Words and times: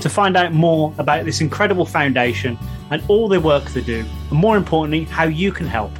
To 0.00 0.08
find 0.08 0.36
out 0.36 0.52
more 0.52 0.94
about 0.98 1.24
this 1.24 1.40
incredible 1.40 1.84
foundation 1.84 2.56
and 2.90 3.02
all 3.08 3.28
the 3.28 3.40
work 3.40 3.64
they 3.70 3.80
do, 3.80 4.04
and 4.30 4.38
more 4.38 4.56
importantly, 4.56 5.02
how 5.04 5.24
you 5.24 5.50
can 5.50 5.66
help, 5.66 5.90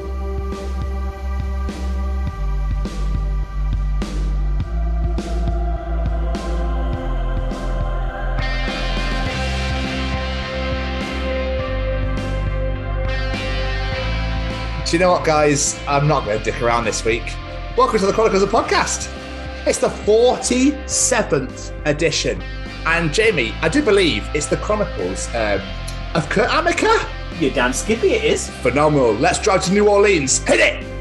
Do 14.92 14.98
you 14.98 15.04
know 15.04 15.12
what, 15.12 15.24
guys? 15.24 15.80
I'm 15.88 16.06
not 16.06 16.26
going 16.26 16.36
to 16.36 16.44
dick 16.44 16.60
around 16.60 16.84
this 16.84 17.02
week. 17.02 17.22
Welcome 17.78 17.98
to 18.00 18.04
the 18.04 18.12
Chronicles 18.12 18.42
of 18.42 18.50
Podcast. 18.50 19.10
It's 19.66 19.78
the 19.78 19.88
47th 19.88 21.72
edition. 21.86 22.42
And 22.84 23.10
Jamie, 23.10 23.54
I 23.62 23.70
do 23.70 23.82
believe 23.82 24.28
it's 24.34 24.48
the 24.48 24.58
Chronicles 24.58 25.34
um, 25.34 25.62
of 26.14 26.28
Kurt 26.28 26.50
Amacker. 26.50 27.08
You're 27.40 27.54
damn 27.54 27.72
skippy, 27.72 28.10
it 28.10 28.22
is. 28.22 28.50
Phenomenal. 28.50 29.14
Let's 29.14 29.40
drive 29.40 29.64
to 29.64 29.72
New 29.72 29.88
Orleans. 29.88 30.40
Hit 30.40 30.60
it! 30.60 30.91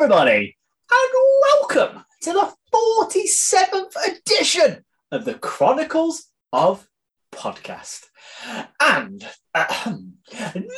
Everybody, 0.00 0.56
and 0.92 1.10
welcome 1.42 2.04
to 2.22 2.32
the 2.32 2.54
47th 2.72 3.96
edition 4.06 4.84
of 5.10 5.24
the 5.24 5.34
Chronicles 5.34 6.26
of 6.52 6.86
Podcast. 7.32 8.04
And 8.80 9.26
ahem, 9.56 10.18
these 10.54 10.68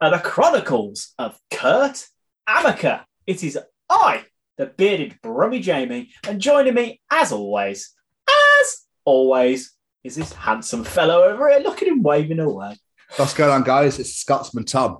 are 0.00 0.10
the 0.10 0.18
Chronicles 0.18 1.14
of 1.16 1.38
Kurt 1.52 2.08
Amacker. 2.48 3.04
It 3.24 3.44
is 3.44 3.56
I, 3.88 4.24
the 4.56 4.66
bearded 4.66 5.20
Brummy 5.22 5.60
Jamie, 5.60 6.10
and 6.26 6.40
joining 6.40 6.74
me, 6.74 7.00
as 7.08 7.30
always, 7.30 7.94
as 8.60 8.78
always, 9.04 9.76
is 10.02 10.16
this 10.16 10.32
handsome 10.32 10.82
fellow 10.82 11.22
over 11.22 11.48
here. 11.50 11.60
Look 11.60 11.82
at 11.82 11.88
him 11.88 12.02
waving 12.02 12.40
away. 12.40 12.76
What's 13.14 13.34
going 13.34 13.52
on, 13.52 13.62
guys? 13.62 14.00
It's 14.00 14.16
Scotsman 14.16 14.64
Tom. 14.64 14.98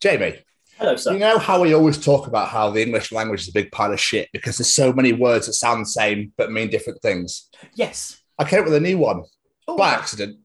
Jamie, 0.00 0.38
Hello, 0.80 0.96
sir. 0.96 1.12
you 1.12 1.18
know 1.18 1.38
how 1.38 1.60
we 1.60 1.74
always 1.74 2.02
talk 2.02 2.26
about 2.26 2.48
how 2.48 2.70
the 2.70 2.80
English 2.80 3.12
language 3.12 3.42
is 3.42 3.48
a 3.48 3.52
big 3.52 3.70
pile 3.70 3.92
of 3.92 4.00
shit 4.00 4.30
because 4.32 4.56
there's 4.56 4.74
so 4.74 4.94
many 4.94 5.12
words 5.12 5.46
that 5.46 5.52
sound 5.52 5.82
the 5.82 5.86
same 5.86 6.32
but 6.38 6.50
mean 6.50 6.70
different 6.70 7.02
things? 7.02 7.50
Yes. 7.74 8.18
I 8.38 8.44
came 8.44 8.60
up 8.60 8.64
with 8.64 8.74
a 8.74 8.80
new 8.80 8.96
one 8.96 9.24
Oh, 9.68 9.76
by 9.76 9.90
accident. 9.90 10.38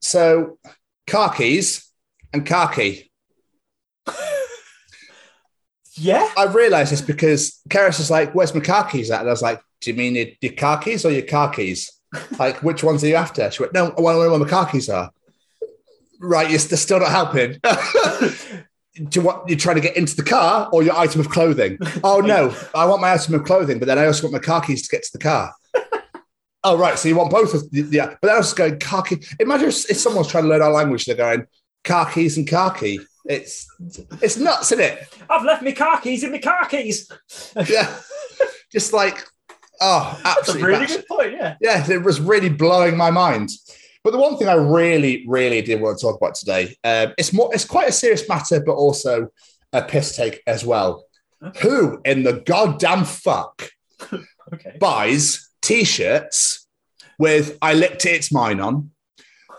So, 0.00 0.58
car 1.06 1.32
keys 1.32 1.88
and 2.32 2.44
car 2.44 2.68
key. 2.72 3.10
Yeah. 5.98 6.30
I've 6.36 6.54
realised 6.54 6.92
this 6.92 7.00
because 7.00 7.58
Karis 7.70 8.00
is 8.00 8.10
like, 8.10 8.34
"Where's 8.34 8.54
my 8.54 8.60
car 8.60 8.86
keys 8.86 9.10
at?" 9.10 9.20
And 9.20 9.30
I 9.30 9.32
was 9.32 9.40
like, 9.40 9.62
"Do 9.80 9.90
you 9.90 9.96
mean 9.96 10.14
your, 10.14 10.26
your 10.42 10.52
car 10.52 10.78
keys 10.78 11.06
or 11.06 11.10
your 11.10 11.22
car 11.22 11.50
keys? 11.50 11.90
like, 12.38 12.62
which 12.62 12.84
ones 12.84 13.02
are 13.02 13.06
you 13.06 13.14
after?" 13.14 13.50
She 13.50 13.62
went, 13.62 13.72
"No, 13.72 13.94
I 13.96 14.00
want 14.02 14.16
to 14.16 14.22
know 14.22 14.30
where 14.30 14.38
my 14.38 14.46
car 14.46 14.68
keys 14.68 14.90
are." 14.90 15.10
Right, 16.20 16.50
you're 16.50 16.58
still 16.58 17.00
not 17.00 17.08
helping. 17.08 17.58
Do 18.96 19.20
you 19.20 19.26
want 19.26 19.48
you're 19.48 19.58
trying 19.58 19.76
to 19.76 19.82
get 19.82 19.96
into 19.96 20.16
the 20.16 20.22
car 20.22 20.68
or 20.72 20.82
your 20.82 20.96
item 20.96 21.20
of 21.20 21.28
clothing? 21.28 21.78
Oh 22.04 22.20
no, 22.20 22.54
I 22.74 22.86
want 22.86 23.00
my 23.00 23.12
item 23.12 23.34
of 23.34 23.44
clothing, 23.44 23.78
but 23.78 23.86
then 23.86 23.98
I 23.98 24.06
also 24.06 24.24
want 24.24 24.32
my 24.32 24.38
car 24.38 24.60
keys 24.60 24.82
to 24.82 24.88
get 24.88 25.02
to 25.04 25.12
the 25.12 25.18
car. 25.18 25.52
oh 26.64 26.78
right, 26.78 26.98
so 26.98 27.08
you 27.08 27.16
want 27.16 27.30
both 27.30 27.54
of 27.54 27.62
yeah, 27.72 28.14
but 28.20 28.28
then 28.28 28.34
I 28.34 28.38
was 28.38 28.54
going 28.54 28.78
car 28.78 29.02
key. 29.02 29.22
Imagine 29.40 29.68
if, 29.68 29.90
if 29.90 29.96
someone's 29.96 30.28
trying 30.28 30.44
to 30.44 30.50
learn 30.50 30.62
our 30.62 30.72
language, 30.72 31.04
they're 31.04 31.16
going 31.16 31.46
car 31.84 32.10
keys 32.10 32.38
and 32.38 32.48
car 32.48 32.72
key. 32.72 33.00
It's 33.24 33.66
it's 34.22 34.36
nuts, 34.36 34.72
isn't 34.72 34.84
it? 34.84 35.08
I've 35.28 35.44
left 35.44 35.62
my 35.62 35.72
car 35.72 36.00
keys 36.00 36.24
in 36.24 36.32
my 36.32 36.38
car 36.38 36.66
keys. 36.66 37.10
yeah, 37.68 37.94
just 38.70 38.92
like 38.92 39.24
oh, 39.80 40.20
That's 40.22 40.36
a 40.36 40.38
absolutely. 40.40 40.68
really 40.68 40.86
good 40.86 41.06
point. 41.06 41.32
Yeah. 41.32 41.56
Yeah, 41.60 41.90
it 41.90 42.02
was 42.02 42.20
really 42.20 42.48
blowing 42.48 42.96
my 42.96 43.10
mind. 43.10 43.50
But 44.06 44.12
the 44.12 44.18
one 44.18 44.36
thing 44.36 44.46
I 44.46 44.54
really, 44.54 45.24
really 45.26 45.60
did 45.62 45.80
want 45.80 45.98
to 45.98 46.06
talk 46.06 46.16
about 46.16 46.36
today, 46.36 46.76
um, 46.84 47.12
it's 47.18 47.32
more, 47.32 47.52
it's 47.52 47.64
quite 47.64 47.88
a 47.88 47.92
serious 47.92 48.28
matter, 48.28 48.60
but 48.60 48.74
also 48.74 49.30
a 49.72 49.82
piss 49.82 50.14
take 50.14 50.44
as 50.46 50.64
well. 50.64 51.06
Who 51.60 52.00
in 52.04 52.22
the 52.22 52.34
goddamn 52.34 53.04
fuck 53.04 53.68
Okay. 54.52 54.76
buys 54.78 55.50
t-shirts 55.60 56.68
with 57.18 57.58
"I 57.60 57.74
licked 57.74 58.06
it, 58.06 58.10
it's 58.10 58.30
mine" 58.30 58.60
on, 58.60 58.92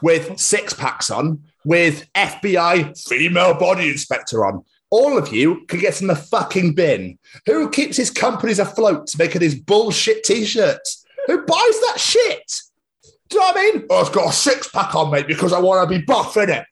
with 0.02 0.40
six 0.40 0.74
packs 0.74 1.12
on, 1.12 1.44
with 1.66 2.08
FBI 2.14 2.98
female 3.06 3.54
body 3.56 3.90
inspector 3.90 4.46
on? 4.46 4.64
All 4.90 5.18
of 5.18 5.34
you 5.34 5.66
can 5.68 5.82
get 5.82 6.00
in 6.00 6.08
the 6.08 6.16
fucking 6.16 6.74
bin. 6.74 7.20
Who 7.48 7.70
keeps 7.70 7.98
his 7.98 8.12
companies 8.12 8.60
afloat 8.60 9.10
making 9.20 9.42
these 9.42 9.60
bullshit 9.60 10.24
t-shirts? 10.24 11.06
Who 11.26 11.40
buys 11.40 11.80
that 11.82 11.98
shit? 11.98 12.50
Do 13.30 13.36
you 13.36 13.40
know 13.42 13.48
what 13.48 13.58
I 13.58 13.62
mean? 13.74 13.86
Oh, 13.90 14.02
it's 14.02 14.10
got 14.10 14.30
a 14.30 14.34
six 14.34 14.70
pack 14.70 14.96
on, 14.96 15.12
mate, 15.12 15.28
because 15.28 15.54
I 15.54 15.60
want 15.60 15.90
to 15.90 15.98
be 16.00 16.04
buff 16.06 16.38
in 16.38 16.50
it. 16.50 16.66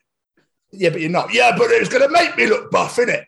Yeah, 0.72 0.90
but 0.90 1.02
you're 1.02 1.10
not. 1.10 1.34
Yeah, 1.34 1.56
but 1.58 1.72
it's 1.72 1.90
going 1.90 2.04
to 2.04 2.10
make 2.10 2.36
me 2.38 2.48
look 2.48 2.72
buff 2.72 2.98
in 3.00 3.10
it. 3.10 3.26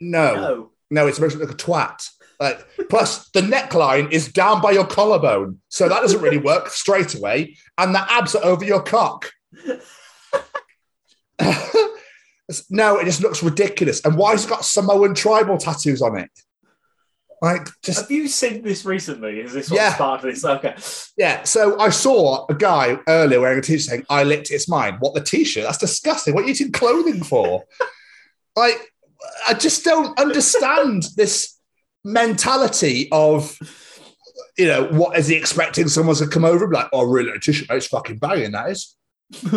No, 0.00 0.34
No. 0.34 0.70
no, 0.90 1.06
it's 1.06 1.16
supposed 1.16 1.34
to 1.36 1.40
look 1.40 1.52
a 1.52 1.54
twat. 1.54 2.08
Like, 2.38 2.66
plus 2.90 3.30
the 3.30 3.40
neckline 3.40 4.12
is 4.12 4.30
down 4.30 4.60
by 4.60 4.72
your 4.72 4.86
collarbone, 4.86 5.60
so 5.68 5.88
that 5.88 6.00
doesn't 6.00 6.20
really 6.20 6.36
work 6.38 6.68
straight 6.82 7.14
away. 7.14 7.56
And 7.78 7.94
the 7.94 8.12
abs 8.12 8.34
are 8.34 8.44
over 8.44 8.64
your 8.64 8.82
cock. 8.82 9.30
no, 12.70 12.98
it 12.98 13.04
just 13.04 13.22
looks 13.22 13.42
ridiculous. 13.42 14.04
And 14.04 14.16
why 14.16 14.32
has 14.32 14.44
it 14.44 14.48
got 14.50 14.64
Samoan 14.64 15.14
tribal 15.14 15.58
tattoos 15.58 16.02
on 16.02 16.18
it? 16.18 16.30
Like, 17.42 17.68
just 17.82 18.00
Have 18.00 18.10
you 18.10 18.28
seen 18.28 18.62
this 18.62 18.84
recently? 18.84 19.40
Is 19.40 19.52
this 19.52 19.70
what 19.70 19.76
Yeah. 19.76 19.94
started 19.94 20.32
this? 20.32 20.44
Okay. 20.44 20.74
Yeah, 21.18 21.42
so 21.42 21.78
I 21.78 21.90
saw 21.90 22.46
a 22.48 22.54
guy 22.54 22.98
earlier 23.08 23.40
wearing 23.40 23.58
a 23.58 23.62
t-shirt 23.62 23.90
saying, 23.90 24.06
I 24.08 24.22
licked 24.24 24.50
it's 24.50 24.68
mine. 24.68 24.96
What 25.00 25.14
the 25.14 25.20
t-shirt? 25.20 25.64
That's 25.64 25.78
disgusting. 25.78 26.34
What 26.34 26.44
are 26.44 26.46
you 26.46 26.52
eating 26.52 26.72
clothing 26.72 27.22
for? 27.22 27.64
like, 28.56 28.78
I 29.46 29.54
just 29.54 29.84
don't 29.84 30.18
understand 30.18 31.04
this 31.16 31.58
mentality 32.04 33.08
of, 33.12 33.58
you 34.56 34.66
know, 34.66 34.84
what 34.86 35.18
is 35.18 35.28
he 35.28 35.36
expecting 35.36 35.88
someone 35.88 36.16
to 36.16 36.26
come 36.26 36.44
over 36.44 36.64
and 36.64 36.70
be 36.70 36.76
like, 36.76 36.88
oh, 36.92 37.04
really, 37.04 37.30
a 37.32 37.38
t-shirt, 37.38 37.68
it's 37.70 37.86
fucking 37.88 38.18
banging, 38.18 38.52
that 38.52 38.70
is. 38.70 38.96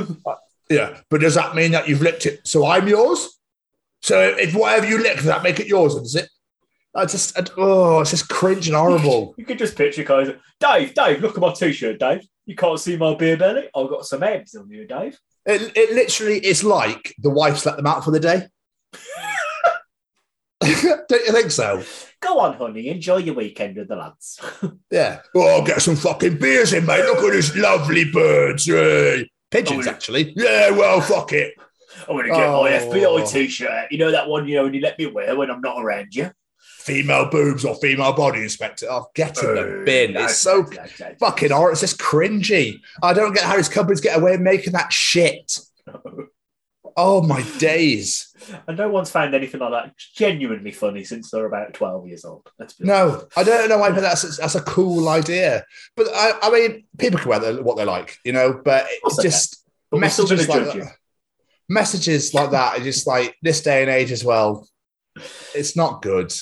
yeah, 0.69 0.99
but 1.09 1.21
does 1.21 1.35
that 1.35 1.55
mean 1.55 1.71
that 1.71 1.87
you've 1.87 2.01
licked 2.01 2.25
it? 2.25 2.45
So 2.45 2.65
I'm 2.65 2.87
yours? 2.89 3.39
So 4.01 4.19
if 4.19 4.53
whatever 4.53 4.87
you 4.87 5.01
lick, 5.01 5.17
does 5.17 5.25
that 5.25 5.43
make 5.43 5.59
it 5.59 5.67
yours? 5.67 5.95
Does 5.95 6.15
it? 6.15 6.29
I 6.99 7.05
just, 7.05 7.37
I, 7.37 7.45
oh, 7.57 8.01
it's 8.01 8.11
just 8.11 8.29
cringe 8.29 8.67
and 8.67 8.75
horrible. 8.75 9.33
You 9.37 9.45
could 9.45 9.57
just 9.57 9.75
picture 9.77 10.03
guys. 10.03 10.29
Dave, 10.59 10.93
Dave, 10.93 11.21
look 11.21 11.35
at 11.35 11.41
my 11.41 11.53
t-shirt, 11.53 11.99
Dave. 11.99 12.21
You 12.45 12.55
can't 12.55 12.79
see 12.79 12.97
my 12.97 13.15
beer 13.15 13.37
belly. 13.37 13.69
I've 13.75 13.89
got 13.89 14.05
some 14.05 14.23
abs 14.23 14.55
on 14.55 14.69
you, 14.69 14.85
Dave. 14.85 15.17
It, 15.45 15.71
it 15.75 15.93
literally 15.95 16.45
is 16.45 16.63
like 16.63 17.15
the 17.19 17.29
wife's 17.29 17.65
let 17.65 17.77
them 17.77 17.87
out 17.87 18.03
for 18.03 18.11
the 18.11 18.19
day. 18.19 18.47
Don't 20.61 21.25
you 21.25 21.31
think 21.31 21.51
so? 21.51 21.81
Go 22.21 22.39
on, 22.39 22.55
honey. 22.57 22.89
Enjoy 22.89 23.17
your 23.17 23.35
weekend 23.35 23.77
with 23.77 23.87
the 23.87 23.95
lads. 23.95 24.39
Yeah. 24.91 25.21
Oh, 25.35 25.47
I'll 25.59 25.65
get 25.65 25.81
some 25.81 25.95
fucking 25.95 26.37
beers 26.37 26.73
in, 26.73 26.85
mate. 26.85 27.03
Look 27.05 27.19
at 27.19 27.31
this 27.31 27.55
lovely 27.55 28.05
birds. 28.11 28.65
Hey. 28.65 29.29
Pigeons, 29.51 29.87
Oh, 29.87 29.91
actually. 29.91 30.33
Yeah, 30.35 30.71
well, 30.71 30.99
fuck 31.01 31.31
it. 31.33 31.53
I'm 32.07 32.15
gonna 32.17 32.29
get 32.29 32.47
Oh. 32.47 32.63
my 32.63 32.71
FBI 32.71 33.31
t-shirt. 33.31 33.91
You 33.91 33.97
know 33.99 34.11
that 34.11 34.27
one, 34.27 34.47
you 34.47 34.55
know, 34.55 34.65
and 34.65 34.75
you 34.75 34.81
let 34.81 34.97
me 34.99 35.05
wear 35.07 35.35
when 35.35 35.49
I'm 35.49 35.61
not 35.61 35.81
around 35.81 36.13
you. 36.13 36.29
Female 36.79 37.29
boobs 37.29 37.65
or 37.65 37.75
female 37.75 38.13
body 38.13 38.41
inspector. 38.41 38.87
Oh, 38.89 39.07
get 39.13 39.37
in 39.43 39.55
the 39.55 39.61
Oh, 39.61 39.85
bin. 39.85 40.15
It's 40.15 40.37
so 40.37 40.65
fucking 41.19 41.51
horrible. 41.51 41.73
It's 41.73 41.81
just 41.81 41.99
cringy. 41.99 42.79
I 43.03 43.13
don't 43.13 43.33
get 43.33 43.43
how 43.43 43.57
these 43.57 43.69
companies 43.69 44.01
get 44.01 44.17
away 44.17 44.31
with 44.31 44.41
making 44.41 44.73
that 44.73 44.91
shit. 44.93 45.59
Oh, 47.01 47.21
my 47.21 47.41
days. 47.59 48.33
And 48.67 48.77
no 48.77 48.89
one's 48.89 49.09
found 49.09 49.33
anything 49.33 49.61
like 49.61 49.71
that 49.71 49.95
genuinely 50.15 50.71
funny 50.73 51.05
since 51.05 51.31
they're 51.31 51.45
about 51.45 51.73
12 51.73 52.07
years 52.07 52.25
old. 52.25 52.51
No, 52.77 53.25
I 53.37 53.43
don't 53.43 53.69
know 53.69 53.77
why, 53.77 53.91
but 53.91 54.01
that's 54.01 54.37
that's 54.37 54.55
a 54.55 54.61
cool 54.61 55.07
idea. 55.07 55.63
But 55.95 56.07
I, 56.13 56.33
I 56.41 56.51
mean, 56.51 56.87
people 56.97 57.19
can 57.19 57.29
wear 57.29 57.63
what 57.63 57.77
they 57.77 57.85
like, 57.85 58.17
you 58.25 58.33
know. 58.33 58.59
But 58.65 58.87
it's 59.05 59.15
they 59.15 59.23
just 59.23 59.65
But 59.89 60.01
we're 60.01 60.09
still 60.09 60.25
messages 60.25 60.47
gonna 60.47 60.59
like 60.59 60.73
judge 60.73 60.83
that, 60.83 60.95
messages 61.69 62.33
like 62.33 62.51
that 62.51 62.79
are 62.79 62.83
just 62.83 63.07
like 63.07 63.33
this 63.41 63.61
day 63.61 63.81
and 63.81 63.89
age 63.89 64.11
as 64.11 64.25
well. 64.25 64.67
It's 65.55 65.77
not 65.77 66.01
good. 66.01 66.33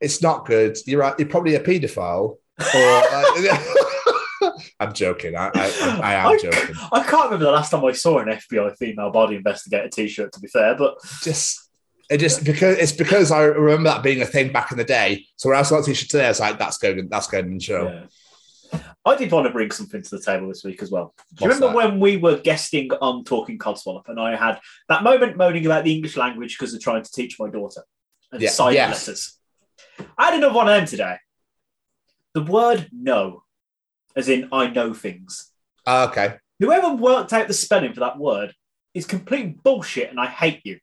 It's 0.00 0.22
not 0.22 0.46
good. 0.46 0.76
You're 0.86 1.00
right. 1.00 1.14
You're 1.18 1.28
probably 1.28 1.54
a 1.56 1.60
paedophile. 1.62 2.36
Or 2.74 4.50
I'm 4.80 4.92
joking. 4.94 5.36
I, 5.36 5.50
I, 5.54 6.00
I 6.02 6.14
am 6.14 6.26
I- 6.28 6.38
joking. 6.38 6.74
I 6.92 7.02
can't 7.02 7.24
remember 7.26 7.44
the 7.46 7.52
last 7.52 7.70
time 7.70 7.84
I 7.84 7.92
saw 7.92 8.18
an 8.18 8.28
FBI 8.28 8.76
female 8.76 9.10
body 9.10 9.36
investigator 9.36 9.88
t-shirt, 9.88 10.32
to 10.32 10.40
be 10.40 10.48
fair, 10.48 10.74
but 10.74 10.96
Just 11.22 11.68
it 12.08 12.18
just 12.18 12.44
because 12.44 12.76
it's 12.78 12.92
because 12.92 13.30
I 13.30 13.44
remember 13.44 13.88
that 13.90 14.02
being 14.02 14.20
a 14.20 14.26
thing 14.26 14.52
back 14.52 14.72
in 14.72 14.78
the 14.78 14.84
day. 14.84 15.26
So 15.36 15.48
when 15.50 15.58
I 15.58 15.62
saw 15.62 15.76
that 15.76 15.86
t-shirt 15.86 16.08
today, 16.08 16.24
I 16.26 16.28
was 16.28 16.40
like, 16.40 16.58
"That's 16.58 16.78
going. 16.78 17.08
That's 17.08 17.28
going 17.28 17.46
in 17.46 17.54
the 17.58 17.60
show." 17.62 17.86
yeah. 18.72 18.80
I 19.04 19.16
did 19.16 19.30
want 19.32 19.46
to 19.46 19.52
bring 19.52 19.70
something 19.70 20.02
to 20.02 20.10
the 20.10 20.20
table 20.20 20.48
this 20.48 20.62
week 20.64 20.82
as 20.82 20.90
well. 20.90 21.14
Do 21.34 21.44
you 21.44 21.48
What's 21.48 21.60
remember 21.60 21.80
that? 21.82 21.90
when 21.90 22.00
we 22.00 22.16
were 22.18 22.36
guesting 22.38 22.90
on 23.00 23.24
Talking 23.24 23.58
Codswallop 23.58 24.08
and 24.08 24.20
I 24.20 24.36
had 24.36 24.60
that 24.88 25.02
moment 25.02 25.36
moaning 25.36 25.64
about 25.66 25.84
the 25.84 25.92
English 25.94 26.16
language 26.16 26.56
because 26.58 26.72
they're 26.72 26.80
trying 26.80 27.02
to 27.02 27.10
teach 27.10 27.38
my 27.40 27.48
daughter 27.48 27.82
and 28.30 28.40
Yeah, 28.42 28.50
silent 28.50 28.74
yes. 28.76 29.06
letters? 29.08 29.38
I 30.18 30.26
had 30.26 30.34
another 30.34 30.54
one 30.54 30.68
of 30.68 30.74
them 30.74 30.86
today. 30.86 31.16
The 32.34 32.42
word 32.42 32.88
no, 32.92 33.42
as 34.16 34.28
in 34.28 34.48
I 34.52 34.68
know 34.68 34.94
things. 34.94 35.50
Ah, 35.86 36.08
okay. 36.08 36.36
Whoever 36.58 36.94
worked 36.94 37.32
out 37.32 37.48
the 37.48 37.54
spelling 37.54 37.92
for 37.92 38.00
that 38.00 38.18
word 38.18 38.54
is 38.94 39.06
complete 39.06 39.62
bullshit 39.62 40.10
and 40.10 40.20
I 40.20 40.26
hate 40.26 40.60
you. 40.64 40.78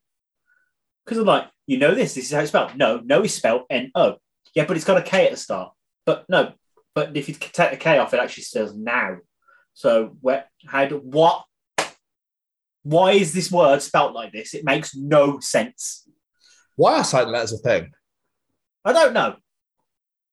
Because 1.05 1.19
I'm 1.19 1.25
like, 1.25 1.47
you 1.67 1.77
know 1.77 1.93
this, 1.93 2.15
this 2.15 2.25
is 2.25 2.31
how 2.31 2.39
it's 2.39 2.49
spelled. 2.49 2.75
No, 2.75 3.01
no 3.03 3.23
is 3.23 3.33
spelled 3.33 3.63
N 3.69 3.91
O. 3.95 4.17
Yeah, 4.55 4.65
but 4.65 4.75
it's 4.75 4.85
got 4.85 4.97
a 4.97 5.03
K 5.03 5.25
at 5.25 5.31
the 5.31 5.37
start. 5.37 5.73
But 6.05 6.25
no, 6.29 6.53
but 6.95 7.15
if 7.15 7.29
you 7.29 7.35
take 7.35 7.71
the 7.71 7.77
K 7.77 7.97
off, 7.97 8.13
it 8.13 8.19
actually 8.19 8.43
says 8.43 8.75
now. 8.75 9.17
So 9.73 10.17
where 10.21 10.45
how 10.65 10.85
do 10.85 10.97
what 10.97 11.43
why 12.83 13.11
is 13.11 13.33
this 13.33 13.51
word 13.51 13.81
spelt 13.81 14.13
like 14.13 14.31
this? 14.31 14.53
It 14.53 14.65
makes 14.65 14.95
no 14.95 15.39
sense. 15.39 16.07
Why 16.75 16.99
are 16.99 17.03
silent 17.03 17.31
letters 17.31 17.53
a 17.53 17.57
thing? 17.57 17.91
I 18.87 18.93
don't 18.93 19.13
know. 19.13 19.35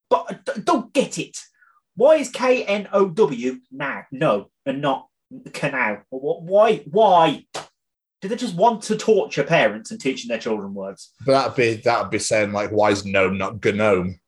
But 0.08 0.26
I 0.28 0.34
d- 0.34 0.62
don't 0.62 0.92
get 0.92 1.18
it. 1.18 1.38
Why 1.96 2.16
is 2.16 2.30
K 2.30 2.64
N 2.64 2.88
O 2.92 3.08
W 3.08 3.58
now? 3.72 4.04
No, 4.12 4.50
and 4.64 4.80
not 4.80 5.08
canal. 5.52 6.02
Why? 6.10 6.84
Why? 6.90 7.46
Do 8.22 8.28
they 8.28 8.36
just 8.36 8.54
want 8.54 8.82
to 8.84 8.96
torture 8.96 9.42
parents 9.42 9.90
and 9.90 10.00
teaching 10.00 10.28
their 10.28 10.38
children 10.38 10.72
words? 10.72 11.12
That'd 11.26 11.56
be 11.56 11.74
that'd 11.74 12.10
be 12.10 12.18
saying 12.20 12.52
like, 12.52 12.70
"Why 12.70 12.90
is 12.90 13.04
gnome 13.04 13.38
not 13.38 13.64
gnome?" 13.64 14.20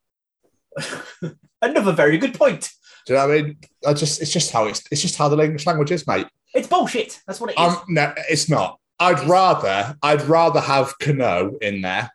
Another 1.63 1.93
very 1.93 2.19
good 2.19 2.35
point. 2.35 2.71
Do 3.07 3.13
you 3.13 3.19
know 3.21 3.29
what 3.29 3.39
I 3.39 3.43
mean? 3.43 3.57
I 3.87 3.95
just 3.95 4.21
it's 4.21 4.33
just 4.33 4.51
how 4.51 4.67
it's 4.67 4.83
it's 4.91 5.03
just 5.03 5.17
how 5.17 5.29
the 5.29 5.41
English 5.41 5.67
language 5.67 5.93
is, 5.93 6.07
mate. 6.07 6.27
It's 6.53 6.67
bullshit. 6.67 7.21
That's 7.27 7.41
what 7.41 7.51
it 7.51 7.61
is. 7.61 7.75
Um, 7.75 7.83
no, 7.89 8.13
it's 8.29 8.49
not. 8.49 8.81
I'd 8.99 9.21
rather 9.21 9.97
I'd 10.03 10.23
rather 10.23 10.61
have 10.61 10.99
cano 10.99 11.57
in 11.61 11.83
there 11.83 12.11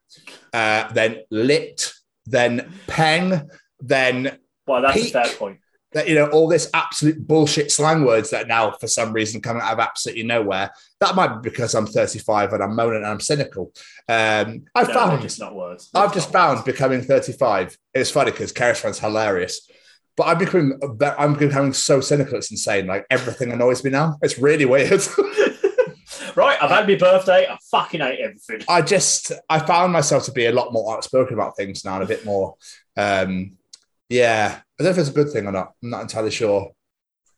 uh, 0.54 0.92
than 0.92 1.22
lit, 1.30 1.94
than 2.26 2.72
peng, 2.88 3.50
then. 3.80 4.38
well, 4.68 4.82
that's 4.82 4.96
peak. 5.02 5.16
a 5.16 5.24
fair 5.26 5.36
point. 5.38 5.58
that 5.94 6.08
you 6.08 6.16
know 6.16 6.28
all 6.28 6.48
this 6.48 6.70
absolute 6.74 7.28
bullshit 7.28 7.72
slang 7.72 8.06
words 8.06 8.30
that 8.30 8.48
now 8.48 8.72
for 8.72 8.88
some 8.88 9.12
reason 9.12 9.42
come 9.42 9.58
out 9.58 9.74
of 9.74 9.80
absolutely 9.80 10.24
nowhere. 10.24 10.72
That 11.02 11.16
might 11.16 11.42
be 11.42 11.50
because 11.50 11.74
I'm 11.76 11.88
35 11.88 12.54
and 12.54 12.64
I'm 12.64 12.76
moaning 12.76 12.98
and 12.98 13.08
I'm 13.08 13.20
cynical. 13.20 13.74
Um, 14.08 14.64
I've 14.76 14.88
No, 14.90 14.94
found 14.94 15.22
just 15.22 15.40
not 15.40 15.56
words. 15.56 15.90
I've 15.94 16.14
just 16.14 16.32
found 16.32 16.58
words. 16.60 16.66
becoming 16.66 17.02
35. 17.02 17.78
It's 17.94 18.12
funny 18.12 18.32
because 18.32 18.52
finds 18.52 19.00
hilarious. 19.00 19.68
But 20.18 20.28
I'm 20.28 20.38
becoming 20.38 20.80
I'm 21.18 21.34
becoming 21.34 21.74
so 21.74 22.00
cynical, 22.02 22.38
it's 22.38 22.52
insane. 22.52 22.86
Like 22.86 23.06
everything 23.10 23.52
annoys 23.52 23.84
me 23.84 23.90
now. 23.92 24.18
It's 24.22 24.38
really 24.38 24.66
weird. 24.66 25.02
right. 26.38 26.57
I've 26.62 26.69
had 26.69 26.88
my 26.88 26.95
birthday. 26.95 27.48
I 27.48 27.57
fucking 27.69 28.01
hate 28.01 28.19
everything. 28.19 28.62
I 28.68 28.81
just 28.81 29.31
I 29.50 29.60
found 29.60 29.94
myself 29.94 30.25
to 30.25 30.31
be 30.31 30.45
a 30.45 30.51
lot 30.51 30.74
more 30.74 30.95
outspoken 30.95 31.33
about 31.33 31.56
things 31.57 31.83
now 31.86 31.95
and 31.95 32.04
a 32.04 32.07
bit 32.07 32.25
more 32.25 32.56
um 32.98 33.54
yeah. 34.10 34.60
I 34.80 34.83
don't 34.83 34.86
know 34.86 34.92
if 34.92 34.98
it's 34.98 35.10
a 35.10 35.13
good 35.13 35.31
thing 35.31 35.48
or 35.48 35.51
not. 35.51 35.74
I'm 35.81 35.89
not 35.89 36.01
entirely 36.01 36.31
sure. 36.31 36.72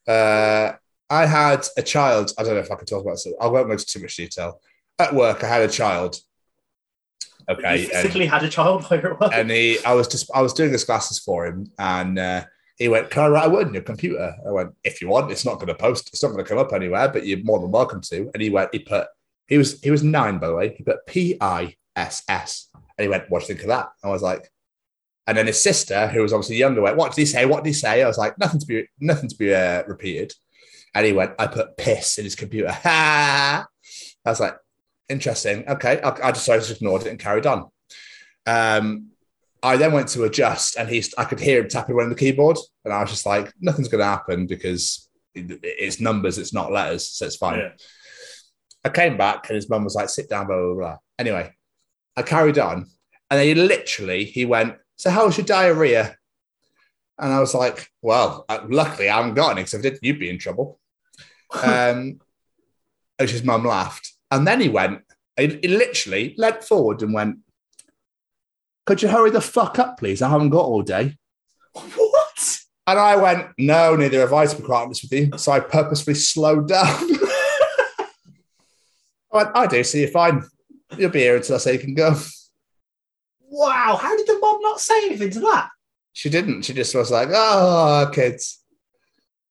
Uh 0.08 0.74
I 1.10 1.26
had 1.26 1.66
a 1.78 1.84
child. 1.84 2.32
I 2.38 2.44
don't 2.44 2.54
know 2.56 2.60
if 2.62 2.72
I 2.72 2.76
can 2.76 2.86
talk 2.86 3.02
about 3.04 3.14
this. 3.14 3.28
I 3.40 3.48
won't 3.48 3.68
go 3.68 3.74
into 3.74 3.86
too 3.86 4.02
much 4.02 4.16
detail. 4.16 4.60
At 4.98 5.14
work, 5.14 5.44
I 5.44 5.48
had 5.48 5.62
a 5.62 5.68
child. 5.72 6.18
Okay. 7.50 7.84
you 7.84 7.90
and- 7.94 8.30
had 8.30 8.44
a 8.44 8.50
child 8.50 8.84
while 8.86 9.00
at 9.00 9.20
work. 9.20 9.32
and 9.34 9.52
he 9.52 9.78
I 9.86 9.94
was 9.94 10.08
just 10.08 10.30
I 10.34 10.42
was 10.42 10.54
doing 10.54 10.72
his 10.72 10.84
glasses 10.86 11.20
for 11.20 11.46
him 11.46 11.68
and 11.78 12.18
uh, 12.18 12.46
he 12.78 12.88
went, 12.88 13.10
Can 13.10 13.24
I 13.24 13.28
write 13.28 13.48
a 13.48 13.50
word 13.50 13.68
in 13.68 13.74
your 13.74 13.84
computer? 13.84 14.36
I 14.46 14.52
went, 14.52 14.72
If 14.84 15.02
you 15.02 15.08
want, 15.08 15.32
it's 15.32 15.46
not 15.46 15.60
gonna 15.60 15.76
post, 15.76 16.10
it's 16.10 16.24
not 16.24 16.30
gonna 16.30 16.44
come 16.44 16.58
up 16.58 16.74
anywhere, 16.74 17.08
but 17.08 17.26
you're 17.26 17.44
more 17.44 17.60
than 17.60 17.72
welcome 17.72 18.02
to. 18.02 18.30
And 18.34 18.42
he 18.42 18.50
went, 18.50 18.70
he 18.74 18.80
put 18.80 19.08
he 19.48 19.58
was 19.58 19.82
he 19.82 19.92
was 19.92 20.04
nine 20.04 20.40
by 20.40 20.48
the 20.48 20.56
way, 20.56 20.76
he 20.76 20.84
put 20.84 21.06
P 21.08 21.38
I 21.40 21.76
S 21.96 22.24
S. 22.28 22.70
And 22.98 23.04
he 23.04 23.10
went, 23.10 23.30
What 23.30 23.40
do 23.40 23.44
you 23.44 23.48
think 23.48 23.62
of 23.62 23.68
that? 23.68 23.90
I 24.04 24.10
was 24.10 24.22
like, 24.22 24.50
and 25.26 25.38
then 25.38 25.48
his 25.48 25.62
sister, 25.62 26.08
who 26.08 26.22
was 26.22 26.34
obviously 26.34 26.58
younger, 26.58 26.82
went, 26.82 26.98
What 26.98 27.14
did 27.14 27.22
he 27.22 27.26
say? 27.26 27.46
What 27.46 27.64
did 27.64 27.70
he 27.70 27.74
say? 27.74 28.04
I 28.04 28.08
was 28.08 28.18
like, 28.18 28.38
Nothing 28.38 28.60
to 28.60 28.66
be 28.66 28.88
nothing 29.00 29.30
to 29.30 29.36
be 29.36 29.54
uh, 29.54 29.84
repeated. 29.88 30.34
And 30.96 31.06
he 31.06 31.14
went, 31.14 31.34
I 31.40 31.48
put 31.48 31.78
piss 31.78 32.18
in 32.18 32.24
his 32.24 32.36
computer. 32.36 32.72
Ha! 32.72 33.66
I 34.26 34.30
was 34.30 34.40
like, 34.40 34.56
interesting. 35.10 35.68
Okay. 35.68 36.00
I, 36.02 36.10
I 36.28 36.32
just, 36.32 36.50
I 36.50 36.58
just 36.58 36.72
ignored 36.72 37.04
it 37.04 37.10
and 37.10 37.20
carried 37.20 37.46
on. 37.46 37.70
Um, 38.46 39.13
I 39.64 39.78
then 39.78 39.94
went 39.94 40.10
to 40.10 40.26
adjust, 40.26 40.76
and 40.78 40.90
he's 40.90 41.14
I 41.18 41.24
could 41.24 41.40
hear 41.40 41.62
him 41.62 41.70
tapping 41.70 41.94
away 41.94 42.04
on 42.04 42.10
the 42.10 42.16
keyboard, 42.16 42.58
and 42.84 42.94
I 42.94 43.02
was 43.02 43.10
just 43.10 43.26
like, 43.26 43.52
nothing's 43.62 43.88
going 43.88 44.00
to 44.00 44.06
happen 44.06 44.46
because 44.46 45.10
it- 45.34 45.60
it's 45.64 46.00
numbers, 46.02 46.38
it's 46.38 46.54
not 46.54 46.72
letters, 46.72 47.10
so 47.10 47.26
it's 47.26 47.38
fine. 47.38 47.60
Yeah. 47.60 47.72
I 48.86 48.90
came 48.90 49.18
back, 49.18 49.48
and 49.50 49.56
his 49.56 49.70
mum 49.70 49.86
was 49.86 49.96
like, 49.96 50.10
"Sit 50.10 50.30
down," 50.30 50.48
blah 50.48 50.58
blah 50.60 50.74
blah. 50.76 50.98
Anyway, 51.18 51.50
I 52.18 52.22
carried 52.24 52.60
on, 52.60 52.88
and 53.32 53.42
he 53.42 53.56
literally 53.56 54.26
he 54.26 54.44
went, 54.46 54.76
"So 54.98 55.10
how 55.10 55.26
was 55.26 55.38
your 55.38 55.46
diarrhea?" 55.46 56.18
And 57.18 57.32
I 57.32 57.40
was 57.40 57.54
like, 57.54 57.88
"Well, 58.02 58.44
uh, 58.50 58.66
luckily 58.68 59.08
I 59.08 59.16
haven't 59.18 59.36
got 59.36 59.52
any, 59.52 59.62
because 59.62 59.76
if 59.76 59.80
I 59.80 59.90
did, 59.90 60.00
you'd 60.02 60.20
be 60.20 60.30
in 60.30 60.38
trouble." 60.40 60.80
um, 61.64 62.20
which 63.18 63.32
his 63.32 63.44
mum 63.44 63.64
laughed, 63.64 64.12
and 64.32 64.46
then 64.46 64.60
he 64.60 64.68
went. 64.70 65.02
He, 65.38 65.48
he 65.62 65.68
literally 65.70 66.36
leant 66.38 66.64
forward 66.64 67.02
and 67.02 67.14
went, 67.14 67.38
could 68.86 69.02
you 69.02 69.08
hurry 69.08 69.30
the 69.32 69.42
fuck 69.42 69.80
up, 69.80 69.98
please? 69.98 70.22
I 70.22 70.30
haven't 70.30 70.50
got 70.50 70.66
all 70.66 70.82
day. 70.82 71.18
What? 71.74 72.60
And 72.86 73.00
I 73.00 73.16
went, 73.16 73.48
no, 73.58 73.96
neither 73.96 74.20
have 74.20 74.34
I, 74.34 74.46
to 74.46 74.58
be 74.58 74.64
quite 74.64 74.84
honest 74.84 75.04
with 75.04 75.14
you. 75.14 75.38
So 75.38 75.52
I 75.54 75.62
purposefully 75.62 76.16
slowed 76.16 76.68
down. 76.68 76.86
I 76.90 78.08
went, 79.32 79.50
I 79.56 79.68
do, 79.68 79.84
so 79.84 79.98
you're 79.98 80.10
fine. 80.10 80.44
You'll 80.98 81.10
be 81.10 81.20
here 81.20 81.38
until 81.38 81.56
I 81.56 81.60
say 81.60 81.74
you 81.74 81.80
can 81.80 81.94
go. 81.96 82.16
Wow. 83.50 83.98
How 84.00 84.16
did 84.18 84.28
the 84.28 84.38
mom 84.40 84.62
not 84.62 84.82
say 84.82 85.06
anything 85.06 85.32
to 85.32 85.40
that? 85.42 85.70
She 86.12 86.30
didn't. 86.30 86.64
She 86.64 86.74
just 86.74 86.94
was 86.94 87.10
like, 87.10 87.30
oh, 87.32 88.12
kids. 88.14 88.62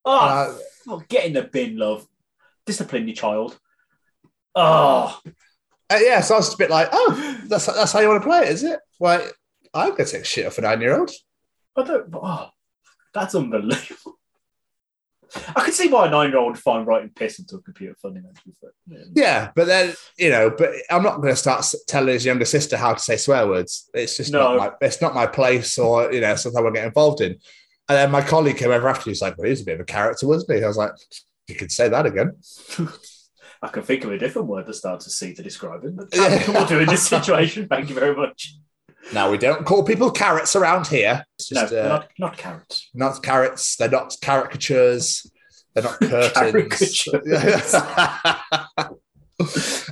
Oh, 0.05 0.19
Uh, 0.19 0.55
oh, 0.89 1.03
get 1.09 1.25
in 1.25 1.33
the 1.33 1.43
bin, 1.43 1.77
love. 1.79 2.07
Discipline 2.67 3.09
your 3.09 3.17
child. 3.17 3.59
Oh, 4.55 5.19
uh, 5.91 5.99
yeah, 6.01 6.21
so 6.21 6.35
I 6.35 6.39
was 6.39 6.47
just 6.47 6.55
a 6.55 6.59
bit 6.59 6.71
like, 6.71 6.89
oh, 6.93 7.41
that's, 7.47 7.67
that's 7.67 7.93
how 7.93 8.01
you 8.01 8.09
want 8.09 8.23
to 8.23 8.29
play 8.29 8.43
it, 8.43 8.49
is 8.49 8.62
it? 8.62 8.79
Well, 9.02 9.28
I'm 9.75 9.90
going 9.90 10.04
to 10.04 10.12
take 10.12 10.25
shit 10.25 10.47
off 10.47 10.59
a 10.59 10.61
nine 10.61 10.80
year 10.80 10.97
old. 10.97 11.11
I 11.76 11.82
don't. 11.82 12.14
Oh, 12.14 12.50
that's 13.12 13.35
unbelievable. 13.35 14.16
I 15.56 15.64
could 15.64 15.75
see 15.75 15.88
why 15.88 16.06
a 16.06 16.11
nine-year-old 16.11 16.52
would 16.52 16.62
find 16.62 16.87
writing 16.87 17.11
piss 17.11 17.38
into 17.40 17.56
a 17.56 17.62
computer 17.62 17.97
funny. 18.00 18.21
To 18.21 18.52
fair. 18.61 18.71
Yeah. 18.87 18.99
Yeah, 19.14 19.50
but 19.56 19.66
then 19.66 19.94
you 20.18 20.28
know, 20.30 20.50
but 20.56 20.71
I'm 20.88 21.02
not 21.02 21.16
going 21.16 21.32
to 21.32 21.37
start 21.37 21.64
telling 21.88 22.12
his 22.12 22.25
younger 22.25 22.44
sister 22.44 22.76
how 22.76 22.92
to 22.94 23.00
say 23.00 23.16
swear 23.16 23.49
words. 23.49 23.90
It's 23.92 24.18
just 24.18 24.30
No. 24.30 24.56
not 24.56 24.59
my, 24.59 24.87
it's 24.87 25.00
not 25.00 25.14
my 25.16 25.26
place, 25.26 25.78
or 25.78 26.12
you 26.12 26.21
know, 26.21 26.37
something 26.37 26.59
I 26.59 26.62
won't 26.62 26.75
get 26.76 26.87
involved 26.87 27.23
in. 27.23 27.32
And 27.32 27.99
then 27.99 28.11
my 28.12 28.23
colleague 28.23 28.59
came 28.59 28.71
over 28.71 28.88
after. 28.88 29.11
He's 29.11 29.23
like, 29.23 29.37
"Well, 29.37 29.47
he 29.47 29.50
was 29.50 29.62
a 29.62 29.64
bit 29.64 29.75
of 29.75 29.80
a 29.80 29.85
character, 29.85 30.28
wasn't 30.28 30.56
he?" 30.59 30.62
I 30.64 30.68
was 30.68 30.76
like, 30.76 30.92
"You 31.49 31.56
could 31.56 31.73
say 31.73 31.88
that 31.88 32.06
again." 32.06 32.37
I 33.62 33.68
can 33.68 33.82
think 33.82 34.04
of 34.04 34.12
a 34.12 34.18
different 34.18 34.49
word 34.49 34.66
that 34.66 34.75
starts 34.75 35.06
with 35.06 35.14
C 35.14 35.35
to 35.35 35.42
describe 35.42 35.82
him. 35.82 35.97
But 35.97 36.09
we'll 36.49 36.66
do 36.66 36.78
in 36.80 36.87
this 36.88 37.09
situation. 37.16 37.68
Thank 37.68 37.88
you 37.88 37.94
very 37.94 38.14
much. 38.14 38.54
Now 39.12 39.30
we 39.30 39.38
don't 39.38 39.64
call 39.66 39.82
people 39.85 40.11
carrots 40.11 40.54
around 40.56 40.87
here. 40.87 41.25
It's 41.38 41.50
No, 41.52 41.61
just 41.62 41.73
uh, 41.75 41.88
not, 41.88 42.09
not 42.18 42.37
carrots. 42.37 42.88
not 42.94 43.23
carrots. 43.23 43.76
They're 43.76 43.90
not 43.90 44.16
caricatures. 44.23 45.30
They're 45.75 45.85
not 45.85 45.99
curtains. 46.00 47.09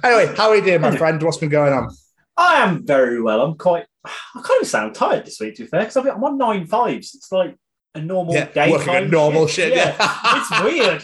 Anyway, 0.04 0.32
how 0.36 0.48
are 0.50 0.56
you 0.56 0.62
doing, 0.64 0.80
my 0.80 0.96
friend? 0.96 1.20
What's 1.22 1.38
been 1.38 1.48
going 1.48 1.72
on? 1.72 1.88
I 2.36 2.62
am 2.62 2.86
very 2.86 3.20
well. 3.20 3.40
I'm 3.42 3.56
quite. 3.58 3.84
I 4.04 4.40
kind 4.42 4.62
of 4.62 4.68
sound 4.68 4.94
tired 4.94 5.26
this 5.26 5.40
week, 5.40 5.56
to 5.56 5.62
be 5.64 5.68
fair, 5.68 5.80
because 5.80 5.96
I'm 5.96 6.22
on 6.22 6.38
nine 6.38 6.66
fives. 6.66 7.14
It's 7.16 7.32
like 7.32 7.56
a 7.94 8.00
normal 8.00 8.34
Yeah, 8.34 8.44
day. 8.46 8.70
working 8.70 8.94
a 8.94 9.08
normal 9.08 9.46
shit, 9.48 9.74
yeah. 9.74 9.96
it's 10.36 10.62
weird. 10.62 11.02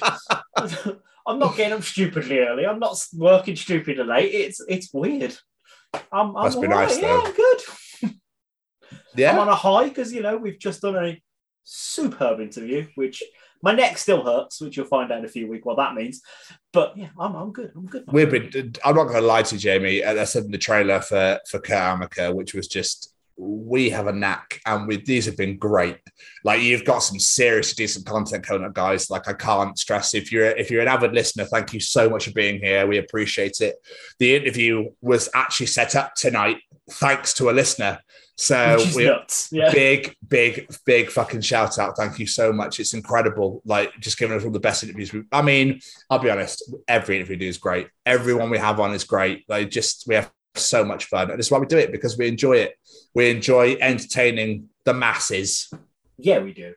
I'm 1.26 1.40
not 1.40 1.56
getting 1.56 1.72
up 1.76 1.82
stupidly 1.82 2.38
early. 2.38 2.66
I'm 2.66 2.78
not 2.78 2.96
working 3.16 3.56
stupidly 3.56 4.04
late. 4.04 4.32
It's 4.32 4.60
it's 4.68 4.94
weird. 4.94 5.36
I'm, 6.12 6.28
I'm 6.36 6.44
Must 6.44 6.60
be 6.60 6.68
right. 6.68 6.86
nice, 6.88 6.98
Yeah, 7.00 7.08
though. 7.08 7.24
I'm 7.24 7.32
good. 7.34 7.60
I'm 9.32 9.38
on 9.38 9.48
a 9.48 9.54
high 9.54 9.88
because 9.88 10.12
you 10.12 10.22
know 10.22 10.36
we've 10.36 10.58
just 10.58 10.82
done 10.82 10.96
a 10.96 11.20
superb 11.64 12.40
interview, 12.40 12.86
which 12.94 13.22
my 13.62 13.74
neck 13.74 13.98
still 13.98 14.24
hurts, 14.24 14.60
which 14.60 14.76
you'll 14.76 14.86
find 14.86 15.10
out 15.10 15.18
in 15.18 15.24
a 15.24 15.28
few 15.28 15.48
weeks 15.48 15.64
what 15.64 15.76
that 15.76 15.94
means. 15.94 16.22
But 16.72 16.96
yeah, 16.96 17.08
I'm, 17.18 17.34
I'm 17.34 17.52
good. 17.52 17.72
I'm 17.74 17.86
good. 17.86 18.04
we've 18.12 18.30
been. 18.30 18.74
I'm 18.84 18.96
not 18.96 19.04
going 19.04 19.16
to 19.16 19.26
lie 19.26 19.42
to 19.42 19.54
you, 19.54 19.60
Jamie. 19.60 20.04
I 20.04 20.24
said 20.24 20.44
in 20.44 20.50
the 20.50 20.58
trailer 20.58 21.00
for 21.00 21.40
for 21.48 21.58
Kurt 21.58 21.76
Amacker, 21.76 22.34
which 22.34 22.54
was 22.54 22.68
just 22.68 23.12
we 23.38 23.90
have 23.90 24.06
a 24.06 24.12
knack, 24.12 24.60
and 24.66 24.86
we 24.86 25.02
these 25.02 25.26
have 25.26 25.36
been 25.36 25.58
great. 25.58 25.98
Like 26.44 26.62
you've 26.62 26.84
got 26.84 27.00
some 27.00 27.18
seriously 27.18 27.74
decent 27.84 28.06
content 28.06 28.44
coming 28.44 28.64
up, 28.64 28.74
guys. 28.74 29.10
Like 29.10 29.28
I 29.28 29.32
can't 29.34 29.78
stress 29.78 30.14
if 30.14 30.32
you're 30.32 30.46
if 30.46 30.70
you're 30.70 30.82
an 30.82 30.88
avid 30.88 31.12
listener, 31.12 31.44
thank 31.44 31.72
you 31.72 31.80
so 31.80 32.08
much 32.08 32.26
for 32.26 32.32
being 32.32 32.60
here. 32.60 32.86
We 32.86 32.98
appreciate 32.98 33.60
it. 33.60 33.76
The 34.18 34.36
interview 34.36 34.90
was 35.00 35.28
actually 35.34 35.66
set 35.66 35.96
up 35.96 36.14
tonight 36.14 36.58
thanks 36.90 37.34
to 37.34 37.50
a 37.50 37.52
listener. 37.52 38.00
So 38.36 38.76
which 38.76 38.88
is 38.88 38.96
we, 38.96 39.04
nuts. 39.06 39.48
Yeah. 39.50 39.70
big, 39.72 40.14
big, 40.28 40.68
big 40.84 41.10
fucking 41.10 41.40
shout 41.40 41.78
out. 41.78 41.96
Thank 41.96 42.18
you 42.18 42.26
so 42.26 42.52
much. 42.52 42.78
It's 42.78 42.92
incredible. 42.92 43.62
Like 43.64 43.92
just 43.98 44.18
giving 44.18 44.36
us 44.36 44.44
all 44.44 44.50
the 44.50 44.60
best 44.60 44.84
interviews. 44.84 45.12
we 45.12 45.22
I 45.32 45.40
mean, 45.40 45.80
I'll 46.10 46.18
be 46.18 46.30
honest, 46.30 46.70
every 46.86 47.16
interview 47.16 47.36
do 47.36 47.48
is 47.48 47.56
great. 47.56 47.88
Everyone 48.04 48.50
we 48.50 48.58
have 48.58 48.78
on 48.78 48.92
is 48.92 49.04
great. 49.04 49.44
Like 49.48 49.70
just 49.70 50.04
we 50.06 50.16
have 50.16 50.30
so 50.54 50.84
much 50.84 51.06
fun. 51.06 51.30
And 51.30 51.38
it's 51.38 51.50
why 51.50 51.58
we 51.58 51.66
do 51.66 51.78
it 51.78 51.92
because 51.92 52.18
we 52.18 52.28
enjoy 52.28 52.58
it. 52.58 52.74
We 53.14 53.30
enjoy 53.30 53.78
entertaining 53.80 54.68
the 54.84 54.92
masses. 54.92 55.72
Yeah, 56.18 56.40
we 56.40 56.52
do. 56.52 56.74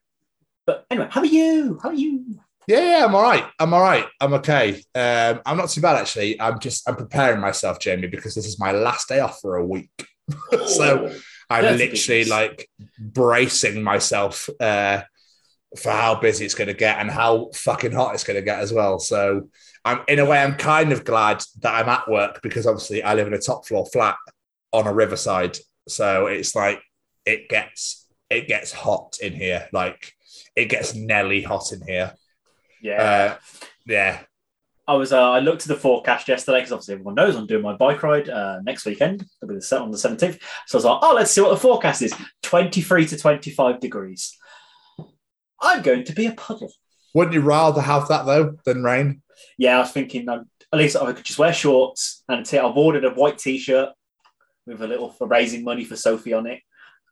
But 0.65 0.85
anyway, 0.89 1.07
how 1.11 1.21
are 1.21 1.25
you? 1.25 1.79
How 1.83 1.89
are 1.89 1.93
you? 1.93 2.39
Yeah, 2.67 2.99
yeah, 2.99 3.05
I'm 3.05 3.15
all 3.15 3.23
right. 3.23 3.45
I'm 3.59 3.73
all 3.73 3.81
right. 3.81 4.05
I'm 4.21 4.33
okay. 4.35 4.83
Um, 4.93 5.41
I'm 5.45 5.57
not 5.57 5.69
too 5.69 5.81
bad 5.81 5.97
actually. 5.97 6.39
I'm 6.39 6.59
just 6.59 6.87
I'm 6.87 6.95
preparing 6.95 7.41
myself, 7.41 7.79
Jamie, 7.79 8.07
because 8.07 8.35
this 8.35 8.45
is 8.45 8.59
my 8.59 8.71
last 8.71 9.09
day 9.09 9.19
off 9.19 9.41
for 9.41 9.57
a 9.57 9.65
week. 9.65 9.89
so 10.67 11.11
I'm 11.49 11.63
Dirty 11.63 11.89
literally 11.89 12.25
like 12.25 12.69
bracing 12.99 13.81
myself 13.81 14.49
uh, 14.59 15.01
for 15.77 15.91
how 15.91 16.15
busy 16.15 16.45
it's 16.45 16.55
going 16.55 16.67
to 16.67 16.73
get 16.73 16.97
and 16.99 17.09
how 17.09 17.49
fucking 17.53 17.91
hot 17.91 18.13
it's 18.13 18.23
going 18.23 18.35
to 18.35 18.45
get 18.45 18.59
as 18.59 18.71
well. 18.71 18.99
So 18.99 19.49
I'm 19.85 20.01
in 20.07 20.19
a 20.19 20.25
way, 20.25 20.39
I'm 20.39 20.55
kind 20.55 20.91
of 20.91 21.05
glad 21.05 21.43
that 21.61 21.73
I'm 21.73 21.89
at 21.89 22.07
work 22.09 22.41
because 22.41 22.67
obviously 22.67 23.03
I 23.03 23.13
live 23.13 23.27
in 23.27 23.33
a 23.33 23.39
top 23.39 23.65
floor 23.65 23.85
flat 23.85 24.15
on 24.71 24.87
a 24.87 24.93
riverside. 24.93 25.57
So 25.87 26.27
it's 26.27 26.55
like 26.55 26.81
it 27.25 27.49
gets 27.49 28.07
it 28.29 28.47
gets 28.47 28.71
hot 28.71 29.17
in 29.21 29.33
here. 29.33 29.67
Like 29.73 30.13
it 30.55 30.65
gets 30.65 30.93
Nelly 30.93 31.41
hot 31.41 31.71
in 31.71 31.81
here. 31.81 32.13
yeah. 32.81 33.01
Uh, 33.01 33.35
yeah. 33.85 34.19
I 34.89 34.93
was 34.93 35.13
uh, 35.13 35.29
I 35.29 35.37
looked 35.37 35.61
at 35.61 35.67
the 35.67 35.75
forecast 35.75 36.27
yesterday 36.27 36.57
because 36.57 36.71
obviously 36.71 36.95
everyone 36.95 37.13
knows 37.13 37.35
I'm 37.35 37.45
doing 37.45 37.61
my 37.61 37.75
bike 37.75 38.01
ride 38.01 38.27
uh, 38.27 38.59
next 38.63 38.85
weekend. 38.85 39.21
It'll 39.21 39.49
be 39.49 39.53
the 39.53 39.61
set 39.61 39.81
on 39.81 39.91
the 39.91 39.97
17th. 39.97 40.39
So 40.65 40.77
I 40.77 40.79
was 40.79 40.85
like, 40.85 40.99
oh, 41.03 41.13
let's 41.13 41.29
see 41.29 41.41
what 41.41 41.51
the 41.51 41.57
forecast 41.57 42.01
is. 42.01 42.11
23 42.41 43.05
to 43.05 43.17
25 43.17 43.79
degrees. 43.79 44.35
I'm 45.61 45.83
going 45.83 46.05
to 46.05 46.13
be 46.13 46.25
a 46.25 46.31
puddle. 46.31 46.73
Wouldn't 47.13 47.35
you 47.35 47.41
rather 47.41 47.81
have 47.81 48.07
that 48.07 48.25
though 48.25 48.57
than 48.65 48.83
rain? 48.83 49.21
Yeah, 49.59 49.77
I 49.77 49.81
was 49.81 49.91
thinking 49.91 50.27
um, 50.27 50.49
at 50.73 50.79
least 50.79 50.95
I 50.95 51.13
could 51.13 51.23
just 51.23 51.37
wear 51.37 51.53
shorts 51.53 52.23
and 52.27 52.43
t- 52.43 52.57
I've 52.57 52.75
ordered 52.75 53.05
a 53.05 53.11
white 53.11 53.37
t-shirt 53.37 53.89
with 54.65 54.81
a 54.81 54.87
little 54.87 55.11
for 55.11 55.27
raising 55.27 55.63
money 55.63 55.83
for 55.83 55.97
Sophie 55.97 56.33
on 56.33 56.47
it. 56.47 56.61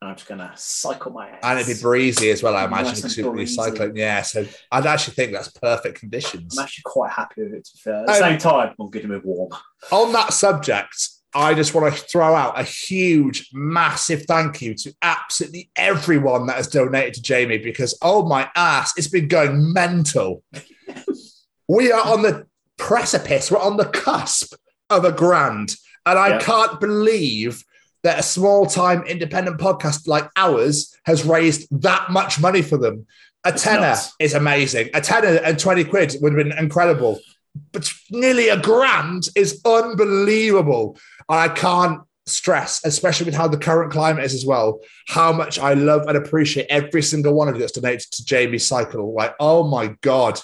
And 0.01 0.11
I'm 0.11 0.15
just 0.15 0.27
gonna 0.27 0.51
cycle 0.55 1.11
my 1.11 1.29
ass. 1.29 1.39
And 1.41 1.59
it'd 1.59 1.75
be 1.75 1.81
breezy 1.81 2.29
as 2.29 2.43
well, 2.43 2.55
I 2.55 2.65
imagine, 2.65 2.85
Nice 2.85 3.01
because 3.01 3.17
you'd 3.17 3.35
be 3.35 3.45
cycling. 3.47 3.95
Yeah, 3.97 4.21
so 4.21 4.45
I'd 4.71 4.85
actually 4.85 5.15
think 5.15 5.31
that's 5.31 5.49
perfect 5.49 5.99
conditions. 5.99 6.55
I'm 6.57 6.63
actually 6.65 6.83
quite 6.85 7.11
happy 7.11 7.43
with 7.43 7.53
it. 7.53 7.65
To 7.65 7.71
be 7.73 7.79
fair. 7.79 7.93
At 8.01 8.05
the 8.07 8.13
Um, 8.13 8.19
same 8.19 8.37
time, 8.37 8.75
I'm 8.79 8.89
getting 8.91 9.11
it 9.11 9.25
warm. 9.25 9.49
On 9.91 10.13
that 10.13 10.33
subject, 10.33 11.09
I 11.33 11.55
just 11.55 11.73
want 11.73 11.93
to 11.95 11.99
throw 12.03 12.35
out 12.35 12.59
a 12.59 12.63
huge, 12.63 13.49
massive 13.53 14.23
thank 14.27 14.61
you 14.61 14.75
to 14.75 14.93
absolutely 15.01 15.71
everyone 15.75 16.45
that 16.47 16.57
has 16.57 16.67
donated 16.67 17.15
to 17.15 17.21
Jamie 17.23 17.57
because, 17.57 17.97
oh 18.03 18.23
my 18.25 18.49
ass, 18.55 18.93
it's 18.97 19.07
been 19.09 19.27
going 19.27 19.73
mental. 19.73 20.43
we 21.67 21.91
are 21.91 22.05
on 22.07 22.21
the 22.21 22.45
precipice, 22.77 23.49
we're 23.51 23.59
on 23.59 23.77
the 23.77 23.85
cusp 23.85 24.53
of 24.91 25.05
a 25.05 25.11
grand. 25.11 25.75
And 26.05 26.17
I 26.17 26.29
Yeah. 26.29 26.39
can't 26.39 26.79
believe 26.79 27.63
that 28.07 28.19
a 28.19 28.23
small 28.23 28.65
time 28.65 29.03
independent 29.03 29.59
podcast 29.59 30.07
like 30.07 30.29
ours 30.37 30.95
has 31.05 31.25
raised 31.25 31.67
that 31.81 32.09
much 32.09 32.39
money 32.39 32.61
for 32.61 32.77
them. 32.77 33.05
A 33.43 33.49
It's 33.49 33.63
tenner 33.63 33.81
nuts. 33.81 34.13
is 34.19 34.33
amazing. 34.33 34.89
A 34.93 35.01
tenner 35.01 35.35
and 35.43 35.59
20 35.59 35.83
quid 35.85 36.15
would 36.21 36.33
have 36.33 36.41
been 36.47 36.57
incredible. 36.57 37.19
But 37.73 37.91
nearly 38.09 38.47
a 38.49 38.57
grand 38.59 39.29
is 39.35 39.61
unbelievable. 39.65 40.97
And 41.29 41.39
I 41.39 41.49
can't 41.49 42.01
stress, 42.25 42.81
especially 42.85 43.25
with 43.25 43.35
how 43.35 43.47
the 43.47 43.57
current 43.57 43.91
climate 43.91 44.23
is 44.23 44.33
as 44.33 44.45
well, 44.45 44.79
how 45.07 45.31
much 45.33 45.59
I 45.59 45.73
love 45.73 46.07
and 46.07 46.17
appreciate 46.17 46.67
every 46.69 47.01
single 47.01 47.33
one 47.33 47.47
of 47.47 47.55
you 47.55 47.61
that's 47.61 47.73
donated 47.73 48.11
to 48.11 48.25
Jamie's 48.25 48.65
cycle. 48.67 49.13
Like, 49.13 49.35
oh 49.39 49.63
my 49.67 49.95
God. 50.01 50.39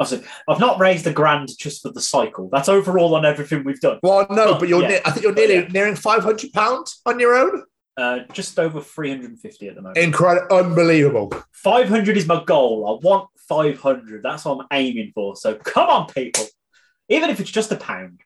Obviously, 0.00 0.26
I've 0.48 0.58
not 0.60 0.80
raised 0.80 1.06
a 1.06 1.12
grand 1.12 1.48
just 1.58 1.82
for 1.82 1.90
the 1.90 2.00
cycle. 2.00 2.48
That's 2.52 2.68
overall 2.68 3.14
on 3.14 3.24
everything 3.24 3.62
we've 3.64 3.80
done. 3.80 4.00
Well, 4.02 4.26
no, 4.30 4.46
Well, 4.46 4.58
but 4.60 4.68
you're 4.68 4.82
yeah. 4.82 4.88
ne- 4.88 5.00
I 5.04 5.10
think 5.12 5.22
you're 5.22 5.34
nearly 5.34 5.54
yeah. 5.54 5.68
nearing 5.68 5.94
500 5.94 6.52
pounds 6.52 7.00
on 7.06 7.20
your 7.20 7.36
own. 7.36 7.62
Uh, 7.96 8.20
just 8.32 8.58
over 8.58 8.80
350 8.80 9.68
at 9.68 9.76
the 9.76 9.80
moment. 9.82 9.98
Incredible, 9.98 10.56
unbelievable. 10.56 11.32
500 11.52 12.16
is 12.16 12.26
my 12.26 12.42
goal. 12.44 12.88
I 13.00 13.06
want 13.06 13.28
500. 13.48 14.20
That's 14.24 14.44
what 14.44 14.58
I'm 14.58 14.66
aiming 14.72 15.12
for. 15.14 15.36
So 15.36 15.54
come 15.54 15.88
on, 15.88 16.08
people. 16.12 16.44
Even 17.08 17.30
if 17.30 17.38
it's 17.38 17.52
just 17.52 17.70
a 17.70 17.76
pound, 17.76 18.20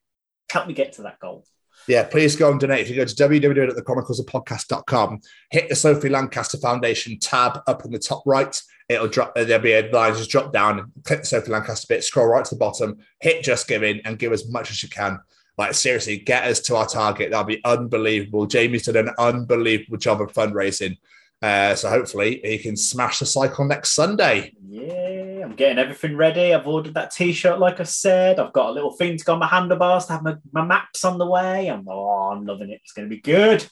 help 0.50 0.68
me 0.68 0.72
get 0.72 0.94
to 0.94 1.02
that 1.02 1.20
goal. 1.20 1.44
Yeah, 1.87 2.04
please 2.04 2.34
go 2.34 2.50
and 2.50 2.58
donate. 2.58 2.80
If 2.80 2.88
you 2.90 2.96
go 2.96 3.04
to 3.04 3.14
www.thechroniclesofpodcast.com, 3.14 5.20
hit 5.50 5.68
the 5.68 5.76
Sophie 5.76 6.08
Lancaster 6.08 6.56
Foundation 6.58 7.18
tab 7.18 7.60
up 7.66 7.84
in 7.84 7.90
the 7.92 7.98
top 7.98 8.22
right. 8.26 8.60
It'll 8.88 9.09
drop, 9.09 9.35
there'll 9.35 9.59
be 9.59 9.73
a 9.73 9.90
line, 9.90 10.14
just 10.14 10.30
drop 10.30 10.52
down, 10.52 10.92
click 11.04 11.21
the 11.21 11.26
Sophie 11.26 11.50
Lancaster 11.50 11.87
bit, 11.88 12.04
scroll 12.04 12.26
right 12.26 12.45
to 12.45 12.54
the 12.54 12.59
bottom, 12.59 12.99
hit 13.21 13.45
just 13.45 13.68
giving, 13.68 14.00
and 14.04 14.18
give 14.18 14.33
as 14.33 14.50
much 14.50 14.71
as 14.71 14.83
you 14.83 14.88
can. 14.88 15.18
Like, 15.59 15.75
seriously, 15.75 16.18
get 16.18 16.45
us 16.45 16.61
to 16.61 16.76
our 16.76 16.87
target. 16.87 17.30
That'll 17.30 17.45
be 17.45 17.62
unbelievable. 17.64 18.47
Jamie's 18.47 18.85
done 18.85 18.97
an 18.97 19.14
unbelievable 19.18 19.99
job 19.99 20.23
of 20.23 20.33
fundraising. 20.33 20.97
Uh, 21.42 21.75
so 21.75 21.88
hopefully 21.88 22.40
he 22.42 22.59
can 22.59 22.76
smash 22.76 23.18
the 23.18 23.26
cycle 23.26 23.64
next 23.64 23.90
Sunday. 23.90 24.52
Yeah, 24.68 25.42
I'm 25.45 25.54
getting 25.54 25.78
everything 25.78 26.16
ready. 26.16 26.54
I've 26.54 26.66
ordered 26.66 26.95
that 26.95 27.11
t-shirt, 27.11 27.59
like 27.59 27.80
I 27.80 27.85
said. 27.85 28.40
I've 28.40 28.52
got 28.52 28.71
a 28.71 28.73
little 28.73 28.92
thing 28.92 29.16
to 29.16 29.25
go 29.25 29.35
on 29.35 29.38
my 29.40 29.47
handlebars 29.47 30.07
to 30.07 30.12
have 30.14 30.23
my, 30.23 30.37
my 30.52 30.64
maps 30.64 31.04
on 31.04 31.18
the 31.18 31.26
way. 31.26 31.68
I'm, 31.68 31.87
oh, 31.88 32.30
I'm 32.33 32.45
loving 32.45 32.71
it. 32.71 32.80
It's 32.83 32.92
going 32.92 33.09
to 33.09 33.14
be 33.14 33.21
good. 33.21 33.66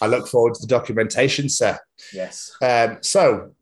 I 0.00 0.06
look 0.06 0.28
forward 0.28 0.54
to 0.54 0.60
the 0.60 0.68
documentation, 0.68 1.48
sir. 1.48 1.78
Yes. 2.12 2.52
Um, 2.62 2.98
so 3.00 3.52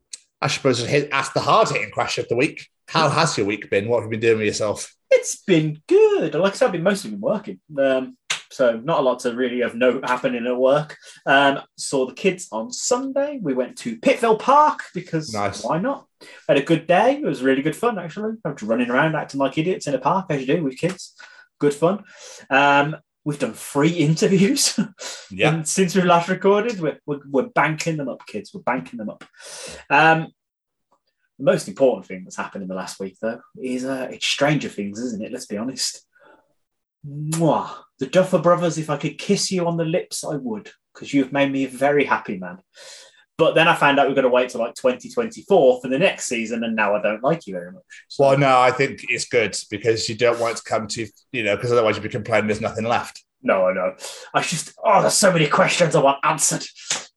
I 0.47 0.49
suppose 0.49 0.79
hit, 0.79 1.09
ask 1.11 1.33
the 1.33 1.41
hard 1.41 1.69
hitting 1.71 1.91
question 1.91 2.23
of 2.23 2.29
the 2.29 2.37
week. 2.37 2.69
How 2.87 3.09
has 3.11 3.37
your 3.37 3.49
week 3.49 3.69
been? 3.69 3.89
What 3.89 3.97
have 3.97 4.05
you 4.05 4.11
been 4.13 4.21
doing 4.21 4.39
with 4.39 4.47
yourself? 4.47 4.95
It's 5.11 5.43
been 5.43 5.83
good. 5.89 6.37
Like 6.37 6.53
I 6.53 6.55
said, 6.55 6.67
I've 6.67 6.73
been 6.73 6.85
mostly 6.85 7.11
been 7.11 7.21
working. 7.21 7.59
Um, 7.77 8.17
so 8.53 8.77
not 8.77 9.01
a 9.01 9.03
lot 9.03 9.19
to 9.21 9.35
really 9.35 9.63
have 9.63 9.75
note 9.75 10.09
happening 10.09 10.47
at 10.47 10.57
work. 10.57 10.97
Um, 11.27 11.63
saw 11.77 12.07
the 12.07 12.15
kids 12.15 12.47
on 12.53 12.71
Sunday. 12.71 13.41
We 13.43 13.55
went 13.55 13.77
to 13.79 13.97
Pittville 13.99 14.39
Park 14.39 14.85
because 14.95 15.35
Nice. 15.35 15.65
why 15.65 15.81
not? 15.81 16.07
Had 16.49 16.59
a 16.59 16.63
good 16.63 16.87
day. 16.87 17.17
It 17.17 17.25
was 17.25 17.43
really 17.43 17.63
good 17.63 17.75
fun 17.75 17.99
actually. 17.99 18.37
I 18.45 18.51
was 18.51 18.63
running 18.63 18.89
around 18.89 19.17
acting 19.17 19.41
like 19.41 19.59
idiots 19.59 19.89
in 19.89 19.95
a 19.95 19.99
park 19.99 20.27
as 20.31 20.43
you 20.43 20.47
do 20.47 20.63
with 20.63 20.79
kids. 20.79 21.17
Good 21.59 21.75
fun. 21.75 22.05
Um, 22.51 22.95
we've 23.25 23.41
done 23.41 23.53
three 23.53 23.91
interviews. 24.09 24.79
Yeah. 25.29 25.53
And 25.53 25.67
since 25.69 25.97
we 25.97 26.03
last 26.03 26.29
recorded, 26.29 26.81
we're, 26.81 27.01
we're, 27.05 27.19
we're 27.29 27.49
banking 27.49 27.97
them 27.97 28.09
up, 28.09 28.25
kids. 28.29 28.53
We're 28.55 28.61
banking 28.63 28.99
them 28.99 29.11
up. 29.11 29.25
Um, 29.91 30.29
The 31.39 31.45
most 31.45 31.69
important 31.69 32.07
thing 32.07 32.25
that's 32.25 32.37
happened 32.37 32.63
in 32.63 32.69
the 32.69 32.75
last 32.75 32.99
week, 32.99 33.17
though, 33.21 33.41
is 33.61 33.85
uh, 33.85 34.09
it's 34.11 34.27
Stranger 34.27 34.69
Things, 34.69 34.99
isn't 34.99 35.23
it? 35.23 35.33
Let's 35.33 35.47
be 35.47 35.59
honest. 35.59 36.07
Mwah. 37.07 37.71
The 37.99 38.07
Duffer 38.07 38.39
Brothers, 38.39 38.79
if 38.79 38.91
I 38.91 38.97
could 38.97 39.19
kiss 39.19 39.51
you 39.51 39.67
on 39.67 39.77
the 39.77 39.85
lips, 39.85 40.25
I 40.25 40.37
would, 40.37 40.71
because 40.95 41.15
you've 41.15 41.33
made 41.33 41.51
me 41.53 41.65
a 41.65 41.69
very 41.69 42.05
happy 42.05 42.39
man. 42.39 42.59
But 43.39 43.55
then 43.55 43.69
I 43.69 43.75
found 43.75 43.99
out 43.99 44.09
we're 44.09 44.15
going 44.15 44.25
to 44.25 44.31
wait 44.31 44.49
till 44.49 44.63
like 44.63 44.75
2024 44.75 45.81
for 45.83 45.89
the 45.89 45.99
next 45.99 46.27
season, 46.27 46.65
and 46.65 46.75
now 46.75 46.95
I 46.95 47.03
don't 47.03 47.23
like 47.23 47.47
you 47.47 47.55
very 47.55 47.71
much. 47.71 47.83
So- 48.09 48.25
Well, 48.25 48.39
no, 48.39 48.59
I 48.59 48.71
think 48.71 49.01
it's 49.09 49.27
good 49.27 49.55
because 49.71 50.09
you 50.09 50.15
don't 50.15 50.41
want 50.41 50.57
to 50.57 50.63
come 50.63 50.87
to, 50.89 51.07
you 51.33 51.43
know, 51.43 51.57
because 51.57 51.71
otherwise 51.73 51.97
you'd 51.97 52.03
be 52.03 52.09
complaining 52.09 52.47
there's 52.49 52.61
nothing 52.63 52.85
left. 52.85 53.23
No, 53.43 53.67
I 53.69 53.75
know. 53.75 53.95
I 54.35 54.41
just 54.41 54.73
oh, 54.83 55.03
there's 55.03 55.15
so 55.15 55.33
many 55.33 55.47
questions 55.47 55.95
I 55.95 56.01
want 56.03 56.19
answered. 56.25 56.65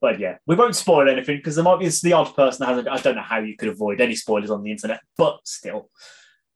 But 0.02 0.20
yeah, 0.20 0.38
we 0.46 0.56
won't 0.56 0.76
spoil 0.76 1.10
anything 1.10 1.38
because 1.38 1.56
there 1.56 1.64
might 1.64 1.80
be 1.80 1.90
the 1.90 2.14
odd 2.14 2.34
person 2.36 2.66
that 2.66 2.74
has. 2.74 2.88
I 2.88 3.02
don't 3.02 3.16
know 3.16 3.22
how 3.22 3.40
you 3.40 3.58
could 3.58 3.70
avoid 3.70 4.00
any 4.00 4.16
spoilers 4.16 4.50
on 4.50 4.64
the 4.64 4.72
internet, 4.72 5.02
but 5.18 5.40
still, 5.44 5.90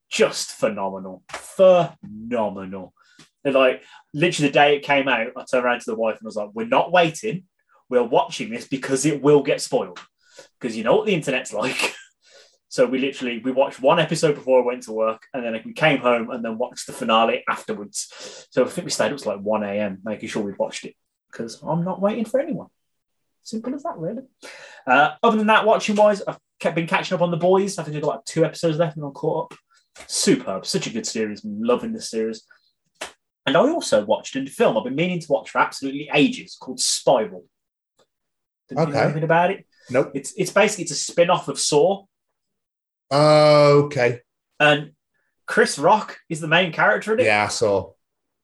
just 0.09 0.51
phenomenal, 0.51 1.23
phenomenal. 1.29 2.93
And 3.43 3.53
like 3.53 3.83
literally 4.13 4.47
the 4.47 4.53
day 4.53 4.75
it 4.77 4.83
came 4.83 5.09
out, 5.09 5.27
I 5.35 5.43
turned 5.43 5.65
around 5.65 5.81
to 5.81 5.91
the 5.91 5.95
wife 5.95 6.17
and 6.17 6.25
was 6.25 6.37
like, 6.37 6.51
"We're 6.53 6.67
not 6.67 6.91
waiting. 6.91 7.43
We're 7.89 8.03
watching 8.03 8.49
this 8.49 8.67
because 8.67 9.05
it 9.05 9.21
will 9.21 9.43
get 9.43 9.61
spoiled. 9.61 9.99
Because 10.59 10.77
you 10.77 10.83
know 10.83 10.95
what 10.95 11.05
the 11.05 11.13
internet's 11.13 11.53
like." 11.61 11.95
So 12.69 12.85
we 12.85 12.97
literally 12.97 13.39
we 13.39 13.51
watched 13.51 13.81
one 13.81 13.99
episode 13.99 14.35
before 14.35 14.61
I 14.61 14.65
went 14.65 14.83
to 14.83 14.93
work, 14.93 15.23
and 15.33 15.43
then 15.43 15.61
we 15.65 15.73
came 15.73 15.99
home 15.99 16.31
and 16.31 16.43
then 16.43 16.57
watched 16.57 16.87
the 16.87 16.93
finale 16.93 17.43
afterwards. 17.49 18.47
So 18.51 18.63
I 18.63 18.67
think 18.69 18.85
we 18.85 18.91
stayed 18.91 19.11
up 19.11 19.19
to 19.19 19.29
like 19.29 19.41
one 19.41 19.63
a.m. 19.63 19.99
making 20.03 20.29
sure 20.29 20.41
we'd 20.41 20.57
watched 20.57 20.85
it 20.85 20.95
because 21.29 21.61
I'm 21.61 21.83
not 21.83 22.01
waiting 22.01 22.25
for 22.25 22.39
anyone. 22.39 22.69
Simple 23.43 23.75
as 23.75 23.83
that, 23.83 23.97
really. 23.97 24.23
Uh, 24.87 25.11
other 25.21 25.37
than 25.37 25.47
that, 25.47 25.65
watching 25.65 25.95
wise, 25.95 26.21
I've 26.27 26.39
kept 26.59 26.75
been 26.75 26.87
catching 26.87 27.15
up 27.15 27.21
on 27.21 27.31
the 27.31 27.37
boys. 27.37 27.77
I 27.77 27.83
think 27.83 27.95
I've 27.97 28.01
got 28.03 28.15
like 28.15 28.25
two 28.25 28.45
episodes 28.45 28.77
left 28.77 28.95
and 28.95 29.05
I'm 29.05 29.11
caught 29.11 29.51
up. 29.51 29.57
Superb, 30.07 30.65
such 30.65 30.87
a 30.87 30.89
good 30.89 31.05
series. 31.05 31.43
I'm 31.43 31.61
loving 31.61 31.93
this 31.93 32.09
series. 32.09 32.43
And 33.45 33.57
I 33.57 33.59
also 33.59 34.05
watched 34.05 34.35
a 34.37 34.45
film 34.45 34.77
I've 34.77 34.85
been 34.85 34.95
meaning 34.95 35.19
to 35.19 35.27
watch 35.31 35.49
for 35.49 35.59
absolutely 35.59 36.09
ages 36.13 36.55
called 36.59 36.79
Spiral. 36.79 37.45
Did 38.69 38.79
you 38.79 38.85
know 38.85 38.91
Okay. 38.91 39.01
anything 39.03 39.23
about 39.23 39.51
it? 39.51 39.65
Nope. 39.89 40.11
It's 40.15 40.33
it's 40.37 40.51
basically 40.51 40.83
it's 40.85 40.93
a 40.93 40.95
spin-off 40.95 41.49
of 41.49 41.59
Saw. 41.59 42.05
Okay. 43.11 44.21
and 44.59 44.91
Chris 45.45 45.77
Rock 45.77 46.17
is 46.29 46.39
the 46.39 46.47
main 46.47 46.71
character 46.71 47.13
in 47.13 47.19
it. 47.19 47.25
Yeah, 47.25 47.43
I 47.43 47.47
saw. 47.49 47.91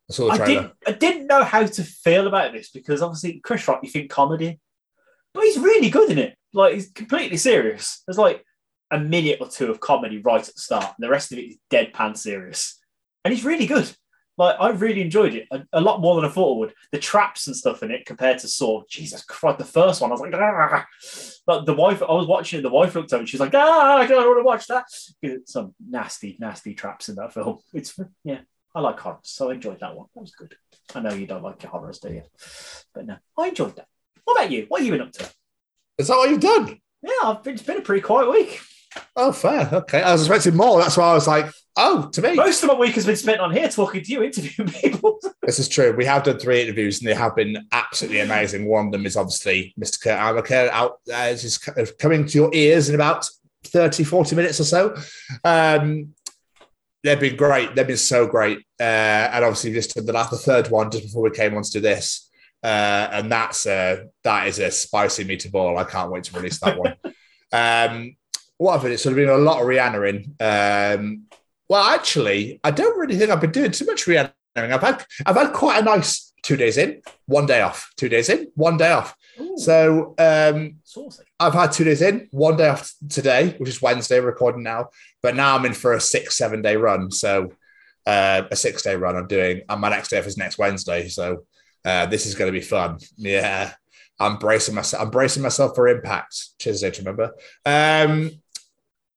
I 0.09 0.13
saw 0.13 0.25
the 0.27 0.31
I 0.33 0.37
trailer. 0.37 0.61
didn't, 0.61 0.73
I 0.87 0.91
didn't 0.91 1.27
know 1.27 1.43
how 1.43 1.65
to 1.65 1.83
feel 1.83 2.27
about 2.27 2.51
this 2.51 2.69
because 2.71 3.01
obviously 3.01 3.39
Chris 3.39 3.65
Rock, 3.67 3.79
you 3.83 3.89
think 3.89 4.11
comedy, 4.11 4.59
but 5.33 5.43
he's 5.43 5.57
really 5.57 5.89
good 5.89 6.09
in 6.12 6.19
it. 6.19 6.36
Like 6.53 6.74
he's 6.74 6.91
completely 6.91 7.38
serious. 7.38 8.01
There's 8.07 8.17
like 8.17 8.43
a 8.91 9.00
minute 9.00 9.38
or 9.39 9.48
two 9.48 9.69
of 9.69 9.79
comedy 9.79 10.19
right 10.19 10.48
at 10.48 10.55
the 10.55 10.62
start, 10.62 10.95
and 10.98 11.03
the 11.03 11.09
rest 11.09 11.31
of 11.31 11.38
it 11.38 11.43
is 11.43 11.57
deadpan 11.71 12.17
serious, 12.17 12.79
and 13.24 13.33
he's 13.33 13.45
really 13.45 13.67
good. 13.67 13.91
Like 14.39 14.55
I 14.57 14.69
really 14.69 15.01
enjoyed 15.01 15.36
it 15.36 15.48
a, 15.51 15.63
a 15.74 15.81
lot 15.81 16.00
more 16.00 16.15
than 16.15 16.24
I 16.24 16.29
thought 16.29 16.55
I 16.55 16.59
would. 16.59 16.74
The 16.93 16.98
traps 16.98 17.48
and 17.48 17.55
stuff 17.55 17.83
in 17.83 17.91
it 17.91 18.05
compared 18.05 18.39
to 18.39 18.48
Saw, 18.48 18.83
Jesus 18.89 19.21
Christ, 19.25 19.57
the 19.57 19.65
first 19.65 20.00
one 20.00 20.12
I 20.12 20.13
was 20.13 20.21
like, 20.21 20.86
but 21.45 21.65
the 21.65 21.74
wife, 21.74 22.01
I 22.01 22.13
was 22.13 22.25
watching 22.25 22.59
it. 22.59 22.62
The 22.62 22.69
wife 22.69 22.95
looked 22.95 23.12
over, 23.12 23.27
she's 23.27 23.41
like, 23.41 23.53
ah, 23.53 23.98
I 23.98 24.07
don't 24.07 24.25
want 24.25 24.39
to 24.39 24.43
watch 24.45 24.67
that. 24.67 24.86
Some 25.45 25.75
nasty, 25.86 26.38
nasty 26.39 26.74
traps 26.74 27.09
in 27.09 27.15
that 27.15 27.33
film. 27.33 27.59
It's 27.74 28.00
yeah, 28.24 28.39
I 28.74 28.79
like 28.79 29.00
horror, 29.00 29.19
so 29.24 29.50
I 29.50 29.55
enjoyed 29.55 29.81
that 29.81 29.95
one. 29.95 30.07
That 30.15 30.21
was 30.21 30.31
good. 30.31 30.55
I 30.95 31.01
know 31.01 31.13
you 31.13 31.27
don't 31.27 31.43
like 31.43 31.62
your 31.62 31.74
horrors, 31.74 32.00
do 32.00 32.13
you? 32.13 32.24
But 32.93 33.07
no, 33.07 33.17
I 33.38 33.50
enjoyed 33.50 33.75
that. 33.75 33.88
What 34.29 34.43
about 34.43 34.51
you? 34.51 34.65
What 34.67 34.81
have 34.81 34.86
you 34.86 34.91
been 34.91 35.01
up 35.01 35.12
to? 35.13 35.27
Is 35.98 36.07
that 36.07 36.15
what 36.15 36.29
you've 36.29 36.39
done? 36.39 36.79
Yeah, 37.01 37.12
I've 37.24 37.41
been, 37.41 37.55
it's 37.55 37.63
been 37.63 37.77
a 37.77 37.81
pretty 37.81 38.01
quiet 38.01 38.29
week. 38.29 38.62
Oh, 39.15 39.31
fair. 39.31 39.67
Okay. 39.74 40.03
I 40.03 40.12
was 40.12 40.21
expecting 40.21 40.55
more. 40.55 40.79
That's 40.79 40.98
why 40.98 41.09
I 41.09 41.13
was 41.15 41.27
like, 41.27 41.51
oh, 41.75 42.12
to 42.13 42.21
me. 42.21 42.36
Most 42.36 42.62
of 42.62 42.67
my 42.67 42.75
week 42.75 42.93
has 42.93 43.07
been 43.07 43.15
spent 43.15 43.41
on 43.41 43.51
here 43.51 43.67
talking 43.69 44.03
to 44.03 44.12
you, 44.12 44.21
interviewing 44.21 44.71
people. 44.71 45.19
This 45.41 45.57
is 45.57 45.67
true. 45.67 45.95
We 45.98 46.05
have 46.05 46.21
done 46.21 46.38
three 46.38 46.62
interviews 46.62 47.00
and 47.00 47.07
they 47.09 47.15
have 47.15 47.36
been 47.36 47.65
absolutely 47.71 48.19
amazing. 48.19 48.67
One 48.67 48.86
of 48.86 48.91
them 48.91 49.07
is 49.07 49.17
obviously 49.17 49.74
Mr. 49.81 50.00
Kurt 50.00 50.19
Amacker 50.19 50.69
out 50.69 51.00
uh, 51.12 51.29
is 51.31 51.57
coming 51.98 52.27
to 52.27 52.38
your 52.38 52.51
ears 52.53 52.88
in 52.88 52.93
about 52.93 53.27
30, 53.63 54.03
40 54.03 54.36
minutes 54.36 54.59
or 54.59 54.65
so. 54.65 54.95
Um, 55.43 56.13
they've 57.03 57.19
been 57.19 57.36
great. 57.36 57.73
They've 57.73 57.88
been 57.88 57.97
so 57.97 58.27
great. 58.27 58.60
Uh, 58.80 58.84
and 59.34 59.43
obviously 59.43 59.73
just 59.73 59.95
the 59.95 60.13
last, 60.13 60.30
the 60.30 60.38
third 60.38 60.69
one 60.69 60.91
just 60.91 61.06
before 61.06 61.23
we 61.23 61.32
came 61.32 61.58
on 61.58 61.63
to 61.63 61.71
do 61.71 61.80
this. 61.80 62.28
Uh, 62.63 63.10
and 63.12 63.32
that's 63.32 63.65
uh, 63.65 64.04
that 64.24 64.48
is 64.48 64.60
a 64.60 64.72
spicy 64.72 65.26
meatball. 65.26 65.78
I 65.78 65.84
can't 65.84 66.12
wait 66.12 66.26
to 66.26 66.36
release 66.36 66.60
that 66.60 66.78
one. 66.78 66.95
um, 67.54 68.15
what 68.58 68.74
have 68.74 68.86
it? 68.86 68.93
It's 68.93 69.04
sort 69.04 69.13
of 69.13 69.17
been 69.17 69.30
a 69.30 69.38
lot 69.38 69.62
of 69.62 69.67
Rihanna 69.67 70.10
in. 70.10 70.36
Um, 70.39 71.24
well, 71.69 71.84
actually, 71.84 72.60
I 72.63 72.72
don't 72.72 72.98
really 73.00 73.17
think 73.17 73.30
I've 73.32 73.41
been 73.41 73.52
doing 73.52 73.72
too 73.72 73.86
much 73.86 74.06
Rihanna. 74.06 74.34
I've 74.56 74.82
had 74.82 75.06
I've 75.26 75.36
had 75.36 75.54
quite 75.54 75.82
a 75.82 75.86
nice 75.86 76.34
two 76.43 76.58
days 76.58 76.78
in, 76.78 77.02
one 77.26 77.45
day 77.45 77.62
off, 77.62 77.91
two 77.95 78.10
days 78.10 78.30
in, 78.30 78.52
one 78.56 78.78
day 78.78 78.91
off. 78.91 79.15
So 79.56 80.15
um, 80.17 80.78
saucy. 80.84 81.24
I've 81.39 81.54
had 81.54 81.72
two 81.72 81.84
days 81.84 82.02
in, 82.02 82.28
one 82.32 82.58
day 82.58 82.67
off 82.67 82.93
today, 83.10 83.56
which 83.58 83.69
is 83.69 83.82
Wednesday, 83.82 84.19
recording 84.19 84.63
now. 84.63 84.89
But 85.22 85.36
now 85.36 85.56
I'm 85.56 85.65
in 85.65 85.74
for 85.74 85.93
a 85.93 86.02
six, 86.02 86.38
seven 86.38 86.62
day 86.62 86.76
run. 86.76 87.12
So 87.12 87.54
uh, 88.06 88.43
a 88.52 88.56
six 88.56 88.82
day 88.82 88.95
run 88.95 89.15
I'm 89.15 89.28
doing, 89.28 89.62
and 89.69 89.82
my 89.82 89.89
next 89.89 90.10
day 90.10 90.19
off 90.19 90.28
is 90.28 90.38
next 90.38 90.58
Wednesday. 90.58 91.08
So 91.08 91.45
uh, 91.85 92.05
this 92.05 92.25
is 92.25 92.35
going 92.35 92.51
to 92.51 92.57
be 92.57 92.65
fun. 92.65 92.97
Yeah, 93.17 93.73
I'm 94.19 94.37
bracing 94.37 94.75
myself. 94.75 95.03
I'm 95.03 95.11
bracing 95.11 95.43
myself 95.43 95.75
for 95.75 95.87
impact. 95.87 96.57
Tuesday, 96.59 96.91
to 96.91 97.01
remember. 97.01 97.31
Um, 97.65 98.31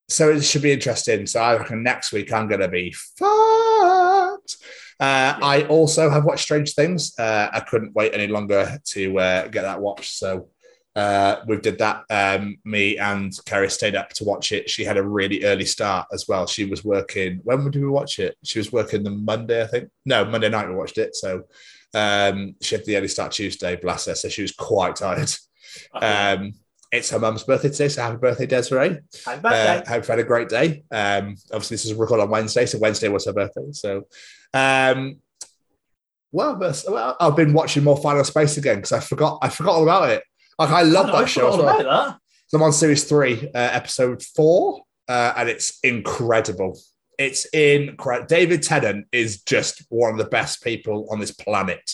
so 0.09 0.29
it 0.29 0.41
should 0.43 0.61
be 0.61 0.71
interesting. 0.71 1.25
So 1.25 1.41
I 1.41 1.57
reckon 1.57 1.83
next 1.83 2.11
week 2.11 2.31
I'm 2.31 2.47
going 2.47 2.61
to 2.61 2.67
be 2.67 2.91
fucked. 2.91 4.57
Uh, 4.99 5.37
I 5.41 5.65
also 5.69 6.09
have 6.09 6.23
watched 6.23 6.43
Strange 6.43 6.73
Things. 6.73 7.17
Uh, 7.17 7.49
I 7.51 7.61
couldn't 7.61 7.95
wait 7.95 8.13
any 8.13 8.27
longer 8.27 8.77
to 8.89 9.19
uh, 9.19 9.47
get 9.47 9.63
that 9.63 9.81
watched. 9.81 10.13
So 10.13 10.49
uh, 10.95 11.37
we 11.47 11.57
did 11.57 11.79
that. 11.79 12.03
Um, 12.09 12.57
me 12.63 12.97
and 12.97 13.33
Carrie 13.45 13.69
stayed 13.69 13.95
up 13.95 14.09
to 14.09 14.23
watch 14.23 14.51
it. 14.51 14.69
She 14.69 14.83
had 14.83 14.97
a 14.97 15.03
really 15.03 15.43
early 15.43 15.65
start 15.65 16.07
as 16.13 16.27
well. 16.27 16.45
She 16.45 16.65
was 16.65 16.83
working. 16.85 17.39
When 17.43 17.69
did 17.69 17.81
we 17.81 17.89
watch 17.89 18.19
it? 18.19 18.37
She 18.43 18.59
was 18.59 18.71
working 18.71 19.03
the 19.03 19.09
Monday, 19.09 19.63
I 19.63 19.67
think. 19.67 19.89
No, 20.05 20.23
Monday 20.25 20.49
night 20.49 20.69
we 20.69 20.75
watched 20.75 20.99
it. 20.99 21.15
So 21.15 21.45
um, 21.93 22.55
she 22.61 22.75
had 22.75 22.85
the 22.85 22.97
early 22.97 23.07
start 23.07 23.31
Tuesday, 23.31 23.75
bless 23.75 24.05
her. 24.05 24.15
So 24.15 24.29
she 24.29 24.41
was 24.41 24.51
quite 24.51 24.95
tired. 24.95 25.31
Um, 25.93 26.53
it's 26.91 27.09
her 27.09 27.17
mum's 27.17 27.43
birthday 27.43 27.69
today, 27.69 27.87
so 27.87 28.03
happy 28.03 28.17
birthday, 28.17 28.45
Desiree. 28.45 28.99
Happy 29.25 29.39
Uh, 29.39 29.41
birthday. 29.41 29.83
hope 29.89 29.97
you've 29.97 30.07
had 30.07 30.19
a 30.19 30.23
great 30.23 30.49
day. 30.49 30.83
Um, 30.91 31.35
obviously, 31.51 31.73
this 31.75 31.85
is 31.85 31.95
recorded 31.95 32.23
on 32.25 32.29
Wednesday, 32.29 32.67
so 32.67 32.77
Wednesday 32.77 33.07
was 33.07 33.25
her 33.25 33.33
birthday. 33.33 33.71
So, 33.71 34.03
um, 34.53 35.19
well, 36.31 36.55
well, 36.59 37.17
I've 37.19 37.35
been 37.35 37.53
watching 37.53 37.83
more 37.83 37.97
Final 37.97 38.23
Space 38.23 38.57
again 38.57 38.75
because 38.75 38.91
I 38.91 38.99
forgot 38.99 39.39
I 39.41 39.49
forgot 39.49 39.73
all 39.73 39.81
about 39.83 40.09
it. 40.09 40.23
Like 40.59 40.69
I 40.69 40.83
love 40.83 41.07
I 41.09 41.21
that 41.21 41.29
show 41.29 41.47
as 41.49 41.55
forgot 41.55 41.77
well. 41.77 41.81
about 41.81 42.07
that. 42.11 42.17
So 42.47 42.57
I'm 42.57 42.63
on 42.63 42.73
series 42.73 43.03
three, 43.05 43.47
uh, 43.49 43.69
episode 43.71 44.21
four, 44.21 44.83
uh, 45.07 45.33
and 45.37 45.49
it's 45.49 45.79
incredible. 45.83 46.79
It's 47.19 47.45
incredible. 47.45 48.27
David 48.27 48.63
Tennant 48.63 49.07
is 49.11 49.41
just 49.43 49.83
one 49.89 50.11
of 50.11 50.17
the 50.17 50.25
best 50.25 50.63
people 50.63 51.07
on 51.11 51.19
this 51.19 51.31
planet. 51.31 51.93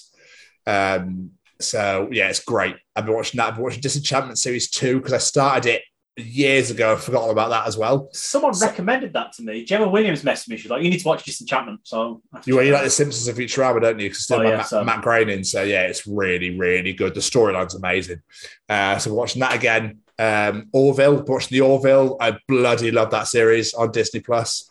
Um, 0.66 1.32
so 1.60 2.08
yeah, 2.12 2.30
it's 2.30 2.44
great. 2.44 2.76
I've 2.96 3.06
been 3.06 3.16
watching 3.16 3.38
that. 3.38 3.48
I've 3.50 3.56
been 3.56 3.64
watching 3.64 3.82
Disenchantment 3.82 4.38
series 4.40 4.70
two 4.70 4.98
because 4.98 5.14
I 5.14 5.18
started 5.18 5.66
it 5.76 5.82
years 6.16 6.72
ago. 6.72 6.94
I 6.94 6.96
forgot 6.96 7.24
all 7.24 7.32
about 7.32 7.50
that 7.50 7.68
as 7.68 7.78
well. 7.78 8.10
Someone 8.14 8.54
recommended 8.60 9.14
that 9.14 9.34
to 9.34 9.44
me. 9.44 9.66
Gemma 9.66 9.88
Williams 9.90 10.24
messaged 10.24 10.50
me. 10.50 10.58
She's 10.58 10.72
like, 10.72 10.84
"You 10.84 10.90
need 10.90 11.00
to 11.00 11.08
watch 11.08 11.24
Disenchantment." 11.24 11.82
So 11.84 12.22
You, 12.46 12.56
well, 12.56 12.66
you 12.66 12.72
like 12.72 12.84
the 12.84 12.90
Simpsons 12.90 13.28
of 13.28 13.36
Futurama, 13.36 13.82
don't 13.82 14.00
you? 14.00 14.10
Because 14.10 14.24
still 14.24 14.40
Oh, 14.40 14.44
yeah, 14.44 14.58
Matt, 14.58 14.68
so- 14.68 14.84
Matt 14.84 15.02
Groening. 15.02 15.44
So 15.44 15.64
yeah, 15.64 15.84
it's 15.84 16.08
really, 16.08 16.58
really 16.58 16.94
good. 16.94 17.14
The 17.14 17.20
storyline's 17.22 17.76
amazing. 17.76 18.22
Uh, 18.70 18.98
so 18.98 19.12
we're 19.12 19.18
watching 19.18 19.42
that 19.42 19.54
again. 19.56 20.00
Um, 20.18 20.68
Orville, 20.74 21.24
watching 21.24 21.58
the 21.58 21.62
Orville. 21.62 22.18
I 22.20 22.38
bloody 22.48 22.92
love 22.92 23.12
that 23.12 23.28
series 23.28 23.74
on 23.74 23.92
Disney 23.92 24.20
Plus. 24.20 24.69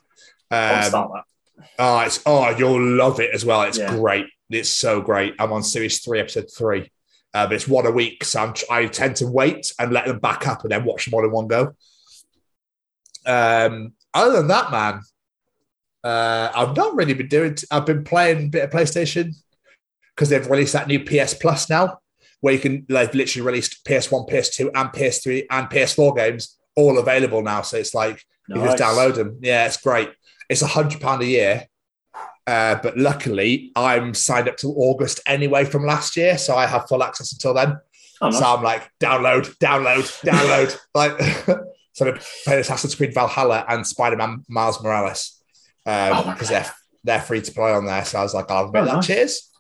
Um, 0.51 0.83
start 0.83 1.11
that. 1.15 1.69
oh, 1.79 2.01
it's 2.01 2.21
oh, 2.27 2.51
you'll 2.57 2.83
love 2.97 3.21
it 3.21 3.31
as 3.35 3.45
well. 3.45 3.63
It's 3.63 3.79
Yeah. 3.79 3.97
great. 3.97 4.27
It's 4.51 4.71
so 4.71 5.01
great. 5.01 5.35
I'm 5.39 5.53
on 5.53 5.63
series 5.63 6.01
three, 6.03 6.21
episode 6.21 6.47
three. 6.57 6.91
Uh, 7.35 7.47
but 7.47 7.53
it's 7.55 7.69
one 7.69 7.85
a 7.87 7.91
week, 7.91 8.25
so 8.25 8.41
I'm, 8.41 8.55
I 8.71 8.87
tend 8.87 9.17
to 9.17 9.27
wait 9.27 9.73
and 9.79 9.93
let 9.93 10.07
them 10.07 10.19
back 10.19 10.49
up 10.49 10.63
and 10.63 10.73
then 10.73 10.85
watch 10.85 11.05
them 11.05 11.13
all 11.15 11.25
in 11.25 11.31
one 11.31 11.47
go. 11.47 11.75
Um, 13.27 13.93
other 14.15 14.37
than 14.39 14.49
that, 14.49 14.71
man, 14.71 15.01
uh, 16.03 16.51
I've 16.55 16.75
not 16.77 16.95
really 16.97 17.15
been 17.15 17.29
doing. 17.29 17.57
I've 17.71 17.85
been 17.87 18.05
playing 18.05 18.47
a 18.47 18.49
bit 18.49 18.65
of 18.65 18.71
PlayStation 18.71 19.35
because 20.15 20.31
they've 20.31 20.49
released 20.49 20.73
that 20.73 20.89
new 20.89 21.01
PS 21.05 21.35
Plus 21.35 21.69
now, 21.69 21.99
where 22.41 22.55
you 22.55 22.61
can 22.61 22.87
they've 22.89 23.13
literally 23.15 23.47
released 23.47 23.85
PS1, 23.85 24.29
PS2, 24.31 24.71
and 24.75 24.89
PS3 24.91 25.47
and 25.51 25.69
PS4 25.69 26.17
games 26.17 26.57
all 26.77 26.99
available 26.99 27.43
now. 27.43 27.61
So 27.63 27.77
it's 27.77 27.95
like 27.95 28.23
you 28.49 28.55
just 28.57 28.79
download 28.79 29.17
them. 29.17 29.39
Yeah, 29.43 29.67
it's 29.67 29.77
great. 29.77 30.11
It's 30.49 30.63
a 30.63 30.67
hundred 30.67 31.01
pound 31.01 31.23
a 31.23 31.27
year, 31.27 31.67
uh, 32.47 32.77
but 32.83 32.97
luckily 32.97 33.71
I'm 33.77 34.15
signed 34.15 34.49
up 34.49 34.57
till 34.57 34.75
August 34.77 35.21
anyway 35.27 35.65
from 35.65 35.85
last 35.85 36.17
year, 36.17 36.39
so 36.39 36.57
I 36.57 36.67
have 36.67 36.89
full 36.89 37.03
access 37.03 37.33
until 37.33 37.55
then. 37.55 37.79
Oh, 38.21 38.31
nice. 38.31 38.39
So 38.39 38.45
I'm 38.47 38.63
like, 38.63 38.91
download, 39.01 39.57
download, 39.59 40.05
download. 40.25 40.77
like, 40.95 41.59
So 41.95 42.09
I 42.09 42.21
played 42.45 42.61
Assassin's 42.61 42.95
Creed 42.95 43.13
Valhalla 43.13 43.65
and 43.69 43.85
Spider 43.85 44.17
Man 44.17 44.45
Miles 44.49 44.81
Morales 44.83 45.43
Oh 45.85 46.23
because 46.33 46.49
my 46.51 46.61
they're 46.61 46.73
they're 47.05 47.21
free 47.21 47.41
to 47.43 47.53
play 47.53 47.73
on 47.73 47.87
there. 47.87 48.05
So 48.05 48.21
I 48.21 48.23
was 48.23 48.35
like, 48.35 48.51
I'll 48.51 48.67
admit 48.67 48.83
Oh, 48.83 48.87
that. 48.87 48.95
nice. 48.97 49.07
Cheers. 49.07 49.51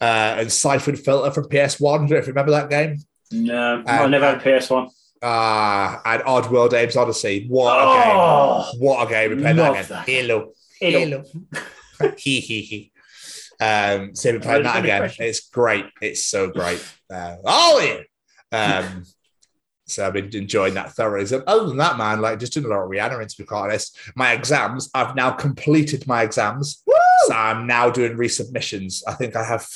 Uh, 0.00 0.36
and 0.38 0.52
Syphon 0.52 0.94
Filter 0.96 1.32
from 1.32 1.44
PS1. 1.48 1.80
Don't 1.80 2.10
know 2.10 2.16
if 2.18 2.26
you 2.28 2.32
remember 2.32 2.52
that 2.52 2.70
game. 2.70 2.98
No, 3.32 3.82
I 3.84 4.04
Um, 4.04 4.10
never 4.12 4.26
had 4.26 4.36
a 4.36 4.40
PS1. 4.40 4.88
Ah, 5.22 6.00
and 6.04 6.22
Oddworld 6.22 6.68
Abe's 6.72 6.96
Oddysee. 6.96 7.48
What 7.48 7.74
a 7.74 8.02
game! 8.04 8.16
Oh, 8.16 8.70
What 8.78 9.06
a 9.06 9.10
game! 9.10 9.30
We 9.36 9.42
played 9.42 9.56
that 9.56 9.70
again. 9.72 9.86
that. 9.88 10.08
Hello, 10.08 10.52
Hello. 10.80 10.98
hello. 12.00 12.12
Hee 12.18 12.40
hee 12.40 12.60
hee. 12.62 12.92
Um, 13.60 14.14
so 14.14 14.30
we 14.32 14.38
played 14.38 14.64
that 14.64 14.76
again. 14.84 14.96
impression. 15.02 15.24
It's 15.24 15.48
great. 15.48 15.86
It's 16.00 16.22
so 16.24 16.48
great. 16.50 16.80
Uh, 17.12 17.36
oh 17.44 18.02
yeah. 18.52 18.80
Um, 18.86 19.04
so 19.88 20.06
I've 20.06 20.12
been 20.12 20.30
enjoying 20.36 20.74
that 20.74 20.92
thoroughly. 20.92 21.26
So 21.26 21.42
other 21.44 21.66
than 21.66 21.78
that, 21.78 21.98
man, 21.98 22.20
like 22.20 22.38
just 22.38 22.52
doing 22.52 22.66
a 22.66 22.68
lot 22.68 22.84
of 22.84 22.88
Rihanna. 22.90 23.20
And 23.20 23.28
to 23.28 23.36
be 23.36 23.44
quite 23.44 23.62
honest, 23.64 23.98
my 24.14 24.32
exams. 24.32 24.88
I've 24.94 25.16
now 25.16 25.32
completed 25.32 26.06
my 26.06 26.22
exams. 26.22 26.84
So 27.26 27.34
I'm 27.34 27.66
now 27.66 27.90
doing 27.90 28.16
resubmissions. 28.16 29.02
I 29.08 29.14
think 29.14 29.34
I 29.34 29.42
have 29.42 29.66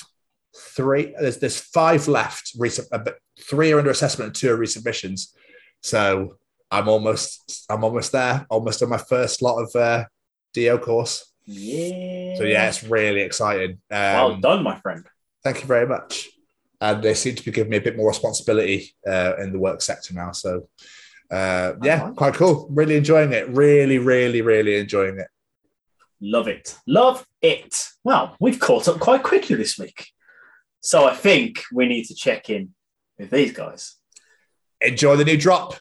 three. 0.57 1.13
There's 1.21 1.39
there's 1.39 1.59
five 1.59 2.07
left. 2.07 2.57
Resub, 2.57 2.87
uh, 2.93 2.99
but 2.99 3.19
three 3.43 3.73
are 3.73 3.79
under 3.79 3.91
assessment 3.91 4.29
and 4.29 4.35
two 4.35 4.53
are 4.53 4.59
resubmissions. 4.59 5.29
So 5.81 6.37
I'm 6.71 6.89
almost 6.89 7.67
I'm 7.71 7.85
almost 7.85 8.13
there. 8.13 8.47
Almost 8.49 8.83
on 8.83 8.89
my 8.89 8.99
first 8.99 9.43
lot 9.43 9.63
of 9.63 9.75
uh, 9.77 10.05
DO 10.55 10.79
course. 10.79 11.33
Yeah. 11.45 12.37
So 12.37 12.45
yeah, 12.45 12.69
it's 12.69 12.85
really 12.85 13.21
exciting. 13.21 13.73
Um, 13.91 14.15
well 14.15 14.37
done, 14.37 14.63
my 14.63 14.79
friend. 14.81 15.05
Thank 15.43 15.61
you 15.61 15.67
very 15.67 15.87
much. 15.87 16.29
And 16.81 17.03
they 17.03 17.15
seem 17.15 17.35
to 17.37 17.45
be 17.45 17.53
giving 17.53 17.71
me 17.71 17.77
a 17.77 17.83
bit 17.83 17.97
more 17.97 18.09
responsibility 18.09 18.95
uh, 19.07 19.35
in 19.39 19.53
the 19.53 19.59
work 19.59 19.83
sector 19.83 20.15
now. 20.15 20.33
So 20.33 20.69
uh, 21.31 21.75
yeah, 21.83 22.01
Alright. 22.01 22.17
quite 22.17 22.35
cool. 22.35 22.69
Really 22.71 22.97
enjoying 22.97 23.33
it. 23.33 23.49
Really, 23.49 23.99
really, 23.99 24.43
really 24.43 24.77
enjoying 24.77 25.19
it. 25.19 25.29
Love 26.21 26.47
it. 26.47 26.77
Love 26.87 27.27
it. 27.41 27.89
Well, 28.05 28.37
we've 28.39 28.61
caught 28.61 28.89
up 28.89 29.01
quite 29.01 29.23
quickly 29.23 29.57
this 29.57 29.79
week. 29.79 30.09
So 30.81 31.07
I 31.07 31.15
think 31.15 31.63
we 31.73 31.87
need 31.87 32.05
to 32.05 32.15
check 32.15 32.51
in 32.51 32.75
with 33.23 33.31
these 33.31 33.53
guys. 33.53 33.97
Enjoy 34.81 35.17
the 35.17 35.25
new 35.25 35.39
drop. 35.39 35.77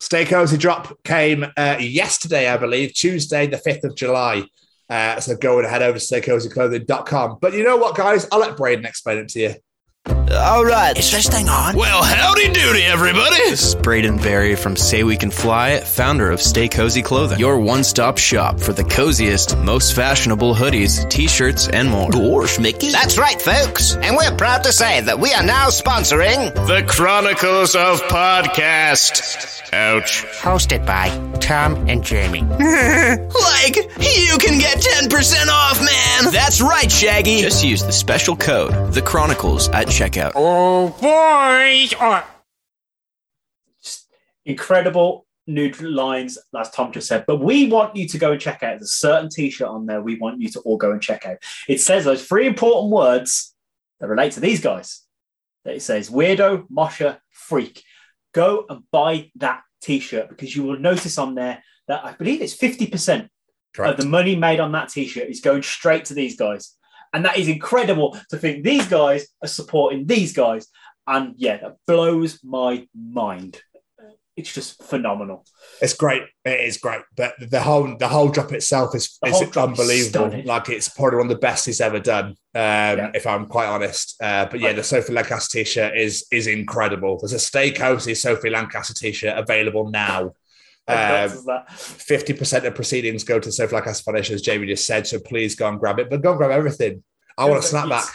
Stay 0.00 0.24
Cozy 0.24 0.56
drop 0.56 1.02
came 1.04 1.46
uh, 1.56 1.76
yesterday, 1.78 2.48
I 2.48 2.56
believe, 2.56 2.92
Tuesday, 2.92 3.46
the 3.46 3.56
5th 3.56 3.84
of 3.84 3.94
July. 3.94 4.44
Uh, 4.88 5.20
so 5.20 5.36
go 5.36 5.58
and 5.58 5.66
head 5.66 5.82
over 5.82 5.98
to 5.98 6.04
staycozyclothing.com. 6.04 7.38
But 7.40 7.54
you 7.54 7.64
know 7.64 7.76
what, 7.76 7.96
guys? 7.96 8.26
I'll 8.30 8.40
let 8.40 8.56
Braden 8.56 8.84
explain 8.84 9.18
it 9.18 9.28
to 9.30 9.40
you. 9.40 10.15
All 10.32 10.64
right. 10.64 10.96
Is 10.98 11.10
this 11.12 11.28
thing 11.28 11.48
on? 11.48 11.76
Well, 11.76 12.02
howdy 12.02 12.48
doody, 12.48 12.82
everybody. 12.82 13.36
This 13.36 13.62
is 13.68 13.74
Braden 13.76 14.16
Barrie 14.16 14.56
from 14.56 14.74
Say 14.74 15.04
We 15.04 15.16
Can 15.16 15.30
Fly, 15.30 15.78
founder 15.80 16.30
of 16.30 16.42
Stay 16.42 16.66
Cozy 16.68 17.00
Clothing, 17.00 17.38
your 17.38 17.60
one 17.60 17.84
stop 17.84 18.18
shop 18.18 18.58
for 18.58 18.72
the 18.72 18.82
coziest, 18.82 19.56
most 19.58 19.94
fashionable 19.94 20.52
hoodies, 20.54 21.08
t 21.08 21.28
shirts, 21.28 21.68
and 21.68 21.88
more. 21.88 22.10
Gosh, 22.10 22.58
Mickey. 22.58 22.90
That's 22.90 23.18
right, 23.18 23.40
folks. 23.40 23.94
And 23.94 24.16
we're 24.16 24.34
proud 24.36 24.64
to 24.64 24.72
say 24.72 25.00
that 25.02 25.20
we 25.20 25.32
are 25.32 25.44
now 25.44 25.68
sponsoring 25.68 26.52
the 26.66 26.84
Chronicles 26.88 27.76
of 27.76 28.00
Podcast. 28.02 29.62
Ouch. 29.72 30.24
hosted 30.40 30.86
by 30.86 31.08
Tom 31.38 31.74
and 31.88 32.02
Jamie. 32.02 32.42
like, 32.42 33.76
you 33.76 34.38
can 34.38 34.58
get 34.58 34.78
10% 34.78 35.48
off, 35.48 35.80
man. 35.80 36.32
That's 36.32 36.60
right, 36.60 36.90
Shaggy. 36.90 37.40
Just 37.40 37.64
use 37.64 37.82
the 37.82 37.92
special 37.92 38.36
code, 38.36 38.92
The 38.92 39.02
Chronicles, 39.02 39.68
at 39.70 39.88
checkout. 39.88 40.15
Oh, 40.34 40.90
boy! 41.00 41.88
Oh, 42.00 42.26
Incredible 44.44 45.26
new 45.46 45.70
lines, 45.80 46.38
as 46.58 46.70
Tom 46.70 46.92
just 46.92 47.08
said. 47.08 47.24
But 47.26 47.40
we 47.40 47.68
want 47.68 47.96
you 47.96 48.08
to 48.08 48.18
go 48.18 48.32
and 48.32 48.40
check 48.40 48.62
out. 48.62 48.78
There's 48.78 48.82
a 48.82 48.86
certain 48.86 49.28
t-shirt 49.28 49.68
on 49.68 49.86
there 49.86 50.00
we 50.00 50.16
want 50.18 50.40
you 50.40 50.48
to 50.50 50.60
all 50.60 50.76
go 50.76 50.92
and 50.92 51.02
check 51.02 51.26
out. 51.26 51.38
It 51.68 51.80
says 51.80 52.04
those 52.04 52.26
three 52.26 52.46
important 52.46 52.92
words 52.92 53.54
that 54.00 54.08
relate 54.08 54.32
to 54.32 54.40
these 54.40 54.60
guys. 54.60 55.02
That 55.64 55.76
it 55.76 55.82
says 55.82 56.10
weirdo, 56.10 56.66
mosher, 56.70 57.18
freak. 57.30 57.82
Go 58.32 58.66
and 58.68 58.82
buy 58.90 59.30
that 59.36 59.62
t-shirt 59.82 60.28
because 60.28 60.54
you 60.54 60.62
will 60.62 60.78
notice 60.78 61.18
on 61.18 61.34
there 61.34 61.62
that 61.88 62.04
I 62.04 62.12
believe 62.12 62.42
it's 62.42 62.56
50% 62.56 63.24
of 63.24 63.30
Correct. 63.74 63.98
the 63.98 64.06
money 64.06 64.36
made 64.36 64.60
on 64.60 64.72
that 64.72 64.88
t-shirt 64.88 65.28
is 65.28 65.40
going 65.40 65.62
straight 65.62 66.06
to 66.06 66.14
these 66.14 66.36
guys. 66.36 66.76
And 67.12 67.24
that 67.24 67.38
is 67.38 67.48
incredible 67.48 68.18
to 68.30 68.36
think 68.36 68.64
these 68.64 68.86
guys 68.86 69.26
are 69.42 69.48
supporting 69.48 70.06
these 70.06 70.32
guys. 70.32 70.68
And 71.06 71.34
yeah, 71.36 71.58
that 71.58 71.76
blows 71.86 72.40
my 72.42 72.86
mind. 72.94 73.60
It's 74.36 74.52
just 74.52 74.82
phenomenal. 74.82 75.46
It's 75.80 75.94
great. 75.94 76.22
It 76.44 76.60
is 76.60 76.76
great. 76.76 77.00
But 77.16 77.32
the 77.40 77.60
whole 77.60 77.96
the 77.96 78.06
whole 78.08 78.28
drop 78.28 78.52
itself 78.52 78.94
is, 78.94 79.18
is 79.24 79.40
is 79.40 79.56
unbelievable. 79.56 80.28
stunning. 80.28 80.44
like 80.44 80.68
it's 80.68 80.90
probably 80.90 81.16
one 81.16 81.26
of 81.26 81.30
the 81.30 81.38
best 81.38 81.64
he's 81.64 81.80
ever 81.80 82.00
done. 82.00 82.34
Um, 82.54 83.12
if 83.14 83.26
I'm 83.26 83.46
quite 83.46 83.68
honest. 83.68 84.14
Uh, 84.22 84.44
but 84.50 84.60
yeah, 84.60 84.74
the 84.74 84.82
Sophie 84.82 85.14
Lancaster 85.14 85.60
t-shirt 85.60 85.96
is 85.96 86.26
is 86.30 86.48
incredible. 86.48 87.18
There's 87.18 87.32
a 87.32 87.70
Cozy 87.72 88.14
Sophie 88.14 88.50
Lancaster 88.50 88.92
t-shirt 88.92 89.38
available 89.38 89.90
now. 89.90 90.32
Um. 90.88 91.62
Fifty 91.76 92.32
percent 92.32 92.64
of 92.64 92.74
proceedings 92.74 93.24
go 93.24 93.40
to 93.40 93.50
Sophie 93.50 93.74
Lancaster 93.74 94.04
Foundation, 94.04 94.34
as 94.34 94.42
Jamie 94.42 94.66
just 94.68 94.86
said. 94.86 95.06
So 95.06 95.18
please 95.18 95.54
go 95.54 95.68
and 95.68 95.78
grab 95.80 95.98
it. 95.98 96.08
But 96.10 96.22
go 96.22 96.30
and 96.30 96.38
grab 96.38 96.50
everything. 96.52 97.02
I 97.36 97.44
want 97.46 97.64
a 97.64 97.66
Yeah, 97.76 97.82
snapback. 97.84 98.08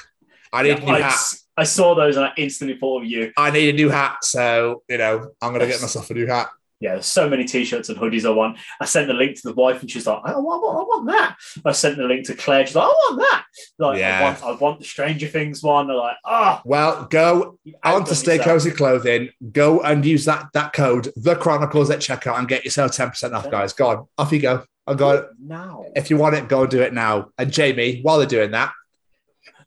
I 0.54 0.64
need 0.64 0.78
a 0.78 0.80
new 0.80 0.94
I, 0.94 1.02
hat. 1.02 1.20
I 1.58 1.64
saw 1.66 1.96
those 1.96 2.16
and 2.16 2.26
I 2.26 2.32
instantly 2.38 2.78
thought 2.78 3.04
of 3.04 3.10
you. 3.10 3.32
I 3.38 3.52
need 3.52 3.70
a 3.70 3.74
new 3.74 3.90
hat. 3.90 4.24
So 4.24 4.84
you 4.90 4.98
know, 4.98 5.32
I'm 5.42 5.52
gonna 5.52 5.66
Yes. 5.66 5.76
get 5.76 5.82
myself 5.82 6.10
a 6.10 6.14
new 6.14 6.28
hat. 6.28 6.50
Yeah, 6.82 6.94
there's 6.94 7.06
so 7.06 7.30
many 7.30 7.46
t-shirts 7.46 7.90
and 7.90 7.98
hoodies 7.98 8.26
I 8.26 8.32
want. 8.32 8.58
I 8.82 8.86
sent 8.86 9.08
the 9.08 9.14
link 9.14 9.36
to 9.36 9.48
the 9.48 9.54
wife 9.54 9.82
and 9.82 9.90
she's 9.90 10.08
like, 10.08 10.20
I 10.26 10.36
want, 10.38 10.64
I 10.64 10.82
want 10.82 11.08
that. 11.08 11.38
I 11.64 11.72
sent 11.74 11.96
the 11.98 12.04
link 12.06 12.26
to 12.26 12.36
Claire. 12.36 12.66
She's 12.66 12.76
like, 12.76 12.86
I 12.86 12.88
want 12.88 13.20
that. 13.20 13.46
Like, 13.78 14.00
Yeah. 14.00 14.20
I, 14.20 14.24
want, 14.24 14.44
I 14.44 14.52
want 14.64 14.80
the 14.80 14.86
Stranger 14.86 15.28
Things 15.28 15.62
one. 15.62 15.88
They're 15.88 15.96
like, 15.96 16.18
oh, 16.26 16.60
Well, 16.66 17.06
go 17.06 17.60
on 17.84 18.04
to 18.06 18.16
Stay 18.16 18.38
yourself. 18.38 18.48
Cozy 18.54 18.72
Clothing. 18.72 19.30
Go 19.52 19.82
and 19.82 20.04
use 20.04 20.26
that 20.26 20.48
that 20.54 20.74
code, 20.74 21.10
the 21.16 21.36
Chronicles 21.36 21.92
at 21.92 22.00
checkout, 22.00 22.40
and 22.40 22.48
get 22.48 22.66
yourself 22.66 22.94
ten 22.94 23.10
percent 23.10 23.34
off, 23.36 23.50
guys. 23.52 23.74
Go 23.74 23.88
on, 23.90 24.08
off 24.18 24.32
you 24.32 24.40
go. 24.40 24.64
I 24.88 24.96
got 24.96 25.16
it. 25.18 25.26
Now. 25.40 25.86
If 25.96 26.10
you 26.10 26.18
want 26.18 26.34
it, 26.36 26.48
go 26.48 26.64
and 26.64 26.72
do 26.72 26.82
it 26.82 26.94
now. 26.94 27.30
And 27.38 27.54
Jamie, 27.54 28.00
while 28.02 28.18
they're 28.18 28.26
doing 28.26 28.52
that, 28.52 28.72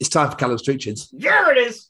it's 0.00 0.08
time 0.10 0.30
for 0.30 0.36
Callum's 0.36 0.62
Treachings. 0.62 1.08
There 1.12 1.52
it 1.56 1.68
is. 1.68 1.88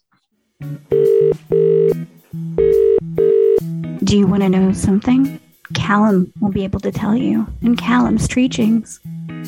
Do 4.14 4.20
you 4.20 4.28
want 4.28 4.44
to 4.44 4.48
know 4.48 4.72
something? 4.72 5.40
Callum 5.74 6.32
will 6.40 6.52
be 6.52 6.62
able 6.62 6.78
to 6.78 6.92
tell 6.92 7.16
you 7.16 7.48
in 7.62 7.74
Callum's 7.74 8.28
Treachings. 8.28 9.00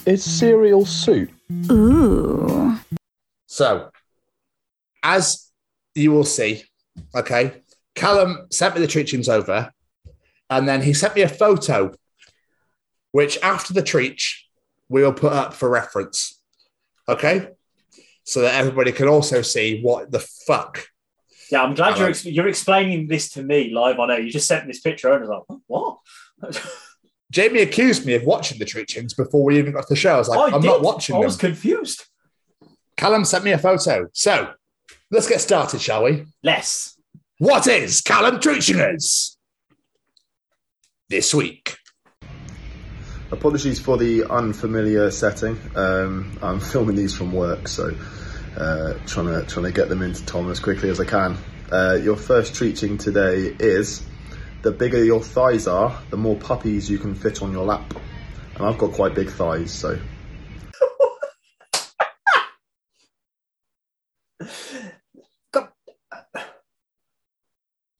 Is 0.05 0.25
cereal 0.25 0.85
soup? 0.85 1.31
Ooh. 1.71 2.77
So, 3.47 3.91
as 5.05 5.53
you 5.95 6.11
will 6.11 6.25
see, 6.25 6.65
okay, 7.15 7.63
Callum 7.95 8.49
sent 8.51 8.75
me 8.75 8.81
the 8.81 8.89
treachings 8.89 9.29
over, 9.29 9.71
and 10.51 10.67
then 10.67 10.83
he 10.83 10.95
sent 10.95 11.15
me 11.15 11.23
a 11.23 11.29
photo, 11.29 11.95
which 13.13 13.39
after 13.45 13.73
the 13.73 13.85
treach, 13.85 14.33
we 14.89 15.05
will 15.05 15.13
put 15.13 15.33
up 15.33 15.55
for 15.55 15.71
reference. 15.71 16.43
Okay? 17.09 17.51
So 18.25 18.41
that 18.41 18.57
everybody 18.57 18.91
can 18.91 19.07
also 19.07 19.43
see 19.43 19.81
what 19.81 20.11
the 20.11 20.19
fuck. 20.19 20.89
Yeah, 21.51 21.63
I'm 21.63 21.75
glad 21.75 21.99
you're, 21.99 22.09
ex- 22.09 22.25
you're 22.27 22.49
explaining 22.49 23.07
this 23.09 23.31
to 23.33 23.43
me 23.43 23.71
live 23.73 23.99
on 23.99 24.11
air. 24.11 24.21
You 24.21 24.31
just 24.31 24.49
sent 24.49 24.67
me 24.67 24.73
this 24.73 24.81
picture 24.81 25.13
and 25.13 25.25
I 25.25 25.29
was 25.29 25.45
like, 25.49 25.59
what? 25.67 25.99
Jamie 27.31 27.61
accused 27.61 28.07
me 28.07 28.15
of 28.15 28.23
watching 28.25 28.59
the 28.59 28.65
treachings 28.65 29.15
before 29.15 29.45
we 29.45 29.59
even 29.59 29.73
got 29.73 29.83
to 29.83 29.87
the 29.91 29.97
show. 29.97 30.15
I 30.15 30.19
was 30.19 30.29
like, 30.29 30.53
I 30.53 30.57
I'm 30.57 30.61
did. 30.63 30.69
not 30.69 30.83
watching 30.83 31.15
I 31.17 31.19
them. 31.19 31.27
was 31.27 31.37
confused. 31.37 32.05
Callum 32.97 33.25
sent 33.25 33.45
me 33.45 33.53
a 33.53 33.59
photo. 33.59 34.07
So 34.13 34.53
let's 35.11 35.29
get 35.29 35.41
started, 35.41 35.81
shall 35.81 36.05
we? 36.05 36.25
Less. 36.43 36.97
What 37.39 37.67
is 37.67 38.01
Callum 38.01 38.37
Treachingers? 38.41 39.37
This 41.09 41.35
week. 41.35 41.77
Apologies 43.33 43.81
for 43.81 43.97
the 43.99 44.25
unfamiliar 44.31 45.11
setting. 45.11 45.59
Um, 45.75 46.39
I'm 46.43 46.61
filming 46.61 46.97
these 46.97 47.15
from 47.15 47.33
work, 47.33 47.67
so 47.69 47.91
uh, 48.57 48.95
trying 49.07 49.27
to 49.27 49.45
trying 49.47 49.67
to 49.67 49.73
get 49.73 49.89
them 49.89 50.03
into 50.03 50.25
Tom 50.27 50.51
as 50.51 50.61
quickly 50.61 50.89
as 50.89 51.01
I 51.01 51.05
can. 51.05 51.37
Uh, 51.71 51.99
your 52.03 52.17
first 52.17 52.55
treating 52.55 52.97
today 52.97 53.55
is 53.59 54.07
the 54.63 54.73
bigger 54.73 55.05
your 55.05 55.23
thighs 55.23 55.67
are, 55.67 56.01
the 56.11 56.17
more 56.17 56.37
puppies 56.37 56.91
you 56.91 56.99
can 56.99 57.15
fit 57.15 57.43
on 57.43 57.53
your 57.53 57.65
lap. 57.65 57.95
And 58.55 58.65
I've 58.65 58.79
got 58.79 58.93
quite 58.93 59.15
big 59.15 59.29
thighs, 59.29 59.73
so 59.73 59.99
God. 65.53 65.69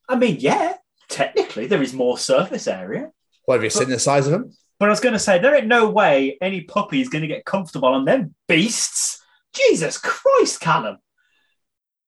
I 0.09 0.17
mean, 0.17 0.37
yeah, 0.41 0.75
technically 1.09 1.67
there 1.67 1.83
is 1.83 1.93
more 1.93 2.17
surface 2.19 2.67
area. 2.67 3.11
What 3.45 3.57
have 3.57 3.65
you 3.65 3.71
seen 3.71 3.89
the 3.89 3.99
size 3.99 4.27
of 4.27 4.33
them? 4.33 4.53
But 4.79 4.89
I 4.89 4.91
was 4.91 5.01
going 5.01 5.15
to 5.15 5.19
say, 5.19 5.39
there 5.39 5.55
ain't 5.55 5.67
no 5.67 5.89
way 5.89 6.37
any 6.41 6.63
puppy 6.63 7.01
is 7.01 7.09
going 7.09 7.23
to 7.23 7.29
get 7.29 7.45
comfortable 7.45 7.89
on 7.89 8.05
them 8.05 8.35
beasts. 8.47 9.23
Jesus 9.57 9.99
Christ, 9.99 10.61
Callum. 10.61 10.99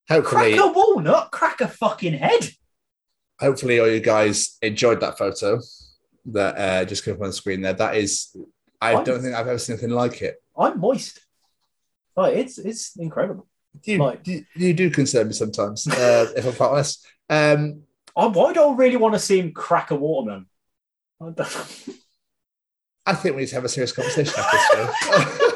Hopefully, 0.09 0.55
Crack 0.57 0.65
a 0.65 0.73
walnut, 0.73 1.31
crack 1.33 1.61
a 1.61 1.69
fucking 1.69 2.15
head. 2.15 2.49
hopefully 3.41 3.79
all 3.79 3.89
you 3.89 4.01
guys 4.01 4.57
enjoyed 4.63 5.01
that 5.01 5.19
photo. 5.19 5.61
that 6.27 6.57
uh, 6.59 6.85
just 6.85 7.05
came 7.05 7.15
up 7.15 7.21
on 7.23 7.29
the 7.29 7.33
screen 7.33 7.61
there. 7.63 7.73
That 7.75 7.97
is, 7.97 8.35
I 8.81 8.95
Fine. 8.95 9.05
don't 9.05 9.21
think 9.23 9.35
I've 9.35 9.47
ever 9.49 9.59
seen 9.59 9.75
anything 9.75 9.91
like 9.91 10.23
it. 10.23 10.37
I'm 10.57 10.79
moist. 10.81 11.21
Like 12.17 12.37
it's 12.37 12.59
it's 12.59 12.97
incredible. 12.97 13.47
You, 13.85 13.99
Like- 13.99 14.27
you, 14.27 14.45
you 14.57 14.75
do 14.75 14.91
concern 14.91 15.29
me 15.29 15.33
sometimes, 15.35 15.87
uh, 15.87 16.33
if 16.37 16.45
I'm 16.47 16.53
quite 16.55 16.71
honest. 16.71 17.07
Um, 17.31 17.83
I, 18.17 18.29
do 18.33 18.41
I 18.41 18.75
really 18.75 18.97
want 18.97 19.15
to 19.15 19.21
see 19.21 19.39
him 19.39 19.53
crack 19.53 19.91
a 19.91 19.95
watermelon? 19.95 20.47
I 21.21 21.31
don't- 21.31 21.85
I 23.07 23.15
think 23.15 23.37
we 23.37 23.43
need 23.43 23.49
to 23.49 23.55
have 23.55 23.65
a 23.65 23.69
serious 23.69 23.93
conversation 23.93 24.35
after 24.39 24.77
this. 24.87 25.39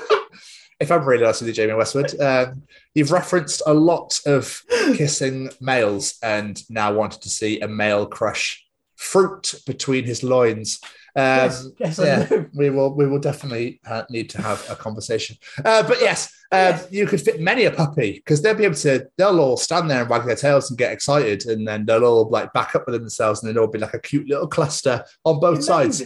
if 0.82 0.90
I'm 0.90 1.04
really 1.04 1.24
honest 1.24 1.40
with 1.40 1.48
you, 1.48 1.54
Jamie 1.54 1.74
Westwood, 1.74 2.20
um, 2.20 2.62
you've 2.94 3.12
referenced 3.12 3.62
a 3.66 3.72
lot 3.72 4.20
of 4.26 4.60
kissing 4.96 5.48
males 5.60 6.18
and 6.22 6.60
now 6.68 6.92
wanted 6.92 7.22
to 7.22 7.30
see 7.30 7.60
a 7.60 7.68
male 7.68 8.04
crush 8.04 8.66
fruit 8.96 9.54
between 9.64 10.04
his 10.04 10.22
loins. 10.22 10.80
Um, 11.14 11.24
yes, 11.24 11.66
yes, 11.78 11.98
I 11.98 12.04
yeah, 12.04 12.44
we 12.54 12.70
will. 12.70 12.94
We 12.94 13.06
will 13.06 13.20
definitely 13.20 13.80
uh, 13.86 14.04
need 14.10 14.30
to 14.30 14.42
have 14.42 14.64
a 14.68 14.74
conversation. 14.74 15.36
Uh, 15.64 15.86
but 15.86 16.00
yes, 16.00 16.32
um, 16.50 16.80
you 16.90 17.06
could 17.06 17.20
fit 17.20 17.38
many 17.40 17.64
a 17.64 17.70
puppy 17.70 18.12
because 18.12 18.42
they'll 18.42 18.54
be 18.54 18.64
able 18.64 18.76
to. 18.76 19.06
They'll 19.18 19.38
all 19.38 19.56
stand 19.58 19.90
there 19.90 20.00
and 20.00 20.10
wag 20.10 20.24
their 20.24 20.36
tails 20.36 20.70
and 20.70 20.78
get 20.78 20.92
excited, 20.92 21.46
and 21.46 21.68
then 21.68 21.84
they'll 21.84 22.04
all 22.04 22.28
like 22.30 22.52
back 22.54 22.74
up 22.74 22.86
within 22.86 23.02
themselves, 23.02 23.42
and 23.42 23.48
then 23.48 23.56
it'll 23.56 23.68
be 23.68 23.78
like 23.78 23.94
a 23.94 24.00
cute 24.00 24.28
little 24.28 24.48
cluster 24.48 25.04
on 25.24 25.38
both 25.38 25.62
sides. 25.62 26.02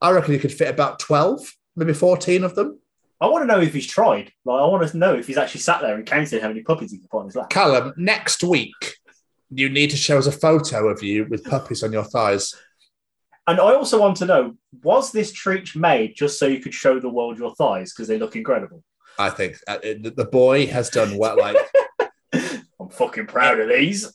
I 0.00 0.10
reckon 0.10 0.34
you 0.34 0.40
could 0.40 0.52
fit 0.52 0.68
about 0.68 0.98
twelve, 0.98 1.40
maybe 1.76 1.94
fourteen 1.94 2.42
of 2.44 2.54
them. 2.56 2.80
I 3.20 3.26
want 3.26 3.42
to 3.42 3.46
know 3.46 3.60
if 3.60 3.74
he's 3.74 3.86
tried. 3.86 4.32
Like, 4.44 4.60
I 4.60 4.66
want 4.66 4.88
to 4.88 4.96
know 4.96 5.14
if 5.14 5.26
he's 5.26 5.38
actually 5.38 5.60
sat 5.60 5.80
there 5.80 5.94
and 5.96 6.06
counted 6.06 6.40
how 6.40 6.48
many 6.48 6.62
puppies 6.62 6.92
he 6.92 6.98
can 6.98 7.08
put 7.08 7.18
on 7.20 7.26
his 7.26 7.36
lap. 7.36 7.50
Callum, 7.50 7.92
next 7.96 8.44
week 8.44 8.96
you 9.50 9.68
need 9.68 9.90
to 9.90 9.96
show 9.96 10.18
us 10.18 10.26
a 10.26 10.32
photo 10.32 10.88
of 10.88 11.02
you 11.02 11.26
with 11.28 11.44
puppies 11.44 11.82
on 11.82 11.92
your 11.92 12.04
thighs. 12.04 12.54
And 13.46 13.58
I 13.58 13.74
also 13.74 13.98
want 14.00 14.18
to 14.18 14.26
know: 14.26 14.56
was 14.82 15.10
this 15.10 15.32
treat 15.32 15.74
made 15.74 16.14
just 16.14 16.38
so 16.38 16.46
you 16.46 16.60
could 16.60 16.74
show 16.74 17.00
the 17.00 17.08
world 17.08 17.38
your 17.38 17.54
thighs 17.54 17.92
because 17.92 18.06
they 18.08 18.18
look 18.18 18.36
incredible? 18.36 18.84
I 19.18 19.30
think 19.30 19.56
uh, 19.66 19.78
the 19.82 20.12
the 20.14 20.26
boy 20.26 20.66
has 20.66 20.90
done 20.90 21.16
well. 21.16 21.38
Like 21.38 21.56
I'm 22.32 22.90
fucking 22.90 23.26
proud 23.26 23.58
of 23.58 23.68
these. 23.68 24.12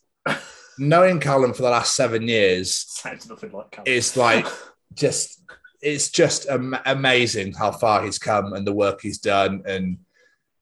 knowing 0.78 1.20
Callum 1.20 1.54
for 1.54 1.64
the 1.64 1.70
last 1.70 1.96
seven 1.96 2.28
years 2.28 2.76
Sounds 2.88 3.28
nothing 3.28 3.52
like 3.52 3.72
Callum. 3.72 3.88
is 3.88 4.16
like 4.16 4.48
just 4.94 5.42
it's 5.84 6.10
just 6.10 6.48
am- 6.48 6.78
amazing 6.86 7.54
how 7.54 7.72
far 7.72 8.04
he's 8.04 8.18
come 8.18 8.54
and 8.54 8.66
the 8.66 8.74
work 8.74 9.02
he's 9.02 9.20
done, 9.20 9.64
and 9.66 9.98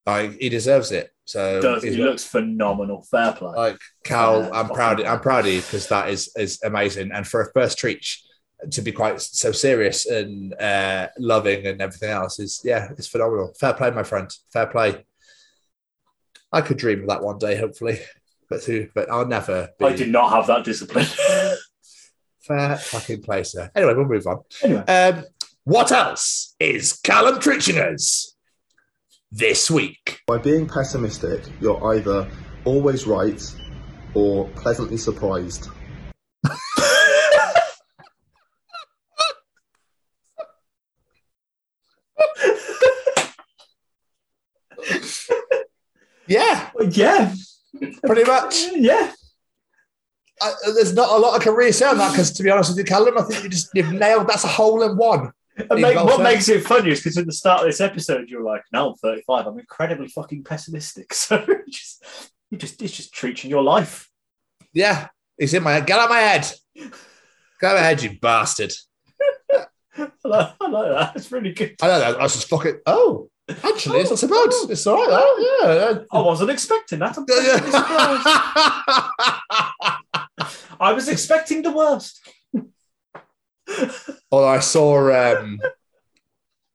like 0.05 0.38
he 0.39 0.49
deserves 0.49 0.91
it. 0.91 1.12
So 1.25 1.62
Does, 1.62 1.84
he 1.84 1.91
looks 1.91 2.25
phenomenal. 2.25 3.03
Fair 3.03 3.31
play. 3.34 3.55
like 3.55 3.79
Cal, 4.03 4.41
Yeah, 4.41 4.47
I'm 4.47 4.51
fucking 4.51 4.75
proud. 4.75 5.01
I'm 5.03 5.19
proud 5.19 5.45
of 5.45 5.53
you 5.53 5.62
because 5.62 5.88
that 5.88 6.10
is 6.10 6.31
is 6.36 6.62
amazing. 6.63 7.12
And 7.12 7.25
for 7.25 7.41
a 7.41 7.51
first 7.53 7.77
treat 7.77 8.05
to 8.69 8.81
be 8.81 8.91
quite 8.91 9.19
so 9.21 9.51
serious 9.51 10.05
and 10.05 10.53
uh, 10.60 11.07
loving 11.17 11.65
and 11.65 11.81
everything 11.81 12.10
else 12.10 12.39
is 12.39 12.62
yeah, 12.63 12.89
it's 12.97 13.07
phenomenal. 13.07 13.53
Fair 13.60 13.73
play, 13.73 13.91
my 13.91 14.03
friend. 14.03 14.29
Fair 14.51 14.67
play. 14.67 15.05
I 16.51 16.62
could 16.62 16.77
dream 16.77 17.01
of 17.01 17.07
that 17.07 17.23
one 17.23 17.38
day, 17.38 17.55
hopefully, 17.55 17.99
but 18.49 18.63
who? 18.63 18.88
But 18.93 19.10
I'll 19.10 19.25
never. 19.25 19.69
Be. 19.79 19.86
I 19.86 19.95
did 19.95 20.10
not 20.10 20.31
have 20.31 20.47
that 20.47 20.65
discipline. 20.65 21.07
Fair 22.41 22.75
fucking 22.77 23.21
play, 23.21 23.43
sir. 23.43 23.69
Anyway, 23.75 23.93
we'll 23.93 24.06
move 24.06 24.25
on. 24.27 24.39
Anyway. 24.63 24.82
Um, 24.88 25.23
what 25.63 25.91
else 25.91 26.56
is 26.60 26.93
Callum 26.93 27.36
Tritchingers 27.36 28.32
this 29.32 29.69
week? 29.69 30.21
By 30.27 30.39
being 30.39 30.67
pessimistic, 30.67 31.43
you're 31.60 31.93
either 31.93 32.30
always 32.65 33.06
right 33.06 33.41
or 34.15 34.47
pleasantly 34.49 34.97
surprised. 34.97 35.69
Yeah, 46.27 46.69
yeah, 46.89 47.34
pretty 48.06 48.23
much. 48.23 48.63
yeah. 48.75 49.12
I, 50.41 50.54
there's 50.73 50.93
not 50.93 51.10
a 51.10 51.17
lot 51.17 51.39
I 51.39 51.43
can 51.43 51.54
really 51.54 51.71
say 51.71 51.86
on 51.86 51.97
that 51.97 52.12
because, 52.12 52.32
to 52.34 52.43
be 52.43 52.49
honest 52.49 52.71
with 52.71 52.80
you, 52.80 52.84
Callum, 52.84 53.17
I 53.17 53.21
think 53.23 53.43
you 53.43 53.49
just 53.49 53.69
you've 53.73 53.93
nailed. 53.93 54.27
That's 54.27 54.43
a 54.43 54.47
hole 54.47 54.82
in 54.84 54.97
one. 54.97 55.32
And 55.69 55.82
make, 55.82 55.95
what 55.95 56.21
makes 56.21 56.49
it 56.49 56.63
funny 56.63 56.91
is 56.91 56.99
because 56.99 57.17
at 57.17 57.25
the 57.25 57.32
start 57.32 57.62
of 57.62 57.67
this 57.67 57.82
episode, 57.82 58.30
you 58.30 58.38
were 58.38 58.43
like, 58.43 58.63
"No, 58.71 58.89
I'm 58.89 58.95
35. 58.95 59.47
I'm 59.47 59.60
incredibly 59.60 60.08
fucking 60.08 60.43
pessimistic." 60.43 61.13
So 61.21 61.45
just, 61.69 62.04
you 62.49 62.58
just, 62.58 62.82
it's 62.82 62.95
just 62.95 63.13
treating 63.13 63.49
your 63.49 63.63
life. 63.63 64.10
Yeah, 64.73 65.08
he's 65.38 65.54
in 65.54 65.63
my 65.63 65.73
head. 65.73 65.86
Get 65.86 65.99
out 65.99 66.06
of 66.06 66.10
my 66.10 66.19
head. 66.19 66.51
Get 66.75 66.86
out 67.63 67.75
of 67.75 67.82
my 67.82 67.88
head, 67.88 68.01
you 68.01 68.17
bastard. 68.19 68.73
I 69.97 70.08
like, 70.23 70.54
I 70.60 70.67
like 70.67 70.91
that. 70.91 71.15
It's 71.15 71.32
really 71.32 71.54
good. 71.54 71.75
I 71.82 71.88
know 71.88 71.99
that. 71.99 72.19
I 72.19 72.23
was 72.23 72.34
just 72.34 72.49
fucking. 72.49 72.80
Oh, 72.86 73.30
actually, 73.49 73.99
it's 73.99 74.10
not 74.10 74.19
so 74.19 74.27
bad. 74.27 74.49
Oh, 74.51 74.67
it's 74.69 74.88
all 74.88 74.95
right. 74.95 75.10
That. 75.10 76.06
Yeah. 76.10 76.17
I 76.17 76.21
wasn't 76.21 76.49
expecting 76.49 76.99
that. 76.99 77.17
I 80.80 80.93
was 80.93 81.08
expecting 81.08 81.62
the 81.62 81.71
worst. 81.71 82.21
Although 84.32 84.47
I 84.47 84.60
saw, 84.60 85.12
um, 85.12 85.60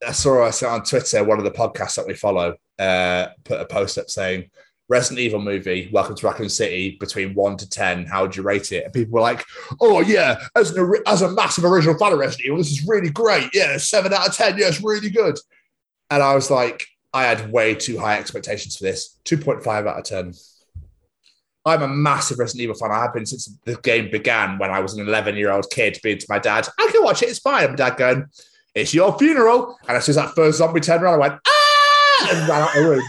I 0.07 0.13
saw 0.13 0.47
I 0.47 0.51
saw 0.51 0.75
on 0.75 0.85
Twitter 0.85 1.25
one 1.25 1.39
of 1.39 1.45
the 1.45 1.51
podcasts 1.51 1.97
that 1.97 2.07
we 2.07 2.15
follow 2.15 2.57
uh, 2.79 3.29
put 3.45 3.61
a 3.61 3.67
post 3.67 3.99
up 3.99 4.11
saying 4.11 4.51
Resident 4.89 5.21
Evil 5.21 5.41
movie, 5.41 5.89
Welcome 5.93 6.15
to 6.15 6.27
Raccoon 6.27 6.49
City, 6.49 6.97
between 7.01 7.35
one 7.35 7.57
to 7.57 7.69
ten, 7.69 8.07
how 8.07 8.23
would 8.23 8.37
you 8.37 8.43
rate 8.43 8.71
it? 8.71 8.85
And 8.85 8.93
people 8.93 9.15
were 9.15 9.21
like, 9.21 9.45
"Oh 9.81 10.01
yeah, 10.01 10.39
as 10.55 10.71
an 10.71 10.95
as 11.07 11.23
a 11.23 11.33
massive 11.33 11.65
original 11.65 11.99
fan 11.99 12.13
of 12.13 12.19
Resident 12.19 12.47
Evil, 12.47 12.59
this 12.59 12.71
is 12.71 12.87
really 12.87 13.11
great. 13.11 13.51
Yeah, 13.53 13.77
seven 13.79 14.13
out 14.13 14.29
of 14.29 14.35
ten. 14.35 14.57
Yeah, 14.57 14.69
it's 14.69 14.83
really 14.83 15.11
good." 15.11 15.39
And 16.11 16.23
I 16.23 16.35
was 16.37 16.53
like, 16.53 16.87
I 17.13 17.25
had 17.25 17.51
way 17.51 17.75
too 17.75 17.99
high 17.99 18.19
expectations 18.19 18.77
for 18.77 18.85
this. 18.85 19.19
Two 19.25 19.39
point 19.39 19.65
five 19.65 19.87
out 19.87 19.99
of 19.99 20.05
ten. 20.05 20.35
I'm 21.67 21.83
a 21.83 21.89
massive 21.89 22.39
Resident 22.39 22.63
Evil 22.63 22.77
fan. 22.77 22.93
I 22.93 23.03
have 23.03 23.13
been 23.13 23.27
since 23.27 23.51
the 23.65 23.75
game 23.77 24.09
began 24.11 24.57
when 24.59 24.71
I 24.71 24.79
was 24.79 24.95
an 24.95 25.07
11 25.07 25.37
year 25.37 25.51
old 25.51 25.69
kid 25.71 25.99
being 26.03 26.19
to 26.19 26.27
my 26.29 26.39
dad, 26.39 26.69
I 26.79 26.89
can 26.93 27.03
watch 27.03 27.23
it, 27.23 27.29
it's 27.29 27.41
fine. 27.41 27.65
And 27.65 27.73
my 27.73 27.77
dad 27.77 27.97
going, 27.97 28.27
It's 28.75 28.95
your 28.95 29.19
funeral. 29.19 29.77
And 29.89 29.97
as 29.97 30.05
soon 30.05 30.13
as 30.13 30.17
that 30.17 30.35
first 30.37 30.59
zombie 30.59 30.81
turned 30.81 31.03
around, 31.03 31.15
I 31.15 31.29
went, 31.29 31.41
Ah! 31.47 32.29
And 32.31 32.49
ran 32.49 32.63
out 32.63 32.75
the 32.75 32.89
room. 32.89 33.03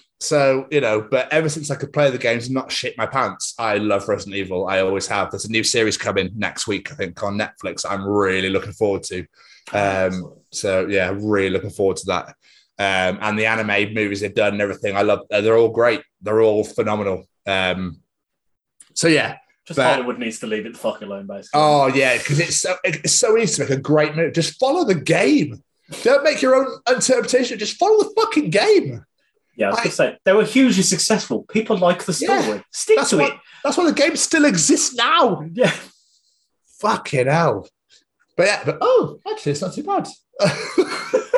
so, 0.20 0.66
you 0.70 0.80
know, 0.80 1.00
but 1.00 1.32
ever 1.32 1.48
since 1.48 1.70
I 1.70 1.76
could 1.76 1.92
play 1.92 2.10
the 2.10 2.18
games 2.18 2.46
and 2.46 2.54
not 2.54 2.72
shit 2.72 2.98
my 2.98 3.06
pants, 3.06 3.54
I 3.58 3.76
love 3.76 4.08
Resident 4.08 4.36
Evil. 4.36 4.66
I 4.66 4.80
always 4.80 5.06
have. 5.06 5.30
There's 5.30 5.44
a 5.44 5.50
new 5.50 5.64
series 5.64 5.96
coming 5.96 6.30
next 6.34 6.66
week, 6.66 6.92
I 6.92 6.96
think, 6.96 7.22
on 7.22 7.38
Netflix. 7.38 7.86
I'm 7.88 8.04
really 8.04 8.50
looking 8.50 8.72
forward 8.72 9.04
to. 9.04 9.24
Um, 9.72 10.34
so, 10.50 10.86
yeah, 10.88 11.14
really 11.16 11.50
looking 11.50 11.70
forward 11.70 11.98
to 11.98 12.06
that 12.06 12.34
um, 12.80 13.18
and 13.20 13.38
the 13.38 13.46
anime 13.46 13.92
movies 13.94 14.20
they've 14.20 14.34
done 14.34 14.54
and 14.54 14.62
everything. 14.62 14.96
I 14.96 15.02
love. 15.02 15.20
They're 15.30 15.56
all 15.56 15.68
great. 15.68 16.02
They're 16.22 16.40
all 16.40 16.64
phenomenal. 16.64 17.24
Um, 17.46 18.00
so 18.94 19.06
yeah. 19.08 19.36
Just 19.66 19.76
But- 19.76 19.94
Hollywood 19.94 20.18
needs 20.18 20.38
to 20.40 20.46
leave 20.46 20.66
it 20.66 20.72
the 20.72 20.78
fuck 20.78 21.02
alone, 21.02 21.26
basically. 21.26 21.60
Oh 21.60 21.86
yeah, 21.88 22.16
because 22.18 22.40
it's 22.40 22.60
so 22.60 22.74
it's 22.82 23.12
so 23.14 23.36
easy 23.36 23.56
to 23.62 23.68
make 23.68 23.78
a 23.78 23.80
great 23.80 24.16
movie. 24.16 24.32
Just 24.32 24.58
follow 24.58 24.84
the 24.84 24.94
game. 24.94 25.62
Don't 26.02 26.24
make 26.24 26.40
your 26.42 26.54
own 26.56 26.68
interpretation. 26.88 27.58
Just 27.58 27.76
follow 27.76 27.98
the 28.02 28.12
fucking 28.16 28.50
game. 28.50 29.04
yeah, 29.56 29.66
I 29.66 29.70
was 29.70 29.78
going 29.80 29.90
to 29.90 29.96
say, 29.96 30.18
they 30.24 30.32
were 30.32 30.44
hugely 30.44 30.82
successful. 30.84 31.44
People 31.50 31.76
like 31.76 32.04
the 32.04 32.12
story. 32.14 32.38
Yeah, 32.48 32.62
Stick 32.72 32.96
That's 32.96 33.10
to 33.10 33.18
why. 33.18 33.26
it. 33.26 33.34
That's 33.64 33.76
why 33.76 33.84
the 33.86 33.92
game 33.92 34.16
still 34.16 34.44
exists 34.44 34.94
now. 34.94 35.42
Yeah. 35.52 35.72
Fucking 36.80 37.26
hell. 37.26 37.68
But 38.36 38.46
yeah. 38.46 38.62
But 38.64 38.78
oh, 38.80 39.18
actually, 39.30 39.52
it's 39.52 39.60
not 39.62 39.74
too 39.74 39.82
bad. 39.82 40.08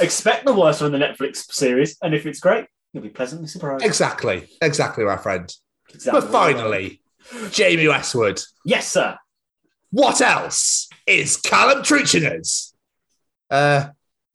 Expect 0.00 0.44
the 0.44 0.54
worst 0.54 0.80
from 0.80 0.92
the 0.92 0.98
Netflix 0.98 1.50
series, 1.52 1.96
and 2.02 2.14
if 2.14 2.26
it's 2.26 2.40
great, 2.40 2.66
you'll 2.92 3.02
be 3.02 3.08
pleasantly 3.08 3.48
surprised. 3.48 3.84
exactly. 3.84 4.48
Exactly, 4.60 5.04
my 5.04 5.16
friend. 5.16 5.52
Exactly 5.92 6.20
But 6.20 6.30
what 6.30 6.42
I 6.48 6.52
finally, 6.52 7.02
Jamie 7.50 7.88
Westwood. 7.88 8.42
Yes, 8.64 8.90
sir. 8.90 9.16
What 9.90 10.20
else 10.20 10.88
is 11.06 11.36
Callum 11.36 11.82
Tritchingers? 11.82 12.72
Uh, 13.50 13.88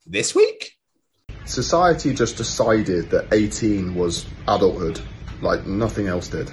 this 0.06 0.34
week? 0.34 0.72
Society 1.44 2.14
just 2.14 2.36
decided 2.36 3.10
that 3.10 3.32
18 3.32 3.94
was 3.94 4.26
adulthood, 4.48 5.00
like 5.42 5.66
nothing 5.66 6.06
else 6.06 6.28
did. 6.28 6.50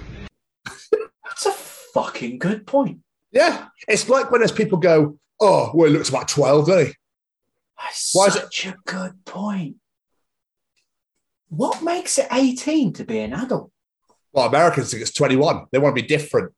That's 0.66 1.46
a 1.46 1.52
fucking 1.52 2.40
good 2.40 2.68
point. 2.68 3.00
Yeah, 3.32 3.68
it's 3.88 4.10
like 4.10 4.32
when 4.32 4.42
there's 4.42 4.52
people 4.52 4.78
go, 4.78 5.18
"Oh, 5.40 5.72
well, 5.74 5.88
it 5.88 5.92
looks 5.94 6.10
about 6.10 6.28
12, 6.28 6.68
doesn't 6.68 6.88
he?" 6.88 6.94
That's 7.82 8.12
Why 8.14 8.28
is 8.28 8.36
it- 8.36 8.42
such 8.44 8.66
a 8.68 8.76
good 8.86 9.24
point. 9.26 9.76
What 11.50 11.82
makes 11.82 12.18
it 12.18 12.28
18 12.32 12.94
to 12.94 13.06
be 13.06 13.20
an 13.20 13.34
adult? 13.34 13.72
Well, 14.34 14.48
Americans 14.48 14.92
think 14.92 15.02
it's 15.02 15.12
21. 15.12 15.68
They 15.72 15.80
want 15.80 15.96
to 15.96 16.02
be 16.02 16.08
different. 16.08 16.54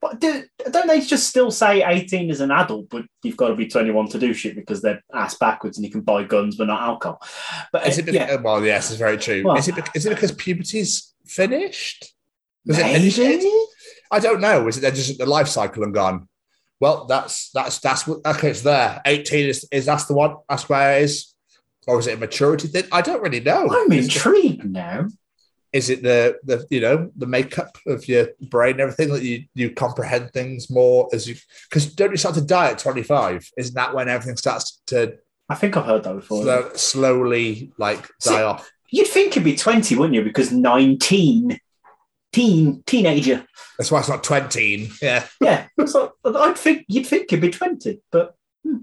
But 0.00 0.20
do, 0.20 0.44
don't 0.70 0.86
they 0.86 1.00
just 1.00 1.26
still 1.28 1.50
say 1.50 1.82
18 1.82 2.28
is 2.30 2.40
an 2.42 2.50
adult, 2.50 2.90
but 2.90 3.04
you've 3.22 3.36
got 3.38 3.48
to 3.48 3.56
be 3.56 3.66
21 3.66 4.08
to 4.08 4.18
do 4.18 4.34
shit 4.34 4.54
because 4.54 4.82
they're 4.82 5.02
ass 5.14 5.36
backwards 5.38 5.78
and 5.78 5.86
you 5.86 5.90
can 5.90 6.02
buy 6.02 6.22
guns 6.22 6.56
but 6.56 6.66
not 6.66 6.82
alcohol? 6.82 7.20
But 7.72 7.86
Is 7.88 7.98
it? 7.98 8.12
yeah, 8.12 8.36
Well, 8.36 8.62
yes, 8.64 8.90
it's 8.90 8.98
very 8.98 9.16
true. 9.16 9.42
Well- 9.44 9.56
is 9.56 9.68
it? 9.68 9.74
Is 9.94 10.04
it 10.04 10.10
because 10.10 10.32
puberty's 10.32 11.14
finished? 11.24 12.12
It 12.66 12.76
maybe. 12.76 13.10
finished? 13.10 13.46
I 14.10 14.18
don't 14.20 14.40
know. 14.40 14.68
Is 14.68 14.76
it 14.76 14.80
they're 14.82 14.90
just 14.90 15.12
at 15.12 15.18
the 15.18 15.26
life 15.26 15.48
cycle 15.48 15.82
and 15.82 15.94
gone? 15.94 16.28
Well, 16.80 17.06
that's 17.06 17.50
that's 17.50 17.78
that's 17.78 18.06
what 18.06 18.24
okay. 18.26 18.50
It's 18.50 18.62
there. 18.62 19.00
Eighteen 19.06 19.46
is 19.48 19.66
is 19.72 19.86
that's 19.86 20.04
the 20.04 20.14
one. 20.14 20.36
That's 20.48 20.68
where 20.68 20.98
it 20.98 21.04
is, 21.04 21.34
or 21.86 21.98
is 21.98 22.06
it 22.06 22.14
a 22.14 22.18
maturity 22.18 22.68
thing? 22.68 22.84
I 22.92 23.00
don't 23.00 23.22
really 23.22 23.40
know. 23.40 23.68
I'm 23.70 23.92
Is- 23.92 24.06
intrigued 24.14 24.70
now. 24.70 25.06
Is 25.72 25.90
it 25.90 26.02
the 26.02 26.38
the 26.44 26.66
you 26.70 26.80
know 26.80 27.10
the 27.16 27.26
makeup 27.26 27.76
of 27.86 28.06
your 28.08 28.28
brain, 28.40 28.72
and 28.72 28.80
everything 28.82 29.10
that 29.12 29.22
you 29.22 29.44
you 29.54 29.70
comprehend 29.70 30.32
things 30.32 30.70
more 30.70 31.08
as 31.12 31.26
you 31.28 31.34
because 31.68 31.92
don't 31.94 32.10
you 32.12 32.16
start 32.16 32.34
to 32.36 32.40
die 32.40 32.70
at 32.70 32.78
twenty 32.78 33.02
five? 33.02 33.46
Isn't 33.58 33.74
that 33.74 33.94
when 33.94 34.08
everything 34.08 34.36
starts 34.36 34.80
to 34.86 35.18
I 35.48 35.54
think 35.54 35.76
I've 35.76 35.84
heard 35.84 36.02
that 36.04 36.14
before. 36.14 36.42
slow, 36.42 36.70
slowly 36.74 37.72
like 37.78 38.06
See- 38.20 38.30
die 38.30 38.42
off? 38.42 38.70
You'd 38.90 39.08
think 39.08 39.32
it'd 39.32 39.42
be 39.42 39.56
20, 39.56 39.96
wouldn't 39.96 40.14
you? 40.14 40.22
Because 40.22 40.52
19, 40.52 41.58
teen, 42.36 42.82
teenager. 42.84 43.46
That's 43.78 43.90
why 43.90 44.00
it's 44.00 44.10
not 44.10 44.22
twenty. 44.22 44.90
Yeah. 45.00 45.26
Yeah, 45.40 45.66
it's 45.78 45.94
like, 45.94 46.10
I'd 46.24 46.58
think 46.58 46.84
you'd 46.86 47.06
think 47.06 47.24
it'd 47.24 47.40
be 47.40 47.50
20, 47.50 48.02
but 48.12 48.34
hmm. 48.62 48.78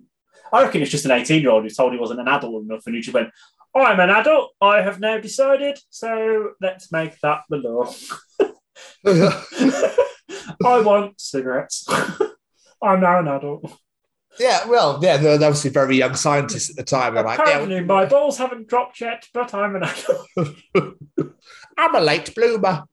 I 0.52 0.64
reckon 0.64 0.82
it's 0.82 0.90
just 0.90 1.06
an 1.06 1.12
18 1.12 1.42
year 1.42 1.52
old 1.52 1.64
who 1.64 1.70
told 1.70 1.94
he 1.94 2.00
wasn't 2.00 2.22
an 2.22 2.28
adult 2.28 2.64
enough 2.64 2.84
and 2.88 2.96
he 2.96 3.02
just 3.02 3.14
went, 3.14 3.30
I'm 3.76 4.00
an 4.00 4.10
adult. 4.10 4.54
I 4.60 4.82
have 4.82 5.00
now 5.00 5.20
decided, 5.20 5.78
so 5.90 6.54
let's 6.62 6.92
make 6.92 7.20
that 7.22 7.42
the 7.50 7.58
law. 7.58 7.94
I 10.66 10.82
want 10.82 11.22
cigarettes. 11.22 11.86
I'm 12.82 13.02
now 13.02 13.20
an 13.20 13.28
adult. 13.28 13.72
Yeah, 14.40 14.68
well, 14.68 15.00
yeah, 15.02 15.18
they're 15.18 15.34
obviously 15.34 15.70
very 15.70 15.98
young 15.98 16.16
scientists 16.16 16.72
at 16.72 16.76
the 16.76 16.84
time. 16.84 17.14
They're 17.14 17.24
like, 17.24 17.40
Apparently, 17.40 17.76
yeah, 17.76 17.82
my 17.82 18.06
balls 18.06 18.40
haven't 18.40 18.68
dropped 18.68 19.00
yet, 19.00 19.28
but 19.32 19.54
I'm 19.54 19.76
an 19.76 19.84
adult. 19.84 20.56
I'm 21.78 21.96
a 21.96 22.00
late 22.00 22.34
bloomer, 22.34 22.84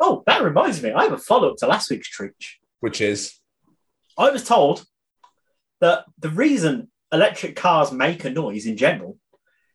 Oh, 0.00 0.22
that 0.26 0.42
reminds 0.42 0.82
me. 0.82 0.92
I 0.92 1.04
have 1.04 1.12
a 1.12 1.18
follow 1.18 1.50
up 1.50 1.56
to 1.58 1.66
last 1.66 1.90
week's 1.90 2.08
treach. 2.08 2.54
which 2.80 3.00
is 3.00 3.34
I 4.16 4.30
was 4.30 4.44
told 4.44 4.84
that 5.80 6.04
the 6.18 6.28
reason 6.30 6.90
electric 7.12 7.56
cars 7.56 7.90
make 7.92 8.24
a 8.24 8.30
noise 8.30 8.66
in 8.66 8.76
general 8.76 9.16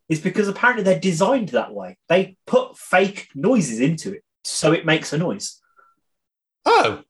is 0.10 0.20
because 0.20 0.48
apparently 0.48 0.84
they're 0.84 1.00
designed 1.00 1.50
that 1.50 1.74
way. 1.74 1.98
They 2.10 2.38
put 2.46 2.78
fake 2.78 3.30
noises 3.36 3.80
into 3.80 4.14
it 4.14 4.24
so 4.44 4.72
it 4.74 4.86
makes 4.86 5.14
a 5.14 5.18
noise. 5.18 5.60
oh, 6.66 7.02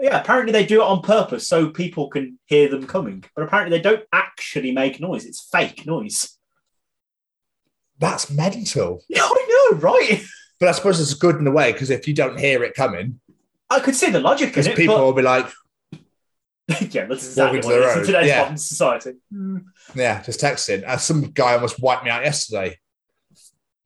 Yeah, 0.00 0.20
apparently 0.20 0.52
they 0.52 0.66
do 0.66 0.80
it 0.82 0.86
on 0.86 1.00
purpose 1.02 1.48
so 1.48 1.70
people 1.70 2.08
can 2.10 2.38
hear 2.46 2.68
them 2.68 2.86
coming. 2.86 3.24
But 3.34 3.44
apparently 3.44 3.76
they 3.78 3.82
don't 3.82 4.04
actually 4.12 4.72
make 4.72 5.00
noise. 5.00 5.24
It's 5.24 5.48
fake 5.50 5.86
noise. 5.86 6.36
that's 7.98 8.30
mental. 8.30 9.02
Yeah, 9.08 9.22
I 9.24 9.68
know, 9.72 9.78
right? 9.78 10.24
But 10.60 10.68
I 10.68 10.72
suppose 10.72 11.00
it's 11.00 11.14
good 11.14 11.36
in 11.36 11.46
a 11.46 11.52
way 11.52 11.72
because 11.72 11.90
if 11.90 12.08
you 12.08 12.14
don't 12.14 12.38
hear 12.38 12.64
it 12.64 12.74
coming, 12.74 13.20
I 13.70 13.80
could 13.80 13.94
see 13.94 14.10
the 14.10 14.20
logic 14.20 14.50
because 14.50 14.68
people 14.68 14.96
but- 14.96 15.04
will 15.04 15.12
be 15.12 15.22
like, 15.22 15.48
yeah, 16.80 17.06
that's 17.06 17.26
exactly 17.26 17.60
what 17.60 17.68
to 17.68 17.82
it 17.82 17.86
is 17.86 17.96
in 17.96 18.04
today's 18.04 18.28
yeah. 18.28 18.42
modern 18.42 18.58
society. 18.58 19.12
yeah, 19.94 20.22
just 20.22 20.40
texting. 20.40 20.86
Uh, 20.86 20.98
some 20.98 21.22
guy 21.30 21.54
almost 21.54 21.80
wiped 21.80 22.04
me 22.04 22.10
out 22.10 22.24
yesterday. 22.24 22.76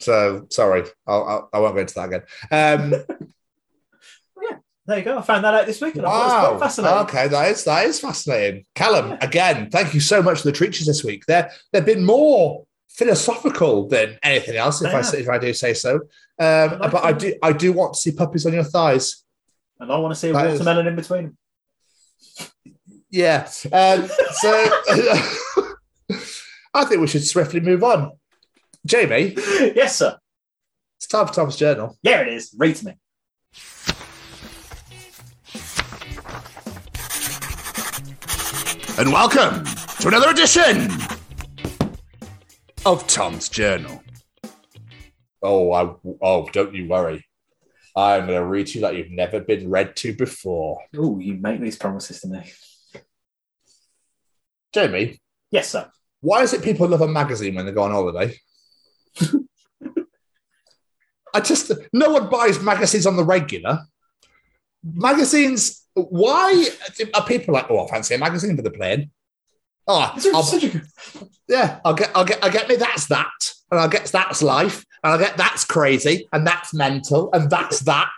So 0.01 0.47
sorry, 0.51 0.83
I'll, 1.07 1.25
I'll, 1.25 1.51
I 1.53 1.61
won't 1.61 1.77
go 1.77 1.81
into 1.81 1.95
that 1.95 2.09
again. 2.09 2.23
Um, 2.51 2.91
yeah, 4.43 4.57
There 4.87 4.99
you 4.99 5.05
go. 5.05 5.19
I 5.19 5.23
found 5.23 5.45
that 5.45 5.55
out 5.55 5.67
this 5.67 5.81
week. 5.81 5.95
And 5.95 6.05
I 6.05 6.11
thought 6.11 6.21
it 6.21 6.25
was 6.25 6.33
wow. 6.33 6.49
quite 6.51 6.61
fascinating. 6.61 6.99
Okay, 6.99 7.29
that 7.29 7.51
is 7.53 7.65
that 7.65 7.87
is 7.87 8.01
fascinating. 8.01 8.65
Callum, 8.75 9.17
again, 9.21 9.71
thank 9.71 9.95
you 9.95 10.01
so 10.01 10.21
much 10.21 10.39
for 10.41 10.49
the 10.49 10.53
treats 10.53 10.85
this 10.85 11.05
week. 11.05 11.25
They're 11.27 11.53
they've 11.73 11.87
been 11.87 12.05
more 12.05 12.67
philosophical 12.94 13.88
than 13.88 14.18
anything 14.22 14.57
else, 14.57 14.83
if 14.83 14.90
They 14.90 15.18
I 15.18 15.20
if 15.22 15.28
I 15.28 15.38
do 15.38 15.52
say 15.55 15.74
so. 15.74 15.94
Um, 16.38 16.78
like 16.78 16.90
but 16.90 17.05
I 17.05 17.12
do 17.12 17.35
I 17.42 17.52
do 17.52 17.72
want 17.72 17.94
to 17.94 18.00
see 18.00 18.12
puppies 18.12 18.46
on 18.46 18.52
your 18.52 18.64
thighs. 18.64 19.24
And 19.81 19.90
I 19.92 19.98
want 19.98 20.14
to 20.14 20.20
see 20.20 20.31
a 20.31 20.33
That 20.33 20.46
is- 20.46 20.52
watermelon 20.61 20.87
in 20.87 20.96
between. 20.96 21.37
Yeah. 23.11 23.46
Um, 23.72 24.09
so 24.40 24.50
I 26.74 26.85
think 26.87 27.00
we 27.00 27.07
should 27.07 27.26
swiftly 27.26 27.61
move 27.61 27.85
on. 27.85 28.12
Jamie, 28.87 29.35
yes, 29.37 29.96
sir. 29.96 30.18
it's 30.98 31.07
time 31.07 31.26
for 31.26 31.33
Tom's 31.35 31.57
journal. 31.57 31.96
Yeah, 32.02 32.20
it 32.22 32.28
is. 32.28 32.55
Read 32.59 32.76
to 32.76 32.87
me. 32.87 32.94
And 38.98 39.11
welcome 39.11 39.64
to 40.00 40.09
another 40.09 40.31
edition 40.31 40.88
of 42.85 43.07
Tom's 43.07 43.49
Journal. 43.49 44.03
Oh, 45.42 45.73
I, 45.73 45.95
oh, 46.21 46.49
don't 46.53 46.75
you 46.75 46.88
worry. 46.88 47.25
I'm 47.97 48.27
going 48.27 48.38
to 48.40 48.45
read 48.47 48.68
to 48.68 48.79
you 48.79 48.83
like 48.83 48.97
you've 48.97 49.11
never 49.11 49.40
been 49.40 49.68
read 49.68 49.97
to 49.97 50.14
before. 50.14 50.81
Oh, 50.97 51.18
you 51.18 51.35
make 51.35 51.61
these 51.61 51.77
promises 51.77 52.21
to 52.23 52.29
me. 52.29 52.51
Jamie, 54.73 55.21
Yes, 55.51 55.68
sir. 55.68 55.90
why 56.23 56.42
is 56.42 56.55
it 56.55 56.62
people 56.62 56.88
love 56.88 57.03
a 57.03 57.09
magazine 57.09 57.55
when 57.55 57.66
they 57.66 57.73
go 57.73 57.83
on 57.83 57.90
holiday? 57.90 58.35
I 61.35 61.40
just, 61.40 61.71
no 61.92 62.11
one 62.11 62.31
buys 62.31 62.62
magazines 62.62 63.07
on 63.07 63.16
the 63.16 63.25
regular. 63.25 63.81
Magazines, 64.83 65.87
why 65.95 66.68
are 67.14 67.27
people 67.27 67.53
like, 67.55 67.66
oh, 67.71 67.85
I 67.85 67.90
fancy 67.90 68.14
a 68.14 68.18
magazine 68.18 68.57
for 68.57 68.62
the 68.62 68.71
plane? 68.71 69.11
Oh, 69.88 70.12
I'll, 70.35 70.42
such 70.42 70.64
a 70.64 70.68
good- 70.68 70.87
yeah, 71.49 71.81
I'll 71.85 71.95
get, 71.95 72.11
I'll 72.14 72.25
get, 72.25 72.42
I'll 72.42 72.51
get 72.53 72.68
me 72.68 72.77
that's 72.77 73.07
that, 73.07 73.31
and 73.71 73.81
I'll 73.81 73.88
get 73.88 74.07
that's 74.07 74.42
life, 74.42 74.85
and 75.03 75.12
I'll 75.12 75.18
get 75.18 75.37
that's 75.37 75.64
crazy, 75.64 76.29
and 76.33 76.47
that's 76.47 76.73
mental, 76.73 77.31
and 77.33 77.51
that's 77.51 77.81
that, 77.81 78.11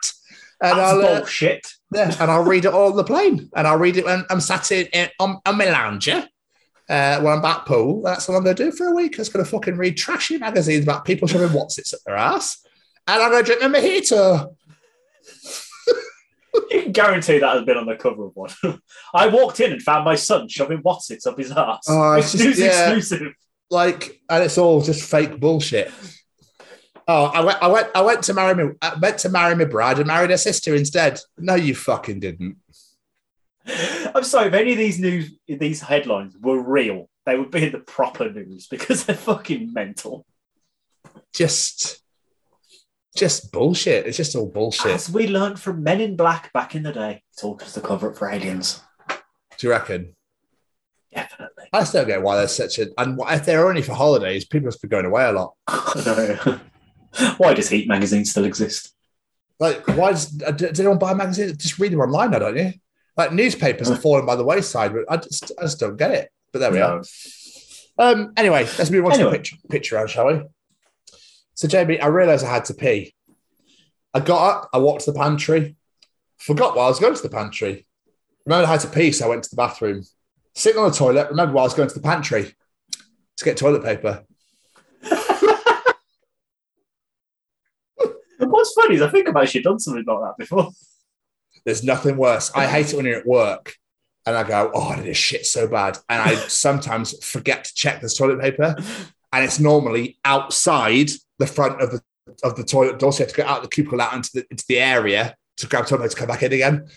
and 0.60 0.78
That's 0.78 0.92
I'll 0.92 1.00
uh, 1.04 1.18
bullshit. 1.20 1.66
yeah, 1.92 2.14
and 2.20 2.30
I'll 2.30 2.44
read 2.44 2.64
it 2.66 2.72
all 2.74 2.90
on 2.90 2.96
the 2.96 3.04
plane, 3.04 3.50
and 3.56 3.66
I'll 3.66 3.78
read 3.78 3.96
it 3.96 4.04
when 4.04 4.24
I'm 4.30 4.40
sat 4.40 4.70
in, 4.72 4.86
in 4.92 5.08
on, 5.18 5.40
on 5.46 5.56
my 5.58 5.66
lounger. 5.70 6.28
Uh, 6.86 7.18
when 7.22 7.32
I'm 7.32 7.40
back 7.40 7.64
pool, 7.64 8.02
that's 8.02 8.28
what 8.28 8.36
I'm 8.36 8.44
going 8.44 8.56
to 8.56 8.64
do 8.66 8.70
for 8.70 8.88
a 8.88 8.94
week. 8.94 9.18
I'm 9.18 9.24
going 9.32 9.42
to 9.42 9.50
fucking 9.50 9.78
read 9.78 9.96
trashy 9.96 10.36
magazines 10.36 10.84
about 10.84 11.06
people 11.06 11.26
shoving 11.26 11.50
what's 11.54 11.78
it's 11.78 11.94
at 11.94 12.00
their 12.04 12.16
ass, 12.16 12.58
and 13.08 13.22
I'm 13.22 13.30
going 13.30 13.42
to 13.42 13.54
drink 13.56 13.72
my 13.72 13.80
mojito. 13.80 14.54
You 16.70 16.82
can 16.82 16.92
guarantee 16.92 17.38
that 17.38 17.54
has 17.54 17.64
been 17.64 17.76
on 17.76 17.86
the 17.86 17.96
cover 17.96 18.26
of 18.26 18.32
one. 18.34 18.50
I 19.14 19.26
walked 19.26 19.60
in 19.60 19.72
and 19.72 19.82
found 19.82 20.04
my 20.04 20.14
son 20.14 20.48
shoving 20.48 20.82
Wotsits 20.82 21.26
up 21.26 21.38
his 21.38 21.50
ass. 21.50 21.84
Oh, 21.88 22.12
it's 22.12 22.32
just- 22.32 22.44
news 22.44 22.58
yeah. 22.58 22.92
exclusive. 22.92 23.34
like, 23.70 24.20
and 24.30 24.44
it's 24.44 24.58
all 24.58 24.80
just 24.82 25.08
fake 25.08 25.40
bullshit. 25.40 25.90
Oh, 27.06 27.24
I 27.24 27.40
went, 27.40 27.62
I 27.62 27.66
went, 27.66 27.88
I 27.94 28.00
went 28.00 28.22
to 28.24 28.34
marry 28.34 28.54
me. 28.54 28.72
I 28.80 28.94
went 28.94 29.18
to 29.18 29.28
marry 29.28 29.54
my 29.54 29.64
bride 29.64 29.98
and 29.98 30.06
married 30.06 30.30
her 30.30 30.36
sister 30.38 30.74
instead. 30.74 31.20
No, 31.36 31.54
you 31.54 31.74
fucking 31.74 32.20
didn't. 32.20 32.56
I'm 34.14 34.24
sorry, 34.24 34.48
if 34.48 34.54
any 34.54 34.72
of 34.72 34.78
these 34.78 34.98
news, 34.98 35.32
these 35.46 35.80
headlines 35.80 36.36
were 36.40 36.60
real, 36.60 37.08
they 37.26 37.36
would 37.36 37.50
be 37.50 37.66
in 37.66 37.72
the 37.72 37.78
proper 37.78 38.30
news 38.30 38.68
because 38.68 39.04
they're 39.04 39.16
fucking 39.16 39.72
mental. 39.72 40.24
Just, 41.34 42.02
just 43.16 43.52
bullshit. 43.52 44.06
It's 44.06 44.16
just 44.16 44.34
all 44.36 44.46
bullshit. 44.46 44.92
As 44.92 45.10
we 45.10 45.26
learned 45.28 45.60
from 45.60 45.82
Men 45.82 46.00
in 46.00 46.16
Black 46.16 46.52
back 46.52 46.74
in 46.74 46.82
the 46.82 46.92
day, 46.92 47.22
it's 47.32 47.44
all 47.44 47.56
just 47.56 47.76
a 47.76 47.80
cover 47.80 48.10
up 48.10 48.16
for 48.16 48.28
aliens. 48.30 48.80
Do 49.58 49.66
you 49.66 49.70
reckon? 49.70 50.14
Definitely. 51.14 51.64
I 51.72 51.84
still 51.84 52.02
don't 52.02 52.08
get 52.08 52.22
why 52.22 52.36
there's 52.36 52.54
such 52.54 52.78
a. 52.78 52.88
And 52.98 53.18
if 53.28 53.44
they're 53.46 53.68
only 53.68 53.82
for 53.82 53.92
holidays, 53.94 54.44
people 54.44 54.66
must 54.66 54.82
be 54.82 54.88
going 54.88 55.04
away 55.06 55.24
a 55.24 55.32
lot. 55.32 55.54
No. 56.04 56.60
Why 57.36 57.54
does 57.54 57.68
Heat 57.68 57.86
magazine 57.86 58.24
still 58.24 58.44
exist? 58.44 58.92
Like, 59.60 59.86
why 59.86 60.10
does, 60.10 60.30
does 60.32 60.80
anyone 60.80 60.98
buy 60.98 61.14
magazines? 61.14 61.56
Just 61.58 61.78
read 61.78 61.92
them 61.92 62.00
online 62.00 62.32
now, 62.32 62.40
don't 62.40 62.56
you? 62.56 62.72
Like, 63.16 63.32
newspapers 63.32 63.88
are 63.88 63.94
falling 63.96 64.26
by 64.26 64.34
the 64.34 64.42
wayside, 64.42 64.92
but 64.92 65.04
I 65.08 65.18
just, 65.18 65.52
I 65.56 65.62
just 65.62 65.78
don't 65.78 65.96
get 65.96 66.10
it. 66.10 66.30
But 66.52 66.58
there 66.58 66.72
we 66.72 66.78
No. 66.80 67.00
are. 67.98 68.10
Um, 68.12 68.32
anyway, 68.36 68.64
let's 68.78 68.90
move 68.90 69.04
on 69.06 69.12
to 69.12 69.24
the 69.26 69.30
picture, 69.30 69.56
picture 69.70 69.94
round, 69.94 70.10
shall 70.10 70.26
we? 70.26 70.42
So, 71.54 71.68
Jamie, 71.68 72.00
I 72.00 72.06
realised 72.08 72.44
I 72.44 72.52
had 72.52 72.64
to 72.66 72.74
pee. 72.74 73.14
I 74.12 74.20
got 74.20 74.50
up, 74.50 74.70
I 74.72 74.78
walked 74.78 75.04
to 75.04 75.12
the 75.12 75.18
pantry, 75.18 75.76
forgot 76.38 76.76
why 76.76 76.84
I 76.84 76.88
was 76.88 77.00
going 77.00 77.14
to 77.14 77.22
the 77.22 77.28
pantry. 77.28 77.86
Remembered 78.46 78.68
I 78.68 78.72
had 78.72 78.80
to 78.80 78.88
pee, 78.88 79.12
so 79.12 79.26
I 79.26 79.28
went 79.28 79.44
to 79.44 79.50
the 79.50 79.56
bathroom. 79.56 80.02
Sitting 80.54 80.80
on 80.80 80.90
the 80.90 80.96
toilet, 80.96 81.30
remember 81.30 81.54
why 81.54 81.62
I 81.62 81.64
was 81.64 81.74
going 81.74 81.88
to 81.88 81.94
the 81.94 82.00
pantry 82.00 82.54
to 83.36 83.44
get 83.44 83.56
toilet 83.56 83.82
paper. 83.82 84.24
What's 88.38 88.72
funny 88.74 88.96
is 88.96 89.02
I 89.02 89.10
think 89.10 89.28
I've 89.28 89.36
actually 89.36 89.62
done 89.62 89.78
something 89.78 90.04
like 90.06 90.20
that 90.20 90.34
before. 90.38 90.70
There's 91.64 91.82
nothing 91.82 92.16
worse. 92.16 92.52
I 92.54 92.66
hate 92.66 92.92
it 92.92 92.96
when 92.96 93.06
you're 93.06 93.18
at 93.18 93.26
work 93.26 93.74
and 94.26 94.36
I 94.36 94.42
go, 94.44 94.70
oh, 94.74 94.88
I 94.90 94.96
did 94.96 95.08
a 95.08 95.14
shit 95.14 95.46
so 95.46 95.66
bad. 95.66 95.98
And 96.08 96.20
I 96.20 96.34
sometimes 96.48 97.24
forget 97.24 97.64
to 97.64 97.74
check 97.74 98.00
the 98.00 98.08
toilet 98.08 98.40
paper. 98.40 98.76
And 99.32 99.44
it's 99.44 99.58
normally 99.58 100.18
outside 100.24 101.10
the 101.38 101.46
front 101.46 101.80
of 101.80 101.90
the 101.90 102.00
of 102.42 102.56
the 102.56 102.64
toilet 102.64 102.98
door. 102.98 103.12
So 103.12 103.18
you 103.18 103.26
have 103.26 103.34
to 103.34 103.42
go 103.42 103.48
out 103.48 103.62
the 103.62 103.68
cubicle 103.68 104.00
out 104.00 104.14
into 104.14 104.30
the 104.34 104.46
into 104.50 104.64
the 104.68 104.80
area 104.80 105.36
to 105.58 105.66
grab 105.66 105.86
toilet 105.86 106.10
to 106.10 106.16
come 106.16 106.28
back 106.28 106.42
in 106.42 106.52
again. 106.52 106.88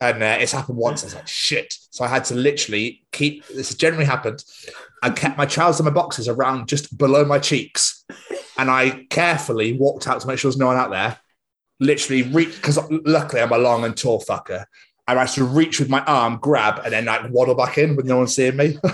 And 0.00 0.22
uh, 0.22 0.38
it's 0.40 0.52
happened 0.52 0.78
once. 0.78 1.02
I 1.02 1.06
was 1.06 1.14
like, 1.14 1.28
shit. 1.28 1.74
So 1.90 2.04
I 2.04 2.08
had 2.08 2.24
to 2.26 2.34
literally 2.34 3.04
keep 3.12 3.46
this 3.46 3.68
has 3.68 3.76
generally 3.76 4.04
happened. 4.04 4.42
I 5.02 5.10
kept 5.10 5.38
my 5.38 5.46
trousers 5.46 5.80
and 5.80 5.86
my 5.86 5.92
boxes 5.92 6.28
around 6.28 6.68
just 6.68 6.96
below 6.98 7.24
my 7.24 7.38
cheeks. 7.38 8.04
And 8.58 8.70
I 8.70 9.06
carefully 9.10 9.72
walked 9.72 10.08
out 10.08 10.20
to 10.20 10.26
make 10.26 10.38
sure 10.38 10.50
there's 10.50 10.58
no 10.58 10.66
one 10.66 10.76
out 10.76 10.90
there 10.90 11.18
literally 11.82 12.22
reach 12.22 12.54
because 12.54 12.78
luckily 12.90 13.42
I'm 13.42 13.52
a 13.52 13.58
long 13.58 13.84
and 13.84 13.96
tall 13.96 14.22
fucker. 14.22 14.64
I 15.06 15.14
managed 15.14 15.34
to 15.34 15.44
reach 15.44 15.80
with 15.80 15.90
my 15.90 16.02
arm, 16.04 16.38
grab, 16.40 16.80
and 16.84 16.92
then 16.92 17.06
like 17.06 17.28
waddle 17.30 17.56
back 17.56 17.76
in 17.76 17.96
with 17.96 18.06
no 18.06 18.18
one 18.18 18.28
seeing 18.28 18.56
me. 18.56 18.78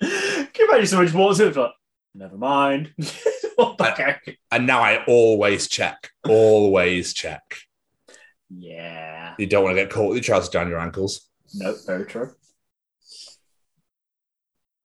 Can 0.00 0.48
you 0.58 0.68
imagine 0.68 0.86
someone 0.86 1.06
just 1.06 1.18
walks 1.18 1.40
in 1.40 1.52
like, 1.52 1.72
never 2.16 2.36
mind. 2.36 2.94
Back 3.78 4.00
out. 4.00 4.16
and 4.50 4.66
now 4.66 4.80
I 4.80 5.04
always 5.06 5.68
check, 5.68 6.10
always 6.28 7.12
check. 7.14 7.42
yeah. 8.50 9.34
You 9.38 9.46
don't 9.46 9.64
want 9.64 9.76
to 9.76 9.82
get 9.82 9.90
caught 9.92 10.08
with 10.08 10.16
your 10.16 10.24
trousers 10.24 10.48
down 10.50 10.68
your 10.68 10.78
ankles. 10.78 11.28
No, 11.54 11.74
very 11.86 12.06
true. 12.06 12.32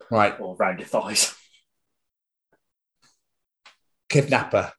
Right, 0.09 0.37
Or 0.39 0.55
round 0.57 0.79
your 0.79 0.87
thighs. 0.87 1.33
kidnapper. 4.09 4.73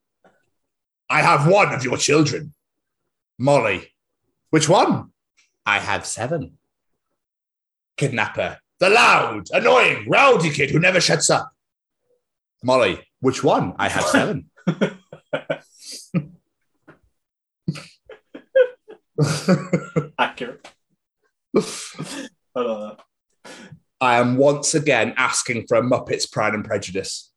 I 1.09 1.23
have 1.23 1.47
one 1.47 1.73
of 1.75 1.85
your 1.85 1.97
children. 1.97 2.53
Molly. 3.39 3.89
Which 4.51 4.69
one? 4.69 5.11
I 5.65 5.79
have 5.79 6.05
seven. 6.07 6.59
Kidnapper. 7.97 8.59
The 8.79 8.91
loud, 8.91 9.47
annoying, 9.53 10.07
rowdy 10.09 10.51
kid 10.51 10.71
who 10.71 10.81
never 10.81 11.01
shuts 11.01 11.31
up. 11.31 11.52
Molly. 12.63 13.07
Which 13.21 13.45
one? 13.45 13.75
I 13.79 13.89
have 13.89 14.05
seven. 14.05 14.51
Accurate. 20.19 20.69
I 21.57 22.61
love 22.61 22.97
that. 22.97 22.99
I 24.01 24.19
am 24.19 24.37
once 24.37 24.75
again 24.75 25.15
asking 25.17 25.67
for 25.69 25.77
a 25.77 25.83
Muppets 25.83 26.31
Pride 26.31 26.55
and 26.55 26.65
Prejudice, 26.65 27.31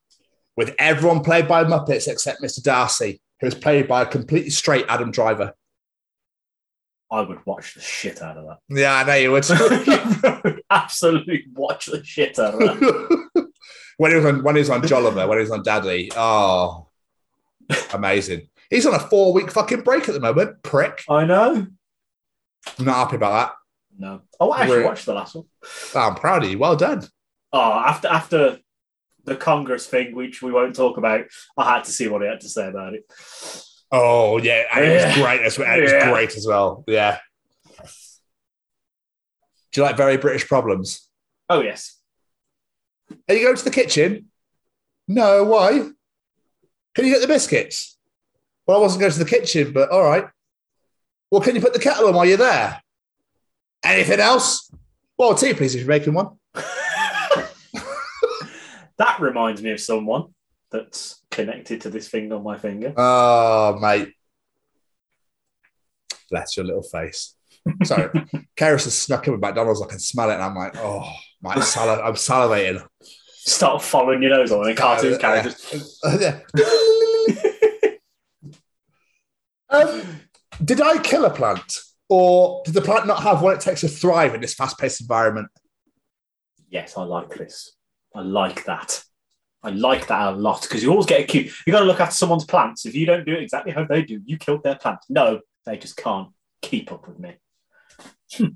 with 0.58 0.74
everyone 0.80 1.22
played 1.22 1.48
by 1.48 1.64
Muppets 1.64 2.08
except 2.08 2.42
Mr. 2.42 2.64
Darcy, 2.64 3.22
who 3.40 3.48
is 3.48 3.56
played 3.56 3.88
by 3.88 4.02
a 4.02 4.06
completely 4.06 4.50
straight 4.50 4.86
Adam 4.90 5.12
Driver. 5.12 5.54
I 7.12 7.22
would 7.22 7.46
watch 7.46 7.76
the 7.76 7.82
shit 7.82 8.22
out 8.22 8.38
of 8.38 8.48
that. 8.48 8.58
Yeah, 8.70 8.96
I 8.96 9.04
know 9.04 9.14
you 9.14 9.32
would. 9.32 9.44
that. 9.44 10.60
Absolutely 10.72 11.46
watch 11.54 11.86
the 11.86 12.04
shit 12.04 12.40
out 12.40 12.56
of 12.56 12.60
that. 12.60 13.50
when 13.98 14.12
he 14.12 14.18
was 14.18 14.26
on 14.26 14.44
when 14.44 14.56
he 14.56 14.60
was 14.60 14.70
on 14.70 14.82
Jolliver, 14.82 15.28
when 15.28 15.38
he 15.38 15.42
was 15.44 15.52
on 15.52 15.64
Daddy, 15.64 16.10
oh, 16.16 16.88
amazing. 17.94 18.50
He's 18.70 18.86
on 18.86 18.94
a 18.96 19.00
four 19.00 19.32
week 19.34 19.52
fucking 19.52 19.82
break 19.82 20.08
at 20.10 20.14
the 20.14 20.20
moment. 20.20 20.62
Prick. 20.64 21.04
I 21.10 21.26
know. 21.26 21.68
I'm 22.80 22.86
not 22.86 22.96
happy 22.96 23.16
about 23.18 23.32
that. 23.50 23.56
No. 24.00 24.22
Oh, 24.40 24.52
I 24.52 24.62
actually 24.62 24.78
We're- 24.78 24.86
watched 24.88 25.06
the 25.06 25.14
last 25.14 25.36
one. 25.36 25.46
Oh, 25.94 26.00
I'm 26.00 26.16
proud 26.16 26.44
of 26.44 26.50
you. 26.50 26.58
Well 26.58 26.76
done. 26.76 27.08
Oh, 27.54 27.62
after 27.72 28.08
after 28.08 28.60
the 29.24 29.36
Congress 29.36 29.88
thing, 29.88 30.14
which 30.16 30.42
we 30.42 30.52
won't 30.52 30.76
talk 30.76 30.98
about, 30.98 31.26
I 31.58 31.76
had 31.76 31.84
to 31.86 31.92
see 31.92 32.08
what 32.08 32.22
he 32.22 32.28
had 32.28 32.42
to 32.42 32.50
say 32.50 32.68
about 32.68 32.94
it. 32.96 33.04
Oh 33.92 34.38
yeah, 34.40 34.64
and 34.74 34.84
it 34.84 35.06
was 35.06 35.16
great 35.16 35.42
as 35.42 35.58
well. 35.58 35.78
It 35.78 35.82
was 35.84 35.92
Yeah. 35.92 36.12
great 36.12 36.36
as 36.36 36.46
well. 36.48 36.84
Yeah. 36.88 37.20
Do 39.72 39.82
you 39.82 39.84
like 39.84 39.98
very 39.98 40.18
British 40.18 40.48
problems? 40.48 41.08
Oh 41.50 41.62
yes. 41.62 41.95
Are 43.30 43.36
you 43.36 43.44
going 43.44 43.56
to 43.56 43.64
the 43.64 43.72
kitchen? 43.72 44.30
No, 45.08 45.44
why? 45.44 45.90
Can 46.94 47.06
you 47.06 47.14
get 47.14 47.22
the 47.22 47.28
biscuits? 47.28 47.98
Well, 48.66 48.78
I 48.78 48.82
wasn't 48.82 49.02
going 49.02 49.12
to 49.12 49.20
the 49.20 49.26
kitchen, 49.26 49.74
but 49.74 49.90
all 49.90 50.04
right. 50.04 50.26
Well, 51.30 51.42
can 51.42 51.56
you 51.56 51.62
put 51.62 51.74
the 51.74 51.80
kettle 51.80 52.08
on 52.08 52.16
while 52.16 52.26
you're 52.26 52.38
there? 52.38 52.82
Anything 53.84 54.20
else? 54.20 54.72
Well, 55.18 55.36
tea, 55.36 55.54
please, 55.54 55.76
if 55.76 55.82
you're 55.82 55.88
making 55.88 56.14
one. 56.14 56.38
That 58.98 59.20
reminds 59.20 59.62
me 59.62 59.72
of 59.72 59.82
someone 59.82 60.34
that's 60.72 61.22
connected 61.30 61.82
to 61.82 61.90
this 61.90 62.08
thing 62.08 62.32
on 62.32 62.44
my 62.44 62.58
finger. 62.58 62.94
Oh, 62.96 63.78
mate. 63.82 64.14
Bless 66.32 66.56
your 66.56 66.66
little 66.66 66.84
face. 66.84 67.36
Sorry. 67.84 68.10
Karis 68.58 68.86
has 68.86 68.98
snuck 68.98 69.28
in 69.28 69.34
with 69.34 69.42
McDonald's. 69.42 69.82
I 69.82 69.88
can 69.88 70.00
smell 70.00 70.30
it, 70.30 70.36
and 70.36 70.44
I'm 70.44 70.56
like, 70.56 70.78
oh, 70.78 71.12
my 71.42 71.60
sal- 71.60 72.02
I'm 72.02 72.14
salivating. 72.14 72.86
Start 73.02 73.82
following 73.82 74.22
your 74.24 74.32
nose 74.32 74.52
on 74.52 74.68
a 74.68 74.74
cartoon 74.76 75.12
Yeah. 75.14 75.18
characters. 75.20 76.00
Yeah. 76.20 76.40
um, 79.70 80.02
did 80.64 80.82
I 80.82 80.98
kill 81.02 81.26
a 81.26 81.30
plant, 81.30 81.78
or 82.10 82.62
did 82.66 82.74
the 82.74 82.82
plant 82.82 83.08
not 83.08 83.22
have 83.24 83.42
what 83.42 83.56
it 83.56 83.62
takes 83.62 83.82
to 83.82 83.88
thrive 83.88 84.34
in 84.34 84.42
this 84.42 84.54
fast-paced 84.56 85.02
environment? 85.02 85.48
Yes, 86.70 86.98
I 86.98 87.04
like 87.04 87.36
this. 87.36 87.76
I 88.16 88.22
like 88.22 88.66
that. 88.66 89.04
I 89.62 89.70
like 89.70 90.08
that 90.08 90.28
a 90.28 90.32
lot 90.36 90.62
because 90.62 90.84
you 90.84 90.92
always 90.92 91.06
get 91.08 91.22
accused. 91.22 91.56
You 91.66 91.74
got 91.74 91.80
to 91.80 91.86
look 91.86 92.00
after 92.00 92.16
someone's 92.16 92.46
plants. 92.46 92.86
If 92.86 92.94
you 92.96 93.06
don't 93.06 93.26
do 93.26 93.34
it 93.34 93.42
exactly 93.44 93.72
how 93.74 93.84
they 93.86 94.04
do, 94.04 94.22
you 94.26 94.38
killed 94.38 94.64
their 94.64 94.76
plant. 94.76 95.00
No, 95.10 95.40
they 95.66 95.78
just 95.78 95.98
can't 95.98 96.30
keep 96.62 96.92
up 96.92 97.08
with 97.08 97.20
me. 97.20 97.36
So, 98.28 98.50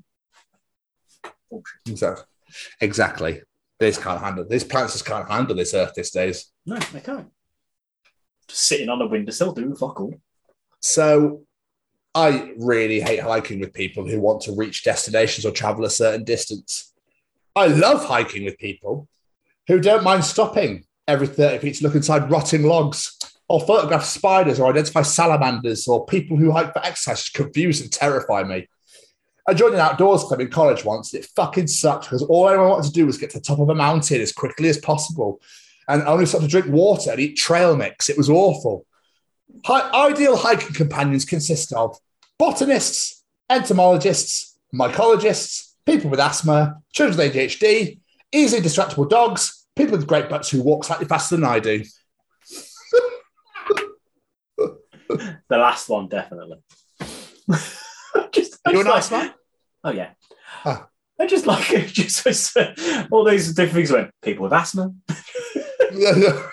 exactly. 1.88 2.26
This 3.80 3.98
can't 3.98 4.22
handle. 4.22 4.46
These 4.48 4.66
plants 4.66 4.94
just 4.94 5.06
can't 5.06 5.30
handle 5.30 5.56
this 5.56 5.74
earth 5.74 5.94
these 5.96 6.12
days. 6.12 6.52
No, 6.66 6.78
they 6.78 7.00
can't. 7.00 7.30
Just 8.48 8.64
sitting 8.64 8.90
on 8.90 9.02
a 9.02 9.08
windowsill 9.08 9.54
doing 9.54 9.76
fuck 9.76 10.00
all. 10.02 10.14
So 10.82 11.44
I 12.14 12.54
really 12.58 13.00
hate 13.00 13.22
hiking 13.22 13.60
with 13.60 13.74
people 13.74 14.08
who 14.08 14.20
want 14.20 14.42
to 14.42 14.56
reach 14.56 14.84
destinations 14.84 15.46
or 15.46 15.52
travel 15.52 15.86
a 15.86 15.90
certain 15.90 16.26
distance. 16.26 16.94
I 17.56 17.68
love 17.68 18.04
hiking 18.06 18.44
with 18.46 18.58
people 18.58 19.08
who 19.68 19.80
don't 19.80 20.04
mind 20.04 20.26
stopping 20.26 20.86
every 21.08 21.28
30 21.28 21.60
feet 21.60 21.76
to 21.76 21.84
look 21.84 21.96
inside 21.96 22.30
rotting 22.30 22.64
logs 22.64 23.18
or 23.48 23.62
photograph 23.62 24.04
spiders 24.04 24.60
or 24.60 24.70
identify 24.70 25.02
salamanders 25.02 25.88
or 25.88 26.06
people 26.06 26.38
who 26.38 26.52
hike 26.52 26.74
for 26.74 26.86
exercise 26.86 27.30
confuse 27.30 27.82
and 27.82 27.92
terrify 27.92 28.44
me. 28.44 28.68
I 29.50 29.54
joined 29.54 29.74
an 29.74 29.80
outdoors 29.80 30.24
club 30.24 30.42
in 30.42 30.50
college 30.50 30.86
once. 30.86 31.12
And 31.12 31.24
it 31.24 31.30
fucking 31.36 31.68
sucked 31.68 32.06
because 32.06 32.22
all 32.22 32.48
anyone 32.48 32.70
wanted 32.70 32.88
to 32.88 32.94
do 32.94 33.06
was 33.08 33.18
get 33.18 33.32
to 33.32 33.40
the 33.40 33.44
top 33.44 33.60
of 33.60 33.70
a 33.70 33.76
mountain 33.76 34.22
as 34.22 34.32
quickly 34.32 34.70
as 34.70 34.78
possible 34.78 35.42
and 35.88 36.04
only 36.04 36.28
stop 36.28 36.42
to 36.42 36.48
drink 36.48 36.68
water 36.68 37.12
and 37.12 37.20
eat 37.20 37.36
trail 37.36 37.76
mix. 37.76 38.10
It 38.10 38.18
was 38.18 38.30
awful. 38.30 38.86
Hi- 39.66 40.10
ideal 40.10 40.38
hiking 40.38 40.76
companions 40.76 41.26
consist 41.26 41.74
of 41.74 41.98
botanists, 42.38 43.24
entomologists, 43.50 44.56
mycologists, 44.74 45.74
people 45.88 46.12
with 46.12 46.20
asthma, 46.20 46.78
children 46.94 47.18
with 47.18 47.34
ADHD, 47.34 48.00
easily 48.32 48.62
distractible 48.62 49.10
dogs, 49.10 49.66
people 49.76 49.98
with 49.98 50.06
great 50.06 50.30
butts 50.30 50.52
who 50.52 50.62
walk 50.62 50.84
slightly 50.84 51.08
faster 51.08 51.36
than 51.36 51.46
I 51.46 51.60
do. 51.60 51.84
The 55.50 55.58
last 55.58 55.90
one, 55.90 56.08
definitely. 56.08 56.58
just, 58.32 58.60
I 58.64 58.72
You 58.72 58.84
just 58.84 58.86
nice 58.86 59.12
asthma? 59.12 59.34
Oh 59.84 59.92
yeah. 59.92 60.12
Ah. 60.66 60.88
I 61.20 61.28
just 61.28 61.46
like 61.46 61.72
it. 61.72 61.88
Just 61.94 62.58
all 63.12 63.26
these 63.26 63.54
different 63.54 63.74
things. 63.76 63.92
Went 63.92 64.12
people 64.22 64.44
with 64.44 64.54
asthma. 64.54 64.94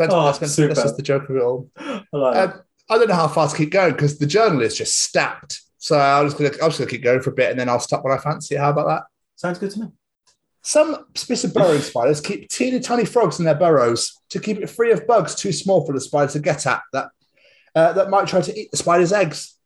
Oh, 0.00 0.30
Spencer, 0.32 0.54
super. 0.54 0.74
this 0.74 0.84
is 0.84 0.96
the 0.96 1.02
joke 1.02 1.28
of 1.28 1.34
it 1.36 1.42
all. 1.42 1.68
I 1.76 2.02
like. 2.12 2.36
Um, 2.36 2.62
I 2.88 2.98
don't 2.98 3.08
know 3.08 3.14
how 3.14 3.26
far 3.26 3.48
to 3.48 3.56
keep 3.56 3.70
going 3.70 3.92
because 3.92 4.18
the 4.18 4.26
journal 4.26 4.62
is 4.62 4.76
just 4.76 4.98
stacked. 5.00 5.60
So 5.78 5.98
I'm 5.98 6.26
just 6.26 6.38
gonna 6.38 6.50
I'm 6.50 6.68
just 6.70 6.78
gonna 6.78 6.90
keep 6.90 7.02
going 7.02 7.20
for 7.20 7.30
a 7.30 7.34
bit 7.34 7.50
and 7.50 7.58
then 7.58 7.68
I'll 7.68 7.80
stop 7.80 8.04
when 8.04 8.12
I 8.12 8.18
fancy 8.18 8.54
it. 8.54 8.58
How 8.58 8.70
about 8.70 8.86
that? 8.86 9.02
Sounds 9.36 9.58
good 9.58 9.70
to 9.72 9.80
me. 9.80 9.86
Some 10.62 11.06
specific 11.14 11.54
burrowing 11.54 11.80
spiders 11.82 12.20
keep 12.20 12.48
teeny 12.48 12.80
tiny 12.80 13.04
frogs 13.04 13.38
in 13.38 13.44
their 13.44 13.54
burrows 13.54 14.20
to 14.30 14.40
keep 14.40 14.58
it 14.58 14.70
free 14.70 14.92
of 14.92 15.06
bugs 15.06 15.34
too 15.34 15.52
small 15.52 15.84
for 15.86 15.92
the 15.92 16.00
spider 16.00 16.30
to 16.32 16.40
get 16.40 16.66
at 16.66 16.82
that 16.92 17.08
uh, 17.74 17.92
that 17.94 18.10
might 18.10 18.26
try 18.26 18.40
to 18.40 18.58
eat 18.58 18.70
the 18.70 18.76
spider's 18.76 19.12
eggs. 19.12 19.57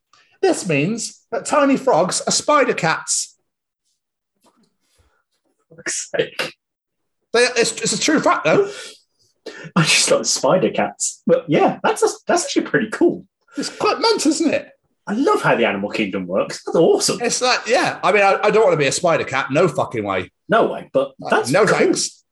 This 0.42 0.68
means 0.68 1.24
that 1.30 1.46
tiny 1.46 1.76
frogs 1.76 2.20
are 2.22 2.32
spider 2.32 2.74
cats. 2.74 3.38
fuck's 5.74 6.10
sake. 6.10 6.56
They, 7.32 7.44
it's, 7.56 7.80
it's 7.80 7.92
a 7.92 8.00
true 8.00 8.20
fact 8.20 8.44
though. 8.44 8.70
I 9.76 9.82
just 9.82 10.10
like 10.10 10.26
spider 10.26 10.70
cats. 10.70 11.22
But 11.26 11.46
yeah, 11.48 11.78
that's 11.82 12.02
that's 12.24 12.44
actually 12.44 12.66
pretty 12.66 12.90
cool. 12.90 13.26
It's 13.56 13.74
quite 13.74 14.00
mental, 14.00 14.30
isn't 14.30 14.52
it? 14.52 14.70
I 15.06 15.14
love 15.14 15.42
how 15.42 15.56
the 15.56 15.64
animal 15.64 15.90
kingdom 15.90 16.26
works. 16.26 16.62
That's 16.64 16.76
awesome. 16.76 17.20
It's 17.20 17.40
like 17.40 17.66
yeah. 17.66 17.98
I 18.02 18.12
mean, 18.12 18.22
I, 18.22 18.38
I 18.42 18.50
don't 18.50 18.64
want 18.64 18.74
to 18.74 18.78
be 18.78 18.86
a 18.86 18.92
spider 18.92 19.24
cat. 19.24 19.50
No 19.50 19.68
fucking 19.68 20.04
way. 20.04 20.30
No 20.48 20.66
way, 20.66 20.90
but 20.92 21.14
that's 21.30 21.50
no 21.50 21.66
cool. 21.66 21.78
thanks. 21.78 22.24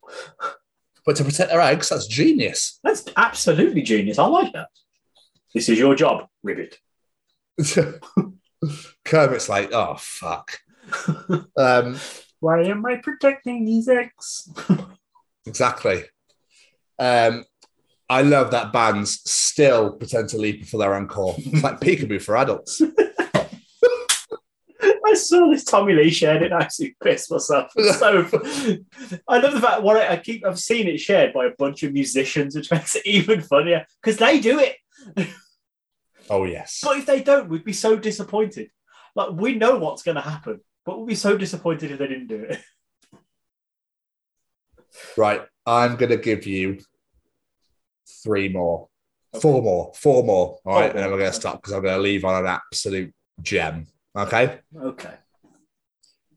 But 1.07 1.17
to 1.17 1.25
protect 1.25 1.51
their 1.51 1.61
eggs, 1.61 1.89
that's 1.89 2.07
genius. 2.07 2.79
That's 2.85 3.05
absolutely 3.17 3.83
genius. 3.83 4.19
I 4.19 4.27
like 4.27 4.53
that. 4.53 4.69
This 5.55 5.69
is 5.69 5.79
your 5.79 5.95
job, 5.95 6.27
Ribbit. 6.45 6.79
Kermit's 9.05 9.49
like, 9.49 9.73
oh 9.73 9.97
fuck. 9.99 10.59
um, 11.57 11.99
Why 12.41 12.63
am 12.65 12.85
I 12.87 12.97
protecting 12.97 13.65
these 13.65 13.89
eggs? 13.89 14.51
exactly. 15.47 16.05
Um, 16.99 17.45
I 18.09 18.23
love 18.23 18.51
that 18.51 18.73
bands 18.73 19.21
still 19.31 19.93
pretend 19.93 20.29
to 20.31 20.37
leap 20.37 20.67
for 20.67 20.79
their 20.79 20.95
encore. 20.95 21.37
It's 21.39 21.63
like 21.63 21.81
peekaboo 21.81 22.21
for 22.21 22.37
adults. 22.37 22.83
I 24.83 25.15
saw 25.15 25.51
this 25.51 25.65
Tommy 25.65 25.93
Lee 25.93 26.11
shared 26.11 26.43
it. 26.43 26.53
I 26.53 26.61
actually 26.61 26.97
pissed 27.03 27.31
myself. 27.31 27.73
So 27.73 28.27
I 29.29 29.39
love 29.39 29.53
the 29.53 29.61
fact 29.61 29.83
what 29.83 29.97
I, 29.97 30.13
I 30.13 30.17
keep. 30.17 30.47
I've 30.47 30.59
seen 30.59 30.87
it 30.87 30.99
shared 30.99 31.33
by 31.33 31.47
a 31.47 31.57
bunch 31.59 31.83
of 31.83 31.93
musicians, 31.93 32.55
which 32.55 32.71
makes 32.71 32.95
it 32.97 33.07
even 33.07 33.41
funnier 33.41 33.87
because 34.03 34.19
they 34.19 34.41
do 34.41 34.61
it. 34.61 34.77
Oh 36.31 36.45
yes. 36.45 36.81
But 36.83 36.97
if 36.97 37.07
they 37.07 37.23
don't, 37.23 37.51
we'd 37.51 37.65
be 37.65 37.73
so 37.73 37.97
disappointed. 37.97 38.71
Like 39.15 39.33
we 39.33 39.57
know 39.57 39.79
what's 39.79 40.03
going 40.05 40.15
to 40.15 40.21
happen, 40.23 40.61
but 40.87 40.99
we'd 40.99 41.09
be 41.09 41.15
so 41.17 41.37
disappointed 41.37 41.91
if 41.91 41.99
they 41.99 42.07
didn't 42.07 42.29
do 42.29 42.45
it. 42.45 42.61
Right. 45.17 45.43
I'm 45.67 45.97
gonna 45.97 46.17
give 46.17 46.47
you 46.47 46.79
three 48.25 48.49
more. 48.49 48.89
Four 49.41 49.63
more. 49.63 49.93
Four 49.95 50.25
more. 50.25 50.59
All 50.65 50.81
right, 50.81 50.91
and 50.91 50.99
then 50.99 51.11
we're 51.11 51.19
gonna 51.19 51.33
stop 51.33 51.61
because 51.61 51.73
I'm 51.73 51.83
gonna 51.83 52.03
leave 52.03 52.25
on 52.25 52.45
an 52.45 52.47
absolute 52.47 53.15
gem. 53.41 53.87
Okay. 54.17 54.59
Okay. 54.77 55.15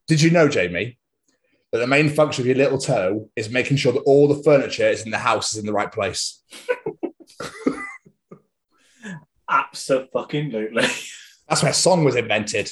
Did 0.08 0.22
you 0.22 0.30
know, 0.30 0.48
Jamie, 0.48 1.00
that 1.72 1.80
the 1.80 1.88
main 1.88 2.10
function 2.10 2.44
of 2.44 2.48
your 2.48 2.58
little 2.58 2.78
toe 2.78 3.30
is 3.36 3.50
making 3.50 3.78
sure 3.78 3.94
that 3.94 4.02
all 4.02 4.28
the 4.28 4.44
furniture 4.44 4.88
is 4.88 5.04
in 5.04 5.12
the 5.12 5.18
house 5.18 5.54
is 5.54 5.60
in 5.60 5.66
the 5.66 5.74
right 5.74 5.92
place? 5.92 6.44
Absolutely. 9.50 10.88
That's 11.50 11.62
where 11.64 11.74
song 11.74 12.04
was 12.04 12.16
invented. 12.16 12.72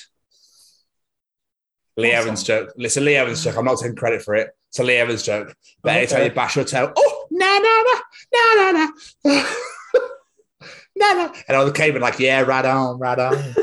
Lee 1.97 2.09
What 2.09 2.17
Evans 2.19 2.43
joke. 2.43 2.74
Listen, 2.78 3.05
Lee 3.05 3.15
Evans 3.15 3.43
joke. 3.43 3.57
I'm 3.57 3.65
not 3.65 3.78
taking 3.80 3.95
credit 3.95 4.22
for 4.22 4.34
it. 4.36 4.49
It's 4.69 4.80
a 4.80 4.84
Lee 4.84 4.95
Evans 4.95 5.24
joke. 5.24 5.53
But 5.84 5.89
Okay. 5.91 5.97
anytime 5.99 6.24
you 6.26 6.32
bash 6.32 6.55
your 6.55 6.65
toe, 6.65 6.93
oh, 6.95 7.28
na 7.32 7.59
na 7.59 7.84
na 7.84 8.01
na 8.34 8.72
na 8.72 8.72
na. 9.26 9.43
Na, 10.93 11.13
na. 11.13 11.34
And 11.47 11.57
all 11.57 11.65
the 11.65 11.72
cavemen 11.72 12.01
like, 12.03 12.19
yeah, 12.19 12.41
right 12.41 12.63
on, 12.63 12.99
right 12.99 13.17
on. 13.17 13.34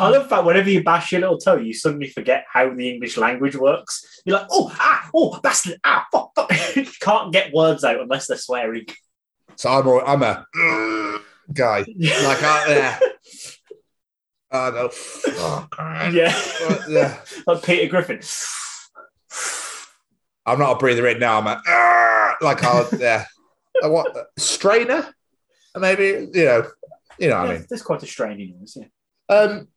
I 0.00 0.08
love 0.08 0.28
that 0.30 0.44
whenever 0.44 0.70
you 0.70 0.82
bash 0.82 1.12
your 1.12 1.20
little 1.20 1.38
toe, 1.38 1.56
you 1.56 1.74
suddenly 1.74 2.08
forget 2.08 2.46
how 2.50 2.72
the 2.72 2.88
English 2.88 3.16
language 3.18 3.54
works. 3.54 4.22
You're 4.24 4.38
like, 4.38 4.46
oh, 4.50 4.74
ah, 4.78 5.10
oh, 5.14 5.38
bastard, 5.40 5.78
ah, 5.84 6.06
fuck, 6.10 6.30
fuck. 6.34 6.50
you 6.76 6.86
can't 7.00 7.32
get 7.32 7.52
words 7.52 7.84
out 7.84 8.00
unless 8.00 8.26
they're 8.26 8.38
swearing. 8.38 8.86
So 9.56 9.68
I'm 9.68 9.86
a, 9.86 9.98
I'm 9.98 10.22
a 10.22 11.20
guy. 11.52 11.80
Like, 11.80 12.42
uh, 12.42 12.64
yeah. 12.68 12.98
I 14.52 14.70
know. 14.70 14.90
Oh, 15.28 15.68
Yeah. 16.12 16.34
Uh, 16.62 16.78
yeah. 16.88 17.20
like 17.46 17.62
Peter 17.62 17.90
Griffin. 17.90 18.20
I'm 20.46 20.58
not 20.58 20.72
a 20.72 20.78
breather 20.78 21.06
in 21.08 21.18
now. 21.18 21.38
I'm 21.38 21.46
a, 21.46 22.34
like, 22.40 22.64
I'll, 22.64 22.88
yeah. 22.98 23.26
A 23.82 23.90
what? 23.90 24.16
Strainer? 24.38 25.14
Maybe, 25.78 26.28
you 26.32 26.44
know, 26.46 26.66
you 27.18 27.28
know 27.28 27.40
what 27.40 27.50
I 27.50 27.54
mean. 27.54 27.66
There's 27.68 27.82
quite 27.82 28.02
a 28.02 28.06
straining 28.06 28.58
noise, 28.58 28.76
yeah. 28.76 28.86
Um, 29.28 29.58
this 29.60 29.68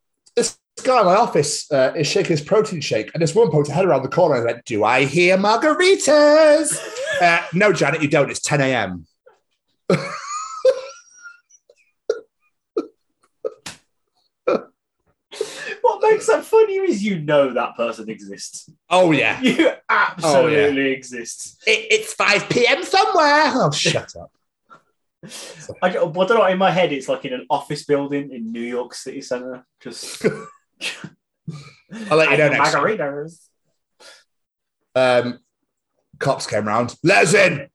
guy 0.84 1.00
in 1.00 1.06
my 1.06 1.16
office 1.16 1.72
uh, 1.72 1.94
is 1.96 2.08
shaking 2.08 2.32
his 2.32 2.42
protein 2.42 2.82
shake, 2.82 3.12
and 3.14 3.22
this 3.22 3.34
woman 3.34 3.52
poked 3.52 3.70
her 3.70 3.74
head 3.74 3.86
around 3.86 4.04
the 4.04 4.10
corner 4.10 4.36
and 4.36 4.46
went, 4.46 4.66
Do 4.66 4.84
I 4.84 5.06
hear 5.06 5.38
margaritas? 5.38 6.80
uh, 7.22 7.42
no, 7.54 7.74
Janet, 7.74 8.02
you 8.02 8.08
don't. 8.08 8.30
It's 8.30 8.42
10 8.42 8.62
a.m. 8.62 9.06
What 15.82 16.02
makes 16.02 16.28
that 16.28 16.46
funnier 16.46 16.84
is 16.84 17.04
you 17.04 17.20
know 17.20 17.54
that 17.54 17.76
person 17.76 18.10
exists. 18.10 18.70
Oh, 18.90 19.12
yeah. 19.12 19.42
You 19.42 19.72
absolutely 19.90 20.92
exist. 20.92 21.62
It, 21.68 21.88
it's 21.92 22.14
5 22.14 22.48
p.m. 22.48 22.84
somewhere. 22.84 23.52
Oh, 23.54 23.70
shut 23.74 24.16
up. 24.16 24.32
I, 25.82 25.88
I 25.88 25.90
don't 25.90 26.16
know. 26.16 26.46
In 26.46 26.58
my 26.58 26.72
head, 26.72 26.94
it's 26.94 27.10
like 27.10 27.26
in 27.26 27.34
an 27.34 27.46
office 27.50 27.84
building 27.84 28.32
in 28.32 28.54
New 28.54 28.62
York 28.62 28.94
City 28.94 29.20
Center. 29.22 29.66
Just 29.82 30.26
I'll 32.10 32.18
let 32.18 32.32
you 32.32 32.38
know 32.38 32.50
next 32.50 32.72
time. 32.72 32.84
margaritas. 32.84 33.48
Um, 34.96 35.40
cops 36.20 36.48
came 36.48 36.68
round. 36.68 36.96
Let 37.04 37.24
us 37.24 37.34
in. 37.34 37.68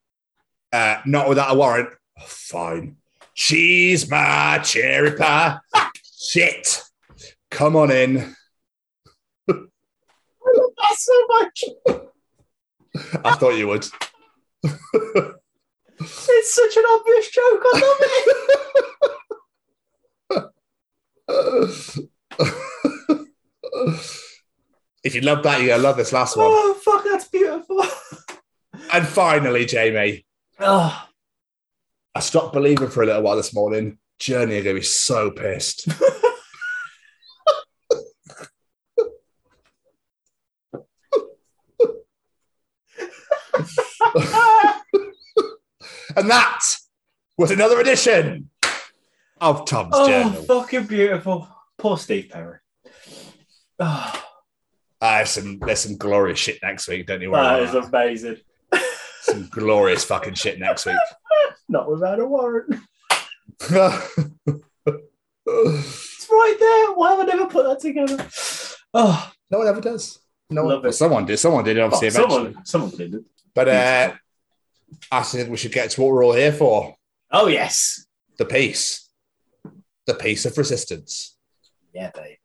Uh, 0.73 1.01
not 1.07 1.29
without 1.29 1.55
a 1.55 1.59
warrant. 1.59 1.91
Oh, 2.19 2.25
fine. 2.27 2.97
She's 3.35 4.11
my 4.11 4.61
cherry 4.65 5.13
pie. 5.13 5.59
Shit. 6.19 6.83
Come 7.51 7.77
on 7.77 7.91
in. 7.91 8.19
I 9.49 9.53
love 9.53 10.73
that 10.77 10.97
so 10.97 11.27
much. 11.29 11.65
I 13.25 13.35
thought 13.37 13.57
you 13.57 13.69
would. 13.69 13.87
It's 16.01 16.55
such 16.55 16.77
an 16.77 16.85
obvious 16.89 17.29
joke. 17.29 17.63
I 17.65 17.73
love 17.81 18.01
it. 22.01 22.09
if 25.05 25.15
you 25.15 25.21
love 25.21 25.43
that, 25.43 25.61
you're 25.61 25.69
gonna 25.69 25.83
love 25.83 25.97
this 25.97 26.13
last 26.13 26.37
one. 26.37 26.47
oh 26.49 26.75
fuck, 26.83 27.05
that's 27.05 27.29
beautiful. 27.29 27.83
And 28.93 29.07
finally, 29.07 29.67
Jamie, 29.67 30.25
oh, 30.61 31.09
I 32.15 32.21
stopped 32.21 32.53
believing 32.53 32.89
for 32.89 33.03
a 33.03 33.07
little 33.07 33.23
while 33.23 33.37
this 33.37 33.55
morning. 33.55 33.99
Journey 34.19 34.59
are 34.59 34.63
gonna 34.63 34.75
be 34.75 34.83
so 34.83 35.31
pissed. 35.31 35.89
and 46.17 46.31
that 46.31 46.61
was 47.37 47.51
another 47.51 47.81
edition 47.81 48.51
of 49.41 49.65
Tom's 49.67 49.95
oh 49.95 50.09
Journal. 50.09 50.43
fucking 50.43 50.87
beautiful. 50.87 51.49
Poor 51.77 51.97
Steve 51.97 52.31
Perry. 52.31 52.59
Oh, 53.81 54.25
I 55.01 55.19
have 55.19 55.29
some 55.29 55.59
there's 55.61 55.81
some 55.81 55.97
glorious 55.97 56.39
shit 56.39 56.59
next 56.63 56.89
week, 56.89 57.07
don't 57.07 57.21
you 57.21 57.31
worry. 57.31 57.65
that 57.67 57.71
about 57.77 57.91
that. 57.93 58.05
amazing. 58.07 58.37
Some 59.23 59.49
glorious 59.51 60.05
fucking 60.05 60.35
shit 60.35 60.59
next 60.59 60.87
week. 60.87 60.97
Not 61.69 61.91
without 61.91 62.19
a 62.21 62.27
warrant. 62.27 62.75
It's 65.51 66.29
right 66.31 66.57
there. 66.59 66.93
Why 66.95 67.11
have 67.11 67.21
I 67.21 67.25
never 67.25 67.47
put 67.47 67.65
that 67.67 67.81
together? 67.81 68.27
Oh, 68.93 69.33
no 69.51 69.59
one 69.59 69.67
ever 69.67 69.81
does. 69.81 70.19
No 70.51 70.65
one, 70.65 70.85
it. 70.87 70.93
someone 70.93 71.25
did. 71.27 71.39
Someone 71.39 71.65
did, 71.65 71.79
obviously, 71.79 72.09
oh, 72.09 72.29
someone, 72.29 72.65
someone 72.65 72.91
did 72.91 73.15
it. 73.15 73.23
But 73.55 73.69
uh, 73.69 74.13
I 75.11 75.23
think 75.23 75.49
we 75.51 75.57
should 75.57 75.73
get 75.73 75.91
to 75.91 76.01
what 76.03 76.11
we're 76.11 76.25
all 76.25 76.35
here 76.35 76.53
for 76.53 76.95
Oh 77.31 77.47
yes. 77.49 78.07
the 78.39 78.45
peace. 78.45 79.09
The 80.07 80.15
peace 80.15 80.45
of 80.47 80.57
resistance. 80.57 81.37
Yeah, 81.95 82.11
baby. 82.15 82.39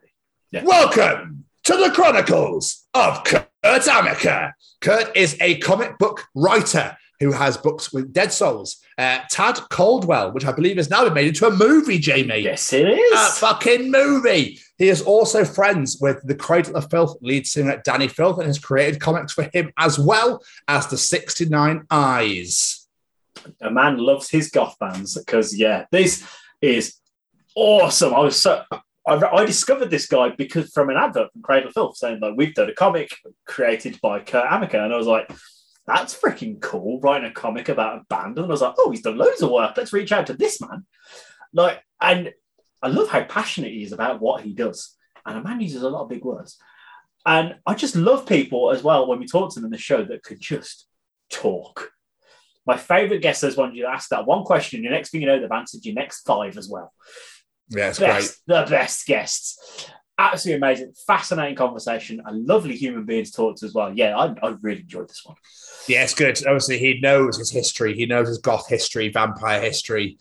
Yeah. 0.54 0.66
Welcome 0.66 1.46
to 1.64 1.76
the 1.76 1.90
Chronicles 1.90 2.86
of 2.94 3.24
Kurt 3.24 3.50
Amacker. 3.64 4.52
Kurt 4.82 5.18
is 5.18 5.36
a 5.42 5.58
comic 5.58 5.98
book 5.98 6.26
writer 6.36 6.96
who 7.20 7.32
has 7.32 7.58
books 7.58 7.92
with 7.92 8.14
Dead 8.14 8.32
Souls. 8.32 8.80
Uh, 8.96 9.22
Tad 9.32 9.58
Caldwell, 9.72 10.32
which 10.32 10.46
I 10.46 10.52
believe 10.52 10.78
has 10.78 10.92
now 10.92 11.06
been 11.06 11.16
made 11.16 11.30
into 11.30 11.48
a 11.48 11.52
movie, 11.52 11.98
Jamie. 11.98 12.42
Yes, 12.42 12.72
it 12.72 12.88
is. 12.88 13.20
A 13.20 13.32
fucking 13.32 13.90
movie. 13.90 14.60
He 14.78 14.90
is 14.90 15.02
also 15.02 15.44
friends 15.44 15.98
with 16.00 16.22
the 16.24 16.36
Cradle 16.36 16.76
of 16.76 16.88
Filth 16.88 17.18
lead 17.22 17.48
singer 17.48 17.82
Dani 17.84 18.08
Filth 18.08 18.38
and 18.38 18.46
has 18.46 18.60
created 18.60 19.02
comics 19.02 19.34
for 19.34 19.50
him 19.56 19.74
as 19.80 19.98
well 19.98 20.44
as 20.68 20.86
the 20.86 21.00
69 21.00 21.88
Eyes. 21.90 22.88
a 23.60 23.72
man 23.72 23.98
loves 23.98 24.30
his 24.30 24.52
goth 24.52 24.78
bands 24.78 25.18
because 25.18 25.58
yeah, 25.58 25.86
this 25.90 26.24
is 26.62 26.98
awesome. 27.56 28.14
I 28.14 28.20
was 28.20 28.40
so 28.40 28.64
I, 29.06 29.16
I 29.16 29.46
discovered 29.46 29.90
this 29.90 30.08
guy 30.08 30.30
because 30.30 30.72
from 30.72 30.90
an 30.90 30.98
advert 30.98 31.32
from 31.32 31.42
Cradle 31.42 31.72
Filth 31.72 31.98
saying 31.98 32.20
like 32.22 32.36
we've 32.36 32.54
done 32.54 32.70
a 32.70 32.74
comic 32.74 33.16
created 33.46 34.00
by 34.02 34.20
Kurt 34.20 34.46
Amacker, 34.46 34.84
and 34.84 34.94
I 34.94 34.98
was 34.98 35.08
like, 35.08 35.30
that's 35.86 36.18
freaking 36.18 36.62
cool, 36.62 37.00
writing 37.02 37.30
a 37.30 37.34
comic 37.34 37.70
about 37.70 38.00
a 38.00 38.04
band. 38.10 38.38
And 38.38 38.46
I 38.46 38.50
was 38.50 38.62
like, 38.62 38.76
oh, 38.78 38.92
he's 38.92 39.02
done 39.02 39.18
loads 39.18 39.42
of 39.42 39.52
work. 39.52 39.76
Let's 39.76 39.94
reach 39.94 40.12
out 40.12 40.28
to 40.28 40.34
this 40.34 40.62
man. 40.62 40.86
Like, 41.54 41.82
and 42.00 42.32
I 42.82 42.88
love 42.88 43.10
how 43.10 43.24
passionate 43.24 43.72
he 43.72 43.84
is 43.84 43.92
about 43.92 44.22
what 44.22 44.44
he 44.44 44.54
does. 44.54 44.96
And 45.26 45.38
a 45.38 45.44
man 45.44 45.62
uses 45.62 45.84
a 45.84 45.90
lot 45.90 46.04
of 46.04 46.10
big 46.10 46.24
words. 46.24 46.58
And 47.26 47.56
I 47.66 47.74
just 47.74 47.96
love 47.96 48.26
people 48.26 48.72
as 48.72 48.84
well 48.84 49.08
when 49.08 49.20
we 49.20 49.28
talk 49.28 49.54
to 49.54 49.60
them 49.60 49.66
in 49.66 49.72
the 49.72 49.78
show 49.78 50.04
that 50.04 50.24
could 50.24 50.40
just 50.40 50.88
talk. 51.30 51.92
My 52.66 52.78
favorite 52.78 53.22
guest 53.22 53.44
is 53.44 53.58
one 53.58 53.76
you 53.76 53.86
ask 53.86 54.10
that 54.10 54.26
one 54.26 54.44
question, 54.44 54.80
and 54.80 54.86
the 54.86 54.92
next 54.92 55.10
thing 55.10 55.22
you 55.22 55.28
know, 55.28 55.40
they've 55.40 55.52
answered 55.52 55.84
your 55.84 55.96
next 55.96 56.22
five 56.22 56.58
as 56.58 56.70
well. 56.70 56.94
Yeah, 57.76 57.90
it's 57.90 58.00
great. 58.00 58.30
The 58.48 58.66
best 58.70 59.06
guests. 59.06 59.90
Absolutely 60.18 60.58
amazing, 60.58 60.94
fascinating 61.08 61.56
conversation. 61.56 62.22
A 62.28 62.32
lovely 62.34 62.76
human 62.76 63.04
being 63.04 63.26
to 63.26 63.32
talk 63.32 63.58
to 63.58 63.66
as 63.66 63.74
well. 63.74 63.92
Yeah, 63.98 64.16
I, 64.16 64.36
I 64.44 64.56
really 64.62 64.82
enjoyed 64.82 65.10
this 65.10 65.26
one. 65.26 65.36
Yeah, 65.88 66.04
it's 66.04 66.14
good. 66.14 66.38
Obviously, 66.46 66.78
he 66.78 67.00
knows 67.02 67.40
his 67.40 67.50
history. 67.50 67.96
He 67.96 68.06
knows 68.06 68.28
his 68.28 68.38
goth 68.38 68.70
history, 68.70 69.10
vampire 69.10 69.60
history, 69.60 70.20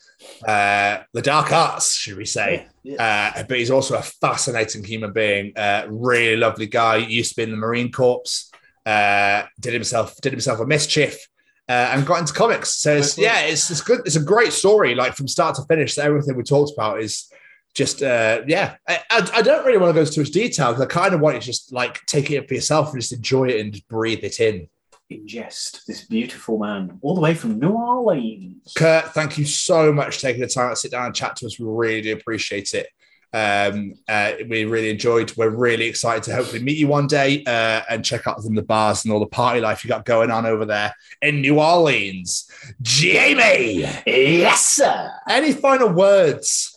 uh, 0.49 1.01
the 1.13 1.21
dark 1.21 1.53
arts, 1.53 1.95
should 1.95 2.17
we 2.17 2.25
say. 2.25 2.67
Yeah. 2.83 3.33
Uh, 3.37 3.43
but 3.43 3.59
he's 3.59 3.71
also 3.71 3.97
a 3.99 4.03
fascinating 4.03 4.83
human 4.83 5.13
being. 5.13 5.53
Uh, 5.57 5.87
really 5.91 6.37
lovely 6.37 6.67
guy. 6.67 6.97
Used 6.97 7.33
to 7.33 7.37
be 7.37 7.43
in 7.43 7.51
the 7.51 7.57
Marine 7.59 7.93
Corps. 7.93 8.51
Uh, 8.87 9.45
did 9.61 9.75
himself 9.75 10.17
did 10.23 10.33
himself 10.33 10.59
a 10.59 10.67
mischief, 10.67 11.29
uh, 11.69 11.91
and 11.93 12.07
got 12.07 12.19
into 12.19 12.33
comics. 12.33 12.73
So 12.81 12.97
it's, 12.97 13.17
yeah, 13.17 13.43
it's 13.43 13.71
it's 13.71 13.83
good. 13.83 14.01
It's 14.07 14.17
a 14.17 14.25
great 14.25 14.53
story, 14.53 14.95
like 14.95 15.15
from 15.15 15.29
start 15.29 15.55
to 15.57 15.65
finish. 15.67 15.99
Everything 15.99 16.35
we 16.35 16.43
talked 16.43 16.73
about 16.73 17.01
is 17.01 17.31
just 17.75 18.03
uh, 18.03 18.43
yeah. 18.47 18.77
I, 18.89 19.01
I, 19.11 19.31
I 19.37 19.43
don't 19.43 19.65
really 19.65 19.79
want 19.79 19.91
to 19.91 19.95
go 19.95 20.01
into 20.01 20.13
too 20.13 20.21
much 20.23 20.31
detail 20.31 20.69
because 20.73 20.83
I 20.83 20.87
kind 20.87 21.15
of 21.15 21.21
want 21.21 21.37
you 21.37 21.41
to 21.41 21.47
just 21.47 21.73
like 21.73 22.05
take 22.07 22.31
it 22.31 22.47
for 22.49 22.55
yourself 22.55 22.93
and 22.93 23.01
just 23.01 23.13
enjoy 23.13 23.49
it 23.49 23.61
and 23.61 23.73
just 23.73 23.89
breathe 23.89 24.25
it 24.25 24.41
in. 24.41 24.69
Ingest 25.11 25.85
this 25.87 26.07
beautiful 26.07 26.59
man 26.59 26.99
all 27.03 27.15
the 27.15 27.21
way 27.21 27.35
from 27.35 27.59
New 27.59 27.71
Orleans. 27.71 28.73
Kurt, 28.77 29.13
thank 29.13 29.37
you 29.37 29.45
so 29.45 29.93
much 29.93 30.17
for 30.17 30.21
taking 30.23 30.41
the 30.43 30.49
time 30.49 30.71
to 30.71 30.77
sit 30.77 30.91
down 30.91 31.07
and 31.07 31.15
chat 31.15 31.37
to 31.37 31.47
us. 31.47 31.59
We 31.59 31.67
really 31.67 32.01
do 32.01 32.13
appreciate 32.15 32.73
it. 32.75 32.87
Um, 33.35 33.95
uh, 34.09 34.33
we 34.49 34.65
really 34.67 34.91
enjoyed. 34.91 35.35
We're 35.39 35.49
really 35.49 35.87
excited 35.87 36.23
to 36.25 36.35
hopefully 36.35 36.63
meet 36.63 36.77
you 36.77 36.87
one 36.89 37.07
day 37.07 37.43
uh, 37.45 37.81
and 37.89 38.05
check 38.05 38.27
out 38.27 38.43
some 38.43 38.53
of 38.53 38.57
the 38.57 38.63
bars 38.63 39.05
and 39.05 39.13
all 39.13 39.21
the 39.21 39.27
party 39.27 39.61
life 39.61 39.85
you 39.85 39.89
got 39.89 40.05
going 40.05 40.31
on 40.31 40.45
over 40.45 40.67
there 40.67 40.95
in 41.23 41.41
New 41.41 41.59
Orleans. 41.59 42.51
Jamie, 42.83 43.87
Yes, 44.07 44.67
sir. 44.67 45.11
any 45.29 45.53
final 45.53 45.89
words? 45.89 46.72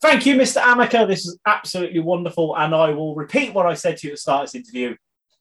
Thank 0.00 0.26
you, 0.26 0.36
Mr. 0.36 0.60
Amacker. 0.62 1.06
This 1.08 1.26
is 1.26 1.38
absolutely 1.46 2.00
wonderful, 2.00 2.56
and 2.56 2.74
I 2.74 2.90
will 2.90 3.14
repeat 3.16 3.52
what 3.52 3.66
I 3.66 3.74
said 3.74 3.96
to 3.98 4.06
you 4.06 4.12
at 4.12 4.14
the 4.16 4.20
start 4.20 4.44
of 4.44 4.52
this 4.52 4.54
interview. 4.54 4.94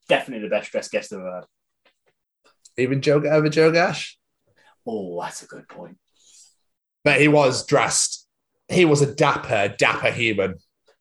Definitely 0.09 0.47
the 0.47 0.55
best 0.55 0.71
dressed 0.71 0.91
guest 0.91 1.13
I've 1.13 1.19
ever 1.19 1.35
had. 1.35 1.45
Even 2.77 3.01
Joe 3.01 3.21
over 3.23 3.49
Joe 3.49 3.71
Gash, 3.71 4.17
Oh, 4.85 5.19
that's 5.21 5.43
a 5.43 5.47
good 5.47 5.67
point. 5.67 5.97
but 7.03 7.19
he 7.21 7.27
was 7.27 7.65
dressed. 7.65 8.25
He 8.69 8.85
was 8.85 9.01
a 9.01 9.13
dapper, 9.13 9.73
dapper 9.77 10.11
human. 10.11 10.55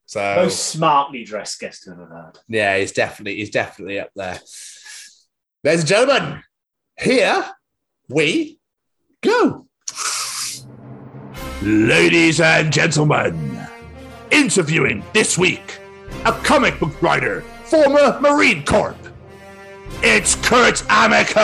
So 0.07 0.21
Most 0.37 0.67
smartly 0.69 1.25
dressed 1.25 1.59
guest 1.61 1.89
I've 1.89 1.99
ever 1.99 2.15
had. 2.27 2.39
Yeah, 2.49 2.77
he's 2.79 2.93
definitely 2.93 3.37
he's 3.37 3.51
definitely 3.51 3.99
up 4.01 4.11
there. 4.15 4.39
Ladies 5.65 5.81
and 5.81 5.87
gentlemen, 5.89 6.43
here 6.99 7.45
we 8.09 8.59
go. 9.23 9.67
Ladies 11.67 12.41
and 12.41 12.73
gentlemen, 12.73 13.61
interviewing 14.31 15.03
this 15.13 15.37
week 15.37 15.81
a 16.25 16.31
comic 16.31 16.79
book 16.79 17.03
writer, 17.03 17.41
former 17.65 18.21
Marine 18.21 18.65
Corps. 18.65 18.95
It's 20.01 20.37
Kurt 20.37 20.77
Amacker, 20.89 21.35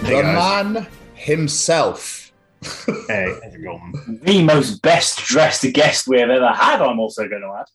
Hey, 0.00 0.14
the 0.14 0.22
guys. 0.22 0.64
man 0.74 0.86
himself. 1.14 2.32
Hey, 3.08 3.36
how's 3.42 3.52
it 3.52 3.64
going? 3.64 4.20
The 4.22 4.44
most 4.44 4.80
best 4.82 5.18
dressed 5.24 5.66
guest 5.72 6.06
we 6.06 6.20
have 6.20 6.30
ever 6.30 6.52
had, 6.52 6.80
I'm 6.80 7.00
also 7.00 7.26
going 7.28 7.42
to 7.42 7.52
add. 7.58 7.66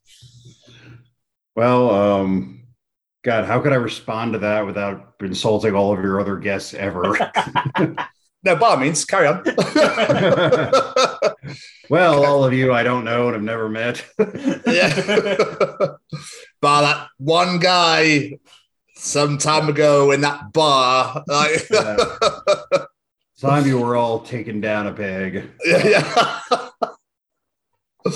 Well, 1.53 1.89
um, 1.89 2.61
God, 3.25 3.43
how 3.43 3.59
could 3.59 3.73
I 3.73 3.75
respond 3.75 4.31
to 4.33 4.39
that 4.39 4.65
without 4.65 5.15
insulting 5.19 5.75
all 5.75 5.91
of 5.91 6.01
your 6.01 6.21
other 6.21 6.37
guests 6.37 6.73
ever? 6.73 7.13
No, 8.43 8.55
by 8.55 8.67
all 8.69 8.77
means, 8.77 9.03
carry 9.03 9.27
on. 9.27 9.43
well, 11.89 12.23
all 12.25 12.43
of 12.45 12.53
you 12.53 12.71
I 12.73 12.83
don't 12.83 13.03
know 13.03 13.25
and 13.27 13.33
have 13.33 13.43
never 13.43 13.67
met. 13.67 14.05
Yeah. 14.65 14.93
By 16.61 16.81
that 16.81 17.07
one 17.17 17.59
guy 17.59 18.37
some 18.95 19.37
time 19.37 19.69
ago 19.69 20.11
in 20.11 20.21
that 20.21 20.51
bar. 20.53 21.23
Like, 21.27 21.67
Time 23.39 23.67
you 23.67 23.79
were 23.79 23.95
all 23.95 24.21
taken 24.21 24.61
down 24.61 24.87
a 24.87 24.93
peg. 24.93 25.51
yeah. 25.65 26.39
Uh, 28.05 28.11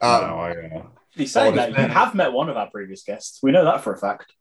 No, 0.00 0.38
I, 0.38 0.50
uh, 0.50 0.82
He's 1.12 1.32
saying 1.32 1.52
Oh, 1.54 1.56
that 1.56 1.70
you 1.70 1.76
have 1.76 2.14
met 2.14 2.32
one 2.32 2.48
of 2.50 2.56
our 2.56 2.68
previous 2.70 3.02
guests. 3.04 3.38
We 3.42 3.52
know 3.52 3.64
that 3.64 3.82
for 3.82 3.94
a 3.94 3.98
fact. 3.98 4.32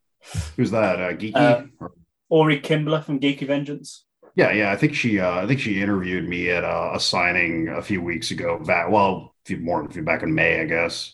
who's 0.57 0.71
that? 0.71 0.99
Uh, 0.99 1.13
Geeky? 1.13 1.35
Uh, 1.35 1.87
Ori 2.29 2.59
Kimbler 2.59 3.01
from 3.03 3.19
Geeky 3.19 3.45
Vengeance. 3.47 4.05
Yeah, 4.35 4.51
yeah. 4.51 4.71
I 4.71 4.75
think 4.75 4.95
she, 4.95 5.19
uh, 5.19 5.43
I 5.43 5.47
think 5.47 5.59
she 5.59 5.81
interviewed 5.81 6.27
me 6.27 6.49
at 6.49 6.63
uh, 6.63 6.91
a 6.93 6.99
signing 6.99 7.69
a 7.69 7.81
few 7.81 8.01
weeks 8.01 8.31
ago. 8.31 8.59
Back, 8.59 8.89
well, 8.89 9.35
a 9.45 9.47
few 9.47 9.57
more, 9.57 9.85
a 9.85 9.89
few 9.89 10.03
back 10.03 10.23
in 10.23 10.33
May, 10.33 10.61
I 10.61 10.65
guess. 10.65 11.13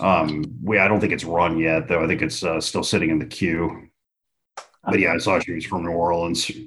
Um, 0.00 0.44
we, 0.62 0.78
I 0.78 0.86
don't 0.86 1.00
think 1.00 1.12
it's 1.12 1.24
run 1.24 1.58
yet, 1.58 1.88
though. 1.88 2.04
I 2.04 2.06
think 2.06 2.22
it's 2.22 2.44
uh, 2.44 2.60
still 2.60 2.84
sitting 2.84 3.10
in 3.10 3.18
the 3.18 3.26
queue. 3.26 3.88
But 4.84 5.00
yeah, 5.00 5.12
I 5.12 5.18
saw 5.18 5.38
she 5.40 5.52
was 5.52 5.66
from 5.66 5.82
New 5.82 5.90
Orleans. 5.90 6.48
Yeah, 6.50 6.64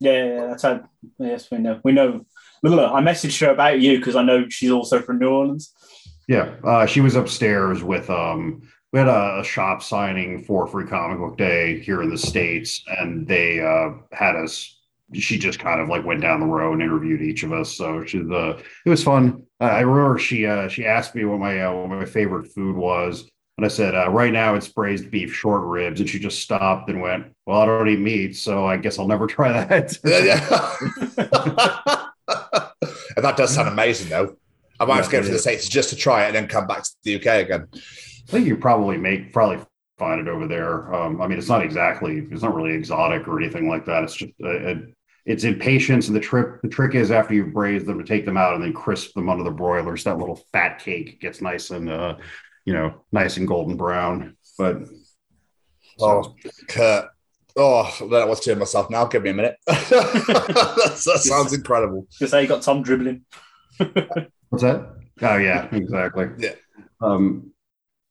yeah, 0.00 0.24
yeah, 0.24 0.46
that's 0.46 0.62
how. 0.62 0.88
Yes, 1.18 1.50
we 1.50 1.58
know. 1.58 1.80
We 1.84 1.92
know. 1.92 2.24
Look, 2.62 2.74
look, 2.74 2.92
I 2.92 3.00
messaged 3.02 3.40
her 3.44 3.52
about 3.52 3.80
you 3.80 3.98
because 3.98 4.16
I 4.16 4.22
know 4.22 4.48
she's 4.48 4.70
also 4.70 5.02
from 5.02 5.18
New 5.18 5.28
Orleans. 5.28 5.74
Yeah, 6.28 6.54
uh, 6.64 6.86
she 6.86 7.00
was 7.00 7.16
upstairs 7.16 7.82
with 7.82 8.08
um. 8.08 8.62
We 8.92 8.98
had 8.98 9.08
a, 9.08 9.40
a 9.40 9.44
shop 9.44 9.82
signing 9.82 10.42
for 10.42 10.66
Free 10.66 10.86
Comic 10.86 11.18
Book 11.18 11.38
Day 11.38 11.78
here 11.80 12.02
in 12.02 12.10
the 12.10 12.18
states, 12.18 12.82
and 12.98 13.26
they 13.26 13.60
uh, 13.60 13.90
had 14.12 14.34
us. 14.34 14.76
She 15.12 15.38
just 15.38 15.58
kind 15.58 15.80
of 15.80 15.88
like 15.88 16.04
went 16.04 16.20
down 16.20 16.40
the 16.40 16.46
row 16.46 16.72
and 16.72 16.82
interviewed 16.82 17.22
each 17.22 17.42
of 17.42 17.52
us. 17.52 17.72
So 17.72 18.04
she's 18.04 18.28
uh, 18.30 18.60
it 18.84 18.90
was 18.90 19.04
fun. 19.04 19.44
Uh, 19.60 19.64
I 19.64 19.80
remember 19.80 20.18
she 20.18 20.46
uh, 20.46 20.68
she 20.68 20.86
asked 20.86 21.14
me 21.14 21.24
what 21.24 21.38
my 21.38 21.62
uh, 21.62 21.72
what 21.72 21.88
my 21.88 22.04
favorite 22.04 22.48
food 22.52 22.74
was, 22.76 23.28
and 23.58 23.64
I 23.64 23.68
said 23.68 23.94
uh, 23.94 24.10
right 24.10 24.32
now 24.32 24.54
it's 24.54 24.68
braised 24.68 25.10
beef 25.10 25.32
short 25.34 25.62
ribs, 25.62 26.00
and 26.00 26.08
she 26.08 26.18
just 26.18 26.40
stopped 26.40 26.90
and 26.90 27.00
went, 27.00 27.26
"Well, 27.46 27.60
I 27.60 27.66
don't 27.66 27.88
eat 27.88 28.00
meat, 28.00 28.36
so 28.36 28.66
I 28.66 28.76
guess 28.76 28.98
I'll 28.98 29.06
never 29.06 29.26
try 29.28 29.52
that." 29.52 29.98
and 33.16 33.16
that 33.24 33.36
does 33.36 33.54
sound 33.54 33.68
amazing, 33.68 34.08
though. 34.08 34.36
I 34.80 34.84
might 34.84 34.96
have 34.96 35.04
to 35.06 35.12
go 35.12 35.22
to 35.22 35.28
the. 35.28 35.38
States 35.38 35.68
just 35.68 35.90
to 35.90 35.96
try 35.96 36.24
it 36.24 36.28
and 36.28 36.36
then 36.36 36.48
come 36.48 36.66
back 36.66 36.82
to 36.82 36.90
the 37.04 37.16
UK 37.16 37.44
again. 37.44 37.68
I 38.30 38.32
think 38.32 38.46
you 38.46 38.56
probably 38.56 38.96
make 38.96 39.32
probably 39.32 39.58
find 39.98 40.20
it 40.20 40.28
over 40.28 40.46
there. 40.46 40.94
Um, 40.94 41.20
I 41.20 41.26
mean, 41.26 41.36
it's 41.36 41.48
not 41.48 41.64
exactly 41.64 42.28
it's 42.30 42.42
not 42.42 42.54
really 42.54 42.74
exotic 42.74 43.26
or 43.26 43.40
anything 43.40 43.68
like 43.68 43.84
that. 43.86 44.04
It's 44.04 44.14
just 44.14 44.32
uh, 44.42 44.48
it, 44.48 44.78
it's 45.26 45.42
impatience, 45.42 46.06
and 46.06 46.16
the 46.16 46.20
trip 46.20 46.62
the 46.62 46.68
trick 46.68 46.94
is 46.94 47.10
after 47.10 47.34
you've 47.34 47.52
braised 47.52 47.86
them 47.86 47.98
to 47.98 48.04
take 48.04 48.24
them 48.24 48.36
out 48.36 48.54
and 48.54 48.62
then 48.62 48.72
crisp 48.72 49.14
them 49.14 49.28
under 49.28 49.42
the 49.42 49.50
broilers. 49.50 50.04
That 50.04 50.18
little 50.18 50.40
fat 50.52 50.78
cake 50.78 51.20
gets 51.20 51.40
nice 51.40 51.70
and 51.70 51.90
uh, 51.90 52.18
you 52.64 52.72
know 52.72 53.02
nice 53.10 53.36
and 53.36 53.48
golden 53.48 53.76
brown. 53.76 54.36
But 54.56 54.82
Oh, 56.00 56.34
Kurt. 56.68 57.06
Oh, 57.56 57.80
I 57.82 57.98
don't 57.98 58.10
know 58.10 58.26
what 58.28 58.40
to 58.42 58.54
do 58.54 58.58
myself 58.58 58.90
now. 58.90 59.06
Give 59.06 59.24
me 59.24 59.30
a 59.30 59.34
minute. 59.34 59.56
That 59.66 61.20
sounds 61.22 61.52
incredible. 61.52 62.06
Just 62.18 62.30
say 62.30 62.42
you 62.42 62.48
got 62.48 62.62
Tom 62.62 62.82
dribbling. 62.82 63.24
What's 63.78 64.62
that? 64.62 64.94
Oh 65.22 65.36
yeah, 65.36 65.68
exactly. 65.72 66.28
Yeah. 66.38 66.54
Um, 67.00 67.52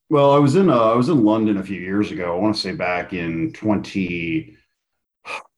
well, 0.10 0.32
I 0.32 0.39
was 0.39 0.55
in 0.55 0.70
uh, 0.70 0.91
I 0.91 0.95
was 0.95 1.10
in 1.10 1.24
London 1.24 1.57
a 1.57 1.64
few 1.64 1.80
years 1.80 2.12
ago. 2.12 2.36
I 2.36 2.39
want 2.39 2.55
to 2.55 2.62
say 2.62 2.72
back 2.72 3.14
in 3.14 3.53
20, 3.53 4.57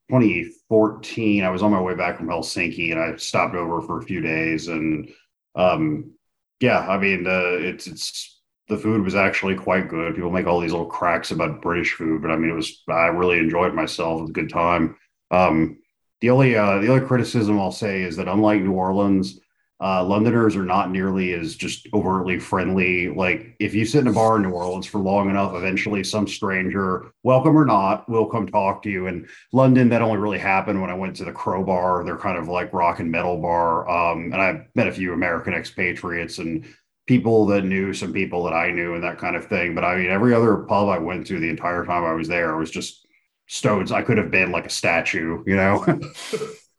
2014. 0.10 1.44
I 1.44 1.50
was 1.50 1.64
on 1.64 1.72
my 1.72 1.82
way 1.82 1.96
back 1.96 2.18
from 2.18 2.28
Helsinki, 2.28 2.92
and 2.92 3.00
I 3.00 3.16
stopped 3.16 3.56
over 3.56 3.82
for 3.82 4.00
a 4.00 4.04
few 4.04 4.20
days. 4.20 4.68
And 4.68 5.10
um, 5.56 6.12
yeah, 6.60 6.80
I 6.80 6.98
mean, 6.98 7.26
uh, 7.26 7.58
it's 7.60 7.88
it's 7.88 8.42
the 8.68 8.78
food 8.78 9.04
was 9.04 9.16
actually 9.16 9.56
quite 9.56 9.88
good. 9.88 10.16
People 10.16 10.32
make 10.32 10.48
all 10.48 10.60
these 10.60 10.72
little 10.72 10.86
cracks 10.86 11.32
about 11.32 11.62
British 11.62 11.94
food, 11.94 12.22
but 12.22 12.32
I 12.32 12.36
mean, 12.36 12.50
it 12.50 12.56
was 12.56 12.84
I 12.90 13.08
really 13.08 13.40
enjoyed 13.40 13.74
myself. 13.74 14.20
It 14.20 14.22
was 14.24 14.30
a 14.32 14.34
good 14.34 14.50
time. 14.50 14.98
Um, 15.32 15.78
the 16.20 16.30
only 16.30 16.58
uh, 16.58 16.80
the 16.80 16.90
only 16.90 17.06
criticism 17.06 17.58
I'll 17.58 17.72
say 17.72 18.02
is 18.02 18.18
that 18.18 18.28
unlike 18.28 18.62
New 18.62 18.74
Orleans, 18.74 19.40
uh, 19.82 20.04
Londoners 20.04 20.56
are 20.56 20.64
not 20.64 20.92
nearly 20.92 21.34
as 21.34 21.56
just 21.56 21.88
overtly 21.92 22.38
friendly. 22.38 23.10
Like 23.10 23.56
if 23.60 23.74
you 23.74 23.84
sit 23.84 24.02
in 24.02 24.08
a 24.08 24.14
bar 24.14 24.36
in 24.36 24.44
New 24.44 24.52
Orleans 24.52 24.86
for 24.86 25.00
long 25.00 25.30
enough, 25.30 25.56
eventually 25.56 26.04
some 26.04 26.28
stranger, 26.28 27.12
welcome 27.24 27.58
or 27.58 27.66
not, 27.66 28.08
will 28.08 28.28
come 28.28 28.46
talk 28.46 28.84
to 28.84 28.92
you. 28.92 29.08
And 29.08 29.28
London, 29.52 29.90
that 29.90 30.04
only 30.04 30.18
really 30.18 30.38
happened 30.38 30.80
when 30.82 30.92
I 30.92 30.96
went 30.96 31.16
to 31.16 31.26
the 31.26 31.32
Crobar. 31.32 32.06
They're 32.06 32.18
kind 32.18 32.38
of 32.38 32.48
like 32.48 32.72
rock 32.74 33.00
and 33.00 33.10
metal 33.10 33.42
bar. 33.42 33.90
Um, 33.90 34.32
and 34.32 34.42
I 34.42 34.68
met 34.76 34.88
a 34.88 34.92
few 34.92 35.14
American 35.14 35.56
expatriates 35.56 36.38
and 36.38 36.64
people 37.08 37.48
that 37.48 37.66
knew 37.66 37.92
some 37.92 38.14
people 38.14 38.44
that 38.44 38.54
I 38.54 38.70
knew 38.70 38.94
and 38.94 39.04
that 39.04 39.18
kind 39.18 39.36
of 39.36 39.48
thing. 39.48 39.74
But 39.74 39.84
I 39.84 39.96
mean, 39.96 40.12
every 40.12 40.36
other 40.36 40.58
pub 40.58 40.90
I 40.90 41.00
went 41.00 41.26
to 41.28 41.40
the 41.40 41.50
entire 41.50 41.86
time 41.86 42.04
I 42.04 42.14
was 42.14 42.28
there 42.28 42.56
was 42.56 42.70
just 42.70 43.08
stones. 43.48 43.92
I 43.92 44.04
could 44.04 44.20
have 44.20 44.30
been 44.30 44.52
like 44.52 44.68
a 44.68 44.70
statue, 44.70 45.44
you 45.48 45.56
know. 45.56 46.00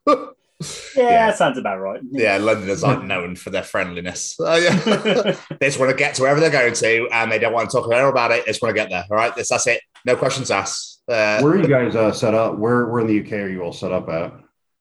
Yeah, 0.95 1.03
Yeah. 1.03 1.27
that 1.27 1.37
sounds 1.37 1.57
about 1.57 1.79
right. 1.79 2.01
Yeah, 2.11 2.37
Londoners 2.37 2.83
aren't 2.83 3.05
known 3.05 3.35
for 3.35 3.49
their 3.49 3.63
friendliness. 3.63 4.39
Uh, 4.39 4.53
yeah. 4.63 5.35
they 5.59 5.67
just 5.67 5.79
want 5.79 5.91
to 5.91 5.97
get 5.97 6.15
to 6.15 6.21
wherever 6.21 6.39
they're 6.39 6.49
going 6.51 6.73
to, 6.73 7.07
and 7.11 7.31
they 7.31 7.39
don't 7.39 7.53
want 7.53 7.69
to 7.69 7.75
talk 7.77 7.85
about 7.87 8.31
it. 8.31 8.45
They 8.45 8.51
just 8.51 8.61
want 8.61 8.75
to 8.75 8.81
get 8.81 8.89
there. 8.89 9.05
All 9.09 9.17
right, 9.17 9.35
that's, 9.35 9.49
that's 9.49 9.67
it. 9.67 9.81
No 10.05 10.15
questions 10.15 10.51
asked. 10.51 11.01
Uh, 11.07 11.41
where 11.41 11.53
are 11.53 11.57
you 11.61 11.67
guys 11.67 11.95
uh, 11.95 12.11
set 12.13 12.33
up? 12.33 12.57
Where 12.57 12.87
where 12.87 13.01
in 13.01 13.07
the 13.07 13.19
UK 13.25 13.33
are 13.33 13.49
you 13.49 13.61
all 13.61 13.73
set 13.73 13.91
up 13.91 14.07
at? 14.09 14.33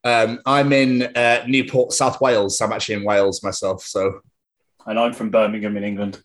um, 0.04 0.40
I'm 0.46 0.72
in 0.72 1.02
uh, 1.16 1.44
Newport, 1.46 1.92
South 1.92 2.20
Wales. 2.20 2.60
I'm 2.60 2.72
actually 2.72 2.96
in 2.96 3.04
Wales 3.04 3.42
myself. 3.42 3.84
So 3.84 4.20
And 4.86 4.98
I'm 4.98 5.12
from 5.12 5.30
Birmingham 5.30 5.76
in 5.76 5.84
England. 5.84 6.20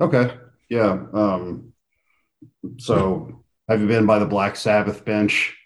Okay. 0.00 0.34
Yeah. 0.70 0.98
Um, 1.12 1.72
so 2.78 3.42
have 3.68 3.80
you 3.80 3.86
been 3.86 4.06
by 4.06 4.18
the 4.18 4.26
Black 4.26 4.56
Sabbath 4.56 5.04
bench? 5.04 5.56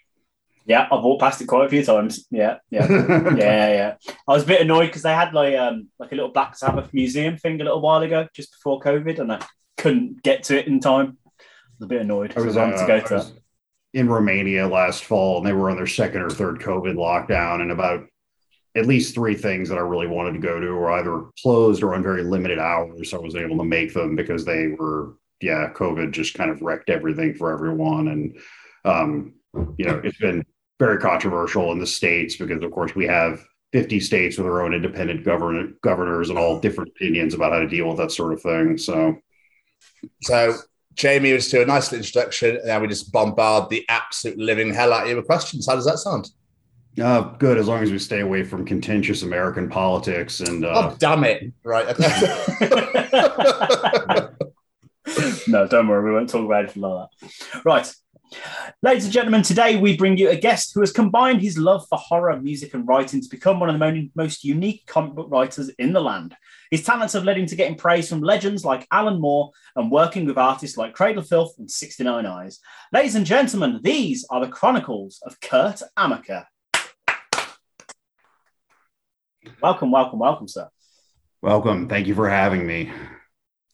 Yeah, 0.67 0.85
I've 0.91 1.01
walked 1.01 1.21
past 1.21 1.41
it 1.41 1.47
quite 1.47 1.65
a 1.65 1.69
few 1.69 1.83
times. 1.83 2.27
Yeah, 2.29 2.57
yeah, 2.69 2.87
yeah, 3.37 3.67
yeah. 3.69 3.95
I 4.27 4.33
was 4.33 4.43
a 4.43 4.47
bit 4.47 4.61
annoyed 4.61 4.87
because 4.87 5.03
they 5.03 5.13
had 5.13 5.33
like 5.33 5.55
um 5.55 5.87
like 5.97 6.11
a 6.11 6.15
little 6.15 6.31
Black 6.31 6.57
Sabbath 6.57 6.93
museum 6.93 7.37
thing 7.37 7.61
a 7.61 7.63
little 7.63 7.81
while 7.81 8.01
ago, 8.01 8.27
just 8.35 8.51
before 8.51 8.81
COVID, 8.81 9.19
and 9.19 9.31
I 9.31 9.45
couldn't 9.77 10.21
get 10.23 10.43
to 10.43 10.59
it 10.59 10.67
in 10.67 10.81
time. 10.81 11.17
I 11.25 11.43
was 11.79 11.85
a 11.85 11.87
bit 11.87 12.01
annoyed. 12.01 12.33
I 12.35 12.41
was, 12.41 12.57
I 12.57 12.65
wanted 12.65 12.79
uh, 12.79 12.81
to 12.81 12.87
go 12.87 13.07
to 13.07 13.31
in 13.93 14.09
Romania 14.09 14.67
last 14.67 15.05
fall, 15.05 15.37
and 15.37 15.47
they 15.47 15.53
were 15.53 15.69
on 15.69 15.77
their 15.77 15.87
second 15.87 16.21
or 16.21 16.29
third 16.29 16.59
COVID 16.59 16.95
lockdown, 16.95 17.61
and 17.61 17.71
about 17.71 18.05
at 18.75 18.85
least 18.85 19.15
three 19.15 19.35
things 19.35 19.69
that 19.69 19.77
I 19.77 19.81
really 19.81 20.07
wanted 20.07 20.33
to 20.33 20.39
go 20.39 20.59
to 20.59 20.71
were 20.71 20.91
either 20.91 21.29
closed 21.41 21.81
or 21.81 21.95
on 21.95 22.03
very 22.03 22.23
limited 22.23 22.59
hours. 22.59 23.09
So 23.09 23.17
I 23.17 23.21
was 23.21 23.35
able 23.35 23.57
to 23.57 23.63
make 23.63 23.93
them 23.93 24.15
because 24.15 24.45
they 24.45 24.67
were, 24.67 25.15
yeah, 25.41 25.71
COVID 25.73 26.11
just 26.11 26.35
kind 26.35 26.51
of 26.51 26.61
wrecked 26.61 26.89
everything 26.89 27.33
for 27.33 27.51
everyone. 27.51 28.09
And, 28.09 28.37
um, 28.85 29.33
you 29.77 29.85
know, 29.85 29.99
it's 30.03 30.19
been 30.19 30.45
very 30.79 30.99
controversial 30.99 31.71
in 31.71 31.79
the 31.79 31.87
states 31.87 32.35
because, 32.35 32.63
of 32.63 32.71
course, 32.71 32.95
we 32.95 33.05
have 33.05 33.43
50 33.73 33.99
states 33.99 34.37
with 34.37 34.45
their 34.45 34.61
own 34.61 34.73
independent 34.73 35.25
govern- 35.25 35.75
governors 35.81 36.29
and 36.29 36.37
all 36.37 36.59
different 36.59 36.91
opinions 36.91 37.33
about 37.33 37.51
how 37.51 37.59
to 37.59 37.67
deal 37.67 37.87
with 37.87 37.97
that 37.97 38.11
sort 38.11 38.33
of 38.33 38.41
thing. 38.41 38.77
So, 38.77 39.17
So 40.23 40.55
Jamie 40.95 41.33
was 41.33 41.49
to 41.49 41.61
a 41.61 41.65
nice 41.65 41.91
little 41.91 42.05
introduction, 42.05 42.57
and 42.57 42.67
now 42.67 42.79
we 42.79 42.87
just 42.87 43.11
bombard 43.11 43.69
the 43.69 43.85
absolute 43.89 44.37
living 44.37 44.73
hell 44.73 44.93
out 44.93 45.03
of 45.03 45.09
you 45.09 45.15
with 45.15 45.25
questions. 45.25 45.67
How 45.67 45.75
does 45.75 45.85
that 45.85 45.97
sound? 45.97 46.29
uh, 47.01 47.21
good 47.37 47.57
as 47.57 47.67
long 47.67 47.83
as 47.83 47.91
we 47.91 47.99
stay 47.99 48.21
away 48.21 48.43
from 48.43 48.65
contentious 48.65 49.21
American 49.21 49.69
politics 49.69 50.39
and 50.39 50.65
uh, 50.65 50.91
oh, 50.91 50.95
damn 50.97 51.23
it! 51.23 51.53
Right. 51.63 51.87
no, 55.47 55.67
don't 55.67 55.87
worry, 55.87 56.03
we 56.03 56.11
won't 56.11 56.29
talk 56.29 56.45
about 56.45 56.63
anything 56.63 56.81
like 56.81 57.09
that. 57.21 57.61
Right. 57.63 57.93
Ladies 58.81 59.05
and 59.05 59.13
gentlemen, 59.13 59.41
today 59.41 59.77
we 59.77 59.97
bring 59.97 60.17
you 60.17 60.29
a 60.29 60.35
guest 60.35 60.71
who 60.73 60.81
has 60.81 60.91
combined 60.91 61.41
his 61.41 61.57
love 61.57 61.85
for 61.89 61.97
horror, 61.97 62.39
music, 62.39 62.73
and 62.73 62.87
writing 62.87 63.21
to 63.21 63.29
become 63.29 63.59
one 63.59 63.69
of 63.69 63.79
the 63.79 64.09
most 64.15 64.43
unique 64.43 64.85
comic 64.85 65.13
book 65.13 65.27
writers 65.29 65.69
in 65.79 65.93
the 65.93 66.01
land. 66.01 66.35
His 66.69 66.83
talents 66.83 67.13
have 67.13 67.23
led 67.23 67.37
him 67.37 67.45
to 67.47 67.55
getting 67.55 67.77
praise 67.77 68.09
from 68.09 68.21
legends 68.21 68.65
like 68.65 68.87
Alan 68.91 69.19
Moore 69.19 69.51
and 69.75 69.89
working 69.89 70.25
with 70.25 70.37
artists 70.37 70.77
like 70.77 70.93
Cradle 70.93 71.23
Filth 71.23 71.55
and 71.57 71.69
69 71.69 72.25
Eyes. 72.25 72.59
Ladies 72.91 73.15
and 73.15 73.25
gentlemen, 73.25 73.79
these 73.81 74.25
are 74.29 74.45
the 74.45 74.51
chronicles 74.51 75.19
of 75.25 75.39
Kurt 75.39 75.81
Amacker. 75.97 76.45
Welcome, 79.61 79.91
welcome, 79.91 80.19
welcome, 80.19 80.47
sir. 80.47 80.67
welcome. 81.41 81.87
Thank 81.87 82.07
you 82.07 82.15
for 82.15 82.29
having 82.29 82.67
me. 82.67 82.91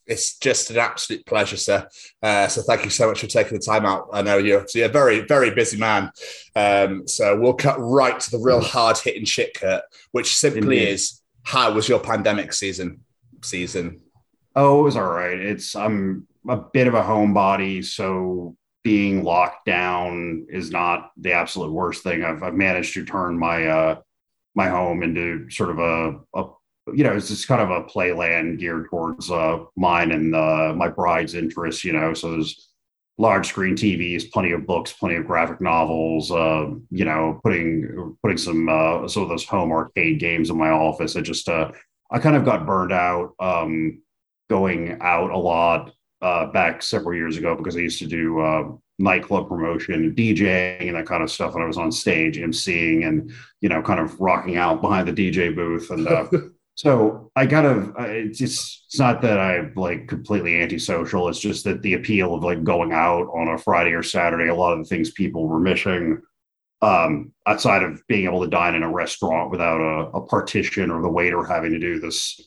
It's 0.06 0.38
just 0.38 0.70
an 0.70 0.78
absolute 0.78 1.24
pleasure, 1.26 1.56
sir. 1.56 1.88
Uh, 2.22 2.48
so 2.48 2.62
thank 2.62 2.84
you 2.84 2.90
so 2.90 3.08
much 3.08 3.20
for 3.20 3.26
taking 3.26 3.58
the 3.58 3.64
time 3.64 3.86
out. 3.86 4.08
I 4.12 4.22
know 4.22 4.38
you're, 4.38 4.66
you're 4.74 4.86
a 4.86 4.92
very, 4.92 5.20
very 5.20 5.54
busy 5.54 5.78
man. 5.78 6.10
Um, 6.54 7.06
so 7.08 7.38
we'll 7.38 7.54
cut 7.54 7.76
right 7.78 8.18
to 8.18 8.30
the 8.30 8.38
real 8.38 8.60
hard 8.60 8.98
hitting 8.98 9.24
shit, 9.24 9.54
Kurt, 9.54 9.82
which 10.12 10.36
simply 10.36 10.78
Indeed. 10.78 10.88
is 10.88 11.22
how 11.42 11.72
was 11.72 11.88
your 11.88 12.00
pandemic 12.00 12.52
season? 12.52 13.00
Season. 13.42 14.00
Oh, 14.56 14.80
it 14.80 14.84
was 14.84 14.96
all 14.96 15.10
right. 15.10 15.38
It's 15.38 15.74
I'm 15.74 16.26
a 16.48 16.56
bit 16.56 16.86
of 16.86 16.94
a 16.94 17.02
homebody, 17.02 17.84
so 17.84 18.56
being 18.82 19.24
locked 19.24 19.64
down 19.64 20.46
is 20.48 20.70
not 20.70 21.10
the 21.16 21.32
absolute 21.32 21.72
worst 21.72 22.02
thing. 22.02 22.22
I've 22.22 22.42
I've 22.42 22.54
managed 22.54 22.94
to 22.94 23.04
turn 23.04 23.38
my 23.38 23.66
uh 23.66 24.00
my 24.54 24.68
home 24.68 25.02
into 25.02 25.50
sort 25.50 25.70
of 25.70 25.78
a, 25.78 26.20
a 26.34 26.44
you 26.92 27.04
know, 27.04 27.14
it's 27.14 27.28
just 27.28 27.48
kind 27.48 27.62
of 27.62 27.70
a 27.70 27.84
playland 27.84 28.58
geared 28.58 28.88
towards 28.90 29.30
uh 29.30 29.64
mine 29.76 30.10
and 30.10 30.34
uh 30.34 30.74
my 30.76 30.88
bride's 30.88 31.34
interests, 31.34 31.84
you 31.84 31.92
know. 31.92 32.14
So 32.14 32.32
there's 32.32 32.70
large 33.16 33.48
screen 33.48 33.74
TVs, 33.74 34.30
plenty 34.30 34.52
of 34.52 34.66
books, 34.66 34.92
plenty 34.92 35.14
of 35.14 35.26
graphic 35.26 35.60
novels, 35.60 36.30
uh, 36.30 36.66
you 36.90 37.04
know, 37.04 37.40
putting 37.42 38.16
putting 38.22 38.38
some 38.38 38.68
uh 38.68 39.08
some 39.08 39.22
of 39.22 39.28
those 39.28 39.44
home 39.44 39.72
arcade 39.72 40.20
games 40.20 40.50
in 40.50 40.58
my 40.58 40.70
office. 40.70 41.16
I 41.16 41.20
just 41.20 41.48
uh 41.48 41.72
I 42.10 42.18
kind 42.18 42.36
of 42.36 42.44
got 42.44 42.66
burned 42.66 42.92
out 42.92 43.34
um 43.38 44.02
going 44.50 44.98
out 45.00 45.30
a 45.30 45.38
lot 45.38 45.92
uh, 46.22 46.46
back 46.46 46.82
several 46.82 47.14
years 47.14 47.36
ago 47.36 47.54
because 47.54 47.76
I 47.76 47.80
used 47.80 47.98
to 47.98 48.06
do 48.06 48.40
uh, 48.40 48.64
nightclub 48.98 49.48
promotion, 49.48 50.14
DJing, 50.14 50.88
and 50.88 50.96
that 50.96 51.06
kind 51.06 51.22
of 51.22 51.30
stuff. 51.30 51.54
And 51.54 51.62
I 51.62 51.66
was 51.66 51.76
on 51.76 51.92
stage 51.92 52.38
emceeing 52.38 53.06
and 53.06 53.30
you 53.60 53.68
know, 53.68 53.82
kind 53.82 54.00
of 54.00 54.18
rocking 54.20 54.56
out 54.56 54.80
behind 54.80 55.06
the 55.06 55.12
DJ 55.12 55.54
booth. 55.54 55.90
And 55.90 56.08
uh, 56.08 56.26
so 56.74 57.30
I 57.36 57.46
kind 57.46 57.66
of 57.66 57.94
it's 57.98 58.40
it's 58.40 58.98
not 58.98 59.22
that 59.22 59.38
I'm 59.38 59.72
like 59.76 60.08
completely 60.08 60.60
antisocial. 60.60 61.28
It's 61.28 61.38
just 61.38 61.64
that 61.64 61.82
the 61.82 61.94
appeal 61.94 62.34
of 62.34 62.42
like 62.42 62.64
going 62.64 62.92
out 62.92 63.28
on 63.28 63.48
a 63.48 63.58
Friday 63.58 63.92
or 63.92 64.02
Saturday, 64.02 64.48
a 64.48 64.54
lot 64.54 64.72
of 64.72 64.78
the 64.78 64.84
things 64.84 65.10
people 65.10 65.46
were 65.46 65.60
missing. 65.60 66.20
Um, 66.82 67.32
outside 67.46 67.82
of 67.82 68.06
being 68.08 68.26
able 68.26 68.42
to 68.42 68.50
dine 68.50 68.74
in 68.74 68.82
a 68.82 68.92
restaurant 68.92 69.50
without 69.50 69.80
a, 69.80 70.18
a 70.18 70.26
partition 70.26 70.90
or 70.90 71.00
the 71.00 71.08
waiter 71.08 71.42
having 71.42 71.70
to 71.70 71.78
do 71.78 71.98
this 71.98 72.38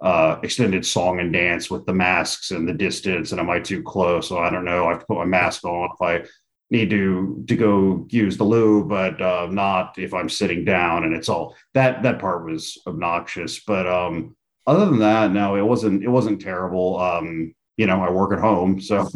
uh, 0.00 0.38
extended 0.42 0.84
song 0.84 1.20
and 1.20 1.32
dance 1.32 1.70
with 1.70 1.86
the 1.86 1.94
masks 1.94 2.50
and 2.50 2.66
the 2.66 2.72
distance, 2.72 3.30
and 3.30 3.40
am 3.40 3.50
I 3.50 3.60
too 3.60 3.82
close? 3.82 4.28
So 4.28 4.38
I 4.38 4.50
don't 4.50 4.64
know. 4.64 4.86
I 4.86 4.90
have 4.90 5.00
to 5.00 5.06
put 5.06 5.18
my 5.18 5.24
mask 5.24 5.64
on 5.64 5.90
if 5.92 6.02
I 6.02 6.28
need 6.70 6.90
to 6.90 7.44
to 7.48 7.56
go 7.56 8.06
use 8.10 8.36
the 8.36 8.44
loo, 8.44 8.84
but 8.84 9.20
uh, 9.20 9.48
not 9.50 9.98
if 9.98 10.14
I'm 10.14 10.28
sitting 10.28 10.64
down. 10.64 11.04
And 11.04 11.14
it's 11.14 11.28
all 11.28 11.56
that 11.74 12.02
that 12.02 12.18
part 12.18 12.44
was 12.44 12.78
obnoxious. 12.86 13.60
But 13.60 13.86
um, 13.86 14.36
other 14.66 14.86
than 14.86 15.00
that, 15.00 15.32
no, 15.32 15.56
it 15.56 15.62
wasn't 15.62 16.02
it 16.02 16.08
wasn't 16.08 16.40
terrible. 16.40 16.98
Um, 16.98 17.54
you 17.76 17.86
know, 17.86 18.02
I 18.02 18.10
work 18.10 18.32
at 18.32 18.40
home, 18.40 18.80
so 18.80 19.08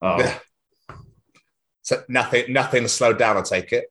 uh, 0.00 0.34
So 1.82 2.02
nothing, 2.08 2.52
nothing 2.52 2.86
slowed 2.88 3.18
down. 3.18 3.36
I 3.36 3.42
take 3.42 3.72
it. 3.72 3.86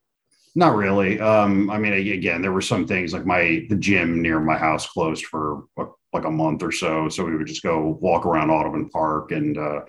Not 0.56 0.76
really. 0.76 1.20
Um, 1.20 1.70
I 1.70 1.78
mean, 1.78 1.94
again, 1.94 2.42
there 2.42 2.52
were 2.52 2.62
some 2.62 2.88
things 2.88 3.14
like 3.14 3.26
my 3.26 3.66
the 3.70 3.76
gym 3.76 4.22
near 4.22 4.40
my 4.40 4.58
house 4.58 4.88
closed 4.88 5.26
for 5.26 5.64
uh, 5.78 5.86
like 6.12 6.26
a 6.26 6.32
month 6.32 6.64
or 6.64 6.72
so, 6.72 7.08
so 7.08 7.24
we 7.24 7.38
would 7.38 7.48
just 7.48 7.64
go 7.64 7.98
walk 8.02 8.26
around 8.26 8.50
Audubon 8.50 8.90
Park 8.90 9.32
and 9.32 9.58
uh, 9.58 9.82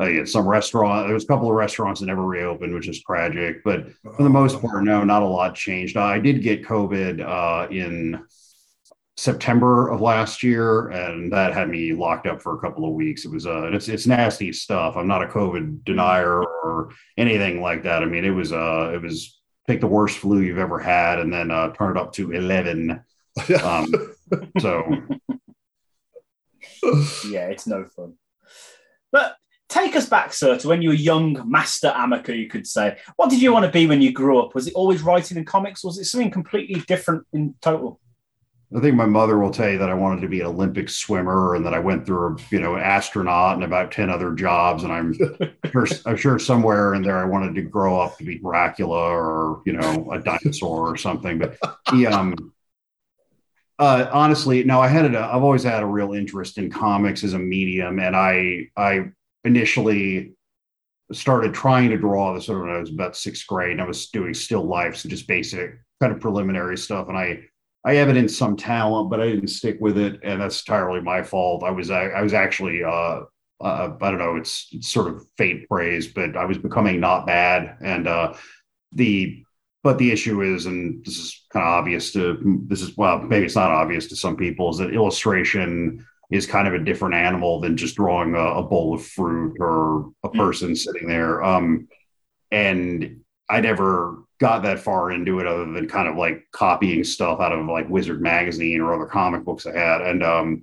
uh, 0.00 0.06
yeah, 0.06 0.24
some 0.24 0.46
restaurant. 0.48 1.06
There 1.06 1.14
was 1.14 1.24
a 1.24 1.28
couple 1.28 1.48
of 1.48 1.54
restaurants 1.54 2.00
that 2.00 2.06
never 2.06 2.24
reopened, 2.24 2.74
which 2.74 2.88
is 2.88 3.00
tragic. 3.02 3.62
But 3.62 3.86
for 4.02 4.22
the 4.22 4.30
most 4.30 4.60
part, 4.60 4.82
no, 4.82 5.04
not 5.04 5.22
a 5.22 5.26
lot 5.26 5.54
changed. 5.54 5.96
I 5.96 6.18
did 6.18 6.42
get 6.42 6.64
COVID 6.64 7.20
uh, 7.20 7.68
in 7.70 8.24
September 9.16 9.90
of 9.90 10.00
last 10.00 10.42
year, 10.42 10.88
and 10.88 11.32
that 11.32 11.54
had 11.54 11.68
me 11.68 11.92
locked 11.92 12.26
up 12.26 12.42
for 12.42 12.56
a 12.56 12.58
couple 12.58 12.84
of 12.84 12.94
weeks. 12.94 13.24
It 13.24 13.30
was 13.30 13.46
uh, 13.46 13.70
it's 13.72 13.88
it's 13.88 14.06
nasty 14.06 14.52
stuff. 14.52 14.96
I'm 14.96 15.06
not 15.06 15.22
a 15.22 15.28
COVID 15.28 15.84
denier 15.84 16.42
or 16.42 16.90
anything 17.16 17.60
like 17.60 17.84
that. 17.84 18.02
I 18.02 18.06
mean, 18.06 18.24
it 18.24 18.30
was 18.30 18.52
uh, 18.52 18.90
it 18.92 19.00
was 19.00 19.40
take 19.68 19.80
the 19.80 19.86
worst 19.86 20.18
flu 20.18 20.40
you've 20.40 20.58
ever 20.58 20.80
had, 20.80 21.20
and 21.20 21.32
then 21.32 21.52
uh, 21.52 21.72
turn 21.72 21.96
it 21.96 22.00
up 22.00 22.12
to 22.14 22.32
eleven. 22.32 23.02
Um, 23.64 23.92
so 24.60 24.84
yeah, 27.28 27.48
it's 27.48 27.66
no 27.66 27.84
fun. 27.84 28.14
But 29.10 29.36
take 29.74 29.96
us 29.96 30.08
back, 30.08 30.32
sir, 30.32 30.56
to 30.58 30.68
when 30.68 30.82
you 30.82 30.90
were 30.90 30.94
young 30.94 31.42
master 31.50 31.92
amateur, 31.94 32.32
you 32.32 32.48
could 32.48 32.66
say. 32.66 32.96
What 33.16 33.30
did 33.30 33.42
you 33.42 33.52
want 33.52 33.66
to 33.66 33.72
be 33.72 33.86
when 33.86 34.00
you 34.00 34.12
grew 34.12 34.38
up? 34.38 34.54
Was 34.54 34.68
it 34.68 34.74
always 34.74 35.02
writing 35.02 35.36
in 35.36 35.44
comics? 35.44 35.82
Was 35.84 35.98
it 35.98 36.04
something 36.04 36.30
completely 36.30 36.80
different 36.82 37.26
in 37.32 37.54
total? 37.60 38.00
I 38.76 38.80
think 38.80 38.96
my 38.96 39.06
mother 39.06 39.38
will 39.38 39.52
tell 39.52 39.70
you 39.70 39.78
that 39.78 39.90
I 39.90 39.94
wanted 39.94 40.20
to 40.22 40.28
be 40.28 40.40
an 40.40 40.46
Olympic 40.46 40.88
swimmer 40.88 41.54
and 41.54 41.64
that 41.64 41.74
I 41.74 41.78
went 41.78 42.06
through, 42.06 42.38
you 42.50 42.60
know, 42.60 42.76
astronaut 42.76 43.54
and 43.54 43.62
about 43.62 43.92
10 43.92 44.10
other 44.10 44.32
jobs. 44.32 44.82
And 44.82 44.92
I'm 44.92 45.14
sure, 45.72 45.86
I'm 46.06 46.16
sure 46.16 46.38
somewhere 46.38 46.94
in 46.94 47.02
there 47.02 47.18
I 47.18 47.24
wanted 47.24 47.54
to 47.54 47.62
grow 47.62 48.00
up 48.00 48.18
to 48.18 48.24
be 48.24 48.38
Dracula 48.38 48.98
or, 48.98 49.62
you 49.64 49.74
know, 49.74 50.10
a 50.12 50.20
dinosaur 50.20 50.88
or 50.88 50.96
something. 50.96 51.38
But 51.38 51.56
the, 51.92 52.08
um, 52.08 52.52
uh, 53.78 54.08
honestly, 54.12 54.64
no, 54.64 54.80
I 54.80 54.88
had 54.88 55.14
a, 55.14 55.20
I've 55.20 55.42
always 55.42 55.62
had 55.62 55.82
a 55.82 55.86
real 55.86 56.12
interest 56.12 56.58
in 56.58 56.70
comics 56.70 57.22
as 57.22 57.34
a 57.34 57.38
medium. 57.38 58.00
And 58.00 58.16
I, 58.16 58.70
I 58.76 59.10
initially 59.44 60.34
started 61.12 61.52
trying 61.52 61.90
to 61.90 61.98
draw 61.98 62.34
this 62.34 62.48
when 62.48 62.68
I 62.68 62.78
was 62.78 62.90
about 62.90 63.16
sixth 63.16 63.46
grade 63.46 63.72
and 63.72 63.82
I 63.82 63.86
was 63.86 64.08
doing 64.08 64.34
still 64.34 64.62
life. 64.62 64.96
So 64.96 65.08
just 65.08 65.28
basic 65.28 65.78
kind 66.00 66.12
of 66.12 66.20
preliminary 66.20 66.78
stuff. 66.78 67.08
And 67.08 67.16
I, 67.16 67.44
I 67.84 67.96
evidenced 67.96 68.38
some 68.38 68.56
talent, 68.56 69.10
but 69.10 69.20
I 69.20 69.26
didn't 69.26 69.48
stick 69.48 69.76
with 69.80 69.98
it, 69.98 70.20
and 70.22 70.40
that's 70.40 70.66
entirely 70.66 71.02
my 71.02 71.22
fault. 71.22 71.62
I 71.62 71.70
was 71.70 71.90
I, 71.90 72.06
I 72.06 72.22
was 72.22 72.32
actually 72.32 72.82
uh, 72.82 73.20
uh, 73.60 73.96
I 74.00 74.10
don't 74.10 74.18
know, 74.18 74.36
it's, 74.36 74.68
it's 74.72 74.88
sort 74.88 75.08
of 75.08 75.26
faint 75.38 75.68
praise, 75.68 76.08
but 76.08 76.36
I 76.36 76.44
was 76.44 76.58
becoming 76.58 77.00
not 77.00 77.26
bad, 77.26 77.76
and 77.80 78.08
uh, 78.08 78.34
the 78.92 79.44
but 79.82 79.98
the 79.98 80.10
issue 80.10 80.40
is, 80.40 80.64
and 80.64 81.04
this 81.04 81.18
is 81.18 81.44
kind 81.52 81.64
of 81.64 81.72
obvious 81.72 82.12
to 82.12 82.62
this 82.66 82.80
is 82.80 82.96
well 82.96 83.20
maybe 83.20 83.44
it's 83.44 83.54
not 83.54 83.70
obvious 83.70 84.06
to 84.08 84.16
some 84.16 84.36
people, 84.36 84.70
is 84.70 84.78
that 84.78 84.94
illustration 84.94 86.04
is 86.30 86.46
kind 86.46 86.66
of 86.66 86.74
a 86.74 86.84
different 86.84 87.14
animal 87.14 87.60
than 87.60 87.76
just 87.76 87.96
drawing 87.96 88.34
a, 88.34 88.38
a 88.38 88.62
bowl 88.62 88.94
of 88.94 89.06
fruit 89.06 89.56
or 89.60 90.10
a 90.22 90.28
person 90.28 90.74
sitting 90.74 91.06
there. 91.08 91.42
Um, 91.42 91.88
and 92.50 93.20
I 93.48 93.60
never 93.60 94.24
got 94.40 94.62
that 94.62 94.80
far 94.80 95.10
into 95.10 95.38
it 95.40 95.46
other 95.46 95.70
than 95.70 95.88
kind 95.88 96.08
of 96.08 96.16
like 96.16 96.44
copying 96.52 97.04
stuff 97.04 97.40
out 97.40 97.52
of 97.52 97.66
like 97.66 97.88
Wizard 97.88 98.20
magazine 98.20 98.80
or 98.80 98.94
other 98.94 99.06
comic 99.06 99.44
books 99.44 99.66
I 99.66 99.76
had. 99.76 100.00
And 100.00 100.22
um 100.22 100.62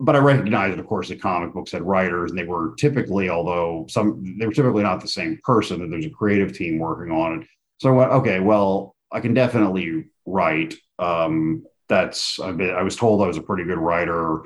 but 0.00 0.16
I 0.16 0.18
recognized, 0.18 0.78
of 0.78 0.86
course, 0.86 1.08
that 1.08 1.22
comic 1.22 1.52
books 1.54 1.70
had 1.70 1.82
writers, 1.82 2.30
and 2.30 2.38
they 2.38 2.44
were 2.44 2.74
typically, 2.76 3.30
although 3.30 3.86
some 3.88 4.36
they 4.38 4.46
were 4.46 4.52
typically 4.52 4.82
not 4.82 5.00
the 5.00 5.08
same 5.08 5.38
person, 5.44 5.80
that 5.80 5.90
there's 5.90 6.06
a 6.06 6.10
creative 6.10 6.52
team 6.52 6.78
working 6.78 7.12
on 7.12 7.40
it. 7.40 7.48
So 7.78 7.90
I 7.90 7.92
went, 7.92 8.10
okay, 8.12 8.40
well, 8.40 8.96
I 9.12 9.20
can 9.20 9.34
definitely 9.34 10.06
write. 10.26 10.74
Um, 10.98 11.64
that's 11.88 12.40
I've 12.40 12.56
been, 12.56 12.74
I 12.74 12.82
was 12.82 12.96
told 12.96 13.22
I 13.22 13.26
was 13.26 13.36
a 13.36 13.42
pretty 13.42 13.64
good 13.64 13.78
writer. 13.78 14.42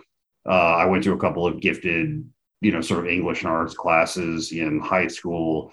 Uh, 0.48 0.76
I 0.76 0.86
went 0.86 1.04
to 1.04 1.12
a 1.12 1.18
couple 1.18 1.46
of 1.46 1.60
gifted, 1.60 2.24
you 2.60 2.72
know, 2.72 2.80
sort 2.80 3.00
of 3.00 3.10
English 3.10 3.42
and 3.42 3.50
arts 3.50 3.74
classes 3.74 4.52
in 4.52 4.80
high 4.80 5.08
school 5.08 5.72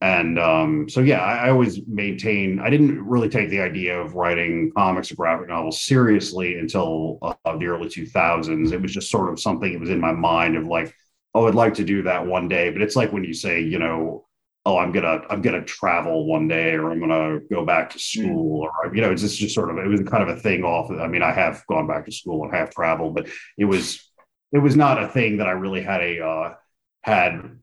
and 0.00 0.38
um, 0.38 0.88
so 0.88 1.00
yeah, 1.00 1.20
I, 1.20 1.46
I 1.46 1.50
always 1.50 1.80
maintain 1.88 2.60
I 2.60 2.70
didn't 2.70 3.04
really 3.04 3.28
take 3.28 3.50
the 3.50 3.60
idea 3.60 4.00
of 4.00 4.14
writing 4.14 4.70
comics 4.76 5.10
or 5.10 5.16
graphic 5.16 5.48
novels 5.48 5.84
seriously 5.84 6.56
until 6.58 7.18
uh, 7.22 7.34
the 7.56 7.66
early 7.66 7.88
2000s. 7.88 8.72
It 8.72 8.80
was 8.80 8.92
just 8.92 9.10
sort 9.10 9.32
of 9.32 9.40
something 9.40 9.72
that 9.72 9.80
was 9.80 9.90
in 9.90 10.00
my 10.00 10.12
mind 10.12 10.56
of 10.56 10.66
like, 10.66 10.94
oh, 11.34 11.48
I'd 11.48 11.56
like 11.56 11.74
to 11.74 11.84
do 11.84 12.02
that 12.04 12.24
one 12.24 12.48
day. 12.48 12.70
But 12.70 12.82
it's 12.82 12.94
like 12.94 13.12
when 13.12 13.24
you 13.24 13.34
say, 13.34 13.60
you 13.60 13.80
know, 13.80 14.26
oh, 14.64 14.78
I'm 14.78 14.92
gonna 14.92 15.22
I'm 15.30 15.42
gonna 15.42 15.64
travel 15.64 16.26
one 16.26 16.46
day, 16.46 16.74
or 16.74 16.92
I'm 16.92 17.00
gonna 17.00 17.40
go 17.50 17.64
back 17.64 17.90
to 17.90 17.98
school, 17.98 18.68
or 18.84 18.94
you 18.94 19.00
know, 19.00 19.10
it's 19.10 19.22
just, 19.22 19.38
just 19.38 19.54
sort 19.54 19.70
of 19.70 19.78
it 19.78 19.88
was 19.88 20.02
kind 20.02 20.22
of 20.22 20.28
a 20.28 20.40
thing 20.40 20.62
off. 20.62 20.92
I 20.92 21.08
mean, 21.08 21.22
I 21.22 21.32
have 21.32 21.64
gone 21.68 21.88
back 21.88 22.04
to 22.04 22.12
school 22.12 22.44
and 22.44 22.54
have 22.54 22.70
traveled, 22.70 23.16
but 23.16 23.28
it 23.56 23.64
was 23.64 24.07
it 24.52 24.58
was 24.58 24.76
not 24.76 25.02
a 25.02 25.08
thing 25.08 25.38
that 25.38 25.46
I 25.46 25.52
really 25.52 25.82
had 25.82 26.00
a 26.00 26.24
uh, 26.24 26.54
had 27.02 27.58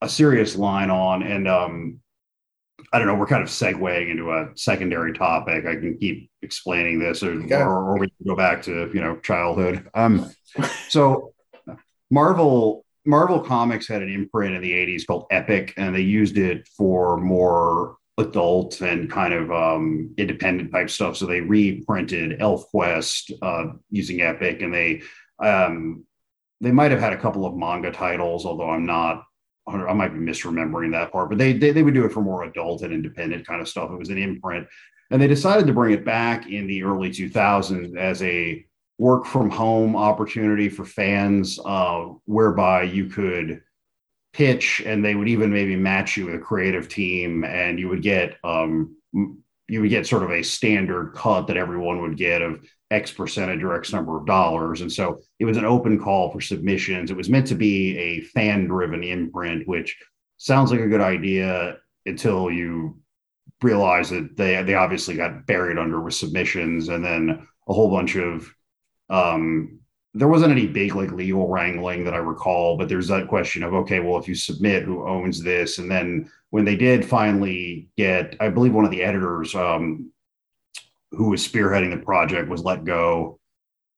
a 0.00 0.08
serious 0.08 0.56
line 0.56 0.90
on. 0.90 1.22
And 1.22 1.48
um, 1.48 2.00
I 2.92 2.98
don't 2.98 3.08
know, 3.08 3.14
we're 3.14 3.26
kind 3.26 3.42
of 3.42 3.48
segueing 3.48 4.10
into 4.10 4.32
a 4.32 4.50
secondary 4.54 5.12
topic. 5.12 5.66
I 5.66 5.74
can 5.74 5.96
keep 5.98 6.30
explaining 6.42 6.98
this, 6.98 7.22
or, 7.22 7.40
or, 7.52 7.90
or 7.90 7.98
we 7.98 8.08
can 8.08 8.26
go 8.26 8.36
back 8.36 8.62
to 8.62 8.90
you 8.92 9.00
know 9.00 9.16
childhood. 9.18 9.88
Um, 9.94 10.30
so 10.88 11.32
Marvel 12.10 12.84
Marvel 13.04 13.40
Comics 13.40 13.86
had 13.86 14.02
an 14.02 14.12
imprint 14.12 14.54
in 14.54 14.62
the 14.62 14.72
80s 14.72 15.06
called 15.06 15.26
Epic, 15.30 15.74
and 15.76 15.94
they 15.94 16.00
used 16.00 16.38
it 16.38 16.68
for 16.76 17.16
more 17.18 17.96
adult 18.18 18.80
and 18.80 19.10
kind 19.10 19.34
of 19.34 19.52
um, 19.52 20.14
independent 20.16 20.72
type 20.72 20.90
stuff. 20.90 21.16
So 21.16 21.26
they 21.26 21.40
reprinted 21.40 22.40
ElfQuest 22.40 23.32
uh, 23.42 23.72
using 23.90 24.22
Epic, 24.22 24.62
and 24.62 24.74
they 24.74 25.02
um, 25.38 26.04
they 26.60 26.72
might 26.72 26.90
have 26.90 27.00
had 27.00 27.12
a 27.12 27.18
couple 27.18 27.44
of 27.44 27.56
manga 27.56 27.90
titles, 27.90 28.46
although 28.46 28.70
I'm 28.70 28.86
not. 28.86 29.24
I 29.68 29.92
might 29.94 30.14
be 30.14 30.20
misremembering 30.20 30.92
that 30.92 31.10
part, 31.10 31.28
but 31.28 31.38
they, 31.38 31.52
they 31.52 31.72
they 31.72 31.82
would 31.82 31.94
do 31.94 32.04
it 32.04 32.12
for 32.12 32.20
more 32.20 32.44
adult 32.44 32.82
and 32.82 32.92
independent 32.92 33.44
kind 33.46 33.60
of 33.60 33.68
stuff. 33.68 33.90
It 33.90 33.98
was 33.98 34.10
an 34.10 34.18
imprint, 34.18 34.68
and 35.10 35.20
they 35.20 35.26
decided 35.26 35.66
to 35.66 35.72
bring 35.72 35.92
it 35.92 36.04
back 36.04 36.46
in 36.46 36.68
the 36.68 36.84
early 36.84 37.10
2000s 37.10 37.96
as 37.96 38.22
a 38.22 38.64
work 38.98 39.26
from 39.26 39.50
home 39.50 39.96
opportunity 39.96 40.68
for 40.68 40.84
fans, 40.84 41.58
uh, 41.64 42.06
whereby 42.26 42.82
you 42.82 43.06
could 43.06 43.60
pitch 44.32 44.82
and 44.86 45.04
they 45.04 45.14
would 45.14 45.28
even 45.28 45.52
maybe 45.52 45.76
match 45.76 46.16
you 46.16 46.26
with 46.26 46.36
a 46.36 46.38
creative 46.38 46.88
team, 46.88 47.42
and 47.44 47.80
you 47.80 47.88
would 47.88 48.02
get 48.02 48.36
um, 48.44 48.94
you 49.68 49.80
would 49.80 49.90
get 49.90 50.06
sort 50.06 50.22
of 50.22 50.30
a 50.30 50.42
standard 50.42 51.12
cut 51.14 51.46
that 51.46 51.56
everyone 51.56 52.00
would 52.02 52.16
get 52.16 52.42
of 52.42 52.64
X 52.90 53.10
percentage 53.10 53.62
or 53.62 53.74
X 53.74 53.92
number 53.92 54.16
of 54.16 54.26
dollars. 54.26 54.80
And 54.80 54.92
so 54.92 55.18
it 55.40 55.44
was 55.44 55.56
an 55.56 55.64
open 55.64 55.98
call 55.98 56.30
for 56.30 56.40
submissions. 56.40 57.10
It 57.10 57.16
was 57.16 57.28
meant 57.28 57.48
to 57.48 57.54
be 57.54 57.98
a 57.98 58.20
fan 58.20 58.66
driven 58.66 59.02
imprint, 59.02 59.66
which 59.66 59.96
sounds 60.36 60.70
like 60.70 60.80
a 60.80 60.88
good 60.88 61.00
idea 61.00 61.78
until 62.04 62.50
you 62.50 63.00
realize 63.62 64.10
that 64.10 64.36
they 64.36 64.62
they 64.62 64.74
obviously 64.74 65.16
got 65.16 65.46
buried 65.46 65.78
under 65.78 66.00
with 66.00 66.14
submissions 66.14 66.88
and 66.88 67.04
then 67.04 67.46
a 67.68 67.72
whole 67.72 67.90
bunch 67.90 68.16
of 68.16 68.48
um 69.08 69.80
there 70.16 70.28
wasn't 70.28 70.50
any 70.50 70.66
big 70.66 70.94
like 70.94 71.12
legal 71.12 71.46
wrangling 71.46 72.04
that 72.04 72.14
I 72.14 72.18
recall, 72.18 72.78
but 72.78 72.88
there's 72.88 73.08
that 73.08 73.28
question 73.28 73.62
of 73.62 73.74
okay, 73.74 74.00
well, 74.00 74.18
if 74.18 74.26
you 74.26 74.34
submit, 74.34 74.84
who 74.84 75.06
owns 75.06 75.42
this? 75.42 75.78
And 75.78 75.90
then 75.90 76.30
when 76.50 76.64
they 76.64 76.76
did 76.76 77.04
finally 77.04 77.88
get, 77.98 78.34
I 78.40 78.48
believe 78.48 78.72
one 78.72 78.86
of 78.86 78.90
the 78.90 79.02
editors 79.02 79.54
um, 79.54 80.10
who 81.10 81.30
was 81.30 81.46
spearheading 81.46 81.90
the 81.90 82.02
project 82.02 82.48
was 82.48 82.64
let 82.64 82.84
go, 82.84 83.38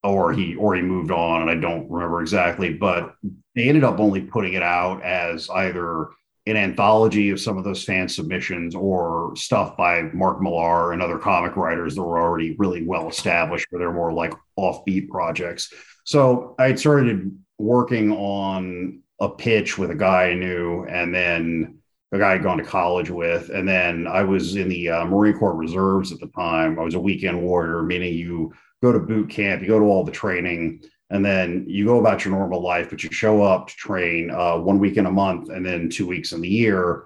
or 0.02 0.32
he 0.32 0.56
or 0.56 0.74
he 0.74 0.82
moved 0.82 1.12
on, 1.12 1.42
and 1.42 1.50
I 1.50 1.54
don't 1.54 1.88
remember 1.88 2.20
exactly, 2.20 2.72
but 2.72 3.14
they 3.54 3.68
ended 3.68 3.84
up 3.84 4.00
only 4.00 4.22
putting 4.22 4.54
it 4.54 4.62
out 4.62 5.02
as 5.02 5.48
either 5.50 6.08
an 6.46 6.56
anthology 6.56 7.30
of 7.30 7.40
some 7.40 7.58
of 7.58 7.64
those 7.64 7.84
fan 7.84 8.08
submissions 8.08 8.74
or 8.74 9.34
stuff 9.36 9.76
by 9.76 10.02
Mark 10.14 10.40
Millar 10.40 10.92
and 10.92 11.02
other 11.02 11.18
comic 11.18 11.56
writers 11.56 11.94
that 11.94 12.02
were 12.02 12.18
already 12.18 12.56
really 12.58 12.84
well 12.84 13.08
established, 13.08 13.68
but 13.70 13.78
they're 13.78 13.92
more 13.92 14.12
like 14.12 14.32
offbeat 14.58 15.08
projects. 15.08 15.72
So 16.08 16.54
I 16.58 16.74
started 16.74 17.38
working 17.58 18.12
on 18.12 19.02
a 19.20 19.28
pitch 19.28 19.76
with 19.76 19.90
a 19.90 19.94
guy 19.94 20.30
I 20.30 20.34
knew, 20.34 20.86
and 20.86 21.14
then 21.14 21.80
a 22.12 22.18
guy 22.18 22.32
I'd 22.32 22.42
gone 22.42 22.56
to 22.56 22.64
college 22.64 23.10
with. 23.10 23.50
And 23.50 23.68
then 23.68 24.06
I 24.06 24.22
was 24.22 24.56
in 24.56 24.70
the 24.70 24.88
uh, 24.88 25.04
Marine 25.04 25.36
Corps 25.36 25.54
Reserves 25.54 26.10
at 26.10 26.18
the 26.18 26.28
time. 26.28 26.78
I 26.78 26.82
was 26.82 26.94
a 26.94 26.98
weekend 26.98 27.42
warrior, 27.42 27.82
meaning 27.82 28.14
you 28.14 28.54
go 28.82 28.90
to 28.90 28.98
boot 28.98 29.28
camp, 29.28 29.60
you 29.60 29.68
go 29.68 29.78
to 29.78 29.84
all 29.84 30.02
the 30.02 30.10
training, 30.10 30.82
and 31.10 31.22
then 31.22 31.66
you 31.68 31.84
go 31.84 32.00
about 32.00 32.24
your 32.24 32.32
normal 32.32 32.62
life, 32.62 32.88
but 32.88 33.04
you 33.04 33.12
show 33.12 33.42
up 33.42 33.68
to 33.68 33.74
train 33.74 34.30
uh, 34.30 34.56
one 34.56 34.78
week 34.78 34.96
in 34.96 35.04
a 35.04 35.12
month 35.12 35.50
and 35.50 35.66
then 35.66 35.90
two 35.90 36.06
weeks 36.06 36.32
in 36.32 36.40
the 36.40 36.48
year. 36.48 37.04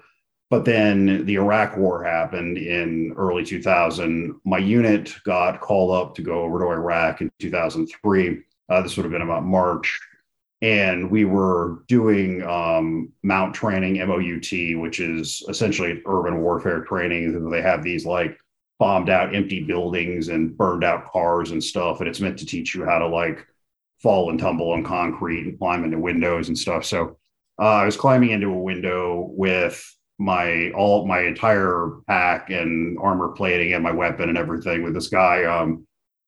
But 0.49 0.65
then 0.65 1.27
the 1.27 1.35
Iraq 1.35 1.77
War 1.77 2.05
happened 2.05 2.57
in 2.57 3.15
early 3.17 3.45
2000. 3.45 4.41
My 4.45 4.59
unit 4.59 5.13
got 5.25 5.61
called 5.61 5.91
up 5.91 6.15
to 6.15 6.23
go 6.23 6.45
over 6.45 6.61
to 6.61 6.67
Iraq 6.67 7.21
in 7.21 7.33
2003 7.41 8.45
uh, 8.73 8.81
this 8.81 8.97
would 8.97 9.05
have 9.05 9.13
been 9.13 9.23
about 9.23 9.45
March. 9.45 10.01
And 10.63 11.11
we 11.11 11.25
were 11.25 11.83
doing 11.89 12.43
um, 12.45 13.13
mount 13.23 13.55
training, 13.55 13.99
MOUT, 13.99 14.81
which 14.81 15.01
is 15.01 15.45
essentially 15.49 16.01
urban 16.07 16.41
warfare 16.41 16.85
training. 16.85 17.51
They 17.51 17.61
have 17.61 17.83
these 17.83 18.07
like 18.07 18.39
bombed 18.79 19.11
out 19.11 19.35
empty 19.35 19.63
buildings 19.65 20.29
and 20.29 20.57
burned 20.57 20.85
out 20.85 21.11
cars 21.11 21.51
and 21.51 21.63
stuff. 21.63 21.99
And 22.01 22.09
it's 22.09 22.21
meant 22.21 22.39
to 22.39 22.47
teach 22.47 22.75
you 22.75 22.85
how 22.85 23.01
to 23.01 23.09
like 23.09 23.45
fall 24.01 24.31
and 24.31 24.39
tumble 24.39 24.71
on 24.71 24.85
concrete 24.85 25.47
and 25.47 25.59
climb 25.59 25.85
into 25.85 25.99
windows 25.99 26.49
and 26.49 26.57
stuff. 26.57 26.85
So 26.85 27.19
uh, 27.61 27.65
I 27.65 27.85
was 27.85 27.97
climbing 27.97 28.31
into 28.31 28.49
a 28.49 28.59
window 28.59 29.31
with 29.33 29.85
my 30.19 30.71
all 30.71 31.07
my 31.07 31.23
entire 31.23 31.91
pack 32.07 32.51
and 32.51 32.97
armor 33.01 33.29
plating 33.29 33.73
and 33.73 33.83
my 33.83 33.91
weapon 33.91 34.29
and 34.29 34.39
everything 34.39 34.85
with 34.85 34.95
this 34.95 35.09
guy 35.09 35.45
um, 35.45 35.87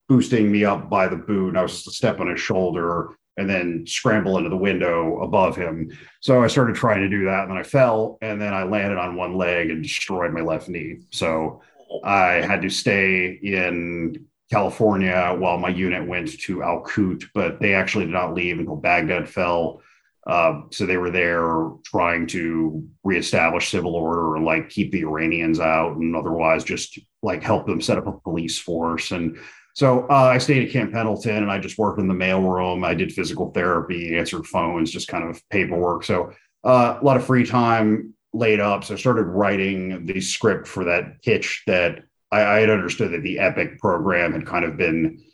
boosting 0.09 0.51
me 0.51 0.65
up 0.65 0.89
by 0.91 1.09
the 1.09 1.17
boot. 1.17 1.51
And 1.51 1.59
I 1.59 1.63
was 1.63 1.95
step 1.95 2.21
on 2.21 2.29
his 2.29 2.41
shoulder 2.41 3.17
and 3.37 3.51
then 3.51 3.85
scramble 3.87 4.39
into 4.39 4.51
the 4.51 4.57
window 4.57 5.21
above 5.23 5.57
him. 5.57 5.91
So 6.21 6.43
I 6.43 6.47
started 6.47 6.77
trying 6.77 7.01
to 7.01 7.09
do 7.09 7.25
that. 7.25 7.43
And 7.43 7.51
then 7.51 7.59
I 7.59 7.63
fell 7.63 8.19
and 8.23 8.41
then 8.41 8.55
I 8.55 8.65
landed 8.65 8.99
on 8.99 9.17
one 9.17 9.37
leg 9.37 9.71
and 9.71 9.83
destroyed 9.83 10.33
my 10.33 10.41
left 10.41 10.69
knee. 10.69 11.01
So 11.11 11.63
I 12.05 12.35
had 12.35 12.63
to 12.63 12.71
stay 12.71 13.39
in 13.43 14.27
California 14.51 15.35
while 15.37 15.59
my 15.59 15.69
unit 15.69 16.07
went 16.07 16.39
to 16.43 16.63
Al 16.63 16.85
Qut, 16.85 17.25
but 17.35 17.61
they 17.61 17.75
actually 17.75 18.05
did 18.05 18.15
not 18.15 18.35
leave 18.35 18.59
until 18.59 18.77
Baghdad 18.77 19.29
fell. 19.29 19.83
Uh, 20.27 20.63
so 20.71 20.87
they 20.87 20.97
were 20.97 21.11
there 21.11 21.71
trying 21.85 22.27
to 22.27 22.87
reestablish 23.03 23.71
civil 23.71 23.95
order 23.95 24.37
and 24.37 24.45
like 24.45 24.71
keep 24.71 24.91
the 24.91 25.03
Iranians 25.03 25.61
out 25.61 25.97
and 25.97 26.17
otherwise 26.17 26.65
just 26.65 26.99
like 27.23 27.43
help 27.43 27.67
them 27.67 27.81
set 27.81 27.99
up 27.99 28.07
a 28.07 28.13
police 28.13 28.59
force. 28.59 29.11
And 29.11 29.39
so 29.75 30.07
uh, 30.09 30.31
I 30.33 30.39
stayed 30.39 30.67
at 30.67 30.73
Camp 30.73 30.93
Pendleton 30.93 31.43
and 31.43 31.51
I 31.51 31.59
just 31.59 31.79
worked 31.79 31.99
in 31.99 32.07
the 32.07 32.15
mailroom. 32.15 32.87
I 32.87 32.95
did 32.95 33.13
physical 33.13 33.51
therapy, 33.51 34.17
answered 34.17 34.47
phones, 34.47 34.91
just 34.91 35.09
kind 35.09 35.29
of 35.29 35.43
paperwork. 35.51 36.05
So 36.05 36.33
uh, 36.63 36.99
a 37.01 37.05
lot 37.05 37.17
of 37.17 37.27
free 37.27 37.45
time 37.45 38.15
laid 38.33 38.61
up. 38.61 38.85
So 38.85 38.95
I 38.95 38.97
started 38.97 39.25
writing 39.25 40.07
the 40.07 40.21
script 40.21 40.69
for 40.69 40.85
that 40.85 41.21
pitch 41.23 41.65
that 41.67 42.05
I, 42.31 42.43
I 42.43 42.61
had 42.61 42.71
understood 42.71 43.13
that 43.13 43.23
the 43.23 43.41
Epic 43.41 43.81
program 43.81 44.33
had 44.33 44.47
kind 44.47 44.65
of 44.65 44.77
been 44.77 45.25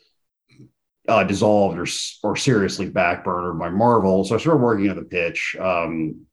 uh, 1.07 1.23
dissolved 1.23 1.77
or, 1.77 1.85
or 2.23 2.35
seriously 2.35 2.89
backburnered 2.89 3.59
by 3.59 3.69
Marvel. 3.69 4.23
So 4.23 4.35
I 4.35 4.39
started 4.39 4.61
working 4.61 4.89
on 4.89 4.95
the 4.95 5.03
pitch. 5.03 5.55
Um, 5.59 6.25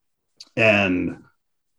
and 0.57 1.23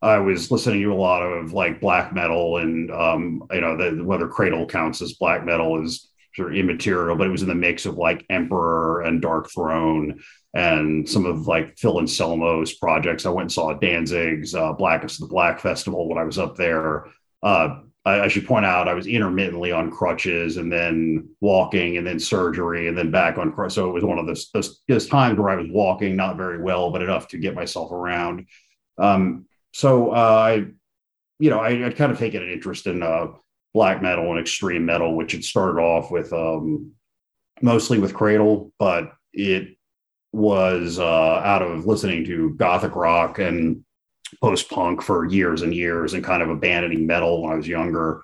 I 0.02 0.20
was 0.20 0.52
listening 0.52 0.84
to 0.84 0.94
a 0.94 0.96
lot 0.96 1.22
of 1.22 1.54
like 1.54 1.82
black 1.82 2.14
metal 2.14 2.58
and 2.58 2.92
um, 2.92 3.44
you 3.52 3.62
know 3.62 3.76
the, 3.76 4.04
whether 4.04 4.28
Cradle 4.28 4.66
counts 4.66 5.02
as 5.02 5.14
black 5.14 5.44
metal 5.44 5.84
is 5.84 6.09
sort 6.40 6.54
of 6.54 6.58
immaterial, 6.58 7.16
but 7.16 7.28
it 7.28 7.32
was 7.32 7.42
in 7.42 7.50
the 7.50 7.56
mix 7.56 7.86
of 7.86 7.98
like 7.98 8.26
Emperor 8.30 9.02
and 9.02 9.22
Darkthrone 9.22 10.22
and 10.54 11.08
some 11.08 11.26
of 11.26 11.48
like 11.48 11.78
Phil 11.78 12.00
Anselmo's 12.00 12.74
projects. 12.74 13.26
I 13.26 13.30
went 13.30 13.46
and 13.46 13.52
saw 13.52 13.74
Danzig's 13.74 14.56
uh, 14.56 14.74
Blackest 14.74 15.22
of 15.22 15.28
the 15.28 15.34
Black 15.34 15.60
Festival 15.60 16.08
when 16.08 16.18
I 16.18 16.24
was 16.24 16.40
up 16.40 16.56
there. 16.56 17.08
Uh, 17.44 17.82
I, 18.06 18.22
I, 18.22 18.28
should 18.30 18.48
point 18.48 18.66
out 18.66 18.88
I 18.88 18.94
was 18.94 19.06
intermittently 19.06 19.74
on 19.74 19.92
crutches 19.92 20.56
and 20.56 20.72
then 20.72 21.30
walking 21.42 21.98
and 21.98 22.08
then 22.08 22.20
surgery 22.20 22.88
and 22.88 22.98
then 22.98 23.12
back 23.12 23.38
on 23.38 23.52
crutches. 23.52 23.76
So 23.76 23.90
it 23.90 23.94
was 23.94 24.04
one 24.04 24.18
of 24.18 24.26
those, 24.26 24.50
those, 24.54 24.82
those, 24.88 25.08
times 25.08 25.38
where 25.38 25.50
I 25.50 25.56
was 25.56 25.68
walking 25.70 26.16
not 26.16 26.38
very 26.38 26.62
well, 26.62 26.90
but 26.90 27.02
enough 27.02 27.28
to 27.30 27.38
get 27.38 27.54
myself 27.54 27.92
around. 27.92 28.48
Um, 28.98 29.46
so 29.74 30.12
uh, 30.12 30.16
I, 30.16 30.66
you 31.40 31.50
know, 31.50 31.60
I, 31.60 31.86
I'd 31.86 31.98
kind 31.98 32.12
of 32.12 32.18
taken 32.18 32.42
an 32.42 32.50
interest 32.50 32.88
in 32.88 33.04
uh, 33.04 33.28
black 33.74 34.02
metal 34.02 34.32
and 34.32 34.40
extreme 34.40 34.86
metal, 34.86 35.16
which 35.16 35.32
had 35.32 35.44
started 35.44 35.80
off 35.80 36.12
with 36.12 36.32
um, 36.34 36.92
mostly 37.62 38.00
with 38.00 38.14
Cradle, 38.14 38.72
but 38.80 39.14
it 39.34 39.78
was 40.32 41.00
uh, 41.00 41.42
out 41.44 41.62
of 41.62 41.86
listening 41.86 42.26
to 42.26 42.52
gothic 42.52 42.96
rock 42.96 43.40
and 43.40 43.84
post 44.42 44.70
punk 44.70 45.02
for 45.02 45.26
years 45.26 45.62
and 45.62 45.74
years 45.74 46.14
and 46.14 46.24
kind 46.24 46.44
of 46.44 46.50
abandoning 46.50 47.08
metal 47.08 47.42
when 47.42 47.54
I 47.54 47.56
was 47.56 47.68
younger. 47.68 48.22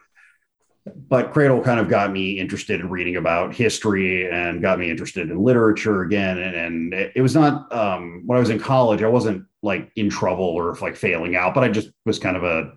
But 0.86 1.34
Cradle 1.34 1.62
kind 1.62 1.80
of 1.80 1.90
got 1.90 2.12
me 2.12 2.38
interested 2.38 2.80
in 2.80 2.92
reading 2.92 3.16
about 3.16 3.56
history 3.56 4.30
and 4.30 4.62
got 4.62 4.78
me 4.78 4.92
interested 4.92 5.32
in 5.32 5.44
literature 5.44 6.04
again. 6.04 6.38
And, 6.38 6.56
and 6.56 6.94
it 6.94 7.22
was 7.22 7.34
not 7.34 7.74
um, 7.74 8.22
when 8.28 8.38
I 8.38 8.40
was 8.40 8.52
in 8.52 8.60
college, 8.60 9.02
I 9.02 9.08
wasn't 9.08 9.46
like 9.64 9.92
in 9.96 10.12
trouble 10.12 10.46
or 10.46 10.76
like 10.76 10.96
failing 10.96 11.36
out, 11.36 11.56
but 11.56 11.64
I 11.64 11.70
just 11.70 11.90
was 12.06 12.20
kind 12.20 12.38
of 12.38 12.44
a 12.44 12.74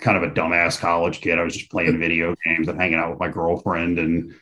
kind 0.00 0.16
of 0.16 0.22
a 0.22 0.30
dumbass 0.34 0.78
college 0.78 1.20
kid. 1.20 1.38
I 1.38 1.42
was 1.42 1.56
just 1.56 1.70
playing 1.70 1.98
video 2.00 2.34
games 2.44 2.68
and 2.68 2.80
hanging 2.80 2.98
out 2.98 3.10
with 3.10 3.20
my 3.20 3.28
girlfriend 3.28 3.98
and 3.98 4.34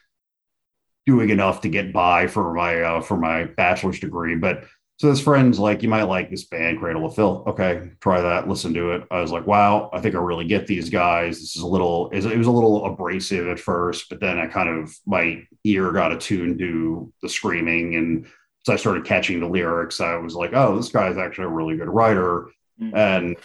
doing 1.06 1.30
enough 1.30 1.62
to 1.62 1.68
get 1.68 1.92
by 1.92 2.26
for 2.26 2.54
my 2.54 2.80
uh, 2.80 3.00
for 3.00 3.16
my 3.16 3.44
bachelor's 3.44 3.98
degree. 4.00 4.36
But 4.36 4.64
so 4.98 5.08
this 5.10 5.20
friend's 5.20 5.58
like, 5.58 5.82
you 5.82 5.88
might 5.88 6.04
like 6.04 6.30
this 6.30 6.44
band, 6.44 6.78
Cradle 6.78 7.06
of 7.06 7.14
Filth. 7.16 7.48
Okay, 7.48 7.90
try 8.00 8.20
that. 8.20 8.48
Listen 8.48 8.72
to 8.74 8.92
it. 8.92 9.02
I 9.10 9.20
was 9.20 9.32
like, 9.32 9.46
wow, 9.48 9.90
I 9.92 10.00
think 10.00 10.14
I 10.14 10.18
really 10.18 10.44
get 10.46 10.68
these 10.68 10.90
guys. 10.90 11.40
This 11.40 11.56
is 11.56 11.62
a 11.62 11.66
little, 11.66 12.08
it 12.10 12.24
was 12.36 12.46
a 12.46 12.52
little 12.52 12.84
abrasive 12.86 13.48
at 13.48 13.58
first, 13.58 14.08
but 14.08 14.20
then 14.20 14.38
I 14.38 14.46
kind 14.46 14.68
of 14.68 14.94
my 15.04 15.42
ear 15.64 15.90
got 15.90 16.12
attuned 16.12 16.60
to 16.60 17.12
the 17.20 17.28
screaming, 17.28 17.96
and 17.96 18.26
so 18.64 18.72
I 18.72 18.76
started 18.76 19.04
catching 19.04 19.40
the 19.40 19.48
lyrics. 19.48 20.00
I 20.00 20.14
was 20.16 20.36
like, 20.36 20.52
oh, 20.54 20.76
this 20.76 20.90
guy's 20.90 21.16
actually 21.18 21.46
a 21.46 21.50
really 21.50 21.76
good 21.76 21.88
writer, 21.88 22.46
Mm. 22.80 22.94
and 22.94 23.36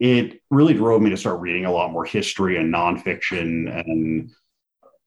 it 0.00 0.40
really 0.50 0.74
drove 0.74 1.02
me 1.02 1.10
to 1.10 1.16
start 1.16 1.40
reading 1.40 1.64
a 1.64 1.72
lot 1.72 1.90
more 1.90 2.04
history 2.04 2.56
and 2.56 2.72
nonfiction 2.72 3.74
and 3.84 4.30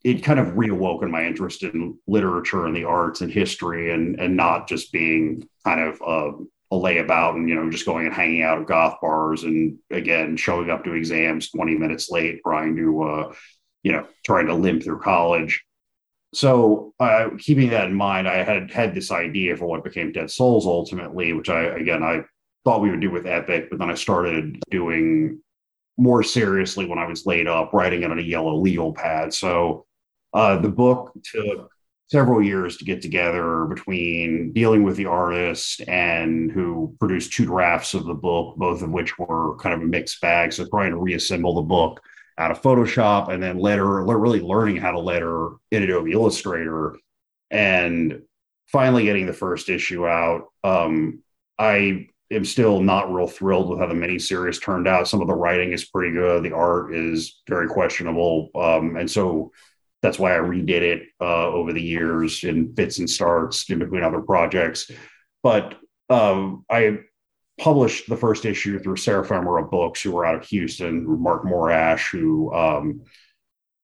it 0.04 0.24
kind 0.24 0.40
of 0.40 0.48
reawoken 0.56 1.10
my 1.10 1.26
interest 1.26 1.64
in 1.64 1.98
literature 2.08 2.66
and 2.66 2.76
the 2.76 2.84
arts 2.84 3.22
and 3.22 3.32
history 3.32 3.94
and 3.94 4.20
and 4.20 4.36
not 4.36 4.68
just 4.68 4.92
being 4.92 5.48
kind 5.64 5.80
of 5.80 6.02
a, 6.02 6.76
a 6.76 6.78
layabout 6.78 7.36
and 7.36 7.48
you 7.48 7.56
know 7.56 7.70
just 7.70 7.86
going 7.86 8.06
and 8.06 8.16
hanging 8.16 8.42
out 8.42 8.60
at 8.60 8.68
goth 8.68 8.98
bars 9.02 9.44
and 9.44 9.78
again 9.92 10.36
showing 10.36 10.70
up 10.70 10.84
to 10.84 10.94
exams 10.94 11.52
20 11.52 11.78
minutes 11.78 12.10
late 12.10 12.42
trying 12.44 12.76
to 12.76 13.04
uh, 13.04 13.34
you 13.84 13.92
know 13.92 14.06
trying 14.26 14.48
to 14.48 14.54
limp 14.54 14.84
through 14.84 15.00
college. 15.00 15.64
So 16.34 16.94
uh, 16.98 17.32
keeping 17.38 17.72
that 17.72 17.90
in 17.90 17.94
mind 17.94 18.28
i 18.28 18.42
had 18.44 18.72
had 18.72 18.96
this 18.96 19.12
idea 19.12 19.58
for 19.58 19.66
what 19.66 19.84
became 19.84 20.14
dead 20.14 20.32
souls 20.32 20.66
ultimately 20.66 21.34
which 21.34 21.50
i 21.50 21.62
again 21.62 22.04
i 22.04 22.24
thought 22.64 22.82
we 22.82 22.90
would 22.90 23.02
do 23.02 23.12
with 23.12 23.26
epic 23.26 23.70
but 23.70 23.80
then 23.80 23.90
i 23.90 23.96
started 23.96 24.62
doing 24.70 25.40
more 25.98 26.24
seriously 26.24 26.86
when 26.86 27.00
i 27.00 27.08
was 27.08 27.26
laid 27.26 27.48
up 27.48 27.74
writing 27.74 28.04
it 28.04 28.12
on 28.12 28.20
a 28.20 28.24
yellow 28.24 28.56
legal 28.56 28.94
pad 28.94 29.34
so 29.34 29.86
uh, 30.34 30.58
the 30.58 30.70
book 30.70 31.12
took 31.24 31.70
several 32.12 32.44
years 32.44 32.76
to 32.76 32.84
get 32.84 33.02
together 33.02 33.66
between 33.66 34.52
dealing 34.52 34.84
with 34.84 34.98
the 34.98 35.06
artist 35.06 35.82
and 35.88 36.52
who 36.52 36.94
produced 37.00 37.32
two 37.32 37.46
drafts 37.46 37.94
of 37.94 38.06
the 38.06 38.14
book, 38.14 38.58
both 38.58 38.82
of 38.82 38.90
which 38.90 39.18
were 39.18 39.56
kind 39.58 39.74
of 39.74 39.82
a 39.82 39.86
mixed 39.86 40.20
bag. 40.20 40.52
So 40.52 40.68
trying 40.68 40.92
to 40.92 40.98
reassemble 40.98 41.56
the 41.56 41.62
book 41.62 42.02
out 42.38 42.52
of 42.52 42.62
Photoshop 42.62 43.30
and 43.30 43.42
then 43.42 43.60
letter, 43.60 44.04
really 44.04 44.42
learning 44.42 44.76
how 44.76 44.92
to 44.92 45.00
letter 45.00 45.52
in 45.72 45.84
Adobe 45.84 46.12
Illustrator 46.12 46.98
and 47.50 48.22
finally 48.68 49.06
getting 49.06 49.26
the 49.26 49.34
first 49.34 49.70
issue 49.70 50.06
out. 50.06 50.48
Um, 50.66 51.24
I 51.58 52.08
am 52.32 52.46
still 52.46 52.82
not 52.82 53.14
real 53.14 53.28
thrilled 53.28 53.70
with 53.70 53.80
how 53.80 53.88
the 53.88 53.94
miniseries 53.94 54.62
turned 54.62 54.88
out. 54.88 55.08
Some 55.08 55.22
of 55.22 55.28
the 55.28 55.36
writing 55.36 55.72
is 55.74 55.86
pretty 55.86 56.14
good. 56.14 56.44
The 56.44 56.54
art 56.54 56.96
is 56.96 57.42
very 57.48 57.68
questionable. 57.68 58.50
Um, 58.56 58.96
and 58.96 59.10
so 59.10 59.52
that's 60.02 60.18
why 60.18 60.36
I 60.36 60.40
redid 60.40 60.82
it 60.82 61.04
uh, 61.20 61.48
over 61.48 61.74
the 61.74 61.82
years 61.82 62.44
in 62.44 62.74
fits 62.74 63.00
and 63.00 63.10
starts 63.10 63.70
in 63.70 63.80
between 63.80 64.04
other 64.04 64.22
projects. 64.22 64.90
But 65.44 65.78
um, 66.10 66.66
I 66.70 67.00
published 67.60 68.10
the 68.10 68.18
first 68.18 68.46
issue 68.46 68.80
through 68.80 68.96
Femera 68.96 69.70
Books, 69.70 70.02
who 70.02 70.12
were 70.12 70.26
out 70.26 70.36
of 70.36 70.46
Houston, 70.48 71.22
Mark 71.22 71.44
Morash, 71.44 72.10
who 72.10 72.52
um, 72.54 73.02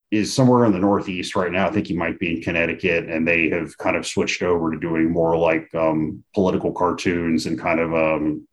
is 0.10 0.34
somewhere 0.34 0.66
in 0.66 0.72
the 0.72 0.80
Northeast 0.80 1.36
right 1.36 1.52
now. 1.52 1.68
I 1.68 1.72
think 1.72 1.88
he 1.88 1.96
might 1.96 2.18
be 2.20 2.38
in 2.38 2.42
Connecticut, 2.42 3.10
and 3.10 3.28
they 3.28 3.50
have 3.50 3.78
kind 3.78 3.98
of 3.98 4.08
switched 4.08 4.42
over 4.42 4.72
to 4.72 4.80
doing 4.80 5.12
more 5.12 5.38
like 5.38 5.74
um, 5.76 6.24
political 6.34 6.72
cartoons 6.72 7.46
and 7.46 7.60
kind 7.60 7.80
of 7.80 7.94
um, 7.94 8.48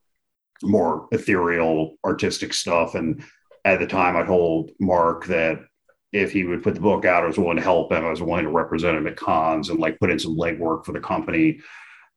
more 0.62 1.08
ethereal 1.12 1.96
artistic 2.04 2.52
stuff. 2.52 2.94
And 2.94 3.22
at 3.64 3.78
the 3.78 3.86
time, 3.86 4.16
I 4.16 4.24
told 4.24 4.72
Mark 4.80 5.26
that 5.26 5.60
if 6.12 6.32
he 6.32 6.44
would 6.44 6.62
put 6.62 6.74
the 6.74 6.80
book 6.80 7.04
out, 7.04 7.24
I 7.24 7.26
was 7.26 7.38
willing 7.38 7.56
to 7.56 7.62
help 7.62 7.92
him. 7.92 8.04
I 8.04 8.10
was 8.10 8.22
willing 8.22 8.44
to 8.44 8.50
represent 8.50 8.96
him 8.96 9.06
at 9.06 9.16
cons 9.16 9.68
and 9.68 9.78
like 9.78 9.98
put 9.98 10.10
in 10.10 10.18
some 10.18 10.36
legwork 10.36 10.84
for 10.84 10.92
the 10.92 11.00
company. 11.00 11.60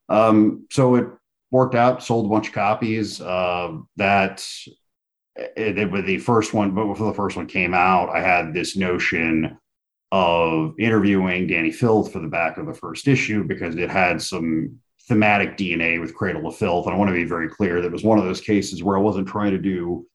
Um, 0.08 0.66
so 0.70 0.94
it 0.96 1.06
worked 1.50 1.74
out, 1.74 2.02
sold 2.02 2.26
a 2.26 2.28
bunch 2.28 2.48
of 2.48 2.54
copies. 2.54 3.20
Uh, 3.20 3.78
that 3.96 4.46
it, 5.38 5.78
it, 5.78 5.90
with 5.90 6.06
the 6.06 6.18
first 6.18 6.52
one, 6.52 6.72
but 6.72 6.86
before 6.86 7.08
the 7.08 7.14
first 7.16 7.36
one 7.36 7.46
came 7.46 7.74
out, 7.74 8.10
I 8.10 8.20
had 8.20 8.52
this 8.52 8.76
notion 8.76 9.56
of 10.10 10.74
interviewing 10.78 11.48
Dani 11.48 11.74
Filth 11.74 12.12
for 12.12 12.18
the 12.18 12.28
back 12.28 12.56
of 12.56 12.66
the 12.66 12.74
first 12.74 13.08
issue 13.08 13.44
because 13.44 13.76
it 13.76 13.90
had 13.90 14.22
some 14.22 14.78
thematic 15.06 15.56
DNA 15.56 16.00
with 16.00 16.14
Cradle 16.14 16.46
of 16.46 16.56
Filth. 16.56 16.86
And 16.86 16.94
I 16.94 16.98
want 16.98 17.08
to 17.08 17.14
be 17.14 17.24
very 17.24 17.48
clear 17.48 17.80
that 17.80 17.86
it 17.86 17.92
was 17.92 18.04
one 18.04 18.18
of 18.18 18.24
those 18.24 18.40
cases 18.40 18.82
where 18.82 18.96
I 18.96 19.00
wasn't 19.00 19.28
trying 19.28 19.52
to 19.52 19.58
do 19.58 20.06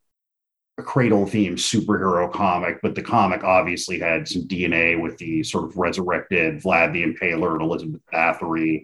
a 0.79 0.83
cradle 0.83 1.25
themed 1.25 1.53
superhero 1.53 2.31
comic, 2.31 2.79
but 2.81 2.95
the 2.95 3.01
comic 3.01 3.43
obviously 3.43 3.99
had 3.99 4.27
some 4.27 4.47
DNA 4.47 4.99
with 4.99 5.17
the 5.17 5.43
sort 5.43 5.65
of 5.65 5.77
resurrected 5.77 6.61
Vlad 6.61 6.93
the 6.93 7.03
Impaler 7.03 7.53
and 7.53 7.61
Elizabeth 7.61 8.01
Bathory. 8.11 8.83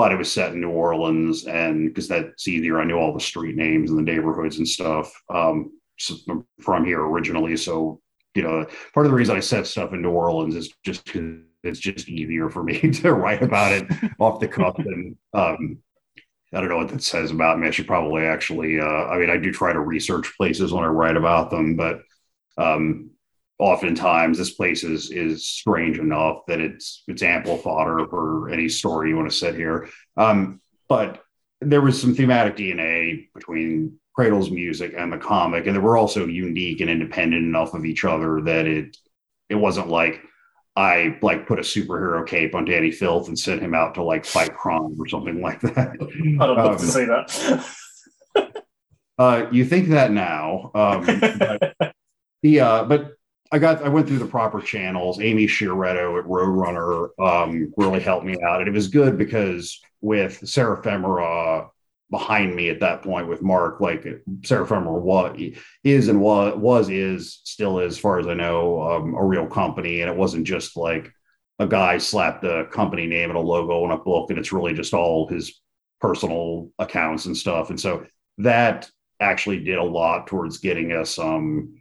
But 0.00 0.12
it 0.12 0.16
was 0.16 0.32
set 0.32 0.54
in 0.54 0.62
New 0.62 0.70
Orleans, 0.70 1.44
and 1.44 1.88
because 1.88 2.08
that's 2.08 2.48
easier, 2.48 2.80
I 2.80 2.84
knew 2.84 2.96
all 2.96 3.12
the 3.12 3.20
street 3.20 3.54
names 3.54 3.90
and 3.90 3.98
the 3.98 4.10
neighborhoods 4.10 4.56
and 4.56 4.66
stuff 4.66 5.12
um, 5.28 5.72
from 6.58 6.86
here 6.86 7.02
originally. 7.02 7.54
So, 7.58 8.00
you 8.34 8.40
know, 8.40 8.64
part 8.94 9.04
of 9.04 9.12
the 9.12 9.16
reason 9.18 9.36
I 9.36 9.40
set 9.40 9.66
stuff 9.66 9.92
in 9.92 10.00
New 10.00 10.08
Orleans 10.08 10.56
is 10.56 10.72
just 10.86 11.04
because 11.04 11.40
it's 11.64 11.78
just 11.78 12.08
easier 12.08 12.48
for 12.48 12.62
me 12.62 12.80
to 12.92 13.12
write 13.12 13.42
about 13.42 13.72
it 13.72 13.84
off 14.18 14.40
the 14.40 14.48
cuff 14.48 14.78
and 14.78 15.16
um, 15.34 15.76
I 16.54 16.60
don't 16.60 16.70
know 16.70 16.78
what 16.78 16.88
that 16.88 17.02
says 17.02 17.30
about 17.30 17.58
me. 17.58 17.68
I 17.68 17.70
should 17.70 17.86
probably 17.86 18.24
actually, 18.24 18.80
uh, 18.80 18.84
I 18.86 19.18
mean, 19.18 19.28
I 19.28 19.36
do 19.36 19.52
try 19.52 19.74
to 19.74 19.80
research 19.80 20.32
places 20.34 20.72
when 20.72 20.82
I 20.82 20.86
write 20.86 21.18
about 21.18 21.50
them, 21.50 21.76
but 21.76 22.00
um, 22.56 23.10
oftentimes 23.60 24.38
this 24.38 24.52
place 24.54 24.82
is 24.84 25.10
is 25.10 25.46
strange 25.46 25.98
enough 25.98 26.38
that 26.48 26.60
it's 26.60 27.04
it's 27.08 27.22
ample 27.22 27.58
fodder 27.58 28.06
for 28.08 28.50
any 28.50 28.68
story 28.68 29.10
you 29.10 29.16
want 29.16 29.30
to 29.30 29.36
set 29.36 29.54
here. 29.54 29.88
Um, 30.16 30.60
but 30.88 31.22
there 31.60 31.80
was 31.82 32.00
some 32.00 32.14
thematic 32.14 32.56
DNA 32.56 33.28
between 33.34 33.98
Cradle's 34.16 34.50
music 34.50 34.94
and 34.96 35.12
the 35.12 35.18
comic, 35.18 35.66
and 35.66 35.76
they 35.76 35.80
were 35.80 35.96
also 35.96 36.26
unique 36.26 36.80
and 36.80 36.90
independent 36.90 37.44
enough 37.44 37.74
of 37.74 37.84
each 37.84 38.04
other 38.04 38.40
that 38.42 38.66
it 38.66 38.96
it 39.48 39.54
wasn't 39.56 39.88
like 39.88 40.22
I 40.76 41.18
like 41.20 41.46
put 41.46 41.58
a 41.58 41.62
superhero 41.62 42.26
cape 42.26 42.54
on 42.54 42.64
Dani 42.64 42.94
Filth 42.94 43.28
and 43.28 43.38
sent 43.38 43.60
him 43.60 43.74
out 43.74 43.94
to 43.96 44.02
like 44.02 44.24
fight 44.24 44.54
crime 44.56 44.96
or 44.98 45.06
something 45.06 45.40
like 45.42 45.60
that. 45.60 45.96
I'd 46.00 46.48
love 46.48 46.58
Um, 46.58 46.78
to 46.78 46.86
say 46.86 47.04
that. 47.04 47.66
Uh, 49.18 49.46
you 49.52 49.66
think 49.66 49.88
that 49.90 50.12
now, 50.12 50.70
um, 50.74 51.04
but 51.04 51.74
the 52.42 52.60
uh, 52.60 52.84
but 52.84 53.12
I 53.52 53.58
got 53.58 53.82
I 53.82 53.88
went 53.88 54.06
through 54.06 54.18
the 54.18 54.26
proper 54.26 54.60
channels. 54.60 55.20
Amy 55.20 55.46
Sciarretto 55.46 56.18
at 56.18 56.26
Roadrunner 56.26 57.08
um, 57.18 57.72
really 57.76 58.00
helped 58.00 58.24
me 58.24 58.40
out, 58.42 58.60
and 58.60 58.68
it 58.68 58.72
was 58.72 58.88
good 58.88 59.18
because 59.18 59.80
with 60.00 60.48
Seraphemera 60.48 61.68
behind 62.10 62.54
me 62.54 62.68
at 62.68 62.80
that 62.80 63.02
point 63.02 63.28
with 63.28 63.42
Mark, 63.42 63.80
like 63.80 64.06
Seraphemera 64.44 64.98
was 64.98 65.38
is 65.82 66.08
and 66.08 66.20
was 66.20 66.56
was 66.56 66.88
is 66.90 67.40
still 67.44 67.80
is, 67.80 67.94
as 67.94 67.98
far 67.98 68.20
as 68.20 68.26
I 68.26 68.34
know, 68.34 68.82
um, 68.82 69.14
a 69.14 69.24
real 69.24 69.46
company, 69.46 70.00
and 70.00 70.10
it 70.10 70.16
wasn't 70.16 70.46
just 70.46 70.76
like 70.76 71.12
a 71.58 71.66
guy 71.66 71.98
slapped 71.98 72.44
a 72.44 72.66
company 72.66 73.06
name 73.06 73.30
and 73.30 73.38
a 73.38 73.42
logo 73.42 73.84
on 73.84 73.90
a 73.90 73.98
book, 73.98 74.30
and 74.30 74.38
it's 74.38 74.52
really 74.52 74.74
just 74.74 74.94
all 74.94 75.26
his 75.26 75.60
personal 76.00 76.70
accounts 76.78 77.26
and 77.26 77.36
stuff, 77.36 77.70
and 77.70 77.80
so 77.80 78.06
that 78.38 78.88
actually 79.20 79.62
did 79.62 79.76
a 79.76 79.82
lot 79.82 80.26
towards 80.26 80.58
getting 80.58 80.92
us 80.92 81.18
um 81.18 81.74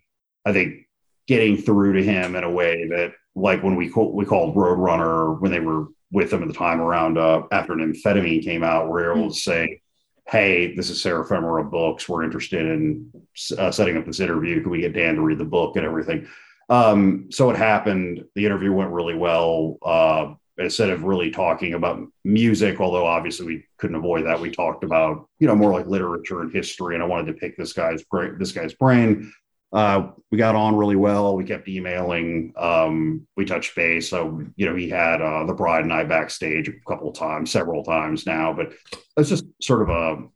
i 0.45 0.51
think 0.51 0.88
getting 1.29 1.55
through 1.55 1.93
to 1.93 2.03
him 2.03 2.35
in 2.35 2.43
a 2.43 2.49
way 2.49 2.87
that 2.87 3.13
like 3.35 3.61
when 3.61 3.75
we 3.75 3.85
we 3.85 4.25
called 4.25 4.55
roadrunner 4.55 5.39
when 5.39 5.51
they 5.51 5.59
were 5.59 5.85
with 6.11 6.33
him 6.33 6.41
at 6.41 6.47
the 6.47 6.53
time 6.55 6.81
around 6.81 7.19
uh, 7.19 7.43
after 7.51 7.75
Nymphetamine 7.75 8.43
came 8.43 8.63
out 8.63 8.85
we 8.85 8.93
were 8.93 9.15
able 9.15 9.29
to 9.29 9.39
say 9.39 9.79
hey 10.27 10.73
this 10.73 10.89
is 10.89 11.03
seraphemera 11.03 11.63
books 11.63 12.09
we're 12.09 12.23
interested 12.23 12.65
in 12.65 13.11
uh, 13.59 13.69
setting 13.69 13.95
up 13.95 14.07
this 14.07 14.19
interview 14.19 14.59
can 14.63 14.71
we 14.71 14.81
get 14.81 14.93
dan 14.93 15.13
to 15.13 15.21
read 15.21 15.37
the 15.37 15.45
book 15.45 15.75
and 15.75 15.85
everything 15.85 16.27
um, 16.69 17.27
so 17.29 17.51
it 17.51 17.55
happened 17.55 18.25
the 18.33 18.43
interview 18.43 18.73
went 18.73 18.89
really 18.89 19.15
well 19.15 19.77
uh, 19.85 20.33
instead 20.57 20.89
of 20.89 21.03
really 21.03 21.29
talking 21.29 21.75
about 21.75 22.05
music, 22.23 22.81
although 22.81 23.05
obviously 23.05 23.45
we 23.45 23.65
couldn't 23.77 23.95
avoid 23.95 24.25
that, 24.25 24.39
we 24.39 24.49
talked 24.49 24.83
about 24.83 25.29
you 25.37 25.47
know 25.47 25.55
more 25.55 25.71
like 25.71 25.85
literature 25.85 26.41
and 26.41 26.51
history, 26.51 26.95
and 26.95 27.03
I 27.03 27.07
wanted 27.07 27.27
to 27.27 27.39
pick 27.39 27.55
this 27.55 27.73
guy's 27.73 28.03
brain. 28.03 28.35
This 28.39 28.51
guy's 28.51 28.73
brain. 28.73 29.31
Uh, 29.71 30.09
we 30.31 30.37
got 30.37 30.55
on 30.55 30.75
really 30.75 30.95
well. 30.95 31.35
We 31.35 31.43
kept 31.43 31.67
emailing. 31.67 32.53
Um, 32.57 33.27
we 33.37 33.45
touched 33.45 33.75
base. 33.75 34.09
So 34.09 34.41
you 34.55 34.65
know 34.65 34.75
he 34.75 34.89
had 34.89 35.21
uh, 35.21 35.45
the 35.45 35.53
bride 35.53 35.83
and 35.83 35.93
I 35.93 36.03
backstage 36.03 36.67
a 36.67 36.73
couple 36.87 37.09
of 37.09 37.15
times, 37.15 37.51
several 37.51 37.83
times 37.83 38.25
now, 38.25 38.53
but 38.53 38.73
it's 39.17 39.29
just 39.29 39.45
sort 39.61 39.81
of 39.83 39.89
a 39.89 40.27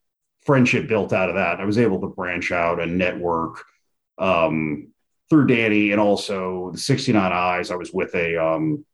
friendship 0.46 0.88
built 0.88 1.14
out 1.14 1.30
of 1.30 1.36
that. 1.36 1.60
I 1.60 1.66
was 1.66 1.78
able 1.78 2.02
to 2.02 2.08
branch 2.08 2.52
out 2.52 2.82
and 2.82 2.98
network 2.98 3.64
um, 4.18 4.92
through 5.30 5.48
Dani 5.48 5.92
and 5.92 6.00
also 6.00 6.72
the 6.72 6.78
69 6.78 7.32
Eyes. 7.32 7.72
I 7.72 7.76
was 7.76 7.92
with 7.92 8.14
a 8.16 8.38
um, 8.38 8.86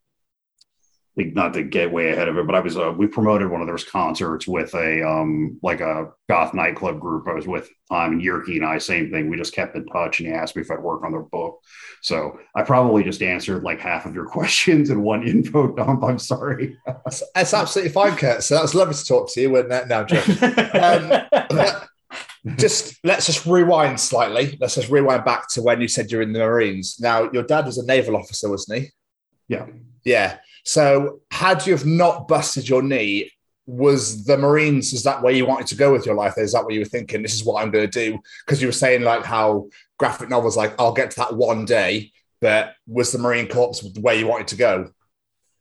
like, 1.20 1.34
not 1.34 1.54
to 1.54 1.64
get 1.64 1.92
way 1.92 2.12
ahead 2.12 2.28
of 2.28 2.38
it, 2.38 2.46
but 2.46 2.56
I 2.56 2.60
was 2.60 2.78
uh, 2.78 2.94
we 2.96 3.08
promoted 3.08 3.50
one 3.50 3.62
of 3.62 3.68
those 3.68 3.84
concerts 3.84 4.48
with 4.48 4.74
a 4.74 5.08
um 5.08 5.60
like 5.62 5.82
a 5.82 6.12
goth 6.28 6.54
nightclub 6.54 7.00
group 7.00 7.28
I 7.28 7.34
was 7.34 7.48
with 7.48 7.64
at 7.64 7.70
the 7.90 7.96
time, 7.96 8.14
and 8.14 8.22
Jyrki 8.22 8.56
and 8.56 8.66
I 8.66 8.78
same 8.78 9.12
thing. 9.12 9.30
We 9.30 9.38
just 9.38 9.54
kept 9.54 9.76
in 9.76 9.86
touch, 9.88 10.20
and 10.20 10.30
he 10.30 10.34
asked 10.34 10.56
me 10.56 10.62
if 10.62 10.72
I'd 10.72 10.80
work 10.80 11.04
on 11.04 11.12
their 11.12 11.22
book. 11.22 11.60
So 12.02 12.40
I 12.56 12.64
probably 12.64 13.04
just 13.04 13.22
answered 13.22 13.64
like 13.64 13.80
half 13.80 14.06
of 14.06 14.16
your 14.16 14.26
questions 14.30 14.90
in 14.90 15.02
one 15.02 15.28
info 15.28 15.76
dump. 15.76 16.04
I'm 16.04 16.20
sorry. 16.20 16.78
That's, 16.86 17.24
that's 17.36 17.54
absolutely 17.54 17.92
fine, 17.92 18.16
Kurt. 18.16 18.44
So 18.44 18.56
that 18.56 18.62
was 18.62 18.76
lovely 18.76 18.96
to 18.96 19.06
talk 19.06 19.32
to 19.34 19.42
you. 19.42 19.50
When 19.50 19.70
that 19.70 19.88
now, 19.88 20.06
um, 21.64 22.56
just 22.58 22.98
let's 23.04 23.26
just 23.26 23.46
rewind 23.46 24.00
slightly. 24.00 24.58
Let's 24.60 24.76
just 24.76 24.90
rewind 24.90 25.26
back 25.26 25.50
to 25.50 25.62
when 25.62 25.82
you 25.82 25.88
said 25.88 26.12
you're 26.12 26.22
in 26.22 26.34
the 26.34 26.40
Marines. 26.40 27.00
Now, 27.00 27.30
your 27.32 27.44
dad 27.44 27.66
was 27.66 27.78
a 27.78 27.86
naval 27.86 28.16
officer, 28.16 28.50
wasn't 28.50 28.80
he? 28.80 28.90
Yeah. 29.48 29.66
Yeah. 30.04 30.38
So, 30.70 31.22
had 31.32 31.66
you 31.66 31.74
have 31.74 31.88
not 31.88 32.28
busted 32.28 32.70
your 32.70 32.84
knee, 32.84 33.32
was 33.66 34.24
the 34.26 34.38
Marines? 34.38 34.94
Is 34.94 35.02
that 35.02 35.24
where 35.24 35.34
you 35.34 35.48
wanted 35.48 35.66
to 35.68 35.76
go 35.76 35.92
with 35.92 36.06
your 36.06 36.14
life? 36.14 36.36
Is 36.38 36.54
that 36.54 36.64
what 36.64 36.76
you 36.76 36.82
were 36.82 36.86
thinking? 36.86 37.24
This 37.24 37.34
is 37.34 37.44
what 37.44 37.60
I'm 37.60 37.72
going 37.72 37.90
to 37.90 38.12
do 38.12 38.20
because 38.46 38.62
you 38.62 38.68
were 38.68 38.72
saying 38.72 39.02
like 39.02 39.26
how 39.26 39.70
graphic 39.98 40.30
novels 40.30 40.56
like 40.56 40.80
I'll 40.80 40.94
get 40.94 41.10
to 41.10 41.18
that 41.22 41.36
one 41.36 41.66
day. 41.66 42.12
But 42.40 42.76
was 42.86 43.12
the 43.12 43.18
Marine 43.18 43.48
Corps 43.48 43.82
where 44.00 44.14
you 44.14 44.28
wanted 44.28 44.50
to 44.50 44.58
go? 44.58 44.92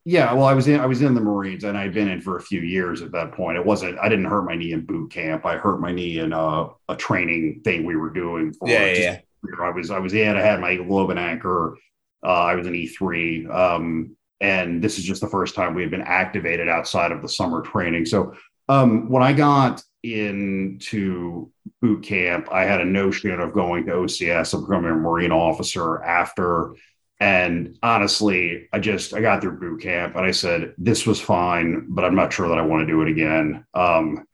Yeah, 0.05 0.35
well, 0.35 0.45
I 0.45 0.53
was 0.53 0.69
in 0.69 0.79
I 0.79 0.85
was 0.85 1.01
in 1.01 1.15
the 1.15 1.23
Marines 1.23 1.65
and 1.65 1.79
I'd 1.79 1.95
been 1.95 2.09
in 2.09 2.21
for 2.21 2.37
a 2.37 2.43
few 2.43 2.61
years 2.61 3.01
at 3.01 3.13
that 3.13 3.33
point. 3.33 3.57
It 3.57 3.65
wasn't 3.65 3.99
I 3.99 4.11
didn't 4.11 4.27
hurt 4.27 4.45
my 4.45 4.57
knee 4.57 4.73
in 4.73 4.85
boot 4.85 5.11
camp. 5.11 5.47
I 5.47 5.57
hurt 5.57 5.81
my 5.81 5.91
knee 5.91 6.19
in 6.19 6.35
uh, 6.35 6.69
a 6.91 6.97
training 6.97 7.63
thing 7.65 7.87
we 7.87 7.97
were 7.97 8.11
doing. 8.11 8.53
For 8.53 8.69
Yeah, 8.69 8.93
just- 8.93 9.01
yeah, 9.01 9.21
I 9.59 9.71
was 9.71 9.91
I 9.91 10.01
was 10.01 10.13
in. 10.13 10.37
I 10.37 10.43
had 10.43 10.61
my 10.61 10.77
globe 10.77 11.09
and 11.09 11.19
anchor. 11.19 11.79
Uh, 12.23 12.43
I 12.51 12.57
was 12.57 12.67
an 12.67 12.75
E 12.75 12.87
three, 12.89 13.47
um, 13.47 14.17
and 14.41 14.83
this 14.83 14.99
is 14.99 15.05
just 15.05 15.21
the 15.21 15.29
first 15.29 15.55
time 15.55 15.75
we 15.75 15.83
had 15.83 15.91
been 15.91 16.03
activated 16.03 16.69
outside 16.69 17.13
of 17.13 17.23
the 17.23 17.29
summer 17.29 17.63
training. 17.63 18.07
So 18.07 18.35
um, 18.69 19.09
when 19.09 19.23
I 19.23 19.33
got 19.33 19.83
into 20.03 21.51
boot 21.81 22.03
camp, 22.03 22.49
I 22.53 22.65
had 22.65 22.81
a 22.81 22.85
notion 22.85 23.41
of 23.41 23.53
going 23.53 23.87
to 23.87 23.93
OCS 23.93 24.55
and 24.55 24.67
becoming 24.67 24.91
a 24.91 24.95
Marine 24.95 25.33
officer 25.33 26.03
after. 26.03 26.75
And 27.21 27.77
honestly, 27.83 28.69
I 28.73 28.79
just 28.79 29.13
I 29.13 29.21
got 29.21 29.41
through 29.41 29.59
boot 29.59 29.83
camp 29.83 30.15
and 30.15 30.25
I 30.25 30.31
said 30.31 30.75
this 30.79 31.07
was 31.07 31.21
fine, 31.21 31.87
but 31.89 32.05
I'm 32.05 32.15
not 32.15 32.33
sure 32.33 32.49
that 32.49 32.59
I 32.59 32.63
want 32.63 32.87
to 32.87 32.93
do 32.93 33.03
it 33.03 33.09
again. 33.09 33.65
Um, 33.75 34.25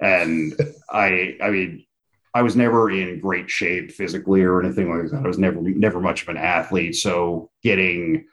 and 0.00 0.54
I 0.90 1.36
I 1.40 1.50
mean 1.50 1.86
I 2.34 2.42
was 2.42 2.56
never 2.56 2.90
in 2.90 3.20
great 3.20 3.48
shape 3.48 3.92
physically 3.92 4.42
or 4.42 4.60
anything 4.60 4.90
like 4.90 5.10
that. 5.12 5.22
I 5.24 5.28
was 5.28 5.38
never 5.38 5.60
never 5.60 6.00
much 6.00 6.22
of 6.22 6.28
an 6.28 6.36
athlete. 6.36 6.96
So 6.96 7.50
getting 7.62 8.26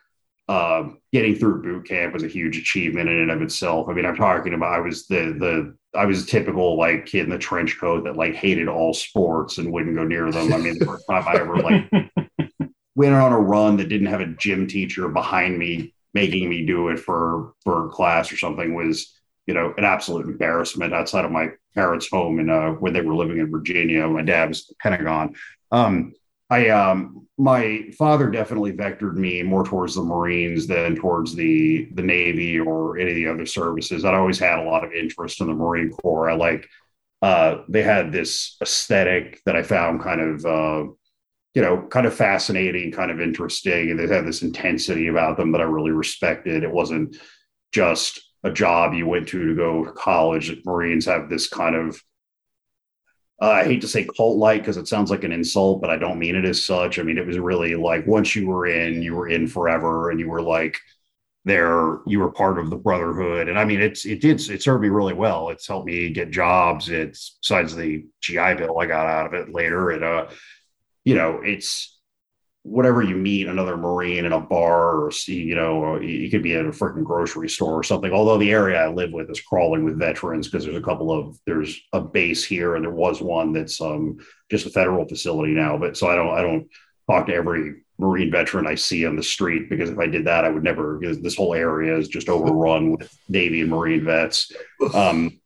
um, 0.47 0.99
getting 1.13 1.35
through 1.35 1.61
boot 1.61 1.87
camp 1.87 2.13
was 2.13 2.23
a 2.23 2.27
huge 2.27 2.57
achievement 2.57 3.09
in 3.09 3.19
and 3.19 3.31
of 3.31 3.41
itself. 3.41 3.87
I 3.89 3.93
mean, 3.93 4.05
I'm 4.05 4.15
talking 4.15 4.53
about 4.53 4.73
I 4.73 4.79
was 4.79 5.07
the 5.07 5.35
the 5.37 5.75
I 5.97 6.05
was 6.05 6.23
a 6.23 6.27
typical 6.27 6.77
like 6.77 7.05
kid 7.05 7.25
in 7.25 7.29
the 7.29 7.37
trench 7.37 7.79
coat 7.79 8.03
that 8.05 8.17
like 8.17 8.35
hated 8.35 8.67
all 8.67 8.93
sports 8.93 9.57
and 9.57 9.71
wouldn't 9.71 9.95
go 9.95 10.03
near 10.03 10.31
them. 10.31 10.53
I 10.53 10.57
mean, 10.57 10.79
the 10.79 10.85
first 10.85 11.05
time 11.09 11.25
I 11.27 11.35
ever 11.35 11.57
like 11.57 11.89
went 12.95 13.15
on 13.15 13.33
a 13.33 13.39
run 13.39 13.77
that 13.77 13.89
didn't 13.89 14.07
have 14.07 14.21
a 14.21 14.27
gym 14.27 14.67
teacher 14.67 15.07
behind 15.07 15.57
me 15.57 15.93
making 16.13 16.49
me 16.49 16.65
do 16.65 16.89
it 16.89 16.99
for 16.99 17.53
for 17.63 17.89
class 17.89 18.31
or 18.31 18.37
something 18.37 18.73
was 18.73 19.17
you 19.47 19.53
know 19.53 19.73
an 19.77 19.85
absolute 19.85 20.25
embarrassment 20.25 20.93
outside 20.93 21.25
of 21.25 21.31
my 21.31 21.49
parents' 21.73 22.09
home 22.09 22.39
and 22.39 22.51
uh, 22.51 22.71
when 22.71 22.93
they 22.93 23.01
were 23.01 23.15
living 23.15 23.39
in 23.39 23.51
Virginia. 23.51 24.07
My 24.07 24.21
dad 24.21 24.49
was 24.49 24.67
the 24.67 24.75
Pentagon. 24.81 25.35
Um, 25.71 26.13
I 26.51 26.67
um, 26.67 27.25
my 27.37 27.89
father 27.97 28.29
definitely 28.29 28.73
vectored 28.73 29.15
me 29.15 29.41
more 29.41 29.63
towards 29.63 29.95
the 29.95 30.03
Marines 30.03 30.67
than 30.67 30.95
towards 30.95 31.33
the 31.33 31.87
the 31.93 32.03
Navy 32.03 32.59
or 32.59 32.99
any 32.99 33.11
of 33.11 33.15
the 33.15 33.27
other 33.27 33.45
services. 33.45 34.03
I'd 34.03 34.13
always 34.13 34.37
had 34.37 34.59
a 34.59 34.69
lot 34.69 34.83
of 34.83 34.91
interest 34.91 35.39
in 35.39 35.47
the 35.47 35.53
Marine 35.53 35.91
Corps. 35.91 36.29
I 36.29 36.35
like 36.35 36.67
uh, 37.21 37.63
they 37.69 37.81
had 37.81 38.11
this 38.11 38.57
aesthetic 38.61 39.41
that 39.45 39.55
I 39.55 39.63
found 39.63 40.01
kind 40.01 40.19
of 40.19 40.45
uh, 40.45 40.91
you 41.55 41.61
know 41.61 41.87
kind 41.89 42.05
of 42.05 42.13
fascinating, 42.13 42.91
kind 42.91 43.11
of 43.11 43.21
interesting, 43.21 43.89
and 43.89 43.97
they 43.97 44.13
had 44.13 44.27
this 44.27 44.41
intensity 44.41 45.07
about 45.07 45.37
them 45.37 45.53
that 45.53 45.61
I 45.61 45.65
really 45.65 45.91
respected. 45.91 46.63
It 46.63 46.71
wasn't 46.71 47.15
just 47.71 48.21
a 48.43 48.51
job 48.51 48.93
you 48.93 49.07
went 49.07 49.29
to 49.29 49.47
to 49.47 49.55
go 49.55 49.85
to 49.85 49.91
college. 49.93 50.53
Marines 50.65 51.05
have 51.05 51.29
this 51.29 51.47
kind 51.47 51.75
of 51.75 52.01
uh, 53.41 53.49
I 53.49 53.63
hate 53.63 53.81
to 53.81 53.87
say 53.87 54.05
cult 54.15 54.37
like 54.37 54.61
because 54.61 54.77
it 54.77 54.87
sounds 54.87 55.09
like 55.09 55.23
an 55.23 55.31
insult, 55.31 55.81
but 55.81 55.89
I 55.89 55.97
don't 55.97 56.19
mean 56.19 56.35
it 56.35 56.45
as 56.45 56.63
such. 56.63 56.99
I 56.99 57.03
mean, 57.03 57.17
it 57.17 57.25
was 57.25 57.39
really 57.39 57.75
like 57.75 58.05
once 58.05 58.35
you 58.35 58.47
were 58.47 58.67
in, 58.67 59.01
you 59.01 59.15
were 59.15 59.27
in 59.27 59.47
forever, 59.47 60.11
and 60.11 60.19
you 60.19 60.29
were 60.29 60.41
like 60.41 60.79
there, 61.43 61.99
you 62.05 62.19
were 62.19 62.31
part 62.31 62.59
of 62.59 62.69
the 62.69 62.75
brotherhood. 62.75 63.49
And 63.49 63.57
I 63.57 63.65
mean, 63.65 63.81
it's 63.81 64.05
it 64.05 64.21
did 64.21 64.39
it 64.47 64.61
served 64.61 64.83
me 64.83 64.89
really 64.89 65.15
well. 65.15 65.49
It's 65.49 65.67
helped 65.67 65.87
me 65.87 66.11
get 66.11 66.29
jobs. 66.29 66.89
It's 66.89 67.37
besides 67.41 67.75
the 67.75 68.05
GI 68.21 68.55
Bill 68.55 68.79
I 68.79 68.85
got 68.85 69.07
out 69.07 69.25
of 69.25 69.33
it 69.33 69.51
later. 69.51 69.91
It 69.91 70.03
uh, 70.03 70.27
you 71.03 71.15
know, 71.15 71.41
it's 71.43 71.99
whatever 72.63 73.01
you 73.01 73.15
meet 73.15 73.47
another 73.47 73.75
Marine 73.75 74.25
in 74.25 74.33
a 74.33 74.39
bar 74.39 75.03
or 75.03 75.11
see, 75.11 75.41
you 75.41 75.55
know, 75.55 75.99
you 75.99 76.29
could 76.29 76.43
be 76.43 76.53
at 76.53 76.65
a 76.65 76.69
freaking 76.69 77.03
grocery 77.03 77.49
store 77.49 77.73
or 77.73 77.83
something. 77.83 78.11
Although 78.11 78.37
the 78.37 78.51
area 78.51 78.79
I 78.79 78.87
live 78.87 79.11
with 79.11 79.31
is 79.31 79.41
crawling 79.41 79.83
with 79.83 79.97
veterans 79.97 80.47
because 80.47 80.65
there's 80.65 80.77
a 80.77 80.81
couple 80.81 81.11
of 81.11 81.39
there's 81.47 81.79
a 81.93 81.99
base 81.99 82.43
here 82.43 82.75
and 82.75 82.85
there 82.85 82.91
was 82.91 83.21
one 83.21 83.51
that's 83.51 83.81
um 83.81 84.17
just 84.49 84.67
a 84.67 84.69
federal 84.69 85.07
facility 85.07 85.53
now. 85.53 85.77
But 85.77 85.97
so 85.97 86.07
I 86.07 86.15
don't 86.15 86.29
I 86.29 86.41
don't 86.41 86.69
talk 87.09 87.27
to 87.27 87.33
every 87.33 87.81
Marine 87.97 88.31
veteran 88.31 88.67
I 88.67 88.75
see 88.75 89.05
on 89.05 89.15
the 89.15 89.23
street 89.23 89.69
because 89.69 89.89
if 89.89 89.97
I 89.97 90.07
did 90.07 90.25
that, 90.25 90.45
I 90.45 90.49
would 90.49 90.63
never. 90.63 90.97
Because 90.97 91.19
this 91.19 91.35
whole 91.35 91.53
area 91.53 91.97
is 91.97 92.07
just 92.07 92.29
overrun 92.29 92.91
with 92.91 93.15
Navy 93.27 93.61
and 93.61 93.69
Marine 93.69 94.03
vets. 94.03 94.51
Um, 94.93 95.39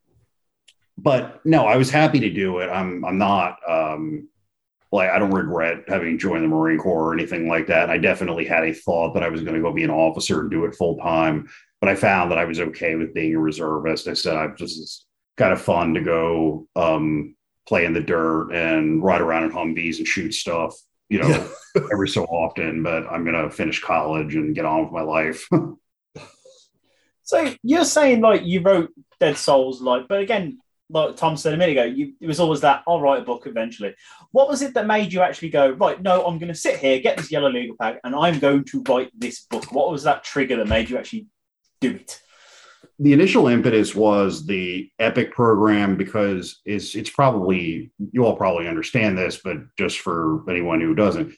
but 0.98 1.46
no, 1.46 1.66
I 1.66 1.76
was 1.76 1.90
happy 1.90 2.20
to 2.22 2.30
do 2.30 2.60
it. 2.60 2.68
I'm 2.68 3.04
I'm 3.06 3.18
not 3.18 3.58
um, 3.68 4.30
like 4.96 5.10
I 5.10 5.20
don't 5.20 5.32
regret 5.32 5.84
having 5.88 6.18
joined 6.18 6.44
the 6.44 6.48
Marine 6.48 6.80
Corps 6.80 7.10
or 7.10 7.14
anything 7.14 7.48
like 7.48 7.68
that. 7.68 7.90
I 7.90 7.98
definitely 7.98 8.46
had 8.46 8.64
a 8.64 8.74
thought 8.74 9.14
that 9.14 9.24
I 9.24 9.30
was 9.30 9.42
going 9.42 9.56
to 9.56 9.62
go 9.62 9.72
be 9.72 9.84
an 9.84 9.90
officer 9.90 10.42
and 10.42 10.50
do 10.50 10.66
it 10.66 10.76
full 10.76 10.98
time, 10.98 11.48
but 11.80 11.90
I 11.90 11.96
found 11.96 12.32
that 12.32 12.38
I 12.38 12.46
was 12.46 12.60
okay 12.60 12.96
with 12.96 13.14
being 13.14 13.36
a 13.36 13.40
reservist. 13.40 14.08
I 14.08 14.14
said 14.14 14.36
I 14.36 14.48
just 14.56 14.82
it's 14.82 15.06
kind 15.38 15.54
of 15.54 15.62
fun 15.62 15.94
to 15.94 16.02
go 16.02 16.68
um, 16.76 17.36
play 17.68 17.86
in 17.86 17.94
the 17.94 18.02
dirt 18.02 18.52
and 18.52 19.04
ride 19.04 19.22
around 19.22 19.44
in 19.44 19.52
Humvees 19.52 19.98
and 19.98 20.08
shoot 20.08 20.34
stuff, 20.34 20.76
you 21.10 21.20
know, 21.20 21.50
every 21.92 22.10
so 22.10 22.24
often. 22.26 22.82
But 22.82 23.06
I'm 23.08 23.24
going 23.24 23.42
to 23.42 23.50
finish 23.50 23.82
college 23.82 24.36
and 24.36 24.56
get 24.56 24.66
on 24.66 24.84
with 24.84 24.92
my 24.92 25.02
life. 25.02 25.48
So 27.26 27.56
you're 27.64 27.86
saying 27.86 28.22
like 28.22 28.44
you 28.44 28.62
wrote 28.62 28.92
Dead 29.20 29.36
Souls, 29.36 29.82
like, 29.82 30.08
but 30.08 30.22
again, 30.22 30.60
like 30.90 31.16
Tom 31.16 31.36
said 31.36 31.54
a 31.54 31.58
minute 31.58 31.74
ago, 31.74 31.84
you, 31.84 32.14
it 32.20 32.28
was 32.28 32.40
always 32.40 32.62
that 32.62 32.84
I'll 32.88 33.02
write 33.02 33.22
a 33.22 33.26
book 33.26 33.48
eventually. 33.48 33.96
What 34.32 34.50
was 34.50 34.62
it 34.62 34.74
that 34.76 34.86
made 34.86 35.12
you 35.12 35.22
actually 35.22 35.50
go 35.50 35.72
right? 35.72 36.02
No, 36.02 36.26
I'm 36.26 36.38
going 36.38 36.54
to 36.54 36.56
sit 36.56 36.80
here, 36.80 37.00
get 37.00 37.18
this 37.18 37.32
yellow 37.32 37.50
legal 37.50 37.76
pad, 37.80 38.00
and 38.04 38.16
I'm 38.16 38.40
going 38.40 38.66
to 38.66 38.84
write 38.88 39.12
this 39.18 39.46
book. 39.50 39.72
What 39.72 39.92
was 39.92 40.04
that 40.04 40.24
trigger 40.24 40.58
that 40.58 40.68
made 40.68 40.90
you 40.90 40.98
actually 40.98 41.28
do 41.82 41.92
it? 41.92 42.22
the 43.00 43.14
initial 43.14 43.48
impetus 43.48 43.94
was 43.94 44.46
the 44.46 44.90
epic 45.00 45.34
program 45.34 45.98
because 45.98 46.62
it's 46.66 46.96
it's 46.96 47.10
probably 47.10 47.92
you 48.12 48.26
all 48.26 48.36
probably 48.36 48.68
understand 48.68 49.18
this 49.18 49.42
but 49.44 49.58
just 49.78 50.00
for 50.00 50.50
anyone 50.50 50.80
who 50.80 50.96
doesn't 50.96 51.34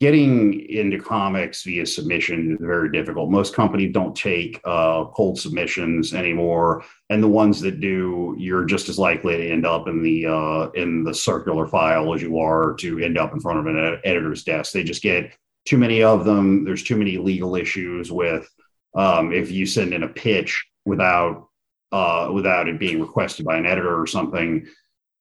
getting 0.00 0.68
into 0.70 0.98
comics 0.98 1.62
via 1.62 1.84
submission 1.84 2.52
is 2.52 2.58
very 2.60 2.90
difficult. 2.90 3.30
Most 3.30 3.54
companies 3.54 3.92
don't 3.92 4.16
take 4.16 4.58
uh, 4.64 5.04
cold 5.14 5.38
submissions 5.38 6.14
anymore. 6.14 6.82
And 7.10 7.22
the 7.22 7.28
ones 7.28 7.60
that 7.60 7.80
do 7.80 8.34
you're 8.38 8.64
just 8.64 8.88
as 8.88 8.98
likely 8.98 9.36
to 9.36 9.50
end 9.50 9.66
up 9.66 9.88
in 9.88 10.02
the 10.02 10.26
uh, 10.26 10.70
in 10.70 11.04
the 11.04 11.14
circular 11.14 11.66
file 11.66 12.14
as 12.14 12.22
you 12.22 12.38
are 12.38 12.74
to 12.80 12.98
end 12.98 13.18
up 13.18 13.34
in 13.34 13.40
front 13.40 13.58
of 13.58 13.66
an 13.66 13.78
ed- 13.78 14.00
editor's 14.04 14.42
desk. 14.42 14.72
They 14.72 14.82
just 14.82 15.02
get 15.02 15.36
too 15.66 15.76
many 15.76 16.02
of 16.02 16.24
them. 16.24 16.64
There's 16.64 16.82
too 16.82 16.96
many 16.96 17.18
legal 17.18 17.54
issues 17.54 18.10
with 18.10 18.48
um, 18.94 19.32
if 19.32 19.50
you 19.50 19.66
send 19.66 19.92
in 19.92 20.02
a 20.02 20.08
pitch 20.08 20.64
without 20.86 21.48
uh, 21.92 22.30
without 22.32 22.68
it 22.68 22.78
being 22.78 23.00
requested 23.00 23.44
by 23.44 23.58
an 23.58 23.66
editor 23.66 24.00
or 24.00 24.06
something, 24.06 24.66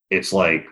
it's 0.10 0.32
like, 0.32 0.66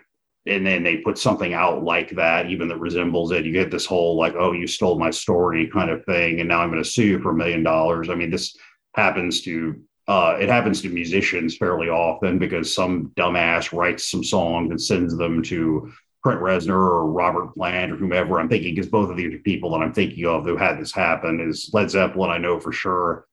and 0.47 0.65
then 0.65 0.83
they 0.83 0.97
put 0.97 1.17
something 1.17 1.53
out 1.53 1.83
like 1.83 2.11
that, 2.11 2.49
even 2.49 2.67
that 2.69 2.79
resembles 2.79 3.31
it. 3.31 3.45
You 3.45 3.51
get 3.51 3.71
this 3.71 3.85
whole 3.85 4.15
like, 4.17 4.35
oh, 4.37 4.53
you 4.53 4.67
stole 4.67 4.97
my 4.97 5.09
story 5.09 5.67
kind 5.67 5.89
of 5.89 6.05
thing, 6.05 6.39
and 6.39 6.49
now 6.49 6.61
I'm 6.61 6.71
going 6.71 6.83
to 6.83 6.89
sue 6.89 7.05
you 7.05 7.19
for 7.19 7.31
a 7.31 7.35
million 7.35 7.63
dollars. 7.63 8.09
I 8.09 8.15
mean, 8.15 8.31
this 8.31 8.55
happens 8.95 9.41
to 9.41 9.81
uh, 10.07 10.37
it 10.39 10.47
happens 10.47 10.81
to 10.81 10.89
musicians 10.89 11.57
fairly 11.57 11.89
often 11.89 12.39
because 12.39 12.73
some 12.73 13.11
dumbass 13.17 13.77
writes 13.77 14.09
some 14.09 14.23
songs 14.23 14.71
and 14.71 14.81
sends 14.81 15.17
them 15.17 15.43
to 15.43 15.91
Trent 16.23 16.39
Reznor 16.41 16.71
or 16.71 17.11
Robert 17.11 17.53
Plant 17.53 17.91
or 17.91 17.97
whomever. 17.97 18.39
I'm 18.39 18.47
thinking 18.47 18.73
because 18.73 18.89
both 18.89 19.09
of 19.09 19.17
these 19.17 19.39
people 19.43 19.71
that 19.71 19.81
I'm 19.83 19.93
thinking 19.93 20.25
of 20.25 20.45
who 20.45 20.55
had 20.55 20.79
this 20.79 20.93
happen 20.93 21.41
is 21.41 21.69
Led 21.73 21.91
Zeppelin. 21.91 22.31
I 22.31 22.37
know 22.37 22.59
for 22.59 22.71
sure 22.71 23.25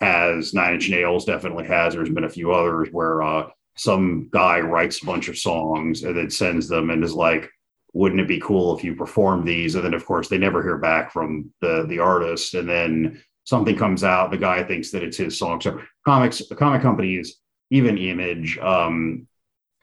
has 0.00 0.54
Nine 0.54 0.74
Inch 0.74 0.90
Nails 0.90 1.24
definitely 1.24 1.66
has. 1.66 1.94
There's 1.94 2.10
been 2.10 2.24
a 2.24 2.30
few 2.30 2.52
others 2.52 2.88
where 2.92 3.22
uh, 3.22 3.48
some 3.78 4.28
guy 4.30 4.60
writes 4.60 5.02
a 5.02 5.06
bunch 5.06 5.28
of 5.28 5.38
songs 5.38 6.04
and 6.04 6.16
then 6.16 6.30
sends 6.30 6.68
them 6.68 6.90
and 6.90 7.02
is 7.04 7.14
like, 7.14 7.50
"Wouldn't 7.94 8.20
it 8.20 8.28
be 8.28 8.40
cool 8.40 8.76
if 8.76 8.84
you 8.84 8.94
performed 8.94 9.46
these?" 9.46 9.74
And 9.74 9.84
then 9.84 9.94
of 9.94 10.04
course 10.04 10.28
they 10.28 10.38
never 10.38 10.62
hear 10.62 10.78
back 10.78 11.12
from 11.12 11.50
the 11.60 11.86
the 11.88 11.98
artist, 11.98 12.54
and 12.54 12.68
then 12.68 13.22
something 13.48 13.76
comes 13.76 14.04
out, 14.04 14.30
the 14.30 14.36
guy 14.36 14.62
thinks 14.62 14.90
that 14.90 15.02
it's 15.02 15.16
his 15.16 15.38
song. 15.38 15.58
So 15.58 15.80
comics, 16.04 16.42
comic 16.58 16.82
companies, 16.82 17.38
even 17.70 17.96
Image, 17.96 18.58
um, 18.58 19.26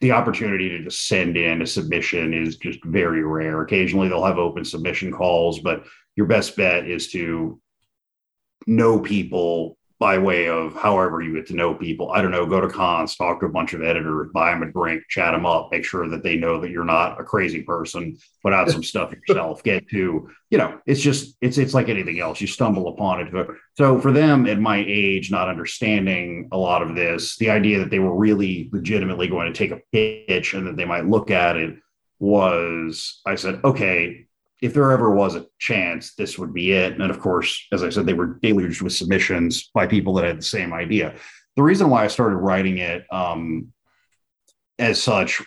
the 0.01 0.11
opportunity 0.11 0.69
to 0.69 0.83
just 0.83 1.07
send 1.07 1.35
in 1.35 1.63
a 1.63 1.65
submission 1.65 2.31
is 2.31 2.57
just 2.57 2.83
very 2.85 3.23
rare. 3.23 3.63
Occasionally 3.63 4.07
they'll 4.07 4.23
have 4.23 4.37
open 4.37 4.63
submission 4.63 5.11
calls, 5.11 5.61
but 5.61 5.83
your 6.15 6.27
best 6.27 6.55
bet 6.55 6.87
is 6.87 7.07
to 7.13 7.59
know 8.67 8.99
people 8.99 9.77
by 9.99 10.17
way 10.17 10.49
of 10.49 10.75
however 10.75 11.21
you 11.21 11.33
get 11.33 11.47
to 11.47 11.55
know 11.55 11.73
people. 11.73 12.11
I 12.11 12.21
don't 12.21 12.31
know, 12.31 12.45
go 12.45 12.59
to 12.59 12.67
cons, 12.67 13.15
talk 13.15 13.39
to 13.39 13.45
a 13.45 13.49
bunch 13.49 13.73
of 13.73 13.81
editors, 13.81 14.29
buy 14.33 14.51
them 14.51 14.63
a 14.63 14.71
drink, 14.71 15.03
chat 15.09 15.31
them 15.31 15.45
up, 15.45 15.69
make 15.71 15.85
sure 15.85 16.09
that 16.09 16.21
they 16.21 16.35
know 16.35 16.59
that 16.59 16.69
you're 16.69 16.83
not 16.83 17.19
a 17.19 17.23
crazy 17.23 17.61
person, 17.61 18.17
put 18.43 18.53
out 18.53 18.69
some 18.69 18.83
stuff 18.83 19.13
yourself, 19.27 19.63
get 19.63 19.87
to, 19.89 20.29
you 20.49 20.57
know, 20.57 20.79
it's 20.85 20.99
just, 20.99 21.37
it's, 21.39 21.57
it's 21.57 21.73
like 21.73 21.87
anything 21.87 22.19
else. 22.19 22.41
You 22.41 22.47
stumble 22.47 22.89
upon 22.89 23.21
it. 23.21 23.47
So 23.77 23.99
for 23.99 24.11
them 24.11 24.47
at 24.47 24.59
my 24.59 24.83
age, 24.85 25.31
not 25.31 25.49
understanding 25.49 26.49
a 26.51 26.57
lot 26.57 26.81
of 26.81 26.95
this, 26.95 27.37
the 27.37 27.49
idea 27.49 27.79
that 27.79 27.89
they 27.89 27.99
were 27.99 28.15
really 28.15 28.69
legitimately 28.73 29.29
going 29.29 29.51
to 29.51 29.57
take 29.57 29.71
a 29.71 29.81
pitch 29.93 30.53
and 30.53 30.67
that 30.67 30.75
they 30.75 30.85
might 30.85 31.05
look 31.05 31.31
at 31.31 31.55
it 31.55 31.77
was, 32.19 33.21
I 33.25 33.35
said, 33.35 33.61
okay, 33.63 34.27
if 34.65 34.73
there 34.73 34.91
ever 34.91 35.11
was 35.11 35.35
a 35.35 35.45
chance, 35.59 36.15
this 36.15 36.39
would 36.39 36.53
be 36.53 36.71
it. 36.71 36.93
And 36.93 37.11
of 37.11 37.19
course, 37.19 37.67
as 37.71 37.83
I 37.83 37.89
said, 37.89 38.07
they 38.07 38.13
were 38.13 38.39
deluged 38.41 38.81
with 38.81 38.93
submissions 38.93 39.69
by 39.73 39.85
people 39.85 40.15
that 40.15 40.25
had 40.25 40.39
the 40.39 40.43
same 40.43 40.73
idea. 40.73 41.15
The 41.55 41.63
reason 41.63 41.89
why 41.89 42.03
I 42.03 42.07
started 42.07 42.37
writing 42.37 42.79
it 42.79 43.05
um, 43.11 43.71
as 44.79 45.01
such 45.01 45.41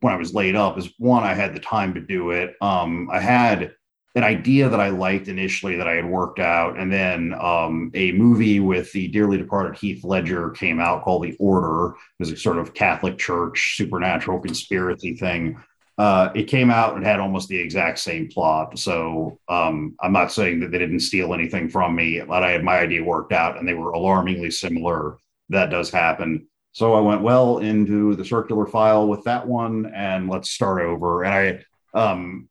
when 0.00 0.14
I 0.14 0.16
was 0.16 0.34
laid 0.34 0.56
up 0.56 0.78
is 0.78 0.94
one, 0.98 1.24
I 1.24 1.34
had 1.34 1.54
the 1.54 1.60
time 1.60 1.94
to 1.94 2.00
do 2.00 2.30
it. 2.30 2.54
Um, 2.62 3.08
I 3.12 3.20
had 3.20 3.74
an 4.14 4.24
idea 4.24 4.68
that 4.68 4.80
I 4.80 4.88
liked 4.88 5.28
initially 5.28 5.76
that 5.76 5.88
I 5.88 5.94
had 5.94 6.08
worked 6.08 6.38
out, 6.38 6.78
and 6.78 6.90
then 6.90 7.34
um, 7.40 7.90
a 7.94 8.12
movie 8.12 8.60
with 8.60 8.92
the 8.92 9.08
dearly 9.08 9.36
departed 9.36 9.76
Heath 9.76 10.04
Ledger 10.04 10.50
came 10.50 10.80
out 10.80 11.02
called 11.02 11.24
The 11.24 11.36
Order. 11.38 11.96
It 11.96 12.20
was 12.20 12.32
a 12.32 12.36
sort 12.36 12.58
of 12.58 12.74
Catholic 12.74 13.18
Church 13.18 13.74
supernatural 13.76 14.40
conspiracy 14.40 15.16
thing 15.16 15.58
uh, 15.96 16.30
it 16.34 16.44
came 16.44 16.70
out 16.70 16.96
and 16.96 17.04
had 17.04 17.20
almost 17.20 17.48
the 17.48 17.58
exact 17.58 17.98
same 17.98 18.28
plot. 18.28 18.78
So 18.78 19.38
um, 19.48 19.94
I'm 20.00 20.12
not 20.12 20.32
saying 20.32 20.60
that 20.60 20.70
they 20.70 20.78
didn't 20.78 21.00
steal 21.00 21.34
anything 21.34 21.68
from 21.68 21.94
me, 21.94 22.20
but 22.20 22.42
I 22.42 22.50
had 22.50 22.64
my 22.64 22.78
idea 22.78 23.04
worked 23.04 23.32
out 23.32 23.58
and 23.58 23.68
they 23.68 23.74
were 23.74 23.92
alarmingly 23.92 24.50
similar. 24.50 25.18
That 25.50 25.70
does 25.70 25.90
happen. 25.90 26.48
So 26.72 26.94
I 26.94 27.00
went 27.00 27.22
well 27.22 27.58
into 27.58 28.16
the 28.16 28.24
circular 28.24 28.66
file 28.66 29.06
with 29.06 29.22
that 29.24 29.46
one 29.46 29.92
and 29.94 30.28
let's 30.28 30.50
start 30.50 30.82
over. 30.82 31.22
And 31.22 31.64
I, 31.94 31.98
um, 31.98 32.48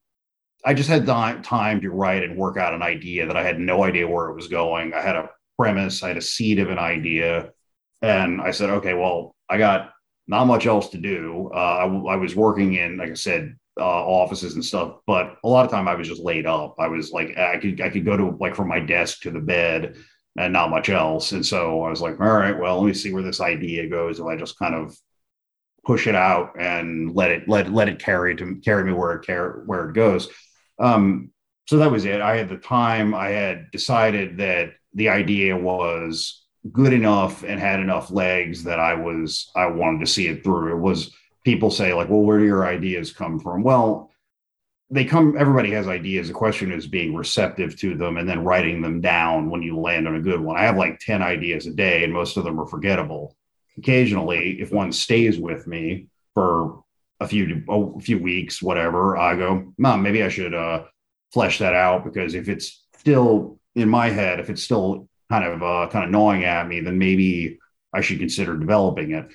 I 0.65 0.74
just 0.74 0.88
had 0.88 1.06
time 1.06 1.82
to 1.82 1.90
write 1.90 2.24
and 2.24 2.38
work 2.38 2.56
out 2.56 2.74
an 2.74 2.82
idea 2.82 3.28
that 3.28 3.36
I 3.36 3.44
had 3.44 3.60
no 3.60 3.84
idea 3.84 4.07
where 4.07 4.30
it 4.30 4.36
was 4.36 4.48
going. 4.48 4.94
I 4.94 5.02
had 5.02 5.18
a 5.18 5.30
premise, 5.60 6.02
I 6.02 6.07
had 6.07 6.18
a 6.18 6.22
seed 6.22 6.60
of 6.60 6.70
an 6.70 6.80
idea. 6.80 7.52
And 8.02 8.41
I 8.41 8.52
said, 8.52 8.70
okay, 8.70 8.94
well, 8.94 9.36
I 9.49 9.57
got 9.57 9.93
not 10.28 10.45
much 10.45 10.66
else 10.66 10.90
to 10.90 10.98
do. 10.98 11.50
Uh, 11.54 11.88
was 12.20 12.36
working 12.36 12.76
in, 12.76 12.98
like 12.98 13.12
I 13.12 13.16
said, 13.16 13.56
uh, 13.80 13.84
offices 13.84 14.54
and 14.54 14.64
stuff, 14.64 14.98
but 15.08 15.38
a 15.44 15.48
lot 15.48 15.66
of 15.66 15.72
time 15.72 15.88
I 15.88 15.95
was 15.95 16.08
just 16.08 16.22
laid 16.22 16.45
up. 16.45 16.76
I 16.80 16.88
was 16.88 17.12
like, 17.12 17.38
I 17.38 17.58
could, 17.58 17.82
I 17.82 17.90
could 17.90 18.06
go 18.06 18.16
to 18.16 18.38
like 18.40 18.56
from 18.56 18.68
my 18.68 18.80
desk 18.80 19.22
to 19.22 19.32
the 19.32 19.40
bed 19.40 19.95
and 20.38 20.54
not 20.54 20.70
much 20.70 20.90
else. 20.90 21.32
And 21.32 21.45
so 21.45 21.84
I 21.84 21.90
was 21.90 22.02
like, 22.02 22.20
all 22.20 22.38
right, 22.38 22.58
well, 22.58 22.80
let 22.80 22.88
me 22.88 22.94
see 22.94 23.14
where 23.14 23.24
this 23.24 23.41
idea 23.41 23.88
goes. 23.90 24.20
If 24.20 24.26
I 24.26 24.36
just 24.36 24.60
kind 24.60 24.76
of 24.76 24.95
push 25.86 26.08
it 26.08 26.16
out 26.16 26.54
and 26.60 27.14
let 27.16 27.32
it, 27.32 27.50
let, 27.50 27.72
let 27.72 27.90
it 27.90 28.00
carry 28.00 28.36
to 28.36 28.56
carry 28.64 28.84
me 28.84 28.94
where 28.94 29.14
it 29.14 29.26
care, 29.26 29.64
where 29.66 29.90
it 29.90 29.94
goes. 29.94 30.30
Um, 30.80 31.32
so 31.68 31.78
that 31.78 31.91
was 31.91 32.06
it. 32.06 32.22
I 32.22 32.38
had 32.38 32.50
the 32.50 32.58
time. 32.58 33.14
I 33.14 33.30
had 33.30 33.72
decided 33.72 34.38
that 34.38 34.74
the 34.94 35.10
idea 35.10 35.58
was 35.58 36.43
good 36.72 36.94
enough 36.94 37.44
and 37.44 37.60
had 37.60 37.80
enough 37.80 38.11
legs 38.11 38.64
that 38.64 38.80
I 38.80 38.94
was 38.94 39.52
I 39.56 39.68
wanted 39.68 39.99
to 40.02 40.11
see 40.11 40.27
it 40.27 40.44
through. 40.44 40.76
It 40.76 40.80
was 40.80 41.11
people 41.44 41.69
say 41.69 41.94
like, 41.94 42.10
well, 42.10 42.22
where 42.22 42.40
do 42.40 42.45
your 42.45 42.65
ideas 42.65 43.11
come 43.11 43.40
from? 43.40 43.64
Well, 43.64 44.11
they 44.90 45.06
come 45.06 45.35
everybody 45.38 45.72
has 45.72 45.88
ideas. 45.88 46.27
The 46.27 46.34
question 46.34 46.72
is 46.72 46.88
being 46.88 47.15
receptive 47.15 47.77
to 47.80 47.95
them 47.95 48.18
and 48.18 48.30
then 48.30 48.45
writing 48.45 48.81
them 48.81 49.02
down 49.02 49.49
when 49.49 49.61
you 49.61 49.77
land 49.77 50.07
on 50.07 50.15
a 50.15 50.22
good 50.22 50.40
one. 50.40 50.57
I 50.57 50.64
have 50.64 50.77
like 50.77 50.99
10 50.99 51.22
ideas 51.22 51.65
a 51.65 51.72
day 51.72 52.03
and 52.03 52.14
most 52.14 52.38
of 52.38 52.44
them 52.44 52.60
are 52.60 52.68
forgettable. 52.68 53.35
Occasionally, 53.77 54.61
if 54.61 54.72
one 54.72 54.91
stays 54.91 55.40
with 55.40 55.68
me 55.68 56.07
for 56.34 56.84
a 57.19 57.27
few 57.27 57.64
a 57.68 57.99
few 57.99 58.19
weeks, 58.19 58.61
whatever, 58.61 59.18
I 59.18 59.35
go, 59.35 59.73
Mom, 59.77 60.02
maybe 60.02 60.23
I 60.23 60.30
should 60.30 60.53
uh 60.53 60.85
flesh 61.34 61.57
that 61.60 61.73
out 61.73 62.06
because 62.06 62.35
if 62.35 62.48
it's 62.48 62.85
still 62.99 63.60
in 63.76 63.90
my 63.90 64.10
head, 64.10 64.40
if 64.40 64.52
it's 64.52 64.61
still 64.61 65.10
kind 65.30 65.45
of 65.45 65.64
uh, 65.64 65.88
kind 65.91 66.06
of 66.06 66.12
gnawing 66.12 66.44
at 66.44 66.68
me, 66.68 66.80
then 66.80 66.98
maybe 66.98 67.60
I 67.94 68.02
should 68.02 68.20
consider 68.20 68.58
developing 68.58 69.12
it. 69.12 69.32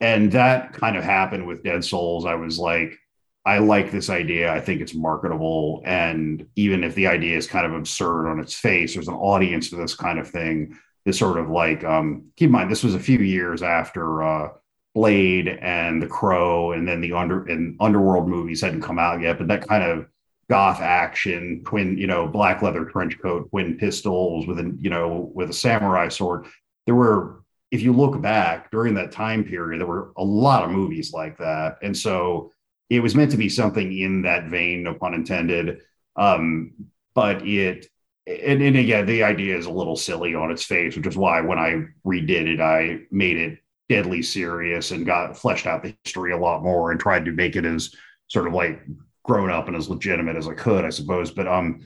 And 0.00 0.32
that 0.32 0.72
kind 0.72 0.96
of 0.96 1.04
happened 1.04 1.46
with 1.46 1.62
Dead 1.62 1.84
Souls. 1.84 2.26
I 2.26 2.34
was 2.34 2.58
like, 2.58 2.98
I 3.46 3.58
like 3.58 3.90
this 3.90 4.10
idea. 4.10 4.52
I 4.52 4.60
think 4.60 4.80
it's 4.80 4.94
marketable. 4.94 5.82
And 5.84 6.46
even 6.56 6.82
if 6.82 6.94
the 6.94 7.06
idea 7.06 7.36
is 7.36 7.46
kind 7.46 7.66
of 7.66 7.74
absurd 7.74 8.28
on 8.28 8.40
its 8.40 8.54
face, 8.54 8.94
there's 8.94 9.08
an 9.08 9.14
audience 9.14 9.68
for 9.68 9.76
this 9.76 9.94
kind 9.94 10.18
of 10.18 10.28
thing. 10.28 10.78
This 11.04 11.18
sort 11.18 11.38
of 11.38 11.50
like, 11.50 11.84
um, 11.84 12.30
keep 12.36 12.46
in 12.46 12.52
mind, 12.52 12.70
this 12.70 12.82
was 12.82 12.94
a 12.94 13.00
few 13.00 13.18
years 13.18 13.62
after 13.62 14.22
uh, 14.22 14.48
Blade 14.94 15.48
and 15.48 16.00
The 16.00 16.06
Crow, 16.06 16.72
and 16.72 16.88
then 16.88 17.00
the 17.02 17.12
under 17.12 17.44
and 17.44 17.76
Underworld 17.80 18.28
movies 18.28 18.62
hadn't 18.62 18.82
come 18.82 18.98
out 18.98 19.20
yet. 19.20 19.36
But 19.36 19.48
that 19.48 19.68
kind 19.68 19.84
of 19.84 20.06
goth 20.48 20.80
action, 20.80 21.62
twin, 21.64 21.96
you 21.98 22.06
know, 22.06 22.26
black 22.26 22.62
leather 22.62 22.84
trench 22.84 23.18
coat, 23.20 23.48
twin 23.50 23.76
pistols 23.76 24.46
with 24.46 24.58
a, 24.58 24.76
you 24.80 24.90
know, 24.90 25.30
with 25.34 25.50
a 25.50 25.54
samurai 25.54 26.08
sword. 26.08 26.46
There 26.86 26.94
were, 26.94 27.42
if 27.70 27.82
you 27.82 27.92
look 27.92 28.20
back 28.20 28.70
during 28.70 28.94
that 28.94 29.12
time 29.12 29.44
period, 29.44 29.80
there 29.80 29.86
were 29.86 30.12
a 30.16 30.24
lot 30.24 30.64
of 30.64 30.70
movies 30.70 31.12
like 31.12 31.38
that. 31.38 31.78
And 31.82 31.96
so 31.96 32.52
it 32.90 33.00
was 33.00 33.14
meant 33.14 33.30
to 33.30 33.36
be 33.36 33.48
something 33.48 33.96
in 33.98 34.22
that 34.22 34.44
vein, 34.44 34.82
no 34.82 34.94
pun 34.94 35.14
intended. 35.14 35.80
Um, 36.16 36.72
but 37.14 37.46
it, 37.46 37.86
and, 38.26 38.62
and 38.62 38.76
again, 38.76 39.06
the 39.06 39.22
idea 39.22 39.56
is 39.56 39.66
a 39.66 39.70
little 39.70 39.96
silly 39.96 40.34
on 40.34 40.50
its 40.50 40.64
face, 40.64 40.96
which 40.96 41.06
is 41.06 41.16
why 41.16 41.40
when 41.40 41.58
I 41.58 41.84
redid 42.06 42.54
it, 42.54 42.60
I 42.60 43.00
made 43.10 43.36
it 43.36 43.58
deadly 43.88 44.22
serious 44.22 44.90
and 44.90 45.04
got 45.04 45.36
fleshed 45.36 45.66
out 45.66 45.82
the 45.82 45.94
history 46.04 46.32
a 46.32 46.38
lot 46.38 46.62
more 46.62 46.90
and 46.90 47.00
tried 47.00 47.24
to 47.26 47.32
make 47.32 47.56
it 47.56 47.64
as 47.64 47.94
sort 48.28 48.46
of 48.46 48.54
like 48.54 48.82
grown 49.24 49.50
up 49.50 49.66
and 49.66 49.76
as 49.76 49.88
legitimate 49.88 50.36
as 50.36 50.46
I 50.46 50.54
could, 50.54 50.84
I 50.84 50.90
suppose. 50.90 51.32
But 51.32 51.48
um, 51.48 51.80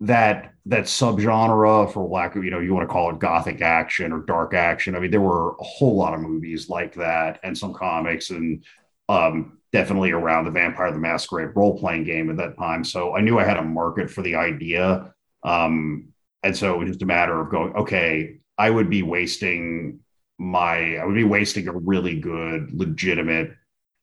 that 0.00 0.54
that 0.66 0.84
subgenre, 0.84 1.92
for 1.92 2.08
lack 2.08 2.34
of 2.34 2.44
you 2.44 2.50
know, 2.50 2.58
you 2.58 2.74
want 2.74 2.88
to 2.88 2.92
call 2.92 3.10
it 3.10 3.18
gothic 3.18 3.60
action 3.60 4.12
or 4.12 4.20
dark 4.20 4.54
action. 4.54 4.96
I 4.96 4.98
mean, 4.98 5.10
there 5.10 5.20
were 5.20 5.50
a 5.50 5.62
whole 5.62 5.96
lot 5.96 6.14
of 6.14 6.20
movies 6.20 6.68
like 6.68 6.94
that, 6.94 7.38
and 7.42 7.56
some 7.56 7.74
comics, 7.74 8.30
and 8.30 8.64
um, 9.08 9.58
definitely 9.72 10.10
around 10.10 10.44
the 10.44 10.50
Vampire 10.50 10.90
the 10.90 10.98
Masquerade 10.98 11.54
role 11.54 11.78
playing 11.78 12.04
game 12.04 12.30
at 12.30 12.36
that 12.38 12.56
time. 12.56 12.82
So 12.82 13.14
I 13.14 13.20
knew 13.20 13.38
I 13.38 13.44
had 13.44 13.58
a 13.58 13.62
market 13.62 14.10
for 14.10 14.22
the 14.22 14.34
idea, 14.34 15.14
um, 15.42 16.08
and 16.42 16.56
so 16.56 16.74
it 16.74 16.78
was 16.78 16.88
just 16.88 17.02
a 17.02 17.06
matter 17.06 17.38
of 17.38 17.50
going, 17.50 17.74
okay, 17.74 18.38
I 18.56 18.70
would 18.70 18.88
be 18.88 19.02
wasting 19.02 20.00
my, 20.38 20.96
I 20.96 21.04
would 21.04 21.14
be 21.14 21.24
wasting 21.24 21.68
a 21.68 21.72
really 21.72 22.18
good, 22.18 22.72
legitimate 22.72 23.54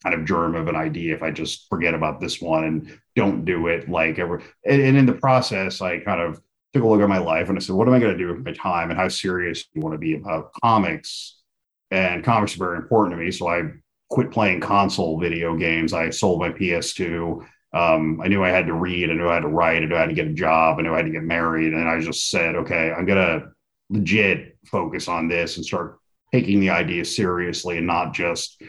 kind 0.03 0.15
of 0.15 0.25
germ 0.25 0.55
of 0.55 0.67
an 0.67 0.75
idea 0.75 1.15
if 1.15 1.23
I 1.23 1.31
just 1.31 1.67
forget 1.69 1.93
about 1.93 2.19
this 2.19 2.41
one 2.41 2.63
and 2.63 2.99
don't 3.15 3.45
do 3.45 3.67
it 3.67 3.89
like 3.89 4.19
ever. 4.19 4.41
And, 4.65 4.81
and 4.81 4.97
in 4.97 5.05
the 5.05 5.13
process, 5.13 5.81
I 5.81 5.99
kind 5.99 6.21
of 6.21 6.41
took 6.73 6.83
a 6.83 6.87
look 6.87 7.01
at 7.01 7.09
my 7.09 7.17
life 7.17 7.49
and 7.49 7.57
I 7.57 7.61
said, 7.61 7.75
what 7.75 7.87
am 7.87 7.93
I 7.93 7.99
going 7.99 8.15
to 8.15 8.17
do 8.17 8.31
with 8.33 8.45
my 8.45 8.53
time 8.53 8.89
and 8.89 8.99
how 8.99 9.07
serious 9.07 9.63
do 9.63 9.69
you 9.75 9.81
want 9.81 9.93
to 9.93 9.99
be 9.99 10.15
about 10.15 10.51
comics? 10.63 11.41
And 11.89 12.23
comics 12.23 12.55
are 12.55 12.59
very 12.59 12.77
important 12.77 13.17
to 13.17 13.23
me. 13.23 13.31
So 13.31 13.47
I 13.47 13.63
quit 14.09 14.31
playing 14.31 14.61
console 14.61 15.19
video 15.19 15.55
games. 15.55 15.93
I 15.93 16.09
sold 16.09 16.39
my 16.39 16.49
PS2. 16.49 17.45
Um, 17.73 18.21
I 18.21 18.27
knew 18.27 18.43
I 18.43 18.49
had 18.49 18.67
to 18.67 18.73
read. 18.73 19.09
I 19.09 19.13
knew 19.13 19.29
I 19.29 19.35
had 19.35 19.41
to 19.41 19.47
write. 19.47 19.81
I 19.81 19.85
knew 19.85 19.95
I 19.95 20.01
had 20.01 20.09
to 20.09 20.15
get 20.15 20.27
a 20.27 20.33
job. 20.33 20.79
I 20.79 20.81
knew 20.83 20.93
I 20.93 20.97
had 20.97 21.05
to 21.05 21.11
get 21.11 21.23
married. 21.23 21.73
And 21.73 21.87
I 21.87 21.99
just 21.99 22.29
said, 22.29 22.55
okay, 22.55 22.91
I'm 22.91 23.05
going 23.05 23.17
to 23.17 23.47
legit 23.89 24.57
focus 24.65 25.07
on 25.07 25.27
this 25.27 25.57
and 25.57 25.65
start 25.65 25.99
taking 26.33 26.59
the 26.59 26.69
idea 26.69 27.05
seriously 27.05 27.77
and 27.77 27.87
not 27.87 28.13
just 28.13 28.61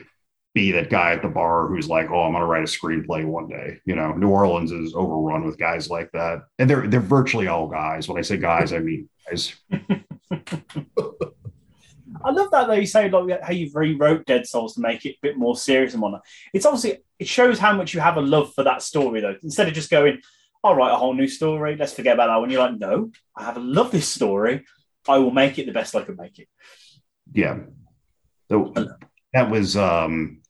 be 0.54 0.72
that 0.72 0.90
guy 0.90 1.12
at 1.12 1.22
the 1.22 1.28
bar 1.28 1.68
who's 1.68 1.88
like, 1.88 2.10
"Oh, 2.10 2.22
I'm 2.22 2.32
going 2.32 2.42
to 2.42 2.46
write 2.46 2.62
a 2.62 2.66
screenplay 2.66 3.24
one 3.24 3.48
day." 3.48 3.80
You 3.84 3.94
know, 3.94 4.12
New 4.12 4.30
Orleans 4.30 4.72
is 4.72 4.94
overrun 4.94 5.44
with 5.44 5.58
guys 5.58 5.90
like 5.90 6.10
that, 6.12 6.44
and 6.58 6.68
they're 6.68 6.86
they're 6.86 7.00
virtually 7.00 7.48
all 7.48 7.68
guys. 7.68 8.08
When 8.08 8.18
I 8.18 8.22
say 8.22 8.38
guys, 8.38 8.72
I 8.72 8.78
mean 8.78 9.08
guys. 9.28 9.54
I 12.24 12.30
love 12.30 12.50
that 12.50 12.66
though. 12.66 12.74
You 12.74 12.86
say 12.86 13.08
like 13.08 13.42
how 13.42 13.52
you've 13.52 13.74
rewrote 13.74 14.26
Dead 14.26 14.46
Souls 14.46 14.74
to 14.74 14.80
make 14.80 15.04
it 15.06 15.16
a 15.16 15.18
bit 15.22 15.36
more 15.36 15.56
serious 15.56 15.92
and 15.92 16.02
whatnot. 16.02 16.24
It's 16.52 16.66
obviously 16.66 16.98
it 17.18 17.28
shows 17.28 17.58
how 17.58 17.74
much 17.74 17.94
you 17.94 18.00
have 18.00 18.16
a 18.16 18.20
love 18.20 18.52
for 18.54 18.64
that 18.64 18.82
story 18.82 19.20
though. 19.20 19.36
Instead 19.42 19.68
of 19.68 19.74
just 19.74 19.90
going, 19.90 20.20
"I'll 20.64 20.74
write 20.74 20.92
a 20.92 20.96
whole 20.96 21.14
new 21.14 21.28
story," 21.28 21.76
let's 21.76 21.92
forget 21.92 22.14
about 22.14 22.28
that 22.28 22.36
one. 22.36 22.50
You're 22.50 22.62
like, 22.62 22.78
"No, 22.78 23.12
I 23.36 23.44
have 23.44 23.56
a 23.56 23.60
love 23.60 23.90
this 23.90 24.08
story. 24.08 24.64
I 25.08 25.18
will 25.18 25.30
make 25.30 25.58
it 25.58 25.66
the 25.66 25.72
best 25.72 25.94
I 25.94 26.02
can 26.02 26.16
make 26.16 26.38
it." 26.38 26.48
Yeah. 27.32 27.58
So 28.50 28.72
that 29.34 29.50
was 29.50 29.76
um 29.76 30.40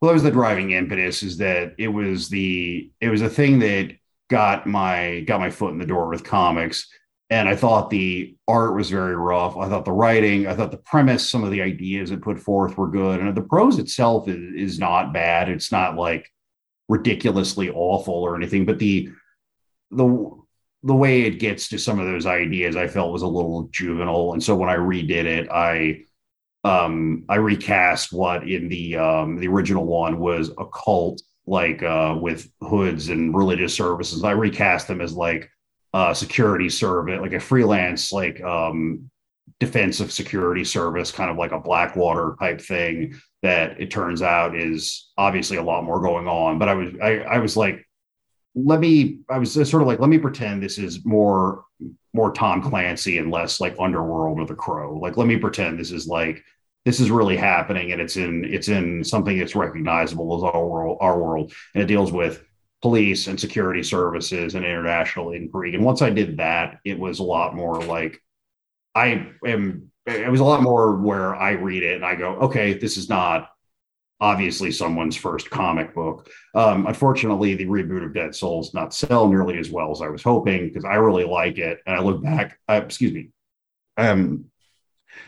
well, 0.00 0.10
that 0.10 0.14
was 0.14 0.22
the 0.22 0.30
driving 0.30 0.70
impetus 0.70 1.22
is 1.22 1.38
that 1.38 1.74
it 1.78 1.88
was 1.88 2.28
the 2.28 2.90
it 3.00 3.08
was 3.08 3.22
a 3.22 3.28
thing 3.28 3.58
that 3.60 3.92
got 4.30 4.66
my 4.66 5.20
got 5.20 5.40
my 5.40 5.50
foot 5.50 5.72
in 5.72 5.78
the 5.78 5.86
door 5.86 6.08
with 6.08 6.24
comics 6.24 6.88
and 7.30 7.48
I 7.48 7.56
thought 7.56 7.90
the 7.90 8.36
art 8.46 8.74
was 8.74 8.88
very 8.88 9.14
rough. 9.14 9.56
I 9.56 9.68
thought 9.68 9.84
the 9.84 9.92
writing, 9.92 10.46
I 10.46 10.54
thought 10.54 10.70
the 10.70 10.78
premise, 10.78 11.28
some 11.28 11.44
of 11.44 11.50
the 11.50 11.60
ideas 11.60 12.10
it 12.10 12.22
put 12.22 12.38
forth 12.38 12.78
were 12.78 12.88
good, 12.88 13.20
and 13.20 13.36
the 13.36 13.42
prose 13.42 13.78
itself 13.78 14.28
is, 14.28 14.54
is 14.54 14.78
not 14.78 15.12
bad. 15.12 15.50
It's 15.50 15.70
not 15.70 15.96
like 15.96 16.30
ridiculously 16.88 17.68
awful 17.68 18.14
or 18.14 18.34
anything, 18.34 18.64
but 18.64 18.78
the 18.78 19.10
the 19.90 20.38
the 20.84 20.94
way 20.94 21.22
it 21.22 21.40
gets 21.40 21.68
to 21.68 21.78
some 21.78 21.98
of 21.98 22.06
those 22.06 22.24
ideas, 22.24 22.76
I 22.76 22.86
felt 22.86 23.12
was 23.12 23.22
a 23.22 23.26
little 23.26 23.68
juvenile, 23.72 24.32
and 24.32 24.42
so 24.42 24.56
when 24.56 24.70
I 24.70 24.76
redid 24.76 25.24
it, 25.26 25.50
I 25.50 26.04
um 26.64 27.24
I 27.28 27.36
recast 27.36 28.12
what 28.12 28.48
in 28.48 28.68
the 28.68 28.96
um 28.96 29.36
the 29.36 29.48
original 29.48 29.84
one 29.84 30.18
was 30.18 30.50
a 30.58 30.66
cult 30.66 31.22
like 31.46 31.82
uh 31.82 32.16
with 32.20 32.50
hoods 32.60 33.08
and 33.08 33.34
religious 33.36 33.74
services. 33.74 34.24
I 34.24 34.32
recast 34.32 34.88
them 34.88 35.00
as 35.00 35.14
like 35.14 35.48
uh, 35.94 36.14
security 36.14 36.68
service, 36.68 37.20
like 37.20 37.32
a 37.32 37.40
freelance, 37.40 38.12
like 38.12 38.42
um, 38.42 39.10
defensive 39.58 40.12
security 40.12 40.64
service, 40.64 41.10
kind 41.10 41.30
of 41.30 41.36
like 41.36 41.52
a 41.52 41.60
Blackwater 41.60 42.36
type 42.38 42.60
thing. 42.60 43.18
That 43.42 43.80
it 43.80 43.90
turns 43.90 44.20
out 44.20 44.56
is 44.56 45.10
obviously 45.16 45.58
a 45.58 45.62
lot 45.62 45.84
more 45.84 46.00
going 46.00 46.26
on. 46.26 46.58
But 46.58 46.68
I 46.68 46.74
was, 46.74 46.90
I, 47.00 47.18
I 47.20 47.38
was 47.38 47.56
like, 47.56 47.87
let 48.64 48.80
me, 48.80 49.20
I 49.28 49.38
was 49.38 49.52
sort 49.52 49.82
of 49.82 49.86
like, 49.86 50.00
let 50.00 50.10
me 50.10 50.18
pretend 50.18 50.62
this 50.62 50.78
is 50.78 51.04
more, 51.04 51.64
more 52.12 52.32
Tom 52.32 52.62
Clancy 52.62 53.18
and 53.18 53.30
less 53.30 53.60
like 53.60 53.76
Underworld 53.78 54.40
or 54.40 54.46
The 54.46 54.54
Crow. 54.54 54.98
Like, 54.98 55.16
let 55.16 55.26
me 55.26 55.36
pretend 55.36 55.78
this 55.78 55.92
is 55.92 56.06
like 56.06 56.44
this 56.84 57.00
is 57.00 57.10
really 57.10 57.36
happening 57.36 57.92
and 57.92 58.00
it's 58.00 58.16
in 58.16 58.44
it's 58.46 58.68
in 58.68 59.04
something 59.04 59.38
that's 59.38 59.54
recognizable 59.54 60.36
as 60.38 60.54
our 60.54 60.66
world 60.66 60.96
our 61.02 61.18
world 61.18 61.52
and 61.74 61.82
it 61.82 61.86
deals 61.86 62.12
with 62.12 62.42
police 62.80 63.26
and 63.26 63.38
security 63.38 63.82
services 63.82 64.54
and 64.54 64.64
international 64.64 65.32
inquiry. 65.32 65.74
And 65.74 65.84
once 65.84 66.02
I 66.02 66.10
did 66.10 66.36
that, 66.36 66.78
it 66.84 66.98
was 66.98 67.18
a 67.18 67.24
lot 67.24 67.54
more 67.54 67.82
like 67.82 68.22
I 68.94 69.28
am, 69.46 69.90
it 70.06 70.30
was 70.30 70.40
a 70.40 70.44
lot 70.44 70.62
more 70.62 70.96
where 70.96 71.34
I 71.34 71.52
read 71.52 71.82
it 71.82 71.96
and 71.96 72.04
I 72.04 72.14
go, 72.14 72.34
okay, 72.36 72.74
this 72.74 72.96
is 72.96 73.08
not 73.08 73.50
obviously 74.20 74.70
someone's 74.72 75.16
first 75.16 75.50
comic 75.50 75.94
book. 75.94 76.28
Um, 76.54 76.86
unfortunately, 76.86 77.54
the 77.54 77.66
reboot 77.66 78.04
of 78.04 78.14
Dead 78.14 78.34
Souls 78.34 78.74
not 78.74 78.94
sell 78.94 79.28
nearly 79.28 79.58
as 79.58 79.70
well 79.70 79.90
as 79.92 80.02
I 80.02 80.08
was 80.08 80.22
hoping 80.22 80.68
because 80.68 80.84
I 80.84 80.94
really 80.94 81.24
like 81.24 81.58
it. 81.58 81.80
And 81.86 81.96
I 81.96 82.00
look 82.00 82.22
back, 82.22 82.58
uh, 82.68 82.80
excuse 82.84 83.12
me, 83.12 83.30
um, 83.96 84.46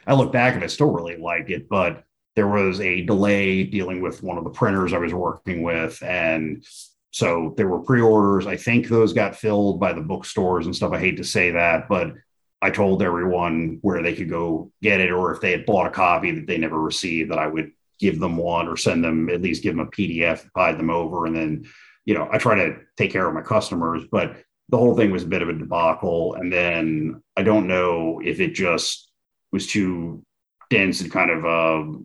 I 0.06 0.14
look 0.14 0.32
back 0.32 0.54
and 0.54 0.64
I 0.64 0.68
still 0.68 0.90
really 0.90 1.16
like 1.16 1.50
it, 1.50 1.68
but 1.68 2.04
there 2.36 2.48
was 2.48 2.80
a 2.80 3.02
delay 3.02 3.64
dealing 3.64 4.00
with 4.00 4.22
one 4.22 4.38
of 4.38 4.44
the 4.44 4.50
printers 4.50 4.92
I 4.92 4.98
was 4.98 5.12
working 5.12 5.62
with, 5.62 6.02
and 6.02 6.64
so 7.10 7.54
there 7.56 7.68
were 7.68 7.80
pre-orders. 7.80 8.46
I 8.46 8.56
think 8.56 8.86
those 8.86 9.12
got 9.12 9.34
filled 9.34 9.80
by 9.80 9.92
the 9.92 10.00
bookstores 10.00 10.66
and 10.66 10.74
stuff. 10.74 10.92
I 10.92 11.00
hate 11.00 11.16
to 11.16 11.24
say 11.24 11.50
that, 11.50 11.88
but 11.88 12.14
I 12.62 12.70
told 12.70 13.02
everyone 13.02 13.78
where 13.82 14.00
they 14.02 14.14
could 14.14 14.30
go 14.30 14.70
get 14.80 15.00
it, 15.00 15.10
or 15.10 15.34
if 15.34 15.40
they 15.40 15.50
had 15.50 15.66
bought 15.66 15.88
a 15.88 15.90
copy 15.90 16.30
that 16.32 16.46
they 16.46 16.56
never 16.56 16.80
received, 16.80 17.32
that 17.32 17.38
I 17.38 17.48
would 17.48 17.72
give 18.00 18.18
them 18.18 18.36
one 18.36 18.68
or 18.68 18.76
send 18.76 19.04
them 19.04 19.28
at 19.28 19.42
least 19.42 19.62
give 19.62 19.76
them 19.76 19.86
a 19.86 19.90
PDF, 19.90 20.48
hide 20.56 20.78
them 20.78 20.90
over, 20.90 21.26
and 21.26 21.36
then 21.36 21.64
you 22.04 22.14
know 22.14 22.28
I 22.30 22.38
try 22.38 22.54
to 22.56 22.76
take 22.96 23.12
care 23.12 23.28
of 23.28 23.34
my 23.34 23.42
customers. 23.42 24.04
But 24.10 24.36
the 24.68 24.78
whole 24.78 24.96
thing 24.96 25.10
was 25.10 25.24
a 25.24 25.28
bit 25.28 25.42
of 25.42 25.48
a 25.48 25.54
debacle, 25.54 26.34
and 26.34 26.52
then 26.52 27.22
I 27.36 27.42
don't 27.42 27.66
know 27.66 28.20
if 28.24 28.40
it 28.40 28.54
just 28.54 29.10
was 29.52 29.66
too 29.66 30.24
dense 30.70 31.00
and 31.00 31.12
kind 31.12 31.30
of 31.30 31.44
uh, 31.44 31.98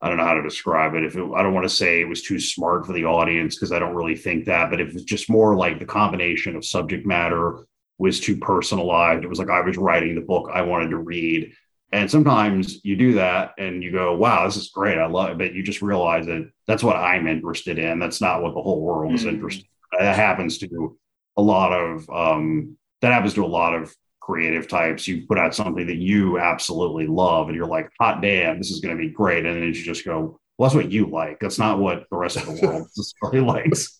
I 0.00 0.08
don't 0.08 0.18
know 0.18 0.24
how 0.24 0.34
to 0.34 0.42
describe 0.42 0.94
it. 0.94 1.04
If 1.04 1.16
it, 1.16 1.24
I 1.34 1.42
don't 1.42 1.54
want 1.54 1.64
to 1.64 1.74
say 1.74 2.00
it 2.00 2.08
was 2.08 2.22
too 2.22 2.38
smart 2.38 2.86
for 2.86 2.92
the 2.92 3.04
audience 3.04 3.56
because 3.56 3.72
I 3.72 3.78
don't 3.78 3.94
really 3.94 4.16
think 4.16 4.44
that, 4.44 4.70
but 4.70 4.80
if 4.80 4.94
it's 4.94 5.04
just 5.04 5.30
more 5.30 5.56
like 5.56 5.78
the 5.78 5.84
combination 5.84 6.54
of 6.56 6.64
subject 6.64 7.06
matter 7.06 7.64
was 7.98 8.20
too 8.20 8.36
personalized. 8.36 9.24
It 9.24 9.28
was 9.28 9.38
like 9.38 9.50
I 9.50 9.60
was 9.60 9.76
writing 9.76 10.14
the 10.14 10.20
book 10.20 10.50
I 10.52 10.62
wanted 10.62 10.90
to 10.90 10.98
read. 10.98 11.52
And 11.90 12.10
sometimes 12.10 12.84
you 12.84 12.96
do 12.96 13.14
that 13.14 13.54
and 13.58 13.82
you 13.82 13.90
go, 13.90 14.14
wow, 14.14 14.44
this 14.44 14.56
is 14.56 14.68
great. 14.68 14.98
I 14.98 15.06
love 15.06 15.30
it. 15.30 15.38
But 15.38 15.54
you 15.54 15.62
just 15.62 15.80
realize 15.80 16.26
that 16.26 16.50
that's 16.66 16.82
what 16.82 16.96
I'm 16.96 17.26
interested 17.26 17.78
in. 17.78 17.98
That's 17.98 18.20
not 18.20 18.42
what 18.42 18.54
the 18.54 18.60
whole 18.60 18.82
world 18.82 19.14
is 19.14 19.24
mm. 19.24 19.30
interested 19.30 19.64
in. 19.92 20.04
That 20.04 20.16
happens 20.16 20.58
to 20.58 20.98
a 21.36 21.42
lot 21.42 21.72
of, 21.72 22.08
um, 22.10 22.76
that 23.00 23.12
happens 23.12 23.34
to 23.34 23.44
a 23.44 23.46
lot 23.46 23.74
of 23.74 23.94
creative 24.28 24.68
types, 24.68 25.08
you 25.08 25.26
put 25.26 25.38
out 25.38 25.54
something 25.54 25.86
that 25.86 25.96
you 25.96 26.38
absolutely 26.38 27.06
love 27.06 27.48
and 27.48 27.56
you're 27.56 27.66
like, 27.66 27.90
hot 27.98 28.20
damn, 28.20 28.58
this 28.58 28.70
is 28.70 28.80
going 28.80 28.94
to 28.94 29.02
be 29.02 29.08
great. 29.08 29.46
And 29.46 29.56
then 29.56 29.62
you 29.62 29.72
just 29.72 30.04
go, 30.04 30.38
well, 30.58 30.68
that's 30.68 30.74
what 30.74 30.92
you 30.92 31.06
like. 31.06 31.40
That's 31.40 31.58
not 31.58 31.78
what 31.78 32.04
the 32.10 32.16
rest 32.18 32.36
of 32.36 32.44
the 32.44 32.66
world 32.66 32.86
necessarily 32.96 33.40
likes. 33.40 33.98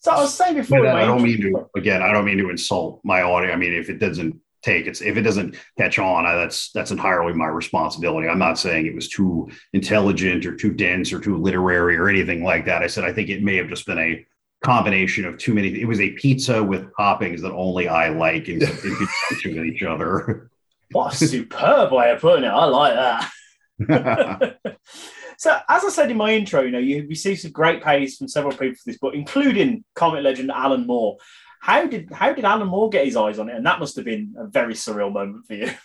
So 0.00 0.10
I 0.10 0.20
was 0.20 0.34
saying 0.34 0.56
before, 0.56 0.86
I 0.86 1.06
don't 1.06 1.22
mean 1.22 1.40
to, 1.40 1.70
again, 1.74 2.02
I 2.02 2.12
don't 2.12 2.26
mean 2.26 2.36
to 2.38 2.50
insult 2.50 3.00
my 3.04 3.22
audience. 3.22 3.54
I 3.54 3.58
mean, 3.58 3.72
if 3.72 3.88
it 3.88 3.98
doesn't 3.98 4.38
take 4.62 4.86
it's 4.86 5.00
if 5.00 5.16
it 5.16 5.22
doesn't 5.22 5.56
catch 5.78 5.98
on 5.98 6.26
I, 6.26 6.34
that's 6.34 6.70
that's 6.72 6.90
entirely 6.90 7.32
my 7.32 7.46
responsibility 7.46 8.28
i'm 8.28 8.38
not 8.38 8.58
saying 8.58 8.86
it 8.86 8.94
was 8.94 9.08
too 9.08 9.48
intelligent 9.72 10.44
or 10.46 10.56
too 10.56 10.72
dense 10.72 11.12
or 11.12 11.20
too 11.20 11.36
literary 11.36 11.96
or 11.96 12.08
anything 12.08 12.44
like 12.44 12.66
that 12.66 12.82
i 12.82 12.86
said 12.86 13.04
i 13.04 13.12
think 13.12 13.28
it 13.28 13.42
may 13.42 13.56
have 13.56 13.68
just 13.68 13.86
been 13.86 13.98
a 13.98 14.26
combination 14.62 15.24
of 15.24 15.38
too 15.38 15.54
many. 15.54 15.68
It 15.80 15.86
was 15.86 16.00
a 16.00 16.10
pizza 16.10 16.62
with 16.62 16.92
toppings 16.94 17.40
that 17.40 17.52
only 17.52 17.88
I 17.88 18.10
like 18.10 18.48
in, 18.48 18.62
in 18.62 18.68
conjunction 18.68 19.56
with 19.56 19.66
each 19.66 19.82
other. 19.82 20.50
What 20.92 21.14
a 21.14 21.16
superb 21.16 21.92
way 21.92 22.10
of 22.10 22.20
putting 22.20 22.42
it! 22.42 22.48
I 22.48 22.64
like 22.64 23.30
that. 23.78 24.56
so, 25.38 25.56
as 25.68 25.84
I 25.84 25.88
said 25.88 26.10
in 26.10 26.16
my 26.16 26.32
intro, 26.32 26.62
you 26.62 26.72
know, 26.72 26.80
you 26.80 27.06
received 27.06 27.42
some 27.42 27.52
great 27.52 27.80
praise 27.80 28.16
from 28.16 28.26
several 28.26 28.56
people 28.56 28.74
for 28.74 28.82
this 28.86 28.98
book, 28.98 29.14
including 29.14 29.84
comic 29.94 30.24
legend 30.24 30.50
Alan 30.50 30.88
Moore. 30.88 31.16
How 31.60 31.86
did 31.86 32.10
how 32.10 32.32
did 32.32 32.44
Alan 32.44 32.68
Moore 32.68 32.88
get 32.88 33.04
his 33.04 33.16
eyes 33.16 33.38
on 33.38 33.48
it? 33.48 33.54
And 33.54 33.66
that 33.66 33.78
must 33.78 33.94
have 33.96 34.04
been 34.04 34.34
a 34.36 34.46
very 34.46 34.74
surreal 34.74 35.12
moment 35.12 35.46
for 35.46 35.54
you. 35.54 35.70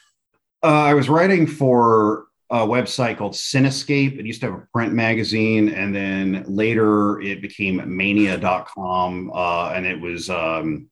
Uh, 0.64 0.86
I 0.86 0.96
was 0.96 1.10
writing 1.10 1.46
for 1.46 2.26
a 2.50 2.60
website 2.60 3.18
called 3.18 3.34
Cinescape. 3.34 4.18
It 4.18 4.26
used 4.26 4.42
to 4.42 4.52
have 4.52 4.60
a 4.62 4.68
print 4.74 4.94
magazine, 4.94 5.70
and 5.70 5.96
then 5.96 6.44
later 6.48 7.22
it 7.22 7.40
became 7.40 7.84
mania.com. 7.86 9.32
Uh, 9.32 9.70
and 9.76 9.86
it 9.86 10.02
was, 10.02 10.28
um, 10.28 10.90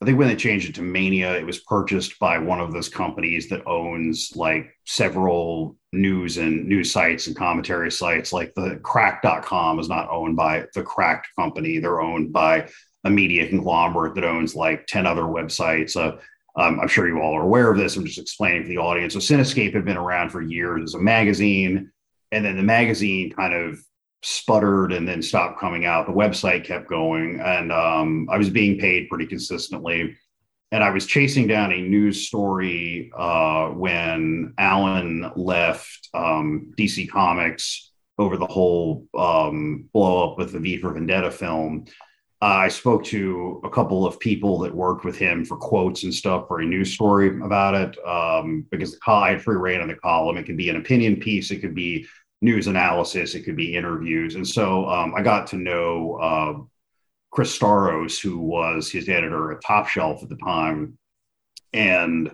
I 0.00 0.06
think 0.06 0.18
when 0.18 0.26
they 0.26 0.34
changed 0.34 0.68
it 0.68 0.74
to 0.76 0.82
Mania, 0.82 1.36
it 1.36 1.46
was 1.46 1.60
purchased 1.60 2.18
by 2.18 2.38
one 2.38 2.58
of 2.58 2.72
those 2.72 2.88
companies 2.88 3.48
that 3.50 3.64
owns 3.64 4.32
like 4.34 4.76
several 4.86 5.76
news 5.92 6.38
and 6.38 6.66
news 6.66 6.90
sites 6.90 7.28
and 7.28 7.36
commentary 7.36 7.92
sites. 7.92 8.32
Like 8.32 8.52
the 8.54 8.80
cracked.com 8.82 9.78
is 9.78 9.88
not 9.88 10.08
owned 10.10 10.34
by 10.34 10.64
the 10.74 10.82
cracked 10.82 11.28
company, 11.38 11.78
they're 11.78 12.00
owned 12.00 12.32
by 12.32 12.68
a 13.04 13.10
media 13.10 13.48
conglomerate 13.48 14.14
that 14.14 14.24
owns 14.24 14.54
like 14.54 14.86
10 14.86 15.06
other 15.06 15.22
websites. 15.22 15.96
Uh, 15.96 16.16
um, 16.60 16.80
I'm 16.80 16.88
sure 16.88 17.08
you 17.08 17.20
all 17.20 17.36
are 17.36 17.42
aware 17.42 17.70
of 17.70 17.78
this. 17.78 17.96
I'm 17.96 18.04
just 18.04 18.18
explaining 18.18 18.62
for 18.62 18.68
the 18.68 18.78
audience. 18.78 19.14
So 19.14 19.20
Cinescape 19.20 19.72
had 19.72 19.84
been 19.84 19.96
around 19.96 20.30
for 20.30 20.42
years 20.42 20.82
as 20.82 20.94
a 20.94 20.98
magazine, 20.98 21.90
and 22.32 22.44
then 22.44 22.56
the 22.56 22.62
magazine 22.62 23.30
kind 23.30 23.54
of 23.54 23.78
sputtered 24.22 24.92
and 24.92 25.08
then 25.08 25.22
stopped 25.22 25.60
coming 25.60 25.86
out. 25.86 26.06
The 26.06 26.12
website 26.12 26.64
kept 26.64 26.88
going, 26.88 27.40
and 27.40 27.72
um, 27.72 28.28
I 28.30 28.36
was 28.36 28.50
being 28.50 28.78
paid 28.78 29.08
pretty 29.08 29.26
consistently. 29.26 30.16
And 30.72 30.84
I 30.84 30.90
was 30.90 31.06
chasing 31.06 31.48
down 31.48 31.72
a 31.72 31.80
news 31.80 32.28
story 32.28 33.10
uh, 33.16 33.68
when 33.70 34.54
Alan 34.56 35.32
left 35.34 36.08
um, 36.14 36.72
DC 36.78 37.10
Comics 37.10 37.90
over 38.18 38.36
the 38.36 38.46
whole 38.46 39.06
um, 39.18 39.88
blow 39.92 40.30
up 40.30 40.38
with 40.38 40.52
the 40.52 40.60
V 40.60 40.76
for 40.76 40.92
Vendetta 40.92 41.30
film. 41.30 41.86
I 42.42 42.68
spoke 42.68 43.04
to 43.04 43.60
a 43.64 43.70
couple 43.70 44.06
of 44.06 44.18
people 44.18 44.58
that 44.60 44.74
worked 44.74 45.04
with 45.04 45.16
him 45.16 45.44
for 45.44 45.58
quotes 45.58 46.04
and 46.04 46.14
stuff 46.14 46.48
for 46.48 46.60
a 46.60 46.64
news 46.64 46.94
story 46.94 47.28
about 47.28 47.74
it. 47.74 48.06
Um, 48.06 48.66
because 48.70 48.92
the 48.92 48.98
call, 49.00 49.22
I 49.22 49.30
had 49.32 49.42
free 49.42 49.56
reign 49.56 49.82
on 49.82 49.88
the 49.88 49.94
column. 49.96 50.38
It 50.38 50.44
could 50.44 50.56
be 50.56 50.70
an 50.70 50.76
opinion 50.76 51.16
piece, 51.16 51.50
it 51.50 51.60
could 51.60 51.74
be 51.74 52.06
news 52.40 52.66
analysis, 52.66 53.34
it 53.34 53.42
could 53.42 53.56
be 53.56 53.76
interviews. 53.76 54.36
And 54.36 54.48
so 54.48 54.88
um, 54.88 55.14
I 55.14 55.22
got 55.22 55.48
to 55.48 55.56
know 55.56 56.14
uh, 56.14 56.62
Chris 57.30 57.56
Staros, 57.56 58.20
who 58.20 58.38
was 58.38 58.90
his 58.90 59.08
editor 59.10 59.52
at 59.52 59.62
Top 59.62 59.86
Shelf 59.86 60.22
at 60.22 60.30
the 60.30 60.36
time. 60.36 60.96
And 61.74 62.30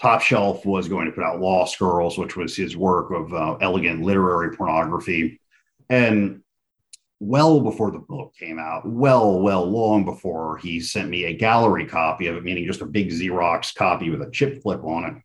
Top 0.00 0.20
Shelf 0.20 0.66
was 0.66 0.86
going 0.88 1.06
to 1.06 1.12
put 1.12 1.24
out 1.24 1.40
Lost 1.40 1.78
Girls, 1.78 2.18
which 2.18 2.36
was 2.36 2.54
his 2.54 2.76
work 2.76 3.10
of 3.10 3.32
uh, 3.32 3.56
elegant 3.62 4.02
literary 4.02 4.54
pornography. 4.54 5.40
And 5.88 6.42
well 7.20 7.60
before 7.60 7.90
the 7.90 7.98
book 7.98 8.34
came 8.38 8.58
out, 8.58 8.88
well, 8.88 9.40
well, 9.40 9.64
long 9.64 10.04
before 10.04 10.56
he 10.56 10.80
sent 10.80 11.10
me 11.10 11.24
a 11.24 11.36
gallery 11.36 11.86
copy 11.86 12.26
of 12.26 12.36
it, 12.36 12.42
meaning 12.42 12.66
just 12.66 12.80
a 12.80 12.86
big 12.86 13.10
Xerox 13.10 13.74
copy 13.74 14.10
with 14.10 14.22
a 14.22 14.30
chip 14.30 14.62
flip 14.62 14.82
on 14.82 15.04
it. 15.04 15.22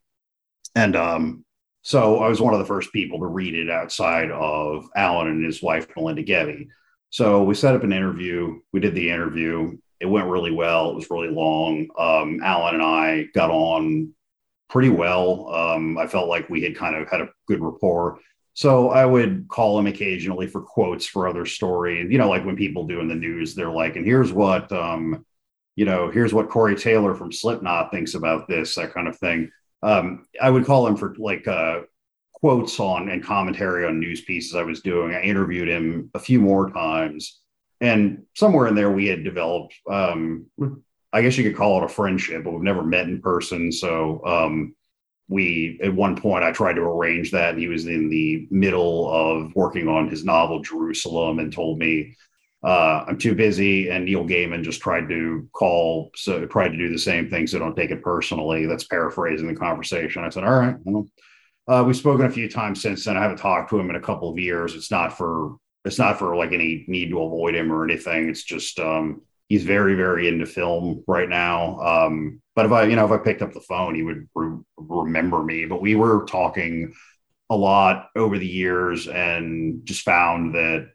And 0.76 0.96
um, 0.96 1.46
so 1.82 2.20
I 2.20 2.28
was 2.28 2.42
one 2.42 2.54
of 2.54 2.60
the 2.60 2.66
first 2.66 2.92
people 2.92 3.20
to 3.20 3.28
read 3.28 3.56
it 3.56 3.70
outside 3.70 4.30
of 4.30 4.88
Alan 4.96 5.28
and 5.28 5.46
his 5.46 5.64
wife, 5.64 5.88
Melinda 5.96 6.24
Gebbie. 6.24 6.68
So 7.12 7.44
we 7.44 7.56
set 7.56 7.76
up 7.76 7.84
an 7.84 7.94
interview. 7.94 8.60
We 8.74 8.82
did 8.82 8.94
the 8.94 9.10
interview. 9.10 9.78
It 10.02 10.08
went 10.08 10.28
really 10.28 10.52
well. 10.52 10.90
It 10.90 10.96
was 10.96 11.10
really 11.10 11.30
long. 11.30 11.88
Um, 11.98 12.42
Alan 12.44 12.76
and 12.76 12.84
I 12.84 13.28
got 13.34 13.50
on 13.50 14.14
pretty 14.70 14.90
well. 14.90 15.48
Um, 15.54 15.98
I 15.98 16.08
felt 16.08 16.28
like 16.28 16.50
we 16.50 16.62
had 16.62 16.76
kind 16.76 16.96
of 16.96 17.10
had 17.10 17.22
a 17.22 17.30
good 17.48 17.62
rapport. 17.62 18.20
So 18.56 18.90
I 18.90 19.06
would 19.06 19.48
call 19.50 19.78
him 19.78 19.86
occasionally 19.86 20.48
for 20.48 20.62
quotes 20.62 21.06
for 21.06 21.28
other 21.28 21.46
stories. 21.46 22.10
You 22.10 22.18
know, 22.18 22.30
like 22.30 22.46
when 22.46 22.56
people 22.56 22.88
do 22.88 23.02
in 23.02 23.08
the 23.08 23.16
news, 23.16 23.54
they're 23.54 23.70
like, 23.70 23.98
and 23.98 24.06
here's 24.06 24.32
what 24.32 24.72
um, 24.72 25.26
you 25.76 25.84
know, 25.84 26.10
here's 26.10 26.34
what 26.34 26.50
Corey 26.50 26.76
Taylor 26.76 27.14
from 27.16 27.32
Slipknot 27.32 27.92
thinks 27.92 28.14
about 28.14 28.48
this, 28.48 28.76
that 28.76 28.94
kind 28.94 29.08
of 29.08 29.18
thing. 29.18 29.52
Um, 29.84 30.26
I 30.42 30.50
would 30.50 30.66
call 30.66 30.88
him 30.88 30.96
for 30.96 31.14
like 31.18 31.48
uh, 31.48 31.82
quotes 32.34 32.80
on 32.80 33.10
and 33.10 33.24
commentary 33.24 33.86
on 33.86 34.00
news 34.00 34.22
pieces 34.22 34.56
I 34.56 34.64
was 34.64 34.80
doing. 34.82 35.14
I 35.14 35.22
interviewed 35.22 35.68
him 35.68 36.10
a 36.14 36.20
few 36.20 36.40
more 36.40 36.70
times, 36.70 37.42
and 37.82 38.24
somewhere 38.36 38.68
in 38.68 38.76
there 38.76 38.90
we 38.90 39.08
had 39.08 39.26
developed, 39.26 39.76
um, 39.92 40.46
I 41.12 41.22
guess 41.22 41.38
you 41.38 41.44
could 41.44 41.58
call 41.58 41.82
it 41.82 41.86
a 41.86 41.90
friendship, 41.90 42.46
but 42.46 42.52
we've 42.52 42.62
never 42.62 42.84
met 42.84 43.08
in 43.08 43.22
person. 43.22 43.70
So 43.72 44.26
um, 44.26 44.76
we, 45.28 45.80
at 45.82 45.94
one 45.94 46.16
point, 46.16 46.44
I 46.44 46.52
tried 46.52 46.74
to 46.74 46.82
arrange 46.82 47.32
that, 47.32 47.52
and 47.52 47.60
he 47.60 47.68
was 47.68 47.88
in 47.88 48.10
the 48.10 48.48
middle 48.52 49.10
of 49.12 49.56
working 49.56 49.88
on 49.88 50.08
his 50.08 50.24
novel 50.24 50.62
Jerusalem, 50.62 51.40
and 51.40 51.52
told 51.52 51.80
me 51.80 52.16
uh, 52.64 53.06
I'm 53.08 53.18
too 53.18 53.36
busy. 53.36 53.90
And 53.90 54.06
Neil 54.06 54.26
Gaiman 54.26 54.64
just 54.64 54.82
tried 54.82 55.08
to 55.10 55.48
call, 55.54 56.12
so 56.16 56.46
tried 56.46 56.70
to 56.70 56.78
do 56.78 56.90
the 56.90 56.98
same 56.98 57.30
thing. 57.30 57.48
So 57.48 57.60
don't 57.60 57.76
take 57.76 57.92
it 57.92 58.04
personally. 58.04 58.66
That's 58.66 58.86
paraphrasing 58.86 59.48
the 59.48 59.56
conversation. 59.56 60.24
I 60.24 60.30
said, 60.30 60.44
all 60.44 60.60
right. 60.60 60.76
Well, 60.84 61.08
uh, 61.68 61.84
we've 61.86 61.96
spoken 61.96 62.26
a 62.26 62.32
few 62.32 62.50
times 62.50 62.82
since 62.82 63.06
then. 63.06 63.18
I 63.18 63.22
haven't 63.22 63.38
talked 63.38 63.70
to 63.72 63.80
him 63.80 63.90
in 63.90 63.96
a 63.96 64.02
couple 64.02 64.30
of 64.30 64.38
years. 64.38 64.76
It's 64.76 64.92
not 64.92 65.18
for, 65.18 65.58
it's 65.84 66.00
not 66.00 66.20
for 66.20 66.36
like 66.36 66.52
any 66.54 66.86
need 66.88 67.10
to 67.10 67.22
avoid 67.22 67.56
him 67.56 67.72
or 67.72 67.84
anything. 67.84 68.30
It's 68.30 68.44
just, 68.44 68.80
um, 68.80 69.22
he's 69.48 69.64
very, 69.64 69.96
very 69.96 70.28
into 70.28 70.46
film 70.46 71.04
right 71.08 71.30
now. 71.30 71.80
Um, 71.80 72.42
but 72.56 72.66
if 72.66 72.72
I, 72.72 72.84
you 72.86 72.96
know, 72.96 73.06
if 73.06 73.12
I 73.12 73.24
picked 73.24 73.42
up 73.42 73.54
the 73.54 73.62
phone, 73.62 73.96
he 73.96 74.04
would 74.04 74.28
re- 74.34 74.60
remember 74.78 75.44
me. 75.44 75.66
But 75.66 75.82
we 75.82 75.96
were 75.96 76.26
talking 76.26 76.94
a 77.50 77.56
lot 77.56 78.10
over 78.16 78.38
the 78.38 78.48
years 78.48 79.08
and 79.08 79.86
just 79.86 80.04
found 80.04 80.56
that 80.56 80.90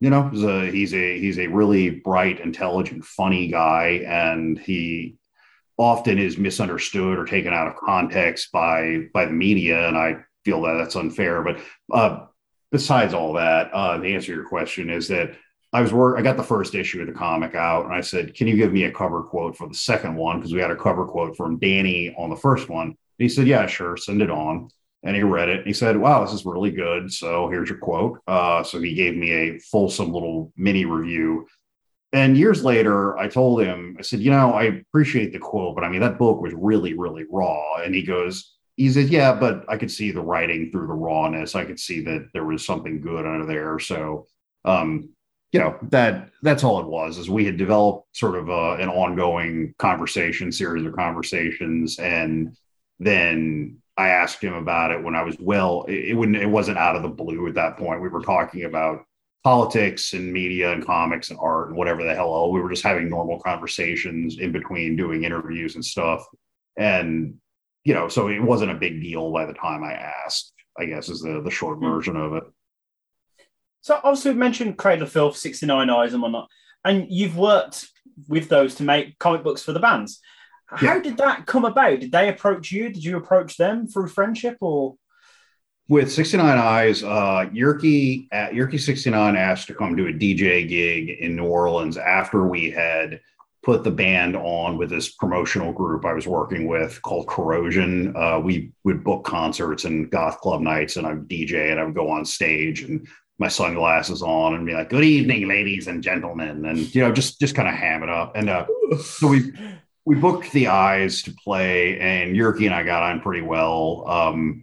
you 0.00 0.08
know, 0.08 0.28
he's 0.30 0.44
a 0.44 0.70
he's 0.70 0.94
a 0.94 1.18
he's 1.18 1.38
a 1.38 1.46
really 1.46 1.90
bright, 1.90 2.40
intelligent, 2.40 3.04
funny 3.04 3.48
guy, 3.48 4.02
and 4.06 4.58
he 4.58 5.16
often 5.76 6.18
is 6.18 6.38
misunderstood 6.38 7.18
or 7.18 7.26
taken 7.26 7.52
out 7.52 7.68
of 7.68 7.76
context 7.76 8.50
by 8.50 9.08
by 9.12 9.26
the 9.26 9.32
media, 9.32 9.86
and 9.86 9.98
I 9.98 10.16
feel 10.44 10.62
that 10.62 10.78
that's 10.78 10.96
unfair. 10.96 11.42
But 11.42 11.60
uh, 11.92 12.26
besides 12.72 13.12
all 13.12 13.34
that, 13.34 13.70
uh, 13.72 13.98
the 13.98 14.14
answer 14.14 14.28
to 14.28 14.36
your 14.36 14.48
question 14.48 14.88
is 14.88 15.08
that 15.08 15.36
I 15.72 15.80
was 15.82 15.92
work. 15.92 16.18
I 16.18 16.22
got 16.22 16.36
the 16.36 16.42
first 16.42 16.74
issue 16.74 17.00
of 17.00 17.06
the 17.06 17.12
comic 17.12 17.54
out, 17.54 17.84
and 17.84 17.94
I 17.94 18.00
said, 18.00 18.34
"Can 18.34 18.48
you 18.48 18.56
give 18.56 18.72
me 18.72 18.84
a 18.84 18.92
cover 18.92 19.22
quote 19.22 19.56
for 19.56 19.68
the 19.68 19.74
second 19.74 20.16
one?" 20.16 20.38
Because 20.38 20.52
we 20.52 20.60
had 20.60 20.70
a 20.70 20.76
cover 20.76 21.06
quote 21.06 21.36
from 21.36 21.60
Dani 21.60 22.12
on 22.18 22.30
the 22.30 22.36
first 22.36 22.68
one. 22.68 22.88
And 22.88 22.96
he 23.18 23.28
said, 23.28 23.46
"Yeah, 23.46 23.66
sure, 23.66 23.96
send 23.96 24.22
it 24.22 24.30
on." 24.30 24.70
and 25.02 25.16
he 25.16 25.22
read 25.22 25.48
it 25.48 25.58
and 25.58 25.66
he 25.66 25.72
said, 25.72 25.96
Wow, 25.96 26.24
this 26.24 26.34
is 26.34 26.44
really 26.44 26.70
good. 26.70 27.12
So 27.12 27.48
here's 27.48 27.68
your 27.68 27.78
quote. 27.78 28.20
Uh, 28.26 28.62
so 28.62 28.80
he 28.80 28.94
gave 28.94 29.16
me 29.16 29.32
a 29.32 29.58
fulsome 29.58 30.12
little 30.12 30.52
mini 30.56 30.84
review. 30.84 31.46
And 32.12 32.36
years 32.36 32.64
later, 32.64 33.16
I 33.16 33.28
told 33.28 33.62
him, 33.62 33.96
I 33.98 34.02
said, 34.02 34.20
You 34.20 34.30
know, 34.30 34.52
I 34.52 34.64
appreciate 34.64 35.32
the 35.32 35.38
quote, 35.38 35.74
but 35.74 35.84
I 35.84 35.88
mean, 35.88 36.00
that 36.00 36.18
book 36.18 36.40
was 36.40 36.52
really, 36.54 36.94
really 36.94 37.24
raw. 37.30 37.76
And 37.76 37.94
he 37.94 38.02
goes, 38.02 38.56
He 38.76 38.90
said, 38.90 39.08
Yeah, 39.08 39.34
but 39.34 39.64
I 39.68 39.76
could 39.76 39.90
see 39.90 40.10
the 40.10 40.20
writing 40.20 40.70
through 40.70 40.88
the 40.88 40.92
rawness. 40.92 41.54
I 41.54 41.64
could 41.64 41.80
see 41.80 42.02
that 42.02 42.28
there 42.34 42.44
was 42.44 42.66
something 42.66 43.00
good 43.00 43.24
under 43.24 43.46
there. 43.46 43.78
So, 43.78 44.26
um, 44.64 45.10
you 45.52 45.60
know 45.60 45.76
that 45.82 46.30
that's 46.42 46.64
all 46.64 46.80
it 46.80 46.86
was 46.86 47.18
is 47.18 47.28
we 47.28 47.44
had 47.44 47.56
developed 47.56 48.16
sort 48.16 48.36
of 48.36 48.48
uh, 48.48 48.74
an 48.74 48.88
ongoing 48.88 49.74
conversation 49.78 50.52
series 50.52 50.86
of 50.86 50.94
conversations 50.94 51.98
and 51.98 52.56
then 53.00 53.80
I 53.96 54.08
asked 54.08 54.42
him 54.42 54.54
about 54.54 54.92
it 54.92 55.02
when 55.02 55.14
I 55.14 55.22
was 55.22 55.36
well. 55.38 55.84
It, 55.88 56.10
it 56.10 56.14
wouldn't. 56.14 56.38
It 56.38 56.46
wasn't 56.46 56.78
out 56.78 56.96
of 56.96 57.02
the 57.02 57.08
blue 57.08 57.46
at 57.48 57.54
that 57.54 57.76
point. 57.76 58.00
We 58.00 58.08
were 58.08 58.22
talking 58.22 58.64
about 58.64 59.04
politics 59.44 60.12
and 60.12 60.32
media 60.32 60.72
and 60.72 60.84
comics 60.84 61.30
and 61.30 61.38
art 61.40 61.68
and 61.68 61.76
whatever 61.76 62.04
the 62.04 62.14
hell. 62.14 62.50
We 62.50 62.60
were 62.60 62.70
just 62.70 62.82
having 62.82 63.08
normal 63.08 63.40
conversations 63.40 64.38
in 64.38 64.52
between 64.52 64.96
doing 64.96 65.24
interviews 65.24 65.74
and 65.74 65.84
stuff. 65.84 66.24
And 66.76 67.34
you 67.84 67.94
know, 67.94 68.08
so 68.08 68.28
it 68.28 68.42
wasn't 68.42 68.70
a 68.70 68.74
big 68.74 69.02
deal 69.02 69.32
by 69.32 69.46
the 69.46 69.54
time 69.54 69.82
I 69.82 69.92
asked. 69.92 70.52
I 70.78 70.86
guess 70.86 71.08
is 71.08 71.20
the 71.20 71.42
the 71.42 71.50
short 71.50 71.78
hmm. 71.78 71.84
version 71.84 72.16
of 72.16 72.34
it. 72.34 72.44
So 73.80 74.00
obviously, 74.02 74.32
we've 74.32 74.38
mentioned 74.38 74.78
Cradle 74.78 75.04
of 75.04 75.12
Filth, 75.12 75.36
Sixty 75.36 75.66
Nine 75.66 75.90
Eyes, 75.90 76.12
and 76.12 76.22
whatnot, 76.22 76.48
and 76.84 77.06
you've 77.10 77.36
worked 77.36 77.88
with 78.28 78.48
those 78.48 78.74
to 78.76 78.82
make 78.82 79.18
comic 79.18 79.42
books 79.42 79.62
for 79.62 79.72
the 79.72 79.80
bands. 79.80 80.20
How 80.66 80.94
yeah. 80.94 81.02
did 81.02 81.16
that 81.16 81.46
come 81.46 81.64
about? 81.64 82.00
Did 82.00 82.12
they 82.12 82.28
approach 82.28 82.70
you? 82.70 82.90
Did 82.90 83.02
you 83.02 83.16
approach 83.16 83.56
them 83.56 83.86
through 83.86 84.08
friendship 84.08 84.58
or? 84.60 84.96
With 85.88 86.12
69 86.12 86.46
Eyes, 86.56 87.02
uh, 87.02 87.46
Jyrki 87.52 88.28
at 88.30 88.52
Jyrki 88.52 88.78
69 88.78 89.34
asked 89.34 89.66
to 89.66 89.74
come 89.74 89.96
to 89.96 90.06
a 90.06 90.12
DJ 90.12 90.68
gig 90.68 91.08
in 91.18 91.34
New 91.34 91.46
Orleans 91.46 91.96
after 91.96 92.46
we 92.46 92.70
had 92.70 93.20
put 93.64 93.82
the 93.82 93.90
band 93.90 94.36
on 94.36 94.78
with 94.78 94.88
this 94.88 95.10
promotional 95.10 95.72
group 95.72 96.04
I 96.04 96.12
was 96.12 96.28
working 96.28 96.68
with 96.68 97.02
called 97.02 97.26
Corrosion. 97.26 98.14
Uh, 98.16 98.38
we 98.38 98.70
would 98.84 99.02
book 99.02 99.24
concerts 99.24 99.84
and 99.84 100.08
goth 100.08 100.38
club 100.38 100.60
nights, 100.60 100.96
and 100.96 101.06
I 101.06 101.14
would 101.14 101.28
DJ 101.28 101.72
and 101.72 101.80
I 101.80 101.84
would 101.84 101.94
go 101.96 102.08
on 102.08 102.24
stage 102.24 102.82
and 102.82 103.08
my 103.40 103.48
sunglasses 103.48 104.22
on 104.22 104.54
and 104.54 104.66
be 104.66 104.74
like, 104.74 104.90
"Good 104.90 105.02
evening, 105.02 105.48
ladies 105.48 105.88
and 105.88 106.02
gentlemen," 106.02 106.66
and 106.66 106.94
you 106.94 107.00
know, 107.00 107.10
just 107.10 107.40
just 107.40 107.54
kind 107.54 107.68
of 107.68 107.74
ham 107.74 108.02
it 108.02 108.10
up. 108.10 108.36
And 108.36 108.50
uh, 108.50 108.66
so 109.02 109.28
we 109.28 109.52
we 110.04 110.14
booked 110.14 110.52
the 110.52 110.68
eyes 110.68 111.22
to 111.22 111.32
play, 111.32 111.98
and 111.98 112.36
Jyrki 112.36 112.66
and 112.66 112.74
I 112.74 112.84
got 112.84 113.02
on 113.02 113.20
pretty 113.20 113.40
well. 113.40 114.04
Um, 114.06 114.62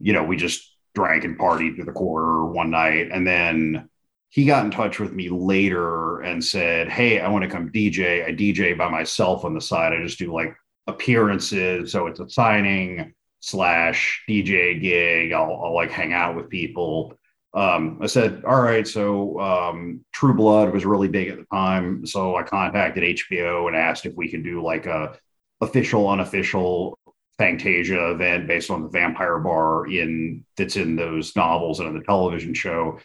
you 0.00 0.12
know, 0.12 0.24
we 0.24 0.36
just 0.36 0.76
drank 0.94 1.24
and 1.24 1.38
partied 1.38 1.76
to 1.76 1.84
the 1.84 1.92
quarter 1.92 2.44
one 2.44 2.70
night, 2.70 3.10
and 3.12 3.24
then 3.24 3.88
he 4.30 4.44
got 4.44 4.64
in 4.64 4.72
touch 4.72 4.98
with 4.98 5.12
me 5.12 5.28
later 5.28 6.20
and 6.20 6.44
said, 6.44 6.88
"Hey, 6.88 7.20
I 7.20 7.28
want 7.28 7.44
to 7.44 7.50
come 7.50 7.70
DJ. 7.70 8.26
I 8.26 8.32
DJ 8.32 8.76
by 8.76 8.90
myself 8.90 9.44
on 9.44 9.54
the 9.54 9.60
side. 9.60 9.92
I 9.92 10.02
just 10.02 10.18
do 10.18 10.32
like 10.32 10.52
appearances, 10.88 11.92
so 11.92 12.08
it's 12.08 12.18
a 12.18 12.28
signing 12.28 13.14
slash 13.38 14.24
DJ 14.28 14.80
gig. 14.80 15.32
I'll, 15.32 15.62
I'll 15.64 15.74
like 15.74 15.92
hang 15.92 16.12
out 16.12 16.34
with 16.34 16.50
people." 16.50 17.15
Um, 17.56 17.98
I 18.02 18.06
said, 18.06 18.44
all 18.44 18.60
right, 18.60 18.86
so 18.86 19.40
um, 19.40 20.04
True 20.12 20.34
Blood 20.34 20.74
was 20.74 20.84
really 20.84 21.08
big 21.08 21.28
at 21.28 21.38
the 21.38 21.46
time. 21.50 22.04
So 22.04 22.36
I 22.36 22.42
contacted 22.42 23.02
HBO 23.02 23.66
and 23.66 23.74
asked 23.74 24.04
if 24.04 24.14
we 24.14 24.30
could 24.30 24.44
do 24.44 24.62
like 24.62 24.84
a 24.84 25.16
official, 25.62 26.06
unofficial 26.06 26.98
Fangtasia 27.40 28.12
event 28.14 28.46
based 28.46 28.70
on 28.70 28.82
the 28.82 28.88
vampire 28.90 29.38
bar 29.38 29.86
in 29.86 30.44
that's 30.58 30.76
in 30.76 30.96
those 30.96 31.34
novels 31.34 31.80
and 31.80 31.88
in 31.88 31.98
the 31.98 32.04
television 32.04 32.52
show. 32.52 32.98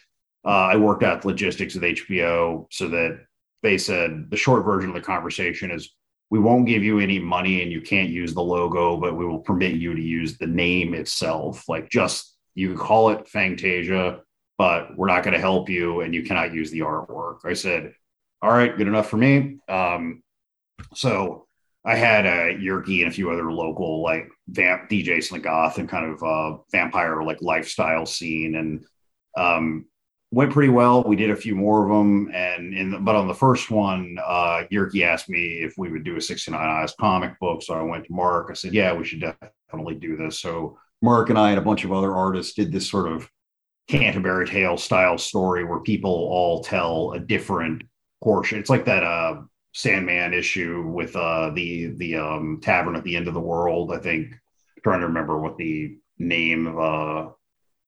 Uh, 0.44 0.68
I 0.72 0.76
worked 0.76 1.02
out 1.02 1.22
the 1.22 1.28
logistics 1.28 1.74
with 1.74 1.84
HBO 1.84 2.66
so 2.70 2.88
that 2.88 3.20
they 3.62 3.78
said 3.78 4.30
the 4.30 4.36
short 4.36 4.66
version 4.66 4.90
of 4.90 4.94
the 4.94 5.00
conversation 5.00 5.70
is 5.70 5.94
we 6.30 6.38
won't 6.38 6.66
give 6.66 6.82
you 6.82 6.98
any 6.98 7.18
money 7.18 7.62
and 7.62 7.72
you 7.72 7.80
can't 7.80 8.10
use 8.10 8.34
the 8.34 8.42
logo, 8.42 8.98
but 8.98 9.16
we 9.16 9.24
will 9.24 9.38
permit 9.38 9.74
you 9.74 9.94
to 9.94 10.02
use 10.02 10.36
the 10.36 10.46
name 10.46 10.92
itself. 10.94 11.68
Like 11.68 11.88
just 11.88 12.36
you 12.54 12.74
call 12.74 13.10
it 13.10 13.28
Fangtasia 13.32 14.20
but 14.62 14.96
we're 14.96 15.08
not 15.08 15.24
going 15.24 15.34
to 15.34 15.40
help 15.40 15.68
you 15.68 16.02
and 16.02 16.14
you 16.14 16.22
cannot 16.22 16.54
use 16.54 16.70
the 16.70 16.78
artwork. 16.78 17.38
I 17.44 17.52
said, 17.52 17.94
all 18.40 18.52
right, 18.52 18.76
good 18.76 18.86
enough 18.86 19.10
for 19.10 19.16
me. 19.16 19.58
Um, 19.68 20.22
so 20.94 21.48
I 21.84 21.96
had 21.96 22.26
a 22.26 22.54
Jyrki 22.54 23.02
and 23.02 23.08
a 23.08 23.12
few 23.12 23.32
other 23.32 23.50
local 23.50 24.04
like 24.04 24.28
vamp 24.46 24.88
DJs 24.88 25.32
in 25.32 25.38
the 25.38 25.42
goth 25.42 25.78
and 25.78 25.88
kind 25.88 26.12
of 26.12 26.22
uh, 26.22 26.58
vampire 26.70 27.24
like 27.24 27.42
lifestyle 27.42 28.06
scene 28.06 28.54
and 28.54 28.84
um, 29.36 29.86
went 30.30 30.52
pretty 30.52 30.68
well. 30.68 31.02
We 31.02 31.16
did 31.16 31.30
a 31.30 31.36
few 31.36 31.56
more 31.56 31.82
of 31.82 31.88
them, 31.88 32.30
and 32.32 32.72
in 32.72 32.92
the, 32.92 33.00
but 33.00 33.16
on 33.16 33.26
the 33.26 33.34
first 33.34 33.68
one, 33.68 34.16
uh, 34.24 34.62
Jyrki 34.70 35.02
asked 35.02 35.28
me 35.28 35.54
if 35.64 35.74
we 35.76 35.90
would 35.90 36.04
do 36.04 36.14
a 36.14 36.20
69 36.20 36.60
Eyes 36.60 36.94
comic 37.00 37.36
book. 37.40 37.64
So 37.64 37.74
I 37.74 37.82
went 37.82 38.04
to 38.04 38.12
Mark. 38.12 38.46
I 38.48 38.54
said, 38.54 38.74
yeah, 38.74 38.94
we 38.94 39.04
should 39.04 39.22
definitely 39.22 39.96
do 39.96 40.16
this. 40.16 40.38
So 40.38 40.78
Mark 41.00 41.30
and 41.30 41.38
I 41.38 41.50
and 41.50 41.58
a 41.58 41.62
bunch 41.62 41.82
of 41.82 41.90
other 41.90 42.14
artists 42.14 42.54
did 42.54 42.70
this 42.70 42.88
sort 42.88 43.10
of 43.10 43.28
Canterbury 43.88 44.46
Tale 44.46 44.76
style 44.76 45.18
story 45.18 45.64
where 45.64 45.80
people 45.80 46.10
all 46.10 46.62
tell 46.62 47.12
a 47.12 47.20
different 47.20 47.82
portion. 48.22 48.58
It's 48.58 48.70
like 48.70 48.84
that 48.86 49.02
uh, 49.02 49.42
Sandman 49.74 50.34
issue 50.34 50.86
with 50.86 51.16
uh, 51.16 51.50
the 51.50 51.88
the 51.96 52.16
um, 52.16 52.60
tavern 52.62 52.96
at 52.96 53.04
the 53.04 53.16
end 53.16 53.28
of 53.28 53.34
the 53.34 53.40
world. 53.40 53.92
I 53.92 53.98
think 53.98 54.32
I'm 54.32 54.82
trying 54.82 55.00
to 55.00 55.06
remember 55.06 55.40
what 55.40 55.56
the 55.56 55.96
name 56.18 56.66
of 56.66 56.78
uh, 56.78 57.30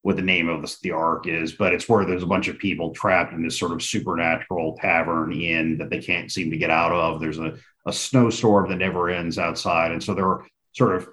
what 0.03 0.17
the 0.17 0.23
name 0.23 0.49
of 0.49 0.63
the, 0.63 0.77
the 0.83 0.91
arc 0.91 1.27
is, 1.27 1.53
but 1.53 1.73
it's 1.73 1.89
where 1.89 2.05
there's 2.05 2.23
a 2.23 2.27
bunch 2.27 2.49
of 2.49 2.59
people 2.59 2.91
trapped 2.91 3.33
in 3.33 3.43
this 3.43 3.59
sort 3.59 3.73
of 3.73 3.83
supernatural 3.83 4.77
tavern 4.79 5.33
inn 5.33 5.79
that 5.79 5.91
they 5.91 6.01
can't 6.01 6.31
seem 6.31 6.51
to 6.51 6.59
get 6.59 6.71
out 6.71 6.93
of. 6.93 7.21
There's 7.21 7.39
a, 7.39 7.57
a 7.87 7.93
snowstorm 7.93 8.69
that 8.69 8.77
never 8.77 9.09
ends 9.09 9.39
outside, 9.39 9.93
and 9.93 10.03
so 10.03 10.15
there 10.15 10.27
are 10.27 10.47
sort 10.73 10.97
of 10.97 11.09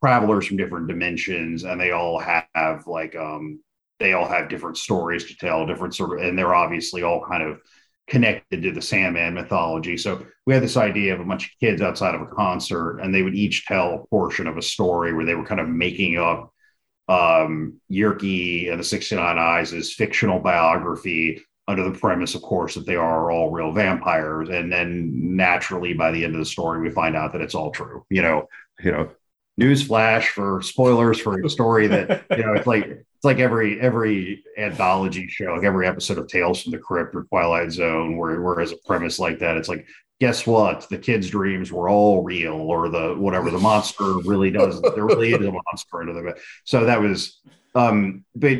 travelers 0.00 0.46
from 0.46 0.56
different 0.56 0.88
dimensions, 0.88 1.64
and 1.64 1.80
they 1.80 1.90
all 1.90 2.18
have 2.18 2.86
like 2.86 3.16
um, 3.16 3.60
they 4.00 4.12
all 4.12 4.28
have 4.28 4.48
different 4.48 4.76
stories 4.76 5.24
to 5.24 5.36
tell, 5.36 5.66
different 5.66 5.94
sort 5.94 6.18
of, 6.18 6.26
and 6.26 6.38
they're 6.38 6.54
obviously 6.54 7.02
all 7.02 7.24
kind 7.24 7.42
of 7.42 7.60
connected 8.06 8.62
to 8.62 8.72
the 8.72 8.82
Sandman 8.82 9.34
mythology. 9.34 9.96
So 9.96 10.26
we 10.46 10.54
had 10.54 10.62
this 10.62 10.76
idea 10.76 11.14
of 11.14 11.20
a 11.20 11.24
bunch 11.24 11.46
of 11.46 11.60
kids 11.60 11.80
outside 11.80 12.14
of 12.14 12.20
a 12.20 12.26
concert, 12.26 13.00
and 13.00 13.14
they 13.14 13.22
would 13.22 13.34
each 13.34 13.66
tell 13.66 13.94
a 13.94 14.06
portion 14.08 14.46
of 14.46 14.56
a 14.56 14.62
story 14.62 15.14
where 15.14 15.24
they 15.24 15.34
were 15.34 15.46
kind 15.46 15.60
of 15.60 15.68
making 15.68 16.18
up 16.18 16.52
um, 17.08 17.80
Jyrki 17.90 18.70
and 18.70 18.80
the 18.80 18.84
69 18.84 19.38
Eyes' 19.38 19.92
fictional 19.92 20.40
biography 20.40 21.42
under 21.66 21.84
the 21.84 21.98
premise, 21.98 22.34
of 22.34 22.42
course, 22.42 22.74
that 22.74 22.86
they 22.86 22.96
are 22.96 23.30
all 23.30 23.50
real 23.50 23.72
vampires. 23.72 24.50
And 24.50 24.70
then 24.70 25.36
naturally, 25.36 25.94
by 25.94 26.10
the 26.10 26.24
end 26.24 26.34
of 26.34 26.40
the 26.40 26.46
story, 26.46 26.80
we 26.80 26.90
find 26.90 27.16
out 27.16 27.32
that 27.32 27.40
it's 27.40 27.54
all 27.54 27.70
true. 27.70 28.04
You 28.10 28.22
know, 28.22 28.48
you 28.82 28.92
know, 28.92 29.10
news 29.56 29.82
flash 29.82 30.28
for 30.28 30.60
spoilers 30.62 31.18
for 31.18 31.40
a 31.40 31.48
story 31.48 31.86
that 31.86 32.24
you 32.30 32.44
know 32.44 32.54
it's 32.54 32.66
like 32.66 33.06
it's 33.24 33.38
like 33.38 33.38
every 33.38 33.80
every 33.80 34.44
anthology 34.58 35.26
show, 35.28 35.54
like 35.54 35.64
every 35.64 35.86
episode 35.86 36.18
of 36.18 36.28
Tales 36.28 36.62
from 36.62 36.72
the 36.72 36.78
Crypt 36.78 37.14
or 37.14 37.22
Twilight 37.24 37.72
Zone, 37.72 38.18
where 38.18 38.42
where 38.42 38.60
as 38.60 38.70
a 38.70 38.76
premise 38.84 39.18
like 39.18 39.38
that, 39.38 39.56
it's 39.56 39.68
like 39.68 39.86
guess 40.20 40.46
what? 40.46 40.86
The 40.90 40.98
kids' 40.98 41.30
dreams 41.30 41.72
were 41.72 41.88
all 41.88 42.22
real, 42.22 42.52
or 42.52 42.90
the 42.90 43.14
whatever 43.14 43.50
the 43.50 43.58
monster 43.58 44.18
really 44.18 44.50
does. 44.50 44.78
There 44.94 45.06
really 45.06 45.32
is 45.32 45.46
a 45.46 45.50
monster 45.50 46.02
into 46.02 46.12
the 46.12 46.22
bed. 46.22 46.34
so 46.64 46.84
that 46.84 47.00
was 47.00 47.40
um 47.74 48.26
but 48.36 48.58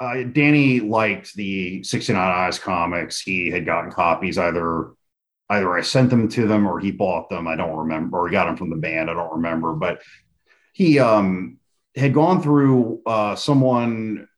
uh, 0.00 0.24
Dani 0.26 0.88
liked 0.88 1.34
the 1.34 1.84
69 1.84 2.16
Eyes 2.20 2.58
comics. 2.58 3.20
He 3.20 3.48
had 3.48 3.64
gotten 3.64 3.92
copies 3.92 4.38
either 4.38 4.90
either 5.50 5.72
I 5.72 5.82
sent 5.82 6.10
them 6.10 6.28
to 6.30 6.48
them 6.48 6.66
or 6.66 6.80
he 6.80 6.90
bought 6.90 7.28
them. 7.30 7.46
I 7.46 7.54
don't 7.54 7.76
remember, 7.76 8.18
or 8.18 8.28
he 8.28 8.32
got 8.32 8.46
them 8.46 8.56
from 8.56 8.70
the 8.70 8.76
band. 8.76 9.08
I 9.08 9.14
don't 9.14 9.34
remember, 9.34 9.72
but 9.74 10.02
he 10.72 10.98
um, 10.98 11.59
had 11.96 12.14
gone 12.14 12.42
through 12.42 13.00
uh, 13.06 13.34
someone 13.34 14.28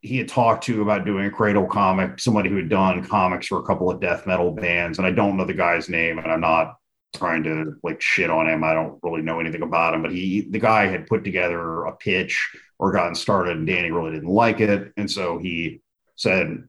he 0.00 0.18
had 0.18 0.28
talked 0.28 0.64
to 0.64 0.82
about 0.82 1.04
doing 1.04 1.26
a 1.26 1.30
cradle 1.30 1.66
comic, 1.66 2.20
somebody 2.20 2.48
who 2.48 2.56
had 2.56 2.68
done 2.68 3.04
comics 3.04 3.48
for 3.48 3.58
a 3.58 3.64
couple 3.64 3.90
of 3.90 4.00
death 4.00 4.26
metal 4.26 4.52
bands, 4.52 4.98
and 4.98 5.06
I 5.06 5.10
don't 5.10 5.36
know 5.36 5.44
the 5.44 5.54
guy's 5.54 5.88
name, 5.88 6.18
and 6.18 6.30
I'm 6.30 6.40
not 6.40 6.76
trying 7.14 7.42
to 7.44 7.74
like 7.82 8.00
shit 8.00 8.30
on 8.30 8.48
him. 8.48 8.62
I 8.62 8.72
don't 8.72 8.98
really 9.02 9.22
know 9.22 9.40
anything 9.40 9.62
about 9.62 9.94
him, 9.94 10.02
but 10.02 10.12
he 10.12 10.46
the 10.50 10.58
guy 10.58 10.86
had 10.86 11.06
put 11.06 11.24
together 11.24 11.84
a 11.84 11.96
pitch 11.96 12.48
or 12.78 12.92
gotten 12.92 13.14
started, 13.14 13.56
and 13.56 13.68
Dani 13.68 13.92
really 13.92 14.12
didn't 14.12 14.28
like 14.28 14.60
it, 14.60 14.92
and 14.96 15.10
so 15.10 15.38
he 15.38 15.80
said, 16.16 16.62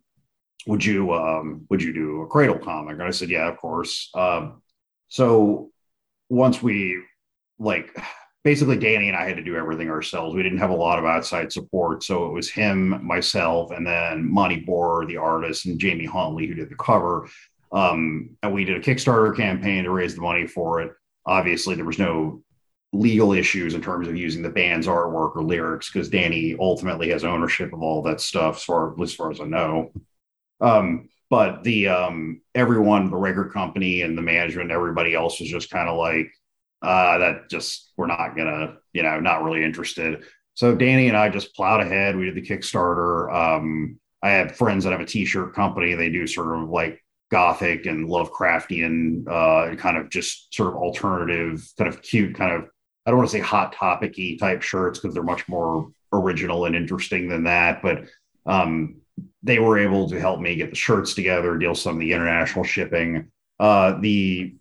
"Would 0.65 0.83
you 0.83 1.13
um, 1.13 1.65
would 1.69 1.81
you 1.83 1.93
do 1.93 2.21
a 2.21 2.27
cradle 2.27 2.59
comic?" 2.59 2.93
And 2.93 3.03
I 3.03 3.11
said, 3.11 3.29
"Yeah, 3.29 3.47
of 3.47 3.57
course." 3.57 4.09
Um, 4.15 4.61
so 5.09 5.71
once 6.29 6.61
we 6.61 7.01
like 7.59 7.95
basically 8.43 8.77
Dani 8.77 9.07
and 9.07 9.17
I 9.17 9.27
had 9.27 9.37
to 9.37 9.43
do 9.43 9.55
everything 9.55 9.89
ourselves. 9.89 10.35
We 10.35 10.43
didn't 10.43 10.59
have 10.59 10.69
a 10.69 10.75
lot 10.75 10.99
of 10.99 11.05
outside 11.05 11.51
support. 11.51 12.03
So 12.03 12.25
it 12.27 12.33
was 12.33 12.49
him, 12.49 13.05
myself, 13.05 13.71
and 13.71 13.85
then 13.85 14.29
Monty 14.31 14.63
Bohr, 14.65 15.07
the 15.07 15.17
artist, 15.17 15.65
and 15.65 15.79
Jamie 15.79 16.05
Huntley, 16.05 16.47
who 16.47 16.53
did 16.53 16.69
the 16.69 16.75
cover. 16.75 17.27
Um, 17.71 18.37
and 18.43 18.53
we 18.53 18.63
did 18.63 18.77
a 18.77 18.79
Kickstarter 18.79 19.35
campaign 19.35 19.83
to 19.83 19.91
raise 19.91 20.15
the 20.15 20.21
money 20.21 20.47
for 20.47 20.81
it. 20.81 20.93
Obviously, 21.25 21.75
there 21.75 21.83
was 21.83 21.99
no 21.99 22.41
legal 22.93 23.33
issues 23.33 23.73
in 23.73 23.81
terms 23.81 24.07
of 24.07 24.15
using 24.15 24.41
the 24.41 24.49
band's 24.49 24.87
artwork 24.87 25.35
or 25.35 25.43
lyrics 25.43 25.91
because 25.91 26.09
Dani 26.09 26.57
ultimately 26.57 27.09
has 27.09 27.25
ownership 27.25 27.73
of 27.73 27.81
all 27.81 28.01
that 28.03 28.21
stuff, 28.21 28.55
as 28.55 28.63
far, 28.63 29.01
as 29.01 29.13
far 29.13 29.29
as 29.29 29.41
I 29.41 29.43
know. 29.43 29.91
Um, 30.61 31.09
but 31.29 31.63
the 31.63 31.89
um, 31.89 32.41
everyone, 32.55 33.09
the 33.09 33.17
record 33.17 33.51
company 33.51 34.01
and 34.01 34.17
the 34.17 34.21
management, 34.21 34.71
everybody 34.71 35.13
else 35.13 35.41
was 35.41 35.49
just 35.49 35.69
kind 35.69 35.89
of 35.89 35.97
like, 35.97 36.31
uh, 36.81 37.17
that 37.17 37.49
just 37.49 37.91
we're 37.97 38.07
not 38.07 38.35
gonna, 38.35 38.75
you 38.93 39.03
know, 39.03 39.19
not 39.19 39.43
really 39.43 39.63
interested. 39.63 40.23
So 40.53 40.75
Dani 40.75 41.07
and 41.07 41.17
I 41.17 41.29
just 41.29 41.55
plowed 41.55 41.81
ahead. 41.81 42.15
We 42.15 42.25
did 42.25 42.35
the 42.35 42.41
Kickstarter. 42.41 43.33
Um, 43.33 43.99
I 44.23 44.31
have 44.31 44.55
friends 44.55 44.83
that 44.83 44.91
have 44.91 45.01
a 45.01 45.05
t-shirt 45.05 45.53
company. 45.53 45.93
They 45.93 46.09
do 46.09 46.25
sort 46.25 46.57
of 46.57 46.69
like 46.69 47.03
gothic 47.29 47.85
and 47.85 48.07
Lovecraftian, 48.07 49.27
uh, 49.27 49.75
kind 49.75 49.97
of 49.97 50.09
just 50.09 50.53
sort 50.53 50.69
of 50.69 50.75
alternative, 50.75 51.67
kind 51.77 51.87
of 51.87 52.01
cute, 52.01 52.35
kind 52.35 52.53
of 52.53 52.69
I 53.05 53.11
don't 53.11 53.19
want 53.19 53.29
to 53.29 53.37
say 53.37 53.41
hot 53.41 53.73
topicy 53.73 54.37
type 54.37 54.61
shirts 54.61 54.99
because 54.99 55.13
they're 55.13 55.23
much 55.23 55.47
more 55.47 55.89
original 56.11 56.65
and 56.65 56.75
interesting 56.75 57.29
than 57.29 57.45
that. 57.45 57.81
But 57.81 58.05
um, 58.45 58.97
they 59.43 59.59
were 59.59 59.77
able 59.77 60.09
to 60.09 60.19
help 60.19 60.41
me 60.41 60.55
get 60.55 60.71
the 60.71 60.75
shirts 60.75 61.13
together, 61.13 61.57
deal 61.57 61.73
some 61.73 61.95
of 61.95 61.99
the 61.99 62.11
international 62.11 62.65
shipping. 62.65 63.31
Uh, 63.59 63.97
the 64.01 64.55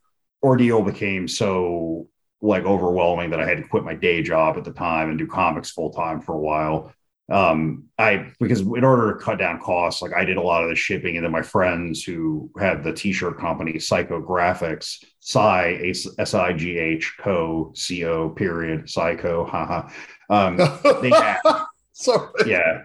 ordeal 0.46 0.82
became 0.82 1.26
so 1.26 2.08
like 2.40 2.64
overwhelming 2.64 3.30
that 3.30 3.40
I 3.40 3.48
had 3.48 3.58
to 3.58 3.68
quit 3.68 3.84
my 3.84 3.94
day 3.94 4.22
job 4.22 4.56
at 4.56 4.64
the 4.64 4.72
time 4.72 5.10
and 5.10 5.18
do 5.18 5.26
comics 5.26 5.70
full 5.72 5.90
time 5.90 6.20
for 6.20 6.34
a 6.34 6.40
while. 6.40 6.92
Um, 7.28 7.86
I 7.98 8.32
because 8.38 8.60
in 8.60 8.84
order 8.84 9.12
to 9.12 9.18
cut 9.24 9.38
down 9.38 9.58
costs, 9.58 10.00
like 10.00 10.12
I 10.12 10.24
did 10.24 10.36
a 10.36 10.42
lot 10.42 10.62
of 10.62 10.70
the 10.70 10.76
shipping, 10.76 11.16
and 11.16 11.24
then 11.24 11.32
my 11.32 11.42
friends 11.42 12.04
who 12.04 12.48
had 12.56 12.84
the 12.84 12.92
t-shirt 12.92 13.36
company 13.38 13.80
Psycho 13.80 14.22
Graphics, 14.22 15.02
Psy 15.18 15.92
S 16.18 16.34
I 16.34 16.52
G 16.52 16.78
H 16.78 17.14
Co 17.18 17.72
C 17.74 18.04
O 18.04 18.28
period 18.28 18.88
Psycho, 18.88 19.44
haha. 19.44 19.88
Um, 20.30 20.56
they 21.02 21.12
Sorry. 21.92 22.28
yeah. 22.46 22.82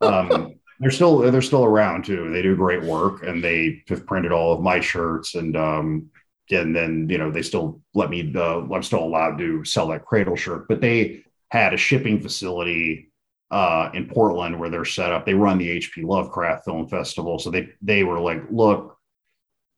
Um, 0.00 0.54
they're 0.80 0.90
still 0.90 1.18
they're 1.30 1.42
still 1.42 1.64
around 1.64 2.06
too. 2.06 2.30
They 2.32 2.40
do 2.40 2.56
great 2.56 2.82
work, 2.82 3.22
and 3.22 3.44
they 3.44 3.82
have 3.88 4.06
printed 4.06 4.32
all 4.32 4.54
of 4.54 4.62
my 4.62 4.80
shirts 4.80 5.34
and 5.34 5.54
um, 5.56 6.10
and 6.50 6.74
then 6.74 7.08
you 7.08 7.18
know 7.18 7.30
they 7.30 7.42
still 7.42 7.80
let 7.94 8.10
me 8.10 8.32
uh, 8.34 8.60
i'm 8.72 8.82
still 8.82 9.02
allowed 9.02 9.38
to 9.38 9.64
sell 9.64 9.88
that 9.88 10.04
cradle 10.04 10.36
shirt. 10.36 10.68
But 10.68 10.80
they 10.80 11.24
had 11.50 11.74
a 11.74 11.78
shipping 11.78 12.20
facility 12.20 13.10
uh, 13.50 13.90
in 13.94 14.06
portland 14.06 14.58
where 14.58 14.70
they're 14.70 14.84
set 14.84 15.12
up. 15.12 15.24
They 15.24 15.34
run 15.34 15.58
the 15.58 15.80
hp 15.80 16.04
lovecraft 16.04 16.64
film 16.64 16.88
festival. 16.88 17.38
So 17.38 17.50
they 17.50 17.70
they 17.82 18.04
were 18.04 18.20
like 18.20 18.42
look 18.50 18.96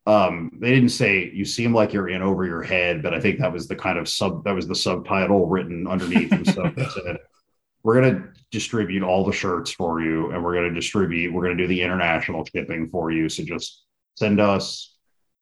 um, 0.07 0.51
they 0.61 0.71
didn't 0.71 0.89
say 0.89 1.31
you 1.33 1.45
seem 1.45 1.75
like 1.75 1.93
you're 1.93 2.09
in 2.09 2.23
over 2.23 2.47
your 2.47 2.63
head 2.63 3.03
but 3.03 3.13
i 3.13 3.21
think 3.21 3.39
that 3.39 3.53
was 3.53 3.69
the 3.69 3.77
kind 3.77 3.99
of 3.99 4.09
sub 4.09 4.43
that 4.45 4.55
was 4.55 4.67
the 4.67 4.75
subtitle 4.75 5.47
written 5.47 5.87
underneath 5.87 6.33
and 6.33 6.49
stuff 6.49 6.75
that 6.75 6.91
said 6.91 7.19
we're 7.83 8.01
going 8.01 8.15
to 8.15 8.29
distribute 8.51 9.03
all 9.03 9.25
the 9.25 9.33
shirts 9.33 9.71
for 9.71 10.01
you 10.01 10.31
and 10.31 10.43
we're 10.43 10.55
going 10.55 10.69
to 10.69 10.75
distribute 10.75 11.33
we're 11.33 11.45
going 11.45 11.57
to 11.57 11.63
do 11.63 11.69
the 11.69 11.81
international 11.81 12.45
shipping 12.45 12.89
for 12.89 13.11
you. 13.11 13.29
So 13.29 13.45
just 13.45 13.85
send 14.17 14.41
us 14.41 14.90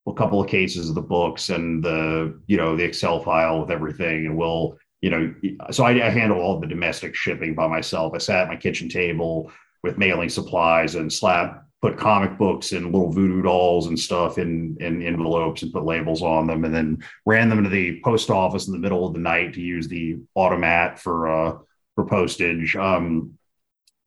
a 0.09 0.15
couple 0.15 0.41
of 0.41 0.49
cases 0.49 0.89
of 0.89 0.95
the 0.95 1.03
books 1.03 1.51
and 1.51 1.83
the 1.83 2.39
you 2.47 2.57
know 2.57 2.77
the 2.77 2.85
excel 2.85 3.21
file 3.21 3.61
with 3.61 3.71
everything. 3.71 4.27
And 4.27 4.37
we'll 4.37 4.77
you 5.01 5.11
know 5.11 5.35
so 5.71 5.85
I, 5.85 6.07
I, 6.07 6.11
handle 6.11 6.41
all 6.41 6.61
the 6.61 6.67
domestic 6.67 7.15
shipping 7.15 7.55
by 7.55 7.69
myself. 7.69 8.15
I 8.15 8.19
sat 8.19 8.43
at 8.43 8.49
my 8.49 8.57
kitchen 8.57 8.89
table 8.89 9.51
with 9.83 9.99
mailing 9.99 10.29
supplies 10.29 10.95
and 10.95 11.13
slap 11.13 11.65
put 11.81 11.97
comic 11.97 12.37
books 12.37 12.73
and 12.73 12.87
little 12.87 13.13
voodoo 13.13 13.43
dolls 13.43 13.87
and 13.87 13.99
stuff 13.99 14.39
in 14.39 14.77
in 14.81 15.03
envelopes 15.03 15.63
and 15.63 15.73
put 15.73 15.85
labels 15.85 16.23
on 16.23 16.47
them 16.47 16.65
and 16.65 16.75
then 16.75 16.99
ran 17.25 17.49
them 17.49 17.63
to 17.63 17.71
the 17.71 18.01
post 18.03 18.31
office 18.31 18.67
in 18.67 18.73
the 18.73 18.79
middle 18.79 19.07
of 19.07 19.15
the 19.15 19.21
night 19.21 19.55
to 19.55 19.61
use 19.61 19.87
the 19.87 20.17
automat 20.35 20.99
for 20.99 21.29
uh 21.29 21.59
for 21.95 22.05
postage. 22.07 22.75
Um 22.75 23.39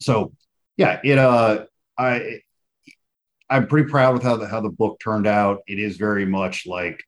so 0.02 0.34
yeah 0.78 1.00
it 1.04 1.18
uh 1.18 1.66
i 1.98 2.42
I'm 3.52 3.68
pretty 3.68 3.90
proud 3.90 4.14
with 4.14 4.24
how 4.24 4.38
the 4.38 4.48
how 4.48 4.62
the 4.62 4.70
book 4.70 5.00
turned 5.00 5.28
out. 5.28 5.60
It 5.68 5.78
is 5.78 5.98
very 5.98 6.26
much 6.26 6.66
like 6.66 7.04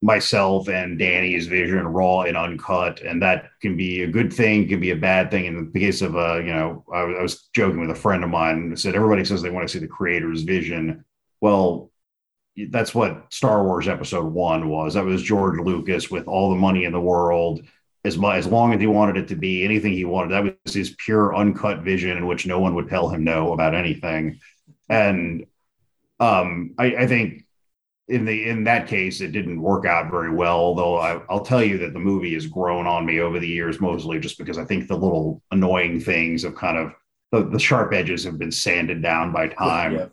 myself 0.00 0.68
and 0.68 0.98
Dani's 0.98 1.46
vision, 1.46 1.86
raw 1.86 2.22
and 2.22 2.36
uncut, 2.36 3.02
and 3.02 3.20
that 3.22 3.50
can 3.60 3.76
be 3.76 4.02
a 4.02 4.06
good 4.06 4.32
thing, 4.32 4.66
can 4.66 4.80
be 4.80 4.92
a 4.92 4.96
bad 4.96 5.30
thing. 5.30 5.44
In 5.44 5.70
the 5.70 5.78
case 5.78 6.00
of 6.00 6.16
uh, 6.16 6.38
you 6.38 6.54
know, 6.54 6.84
I, 6.92 7.00
I 7.00 7.22
was 7.22 7.48
joking 7.54 7.80
with 7.80 7.90
a 7.90 7.94
friend 7.94 8.24
of 8.24 8.30
mine. 8.30 8.74
Said 8.76 8.94
everybody 8.94 9.24
says 9.24 9.42
they 9.42 9.50
want 9.50 9.68
to 9.68 9.72
see 9.72 9.78
the 9.78 9.86
creator's 9.86 10.42
vision. 10.42 11.04
Well, 11.42 11.90
that's 12.70 12.94
what 12.94 13.26
Star 13.30 13.62
Wars 13.62 13.88
Episode 13.88 14.32
One 14.32 14.70
was. 14.70 14.94
That 14.94 15.04
was 15.04 15.22
George 15.22 15.60
Lucas 15.60 16.10
with 16.10 16.26
all 16.26 16.48
the 16.50 16.56
money 16.56 16.84
in 16.84 16.92
the 16.92 17.00
world. 17.00 17.60
As 18.04 18.16
as 18.16 18.46
long 18.46 18.72
as 18.72 18.80
he 18.80 18.86
wanted 18.86 19.18
it 19.18 19.28
to 19.28 19.36
be 19.36 19.64
anything 19.64 19.92
he 19.92 20.06
wanted, 20.06 20.30
that 20.30 20.56
was 20.64 20.72
his 20.72 20.96
pure 20.98 21.36
uncut 21.36 21.80
vision 21.80 22.16
in 22.16 22.26
which 22.26 22.46
no 22.46 22.58
one 22.58 22.74
would 22.74 22.88
tell 22.88 23.10
him 23.10 23.22
no 23.22 23.52
about 23.52 23.74
anything. 23.74 24.40
And 24.88 25.44
um, 26.20 26.74
I, 26.78 26.96
I, 26.96 27.06
think 27.06 27.44
in 28.08 28.24
the 28.24 28.48
in 28.48 28.64
that 28.64 28.88
case 28.88 29.20
it 29.20 29.32
didn't 29.32 29.60
work 29.60 29.86
out 29.86 30.10
very 30.10 30.32
well. 30.32 30.56
Although 30.56 30.96
I, 30.96 31.20
will 31.32 31.40
tell 31.40 31.62
you 31.62 31.78
that 31.78 31.92
the 31.92 32.00
movie 32.00 32.34
has 32.34 32.46
grown 32.46 32.86
on 32.86 33.06
me 33.06 33.20
over 33.20 33.38
the 33.38 33.48
years, 33.48 33.80
mostly 33.80 34.18
just 34.18 34.38
because 34.38 34.58
I 34.58 34.64
think 34.64 34.88
the 34.88 34.96
little 34.96 35.42
annoying 35.50 36.00
things 36.00 36.44
of 36.44 36.54
kind 36.54 36.76
of 36.76 36.92
the, 37.30 37.48
the 37.48 37.58
sharp 37.58 37.92
edges 37.92 38.24
have 38.24 38.38
been 38.38 38.50
sanded 38.50 39.02
down 39.02 39.32
by 39.32 39.48
time. 39.48 39.94
Yeah, 39.94 40.06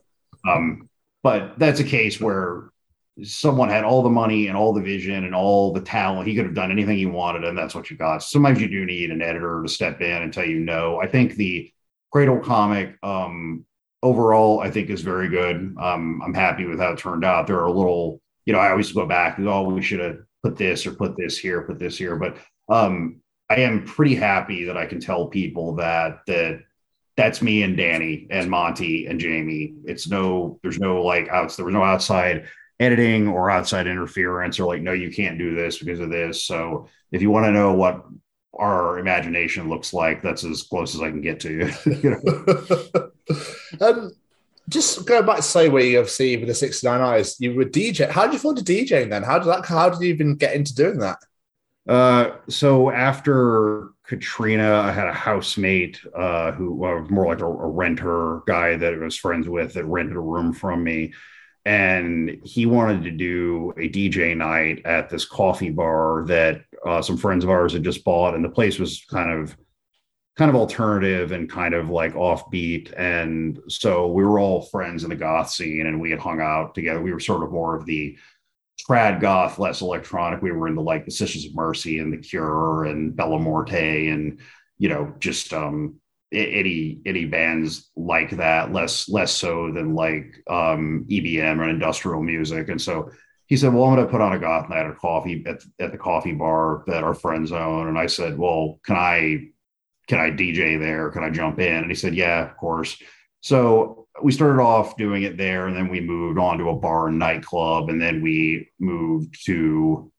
yeah. 0.45 0.53
Um, 0.53 0.90
but 1.23 1.57
that's 1.57 1.80
a 1.80 1.86
case 1.86 2.22
where 2.22 2.69
someone 3.23 3.69
had 3.69 3.84
all 3.84 4.03
the 4.03 4.10
money 4.10 4.48
and 4.48 4.57
all 4.57 4.73
the 4.73 4.82
vision 4.82 5.23
and 5.23 5.34
all 5.34 5.72
the 5.72 5.82
talent. 5.82 6.27
He 6.27 6.36
could 6.36 6.45
have 6.45 6.53
done 6.53 6.72
anything 6.72 6.98
he 6.98 7.06
wanted, 7.06 7.45
and 7.45 7.57
that's 7.57 7.73
what 7.73 7.90
you 7.90 7.98
got. 7.98 8.22
Sometimes 8.22 8.61
you 8.61 8.68
do 8.68 8.86
need 8.86 9.10
an 9.11 9.22
editor 9.22 9.64
to 9.64 9.69
step 9.69 10.02
in 10.02 10.22
and 10.22 10.34
tell 10.34 10.45
you 10.45 10.60
no. 10.60 10.99
I 11.02 11.07
think 11.07 11.36
the 11.36 11.72
Cradle 12.11 12.40
comic 12.40 12.98
um, 13.03 13.65
overall, 14.06 14.60
I 14.60 14.69
think 14.69 14.91
is 14.91 15.02
very 15.02 15.30
good. 15.30 15.76
Um, 15.80 16.22
I'm 16.23 16.34
happy 16.34 16.65
with 16.65 16.80
how 16.80 16.91
it 16.91 16.99
turned 16.99 17.26
out. 17.26 17.48
There 17.48 17.60
are 17.60 17.65
a 17.65 17.72
little, 17.72 18.22
you 18.45 18.53
know, 18.53 18.60
I 18.60 18.69
always 18.69 18.91
go 18.91 19.07
back, 19.07 19.40
oh, 19.40 19.64
we 19.64 19.82
should 19.82 19.99
have 19.99 20.19
put 20.44 20.56
this 20.56 20.86
or 20.86 20.91
put 20.91 21.18
this 21.18 21.40
here, 21.40 21.64
put 21.64 21.80
this 21.80 21.98
here. 21.98 22.15
But 22.15 22.38
um, 22.69 23.19
I 23.49 23.56
am 23.61 23.84
pretty 23.84 24.14
happy 24.14 24.65
that 24.65 24.77
I 24.77 24.86
can 24.86 24.99
tell 24.99 25.27
people 25.27 25.76
that 25.77 26.19
that 26.27 26.61
that's 27.18 27.41
me 27.41 27.64
and 27.64 27.77
Dani 27.77 28.27
and 28.30 28.48
Monty 28.49 29.07
and 29.07 29.19
Jamie. 29.19 29.73
It's 29.86 30.07
no, 30.07 30.60
there's 30.61 30.80
no 30.80 31.02
like 31.02 31.27
outs, 31.30 31.56
there 31.56 31.65
was 31.65 31.73
no 31.73 31.84
outside 31.84 32.45
editing 32.80 33.27
or 33.27 33.49
outside 33.49 33.88
interference 33.88 34.60
or 34.60 34.68
like, 34.68 34.84
no, 34.84 34.91
you 34.91 35.10
can't 35.11 35.40
do 35.40 35.56
this 35.56 35.80
because 35.80 35.99
of 35.99 36.11
this. 36.11 36.44
So 36.44 36.90
if 37.11 37.23
you 37.23 37.32
want 37.32 37.45
to 37.45 37.52
know 37.52 37.73
what 37.73 38.06
our 38.57 38.99
imagination 38.99 39.69
looks 39.69 39.94
like, 39.94 40.22
that's 40.22 40.44
as 40.44 40.64
close 40.64 40.95
as 40.95 41.02
I 41.02 41.10
can 41.10 41.22
get 41.22 41.40
to 41.41 41.52
you. 41.52 41.72
you 42.02 42.10
know? 42.11 43.11
um, 43.88 44.11
just 44.69 45.06
go 45.06 45.22
back 45.22 45.38
to 45.38 45.41
say 45.44 45.69
where 45.69 45.84
you 45.84 45.99
obviously 45.99 46.38
with 46.38 46.48
the 46.48 46.56
69 46.56 47.02
eyes, 47.02 47.40
you 47.40 47.53
were 47.53 47.65
DJ. 47.65 48.10
How 48.10 48.23
did 48.23 48.34
you 48.34 48.40
fall 48.40 48.57
into 48.57 48.64
DJing 48.64 49.10
then? 49.10 49.23
How 49.23 49.38
did 49.40 49.48
that 49.48 49.65
how 49.65 49.90
did 49.90 50.02
you 50.02 50.14
even 50.14 50.36
get 50.36 50.56
into 50.56 50.73
doing 50.73 50.99
that? 50.99 51.19
Uh, 51.88 52.32
so 52.49 52.90
after 52.90 53.90
Katrina, 54.07 54.82
I 54.82 54.91
had 54.91 55.07
a 55.07 55.14
housemate 55.14 55.99
uh, 56.15 56.52
who 56.52 56.73
was 56.73 57.10
more 57.10 57.27
like 57.27 57.41
a, 57.41 57.45
a 57.45 57.68
renter 57.68 58.41
guy 58.48 58.76
that 58.76 58.94
I 58.94 58.98
was 58.98 59.18
friends 59.18 59.48
with 59.48 59.73
that 59.73 59.86
rented 59.86 60.15
a 60.15 60.19
room 60.19 60.53
from 60.53 60.84
me. 60.84 61.14
And 61.68 62.40
he 62.44 62.68
wanted 62.68 63.03
to 63.03 63.11
do 63.11 63.73
a 63.77 63.90
DJ 63.90 64.38
night 64.38 64.84
at 64.86 65.10
this 65.10 65.26
coffee 65.26 65.72
bar 65.72 66.26
that 66.27 66.61
uh, 66.85 67.01
some 67.01 67.17
friends 67.17 67.43
of 67.43 67.49
ours 67.49 67.73
had 67.73 67.83
just 67.83 68.03
bought. 68.03 68.35
And 68.35 68.43
the 68.43 68.49
place 68.49 68.79
was 68.79 69.05
kind 69.09 69.31
of 69.31 69.57
kind 70.37 70.49
of 70.49 70.55
alternative 70.55 71.31
and 71.31 71.49
kind 71.49 71.73
of 71.73 71.89
like 71.89 72.13
offbeat. 72.13 72.93
And 72.97 73.59
so 73.69 74.07
we 74.07 74.25
were 74.25 74.39
all 74.39 74.63
friends 74.63 75.03
in 75.03 75.09
the 75.09 75.15
goth 75.15 75.49
scene 75.49 75.87
and 75.87 75.99
we 75.99 76.11
had 76.11 76.19
hung 76.19 76.41
out 76.41 76.75
together. 76.75 77.01
We 77.01 77.13
were 77.13 77.21
sort 77.21 77.43
of 77.43 77.51
more 77.51 77.75
of 77.75 77.85
the 77.85 78.17
trad 78.87 79.21
goth, 79.21 79.59
less 79.59 79.81
electronic. 79.81 80.41
We 80.41 80.51
were 80.51 80.67
into 80.67 80.81
like 80.81 81.05
the 81.05 81.11
Sisters 81.11 81.45
of 81.45 81.55
Mercy 81.55 81.99
and 81.99 82.11
the 82.11 82.17
Cure 82.17 82.85
and 82.85 83.15
Bella 83.15 83.39
Morte 83.39 84.09
and 84.09 84.39
you 84.77 84.89
know 84.89 85.13
just 85.19 85.53
um 85.53 85.95
any 86.33 86.99
any 87.05 87.23
bands 87.23 87.91
like 87.95 88.31
that 88.31 88.73
less 88.73 89.07
less 89.07 89.31
so 89.31 89.71
than 89.71 89.95
like 89.95 90.35
um 90.49 91.05
EBM 91.09 91.59
or 91.59 91.69
industrial 91.69 92.21
music 92.21 92.67
and 92.67 92.81
so 92.81 93.09
he 93.47 93.57
said 93.57 93.73
well 93.73 93.85
I'm 93.85 93.95
going 93.95 94.05
to 94.05 94.11
put 94.11 94.22
on 94.22 94.34
a 94.34 94.39
goth 94.39 94.69
night 94.69 94.85
at 94.85 94.97
coffee 94.97 95.43
at, 95.45 95.63
at 95.80 95.91
the 95.91 95.97
coffee 95.97 96.34
bar 96.34 96.84
that 96.88 97.03
our 97.03 97.13
friends 97.13 97.51
own. 97.51 97.88
And 97.88 97.97
I 97.97 98.07
said 98.07 98.38
well 98.38 98.80
can 98.85 98.95
I 98.95 99.49
can 100.07 100.19
I 100.19 100.30
DJ 100.30 100.80
there? 100.80 101.09
Can 101.09 101.23
I 101.23 101.30
jump 101.30 101.59
in? 101.59 101.77
And 101.77 101.89
he 101.89 101.95
said 101.95 102.15
yeah 102.15 102.49
of 102.49 102.57
course. 102.57 103.01
So 103.41 104.07
we 104.23 104.31
started 104.31 104.61
off 104.61 104.97
doing 104.97 105.23
it 105.23 105.38
there 105.38 105.67
and 105.67 105.76
then 105.76 105.89
we 105.89 106.01
moved 106.01 106.39
on 106.39 106.57
to 106.57 106.69
a 106.69 106.76
bar 106.76 107.07
and 107.07 107.19
nightclub 107.19 107.89
and 107.89 108.01
then 108.01 108.22
we 108.22 108.69
moved 108.80 109.45
to 109.45 110.11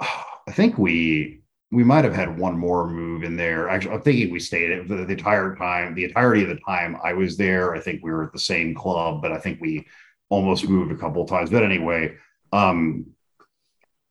i 0.00 0.52
think 0.52 0.78
we 0.78 1.40
we 1.70 1.84
might 1.84 2.04
have 2.04 2.14
had 2.14 2.38
one 2.38 2.56
more 2.56 2.88
move 2.88 3.22
in 3.22 3.36
there. 3.36 3.68
Actually 3.68 3.94
i'm 3.94 4.02
thinking 4.02 4.32
we 4.32 4.40
stayed 4.40 4.88
the, 4.88 4.96
the 4.96 5.12
entire 5.12 5.54
time 5.56 5.94
the 5.94 6.04
entirety 6.04 6.42
of 6.42 6.48
the 6.48 6.60
time 6.66 6.96
i 7.04 7.12
was 7.12 7.36
there. 7.36 7.74
I 7.74 7.80
think 7.80 8.02
we 8.02 8.10
were 8.10 8.24
at 8.24 8.32
the 8.32 8.38
same 8.38 8.74
club 8.74 9.22
but 9.22 9.32
i 9.32 9.38
think 9.38 9.60
we 9.60 9.86
almost 10.30 10.68
moved 10.68 10.92
a 10.92 10.96
couple 10.96 11.24
times. 11.24 11.50
But 11.50 11.62
anyway 11.62 12.14
um 12.52 13.06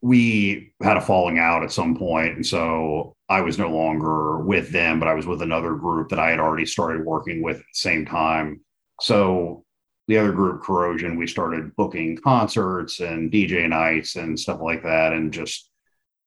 we 0.01 0.73
had 0.81 0.97
a 0.97 1.01
falling 1.01 1.39
out 1.39 1.63
at 1.63 1.71
some 1.71 1.95
point 1.95 2.35
and 2.35 2.45
so 2.45 3.15
i 3.29 3.41
was 3.41 3.57
no 3.57 3.69
longer 3.69 4.39
with 4.39 4.69
them 4.71 4.99
but 4.99 5.07
i 5.07 5.13
was 5.13 5.25
with 5.25 5.41
another 5.41 5.73
group 5.73 6.09
that 6.09 6.19
i 6.19 6.29
had 6.29 6.39
already 6.39 6.65
started 6.65 7.05
working 7.05 7.41
with 7.41 7.57
at 7.57 7.63
the 7.63 7.73
same 7.73 8.05
time. 8.05 8.61
So 9.01 9.63
the 10.07 10.17
other 10.17 10.31
group, 10.31 10.63
Corrosion, 10.63 11.17
we 11.17 11.27
started 11.27 11.75
booking 11.75 12.17
concerts 12.17 12.99
and 12.99 13.31
DJ 13.31 13.67
nights 13.67 14.15
and 14.15 14.39
stuff 14.39 14.59
like 14.61 14.83
that, 14.83 15.13
and 15.13 15.33
just 15.33 15.69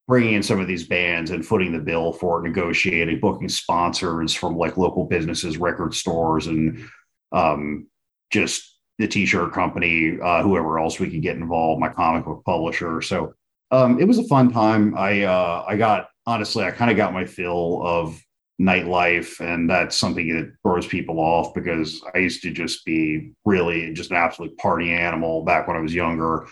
bringing 0.07 0.35
in 0.35 0.43
some 0.43 0.61
of 0.61 0.67
these 0.67 0.87
bands 0.87 1.31
and 1.31 1.47
footing 1.47 1.73
the 1.73 1.79
bill 1.79 2.13
for 2.13 2.39
it, 2.39 2.49
negotiating, 2.49 3.21
booking 3.21 3.49
sponsors 3.49 4.35
from 4.35 4.57
like 4.57 4.77
local 4.77 5.05
businesses, 5.05 5.57
record 5.57 5.95
stores, 5.95 6.47
and 6.47 6.87
um, 7.33 7.87
just 8.31 8.70
the 9.01 9.09
t-shirt 9.09 9.53
company, 9.53 10.19
uh, 10.23 10.43
whoever 10.43 10.79
else 10.79 11.01
we 11.01 11.11
could 11.11 11.23
get 11.23 11.37
involved, 11.37 11.81
my 11.81 11.89
comic 11.89 12.25
book 12.25 12.45
publisher. 12.45 13.01
So 13.01 13.33
um, 13.71 13.99
it 13.99 14.07
was 14.07 14.19
a 14.19 14.25
fun 14.25 14.53
time. 14.53 14.97
I 14.97 15.23
uh, 15.23 15.65
I 15.67 15.77
got 15.77 16.09
honestly, 16.27 16.65
I 16.65 16.71
kind 16.71 16.91
of 16.91 16.97
got 16.97 17.13
my 17.13 17.25
fill 17.25 17.83
of 17.83 18.23
nightlife 18.61 19.41
and 19.41 19.71
that's 19.71 19.97
something 19.97 20.29
that 20.29 20.53
throws 20.63 20.87
people 20.87 21.19
off 21.19 21.55
because 21.55 22.03
i 22.15 22.19
used 22.19 22.43
to 22.43 22.51
just 22.51 22.85
be 22.85 23.33
really 23.47 23.91
just 23.95 24.11
an 24.11 24.19
absolute 24.19 24.55
party 24.59 24.93
animal 24.93 25.43
back 25.47 25.67
when 25.67 25.79
i 25.79 25.81
was 25.81 25.95
younger 25.95 26.47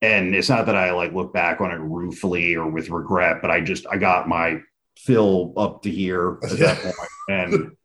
and 0.00 0.34
it's 0.34 0.48
not 0.48 0.64
that 0.64 0.74
i 0.74 0.92
like 0.92 1.12
look 1.12 1.34
back 1.34 1.60
on 1.60 1.70
it 1.70 1.78
ruefully 1.78 2.54
or 2.54 2.70
with 2.70 2.88
regret 2.88 3.42
but 3.42 3.50
i 3.50 3.60
just 3.60 3.86
i 3.90 3.98
got 3.98 4.26
my 4.26 4.58
fill 4.96 5.52
up 5.58 5.82
to 5.82 5.90
here 5.90 6.38
at 6.42 6.58
that 6.58 6.78
point 6.82 6.96
and 7.28 7.76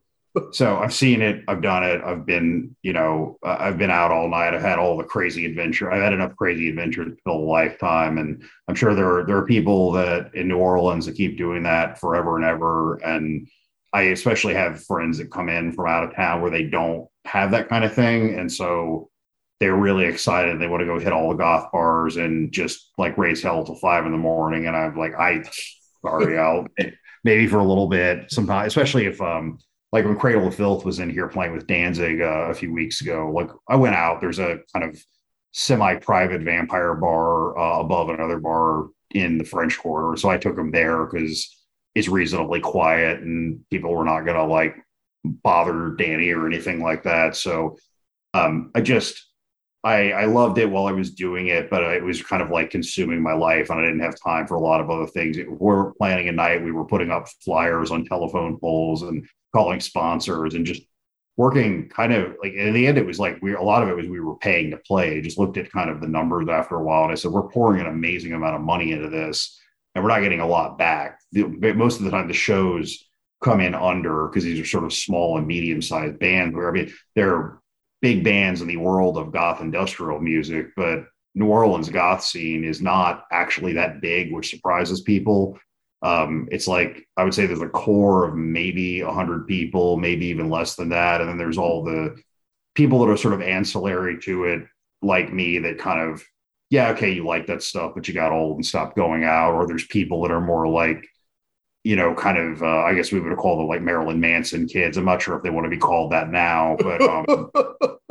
so 0.52 0.78
I've 0.78 0.94
seen 0.94 1.20
it, 1.20 1.44
I've 1.46 1.60
done 1.60 1.84
it, 1.84 2.00
I've 2.02 2.24
been, 2.24 2.74
you 2.82 2.92
know, 2.94 3.38
I've 3.42 3.76
been 3.76 3.90
out 3.90 4.10
all 4.10 4.28
night, 4.28 4.54
I've 4.54 4.62
had 4.62 4.78
all 4.78 4.96
the 4.96 5.04
crazy 5.04 5.44
adventure, 5.44 5.92
I've 5.92 6.02
had 6.02 6.14
enough 6.14 6.36
crazy 6.36 6.70
adventure 6.70 7.04
to 7.04 7.16
fill 7.22 7.34
a 7.34 7.50
lifetime, 7.50 8.16
and 8.16 8.42
I'm 8.66 8.74
sure 8.74 8.94
there 8.94 9.18
are 9.18 9.26
there 9.26 9.36
are 9.36 9.46
people 9.46 9.92
that 9.92 10.34
in 10.34 10.48
New 10.48 10.56
Orleans 10.56 11.04
that 11.06 11.16
keep 11.16 11.36
doing 11.36 11.64
that 11.64 11.98
forever 12.00 12.36
and 12.36 12.46
ever, 12.46 12.96
and 12.96 13.46
I 13.92 14.02
especially 14.04 14.54
have 14.54 14.84
friends 14.84 15.18
that 15.18 15.30
come 15.30 15.50
in 15.50 15.72
from 15.72 15.86
out 15.86 16.04
of 16.04 16.14
town 16.14 16.40
where 16.40 16.50
they 16.50 16.64
don't 16.64 17.08
have 17.26 17.50
that 17.50 17.68
kind 17.68 17.84
of 17.84 17.92
thing, 17.92 18.38
and 18.38 18.50
so 18.50 19.10
they're 19.60 19.76
really 19.76 20.06
excited. 20.06 20.58
They 20.58 20.66
want 20.66 20.80
to 20.80 20.86
go 20.86 20.98
hit 20.98 21.12
all 21.12 21.28
the 21.28 21.36
goth 21.36 21.70
bars 21.72 22.16
and 22.16 22.50
just 22.50 22.90
like 22.96 23.18
raise 23.18 23.42
hell 23.42 23.64
till 23.64 23.76
five 23.76 24.06
in 24.06 24.12
the 24.12 24.18
morning, 24.18 24.66
and 24.66 24.74
I'm 24.74 24.96
like, 24.96 25.14
I 25.14 25.42
sorry, 26.00 26.38
I'll 26.38 26.66
maybe 27.24 27.46
for 27.46 27.58
a 27.58 27.64
little 27.64 27.86
bit, 27.88 28.30
sometimes, 28.30 28.68
especially 28.68 29.04
if 29.04 29.20
um 29.20 29.58
like 29.92 30.06
when 30.06 30.16
Cradle 30.16 30.48
of 30.48 30.54
Filth 30.54 30.84
was 30.84 30.98
in 30.98 31.10
here 31.10 31.28
playing 31.28 31.52
with 31.52 31.66
Danzig 31.66 32.22
uh, 32.22 32.48
a 32.48 32.54
few 32.54 32.72
weeks 32.72 33.02
ago, 33.02 33.30
like 33.30 33.50
I 33.68 33.76
went 33.76 33.94
out, 33.94 34.20
there's 34.20 34.38
a 34.38 34.58
kind 34.72 34.84
of 34.88 34.98
semi 35.52 35.96
private 35.96 36.40
vampire 36.42 36.94
bar 36.94 37.58
uh, 37.58 37.80
above 37.80 38.08
another 38.08 38.40
bar 38.40 38.88
in 39.10 39.36
the 39.36 39.44
French 39.44 39.78
Quarter. 39.78 40.16
So 40.16 40.30
I 40.30 40.38
took 40.38 40.56
them 40.56 40.70
there 40.70 41.04
because 41.04 41.54
it's 41.94 42.08
reasonably 42.08 42.60
quiet 42.60 43.20
and 43.20 43.60
people 43.70 43.94
were 43.94 44.04
not 44.04 44.22
going 44.22 44.38
to 44.38 44.44
like 44.44 44.76
bother 45.24 45.90
Dani 45.90 46.34
or 46.34 46.46
anything 46.46 46.82
like 46.82 47.02
that. 47.02 47.36
So 47.36 47.76
um, 48.32 48.70
I 48.74 48.80
just, 48.80 49.28
I, 49.84 50.12
I 50.12 50.24
loved 50.24 50.56
it 50.56 50.70
while 50.70 50.86
I 50.86 50.92
was 50.92 51.10
doing 51.10 51.48
it, 51.48 51.68
but 51.68 51.82
it 51.82 52.02
was 52.02 52.22
kind 52.22 52.40
of 52.40 52.48
like 52.48 52.70
consuming 52.70 53.20
my 53.20 53.34
life, 53.34 53.68
and 53.68 53.78
I 53.78 53.82
didn't 53.82 54.00
have 54.00 54.14
time 54.18 54.46
for 54.46 54.54
a 54.54 54.60
lot 54.60 54.80
of 54.80 54.88
other 54.88 55.08
things. 55.08 55.36
We 55.36 55.44
were 55.44 55.92
planning 55.94 56.28
a 56.28 56.32
night. 56.32 56.64
We 56.64 56.72
were 56.72 56.84
putting 56.84 57.10
up 57.10 57.28
flyers 57.44 57.90
on 57.90 58.06
telephone 58.06 58.58
poles 58.58 59.02
and 59.02 59.26
calling 59.52 59.80
sponsors 59.80 60.54
and 60.54 60.66
just 60.66 60.82
working 61.36 61.88
kind 61.88 62.12
of 62.12 62.36
like 62.42 62.52
in 62.52 62.74
the 62.74 62.86
end 62.86 62.98
it 62.98 63.06
was 63.06 63.18
like 63.18 63.40
we 63.40 63.54
a 63.54 63.60
lot 63.60 63.82
of 63.82 63.88
it 63.88 63.96
was 63.96 64.06
we 64.06 64.20
were 64.20 64.36
paying 64.36 64.70
to 64.70 64.76
play. 64.78 65.20
Just 65.20 65.38
looked 65.38 65.56
at 65.56 65.72
kind 65.72 65.90
of 65.90 66.00
the 66.00 66.08
numbers 66.08 66.48
after 66.48 66.76
a 66.76 66.82
while 66.82 67.04
and 67.04 67.12
i 67.12 67.14
said 67.14 67.30
we're 67.30 67.48
pouring 67.48 67.80
an 67.80 67.86
amazing 67.86 68.32
amount 68.32 68.56
of 68.56 68.60
money 68.60 68.92
into 68.92 69.08
this 69.08 69.58
and 69.94 70.02
we're 70.02 70.10
not 70.10 70.22
getting 70.22 70.40
a 70.40 70.46
lot 70.46 70.78
back. 70.78 71.20
The, 71.32 71.44
most 71.74 71.98
of 71.98 72.04
the 72.04 72.10
time 72.10 72.28
the 72.28 72.34
shows 72.34 73.04
come 73.42 73.60
in 73.60 73.74
under 73.74 74.28
because 74.28 74.44
these 74.44 74.60
are 74.60 74.64
sort 74.64 74.84
of 74.84 74.92
small 74.92 75.36
and 75.36 75.46
medium 75.46 75.82
sized 75.82 76.18
bands 76.18 76.54
where 76.54 76.68
i 76.68 76.72
mean 76.72 76.92
they're 77.14 77.58
big 78.00 78.24
bands 78.24 78.62
in 78.62 78.68
the 78.68 78.76
world 78.76 79.18
of 79.18 79.32
goth 79.32 79.60
industrial 79.60 80.20
music 80.20 80.68
but 80.76 81.04
new 81.34 81.46
orleans 81.46 81.90
goth 81.90 82.22
scene 82.22 82.64
is 82.64 82.80
not 82.80 83.24
actually 83.32 83.72
that 83.72 84.00
big 84.00 84.32
which 84.32 84.50
surprises 84.50 85.00
people 85.00 85.58
um, 86.02 86.48
it's 86.50 86.66
like 86.68 87.06
I 87.16 87.24
would 87.24 87.34
say 87.34 87.46
there's 87.46 87.60
a 87.60 87.68
core 87.68 88.26
of 88.26 88.34
maybe 88.34 89.02
100 89.02 89.46
people, 89.46 89.96
maybe 89.96 90.26
even 90.26 90.50
less 90.50 90.74
than 90.76 90.90
that, 90.90 91.20
and 91.20 91.30
then 91.30 91.38
there's 91.38 91.58
all 91.58 91.84
the 91.84 92.20
people 92.74 92.98
that 93.00 93.12
are 93.12 93.16
sort 93.16 93.34
of 93.34 93.42
ancillary 93.42 94.18
to 94.20 94.44
it, 94.44 94.62
like 95.02 95.32
me, 95.32 95.58
that 95.58 95.78
kind 95.78 96.10
of 96.10 96.22
yeah, 96.70 96.88
okay, 96.90 97.12
you 97.12 97.26
like 97.26 97.46
that 97.48 97.62
stuff, 97.62 97.92
but 97.94 98.08
you 98.08 98.14
got 98.14 98.32
old 98.32 98.56
and 98.56 98.64
stopped 98.64 98.96
going 98.96 99.24
out, 99.24 99.54
or 99.54 99.66
there's 99.66 99.86
people 99.86 100.22
that 100.22 100.30
are 100.30 100.40
more 100.40 100.66
like 100.66 101.06
you 101.84 101.96
know, 101.96 102.14
kind 102.14 102.38
of, 102.38 102.62
uh, 102.62 102.82
I 102.82 102.94
guess 102.94 103.10
we 103.10 103.20
would 103.20 103.36
call 103.36 103.58
them 103.58 103.66
like 103.66 103.82
Marilyn 103.82 104.20
Manson 104.20 104.68
kids. 104.68 104.96
I'm 104.96 105.04
not 105.04 105.20
sure 105.20 105.36
if 105.36 105.42
they 105.42 105.50
want 105.50 105.64
to 105.64 105.70
be 105.70 105.78
called 105.78 106.12
that 106.12 106.30
now, 106.30 106.76
but, 106.78 107.02
um, 107.02 107.50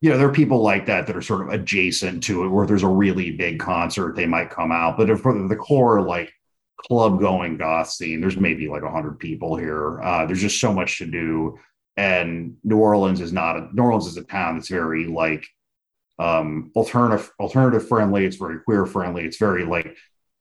you 0.00 0.10
know, 0.10 0.18
there 0.18 0.28
are 0.28 0.32
people 0.32 0.62
like 0.62 0.86
that 0.86 1.06
that 1.06 1.16
are 1.16 1.22
sort 1.22 1.42
of 1.42 1.48
adjacent 1.48 2.22
to 2.24 2.44
it, 2.44 2.48
where 2.48 2.66
there's 2.66 2.82
a 2.82 2.88
really 2.88 3.32
big 3.32 3.58
concert, 3.58 4.16
they 4.16 4.26
might 4.26 4.50
come 4.50 4.72
out. 4.72 4.96
But 4.96 5.18
for 5.20 5.46
the 5.46 5.56
core, 5.56 6.00
like 6.00 6.32
club 6.76 7.20
going 7.20 7.56
goth 7.56 7.90
scene. 7.90 8.20
There's 8.20 8.36
maybe 8.36 8.68
like 8.68 8.82
100 8.82 9.18
people 9.18 9.56
here. 9.56 10.00
Uh, 10.02 10.26
there's 10.26 10.40
just 10.40 10.60
so 10.60 10.72
much 10.72 10.98
to 10.98 11.06
do. 11.06 11.58
And 11.96 12.56
New 12.64 12.78
Orleans 12.78 13.20
is 13.20 13.32
not 13.32 13.56
a, 13.56 13.68
New 13.72 13.82
Orleans 13.82 14.06
is 14.06 14.16
a 14.16 14.24
town 14.24 14.56
that's 14.56 14.68
very 14.68 15.06
like 15.06 15.46
um, 16.18 16.72
alternative 16.74 17.30
alternative 17.38 17.86
friendly. 17.86 18.24
It's 18.24 18.36
very 18.36 18.60
queer 18.60 18.86
friendly. 18.86 19.24
It's 19.24 19.38
very 19.38 19.64
like 19.64 19.96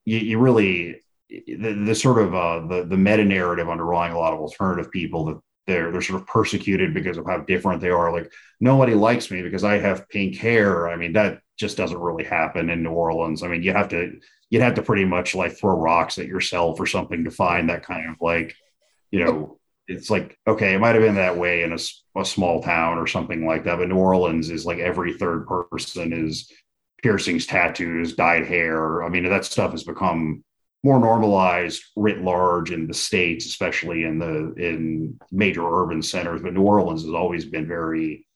you, 0.06 0.18
you 0.18 0.40
really 0.40 1.02
the, 1.30 1.84
the 1.86 1.96
sort 1.96 2.20
of 2.20 2.34
uh, 2.34 2.68
the 2.68 2.86
the 2.86 2.98
meta 2.98 3.24
narrative 3.24 3.70
underlying 3.70 4.14
a 4.14 4.18
lot 4.18 4.34
of 4.34 4.40
alternative 4.40 4.92
people 4.92 5.26
that 5.26 5.40
they're 5.68 5.92
they're 5.92 6.02
sort 6.02 6.22
of 6.22 6.28
persecuted 6.28 6.94
because 6.94 7.18
of 7.18 7.26
how 7.26 7.40
different 7.40 7.82
they 7.82 7.90
are. 7.90 8.12
Like 8.12 8.32
nobody 8.60 8.94
likes 8.94 9.32
me 9.32 9.42
because 9.42 9.64
I 9.64 9.78
have 9.78 10.10
pink 10.10 10.38
hair. 10.38 10.90
I 10.90 10.96
mean 10.96 11.14
that 11.14 11.40
just 11.58 11.78
doesn't 11.78 12.00
really 12.00 12.24
happen 12.24 12.70
in 12.70 12.84
New 12.84 12.92
Orleans. 12.92 13.44
I 13.44 13.48
mean 13.48 13.64
you 13.64 13.74
have 13.74 13.90
to 13.90 14.20
you'd 14.54 14.62
have 14.62 14.76
to 14.76 14.84
pretty 14.84 15.04
much 15.04 15.34
like 15.34 15.58
throw 15.58 15.76
rocks 15.76 16.20
at 16.20 16.28
yourself 16.28 16.80
or 16.80 16.86
something 16.86 17.24
to 17.24 17.32
find 17.32 17.68
that 17.72 17.82
kind 17.82 18.08
of 18.08 18.18
like, 18.22 18.56
you 19.10 19.26
know, 19.26 19.58
it's 19.88 20.12
like, 20.12 20.38
okay, 20.46 20.76
it 20.76 20.80
might 20.80 20.94
have 20.94 21.04
been 21.04 21.16
that 21.16 21.40
way 21.40 21.64
in 21.64 21.74
a, 21.74 22.20
a 22.20 22.24
small 22.24 22.62
town 22.62 23.00
or 23.00 23.08
something 23.08 23.48
like 23.48 23.64
that. 23.64 23.80
But 23.80 23.90
New 23.90 23.98
Orleans 23.98 24.52
is 24.52 24.64
like 24.64 24.78
every 24.78 25.14
third 25.18 25.48
person 25.48 26.14
is 26.14 26.52
piercings, 27.02 27.48
tattoos, 27.48 28.16
dyed 28.16 28.46
hair. 28.46 29.04
I 29.04 29.10
mean, 29.10 29.28
that 29.28 29.44
stuff 29.44 29.72
has 29.72 29.86
become 29.86 30.44
more 30.84 31.00
normalized 31.00 31.82
writ 31.96 32.22
large 32.22 32.70
in 32.70 32.86
the 32.86 32.94
states, 32.94 33.48
especially 33.48 34.04
in 34.04 34.20
the 34.20 34.54
in 34.54 35.20
major 35.32 35.68
urban 35.68 36.04
centers. 36.04 36.44
But 36.44 36.54
New 36.54 36.62
Orleans 36.62 37.02
has 37.02 37.14
always 37.16 37.44
been 37.44 37.68
very 37.68 38.28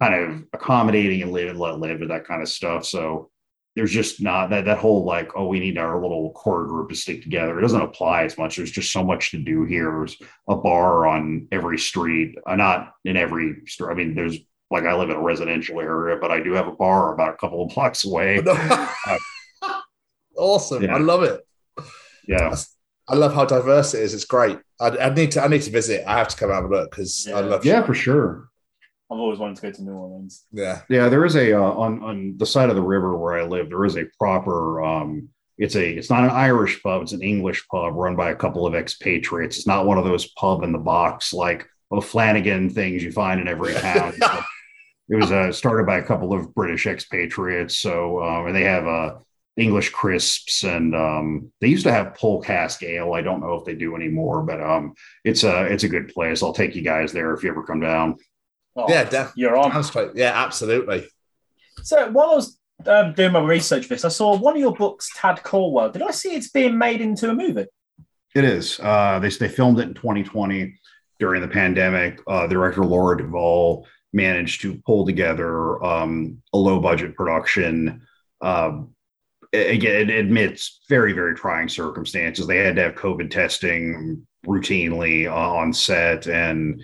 kind 0.00 0.14
of 0.14 0.44
accommodating 0.52 1.20
and 1.22 1.32
live 1.32 1.48
and 1.48 1.58
let 1.58 1.80
live 1.80 2.00
and 2.00 2.12
that 2.12 2.28
kind 2.28 2.42
of 2.42 2.48
stuff. 2.48 2.86
So 2.86 3.32
there's 3.74 3.90
just 3.90 4.20
not 4.20 4.50
that 4.50 4.66
that 4.66 4.78
whole 4.78 5.04
like 5.04 5.30
oh 5.34 5.46
we 5.46 5.58
need 5.58 5.78
our 5.78 6.00
little 6.00 6.32
core 6.32 6.66
group 6.66 6.90
to 6.90 6.96
stick 6.96 7.22
together. 7.22 7.58
It 7.58 7.62
doesn't 7.62 7.80
apply 7.80 8.24
as 8.24 8.36
much. 8.36 8.56
There's 8.56 8.70
just 8.70 8.92
so 8.92 9.02
much 9.02 9.30
to 9.30 9.38
do 9.38 9.64
here. 9.64 9.90
There's 9.90 10.16
a 10.48 10.56
bar 10.56 11.06
on 11.06 11.48
every 11.52 11.78
street, 11.78 12.36
uh, 12.46 12.56
not 12.56 12.94
in 13.04 13.16
every 13.16 13.62
street. 13.66 13.90
I 13.90 13.94
mean, 13.94 14.14
there's 14.14 14.38
like 14.70 14.84
I 14.84 14.94
live 14.94 15.10
in 15.10 15.16
a 15.16 15.22
residential 15.22 15.80
area, 15.80 16.16
but 16.20 16.30
I 16.30 16.40
do 16.40 16.52
have 16.52 16.66
a 16.66 16.72
bar 16.72 17.14
about 17.14 17.34
a 17.34 17.36
couple 17.36 17.64
of 17.64 17.74
blocks 17.74 18.04
away. 18.04 18.42
awesome. 20.36 20.82
Yeah. 20.82 20.96
I 20.96 20.98
love 20.98 21.22
it. 21.22 21.46
Yeah. 22.26 22.54
I 23.08 23.14
love 23.14 23.34
how 23.34 23.44
diverse 23.44 23.94
it 23.94 24.02
is. 24.02 24.14
It's 24.14 24.24
great. 24.24 24.58
I, 24.80 24.88
I 24.88 25.14
need 25.14 25.32
to. 25.32 25.42
I 25.42 25.48
need 25.48 25.62
to 25.62 25.70
visit. 25.70 26.04
I 26.06 26.18
have 26.18 26.28
to 26.28 26.36
come 26.36 26.50
have 26.50 26.64
a 26.64 26.68
look 26.68 26.90
because 26.90 27.28
I 27.28 27.40
love. 27.40 27.64
Yeah, 27.64 27.84
for 27.84 27.94
sure. 27.94 28.48
I've 29.12 29.20
always 29.20 29.38
wanted 29.38 29.56
to 29.56 29.62
go 29.62 29.70
to 29.70 29.82
New 29.82 29.92
Orleans. 29.92 30.46
Yeah. 30.52 30.80
Yeah, 30.88 31.08
there 31.08 31.24
is 31.24 31.36
a 31.36 31.52
uh, 31.52 31.60
on 31.60 32.02
on 32.02 32.34
the 32.38 32.46
side 32.46 32.70
of 32.70 32.76
the 32.76 32.82
river 32.82 33.16
where 33.16 33.34
I 33.34 33.44
live. 33.44 33.68
There 33.68 33.84
is 33.84 33.96
a 33.96 34.06
proper. 34.18 34.82
um 34.82 35.28
It's 35.58 35.76
a. 35.76 35.90
It's 35.90 36.10
not 36.10 36.24
an 36.24 36.30
Irish 36.30 36.82
pub. 36.82 37.02
It's 37.02 37.12
an 37.12 37.22
English 37.22 37.66
pub 37.68 37.94
run 37.94 38.16
by 38.16 38.30
a 38.30 38.36
couple 38.36 38.66
of 38.66 38.74
expatriates. 38.74 39.58
It's 39.58 39.66
not 39.66 39.86
one 39.86 39.98
of 39.98 40.04
those 40.04 40.28
pub 40.32 40.62
in 40.62 40.72
the 40.72 40.78
box 40.78 41.32
like 41.32 41.68
O'Flanagan 41.90 42.72
things 42.72 43.04
you 43.04 43.12
find 43.12 43.40
in 43.40 43.48
every 43.48 43.74
town. 43.74 44.14
it 45.08 45.16
was 45.16 45.30
uh, 45.30 45.52
started 45.52 45.86
by 45.86 45.98
a 45.98 46.02
couple 46.02 46.32
of 46.32 46.54
British 46.54 46.86
expatriates. 46.86 47.76
So 47.76 48.22
um, 48.22 48.46
and 48.46 48.56
they 48.56 48.64
have 48.64 48.86
uh, 48.86 49.18
English 49.56 49.90
crisps 49.90 50.64
and 50.64 50.94
um, 50.94 51.52
they 51.60 51.68
used 51.68 51.84
to 51.84 51.92
have 51.92 52.14
pole 52.14 52.40
cask 52.40 52.82
ale. 52.82 53.12
I 53.12 53.20
don't 53.20 53.40
know 53.40 53.54
if 53.54 53.66
they 53.66 53.74
do 53.74 53.94
anymore, 53.94 54.42
but 54.42 54.62
um, 54.62 54.94
it's 55.24 55.44
a 55.44 55.64
it's 55.64 55.84
a 55.84 55.88
good 55.88 56.08
place. 56.08 56.42
I'll 56.42 56.54
take 56.54 56.74
you 56.74 56.82
guys 56.82 57.12
there 57.12 57.34
if 57.34 57.42
you 57.42 57.50
ever 57.50 57.62
come 57.62 57.80
down. 57.80 58.16
Oh, 58.76 58.86
yeah, 58.88 59.04
definitely. 59.04 59.42
You're 59.42 59.56
on. 59.56 59.70
Sounds 59.72 59.90
quite- 59.90 60.14
Yeah, 60.14 60.32
absolutely. 60.34 61.06
So 61.82 62.10
while 62.10 62.30
I 62.30 62.34
was 62.34 62.58
um, 62.86 63.12
doing 63.14 63.32
my 63.32 63.40
research 63.40 63.84
for 63.86 63.94
this, 63.94 64.04
I 64.04 64.08
saw 64.08 64.36
one 64.36 64.54
of 64.54 64.60
your 64.60 64.74
books, 64.74 65.10
Tad 65.16 65.42
Caldwell. 65.42 65.90
Did 65.90 66.02
I 66.02 66.10
see 66.10 66.34
it's 66.34 66.50
being 66.50 66.76
made 66.78 67.00
into 67.00 67.30
a 67.30 67.34
movie? 67.34 67.66
It 68.34 68.44
is. 68.44 68.80
Uh, 68.80 69.18
they 69.18 69.28
they 69.28 69.48
filmed 69.48 69.78
it 69.78 69.88
in 69.88 69.94
2020 69.94 70.74
during 71.20 71.42
the 71.42 71.48
pandemic. 71.48 72.20
Uh, 72.26 72.46
director 72.46 72.82
Laura 72.84 73.16
Duvall 73.18 73.86
managed 74.14 74.62
to 74.62 74.80
pull 74.86 75.04
together 75.06 75.82
um, 75.84 76.42
a 76.52 76.58
low 76.58 76.80
budget 76.80 77.14
production. 77.14 78.06
Um, 78.40 78.94
again, 79.52 80.08
it 80.08 80.10
admits 80.10 80.80
very 80.88 81.12
very 81.12 81.34
trying 81.34 81.68
circumstances. 81.68 82.46
They 82.46 82.58
had 82.58 82.76
to 82.76 82.82
have 82.84 82.94
COVID 82.94 83.30
testing 83.30 84.26
routinely 84.46 85.26
uh, 85.30 85.54
on 85.54 85.72
set, 85.74 86.26
and 86.26 86.82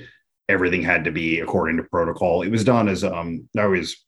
everything 0.49 0.83
had 0.83 1.05
to 1.05 1.13
be 1.13 1.41
according 1.41 1.77
to 1.77 1.83
protocol. 1.85 2.43
It 2.43 2.51
was 2.51 2.65
done 2.65 2.89
as 2.89 3.05
um, 3.05 3.49
I 3.57 3.67
was 3.67 4.05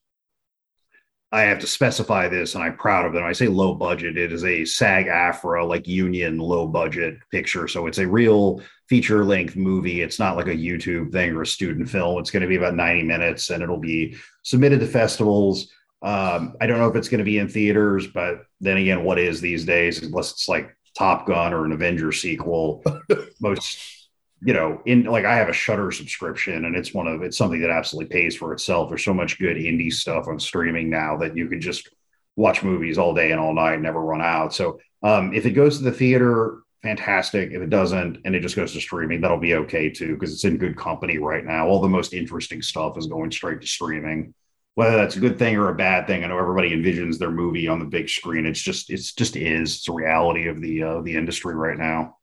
I 1.33 1.43
have 1.43 1.61
to 1.61 1.67
specify 1.67 2.29
this, 2.29 2.57
and 2.57 2.65
I'm 2.65 2.77
proud 2.77 3.07
of 3.07 3.15
it. 3.15 3.19
When 3.19 3.25
I 3.25 3.33
say 3.33 3.47
low 3.47 3.75
budget, 3.75 4.19
it 4.19 4.33
is 4.33 4.45
a 4.45 4.65
SAG-AFTRA, 4.65 5.69
like 5.69 5.87
union 5.87 6.39
low 6.39 6.67
budget 6.67 7.19
picture. 7.31 7.69
So 7.69 7.87
it's 7.87 7.99
a 7.99 8.09
real 8.09 8.61
feature 8.89 9.25
length 9.25 9.55
movie. 9.55 10.03
It's 10.03 10.19
not 10.19 10.37
like 10.37 10.49
a 10.49 10.57
YouTube 10.57 11.13
thing 11.13 11.31
or 11.37 11.43
a 11.43 11.47
student 11.47 11.89
film. 11.89 12.19
It's 12.19 12.33
going 12.33 12.43
to 12.43 12.49
be 12.49 12.57
about 12.57 12.75
90 12.75 13.05
minutes 13.05 13.51
and 13.51 13.63
it'll 13.63 13.79
be 13.79 14.17
submitted 14.43 14.81
to 14.81 14.89
festivals. 14.89 15.71
Um, 16.03 16.57
I 16.61 16.67
don't 16.67 16.79
know 16.79 16.89
if 16.89 16.97
it's 16.97 17.09
going 17.09 17.19
to 17.19 17.25
be 17.25 17.39
in 17.39 17.47
theaters, 17.47 18.09
but 18.09 18.47
then 18.61 18.79
again, 18.79 19.05
what 19.05 19.21
is 19.21 19.41
these 19.41 19.65
days, 19.65 20.03
unless 20.03 20.33
it's 20.33 20.49
like 20.49 20.77
Top 20.99 21.29
Gun 21.29 21.53
or 21.53 21.65
an 21.65 21.71
Avengers 21.71 22.21
sequel, 22.21 22.83
most 23.41 24.00
you 24.43 24.55
know, 24.55 24.81
in 24.87 25.05
like 25.05 25.25
I 25.25 25.37
have 25.37 25.49
a 25.49 25.53
Shudder 25.53 25.91
subscription, 25.91 26.65
and 26.65 26.75
it's 26.75 26.95
one 26.95 27.07
of 27.07 27.23
it's 27.23 27.37
something 27.37 27.61
that 27.61 27.71
absolutely 27.71 28.15
pays 28.15 28.37
for 28.37 28.53
itself. 28.53 28.89
There's 28.89 29.05
so 29.05 29.15
much 29.15 29.39
good 29.39 29.57
indie 29.57 29.93
stuff 29.93 30.29
on 30.29 30.39
streaming 30.41 30.89
now 30.89 31.17
that 31.19 31.37
you 31.37 31.49
can 31.49 31.61
just 31.61 31.89
watch 32.37 32.63
movies 32.63 32.97
all 32.97 33.15
day 33.15 33.33
and 33.33 33.41
all 33.41 33.53
night, 33.53 33.75
and 33.75 33.83
never 33.83 34.01
run 34.01 34.23
out. 34.23 34.55
So 34.55 34.81
um, 35.03 35.35
if 35.35 35.45
it 35.45 35.51
goes 35.51 35.79
to 35.79 35.85
the 35.85 35.93
theater, 35.93 36.61
fantastic. 36.83 37.51
If 37.53 37.61
it 37.61 37.69
doesn't, 37.71 38.19
and 38.25 38.35
it 38.35 38.41
just 38.41 38.57
goes 38.57 38.73
to 38.73 38.81
streaming, 38.81 39.21
that'll 39.21 39.39
be 39.39 39.55
okay 39.55 39.91
too 39.91 40.15
because 40.15 40.33
it's 40.33 40.45
in 40.45 40.57
good 40.57 40.77
company 40.77 41.19
right 41.19 41.45
now. 41.45 41.69
All 41.69 41.81
the 41.83 41.89
most 41.89 42.15
interesting 42.15 42.63
stuff 42.63 42.97
is 42.97 43.07
going 43.09 43.31
straight 43.31 43.61
to 43.61 43.67
streaming. 43.67 44.33
Whether 44.77 44.97
that's 44.97 45.17
a 45.17 45.21
good 45.21 45.39
thing 45.39 45.57
or 45.57 45.69
a 45.69 45.75
bad 45.75 46.07
thing, 46.07 46.25
I 46.25 46.29
know 46.29 46.39
everybody 46.39 46.71
envisions 46.71 47.19
their 47.19 47.31
movie 47.31 47.69
on 47.69 47.81
the 47.81 47.85
big 47.85 48.09
screen. 48.09 48.47
It's 48.47 48.63
just 48.63 48.89
it's 48.89 49.13
just 49.13 49.37
is. 49.37 49.77
It's 49.79 49.89
a 49.89 49.93
reality 49.93 50.47
of 50.49 50.63
the 50.63 50.83
uh, 50.83 51.01
the 51.03 51.17
industry 51.17 51.55
right 51.55 51.77
now. 51.77 52.17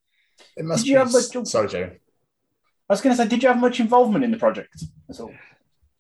It 0.56 0.66
must 0.66 0.86
Did 0.86 0.90
you 0.90 0.96
be. 0.96 1.00
have 1.00 1.12
much- 1.12 1.48
Sorry, 1.48 1.68
Joe. 1.68 1.92
I 2.90 2.94
was 2.94 3.02
going 3.02 3.16
to 3.16 3.22
say, 3.22 3.28
did 3.28 3.44
you 3.44 3.50
have 3.50 3.60
much 3.60 3.80
involvement 3.80 4.24
in 4.24 4.32
the 4.32 4.38
project? 4.38 4.84
That's 5.08 5.20
all. 5.20 5.34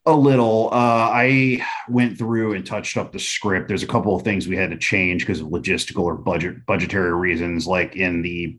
A 0.06 0.16
little. 0.16 0.70
Uh, 0.72 1.10
I 1.12 1.66
went 1.90 2.18
through 2.18 2.54
and 2.54 2.66
touched 2.66 2.96
up 2.96 3.12
the 3.12 3.20
script. 3.20 3.68
There's 3.68 3.84
a 3.84 3.88
couple 3.88 4.16
of 4.16 4.22
things 4.24 4.48
we 4.48 4.56
had 4.56 4.72
to 4.72 4.78
change 4.78 5.24
because 5.24 5.42
of 5.42 5.48
logistical 5.48 6.04
or 6.04 6.16
budget 6.16 6.66
budgetary 6.66 7.14
reasons. 7.14 7.68
Like 7.68 7.98
in 7.98 8.22
the 8.22 8.58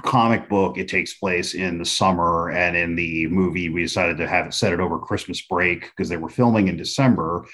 comic 0.00 0.48
book, 0.48 0.78
it 0.78 0.88
takes 0.88 1.12
place 1.12 1.52
in 1.52 1.76
the 1.76 1.84
summer, 1.84 2.50
and 2.50 2.74
in 2.74 2.96
the 2.96 3.26
movie, 3.26 3.68
we 3.68 3.82
decided 3.82 4.16
to 4.16 4.26
have 4.26 4.46
it 4.46 4.54
set 4.54 4.72
it 4.72 4.80
over 4.80 4.98
Christmas 4.98 5.42
break 5.42 5.82
because 5.82 6.08
they 6.08 6.16
were 6.16 6.30
filming 6.30 6.68
in 6.68 6.78
December. 6.78 7.46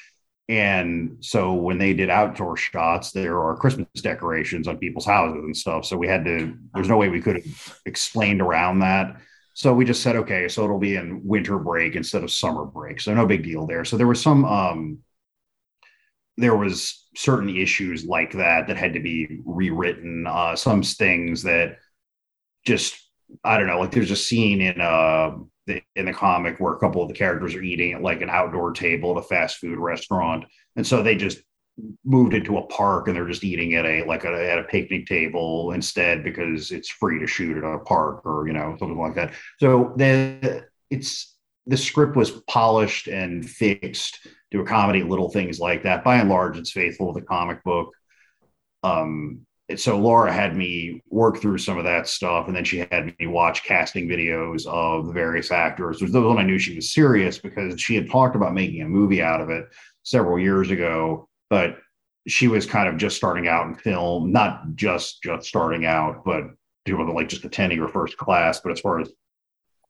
And 0.49 1.17
so 1.21 1.55
when 1.55 1.79
they 1.79 1.93
did 1.93 2.09
outdoor 2.09 2.57
shots, 2.57 3.11
there 3.11 3.43
are 3.43 3.57
Christmas 3.57 3.89
decorations 3.97 4.69
on 4.69 4.79
people's 4.79 5.05
houses 5.05 5.43
and 5.43 5.57
stuff. 5.57 5.85
So 5.85 5.97
we 5.97 6.07
had 6.07 6.25
to. 6.25 6.57
There's 6.73 6.89
no 6.89 6.97
way 6.97 7.09
we 7.09 7.21
could 7.21 7.43
have 7.43 7.79
explained 7.85 8.41
around 8.41 8.79
that. 8.79 9.17
So 9.59 9.75
we 9.75 9.85
just 9.85 10.05
said, 10.05 10.15
okay, 10.15 10.47
so 10.47 10.63
it'll 10.63 10.79
be 10.79 10.95
in 10.95 11.21
winter 11.25 11.59
break 11.59 11.97
instead 11.97 12.23
of 12.23 12.31
summer 12.31 12.65
break. 12.65 13.01
So 13.01 13.13
no 13.13 13.27
big 13.27 13.43
deal 13.43 13.67
there. 13.67 13.85
So 13.85 13.97
there 13.97 14.07
was 14.07 14.23
some 14.23 14.45
um 14.45 14.99
there 16.37 16.55
was 16.55 17.09
certain 17.17 17.49
issues 17.49 18.05
like 18.05 18.31
that 18.35 18.69
that 18.69 18.77
had 18.77 18.93
to 18.93 19.01
be 19.01 19.41
rewritten. 19.45 20.29
Uh 20.29 20.55
some 20.55 20.85
things 20.85 21.43
that 21.43 21.79
just 22.65 23.05
I 23.43 23.59
don't 23.59 23.67
know, 23.67 23.81
like 23.81 23.91
there's 23.91 24.13
a 24.13 24.17
scene 24.17 24.61
in 24.61 24.81
uh 24.81 25.39
the, 25.67 25.83
in 25.97 26.07
the 26.07 26.13
comic 26.13 26.61
where 26.61 26.75
a 26.75 26.79
couple 26.79 27.03
of 27.03 27.09
the 27.09 27.15
characters 27.15 27.57
are 27.57 27.61
eating 27.61 27.95
at 27.95 28.01
like 28.01 28.23
an 28.23 28.31
outdoor 28.31 28.71
table 28.71 29.19
at 29.19 29.25
a 29.25 29.27
fast 29.27 29.57
food 29.57 29.81
restaurant. 29.81 30.45
And 30.77 30.87
so 30.87 31.03
they 31.03 31.17
just 31.17 31.41
moved 32.05 32.35
into 32.35 32.59
a 32.59 32.67
park 32.67 33.07
and 33.07 33.17
they're 33.17 33.29
just 33.29 33.45
eating 33.45 33.75
at 33.75 33.85
a 33.85 34.05
like 34.05 34.25
a, 34.25 34.51
at 34.51 34.59
a 34.59 34.65
picnic 34.65 35.07
table 35.07 35.73
instead 35.73 36.25
because 36.25 36.71
it's 36.71 36.89
free 36.89 37.19
to 37.19 37.27
shoot 37.27 37.57
at 37.57 37.65
a 37.65 37.79
park 37.81 38.25
or 38.25 38.47
you 38.47 38.53
know 38.53 38.77
something 38.79 38.99
like 38.99 39.15
that. 39.15 39.33
So 39.59 39.93
the 39.97 40.67
it's 40.91 41.37
the 41.67 41.77
script 41.77 42.17
was 42.17 42.31
polished 42.49 43.09
and 43.09 43.49
fixed 43.49 44.27
to 44.51 44.61
accommodate 44.61 45.07
little 45.07 45.31
things 45.31 45.61
like 45.61 45.83
that. 45.83 46.05
By 46.05 46.17
and 46.17 46.29
large 46.29 46.57
it's 46.59 46.73
faithful 46.73 47.13
to 47.13 47.21
the 47.21 47.27
comic 47.27 47.63
book. 47.63 47.93
Um 48.83 49.47
so 49.77 49.99
Laura 49.99 50.33
had 50.33 50.57
me 50.57 51.03
work 51.11 51.39
through 51.39 51.59
some 51.59 51.77
of 51.77 51.85
that 51.85 52.09
stuff, 52.09 52.47
and 52.47 52.57
then 52.57 52.65
she 52.65 52.79
had 52.91 53.15
me 53.19 53.27
watch 53.27 53.65
casting 53.65 54.09
videos 54.09 54.67
of 54.67 55.07
the 55.07 55.13
various 55.13 55.51
actors. 55.51 56.01
Which 56.01 56.11
was 56.11 56.25
when 56.25 56.39
I 56.39 56.43
knew 56.43 56.59
she 56.59 56.75
was 56.75 56.95
serious 56.95 57.39
because 57.39 57.79
she 57.79 57.95
had 57.95 58.09
talked 58.09 58.35
about 58.35 58.55
making 58.55 58.81
a 58.81 58.89
movie 58.89 59.21
out 59.21 59.43
of 59.43 59.51
it 59.51 59.67
several 60.05 60.39
years 60.39 60.71
ago, 60.71 61.29
but 61.51 61.79
she 62.27 62.49
was 62.49 62.67
kind 62.67 62.89
of 62.89 62.97
just 62.97 63.17
starting 63.17 63.49
out 63.49 63.67
in 63.67 63.75
film, 63.75 64.33
not 64.33 64.75
just 64.75 65.23
just 65.23 65.49
starting 65.49 65.87
out, 65.87 66.25
but 66.25 66.45
doing 66.85 67.13
like 67.15 67.29
just 67.29 67.45
attending 67.45 67.79
her 67.79 67.89
first 67.89 68.17
class. 68.17 68.61
But 68.61 68.73
as 68.73 68.81
far 68.81 69.01
as 69.01 69.11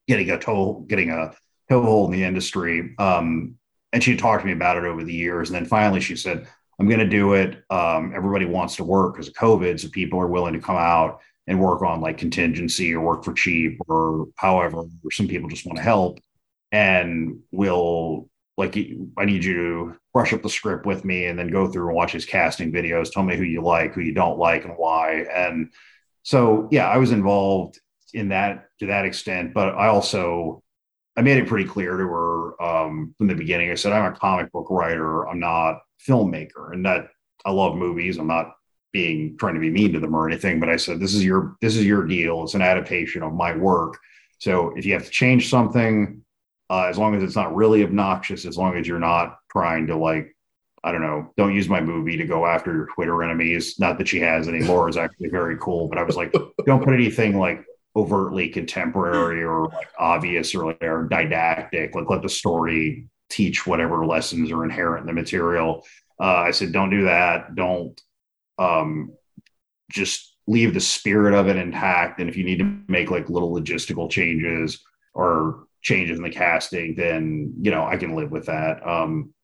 getting 0.07 0.31
a 0.31 0.39
toe, 0.39 0.85
getting 0.89 1.11
a 1.11 1.33
toehold 1.69 2.13
in 2.13 2.21
the 2.21 2.25
industry, 2.27 2.95
um, 2.99 3.57
and 3.93 4.03
she 4.03 4.17
talked 4.17 4.43
to 4.43 4.47
me 4.47 4.53
about 4.53 4.77
it 4.77 4.85
over 4.85 5.05
the 5.05 5.13
years, 5.13 5.51
and 5.51 5.57
then 5.57 5.67
finally 5.67 6.01
she 6.01 6.17
said, 6.17 6.47
"I'm 6.79 6.89
going 6.89 7.01
to 7.01 7.07
do 7.07 7.35
it. 7.35 7.63
Um, 7.71 8.13
everybody 8.15 8.45
wants 8.45 8.77
to 8.77 8.85
work 8.85 9.15
because 9.15 9.29
of 9.29 9.35
COVID, 9.35 9.81
so 9.81 9.89
people 9.89 10.21
are 10.21 10.29
willing 10.29 10.55
to 10.55 10.61
come 10.61 10.77
out." 10.77 11.21
And 11.47 11.59
work 11.59 11.81
on 11.81 12.03
like 12.03 12.19
contingency 12.19 12.93
or 12.93 13.01
work 13.01 13.25
for 13.25 13.33
cheap 13.33 13.81
or 13.89 14.27
however, 14.37 14.81
or 14.81 15.11
some 15.11 15.27
people 15.27 15.49
just 15.49 15.65
want 15.65 15.79
to 15.79 15.83
help 15.83 16.19
and 16.73 17.41
we'll 17.51 18.29
like 18.57 18.77
I 19.17 19.25
need 19.25 19.45
you 19.45 19.55
to 19.55 19.97
brush 20.19 20.33
up 20.33 20.43
the 20.43 20.49
script 20.49 20.85
with 20.85 21.05
me 21.05 21.27
and 21.27 21.39
then 21.39 21.47
go 21.47 21.69
through 21.69 21.87
and 21.87 21.95
watch 21.95 22.11
his 22.11 22.25
casting 22.25 22.73
videos. 22.73 23.13
Tell 23.13 23.23
me 23.23 23.37
who 23.37 23.45
you 23.45 23.63
like, 23.63 23.95
who 23.95 24.01
you 24.01 24.13
don't 24.13 24.37
like, 24.37 24.65
and 24.65 24.75
why. 24.77 25.27
And 25.33 25.71
so, 26.25 26.67
yeah, 26.73 26.89
I 26.89 26.97
was 26.97 27.13
involved 27.13 27.79
in 28.15 28.31
that 28.31 28.67
to 28.81 28.87
that 28.87 29.05
extent, 29.05 29.55
but 29.55 29.77
I 29.77 29.87
also 29.87 30.61
I 31.17 31.23
made 31.23 31.39
it 31.39 31.47
pretty 31.47 31.69
clear 31.69 31.97
to 31.97 32.03
her 32.03 32.61
um, 32.61 33.15
from 33.17 33.29
the 33.29 33.37
beginning. 33.37 33.71
I 33.71 33.77
said 33.77 33.93
I'm 33.93 34.13
a 34.13 34.17
comic 34.17 34.51
book 34.51 34.67
writer. 34.71 35.29
I'm 35.29 35.39
not 35.39 35.83
filmmaker, 36.05 36.73
and 36.73 36.85
that 36.85 37.11
I 37.45 37.53
love 37.53 37.77
movies. 37.77 38.19
I'm 38.19 38.27
not 38.27 38.57
being 38.93 39.37
trying 39.39 39.55
to 39.55 39.61
be 39.61 39.71
mean 39.71 39.93
to 39.93 40.01
them 40.01 40.17
or 40.17 40.29
anything, 40.29 40.59
but 40.59 40.69
I 40.69 40.79
said 40.79 40.99
this 40.99 41.15
is 41.15 41.25
your 41.25 41.57
this 41.61 41.77
is 41.77 41.85
your 41.85 42.05
deal. 42.05 42.43
It's 42.43 42.55
an 42.55 42.63
adaptation 42.63 43.23
of 43.23 43.35
my 43.35 43.57
work. 43.57 44.01
So 44.39 44.75
if 44.77 44.85
you 44.85 44.95
have 44.95 45.05
to 45.05 45.11
change 45.11 45.49
something, 45.49 46.25
uh, 46.71 46.85
as 46.85 46.99
long 46.99 47.15
as 47.15 47.23
it's 47.23 47.37
not 47.37 47.55
really 47.55 47.83
obnoxious, 47.83 48.45
as 48.45 48.57
long 48.57 48.77
as 48.77 48.87
you're 48.87 48.99
not 48.99 49.39
trying 49.51 49.87
to 49.87 49.97
like, 49.97 50.35
I 50.85 50.93
don't 50.93 51.01
know, 51.01 51.33
don't 51.37 51.55
use 51.55 51.69
my 51.69 51.81
movie 51.81 52.17
to 52.17 52.25
go 52.25 52.47
after 52.47 52.75
your 52.75 52.89
Twitter 52.95 53.23
enemies. 53.23 53.79
Not 53.79 53.99
that 53.99 54.09
she 54.09 54.21
has 54.21 54.49
anymore 54.49 54.89
is 54.89 54.97
actually 54.97 55.29
very 55.29 55.57
cool, 55.59 55.89
but 55.89 55.99
I 55.99 56.03
was 56.03 56.17
like, 56.17 56.33
don't 56.67 56.85
put 56.85 56.95
anything 56.95 57.39
like 57.39 57.65
overtly 57.97 58.49
contemporary 58.49 59.43
or 59.43 59.69
like 59.69 59.89
obvious 59.99 60.55
or, 60.55 60.67
like, 60.67 60.83
or 60.83 61.09
didactic. 61.11 61.95
Like 61.95 62.09
let 62.09 62.23
the 62.23 62.29
story 62.29 63.07
teach 63.29 63.67
whatever 63.67 64.07
lessons 64.07 64.53
are 64.53 64.65
inherent 64.65 65.01
in 65.01 65.07
the 65.07 65.21
material. 65.21 65.85
Uh, 66.21 66.37
I 66.37 66.51
said, 66.53 66.73
don't 66.73 66.91
do 66.91 67.05
that. 67.05 67.55
Don't 67.55 68.01
um, 68.59 69.13
just 69.91 70.37
leave 70.47 70.75
the 70.75 70.81
spirit 70.81 71.35
of 71.35 71.49
it 71.49 71.57
intact. 71.57 72.21
And 72.21 72.29
if 72.29 72.37
you 72.37 72.45
need 72.45 72.59
to 72.59 72.79
make 72.89 73.11
like 73.11 73.29
little 73.29 73.53
logistical 73.53 74.11
changes 74.11 74.81
or 75.15 75.65
changes 75.83 76.19
in 76.19 76.25
the 76.25 76.31
casting, 76.31 76.95
then 76.95 77.55
you 77.61 77.71
know 77.71 77.85
I 77.85 77.97
can 77.97 78.15
live 78.15 78.31
with 78.31 78.47
that. 78.47 78.87
Um, 78.87 79.35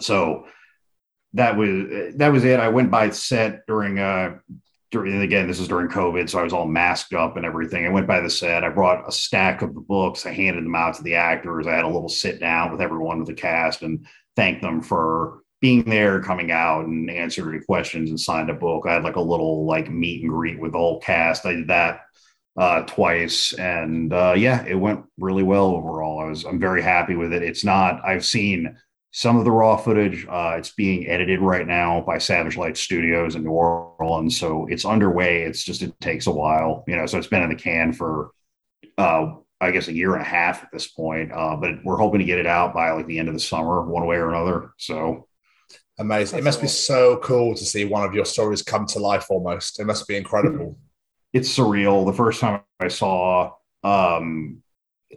so 0.00 0.46
that 1.34 1.56
was 1.56 2.14
that 2.16 2.32
was 2.32 2.44
it. 2.44 2.60
I 2.60 2.68
went 2.68 2.90
by 2.90 3.10
set 3.10 3.66
during 3.66 3.98
uh 3.98 4.36
during 4.90 5.20
again 5.20 5.48
this 5.48 5.60
is 5.60 5.68
during 5.68 5.88
COVID, 5.88 6.28
so 6.30 6.38
I 6.38 6.44
was 6.44 6.52
all 6.52 6.66
masked 6.66 7.14
up 7.14 7.36
and 7.36 7.44
everything. 7.44 7.84
I 7.84 7.90
went 7.90 8.06
by 8.06 8.20
the 8.20 8.30
set. 8.30 8.64
I 8.64 8.68
brought 8.68 9.08
a 9.08 9.12
stack 9.12 9.62
of 9.62 9.74
the 9.74 9.80
books. 9.80 10.26
I 10.26 10.32
handed 10.32 10.64
them 10.64 10.74
out 10.74 10.94
to 10.94 11.02
the 11.02 11.16
actors. 11.16 11.66
I 11.66 11.74
had 11.74 11.84
a 11.84 11.88
little 11.88 12.08
sit 12.08 12.40
down 12.40 12.70
with 12.70 12.80
everyone 12.80 13.18
with 13.18 13.28
the 13.28 13.34
cast 13.34 13.82
and 13.82 14.06
thanked 14.36 14.62
them 14.62 14.80
for 14.80 15.40
being 15.60 15.84
there, 15.84 16.20
coming 16.20 16.50
out 16.50 16.84
and 16.84 17.10
answering 17.10 17.62
questions 17.62 18.10
and 18.10 18.20
signed 18.20 18.50
a 18.50 18.54
book. 18.54 18.84
I 18.86 18.94
had 18.94 19.04
like 19.04 19.16
a 19.16 19.20
little 19.20 19.66
like 19.66 19.90
meet 19.90 20.22
and 20.22 20.30
greet 20.30 20.60
with 20.60 20.72
the 20.72 20.78
whole 20.78 21.00
cast. 21.00 21.46
I 21.46 21.54
did 21.54 21.68
that 21.68 22.02
uh, 22.56 22.82
twice, 22.82 23.52
and 23.54 24.12
uh, 24.12 24.34
yeah, 24.36 24.64
it 24.64 24.76
went 24.76 25.04
really 25.18 25.42
well 25.42 25.66
overall. 25.66 26.20
I 26.20 26.26
was 26.26 26.44
I'm 26.44 26.60
very 26.60 26.82
happy 26.82 27.16
with 27.16 27.32
it. 27.32 27.42
It's 27.42 27.64
not 27.64 28.04
I've 28.04 28.24
seen 28.24 28.76
some 29.10 29.36
of 29.36 29.44
the 29.44 29.50
raw 29.50 29.76
footage. 29.76 30.26
Uh, 30.28 30.54
it's 30.58 30.70
being 30.70 31.08
edited 31.08 31.40
right 31.40 31.66
now 31.66 32.00
by 32.00 32.18
Savage 32.18 32.56
Light 32.56 32.76
Studios 32.76 33.36
in 33.36 33.44
New 33.44 33.50
Orleans, 33.50 34.38
so 34.38 34.66
it's 34.66 34.84
underway. 34.84 35.42
It's 35.42 35.64
just 35.64 35.82
it 35.82 35.98
takes 36.00 36.26
a 36.26 36.32
while, 36.32 36.84
you 36.86 36.96
know. 36.96 37.06
So 37.06 37.18
it's 37.18 37.26
been 37.26 37.42
in 37.42 37.48
the 37.48 37.56
can 37.56 37.92
for, 37.92 38.30
uh, 38.98 39.34
I 39.60 39.70
guess, 39.70 39.88
a 39.88 39.92
year 39.92 40.14
and 40.14 40.22
a 40.22 40.24
half 40.24 40.62
at 40.62 40.70
this 40.72 40.88
point. 40.88 41.32
Uh, 41.32 41.56
but 41.56 41.84
we're 41.84 41.96
hoping 41.96 42.18
to 42.20 42.24
get 42.24 42.38
it 42.38 42.46
out 42.46 42.74
by 42.74 42.90
like 42.90 43.06
the 43.06 43.18
end 43.18 43.28
of 43.28 43.34
the 43.34 43.40
summer, 43.40 43.82
one 43.82 44.06
way 44.06 44.16
or 44.16 44.30
another. 44.30 44.72
So 44.78 45.28
amazing! 45.98 46.38
It 46.38 46.44
must 46.44 46.60
be 46.60 46.68
so 46.68 47.18
cool 47.18 47.54
to 47.54 47.64
see 47.64 47.84
one 47.84 48.04
of 48.04 48.14
your 48.14 48.24
stories 48.24 48.62
come 48.62 48.86
to 48.86 49.00
life. 49.00 49.26
Almost, 49.28 49.80
it 49.80 49.86
must 49.86 50.06
be 50.06 50.16
incredible. 50.16 50.76
It's 51.34 51.54
surreal. 51.54 52.06
The 52.06 52.12
first 52.12 52.40
time 52.40 52.62
I 52.78 52.86
saw 52.86 53.52
um, 53.82 54.62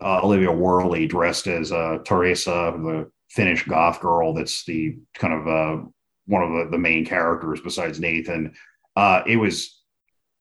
uh, 0.01 0.21
Olivia 0.23 0.51
Worley 0.51 1.05
dressed 1.05 1.45
as 1.45 1.71
uh, 1.71 1.99
Teresa, 2.03 2.73
the 2.75 3.11
Finnish 3.29 3.65
goth 3.67 4.01
girl 4.01 4.33
that's 4.33 4.65
the 4.65 4.97
kind 5.15 5.33
of 5.33 5.47
uh, 5.47 5.83
one 6.25 6.41
of 6.43 6.49
the, 6.49 6.71
the, 6.71 6.77
main 6.77 7.05
characters 7.05 7.61
besides 7.61 7.99
Nathan. 7.99 8.53
Uh, 8.95 9.21
it 9.27 9.35
was 9.35 9.83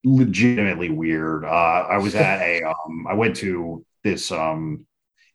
legitimately 0.02 0.88
weird. 0.88 1.44
Uh, 1.44 1.48
I 1.90 1.98
was 1.98 2.14
at 2.14 2.40
a, 2.40 2.62
um, 2.86 3.06
I 3.06 3.14
went 3.14 3.36
to 3.36 3.84
this, 4.02 4.32
um, 4.32 4.86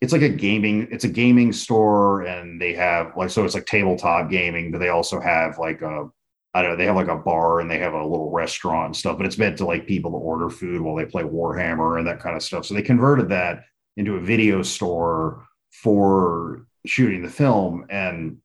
it's 0.02 0.14
like 0.14 0.24
a 0.24 0.30
gaming, 0.30 0.88
it's 0.92 1.04
a 1.04 1.10
gaming 1.10 1.54
store, 1.54 2.24
and 2.24 2.60
they 2.60 2.74
have 2.74 3.16
like, 3.16 3.30
so 3.30 3.46
it's 3.46 3.54
like 3.54 3.68
tabletop 3.68 4.32
gaming, 4.32 4.72
but 4.72 4.80
they 4.80 4.90
also 4.90 5.20
have 5.20 5.60
like 5.60 5.84
a, 5.84 6.10
I 6.53 6.61
don't 6.61 6.72
know, 6.72 6.78
they 6.78 6.86
have 6.86 6.95
like 6.95 7.07
a 7.07 7.15
bar 7.15 7.61
and 7.61 7.72
they 7.72 7.80
have 7.80 7.94
a 7.94 8.06
little 8.06 8.30
restaurant 8.30 8.88
and 8.88 8.95
stuff, 8.95 9.18
but 9.18 9.26
it's 9.26 9.38
meant 9.38 9.57
to 9.60 9.65
like 9.65 9.88
people 9.88 10.11
to 10.11 10.18
order 10.18 10.49
food 10.49 10.82
while 10.82 10.95
they 10.95 11.06
play 11.06 11.23
Warhammer 11.23 11.98
and 11.98 12.07
that 12.07 12.19
kind 12.19 12.36
of 12.36 12.44
stuff. 12.44 12.65
So 12.65 12.73
they 12.73 12.82
converted 12.82 13.30
that 13.30 13.64
into 13.95 14.15
a 14.15 14.22
video 14.22 14.61
store 14.61 15.45
for 15.72 16.65
shooting 16.86 17.22
the 17.22 17.30
film 17.30 17.86
and 17.90 18.38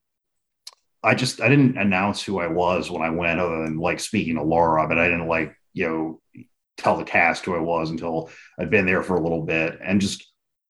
I 1.03 1.15
just 1.15 1.41
I 1.41 1.49
didn't 1.49 1.79
announce 1.79 2.23
who 2.23 2.41
I 2.41 2.49
was 2.49 2.91
when 2.91 3.03
I 3.03 3.11
went 3.11 3.39
other 3.39 3.63
than 3.63 3.79
like 3.79 4.01
speaking 4.01 4.35
to 4.37 4.43
Laura, 4.43 4.89
but 4.89 4.99
I 4.99 5.07
didn't 5.07 5.29
like, 5.29 5.55
you 5.73 5.87
know, 5.87 6.45
tell 6.77 6.97
the 6.97 7.05
cast 7.05 7.45
who 7.45 7.55
I 7.55 7.61
was 7.61 7.91
until 7.91 8.29
I'd 8.59 8.71
been 8.71 8.87
there 8.87 9.05
for 9.05 9.17
a 9.17 9.23
little 9.23 9.43
bit 9.43 9.79
and 9.83 10.01
just 10.01 10.27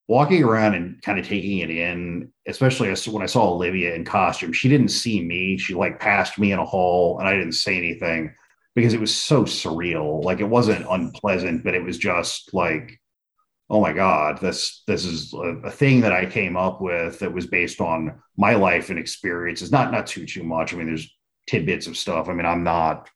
walking 0.08 0.44
around 0.44 0.74
and 0.74 1.02
kind 1.02 1.18
of 1.18 1.26
taking 1.26 1.58
it 1.58 1.70
in, 1.70 2.32
especially 2.46 2.88
when 2.88 3.22
I 3.22 3.26
saw 3.26 3.50
Olivia 3.50 3.94
in 3.94 4.04
costume, 4.04 4.52
she 4.52 4.68
didn't 4.68 4.88
see 4.88 5.20
me. 5.22 5.58
She 5.58 5.74
like 5.74 5.98
passed 5.98 6.38
me 6.38 6.52
in 6.52 6.58
a 6.58 6.64
hall 6.64 7.18
and 7.18 7.28
I 7.28 7.34
didn't 7.34 7.52
say 7.52 7.76
anything 7.76 8.32
because 8.74 8.94
it 8.94 9.00
was 9.00 9.14
so 9.14 9.44
surreal. 9.44 10.22
Like 10.22 10.40
it 10.40 10.44
wasn't 10.44 10.86
unpleasant, 10.88 11.64
but 11.64 11.74
it 11.74 11.82
was 11.82 11.98
just 11.98 12.54
like 12.54 13.00
oh 13.68 13.80
my 13.80 13.92
god 13.92 14.38
this 14.40 14.82
this 14.86 15.04
is 15.04 15.32
a, 15.34 15.56
a, 15.64 15.70
thing 15.70 16.00
that 16.00 16.12
i 16.12 16.24
came 16.24 16.56
up 16.56 16.80
with 16.80 17.18
that 17.18 17.32
was 17.32 17.46
based 17.46 17.80
on 17.80 18.20
my 18.36 18.54
life 18.54 18.90
and 18.90 18.98
experiences 18.98 19.72
not 19.72 19.90
not 19.90 20.06
too 20.06 20.24
too 20.24 20.42
much 20.42 20.72
i 20.72 20.76
mean 20.76 20.86
there's 20.86 21.12
tidbits 21.48 21.86
of 21.86 21.96
stuff 21.96 22.28
i 22.28 22.32
mean 22.32 22.46
i'm 22.46 22.62
not 22.62 23.08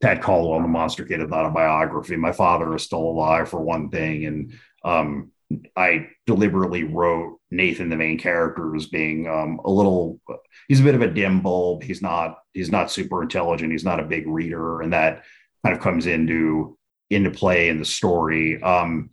tad 0.00 0.22
caldwell 0.22 0.60
the 0.60 0.68
monster 0.68 1.04
kid 1.04 1.20
is 1.20 1.28
not 1.28 1.46
a 1.46 1.50
biography 1.50 2.16
my 2.16 2.32
father 2.32 2.74
is 2.74 2.82
still 2.82 3.00
alive 3.00 3.48
for 3.48 3.60
one 3.60 3.88
thing 3.90 4.26
and 4.26 4.52
um, 4.84 5.32
i 5.76 6.06
deliberately 6.26 6.84
wrote 6.84 7.38
nathan 7.50 7.88
the 7.88 7.96
main 7.96 8.18
character 8.18 8.74
as 8.74 8.86
being 8.86 9.28
um, 9.28 9.60
a 9.64 9.70
little 9.70 10.20
he's 10.68 10.80
a 10.80 10.84
bit 10.84 10.94
of 10.94 11.02
a 11.02 11.10
dim 11.10 11.40
bulb 11.40 11.82
he's 11.82 12.02
not 12.02 12.38
he's 12.52 12.70
not 12.70 12.90
super 12.90 13.22
intelligent 13.22 13.72
he's 13.72 13.84
not 13.84 14.00
a 14.00 14.04
big 14.04 14.26
reader 14.26 14.80
and 14.82 14.92
that 14.92 15.22
kind 15.64 15.76
of 15.76 15.82
comes 15.82 16.06
into 16.06 16.76
into 17.10 17.30
play 17.30 17.68
in 17.68 17.78
the 17.78 17.84
story 17.84 18.60
um, 18.62 19.10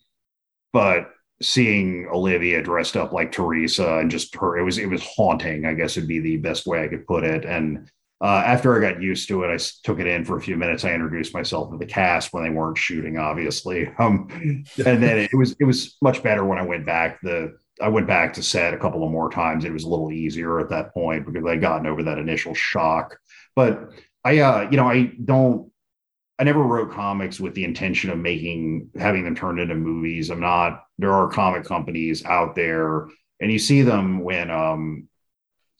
but 0.71 1.11
seeing 1.43 2.07
Olivia 2.11 2.63
dressed 2.63 2.95
up 2.97 3.11
like 3.11 3.31
Teresa 3.31 3.99
and 3.99 4.09
just 4.09 4.35
her, 4.35 4.57
it 4.57 4.63
was 4.63 4.77
it 4.77 4.87
was 4.87 5.03
haunting. 5.03 5.65
I 5.65 5.73
guess 5.73 5.95
would 5.95 6.07
be 6.07 6.19
the 6.19 6.37
best 6.37 6.65
way 6.65 6.83
I 6.83 6.87
could 6.87 7.05
put 7.05 7.23
it. 7.23 7.45
And 7.45 7.89
uh, 8.23 8.41
after 8.45 8.73
I 8.75 8.91
got 8.91 9.01
used 9.01 9.27
to 9.27 9.43
it, 9.43 9.53
I 9.53 9.57
took 9.83 9.99
it 9.99 10.07
in 10.07 10.23
for 10.23 10.37
a 10.37 10.41
few 10.41 10.55
minutes. 10.55 10.85
I 10.85 10.93
introduced 10.93 11.33
myself 11.33 11.71
to 11.71 11.77
the 11.77 11.85
cast 11.85 12.31
when 12.31 12.43
they 12.43 12.49
weren't 12.49 12.77
shooting, 12.77 13.17
obviously. 13.17 13.91
Um, 13.99 14.27
and 14.85 15.03
then 15.03 15.17
it 15.19 15.37
was 15.37 15.55
it 15.59 15.65
was 15.65 15.97
much 16.01 16.23
better 16.23 16.43
when 16.45 16.57
I 16.57 16.63
went 16.63 16.85
back. 16.85 17.19
The 17.21 17.57
I 17.81 17.89
went 17.89 18.07
back 18.07 18.33
to 18.33 18.43
set 18.43 18.73
a 18.73 18.77
couple 18.77 19.03
of 19.03 19.11
more 19.11 19.29
times. 19.29 19.65
It 19.65 19.73
was 19.73 19.83
a 19.83 19.89
little 19.89 20.11
easier 20.11 20.59
at 20.59 20.69
that 20.69 20.93
point 20.93 21.25
because 21.25 21.45
I'd 21.45 21.61
gotten 21.61 21.85
over 21.85 22.03
that 22.03 22.17
initial 22.17 22.53
shock. 22.53 23.17
But 23.55 23.91
I, 24.23 24.39
uh, 24.39 24.69
you 24.71 24.77
know, 24.77 24.87
I 24.89 25.11
don't 25.23 25.69
I 26.39 26.43
never 26.43 26.63
wrote 26.63 26.91
comics 26.91 27.39
with 27.39 27.53
the 27.53 27.63
intention 27.63 28.09
of 28.09 28.17
making 28.17 28.89
having 28.97 29.23
them 29.23 29.35
turned 29.35 29.59
into 29.59 29.75
movies. 29.75 30.29
I'm 30.29 30.39
not. 30.39 30.85
There 30.97 31.13
are 31.13 31.27
comic 31.29 31.65
companies 31.65 32.23
out 32.25 32.55
there, 32.55 33.07
and 33.39 33.51
you 33.51 33.59
see 33.59 33.81
them 33.81 34.21
when 34.21 34.49
um, 34.49 35.07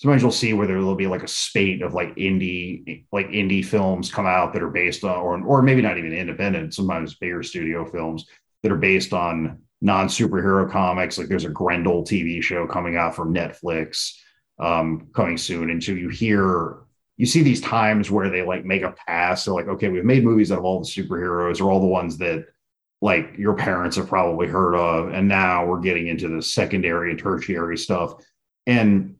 sometimes 0.04 0.22
you'll 0.22 0.32
see 0.32 0.52
where 0.52 0.68
there 0.68 0.80
will 0.80 0.96
be 0.96 1.08
like 1.08 1.24
a 1.24 1.28
spate 1.30 1.82
of 1.82 1.94
like 1.94 2.14
indie 2.18 3.06
like 3.14 3.28
indie 3.30 3.64
films 3.64 4.12
come 4.12 4.26
out 4.26 4.52
that 4.52 4.62
are 4.62 4.70
based 4.70 5.06
on 5.06 5.18
or 5.18 5.42
or 5.46 5.62
maybe 5.62 5.82
not 5.82 5.98
even 5.98 6.12
independent. 6.12 6.74
Sometimes 6.74 7.16
bigger 7.16 7.42
studio 7.42 7.86
films 7.86 8.26
that 8.64 8.72
are 8.74 8.78
based 8.78 9.14
on 9.14 9.60
non 9.80 10.10
superhero 10.10 10.70
comics. 10.70 11.18
Like 11.18 11.30
there's 11.30 11.46
a 11.46 11.50
Grendel 11.50 12.04
TV 12.04 12.44
show 12.44 12.68
coming 12.68 12.98
out 12.98 13.16
from 13.16 13.34
Netflix 13.34 14.12
um, 14.60 15.08
coming 15.16 15.38
soon, 15.38 15.70
and 15.70 15.82
so 15.82 15.94
you 15.94 16.10
hear 16.10 16.80
you 17.16 17.26
see 17.26 17.42
these 17.42 17.62
times 17.62 18.12
where 18.12 18.30
they 18.30 18.42
like 18.42 18.66
make 18.66 18.82
a 18.82 18.94
pass. 19.08 19.46
They're 19.46 19.54
like, 19.54 19.70
okay, 19.70 19.88
we've 19.88 20.04
made 20.04 20.26
movies 20.26 20.52
out 20.52 20.58
of 20.58 20.66
all 20.66 20.82
the 20.82 20.86
superheroes 20.86 21.62
or 21.62 21.72
all 21.72 21.80
the 21.80 21.88
ones 21.88 22.18
that 22.18 22.48
like 23.02 23.38
your 23.38 23.56
parents 23.56 23.96
have 23.96 24.10
probably 24.10 24.48
heard 24.48 24.76
of. 24.76 25.14
And 25.14 25.30
now 25.30 25.66
we're 25.66 25.80
getting 25.80 26.08
into 26.08 26.28
the 26.28 26.42
secondary 26.42 27.12
and 27.12 27.20
tertiary 27.20 27.78
stuff. 27.78 28.16
And 28.68 29.16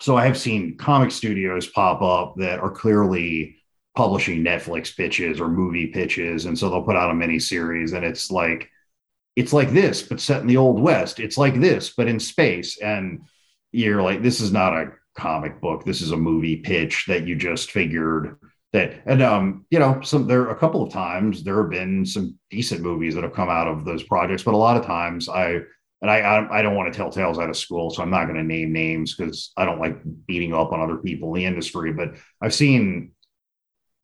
so 0.00 0.16
I 0.16 0.26
have 0.26 0.38
seen 0.38 0.76
comic 0.76 1.10
studios 1.10 1.66
pop 1.66 2.02
up 2.02 2.34
that 2.36 2.60
are 2.60 2.70
clearly 2.70 3.56
publishing 3.96 4.44
Netflix 4.44 4.96
pitches 4.96 5.40
or 5.40 5.48
movie 5.48 5.88
pitches. 5.88 6.44
And 6.44 6.56
so 6.56 6.70
they'll 6.70 6.82
put 6.82 6.96
out 6.96 7.10
a 7.10 7.14
mini 7.14 7.40
series 7.40 7.92
and 7.92 8.04
it's 8.04 8.30
like, 8.30 8.70
it's 9.34 9.52
like 9.52 9.72
this, 9.72 10.02
but 10.02 10.20
set 10.20 10.40
in 10.40 10.46
the 10.46 10.56
old 10.56 10.80
West. 10.80 11.18
It's 11.18 11.38
like 11.38 11.60
this, 11.60 11.92
but 11.96 12.08
in 12.08 12.20
space. 12.20 12.78
And 12.80 13.22
you're 13.72 14.02
like, 14.02 14.22
this 14.22 14.40
is 14.40 14.52
not 14.52 14.72
a 14.72 14.92
comic 15.16 15.60
book. 15.60 15.84
This 15.84 16.00
is 16.00 16.12
a 16.12 16.16
movie 16.16 16.56
pitch 16.56 17.06
that 17.08 17.26
you 17.26 17.34
just 17.34 17.72
figured 17.72 18.38
that 18.72 19.00
and 19.06 19.22
um 19.22 19.64
you 19.70 19.78
know 19.78 20.00
some 20.02 20.26
there 20.26 20.42
are 20.42 20.50
a 20.50 20.58
couple 20.58 20.82
of 20.82 20.92
times 20.92 21.42
there 21.42 21.62
have 21.62 21.70
been 21.70 22.04
some 22.04 22.38
decent 22.50 22.82
movies 22.82 23.14
that 23.14 23.24
have 23.24 23.32
come 23.32 23.48
out 23.48 23.66
of 23.66 23.84
those 23.84 24.02
projects 24.02 24.42
but 24.42 24.54
a 24.54 24.58
lot 24.58 24.76
of 24.76 24.84
times 24.84 25.28
i 25.28 25.58
and 26.02 26.10
i 26.10 26.18
i, 26.18 26.58
I 26.58 26.62
don't 26.62 26.76
want 26.76 26.92
to 26.92 26.96
tell 26.96 27.10
tales 27.10 27.38
out 27.38 27.50
of 27.50 27.56
school 27.56 27.90
so 27.90 28.02
i'm 28.02 28.10
not 28.10 28.24
going 28.24 28.36
to 28.36 28.42
name 28.42 28.72
names 28.72 29.14
because 29.14 29.52
i 29.56 29.64
don't 29.64 29.80
like 29.80 29.98
beating 30.26 30.54
up 30.54 30.72
on 30.72 30.80
other 30.80 30.96
people 30.96 31.34
in 31.34 31.40
the 31.40 31.46
industry 31.46 31.92
but 31.92 32.14
i've 32.40 32.54
seen 32.54 33.12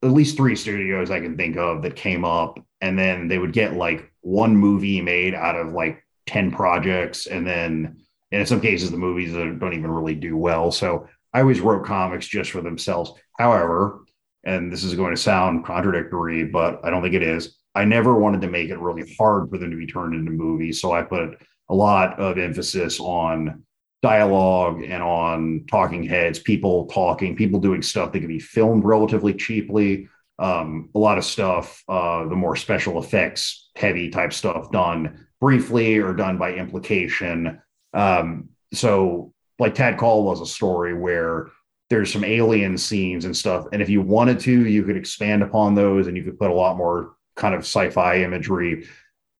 at 0.02 0.10
least 0.10 0.36
three 0.36 0.56
studios 0.56 1.10
i 1.10 1.20
can 1.20 1.36
think 1.36 1.56
of 1.56 1.82
that 1.82 1.96
came 1.96 2.24
up 2.24 2.58
and 2.80 2.98
then 2.98 3.28
they 3.28 3.38
would 3.38 3.52
get 3.52 3.74
like 3.74 4.12
one 4.20 4.56
movie 4.56 5.00
made 5.00 5.34
out 5.34 5.56
of 5.56 5.72
like 5.72 6.04
10 6.26 6.50
projects 6.50 7.26
and 7.26 7.46
then 7.46 7.96
and 8.32 8.40
in 8.40 8.46
some 8.46 8.60
cases 8.60 8.90
the 8.90 8.96
movies 8.96 9.32
don't 9.32 9.74
even 9.74 9.90
really 9.90 10.14
do 10.14 10.36
well. 10.36 10.72
So 10.72 11.08
i 11.32 11.40
always 11.40 11.60
wrote 11.60 11.84
comics 11.84 12.26
just 12.26 12.50
for 12.50 12.60
themselves. 12.60 13.12
However 13.38 14.04
and 14.44 14.70
this 14.70 14.84
is 14.84 14.94
going 14.94 15.14
to 15.14 15.20
sound 15.20 15.64
contradictory 15.64 16.44
but 16.44 16.78
i 16.84 16.90
don't 16.90 17.02
think 17.02 17.14
it 17.14 17.22
is 17.22 17.56
i 17.74 17.82
never 17.82 18.14
wanted 18.14 18.42
to 18.42 18.50
make 18.50 18.68
it 18.68 18.78
really 18.78 19.14
hard 19.18 19.48
for 19.48 19.56
them 19.56 19.70
to 19.70 19.76
be 19.76 19.86
turned 19.86 20.14
into 20.14 20.30
movies 20.30 20.82
so 20.82 20.92
i 20.92 21.00
put 21.00 21.38
a 21.68 21.74
lot 21.74 22.18
of 22.18 22.38
emphasis 22.38 23.00
on 23.00 23.62
dialogue 24.02 24.82
and 24.82 25.02
on 25.02 25.64
talking 25.70 26.02
heads 26.02 26.38
people 26.38 26.86
talking 26.86 27.34
people 27.34 27.58
doing 27.58 27.80
stuff 27.80 28.12
that 28.12 28.18
can 28.18 28.28
be 28.28 28.38
filmed 28.38 28.84
relatively 28.84 29.32
cheaply 29.32 30.08
um, 30.38 30.90
a 30.94 30.98
lot 30.98 31.16
of 31.16 31.24
stuff 31.24 31.82
uh, 31.88 32.26
the 32.28 32.36
more 32.36 32.54
special 32.54 33.02
effects 33.02 33.70
heavy 33.76 34.10
type 34.10 34.32
stuff 34.32 34.70
done 34.70 35.26
briefly 35.40 35.98
or 35.98 36.12
done 36.12 36.36
by 36.36 36.52
implication 36.52 37.60
um, 37.94 38.50
so 38.74 39.32
like 39.58 39.74
Tad 39.74 39.98
Caldwell 39.98 40.30
was 40.30 40.40
a 40.40 40.46
story 40.46 40.94
where 40.94 41.48
there's 41.90 42.12
some 42.12 42.24
alien 42.24 42.76
scenes 42.78 43.24
and 43.24 43.36
stuff. 43.36 43.66
And 43.72 43.82
if 43.82 43.88
you 43.88 44.00
wanted 44.02 44.40
to, 44.40 44.66
you 44.66 44.84
could 44.84 44.96
expand 44.96 45.42
upon 45.42 45.74
those 45.74 46.06
and 46.06 46.16
you 46.16 46.24
could 46.24 46.38
put 46.38 46.50
a 46.50 46.54
lot 46.54 46.76
more 46.76 47.14
kind 47.36 47.54
of 47.54 47.60
sci-fi 47.60 48.22
imagery, 48.22 48.86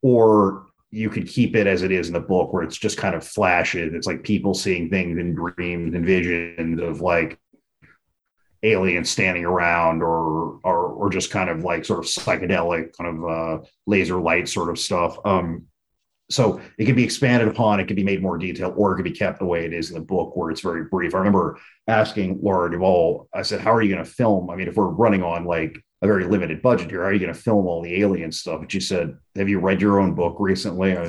or 0.03 0.67
you 0.95 1.11
could 1.11 1.27
keep 1.27 1.57
it 1.57 1.67
as 1.67 1.83
it 1.83 1.91
is 1.91 2.07
in 2.07 2.15
the 2.15 2.21
book 2.21 2.53
where 2.53 2.63
it's 2.63 2.79
just 2.79 2.97
kind 2.97 3.17
of 3.17 3.27
flashes. 3.27 3.93
It's 3.95 4.07
like 4.07 4.23
people 4.23 4.55
seeing 4.55 4.89
things 4.89 5.19
in 5.19 5.35
dreams 5.35 5.95
and 5.95 6.07
visions 6.07 6.81
of 6.81 7.01
like 7.01 7.39
aliens 8.63 9.11
standing 9.11 9.45
around 9.45 10.03
or 10.03 10.61
or 10.63 10.87
or 10.87 11.11
just 11.11 11.31
kind 11.31 11.51
of 11.51 11.65
like 11.65 11.85
sort 11.85 11.99
of 11.99 12.05
psychedelic 12.11 12.97
kind 12.97 13.19
of 13.19 13.29
uh 13.29 13.65
laser 13.87 14.21
light 14.21 14.49
sort 14.49 14.71
of 14.71 14.79
stuff. 14.79 15.19
Um 15.25 15.67
so 16.31 16.61
it 16.79 16.87
can 16.87 16.95
be 16.95 17.05
expanded 17.05 17.49
upon, 17.49 17.81
it 17.81 17.87
can 17.87 17.97
be 17.97 18.05
made 18.05 18.23
more 18.23 18.39
detailed, 18.39 18.75
or 18.77 18.93
it 18.93 18.97
can 18.97 19.05
be 19.05 19.11
kept 19.11 19.41
the 19.41 19.45
way 19.45 19.67
it 19.67 19.75
is 19.75 19.91
in 19.91 19.95
the 19.95 20.05
book 20.05 20.35
where 20.35 20.51
it's 20.51 20.63
very 20.63 20.85
brief. 20.85 21.15
I 21.15 21.19
remember 21.19 21.59
asking 21.87 22.39
Laura 22.41 22.71
Duvall, 22.71 23.29
I 23.35 23.43
said, 23.43 23.61
How 23.61 23.75
are 23.75 23.83
you 23.83 23.93
going 23.93 24.05
to 24.05 24.11
film? 24.11 24.49
I 24.49 24.57
mean, 24.57 24.69
if 24.69 24.77
we're 24.77 24.87
running 24.87 25.23
on 25.23 25.45
like 25.45 25.84
a 26.05 26.07
very 26.07 26.25
limited 26.25 26.61
budget 26.61 26.91
here, 26.91 27.01
how 27.01 27.09
are 27.09 27.13
you 27.13 27.19
going 27.19 27.33
to 27.33 27.39
film 27.39 27.67
all 27.67 27.83
the 27.83 28.01
alien 28.03 28.31
stuff? 28.31 28.61
And 28.61 28.71
she 28.71 28.81
said, 28.81 29.17
Have 29.37 29.49
you 29.49 29.59
read 29.59 29.81
your 29.81 30.01
own 30.01 30.15
book 30.15 30.37
recently? 30.39 30.97
I 30.97 31.09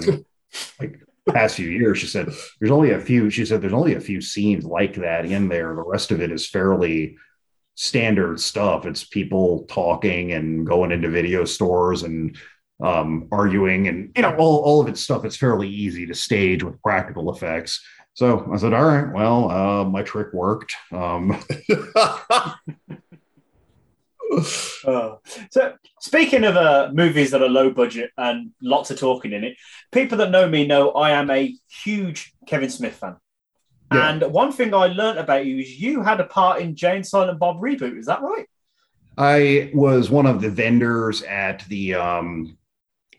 like, 0.79 1.01
past 1.31 1.55
few 1.55 1.69
years, 1.69 1.97
she 1.97 2.07
said, 2.07 2.29
There's 2.59 2.71
only 2.71 2.91
a 2.91 2.99
few, 2.99 3.29
she 3.29 3.45
said, 3.45 3.61
There's 3.61 3.73
only 3.73 3.95
a 3.95 4.01
few 4.01 4.21
scenes 4.21 4.63
like 4.63 4.95
that 4.95 5.25
in 5.25 5.49
there. 5.49 5.75
The 5.75 5.83
rest 5.83 6.11
of 6.11 6.21
it 6.21 6.31
is 6.31 6.47
fairly 6.47 7.17
standard 7.75 8.39
stuff. 8.39 8.85
It's 8.85 9.03
people 9.03 9.65
talking 9.65 10.31
and 10.31 10.65
going 10.65 10.91
into 10.91 11.09
video 11.09 11.43
stores 11.43 12.03
and 12.03 12.37
um, 12.81 13.27
arguing 13.31 13.87
and 13.87 14.11
you 14.15 14.21
know 14.21 14.35
all, 14.35 14.57
all 14.59 14.81
of 14.81 14.89
its 14.89 14.99
stuff 14.99 15.23
it's 15.23 15.37
fairly 15.37 15.69
easy 15.69 16.05
to 16.05 16.13
stage 16.13 16.61
with 16.61 16.81
practical 16.81 17.33
effects 17.33 17.81
so 18.15 18.49
i 18.53 18.57
said 18.57 18.73
all 18.73 18.83
right 18.83 19.13
well 19.13 19.49
uh, 19.49 19.85
my 19.85 20.03
trick 20.03 20.33
worked 20.33 20.75
um, 20.91 21.41
Uh, 24.85 25.15
so, 25.49 25.73
speaking 25.99 26.43
of 26.43 26.55
uh, 26.55 26.91
movies 26.93 27.31
that 27.31 27.41
are 27.41 27.49
low 27.49 27.71
budget 27.71 28.11
and 28.19 28.51
lots 28.61 28.91
of 28.91 28.99
talking 28.99 29.31
in 29.31 29.43
it, 29.43 29.57
people 29.91 30.15
that 30.15 30.29
know 30.29 30.47
me 30.47 30.67
know 30.67 30.91
I 30.91 31.09
am 31.09 31.31
a 31.31 31.55
huge 31.83 32.35
Kevin 32.45 32.69
Smith 32.69 32.93
fan. 32.93 33.15
Yeah. 33.91 34.09
And 34.11 34.31
one 34.31 34.51
thing 34.51 34.75
I 34.75 34.85
learned 34.85 35.17
about 35.17 35.47
you 35.47 35.57
is 35.57 35.81
you 35.81 36.03
had 36.03 36.19
a 36.19 36.25
part 36.25 36.61
in 36.61 36.75
Jay 36.75 36.95
and 36.95 37.03
Silent 37.03 37.39
Bob 37.39 37.59
reboot. 37.59 37.97
Is 37.97 38.05
that 38.05 38.21
right? 38.21 38.45
i 39.17 39.71
was 39.73 40.09
one 40.09 40.25
of 40.25 40.41
the 40.41 40.49
vendors 40.49 41.21
at 41.23 41.65
the 41.69 41.93
um, 41.93 42.57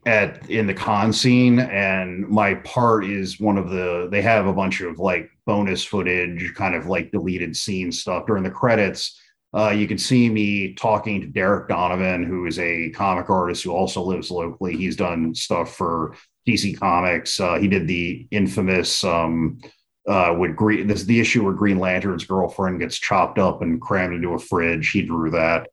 at 0.05 0.49
in 0.49 0.67
the 0.67 0.75
con 0.75 1.13
scene 1.13 1.59
and 1.59 2.29
my 2.29 2.55
part 2.57 3.05
is 3.05 3.41
one 3.41 3.59
of 3.59 3.71
the 3.71 4.09
they 4.11 4.23
have 4.23 4.47
a 4.47 4.53
bunch 4.53 4.81
of 4.81 4.99
like 4.99 5.31
bonus 5.47 5.85
footage 5.85 6.55
kind 6.55 6.75
of 6.75 6.87
like 6.87 7.11
deleted 7.11 7.57
scene 7.57 7.91
stuff 7.91 8.27
during 8.27 8.43
the 8.43 8.51
credits 8.51 9.21
uh, 9.57 9.71
you 9.71 9.89
can 9.89 9.99
see 9.99 10.29
me 10.29 10.75
talking 10.75 11.21
to 11.21 11.27
derek 11.27 11.69
donovan 11.69 12.23
who 12.23 12.47
is 12.47 12.59
a 12.59 12.91
comic 12.91 13.31
artist 13.31 13.65
who 13.65 13.73
also 13.73 14.03
lives 14.03 14.31
locally. 14.31 14.77
He's 14.77 14.97
done 14.97 15.35
stuff 15.35 15.75
for 15.75 16.15
dc 16.47 16.79
comics. 16.79 17.41
Uh, 17.41 17.59
he 17.59 17.69
did 17.69 17.87
the 17.87 18.27
infamous 18.31 19.03
um, 19.03 19.59
uh, 20.07 20.35
with 20.39 20.55
green 20.55 20.87
this 20.87 21.01
is 21.01 21.07
the 21.07 21.21
issue 21.21 21.43
where 21.45 21.53
green 21.53 21.79
lantern's 21.79 22.25
girlfriend 22.25 22.81
gets 22.81 22.97
chopped 22.99 23.39
up 23.39 23.63
and 23.63 23.81
crammed 23.81 24.15
into 24.15 24.35
a 24.35 24.39
fridge. 24.39 24.91
He 24.91 25.03
drew 25.03 25.31
that. 25.31 25.69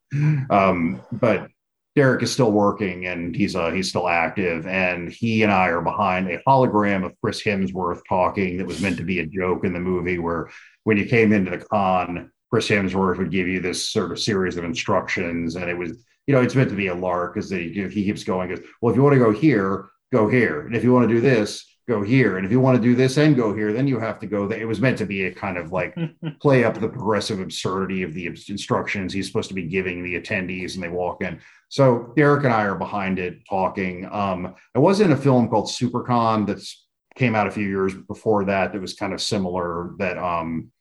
Um, 0.49 1.01
but 1.11 1.49
Derek 1.95 2.23
is 2.23 2.31
still 2.31 2.51
working 2.51 3.05
and 3.05 3.35
he's 3.35 3.55
uh, 3.55 3.69
he's 3.71 3.89
still 3.89 4.07
active, 4.07 4.65
and 4.65 5.11
he 5.11 5.43
and 5.43 5.51
I 5.51 5.67
are 5.67 5.81
behind 5.81 6.27
a 6.27 6.41
hologram 6.47 7.05
of 7.05 7.13
Chris 7.21 7.43
Hemsworth 7.43 8.01
talking 8.09 8.57
that 8.57 8.65
was 8.65 8.81
meant 8.81 8.97
to 8.97 9.03
be 9.03 9.19
a 9.19 9.25
joke 9.27 9.63
in 9.63 9.73
the 9.73 9.79
movie. 9.79 10.17
Where 10.17 10.49
when 10.85 10.97
you 10.97 11.05
came 11.05 11.31
into 11.31 11.51
the 11.51 11.59
con, 11.59 12.31
Chris 12.53 12.69
Hemsworth 12.69 13.17
would 13.17 13.31
give 13.31 13.47
you 13.47 13.59
this 13.59 13.89
sort 13.89 14.11
of 14.11 14.19
series 14.19 14.57
of 14.57 14.63
instructions, 14.63 15.55
and 15.55 15.67
it 15.67 15.75
was 15.75 16.05
you 16.27 16.35
know 16.35 16.41
it's 16.43 16.53
meant 16.53 16.69
to 16.69 16.75
be 16.75 16.85
a 16.85 16.93
lark 16.93 17.33
because 17.33 17.49
he, 17.49 17.73
he 17.73 18.03
keeps 18.05 18.23
going. 18.23 18.47
Goes 18.49 18.61
well 18.79 18.91
if 18.91 18.95
you 18.95 19.01
want 19.01 19.13
to 19.13 19.19
go 19.19 19.31
here, 19.31 19.87
go 20.11 20.29
here, 20.29 20.67
and 20.67 20.75
if 20.75 20.83
you 20.83 20.93
want 20.93 21.09
to 21.09 21.15
do 21.15 21.19
this, 21.19 21.65
go 21.87 22.03
here, 22.03 22.37
and 22.37 22.45
if 22.45 22.51
you 22.51 22.59
want 22.59 22.75
to 22.75 22.81
do 22.83 22.93
this 22.93 23.17
and 23.17 23.35
go 23.35 23.55
here, 23.55 23.73
then 23.73 23.87
you 23.87 23.97
have 23.97 24.19
to 24.19 24.27
go 24.27 24.47
there. 24.47 24.61
It 24.61 24.67
was 24.67 24.79
meant 24.79 24.99
to 24.99 25.05
be 25.07 25.25
a 25.25 25.33
kind 25.33 25.57
of 25.57 25.71
like 25.71 25.97
play 26.41 26.63
up 26.63 26.79
the 26.79 26.87
progressive 26.87 27.39
absurdity 27.39 28.03
of 28.03 28.13
the 28.13 28.27
instructions 28.27 29.13
he's 29.13 29.25
supposed 29.25 29.49
to 29.49 29.55
be 29.55 29.63
giving 29.63 30.03
the 30.03 30.21
attendees, 30.21 30.75
and 30.75 30.83
they 30.83 30.89
walk 30.89 31.23
in. 31.23 31.39
So 31.69 32.13
Derek 32.15 32.43
and 32.43 32.53
I 32.53 32.65
are 32.65 32.75
behind 32.75 33.17
it 33.17 33.39
talking. 33.49 34.07
Um, 34.11 34.53
I 34.75 34.79
was 34.79 35.01
in 35.01 35.11
a 35.11 35.17
film 35.17 35.49
called 35.49 35.69
Supercon 35.69 36.45
that's 36.45 36.85
came 37.15 37.33
out 37.33 37.47
a 37.47 37.51
few 37.51 37.67
years 37.67 37.95
before 37.95 38.45
that 38.45 38.73
that 38.73 38.81
was 38.81 38.93
kind 38.93 39.11
of 39.11 39.21
similar 39.21 39.95
that 39.97 40.19
um, 40.19 40.71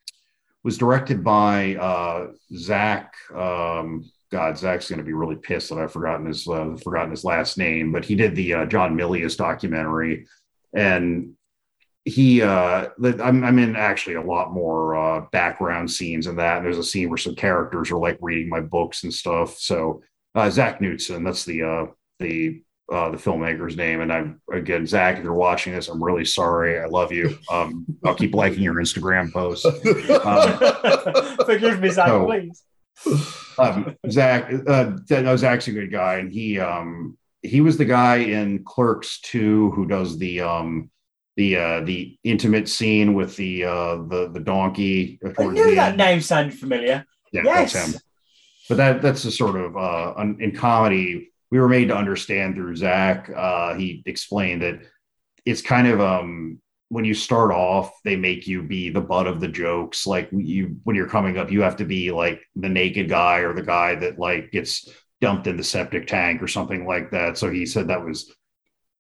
was 0.64 0.78
directed 0.78 1.24
by 1.24 1.74
uh, 1.76 2.28
Zak. 2.54 3.14
Um, 3.34 4.10
God, 4.30 4.56
Zak's 4.56 4.88
going 4.88 4.98
to 4.98 5.04
be 5.04 5.12
really 5.12 5.36
pissed 5.36 5.68
that 5.68 5.78
I've 5.78 5.92
forgotten 5.92 6.26
his 6.26 6.46
uh, 6.48 6.76
forgotten 6.82 7.10
his 7.10 7.24
last 7.24 7.58
name, 7.58 7.92
but 7.92 8.04
he 8.04 8.14
did 8.14 8.34
the 8.34 8.54
uh, 8.54 8.66
John 8.66 8.96
Milius 8.96 9.36
documentary, 9.36 10.26
and 10.74 11.34
he 12.04 12.42
uh 12.42 12.88
I'm, 12.98 13.44
I'm 13.44 13.60
in 13.60 13.76
actually 13.76 14.16
a 14.16 14.22
lot 14.22 14.52
more 14.52 14.96
uh 14.96 15.20
background 15.30 15.88
scenes 15.88 16.26
in 16.26 16.34
that 16.34 16.56
and 16.56 16.66
there's 16.66 16.78
a 16.78 16.82
scene 16.82 17.08
where 17.08 17.16
some 17.16 17.36
characters 17.36 17.92
are 17.92 17.96
like 17.96 18.18
reading 18.20 18.48
my 18.48 18.58
books 18.58 19.04
and 19.04 19.14
stuff 19.14 19.56
so 19.56 20.02
uh, 20.34 20.50
Zak 20.50 20.80
Knutson. 20.80 21.24
That's 21.24 21.44
the 21.44 21.62
uh, 21.62 21.86
the 22.18 22.62
uh, 22.90 23.10
the 23.10 23.16
filmmaker's 23.16 23.76
name. 23.76 24.00
And 24.00 24.12
I'm 24.12 24.40
again, 24.52 24.86
Zak, 24.86 25.18
if 25.18 25.24
you're 25.24 25.34
watching 25.34 25.72
this, 25.72 25.88
I'm 25.88 26.02
really 26.02 26.24
sorry. 26.24 26.80
I 26.80 26.86
love 26.86 27.12
you. 27.12 27.38
Um, 27.50 27.86
I'll 28.04 28.14
keep 28.14 28.34
liking 28.34 28.62
your 28.62 28.74
Instagram 28.74 29.32
posts. 29.32 29.64
Um, 29.64 31.36
Forgive 31.46 31.80
me, 31.80 31.90
Zak, 31.90 32.08
so- 32.08 32.26
please. 32.26 32.62
um, 33.58 33.96
Zak, 34.10 34.52
uh, 34.66 34.92
no, 35.10 35.36
Zak's 35.36 35.68
a 35.68 35.72
good 35.72 35.90
guy, 35.90 36.16
and 36.16 36.30
he 36.32 36.58
um, 36.60 37.16
he 37.42 37.60
was 37.60 37.76
the 37.76 37.84
guy 37.84 38.16
in 38.16 38.62
Clerks 38.64 39.20
2 39.20 39.72
who 39.72 39.86
does 39.86 40.18
the 40.18 40.40
um, 40.40 40.90
the 41.36 41.56
uh, 41.56 41.80
the 41.80 42.16
intimate 42.24 42.68
scene 42.68 43.14
with 43.14 43.36
the 43.36 43.64
uh, 43.64 43.96
the 43.96 44.30
the 44.32 44.40
donkey. 44.40 45.18
I 45.38 45.44
knew 45.46 45.74
that 45.74 45.90
end. 45.90 45.98
name 45.98 46.20
sounded 46.20 46.54
familiar. 46.58 47.04
Yeah, 47.32 47.42
yes. 47.44 47.72
that's 47.72 47.92
him. 47.94 48.00
But 48.68 48.76
that 48.76 49.02
that's 49.02 49.22
the 49.22 49.30
sort 49.30 49.56
of 49.56 49.76
uh, 49.76 50.14
in 50.38 50.54
comedy 50.54 51.31
we 51.52 51.60
were 51.60 51.68
made 51.68 51.88
to 51.88 51.96
understand 51.96 52.54
through 52.54 52.74
Zak. 52.74 53.28
Uh, 53.28 53.74
he 53.74 54.02
explained 54.06 54.62
that 54.62 54.80
it's 55.44 55.60
kind 55.60 55.86
of 55.86 56.00
um 56.00 56.58
when 56.88 57.04
you 57.04 57.14
start 57.14 57.52
off, 57.52 57.90
they 58.04 58.16
make 58.16 58.46
you 58.46 58.62
be 58.62 58.90
the 58.90 59.00
butt 59.00 59.26
of 59.26 59.38
the 59.38 59.48
jokes. 59.48 60.06
Like 60.06 60.30
you 60.32 60.78
when 60.84 60.96
you're 60.96 61.08
coming 61.08 61.36
up, 61.36 61.52
you 61.52 61.60
have 61.60 61.76
to 61.76 61.84
be 61.84 62.10
like 62.10 62.42
the 62.56 62.70
naked 62.70 63.10
guy 63.10 63.40
or 63.40 63.52
the 63.52 63.62
guy 63.62 63.94
that 63.96 64.18
like 64.18 64.50
gets 64.50 64.88
dumped 65.20 65.46
in 65.46 65.58
the 65.58 65.62
septic 65.62 66.06
tank 66.06 66.42
or 66.42 66.48
something 66.48 66.86
like 66.86 67.10
that. 67.10 67.36
So 67.36 67.50
he 67.50 67.66
said 67.66 67.88
that 67.88 68.04
was 68.04 68.34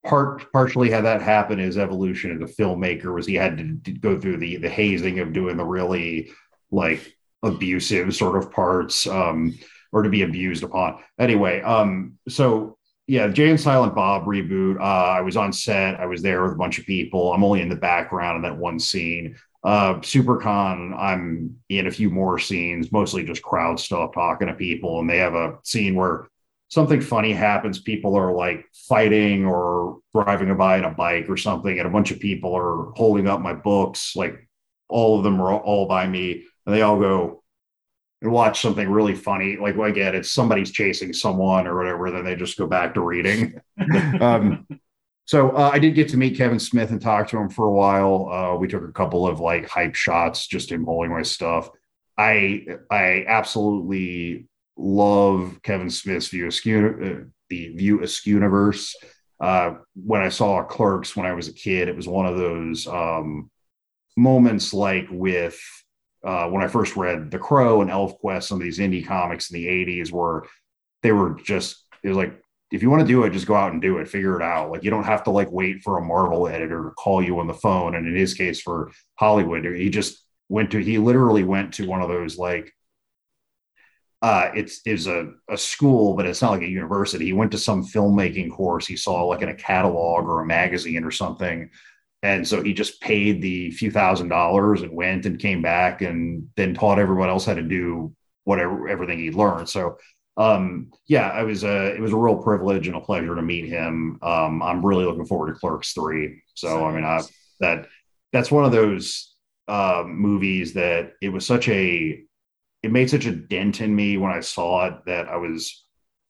part 0.04 0.52
partially 0.52 0.90
how 0.90 1.00
that 1.00 1.22
happened 1.22 1.60
his 1.60 1.78
evolution 1.78 2.34
as 2.34 2.50
a 2.50 2.62
filmmaker 2.62 3.14
was 3.14 3.24
he 3.24 3.34
had 3.34 3.56
to 3.84 3.92
go 3.92 4.20
through 4.20 4.36
the 4.36 4.56
the 4.56 4.68
hazing 4.68 5.20
of 5.20 5.32
doing 5.32 5.56
the 5.56 5.64
really 5.64 6.28
like 6.72 7.16
abusive 7.44 8.12
sort 8.12 8.36
of 8.36 8.50
parts 8.50 9.06
um 9.06 9.56
or 9.92 10.02
to 10.02 10.08
be 10.08 10.22
abused 10.22 10.62
upon. 10.62 10.98
Anyway 11.18 11.60
um 11.62 12.18
so 12.28 12.76
yeah 13.06 13.28
jay 13.28 13.50
and 13.50 13.60
silent 13.60 13.94
bob 13.94 14.24
reboot. 14.24 14.80
Uh 14.80 15.12
i 15.18 15.20
was 15.20 15.36
on 15.36 15.52
set. 15.52 16.00
I 16.00 16.06
was 16.06 16.22
there 16.22 16.42
with 16.42 16.52
a 16.52 16.56
bunch 16.56 16.78
of 16.78 16.86
people. 16.86 17.32
I'm 17.32 17.44
only 17.44 17.60
in 17.60 17.68
the 17.68 17.76
background 17.76 18.36
in 18.36 18.42
that 18.50 18.58
one 18.58 18.78
scene. 18.78 19.36
Uh 19.64 19.94
supercon 20.00 20.96
i'm 20.98 21.56
in 21.68 21.86
a 21.86 21.90
few 21.90 22.10
more 22.10 22.38
scenes 22.38 22.90
mostly 22.90 23.22
just 23.24 23.42
crowd 23.42 23.78
stuff 23.78 24.12
talking 24.12 24.48
to 24.48 24.54
people 24.54 24.98
and 24.98 25.08
they 25.08 25.18
have 25.18 25.34
a 25.34 25.58
scene 25.62 25.94
where 25.94 26.28
something 26.72 27.02
funny 27.02 27.34
happens. 27.34 27.80
People 27.80 28.14
are 28.16 28.32
like 28.32 28.64
fighting 28.88 29.44
or 29.44 29.98
driving 30.14 30.56
by 30.56 30.78
in 30.78 30.84
a 30.84 30.90
bike 30.90 31.26
or 31.28 31.36
something 31.36 31.78
and 31.78 31.86
a 31.86 31.90
bunch 31.90 32.10
of 32.10 32.18
people 32.18 32.56
are 32.56 32.92
holding 32.96 33.28
up 33.28 33.42
my 33.42 33.52
books 33.52 34.16
like 34.16 34.48
all 34.88 35.18
of 35.18 35.22
them 35.22 35.38
are 35.38 35.52
all 35.52 35.86
by 35.86 36.06
me. 36.06 36.44
And 36.64 36.74
they 36.74 36.80
all 36.80 36.98
go 36.98 37.41
and 38.22 38.32
watch 38.32 38.60
something 38.60 38.88
really 38.88 39.14
funny 39.14 39.56
like 39.56 39.76
well, 39.76 39.90
again 39.90 40.14
it's 40.14 40.30
somebody's 40.30 40.70
chasing 40.70 41.12
someone 41.12 41.66
or 41.66 41.76
whatever 41.76 42.10
then 42.10 42.24
they 42.24 42.36
just 42.36 42.58
go 42.58 42.66
back 42.66 42.94
to 42.94 43.00
reading. 43.00 43.60
Um, 44.20 44.66
so 45.24 45.50
uh, 45.50 45.70
i 45.72 45.78
did 45.78 45.94
get 45.94 46.08
to 46.08 46.16
meet 46.16 46.36
kevin 46.36 46.58
smith 46.58 46.90
and 46.90 47.00
talk 47.00 47.28
to 47.28 47.38
him 47.38 47.48
for 47.48 47.66
a 47.66 47.72
while. 47.72 48.28
Uh, 48.28 48.56
we 48.56 48.68
took 48.68 48.84
a 48.84 48.92
couple 48.92 49.26
of 49.26 49.40
like 49.40 49.68
hype 49.68 49.94
shots 49.94 50.46
just 50.46 50.70
him 50.70 50.84
holding 50.84 51.12
my 51.12 51.22
stuff. 51.22 51.70
I 52.16 52.66
i 52.90 53.24
absolutely 53.26 54.46
love 54.76 55.60
Kevin 55.62 55.90
Smith's 55.90 56.28
View 56.28 56.48
Askew, 56.48 57.24
uh, 57.24 57.28
the 57.48 57.68
View 57.68 58.02
Askew 58.02 58.34
universe. 58.34 58.96
Uh, 59.40 59.74
when 59.94 60.22
I 60.22 60.28
saw 60.28 60.62
Clerks 60.62 61.16
when 61.16 61.26
I 61.26 61.32
was 61.32 61.48
a 61.48 61.52
kid, 61.52 61.88
it 61.88 61.96
was 61.96 62.06
one 62.06 62.26
of 62.26 62.36
those 62.36 62.86
um, 62.86 63.50
moments 64.16 64.72
like 64.72 65.06
with 65.10 65.58
uh, 66.24 66.48
when 66.48 66.62
I 66.62 66.68
first 66.68 66.96
read 66.96 67.30
The 67.30 67.38
Crow 67.38 67.80
and 67.80 67.90
ElfQuest, 67.90 68.44
some 68.44 68.58
of 68.58 68.62
these 68.62 68.78
indie 68.78 69.06
comics 69.06 69.50
in 69.50 69.54
the 69.54 69.66
80s 69.66 70.12
where 70.12 70.44
they 71.02 71.12
were 71.12 71.38
just, 71.44 71.84
it 72.02 72.08
was 72.08 72.16
like, 72.16 72.40
if 72.70 72.82
you 72.82 72.88
want 72.88 73.00
to 73.00 73.06
do 73.06 73.24
it, 73.24 73.30
just 73.30 73.46
go 73.46 73.54
out 73.54 73.72
and 73.72 73.82
do 73.82 73.98
it, 73.98 74.08
figure 74.08 74.40
it 74.40 74.42
out. 74.42 74.70
Like 74.70 74.82
you 74.82 74.90
don't 74.90 75.04
have 75.04 75.24
to 75.24 75.30
like 75.30 75.50
wait 75.52 75.82
for 75.82 75.98
a 75.98 76.04
Marvel 76.04 76.48
editor 76.48 76.84
to 76.84 76.90
call 76.92 77.22
you 77.22 77.38
on 77.38 77.46
the 77.46 77.52
phone. 77.52 77.94
And 77.94 78.06
in 78.06 78.16
his 78.16 78.32
case 78.32 78.62
for 78.62 78.90
Hollywood, 79.16 79.64
he 79.64 79.90
just 79.90 80.22
went 80.52 80.70
to 80.70 80.78
he 80.78 80.98
literally 80.98 81.44
went 81.44 81.72
to 81.72 81.86
one 81.86 82.02
of 82.02 82.10
those 82.10 82.36
like 82.36 82.70
uh 84.20 84.50
it's 84.54 84.82
is 84.84 85.06
a, 85.06 85.32
a 85.48 85.56
school 85.56 86.14
but 86.14 86.26
it's 86.26 86.42
not 86.42 86.50
like 86.50 86.60
a 86.60 86.68
university 86.68 87.24
he 87.24 87.32
went 87.32 87.50
to 87.50 87.58
some 87.58 87.82
filmmaking 87.82 88.50
course 88.52 88.86
he 88.86 88.94
saw 88.94 89.24
like 89.24 89.40
in 89.40 89.48
a 89.48 89.54
catalog 89.54 90.24
or 90.26 90.42
a 90.42 90.46
magazine 90.46 91.04
or 91.04 91.10
something 91.10 91.70
and 92.22 92.46
so 92.46 92.62
he 92.62 92.72
just 92.72 93.00
paid 93.00 93.42
the 93.42 93.70
few 93.72 93.90
thousand 93.90 94.28
dollars 94.28 94.82
and 94.82 94.92
went 94.92 95.26
and 95.26 95.38
came 95.38 95.62
back 95.62 96.02
and 96.02 96.48
then 96.56 96.74
taught 96.74 96.98
everyone 96.98 97.28
else 97.28 97.44
how 97.44 97.54
to 97.54 97.62
do 97.62 98.14
whatever 98.44 98.88
everything 98.88 99.18
he 99.18 99.30
learned. 99.30 99.68
So 99.68 99.98
um 100.38 100.90
yeah 101.06 101.28
i 101.28 101.42
was 101.42 101.62
a 101.62 101.94
it 101.94 102.00
was 102.00 102.14
a 102.14 102.16
real 102.16 102.42
privilege 102.42 102.86
and 102.86 102.96
a 102.96 103.00
pleasure 103.00 103.34
to 103.34 103.42
meet 103.42 103.68
him. 103.68 104.18
Um 104.22 104.62
i'm 104.62 104.84
really 104.84 105.04
looking 105.04 105.26
forward 105.26 105.52
to 105.52 105.60
clerks 105.60 105.92
3 105.92 106.42
so 106.54 106.86
i 106.86 106.92
mean 106.92 107.04
i 107.04 107.20
that 107.60 107.86
that's 108.32 108.50
one 108.50 108.64
of 108.64 108.72
those 108.72 109.34
uh, 109.68 110.04
movies 110.06 110.74
that 110.74 111.12
it 111.20 111.28
was 111.28 111.46
such 111.46 111.68
a 111.68 112.22
it 112.82 112.90
made 112.90 113.08
such 113.08 113.26
a 113.26 113.34
dent 113.34 113.80
in 113.80 113.94
me 113.94 114.16
when 114.16 114.32
I 114.32 114.40
saw 114.40 114.86
it 114.86 114.94
that 115.06 115.28
I 115.28 115.36
was 115.36 115.84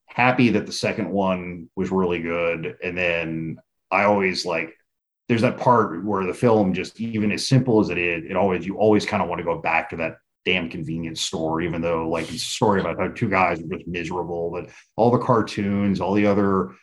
happy 0.06 0.50
that 0.50 0.66
the 0.66 0.72
second 0.72 1.10
one 1.10 1.70
was 1.74 1.90
really 1.90 2.20
good. 2.20 2.76
And 2.84 2.96
then 2.96 3.56
I 3.90 4.04
always 4.04 4.44
like 4.44 4.74
there's 5.32 5.42
that 5.42 5.58
part 5.58 6.04
where 6.04 6.26
the 6.26 6.34
film 6.34 6.74
just 6.74 7.00
even 7.00 7.32
as 7.32 7.48
simple 7.48 7.80
as 7.80 7.90
it 7.90 7.98
is, 7.98 8.24
it 8.28 8.36
always 8.36 8.66
you 8.66 8.76
always 8.76 9.06
kind 9.06 9.22
of 9.22 9.28
want 9.28 9.38
to 9.38 9.44
go 9.44 9.58
back 9.58 9.90
to 9.90 9.96
that 9.96 10.16
damn 10.44 10.68
convenience 10.68 11.20
store, 11.20 11.60
even 11.60 11.80
though 11.80 12.08
like 12.08 12.24
it's 12.24 12.42
a 12.42 12.46
story 12.46 12.80
about 12.80 12.98
how 12.98 13.08
two 13.08 13.28
guys 13.28 13.60
are 13.60 13.76
just 13.76 13.86
miserable, 13.86 14.50
but 14.50 14.68
all 14.96 15.10
the 15.10 15.18
cartoons, 15.18 16.00
all 16.00 16.14
the 16.14 16.26
other 16.26 16.74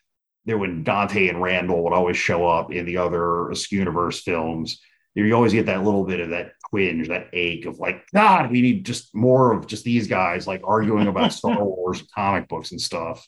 there 0.45 0.57
when 0.57 0.83
Dante 0.83 1.27
and 1.27 1.41
Randall 1.41 1.83
would 1.83 1.93
always 1.93 2.17
show 2.17 2.47
up 2.47 2.71
in 2.71 2.85
the 2.85 2.97
other 2.97 3.19
Askewniverse 3.51 4.21
films 4.21 4.79
you 5.15 5.33
always 5.33 5.53
get 5.53 5.65
that 5.65 5.83
little 5.83 6.03
bit 6.03 6.19
of 6.19 6.29
that 6.29 6.53
twinge, 6.69 7.07
that 7.07 7.27
ache 7.33 7.65
of 7.65 7.79
like, 7.79 8.05
God, 8.13 8.51
we 8.51 8.61
need 8.61 8.85
just 8.85 9.13
more 9.15 9.53
of 9.53 9.67
just 9.67 9.83
these 9.83 10.07
guys 10.07 10.47
like 10.47 10.61
arguing 10.63 11.07
about 11.07 11.33
Star 11.33 11.63
Wars 11.63 12.03
comic 12.13 12.47
books 12.47 12.71
and 12.71 12.81
stuff. 12.81 13.27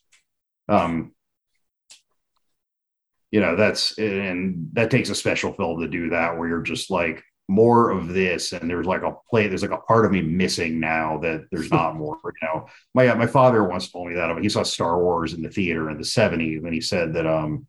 Um, 0.70 1.14
you 3.32 3.40
know, 3.40 3.56
that's 3.56 3.98
and 3.98 4.70
that 4.74 4.92
takes 4.92 5.10
a 5.10 5.16
special 5.16 5.54
film 5.54 5.80
to 5.82 5.88
do 5.88 6.10
that, 6.10 6.38
where 6.38 6.50
you're 6.50 6.62
just 6.62 6.92
like 6.92 7.24
more 7.48 7.90
of 7.90 8.10
this, 8.10 8.52
and 8.52 8.70
there's 8.70 8.86
like 8.86 9.04
a 9.04 9.16
play, 9.30 9.48
there's 9.48 9.62
like 9.62 9.72
a 9.72 9.78
part 9.78 10.06
of 10.06 10.12
me 10.12 10.22
missing 10.22 10.80
now 10.80 11.18
that 11.20 11.46
there's 11.52 11.72
not 11.72 11.96
more. 11.96 12.18
You 12.24 12.48
know, 12.48 12.68
my 12.94 13.14
my 13.16 13.28
father 13.28 13.64
once 13.64 13.92
told 13.92 14.10
me 14.10 14.16
that 14.16 14.38
he 14.42 14.50
saw 14.50 14.64
Star 14.64 15.00
Wars 15.02 15.34
in 15.34 15.42
the 15.42 15.50
theater 15.50 15.90
in 15.90 15.98
the 15.98 16.04
'70s, 16.04 16.64
and 16.64 16.74
he 16.74 16.82
said 16.82 17.14
that 17.14 17.26
um 17.26 17.68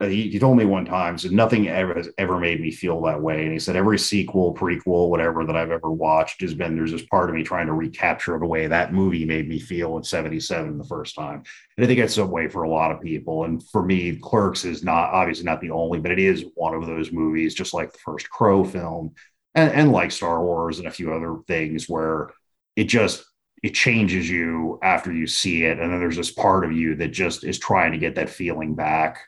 Uh, 0.00 0.06
he, 0.06 0.30
he, 0.30 0.38
told 0.38 0.56
me 0.56 0.64
one 0.64 0.84
time, 0.84 1.18
so 1.18 1.28
nothing 1.28 1.66
ever 1.66 1.94
has 1.94 2.08
ever 2.18 2.38
made 2.38 2.60
me 2.60 2.70
feel 2.70 3.00
that 3.02 3.20
way. 3.20 3.42
And 3.42 3.52
he 3.52 3.58
said 3.58 3.74
every 3.74 3.98
sequel, 3.98 4.54
prequel, 4.54 5.08
whatever 5.08 5.44
that 5.44 5.56
I've 5.56 5.72
ever 5.72 5.90
watched 5.90 6.40
has 6.42 6.54
been 6.54 6.76
there's 6.76 6.92
this 6.92 7.02
part 7.02 7.28
of 7.28 7.34
me 7.34 7.42
trying 7.42 7.66
to 7.66 7.72
recapture 7.72 8.38
the 8.38 8.46
way 8.46 8.68
that 8.68 8.92
movie 8.92 9.24
made 9.24 9.48
me 9.48 9.58
feel 9.58 9.96
in 9.96 10.04
77 10.04 10.78
the 10.78 10.84
first 10.84 11.16
time. 11.16 11.42
And 11.76 11.84
I 11.84 11.88
think 11.88 11.98
that's 11.98 12.16
a 12.16 12.24
way 12.24 12.46
for 12.46 12.62
a 12.62 12.70
lot 12.70 12.92
of 12.92 13.00
people. 13.00 13.44
And 13.44 13.60
for 13.70 13.84
me, 13.84 14.16
Clerks 14.16 14.64
is 14.64 14.84
not 14.84 15.10
obviously 15.12 15.44
not 15.44 15.60
the 15.60 15.72
only, 15.72 15.98
but 15.98 16.12
it 16.12 16.20
is 16.20 16.44
one 16.54 16.74
of 16.74 16.86
those 16.86 17.10
movies, 17.10 17.54
just 17.54 17.74
like 17.74 17.92
the 17.92 17.98
first 17.98 18.30
Crow 18.30 18.62
film 18.62 19.14
and, 19.56 19.72
and 19.72 19.90
like 19.90 20.12
Star 20.12 20.44
Wars 20.44 20.78
and 20.78 20.86
a 20.86 20.92
few 20.92 21.12
other 21.12 21.38
things 21.48 21.88
where 21.88 22.30
it 22.76 22.84
just 22.84 23.24
it 23.64 23.74
changes 23.74 24.30
you 24.30 24.78
after 24.80 25.12
you 25.12 25.26
see 25.26 25.64
it. 25.64 25.80
And 25.80 25.92
then 25.92 25.98
there's 25.98 26.16
this 26.16 26.30
part 26.30 26.64
of 26.64 26.70
you 26.70 26.94
that 26.94 27.08
just 27.08 27.42
is 27.42 27.58
trying 27.58 27.90
to 27.90 27.98
get 27.98 28.14
that 28.14 28.30
feeling 28.30 28.76
back 28.76 29.18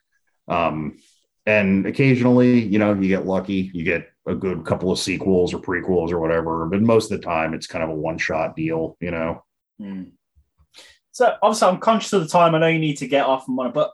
um, 0.50 0.98
and 1.46 1.86
occasionally, 1.86 2.60
you 2.60 2.78
know, 2.78 2.92
you 2.92 3.08
get 3.08 3.26
lucky, 3.26 3.70
you 3.72 3.84
get 3.84 4.08
a 4.26 4.34
good 4.34 4.64
couple 4.64 4.92
of 4.92 4.98
sequels 4.98 5.54
or 5.54 5.60
prequels 5.60 6.10
or 6.10 6.20
whatever. 6.20 6.66
But 6.66 6.82
most 6.82 7.10
of 7.10 7.20
the 7.20 7.26
time, 7.26 7.54
it's 7.54 7.66
kind 7.66 7.82
of 7.82 7.90
a 7.90 7.94
one 7.94 8.18
shot 8.18 8.56
deal, 8.56 8.96
you 9.00 9.10
know. 9.10 9.44
Mm. 9.80 10.12
So 11.12 11.36
obviously, 11.42 11.68
I'm 11.68 11.78
conscious 11.78 12.12
of 12.12 12.22
the 12.22 12.28
time. 12.28 12.54
I 12.54 12.58
know 12.58 12.66
you 12.66 12.78
need 12.78 12.98
to 12.98 13.08
get 13.08 13.26
off 13.26 13.48
and 13.48 13.56
one, 13.56 13.72
but 13.72 13.90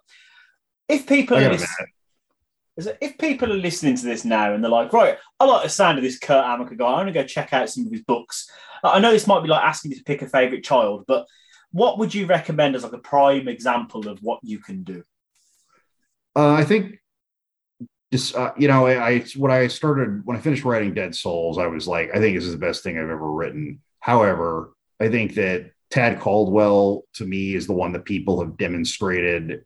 if 0.88 1.06
people 1.06 1.36
are 1.36 1.50
listening, 1.50 1.88
if 3.00 3.16
people 3.18 3.52
are 3.52 3.56
listening 3.56 3.96
to 3.96 4.04
this 4.04 4.24
now 4.24 4.52
and 4.52 4.62
they're 4.62 4.70
like, 4.70 4.92
right, 4.92 5.18
I 5.40 5.44
like 5.44 5.62
the 5.62 5.68
sound 5.68 5.98
of 5.98 6.04
this 6.04 6.18
Kurt 6.18 6.44
Amacker 6.44 6.76
guy. 6.76 6.86
I 6.86 6.92
want 6.92 7.08
to 7.08 7.12
go 7.12 7.24
check 7.24 7.52
out 7.52 7.70
some 7.70 7.86
of 7.86 7.92
his 7.92 8.02
books. 8.02 8.50
I 8.84 8.98
know 9.00 9.10
this 9.10 9.26
might 9.26 9.42
be 9.42 9.48
like 9.48 9.64
asking 9.64 9.92
you 9.92 9.98
to 9.98 10.04
pick 10.04 10.22
a 10.22 10.28
favorite 10.28 10.62
child, 10.62 11.04
but 11.08 11.26
what 11.70 11.98
would 11.98 12.14
you 12.14 12.26
recommend 12.26 12.76
as 12.76 12.82
like 12.82 12.92
a 12.92 12.98
prime 12.98 13.48
example 13.48 14.08
of 14.08 14.18
what 14.20 14.40
you 14.42 14.58
can 14.58 14.82
do? 14.82 15.02
Uh, 16.36 16.52
I 16.52 16.64
think 16.64 16.98
just 18.12 18.36
uh, 18.36 18.52
you 18.56 18.68
know, 18.68 18.86
I, 18.86 19.08
I 19.08 19.24
when 19.36 19.50
I 19.50 19.66
started 19.68 20.24
when 20.24 20.36
I 20.36 20.40
finished 20.40 20.64
writing 20.64 20.94
Dead 20.94 21.14
Souls, 21.14 21.58
I 21.58 21.66
was 21.66 21.88
like, 21.88 22.10
I 22.14 22.18
think 22.18 22.36
this 22.36 22.44
is 22.44 22.52
the 22.52 22.58
best 22.58 22.82
thing 22.82 22.96
I've 22.96 23.04
ever 23.04 23.32
written. 23.32 23.80
However, 24.00 24.74
I 25.00 25.08
think 25.08 25.34
that 25.34 25.70
Tad 25.90 26.20
Caldwell 26.20 27.04
to 27.14 27.24
me 27.24 27.54
is 27.54 27.66
the 27.66 27.72
one 27.72 27.92
that 27.92 28.04
people 28.04 28.40
have 28.40 28.56
demonstrated 28.58 29.64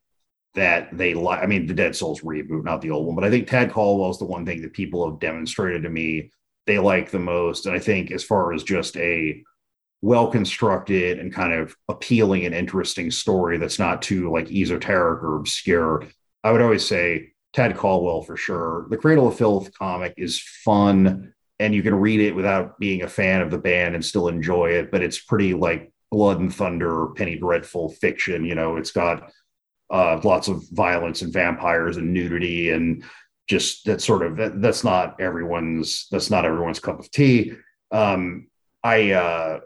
that 0.55 0.97
they 0.97 1.15
like. 1.15 1.43
I 1.43 1.47
mean, 1.47 1.67
the 1.67 1.75
Dead 1.75 1.97
Souls 1.97 2.21
reboot, 2.21 2.65
not 2.65 2.81
the 2.81 2.91
old 2.91 3.07
one, 3.07 3.17
but 3.17 3.25
I 3.25 3.31
think 3.31 3.49
Tad 3.49 3.73
Caldwell 3.73 4.11
is 4.11 4.19
the 4.19 4.25
one 4.25 4.47
thing 4.47 4.63
that 4.63 4.73
people 4.73 5.09
have 5.09 5.21
demonstrated 5.21 5.83
to 5.83 5.91
me 5.91 6.31
they 6.67 6.79
like 6.79 7.11
the 7.11 7.19
most. 7.19 7.67
And 7.67 7.75
I 7.75 7.79
think 7.79 8.11
as 8.13 8.23
far 8.23 8.53
as 8.53 8.63
just 8.63 8.97
a 8.97 9.43
well 10.03 10.31
constructed 10.31 11.19
and 11.19 11.33
kind 11.33 11.53
of 11.53 11.75
appealing 11.89 12.47
and 12.47 12.55
interesting 12.55 13.11
story 13.11 13.59
that's 13.59 13.79
not 13.79 14.03
too 14.03 14.31
like 14.31 14.51
esoteric 14.51 15.23
or 15.23 15.37
obscure 15.37 16.05
I 16.43 16.53
would 16.53 16.63
always 16.63 16.87
say 16.87 17.33
Tad 17.53 17.77
Caldwell 17.77 18.23
for 18.23 18.37
sure. 18.37 18.87
The 18.91 18.97
Cradle 18.97 19.29
of 19.29 19.37
Filth 19.37 19.73
comic 19.77 20.15
is 20.17 20.41
fun 20.41 21.35
and 21.59 21.75
you 21.75 21.83
can 21.83 21.95
read 21.95 22.21
it 22.21 22.35
without 22.35 22.79
being 22.79 23.03
a 23.03 23.09
fan 23.09 23.43
of 23.43 23.51
the 23.51 23.59
band 23.59 23.95
and 23.95 24.05
still 24.05 24.29
enjoy 24.29 24.71
it, 24.71 24.91
but 24.91 25.03
it's 25.03 25.21
pretty 25.21 25.53
like 25.53 25.93
blood 26.11 26.41
and 26.41 26.55
thunder, 26.55 27.09
penny 27.09 27.37
dreadful 27.37 27.91
fiction. 27.91 28.45
You 28.45 28.55
know, 28.55 28.77
it's 28.77 28.93
got 28.93 29.31
uh, 29.91 30.21
lots 30.25 30.49
of 30.49 30.65
violence 30.71 31.21
and 31.21 31.33
vampires 31.33 31.99
and 31.99 32.15
nudity 32.15 32.71
and 32.71 33.05
just 33.47 33.85
that 33.85 34.01
sort 34.01 34.25
of 34.25 34.37
that, 34.37 34.63
that's 34.63 34.85
not 34.85 35.21
everyone's 35.21 36.07
that's 36.11 36.31
not 36.31 36.45
everyone's 36.45 36.81
cup 36.81 37.01
of 37.01 37.11
tea. 37.11 37.53
Um, 37.91 38.47
I 38.83 39.11
uh, 39.11 39.61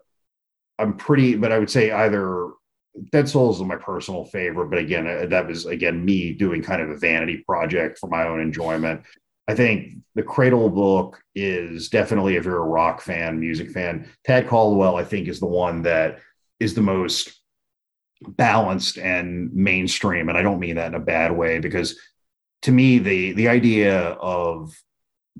I'm 0.78 0.96
pretty, 0.96 1.36
but 1.36 1.52
I 1.52 1.58
would 1.58 1.70
say 1.70 1.92
either 1.92 2.48
Dead 3.10 3.28
Souls 3.28 3.56
is 3.60 3.66
my 3.66 3.76
personal 3.76 4.24
favorite, 4.24 4.70
but 4.70 4.78
again, 4.78 5.06
uh, 5.06 5.26
that 5.26 5.46
was 5.46 5.66
again 5.66 6.04
me 6.04 6.32
doing 6.32 6.62
kind 6.62 6.80
of 6.80 6.90
a 6.90 6.96
vanity 6.96 7.38
project 7.46 7.98
for 7.98 8.08
my 8.08 8.26
own 8.26 8.40
enjoyment. 8.40 9.02
I 9.48 9.54
think 9.54 9.98
the 10.14 10.22
Cradle 10.22 10.70
book 10.70 11.20
is 11.34 11.88
definitely, 11.88 12.36
if 12.36 12.44
you're 12.44 12.62
a 12.62 12.66
rock 12.66 13.02
fan, 13.02 13.40
music 13.40 13.72
fan, 13.72 14.08
Tad 14.24 14.48
Caldwell, 14.48 14.96
I 14.96 15.04
think, 15.04 15.28
is 15.28 15.40
the 15.40 15.46
one 15.46 15.82
that 15.82 16.20
is 16.60 16.74
the 16.74 16.80
most 16.80 17.40
balanced 18.26 18.96
and 18.96 19.52
mainstream. 19.52 20.28
And 20.28 20.38
I 20.38 20.42
don't 20.42 20.60
mean 20.60 20.76
that 20.76 20.88
in 20.88 20.94
a 20.94 21.00
bad 21.00 21.32
way 21.32 21.58
because 21.58 21.98
to 22.62 22.72
me, 22.72 22.98
the 22.98 23.32
the 23.32 23.48
idea 23.48 24.00
of 24.12 24.72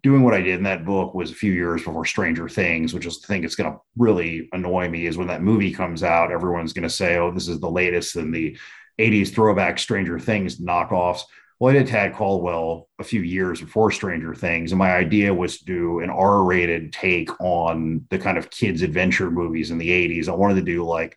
doing 0.05 0.23
what 0.23 0.35
I 0.35 0.43
did 0.43 0.57
in 0.57 0.65
that 0.65 0.85
book 0.85 1.15
was 1.15 1.31
a 1.31 1.35
few 1.35 1.51
years 1.51 1.83
before 1.83 2.05
Stranger 2.05 2.47
Things, 2.47 2.93
which 2.93 3.07
is 3.07 3.21
the 3.21 3.27
thing 3.27 3.41
that's 3.41 3.57
going 3.57 3.73
to 3.73 3.79
really 3.97 4.51
annoy 4.53 4.87
me 4.87 5.07
is 5.07 5.17
when 5.17 5.29
that 5.29 5.43
movie 5.43 5.73
comes 5.73 6.03
out, 6.03 6.31
everyone's 6.31 6.75
going 6.75 6.83
to 6.83 6.91
say, 6.91 7.17
oh, 7.17 7.33
this 7.33 7.49
is 7.49 7.59
the 7.59 7.71
latest 7.71 8.15
in 8.17 8.31
the 8.31 8.57
80s 9.01 9.33
throwback 9.33 9.79
Stranger 9.79 10.19
Things 10.19 10.61
knockoffs. 10.61 11.23
Well, 11.59 11.75
I 11.75 11.79
did 11.79 11.87
Tad 11.87 12.13
Caldwell 12.13 12.87
a 12.99 13.05
few 13.05 13.23
years 13.23 13.63
before 13.63 13.91
Stranger 13.91 14.35
Things, 14.35 14.73
and 14.73 14.79
my 14.79 14.95
idea 14.95 15.33
was 15.33 15.59
to 15.59 15.65
do 15.65 16.01
an 16.01 16.11
R 16.11 16.45
rated 16.45 16.93
take 16.93 17.31
on 17.41 18.05
the 18.11 18.19
kind 18.19 18.37
of 18.37 18.51
kids' 18.51 18.83
adventure 18.83 19.31
movies 19.31 19.71
in 19.71 19.79
the 19.79 19.89
80s. 19.89 20.29
I 20.29 20.33
wanted 20.33 20.57
to 20.57 20.63
do 20.63 20.85
like 20.85 21.17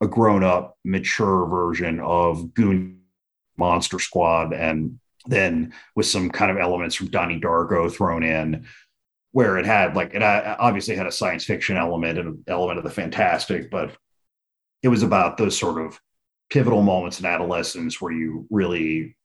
a 0.00 0.06
grown 0.06 0.44
up, 0.44 0.78
mature 0.84 1.44
version 1.46 1.98
of 1.98 2.54
Goon 2.54 3.00
Monster 3.56 3.98
Squad 3.98 4.52
and 4.52 5.00
then 5.28 5.72
with 5.94 6.06
some 6.06 6.30
kind 6.30 6.50
of 6.50 6.56
elements 6.56 6.94
from 6.94 7.08
Donnie 7.08 7.40
Darko 7.40 7.92
thrown 7.92 8.22
in, 8.22 8.66
where 9.32 9.58
it 9.58 9.66
had 9.66 9.94
like 9.94 10.14
it 10.14 10.22
obviously 10.22 10.96
had 10.96 11.06
a 11.06 11.12
science 11.12 11.44
fiction 11.44 11.76
element 11.76 12.18
and 12.18 12.28
an 12.28 12.44
element 12.48 12.78
of 12.78 12.84
the 12.84 12.90
fantastic, 12.90 13.70
but 13.70 13.96
it 14.82 14.88
was 14.88 15.02
about 15.02 15.36
those 15.36 15.56
sort 15.56 15.84
of 15.84 16.00
pivotal 16.50 16.82
moments 16.82 17.20
in 17.20 17.26
adolescence 17.26 18.00
where 18.00 18.12
you 18.12 18.46
really 18.50 19.16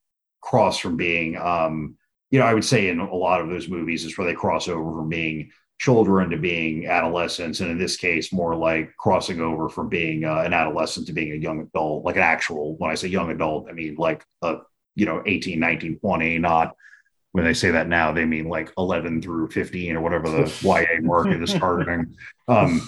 cross 0.42 0.78
from 0.78 0.98
being, 0.98 1.38
um, 1.38 1.96
you 2.32 2.40
know, 2.40 2.46
I 2.46 2.54
would 2.54 2.66
say 2.66 2.90
in 2.90 3.00
a 3.00 3.16
lot 3.16 3.40
of 3.40 3.50
those 3.50 3.70
movies 3.70 4.04
is 4.04 4.18
where 4.18 4.28
they 4.28 4.34
cross 4.34 4.68
over 4.68 4.92
from 4.92 5.08
being 5.10 5.50
children 5.80 6.30
to 6.30 6.38
being 6.38 6.88
adolescents, 6.88 7.62
and 7.62 7.72
in 7.72 7.78
this 7.78 7.98
case, 7.98 8.34
more 8.34 8.56
like 8.56 8.96
crossing 8.98 9.40
over 9.40 9.70
from 9.70 9.90
being 9.90 10.26
uh, 10.26 10.42
an 10.46 10.54
adolescent 10.54 11.08
to 11.08 11.14
being 11.14 11.32
a 11.32 11.36
young 11.36 11.62
adult, 11.62 12.04
like 12.06 12.16
an 12.18 12.22
actual. 12.22 12.76
When 12.78 12.92
I 12.92 12.96
say 12.96 13.08
young 13.08 13.32
adult, 13.32 13.68
I 13.70 13.74
mean 13.74 13.96
like 13.98 14.24
a 14.42 14.58
you 14.96 15.06
know 15.06 15.24
18 15.26 15.60
19 15.60 16.00
20 16.00 16.40
not 16.40 16.76
when 17.32 17.46
they 17.46 17.54
say 17.54 17.72
that 17.72 17.88
now 17.88 18.12
they 18.12 18.26
mean 18.26 18.48
like 18.48 18.72
11 18.78 19.22
through 19.22 19.50
15 19.50 19.96
or 19.96 20.02
whatever 20.02 20.30
the 20.30 20.54
ya 20.62 21.02
market 21.02 21.42
is 21.42 21.54
targeting 21.54 22.16
um, 22.48 22.82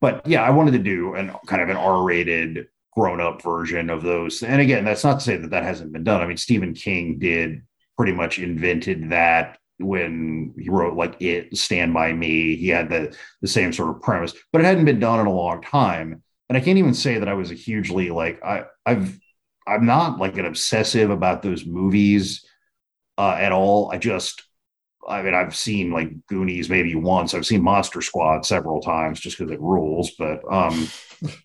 but 0.00 0.26
yeah 0.26 0.42
i 0.42 0.50
wanted 0.50 0.72
to 0.72 0.78
do 0.78 1.14
an 1.14 1.32
kind 1.46 1.62
of 1.62 1.68
an 1.68 1.76
r-rated 1.76 2.66
grown-up 2.96 3.42
version 3.42 3.90
of 3.90 4.02
those. 4.02 4.42
And 4.42 4.60
again 4.60 4.84
that's 4.84 5.04
not 5.04 5.20
to 5.20 5.24
say 5.24 5.36
that 5.36 5.50
that 5.50 5.64
hasn't 5.64 5.92
been 5.92 6.04
done. 6.04 6.20
I 6.20 6.26
mean 6.26 6.36
stephen 6.36 6.74
king 6.74 7.18
did 7.18 7.62
pretty 7.96 8.12
much 8.12 8.38
invented 8.38 9.10
that 9.10 9.58
when 9.78 10.54
he 10.58 10.70
wrote 10.70 10.96
like 10.96 11.20
it 11.20 11.56
stand 11.56 11.92
by 11.92 12.12
me. 12.12 12.56
He 12.56 12.68
had 12.68 12.88
the 12.88 13.16
the 13.42 13.48
same 13.48 13.72
sort 13.72 13.94
of 13.94 14.02
premise 14.02 14.34
but 14.52 14.60
it 14.60 14.64
hadn't 14.64 14.84
been 14.84 15.00
done 15.00 15.20
in 15.20 15.26
a 15.26 15.32
long 15.32 15.62
time. 15.62 16.22
And 16.48 16.58
i 16.58 16.60
can't 16.60 16.78
even 16.78 16.94
say 16.94 17.18
that 17.18 17.28
i 17.28 17.34
was 17.34 17.50
a 17.50 17.54
hugely 17.54 18.10
like 18.10 18.42
i 18.44 18.64
i've 18.86 19.18
i'm 19.66 19.86
not 19.86 20.18
like 20.18 20.36
an 20.38 20.46
obsessive 20.46 21.10
about 21.10 21.42
those 21.42 21.66
movies 21.66 22.44
uh, 23.18 23.36
at 23.38 23.52
all 23.52 23.90
i 23.92 23.98
just 23.98 24.42
i 25.08 25.22
mean 25.22 25.34
i've 25.34 25.56
seen 25.56 25.90
like 25.90 26.10
goonies 26.26 26.68
maybe 26.68 26.94
once 26.94 27.34
i've 27.34 27.46
seen 27.46 27.62
monster 27.62 28.00
squad 28.00 28.44
several 28.44 28.80
times 28.80 29.20
just 29.20 29.38
because 29.38 29.52
it 29.52 29.60
rules 29.60 30.12
but 30.18 30.40
um 30.50 30.88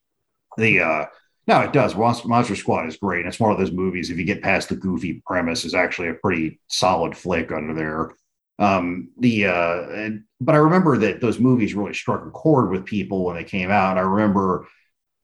the 0.57 0.79
uh 0.79 1.05
no, 1.49 1.61
it 1.61 1.73
does. 1.73 1.95
Monster 1.95 2.55
Squad 2.55 2.85
is 2.85 2.97
great. 2.97 3.25
It's 3.25 3.39
one 3.39 3.51
of 3.51 3.57
those 3.57 3.71
movies. 3.71 4.11
If 4.11 4.19
you 4.19 4.23
get 4.23 4.43
past 4.43 4.69
the 4.69 4.75
goofy 4.75 5.23
premise, 5.25 5.65
is 5.65 5.73
actually 5.73 6.09
a 6.09 6.13
pretty 6.13 6.59
solid 6.67 7.17
flick 7.17 7.51
under 7.51 7.73
there. 7.73 8.11
Um, 8.59 9.09
the 9.17 9.47
uh, 9.47 9.89
and, 9.89 10.25
but 10.39 10.53
I 10.53 10.59
remember 10.59 10.95
that 10.99 11.21
those 11.21 11.39
movies 11.39 11.73
really 11.73 11.95
struck 11.95 12.23
a 12.23 12.29
chord 12.29 12.69
with 12.69 12.85
people 12.85 13.25
when 13.25 13.35
they 13.35 13.43
came 13.43 13.71
out. 13.71 13.97
I 13.97 14.01
remember, 14.01 14.67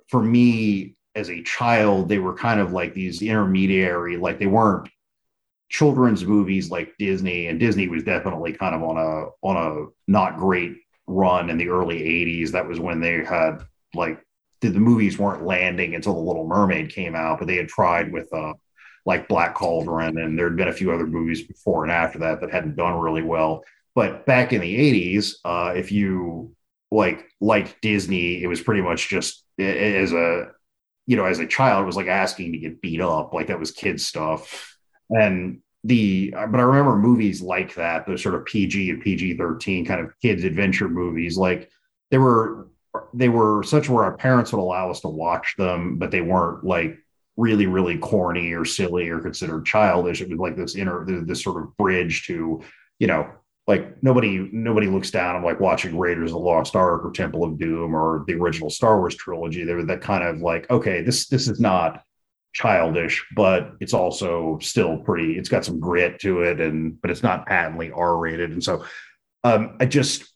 for 0.08 0.20
me 0.20 0.96
as 1.16 1.30
a 1.30 1.42
child, 1.44 2.10
they 2.10 2.20
were 2.20 2.36
kind 2.36 2.60
of 2.60 2.74
like 2.74 2.94
these 2.94 3.22
intermediary, 3.22 4.18
like 4.18 4.38
they 4.38 4.48
weren't 4.48 4.90
children's 5.70 6.26
movies 6.26 6.70
like 6.70 6.94
Disney, 7.00 7.48
and 7.48 7.60
Disney 7.60 7.88
was 7.88 8.04
definitely 8.04 8.54
kind 8.54 8.76
of 8.76 8.84
on 8.84 8.98
a 8.98 9.48
on 9.48 9.58
a 9.58 9.88
not 10.12 10.38
great 10.38 10.78
run 11.08 11.50
in 11.50 11.58
the 11.58 11.70
early 11.70 12.00
'80s. 12.00 12.52
That 12.52 12.68
was 12.68 12.80
when 12.80 13.00
they 13.00 13.24
had 13.24 13.60
like 13.94 14.22
the 14.62 14.72
movies 14.72 15.18
weren't 15.18 15.46
landing 15.46 15.96
until 15.96 16.16
The 16.16 16.20
Little 16.20 16.48
Mermaid 16.48 16.90
came 16.90 17.16
out, 17.16 17.40
but 17.40 17.48
they 17.48 17.58
had 17.58 17.68
tried 17.68 18.12
with 18.12 18.32
uh, 18.34 18.54
like 19.06 19.28
Black 19.28 19.54
Cauldron, 19.54 20.18
and 20.18 20.38
there 20.38 20.48
had 20.48 20.58
been 20.58 20.68
a 20.68 20.74
few 20.74 20.92
other 20.92 21.08
movies 21.08 21.44
before 21.44 21.84
and 21.84 21.92
after 21.92 22.20
that 22.20 22.42
that 22.42 22.52
hadn't 22.52 22.76
done 22.76 23.00
really 23.00 23.22
well. 23.22 23.64
But 23.94 24.26
back 24.26 24.52
in 24.52 24.62
the 24.62 25.18
'80s, 25.18 25.36
uh, 25.46 25.74
if 25.76 25.92
you 25.92 26.56
like 26.92 27.28
liked 27.40 27.82
Disney, 27.82 28.44
it 28.44 28.48
was 28.48 28.62
pretty 28.62 28.82
much 28.82 29.10
just 29.10 29.44
as 29.60 30.12
a 30.12 30.52
you 31.06 31.16
know 31.16 31.26
as 31.26 31.40
a 31.40 31.48
child, 31.48 31.86
was 31.86 31.96
like 31.96 32.08
asking 32.08 32.52
to 32.52 32.58
get 32.58 32.82
beat 32.82 33.02
up, 33.02 33.34
like 33.34 33.48
that 33.48 33.60
was 33.60 33.72
kids 33.72 34.06
stuff, 34.06 34.78
and 35.10 35.60
the 35.84 36.32
but 36.32 36.60
I 36.60 36.64
remember 36.64 36.98
movies 36.98 37.42
like 37.42 37.76
that, 37.76 38.08
those 38.08 38.24
sort 38.24 38.36
of 38.36 38.46
PG 38.46 38.90
and 38.90 39.02
PG 39.02 39.38
thirteen 39.38 39.86
kind 39.86 40.02
of 40.02 40.20
kids 40.22 40.44
adventure 40.44 40.90
movies, 40.90 41.38
like 41.38 41.70
they 42.12 42.18
were 42.18 42.68
they 43.14 43.30
were 43.30 43.64
such 43.64 43.90
where 43.90 44.06
our 44.06 44.18
parents 44.18 44.52
would 44.52 44.62
allow 44.62 44.90
us 44.90 45.02
to 45.02 45.08
watch 45.08 45.56
them, 45.58 45.98
but 45.98 46.12
they 46.12 46.22
weren't 46.22 46.64
like 46.64 46.98
really, 47.38 47.66
really 47.66 47.98
corny 47.98 48.54
or 48.54 48.66
silly 48.66 49.10
or 49.10 49.20
considered 49.20 49.66
childish. 49.66 50.22
It 50.22 50.30
was 50.30 50.40
like 50.40 50.56
this 50.56 50.76
inner, 50.76 51.06
this 51.06 51.44
sort 51.44 51.62
of 51.62 51.76
bridge 51.78 52.26
to, 52.28 52.62
you 53.00 53.08
know, 53.08 53.30
like 53.68 54.02
nobody, 54.04 54.50
nobody 54.52 54.88
looks 54.88 55.10
down 55.10 55.36
on 55.36 55.44
like 55.44 55.60
watching 55.60 55.98
Raiders 55.98 56.32
of 56.32 56.38
the 56.38 56.40
Lost 56.40 56.76
Ark 56.76 57.04
or 57.04 57.12
Temple 57.12 57.44
of 57.44 57.58
Doom 57.58 57.96
or 57.96 58.24
the 58.28 58.36
original 58.36 58.70
Star 58.70 59.00
Wars 59.00 59.16
trilogy. 59.16 59.64
They 59.64 59.74
were 59.74 59.86
that 59.86 60.02
kind 60.02 60.24
of 60.24 60.42
like, 60.42 60.70
okay, 60.70 61.02
this, 61.02 61.28
this 61.28 61.48
is 61.48 61.60
not 61.60 62.04
childish, 62.54 63.26
but 63.36 63.72
it's 63.80 63.94
also 63.94 64.60
still 64.62 64.98
pretty, 64.98 65.38
it's 65.38 65.50
got 65.50 65.66
some 65.66 65.80
grit 65.80 66.20
to 66.20 66.42
it. 66.42 66.62
And, 66.62 67.02
but 67.02 67.10
it's 67.10 67.24
not 67.24 67.48
patently 67.48 67.92
R 67.92 68.18
rated. 68.18 68.52
And 68.52 68.64
so, 68.64 68.86
um, 69.44 69.78
I 69.80 69.86
just, 69.86 70.32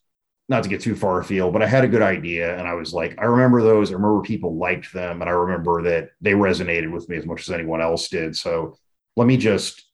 not 0.48 0.64
to 0.64 0.68
get 0.68 0.80
too 0.80 0.96
far 0.96 1.20
afield, 1.20 1.52
but 1.52 1.62
I 1.62 1.68
had 1.68 1.84
a 1.84 1.88
good 1.88 2.02
idea. 2.02 2.58
And 2.58 2.66
I 2.66 2.74
was 2.74 2.92
like, 2.92 3.14
I 3.20 3.24
remember 3.26 3.62
those. 3.62 3.90
I 3.90 3.94
remember 3.94 4.20
people 4.20 4.56
liked 4.56 4.92
them. 4.92 5.22
And 5.22 5.30
I 5.30 5.32
remember 5.32 5.82
that 5.82 6.10
they 6.20 6.32
resonated 6.32 6.92
with 6.92 7.08
me 7.08 7.16
as 7.16 7.24
much 7.24 7.42
as 7.42 7.50
anyone 7.50 7.80
else 7.80 8.08
did. 8.08 8.36
So 8.36 8.76
let 9.16 9.28
me 9.28 9.36
just 9.36 9.84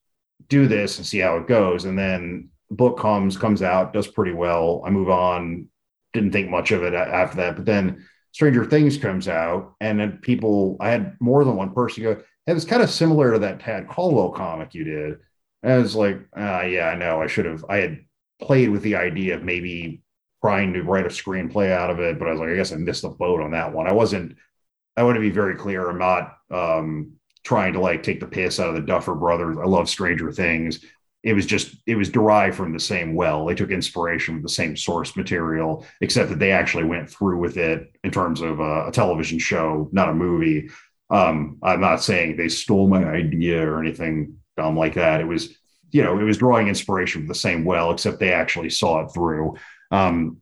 do 0.48 0.66
this 0.66 0.96
and 0.96 1.06
see 1.06 1.18
how 1.18 1.36
it 1.36 1.46
goes. 1.46 1.84
And 1.84 1.98
then 1.98 2.48
the 2.48 2.55
book 2.70 2.98
comes, 2.98 3.36
comes 3.36 3.62
out, 3.62 3.93
does 3.93 4.06
pretty 4.06 4.32
well. 4.32 4.82
I 4.84 4.90
move 4.90 5.10
on. 5.10 5.68
Didn't 6.12 6.32
think 6.32 6.48
much 6.51 6.72
of 6.72 6.82
it 6.82 6.94
after 6.94 7.36
that. 7.38 7.56
But 7.56 7.66
then 7.66 8.06
Stranger 8.32 8.64
Things 8.64 8.97
comes 8.98 9.28
out. 9.28 9.74
And 9.80 10.01
then 10.01 10.18
people, 10.22 10.76
I 10.80 10.90
had 10.90 11.16
more 11.20 11.44
than 11.44 11.56
one 11.56 11.72
person 11.72 12.02
go, 12.02 12.22
it 12.47 12.52
was 12.52 12.64
kind 12.64 12.82
of 12.82 12.90
similar 12.90 13.32
to 13.32 13.38
that 13.40 13.60
Tad 13.60 13.88
Caldwell 13.88 14.30
comic 14.30 14.74
you 14.74 14.84
did. 14.84 15.18
And 15.62 15.72
I 15.72 15.78
was 15.78 15.97
like, 15.97 16.18
uh, 16.36 16.62
yeah, 16.62 16.88
I 16.88 16.94
know. 16.94 17.20
I 17.20 17.26
should 17.26 17.47
have, 17.47 17.64
I 17.68 17.78
had 17.78 17.98
played 18.40 18.70
with 18.70 18.82
the 18.82 18.97
idea 18.97 19.34
of 19.34 19.43
maybe 19.43 20.02
trying 20.43 20.72
to 20.74 20.82
write 20.82 21.06
a 21.06 21.09
screenplay 21.09 21.72
out 21.72 21.90
of 21.90 21.98
it, 21.98 22.18
but 22.18 22.28
I 22.28 22.30
was 22.30 22.40
like, 22.40 22.51
I 22.51 22.55
guess 22.55 22.72
I 22.72 22.76
missed 22.76 23.02
the 23.02 23.09
boat 23.09 23.40
on 23.40 23.51
that 23.52 23.72
one. 23.72 23.88
I 23.88 23.93
wasn't. 23.93 24.36
I 24.97 25.02
want 25.02 25.16
to 25.16 25.20
be 25.20 25.30
very 25.30 25.56
clear. 25.56 25.88
I'm 25.90 25.98
not 25.98 26.36
um, 26.51 27.12
trying 27.44 27.74
to 27.74 27.80
like 27.80 28.02
take 28.02 28.20
the 28.20 28.26
piss 28.26 28.60
out 28.60 28.68
of 28.68 28.74
the 28.74 28.80
Duffer 28.80 29.14
Brothers. 29.14 29.59
I 29.59 29.64
love 29.64 29.88
Stranger 29.88 30.32
Things. 30.32 30.84
It 31.27 31.35
was 31.35 31.44
just 31.44 31.74
it 31.86 31.97
was 31.97 32.09
derived 32.09 32.57
from 32.57 32.73
the 32.73 32.78
same 32.78 33.16
well. 33.16 33.44
They 33.44 33.57
took 33.57 33.73
inspiration 33.73 34.36
from 34.36 34.43
the 34.43 34.48
same 34.48 34.77
source 34.77 35.16
material, 35.16 35.85
except 36.01 36.31
that 36.31 36.39
they 36.39 36.53
actually 36.53 36.85
went 36.85 37.11
through 37.11 37.40
with 37.40 37.57
it 37.57 37.93
in 38.05 38.12
terms 38.12 38.40
of 38.40 38.61
a, 38.61 38.86
a 38.86 38.93
television 38.93 39.40
show, 39.40 39.89
not 39.90 40.09
a 40.09 40.15
movie. 40.15 40.70
Um, 41.11 41.59
I'm 41.65 41.81
not 41.81 42.01
saying 42.01 42.36
they 42.36 42.48
stole 42.48 42.86
my 42.86 43.05
idea 43.05 43.69
or 43.69 43.81
anything 43.81 44.36
dumb 44.57 44.77
like 44.77 44.94
that. 44.94 45.20
It 45.20 45.27
was, 45.27 45.57
you 45.90 46.05
know, 46.05 46.16
it 46.16 46.23
was 46.23 46.39
drawing 46.39 46.69
inspiration 46.69 47.23
from 47.23 47.28
the 47.28 47.35
same 47.35 47.65
well, 47.65 47.90
except 47.90 48.20
they 48.20 48.32
actually 48.32 48.70
saw 48.70 49.01
it 49.01 49.09
through. 49.12 49.57
Um, 49.90 50.39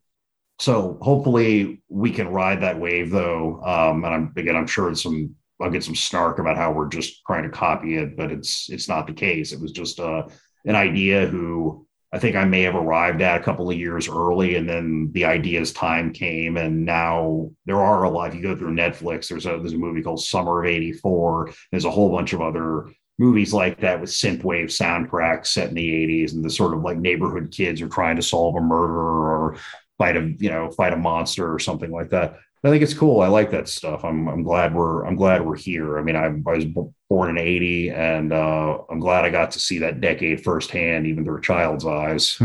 so 0.58 0.98
hopefully 1.00 1.82
we 1.88 2.10
can 2.10 2.28
ride 2.28 2.60
that 2.60 2.78
wave 2.78 3.10
though. 3.10 3.62
Um, 3.62 4.04
and 4.04 4.14
I'm 4.14 4.32
again, 4.36 4.54
I'm 4.54 4.66
sure 4.66 4.90
it's 4.90 5.02
some 5.02 5.34
I'll 5.60 5.70
get 5.70 5.84
some 5.84 5.94
snark 5.94 6.38
about 6.38 6.56
how 6.56 6.72
we're 6.72 6.88
just 6.88 7.24
trying 7.26 7.44
to 7.44 7.48
copy 7.48 7.96
it, 7.96 8.16
but 8.16 8.30
it's 8.30 8.68
it's 8.70 8.88
not 8.88 9.06
the 9.06 9.12
case. 9.12 9.52
It 9.52 9.60
was 9.60 9.72
just 9.72 9.98
uh, 10.00 10.28
an 10.64 10.76
idea 10.76 11.26
who 11.26 11.86
I 12.12 12.18
think 12.20 12.36
I 12.36 12.44
may 12.44 12.62
have 12.62 12.76
arrived 12.76 13.22
at 13.22 13.40
a 13.40 13.42
couple 13.42 13.68
of 13.68 13.76
years 13.76 14.08
early, 14.08 14.54
and 14.54 14.68
then 14.68 15.10
the 15.12 15.24
idea's 15.24 15.72
time 15.72 16.12
came, 16.12 16.56
and 16.56 16.84
now 16.84 17.50
there 17.66 17.80
are 17.80 18.04
a 18.04 18.10
lot. 18.10 18.28
If 18.28 18.36
you 18.36 18.42
go 18.42 18.54
through 18.54 18.74
Netflix, 18.74 19.28
there's 19.28 19.46
a 19.46 19.58
there's 19.58 19.72
a 19.72 19.78
movie 19.78 20.00
called 20.00 20.22
Summer 20.22 20.62
of 20.62 20.70
'84. 20.70 21.50
There's 21.72 21.84
a 21.84 21.90
whole 21.90 22.10
bunch 22.10 22.32
of 22.32 22.40
other 22.40 22.86
movies 23.18 23.52
like 23.52 23.80
that 23.80 24.00
with 24.00 24.10
synthwave 24.10 24.66
soundtracks 24.66 25.46
set 25.46 25.68
in 25.68 25.74
the 25.74 26.24
80s 26.24 26.32
and 26.32 26.44
the 26.44 26.50
sort 26.50 26.74
of 26.74 26.82
like 26.82 26.98
neighborhood 26.98 27.52
kids 27.52 27.80
are 27.80 27.88
trying 27.88 28.16
to 28.16 28.22
solve 28.22 28.56
a 28.56 28.60
murder 28.60 28.92
or 28.92 29.56
fight 29.98 30.16
a 30.16 30.34
you 30.38 30.50
know 30.50 30.70
fight 30.72 30.92
a 30.92 30.96
monster 30.96 31.52
or 31.52 31.60
something 31.60 31.92
like 31.92 32.10
that 32.10 32.38
i 32.64 32.70
think 32.70 32.82
it's 32.82 32.94
cool. 32.94 33.20
I 33.20 33.28
like 33.28 33.50
that 33.50 33.68
stuff. 33.68 34.04
I'm, 34.04 34.28
I'm 34.28 34.42
glad 34.42 34.74
we're 34.74 35.04
i'm 35.04 35.16
glad 35.16 35.44
we're 35.44 35.56
here. 35.56 35.98
I 35.98 36.02
mean 36.02 36.16
i, 36.16 36.26
I 36.26 36.56
was 36.56 36.64
born 37.08 37.30
in 37.30 37.38
80 37.38 37.90
and 37.90 38.32
uh, 38.32 38.78
i'm 38.90 39.00
glad 39.00 39.24
i 39.24 39.30
got 39.30 39.52
to 39.52 39.60
see 39.60 39.78
that 39.80 40.00
decade 40.00 40.42
firsthand 40.42 41.06
even 41.06 41.24
through 41.24 41.38
a 41.38 41.42
child's 41.42 41.86
eyes. 41.86 42.40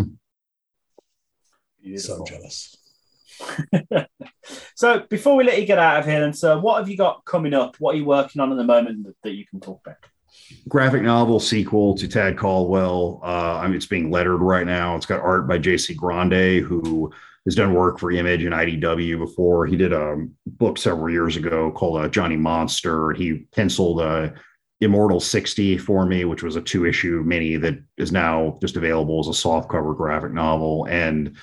So 1.95 2.23
jealous. 2.25 2.75
So 4.75 5.05
before 5.09 5.35
we 5.35 5.43
let 5.43 5.59
you 5.59 5.65
get 5.65 5.77
out 5.77 5.99
of 5.99 6.05
here 6.05 6.23
and 6.23 6.33
so 6.35 6.57
what 6.57 6.79
have 6.79 6.87
you 6.87 6.95
got 6.95 7.25
coming 7.25 7.53
up? 7.53 7.75
What 7.79 7.95
are 7.95 7.97
you 7.97 8.05
working 8.05 8.41
on 8.41 8.49
at 8.49 8.55
the 8.55 8.63
moment 8.63 9.05
that, 9.05 9.15
that 9.23 9.33
you 9.33 9.45
can 9.45 9.59
talk 9.59 9.81
about? 9.85 9.97
Graphic 10.69 11.01
novel 11.01 11.41
sequel 11.41 11.95
to 11.95 12.07
Tad 12.07 12.37
Caldwell. 12.37 13.19
Uh, 13.21 13.57
I 13.57 13.67
mean, 13.67 13.75
it's 13.75 13.85
being 13.85 14.09
lettered 14.09 14.39
right 14.39 14.65
now. 14.65 14.95
It's 14.95 15.05
got 15.05 15.19
art 15.19 15.49
by 15.49 15.57
J.C. 15.57 15.93
Grande, 15.95 16.63
who 16.63 17.11
has 17.49 17.55
done 17.55 17.73
work 17.73 17.97
for 17.97 18.11
Image 18.11 18.43
and 18.43 18.53
IDW 18.53 19.17
before. 19.17 19.65
He 19.65 19.75
did 19.75 19.91
a 19.91 20.23
book 20.45 20.77
several 20.77 21.09
years 21.09 21.35
ago 21.35 21.71
called 21.71 21.99
uh, 21.99 22.07
Johnny 22.07 22.35
Monster. 22.35 23.11
He 23.13 23.47
penciled 23.55 24.01
uh, 24.01 24.29
Immortal 24.81 25.19
60 25.19 25.79
for 25.79 26.05
me, 26.05 26.25
which 26.25 26.43
was 26.43 26.55
a 26.55 26.61
two 26.61 26.85
issue 26.85 27.23
mini 27.25 27.57
that 27.57 27.79
is 27.97 28.11
now 28.11 28.59
just 28.61 28.77
available 28.77 29.19
as 29.19 29.29
a 29.29 29.33
soft 29.33 29.67
cover 29.67 29.95
graphic 29.95 30.31
novel. 30.31 30.85
And 30.91 31.37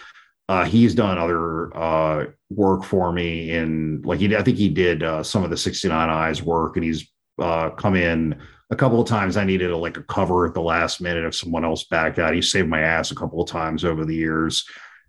uh, 0.48 0.64
he's 0.64 0.94
done 0.94 1.18
other 1.18 1.76
uh, 1.76 2.26
work 2.50 2.84
for 2.84 3.10
me 3.10 3.50
in 3.50 4.00
like 4.02 4.20
he, 4.20 4.36
I 4.36 4.44
think 4.44 4.58
he 4.58 4.68
did 4.68 5.02
uh, 5.02 5.24
some 5.24 5.42
of 5.42 5.50
the 5.50 5.56
69 5.56 6.08
Eyes 6.08 6.40
work, 6.40 6.76
and 6.76 6.84
he's 6.84 7.10
uh, 7.42 7.70
come 7.70 7.96
in 7.96 8.40
a 8.70 8.76
couple 8.76 9.00
of 9.00 9.08
times 9.08 9.36
I 9.36 9.44
needed 9.44 9.72
a, 9.72 9.76
like 9.76 9.96
a 9.96 10.04
cover 10.04 10.46
at 10.46 10.54
the 10.54 10.62
last 10.62 11.00
minute 11.00 11.24
if 11.24 11.34
someone 11.34 11.64
else 11.64 11.82
backed 11.82 12.20
out. 12.20 12.32
He 12.32 12.42
saved 12.42 12.68
my 12.68 12.80
ass 12.80 13.10
a 13.10 13.16
couple 13.16 13.42
of 13.42 13.48
times 13.48 13.84
over 13.84 14.04
the 14.04 14.14
years. 14.14 14.64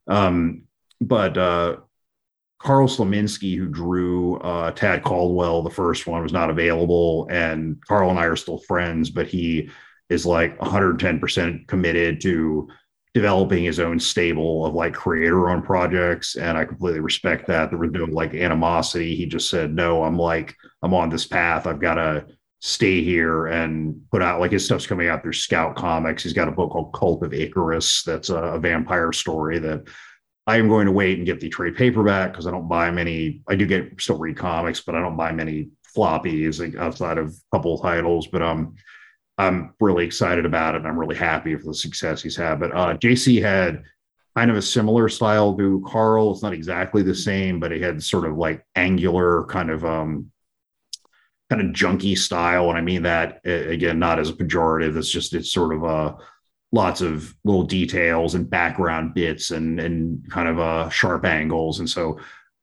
Um, 0.08 0.64
but 1.02 1.38
uh, 1.38 1.78
Karl 2.60 2.88
Slominski, 2.88 3.58
who 3.58 3.68
drew 3.68 4.38
uh, 4.38 4.72
Tad 4.72 5.04
Caldwell, 5.04 5.62
the 5.62 5.70
first 5.70 6.08
one, 6.08 6.24
was 6.24 6.34
not 6.34 6.50
available. 6.50 7.28
And 7.30 7.78
Karl 7.88 8.10
and 8.10 8.20
I 8.20 8.26
are 8.26 8.36
still 8.36 8.60
friends, 8.60 9.10
but 9.10 9.28
he 9.28 9.70
is 10.10 10.26
like 10.26 10.58
110% 10.60 11.68
committed 11.68 12.22
to 12.22 12.68
developing 13.14 13.64
his 13.64 13.80
own 13.80 14.00
stable 14.00 14.66
of 14.66 14.74
like 14.74 14.94
creator 14.94 15.50
owned 15.50 15.64
projects. 15.64 16.36
And 16.36 16.58
I 16.58 16.66
completely 16.66 17.00
respect 17.00 17.48
that. 17.48 17.70
There 17.70 17.80
was 17.80 17.92
no 17.92 18.06
like 18.06 18.34
animosity. 18.34 19.16
He 19.16 19.26
just 19.26 19.50
said, 19.50 19.74
no, 19.74 20.04
I'm 20.04 20.18
like, 20.18 20.56
I'm 20.82 20.94
on 20.94 21.10
this 21.10 21.26
path. 21.26 21.68
I've 21.68 21.82
got 21.82 21.96
to 21.96 22.26
stay 22.60 23.04
here 23.04 23.48
and 23.48 24.02
put 24.12 24.24
out 24.24 24.40
like 24.40 24.52
his 24.52 24.66
stuff's 24.66 24.88
coming 24.88 25.10
out 25.10 25.22
through 25.22 25.34
Scout 25.34 25.76
Comics. 25.76 26.24
He's 26.24 26.34
got 26.34 26.48
a 26.48 26.52
book 26.52 26.72
called 26.72 26.94
Cult 26.94 27.24
of 27.24 27.34
Icarus 27.34 28.04
that's 28.04 28.30
a, 28.30 28.38
a 28.38 28.60
vampire 28.60 29.12
story 29.12 29.60
that 29.60 29.88
I 30.48 30.58
am 30.58 30.70
going 30.70 30.86
to 30.86 30.94
wait 30.94 31.18
and 31.18 31.26
get 31.26 31.42
the 31.42 31.50
trade 31.50 31.76
paperback 31.76 32.32
because 32.32 32.48
I 32.48 32.52
don't 32.52 32.70
buy 32.70 32.90
many. 32.90 33.42
I 33.50 33.56
do 33.56 33.66
get 33.66 34.00
still 34.00 34.18
read 34.18 34.38
comics, 34.38 34.80
but 34.80 34.96
I 34.96 35.02
don't 35.02 35.18
buy 35.18 35.34
many 35.34 35.70
floppies 35.96 36.78
outside 36.78 37.18
of 37.18 37.30
a 37.30 37.56
couple 37.56 37.76
of 37.76 37.82
titles. 37.82 38.28
But 38.28 38.42
um, 38.42 38.76
I'm 39.38 39.74
really 39.82 40.06
excited 40.06 40.46
about 40.46 40.76
it. 40.76 40.80
And 40.80 40.88
I'm 40.88 40.98
really 40.98 41.18
happy 41.18 41.54
for 41.56 41.66
the 41.66 41.74
success 41.74 42.22
he's 42.24 42.38
had. 42.38 42.62
But 42.62 42.74
uh, 42.74 42.96
JC 42.96 43.42
had 43.42 43.84
kind 44.38 44.50
of 44.50 44.56
a 44.56 44.62
similar 44.62 45.10
style 45.10 45.58
to 45.58 45.86
Karl. 45.86 46.32
It's 46.32 46.44
not 46.44 46.54
exactly 46.54 47.04
the 47.04 47.16
same, 47.16 47.60
but 47.60 47.72
he 47.72 47.82
had 47.82 48.02
sort 48.02 48.26
of 48.26 48.38
like 48.38 48.66
angular 48.76 49.44
kind 49.48 49.70
of 49.70 49.84
um, 49.84 50.32
kind 51.50 51.62
of 51.62 51.76
junky 51.76 52.18
style. 52.18 52.70
And 52.70 52.78
I 52.78 52.82
mean 52.82 53.04
that 53.04 53.42
again, 53.46 54.00
not 54.00 54.18
as 54.18 54.30
a 54.30 54.34
pejorative. 54.34 54.96
It's 54.96 55.12
just 55.12 55.34
it's 55.34 55.52
sort 55.52 55.76
of 55.76 55.84
uh 55.84 56.14
lots 56.72 57.02
of 57.02 57.34
little 57.46 57.64
details 57.64 58.36
and 58.36 58.50
background 58.50 59.14
bits 59.14 59.52
and 59.52 59.80
and 59.80 60.30
kind 60.30 60.50
of 60.50 60.60
uh 60.60 60.90
sharp 60.90 61.26
angles. 61.26 61.80
And 61.80 61.90
so 61.90 62.20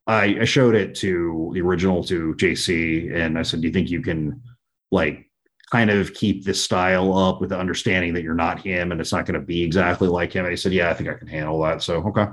I, 0.07 0.37
I 0.41 0.45
showed 0.45 0.75
it 0.75 0.95
to 0.97 1.51
the 1.55 1.63
original 1.63 2.05
to 2.05 2.35
JC 2.35 3.15
and 3.15 3.39
I 3.39 3.43
said, 3.43 3.61
Do 3.61 3.69
you 3.69 3.73
think 3.73 3.91
you 3.91 4.03
can 4.03 4.43
like 4.91 5.31
kind 5.73 5.91
of 5.91 6.13
keep 6.15 6.45
this 6.45 6.63
style 6.63 7.17
up 7.17 7.41
with 7.41 7.51
the 7.51 7.59
understanding 7.59 8.13
that 8.15 8.23
you're 8.23 8.35
not 8.35 8.61
him 8.61 8.93
and 8.93 9.01
it's 9.01 9.13
not 9.13 9.25
going 9.27 9.41
to 9.41 9.47
be 9.47 9.63
exactly 9.63 10.09
like 10.09 10.33
him? 10.33 10.45
And 10.45 10.53
he 10.53 10.57
said, 10.57 10.73
Yeah, 10.73 10.91
I 10.91 10.95
think 10.95 11.09
I 11.09 11.15
can 11.15 11.29
handle 11.29 11.61
that. 11.63 11.83
So 11.83 12.03
okay. 12.09 12.27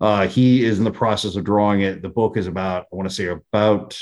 Uh, 0.00 0.28
he 0.28 0.64
is 0.64 0.78
in 0.78 0.84
the 0.84 0.90
process 0.90 1.34
of 1.34 1.44
drawing 1.44 1.80
it. 1.80 2.02
The 2.02 2.08
book 2.08 2.36
is 2.36 2.46
about, 2.46 2.86
I 2.92 2.96
want 2.96 3.08
to 3.08 3.14
say 3.14 3.26
about 3.26 3.98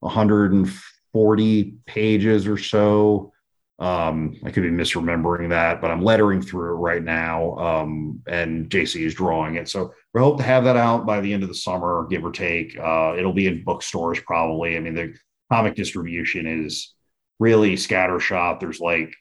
140 0.00 1.74
pages 1.86 2.46
or 2.46 2.58
so. 2.58 3.32
Um, 3.80 4.36
I 4.44 4.50
could 4.50 4.62
be 4.62 4.70
misremembering 4.70 5.48
that, 5.48 5.80
but 5.80 5.90
I'm 5.90 6.02
lettering 6.02 6.42
through 6.42 6.74
it 6.74 6.78
right 6.78 7.02
now. 7.02 7.56
Um, 7.56 8.22
and 8.28 8.68
JC 8.68 9.06
is 9.06 9.14
drawing 9.14 9.54
it. 9.54 9.70
So 9.70 9.94
we 10.12 10.20
hope 10.20 10.36
to 10.36 10.42
have 10.42 10.64
that 10.64 10.76
out 10.76 11.06
by 11.06 11.20
the 11.20 11.32
end 11.32 11.42
of 11.42 11.48
the 11.48 11.54
summer, 11.54 12.06
give 12.10 12.22
or 12.22 12.30
take. 12.30 12.78
Uh, 12.78 13.14
it'll 13.16 13.32
be 13.32 13.46
in 13.46 13.64
bookstores 13.64 14.20
probably. 14.20 14.76
I 14.76 14.80
mean, 14.80 14.94
the 14.94 15.14
comic 15.50 15.76
distribution 15.76 16.46
is 16.46 16.94
really 17.38 17.74
scattershot. 17.74 18.60
There's 18.60 18.80
like 18.80 19.14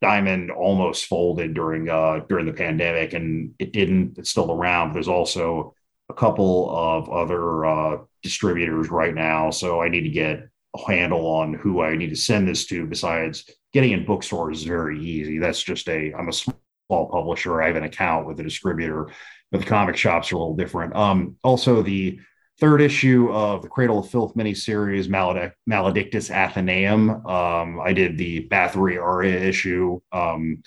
Diamond 0.00 0.50
almost 0.50 1.06
folded 1.06 1.54
during 1.54 1.90
uh, 1.90 2.20
during 2.28 2.46
the 2.46 2.52
pandemic, 2.52 3.12
and 3.12 3.54
it 3.58 3.72
didn't. 3.72 4.16
It's 4.16 4.30
still 4.30 4.52
around. 4.52 4.94
There's 4.94 5.08
also 5.08 5.74
a 6.08 6.14
couple 6.14 6.70
of 6.70 7.10
other 7.10 7.66
uh, 7.66 7.98
distributors 8.22 8.90
right 8.90 9.14
now, 9.14 9.50
so 9.50 9.82
I 9.82 9.88
need 9.88 10.02
to 10.02 10.08
get 10.08 10.48
a 10.74 10.90
handle 10.90 11.26
on 11.26 11.52
who 11.52 11.82
I 11.82 11.96
need 11.96 12.10
to 12.10 12.16
send 12.16 12.48
this 12.48 12.66
to. 12.66 12.86
Besides 12.86 13.44
getting 13.72 13.92
in 13.92 14.04
bookstores 14.04 14.58
is 14.58 14.64
very 14.64 15.00
easy. 15.00 15.38
That's 15.38 15.62
just 15.62 15.88
a 15.88 16.12
I'm 16.12 16.28
a 16.28 16.32
small 16.32 16.58
publisher. 16.90 17.62
I 17.62 17.68
have 17.68 17.76
an 17.76 17.84
account 17.84 18.26
with 18.26 18.40
a 18.40 18.42
distributor, 18.42 19.10
but 19.50 19.60
the 19.60 19.66
comic 19.66 19.96
shops 19.96 20.32
are 20.32 20.36
a 20.36 20.38
little 20.38 20.56
different. 20.56 20.94
Um, 20.96 21.36
also, 21.42 21.82
the 21.82 22.20
third 22.60 22.80
issue 22.80 23.30
of 23.32 23.62
the 23.62 23.68
Cradle 23.68 24.00
of 24.00 24.10
Filth 24.10 24.34
miniseries, 24.34 25.06
Maledic- 25.06 25.52
Maledictus 25.66 26.30
Athenaeum. 26.30 27.24
Um, 27.26 27.80
I 27.80 27.92
did 27.92 28.18
the 28.18 28.48
Bathory 28.48 29.00
Aria 29.00 29.38
issue, 29.38 30.00
um, 30.12 30.62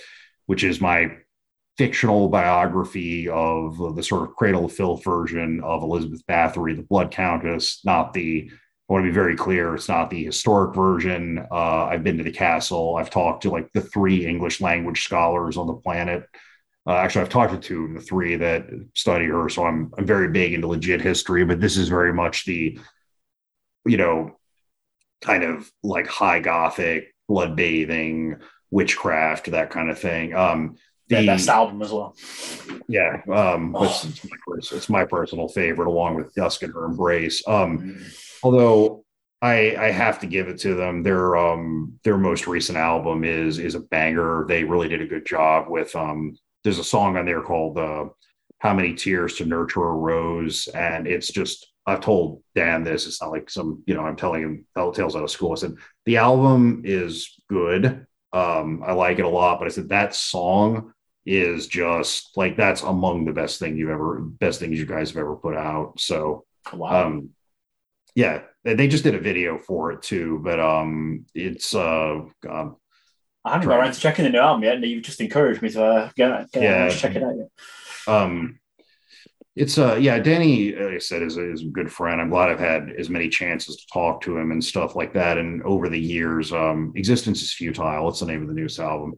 which 0.45 0.63
is 0.63 0.79
my 0.79 1.17
fictional 1.77 2.29
biography 2.29 3.27
of 3.27 3.95
the 3.95 4.03
sort 4.03 4.29
of 4.29 4.35
Cradle 4.35 4.65
of 4.65 4.73
Filth 4.73 5.03
version 5.03 5.61
of 5.63 5.83
Elizabeth 5.83 6.25
Bathory, 6.27 6.75
the 6.75 6.83
Blood 6.83 7.11
Countess, 7.11 7.81
not 7.83 8.13
the 8.13 8.51
I 8.91 8.93
want 8.93 9.05
to 9.05 9.09
be 9.09 9.13
very 9.13 9.37
clear. 9.37 9.73
It's 9.73 9.87
not 9.87 10.09
the 10.09 10.25
historic 10.25 10.75
version. 10.75 11.47
Uh, 11.49 11.85
I've 11.85 12.03
been 12.03 12.17
to 12.17 12.25
the 12.25 12.31
castle. 12.31 12.97
I've 12.97 13.09
talked 13.09 13.43
to 13.43 13.49
like 13.49 13.71
the 13.71 13.79
three 13.79 14.25
English 14.25 14.59
language 14.59 15.05
scholars 15.05 15.55
on 15.55 15.65
the 15.67 15.75
planet. 15.75 16.25
Uh, 16.85 16.95
actually, 16.95 17.21
I've 17.21 17.29
talked 17.29 17.53
to 17.53 17.57
two 17.57 17.85
of 17.85 17.93
the 17.93 18.01
three 18.01 18.35
that 18.35 18.65
study 18.93 19.27
her. 19.27 19.47
So 19.47 19.63
I'm 19.63 19.93
I'm 19.97 20.05
very 20.05 20.27
big 20.27 20.53
into 20.53 20.67
legit 20.67 20.99
history, 20.99 21.45
but 21.45 21.61
this 21.61 21.77
is 21.77 21.87
very 21.87 22.11
much 22.11 22.43
the, 22.43 22.77
you 23.85 23.95
know, 23.95 24.37
kind 25.21 25.45
of 25.45 25.71
like 25.83 26.07
high 26.07 26.41
Gothic, 26.41 27.15
blood 27.29 27.55
bathing, 27.55 28.35
witchcraft, 28.71 29.51
that 29.51 29.69
kind 29.69 29.89
of 29.89 29.99
thing. 29.99 30.35
Um, 30.35 30.75
the 31.07 31.21
the- 31.21 31.27
best 31.27 31.47
album 31.47 31.81
as 31.81 31.93
well. 31.93 32.13
yeah, 32.89 33.21
um, 33.31 33.73
it's, 33.79 34.03
it's, 34.03 34.25
my, 34.25 34.37
it's 34.57 34.89
my 34.89 35.05
personal 35.05 35.47
favorite, 35.47 35.87
along 35.87 36.15
with 36.15 36.33
Dusk 36.33 36.63
and 36.63 36.73
Her 36.73 36.83
Embrace. 36.83 37.41
Um, 37.47 38.03
although 38.43 39.03
I 39.41 39.75
I 39.77 39.91
have 39.91 40.19
to 40.19 40.27
give 40.27 40.47
it 40.47 40.59
to 40.59 40.75
them, 40.75 41.03
their 41.03 41.35
um 41.37 41.99
their 42.03 42.17
most 42.17 42.47
recent 42.47 42.77
album 42.77 43.23
is 43.23 43.59
is 43.59 43.75
a 43.75 43.79
banger. 43.79 44.45
They 44.47 44.63
really 44.63 44.87
did 44.89 45.01
a 45.01 45.07
good 45.07 45.25
job 45.25 45.69
with 45.69 45.95
um. 45.95 46.35
There's 46.63 46.77
a 46.79 46.83
song 46.83 47.17
on 47.17 47.25
there 47.25 47.41
called 47.41 47.77
uh, 47.79 48.05
"How 48.59 48.73
Many 48.73 48.93
Tears 48.93 49.35
to 49.37 49.45
Nurture 49.45 49.83
a 49.83 49.91
Rose," 49.93 50.67
and 50.67 51.07
it's 51.07 51.31
just 51.31 51.71
I've 51.87 52.01
told 52.01 52.43
Dan 52.55 52.83
this. 52.83 53.07
It's 53.07 53.21
not 53.21 53.31
like 53.31 53.49
some 53.49 53.83
you 53.87 53.95
know 53.95 54.01
I'm 54.03 54.15
telling 54.15 54.43
him 54.43 54.65
tell 54.75 54.91
tales 54.91 55.15
out 55.15 55.23
of 55.23 55.31
school. 55.31 55.53
I 55.53 55.55
said 55.55 55.75
the 56.05 56.17
album 56.17 56.83
is 56.85 57.39
good. 57.49 58.05
Um, 58.33 58.81
I 58.85 58.93
like 58.93 59.19
it 59.19 59.25
a 59.25 59.29
lot, 59.29 59.59
but 59.59 59.67
I 59.67 59.71
said 59.71 59.89
that 59.89 60.15
song 60.15 60.93
is 61.25 61.67
just 61.67 62.35
like 62.37 62.57
that's 62.57 62.81
among 62.83 63.25
the 63.25 63.33
best 63.33 63.59
thing 63.59 63.77
you've 63.77 63.89
ever 63.89 64.19
best 64.21 64.59
things 64.59 64.79
you 64.79 64.85
guys 64.85 65.09
have 65.09 65.17
ever 65.17 65.35
put 65.35 65.55
out. 65.55 65.99
So 65.99 66.45
Wow. 66.73 67.07
um 67.07 67.29
yeah 68.15 68.41
they 68.63 68.87
just 68.87 69.03
did 69.03 69.15
a 69.15 69.19
video 69.19 69.57
for 69.57 69.91
it 69.91 70.01
too 70.01 70.39
but 70.43 70.59
um 70.59 71.25
it's 71.33 71.73
uh 71.73 72.19
um, 72.49 72.75
I 73.43 73.53
haven't 73.53 73.67
got 73.69 73.79
around 73.79 73.93
to 73.93 73.99
checking 73.99 74.23
the 74.25 74.29
new 74.29 74.37
album 74.37 74.63
yet, 74.63 74.75
and 74.75 74.85
you've 74.85 75.01
just 75.03 75.19
encouraged 75.19 75.63
me 75.63 75.69
to 75.69 75.83
uh, 75.83 76.09
get, 76.15 76.51
get 76.51 76.61
Yeah. 76.61 76.89
check 76.89 77.15
it 77.15 77.23
out. 77.23 77.35
Yet. 77.35 77.49
um 78.07 78.59
it's 79.55 79.77
uh 79.77 79.95
yeah 79.99 80.17
dani 80.19 80.73
like 80.79 80.93
i 80.93 80.97
said 80.97 81.21
is 81.21 81.35
a, 81.37 81.51
is 81.51 81.61
a 81.63 81.65
good 81.65 81.91
friend 81.91 82.21
i'm 82.21 82.29
glad 82.29 82.49
i've 82.49 82.59
had 82.59 82.89
as 82.97 83.09
many 83.09 83.27
chances 83.27 83.75
to 83.75 83.85
talk 83.91 84.21
to 84.21 84.37
him 84.37 84.51
and 84.51 84.63
stuff 84.63 84.95
like 84.95 85.13
that 85.13 85.37
and 85.37 85.61
over 85.63 85.89
the 85.89 85.99
years 85.99 86.53
um 86.53 86.93
existence 86.95 87.41
is 87.41 87.53
futile 87.53 88.07
it's 88.07 88.21
the 88.21 88.25
name 88.25 88.41
of 88.41 88.47
the 88.47 88.53
newest 88.53 88.79
album 88.79 89.13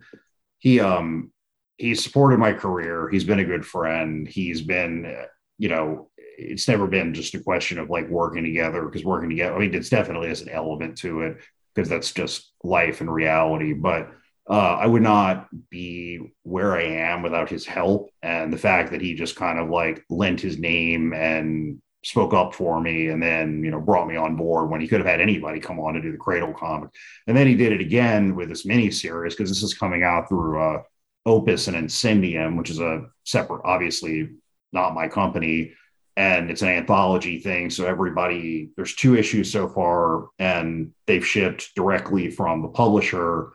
he 0.60 0.80
um 0.80 1.32
he's 1.78 2.04
supported 2.04 2.40
my 2.40 2.52
career 2.52 3.10
he's 3.10 3.24
been 3.26 3.40
a 3.40 3.46
good 3.46 3.66
friend 3.66 4.28
he's 4.28 4.62
been 4.64 5.06
uh, 5.06 5.26
you 5.60 5.70
know 5.70 6.10
it's 6.38 6.68
never 6.68 6.88
been 6.88 7.14
just 7.14 7.36
a 7.36 7.40
question 7.40 7.80
of 7.80 7.90
like 7.90 8.08
working 8.10 8.44
together 8.44 8.86
because 8.86 9.06
working 9.06 9.30
together 9.30 9.56
i 9.56 9.60
mean 9.60 9.74
it's 9.74 9.90
definitely 9.90 10.28
has 10.28 10.42
an 10.42 10.50
element 10.50 10.98
to 10.98 11.22
it 11.22 11.38
because 11.74 11.90
that's 11.90 12.12
just 12.12 12.52
life 12.64 13.02
and 13.02 13.14
reality 13.14 13.74
but 13.74 14.12
uh, 14.50 14.78
I 14.82 14.88
would 14.88 15.02
not 15.02 15.48
be 15.70 16.20
where 16.44 16.74
I 16.74 16.84
am 16.84 17.22
without 17.22 17.50
his 17.50 17.66
help. 17.66 18.10
And 18.22 18.52
the 18.52 18.58
fact 18.58 18.92
that 18.92 19.02
he 19.02 19.14
just 19.14 19.36
kind 19.36 19.58
of 19.58 19.70
like 19.70 20.04
lent 20.10 20.42
his 20.42 20.60
name 20.60 21.14
and 21.14 21.82
spoke 22.04 22.34
up 22.34 22.54
for 22.54 22.82
me 22.82 23.08
and 23.08 23.24
then, 23.24 23.64
you 23.64 23.72
know, 23.72 23.80
brought 23.80 24.08
me 24.08 24.18
on 24.18 24.36
board 24.36 24.70
when 24.70 24.82
he 24.82 24.88
could 24.88 25.00
have 25.00 25.08
had 25.08 25.22
anybody 25.22 25.62
come 25.62 25.80
on 25.80 25.94
to 25.94 26.02
do 26.02 26.12
the 26.12 26.18
Cradle 26.18 26.54
comic. 26.54 26.90
And 27.28 27.38
then 27.38 27.48
he 27.48 27.56
did 27.56 27.72
it 27.72 27.80
again 27.80 28.36
with 28.36 28.50
this 28.50 28.66
mini 28.66 28.92
series 28.92 29.34
because 29.34 29.50
this 29.50 29.64
is 29.64 29.74
coming 29.74 30.04
out 30.04 30.28
through 30.28 30.62
uh, 30.62 30.82
Opus 31.26 31.70
and 31.70 31.78
Incendium, 31.78 32.58
which 32.58 32.70
is 32.70 32.82
a 32.82 33.06
separate, 33.24 33.62
obviously 33.64 34.30
not 34.74 34.94
my 34.94 35.08
company. 35.08 35.72
And 36.16 36.52
it's 36.52 36.62
an 36.62 36.70
anthology 36.70 37.40
thing. 37.40 37.70
So 37.70 37.86
everybody, 37.86 38.70
there's 38.76 38.96
two 38.96 39.16
issues 39.16 39.52
so 39.52 39.68
far, 39.68 40.30
and 40.38 40.92
they've 41.08 41.26
shipped 41.26 41.74
directly 41.76 42.30
from 42.30 42.62
the 42.62 42.68
publisher 42.68 43.54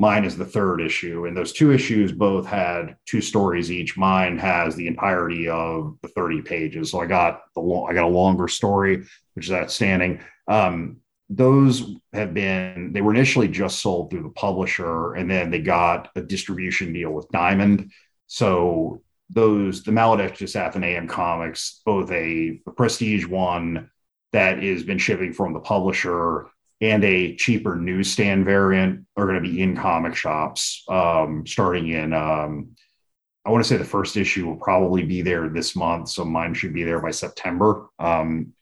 Mine 0.00 0.24
is 0.24 0.34
the 0.34 0.46
third 0.46 0.80
issue, 0.80 1.26
and 1.26 1.36
those 1.36 1.52
two 1.52 1.72
issues 1.72 2.10
both 2.10 2.46
had 2.46 2.96
two 3.04 3.20
stories 3.20 3.70
each. 3.70 3.98
Mine 3.98 4.38
has 4.38 4.74
the 4.74 4.86
entirety 4.86 5.46
of 5.46 5.98
the 6.00 6.08
30 6.08 6.40
pages, 6.40 6.90
so 6.90 7.00
I 7.00 7.06
got 7.06 7.42
the 7.54 7.60
long, 7.60 7.90
I 7.90 7.92
got 7.92 8.04
a 8.04 8.08
longer 8.08 8.48
story, 8.48 9.04
which 9.34 9.44
is 9.44 9.52
outstanding. 9.52 10.22
Um, 10.48 11.02
those 11.28 11.96
have 12.14 12.32
been 12.32 12.94
they 12.94 13.02
were 13.02 13.12
initially 13.12 13.46
just 13.46 13.82
sold 13.82 14.08
through 14.08 14.22
the 14.22 14.30
publisher, 14.30 15.12
and 15.12 15.30
then 15.30 15.50
they 15.50 15.60
got 15.60 16.08
a 16.16 16.22
distribution 16.22 16.94
deal 16.94 17.10
with 17.10 17.28
Diamond. 17.28 17.92
So 18.26 19.02
those 19.32 19.82
the 19.82 19.92
Maledictus 19.92 20.56
Athenaeum 20.56 21.08
comics, 21.08 21.80
both 21.84 22.10
a, 22.10 22.60
a 22.66 22.70
prestige 22.72 23.26
one 23.26 23.90
that 24.32 24.62
has 24.62 24.82
been 24.82 24.98
shipping 24.98 25.32
from 25.32 25.52
the 25.52 25.60
publisher 25.60 26.46
and 26.80 27.04
a 27.04 27.36
cheaper 27.36 27.76
newsstand 27.76 28.44
variant 28.44 29.04
are 29.16 29.26
going 29.26 29.42
to 29.42 29.48
be 29.48 29.60
in 29.60 29.76
comic 29.76 30.14
shops 30.14 30.84
um, 30.88 31.44
starting 31.46 31.88
in 31.88 32.14
um, 32.14 32.70
i 33.44 33.50
want 33.50 33.62
to 33.62 33.68
say 33.68 33.76
the 33.76 33.84
first 33.84 34.16
issue 34.16 34.46
will 34.46 34.56
probably 34.56 35.02
be 35.02 35.20
there 35.20 35.48
this 35.48 35.76
month 35.76 36.08
so 36.08 36.24
mine 36.24 36.54
should 36.54 36.72
be 36.72 36.84
there 36.84 37.00
by 37.00 37.10
september 37.10 37.88
um, 37.98 38.52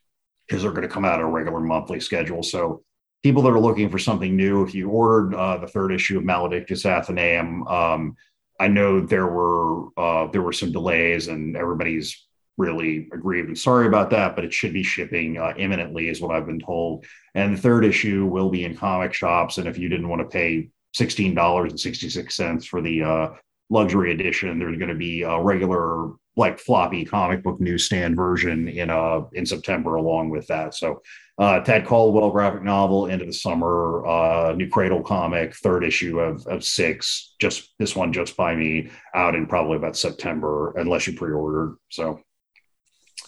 because 0.49 0.63
they're 0.63 0.71
going 0.71 0.87
to 0.87 0.93
come 0.93 1.05
out 1.05 1.21
a 1.21 1.25
regular 1.25 1.59
monthly 1.59 1.99
schedule. 1.99 2.41
So 2.41 2.83
people 3.21 3.43
that 3.43 3.51
are 3.51 3.59
looking 3.59 3.89
for 3.89 3.99
something 3.99 4.35
new 4.35 4.63
if 4.63 4.73
you 4.73 4.89
ordered 4.89 5.35
uh, 5.35 5.57
the 5.57 5.67
third 5.67 5.91
issue 5.91 6.17
of 6.17 6.25
maledictus 6.25 6.85
athenaeum 6.85 7.67
um, 7.67 8.15
i 8.59 8.67
know 8.67 8.99
there 8.99 9.27
were 9.27 9.89
uh, 9.97 10.27
there 10.31 10.41
were 10.41 10.53
some 10.53 10.71
delays 10.71 11.27
and 11.27 11.55
everybody's 11.55 12.27
really 12.59 13.07
aggrieved 13.13 13.47
and 13.47 13.57
sorry 13.57 13.87
about 13.87 14.11
that, 14.11 14.35
but 14.35 14.43
it 14.43 14.53
should 14.53 14.73
be 14.73 14.83
shipping 14.83 15.37
uh, 15.37 15.53
imminently, 15.57 16.09
is 16.09 16.21
what 16.21 16.35
I've 16.35 16.45
been 16.45 16.59
told. 16.59 17.05
And 17.33 17.55
the 17.55 17.61
third 17.61 17.85
issue 17.85 18.25
will 18.25 18.49
be 18.49 18.65
in 18.65 18.75
comic 18.75 19.13
shops. 19.13 19.57
And 19.57 19.67
if 19.67 19.79
you 19.79 19.87
didn't 19.89 20.09
want 20.09 20.21
to 20.21 20.27
pay 20.27 20.69
$16.66 20.95 22.67
for 22.67 22.81
the 22.81 23.03
uh, 23.03 23.29
luxury 23.69 24.11
edition, 24.11 24.59
there's 24.59 24.77
going 24.77 24.89
to 24.89 24.95
be 24.95 25.23
a 25.23 25.41
regular 25.41 26.11
like 26.35 26.59
floppy 26.59 27.03
comic 27.03 27.43
book 27.43 27.59
newsstand 27.59 28.15
version 28.15 28.69
in 28.69 28.89
uh 28.89 29.21
in 29.33 29.45
September 29.45 29.95
along 29.95 30.29
with 30.29 30.47
that. 30.47 30.73
So 30.73 31.01
uh 31.39 31.61
Tad 31.61 31.85
Caldwell 31.85 32.29
graphic 32.29 32.61
novel 32.61 33.07
into 33.07 33.25
the 33.25 33.33
summer, 33.33 34.05
uh 34.05 34.53
new 34.53 34.69
Cradle 34.69 35.01
comic, 35.01 35.55
third 35.55 35.83
issue 35.83 36.19
of 36.19 36.45
of 36.47 36.63
six, 36.63 37.33
just 37.39 37.73
this 37.79 37.95
one 37.95 38.13
just 38.13 38.37
by 38.37 38.53
me 38.53 38.91
out 39.15 39.33
in 39.33 39.47
probably 39.47 39.77
about 39.77 39.97
September, 39.97 40.73
unless 40.77 41.07
you 41.07 41.13
pre-ordered. 41.13 41.77
So 41.89 42.19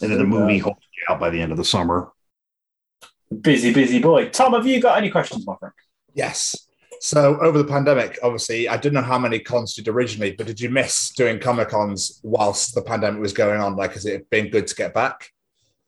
and 0.00 0.10
then 0.10 0.18
the 0.18 0.24
movie 0.24 0.58
hopefully 0.58 0.86
out 1.08 1.20
by 1.20 1.30
the 1.30 1.40
end 1.40 1.52
of 1.52 1.58
the 1.58 1.64
summer. 1.64 2.12
Busy, 3.40 3.72
busy 3.72 3.98
boy. 3.98 4.28
Tom, 4.28 4.52
have 4.52 4.66
you 4.66 4.80
got 4.80 4.98
any 4.98 5.10
questions, 5.10 5.46
my 5.46 5.56
friend? 5.56 5.72
Yes. 6.14 6.54
So 7.00 7.40
over 7.40 7.58
the 7.58 7.64
pandemic, 7.64 8.18
obviously, 8.22 8.68
I 8.68 8.76
don't 8.76 8.92
know 8.92 9.02
how 9.02 9.18
many 9.18 9.40
cons 9.40 9.74
did 9.74 9.88
originally, 9.88 10.32
but 10.32 10.46
did 10.46 10.60
you 10.60 10.70
miss 10.70 11.10
doing 11.10 11.40
Comic 11.40 11.70
Cons 11.70 12.20
whilst 12.22 12.74
the 12.74 12.82
pandemic 12.82 13.20
was 13.20 13.32
going 13.32 13.60
on? 13.60 13.74
Like, 13.74 13.94
has 13.94 14.06
it 14.06 14.30
been 14.30 14.50
good 14.50 14.66
to 14.68 14.74
get 14.74 14.94
back? 14.94 15.30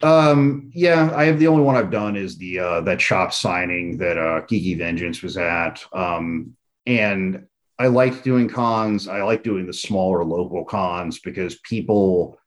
Um, 0.02 0.70
yeah, 0.74 1.10
I 1.14 1.24
have 1.24 1.38
the 1.38 1.46
only 1.46 1.62
one 1.62 1.76
I've 1.76 1.90
done 1.90 2.16
is 2.16 2.36
the 2.36 2.58
uh 2.58 2.80
that 2.82 3.00
shop 3.00 3.32
signing 3.32 3.96
that 3.98 4.18
uh 4.18 4.42
Geeky 4.42 4.76
Vengeance 4.76 5.22
was 5.22 5.36
at. 5.36 5.82
Um, 5.92 6.56
and 6.86 7.46
I 7.78 7.86
like 7.88 8.22
doing 8.22 8.48
cons. 8.48 9.08
I 9.08 9.22
like 9.22 9.42
doing 9.42 9.66
the 9.66 9.72
smaller 9.72 10.24
local 10.24 10.64
cons 10.64 11.20
because 11.20 11.58
people 11.60 12.38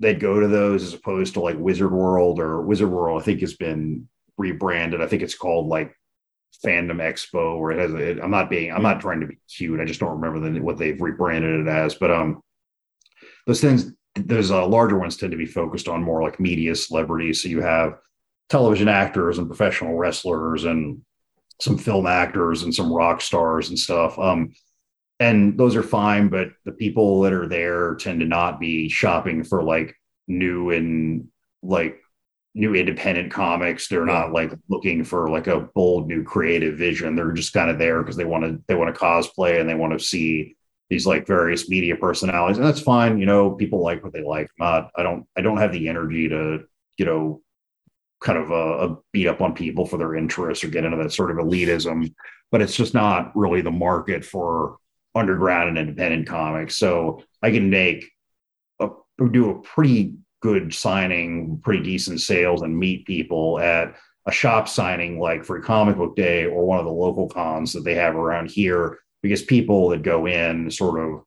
that 0.00 0.20
go 0.20 0.40
to 0.40 0.48
those 0.48 0.82
as 0.82 0.94
opposed 0.94 1.34
to 1.34 1.40
like 1.40 1.58
Wizard 1.58 1.92
World 1.92 2.40
or 2.40 2.62
Wizard 2.62 2.90
World, 2.90 3.20
I 3.20 3.24
think 3.24 3.40
has 3.40 3.54
been 3.54 4.08
rebranded. 4.36 5.02
I 5.02 5.06
think 5.06 5.22
it's 5.22 5.34
called 5.34 5.66
like 5.66 5.94
Fandom 6.64 6.96
Expo, 6.96 7.56
or 7.56 7.72
it 7.72 7.78
has. 7.78 7.94
It, 7.94 8.18
I'm 8.22 8.30
not 8.30 8.50
being. 8.50 8.72
I'm 8.72 8.82
not 8.82 9.00
trying 9.00 9.20
to 9.20 9.26
be 9.26 9.38
cute. 9.48 9.80
I 9.80 9.84
just 9.84 10.00
don't 10.00 10.20
remember 10.20 10.40
the, 10.40 10.60
what 10.60 10.78
they've 10.78 11.00
rebranded 11.00 11.66
it 11.66 11.70
as. 11.70 11.94
But 11.94 12.10
um, 12.10 12.42
those 13.46 13.60
things, 13.60 13.92
those 14.14 14.50
uh, 14.50 14.66
larger 14.66 14.98
ones 14.98 15.16
tend 15.16 15.32
to 15.32 15.38
be 15.38 15.46
focused 15.46 15.88
on 15.88 16.02
more 16.02 16.22
like 16.22 16.40
media 16.40 16.74
celebrities. 16.74 17.42
So 17.42 17.48
you 17.48 17.60
have 17.62 17.98
television 18.48 18.88
actors 18.88 19.38
and 19.38 19.46
professional 19.46 19.96
wrestlers 19.96 20.64
and 20.64 21.02
some 21.60 21.76
film 21.76 22.06
actors 22.06 22.62
and 22.62 22.74
some 22.74 22.92
rock 22.92 23.20
stars 23.20 23.68
and 23.68 23.78
stuff. 23.78 24.18
Um, 24.18 24.52
and 25.20 25.58
those 25.58 25.74
are 25.74 25.82
fine, 25.82 26.28
but 26.28 26.48
the 26.64 26.72
people 26.72 27.22
that 27.22 27.32
are 27.32 27.48
there 27.48 27.96
tend 27.96 28.20
to 28.20 28.26
not 28.26 28.60
be 28.60 28.88
shopping 28.88 29.42
for 29.42 29.62
like 29.62 29.94
new 30.28 30.70
and 30.70 31.28
like 31.62 32.00
new 32.54 32.74
independent 32.74 33.32
comics. 33.32 33.88
They're 33.88 34.04
not 34.06 34.32
like 34.32 34.52
looking 34.68 35.04
for 35.04 35.28
like 35.28 35.48
a 35.48 35.68
bold 35.74 36.06
new 36.06 36.22
creative 36.22 36.78
vision. 36.78 37.16
They're 37.16 37.32
just 37.32 37.52
kind 37.52 37.70
of 37.70 37.78
there 37.78 38.02
because 38.02 38.16
they 38.16 38.24
want 38.24 38.44
to 38.44 38.62
they 38.68 38.74
want 38.74 38.94
to 38.94 39.00
cosplay 39.00 39.60
and 39.60 39.68
they 39.68 39.74
want 39.74 39.98
to 39.98 40.04
see 40.04 40.56
these 40.90 41.06
like 41.06 41.26
various 41.26 41.68
media 41.68 41.96
personalities, 41.96 42.58
and 42.58 42.66
that's 42.66 42.80
fine. 42.80 43.18
You 43.18 43.26
know, 43.26 43.50
people 43.50 43.82
like 43.82 44.02
what 44.02 44.12
they 44.12 44.22
like. 44.22 44.48
Not 44.58 44.90
I 44.96 45.02
don't 45.02 45.26
I 45.36 45.42
don't 45.42 45.58
have 45.58 45.72
the 45.72 45.88
energy 45.88 46.28
to 46.28 46.64
you 46.96 47.04
know 47.04 47.42
kind 48.20 48.38
of 48.38 48.50
uh, 48.50 48.96
beat 49.12 49.28
up 49.28 49.40
on 49.40 49.54
people 49.54 49.86
for 49.86 49.96
their 49.96 50.16
interests 50.16 50.64
or 50.64 50.68
get 50.68 50.84
into 50.84 50.96
that 50.96 51.12
sort 51.12 51.30
of 51.30 51.36
elitism. 51.36 52.12
But 52.50 52.62
it's 52.62 52.74
just 52.74 52.94
not 52.94 53.36
really 53.36 53.60
the 53.60 53.70
market 53.70 54.24
for 54.24 54.78
underground 55.14 55.68
and 55.68 55.78
independent 55.78 56.26
comics. 56.26 56.76
So 56.76 57.22
I 57.42 57.50
can 57.50 57.70
make 57.70 58.10
a 58.80 58.88
do 59.30 59.50
a 59.50 59.60
pretty 59.60 60.14
good 60.40 60.72
signing, 60.72 61.60
pretty 61.62 61.82
decent 61.82 62.20
sales, 62.20 62.62
and 62.62 62.78
meet 62.78 63.06
people 63.06 63.58
at 63.58 63.94
a 64.26 64.32
shop 64.32 64.68
signing 64.68 65.18
like 65.18 65.44
for 65.44 65.60
comic 65.60 65.96
book 65.96 66.16
day 66.16 66.44
or 66.44 66.64
one 66.64 66.78
of 66.78 66.84
the 66.84 66.90
local 66.90 67.28
cons 67.28 67.72
that 67.72 67.84
they 67.84 67.94
have 67.94 68.14
around 68.14 68.50
here 68.50 68.98
because 69.22 69.42
people 69.42 69.88
that 69.90 70.02
go 70.02 70.26
in 70.26 70.70
sort 70.70 71.00
of 71.00 71.22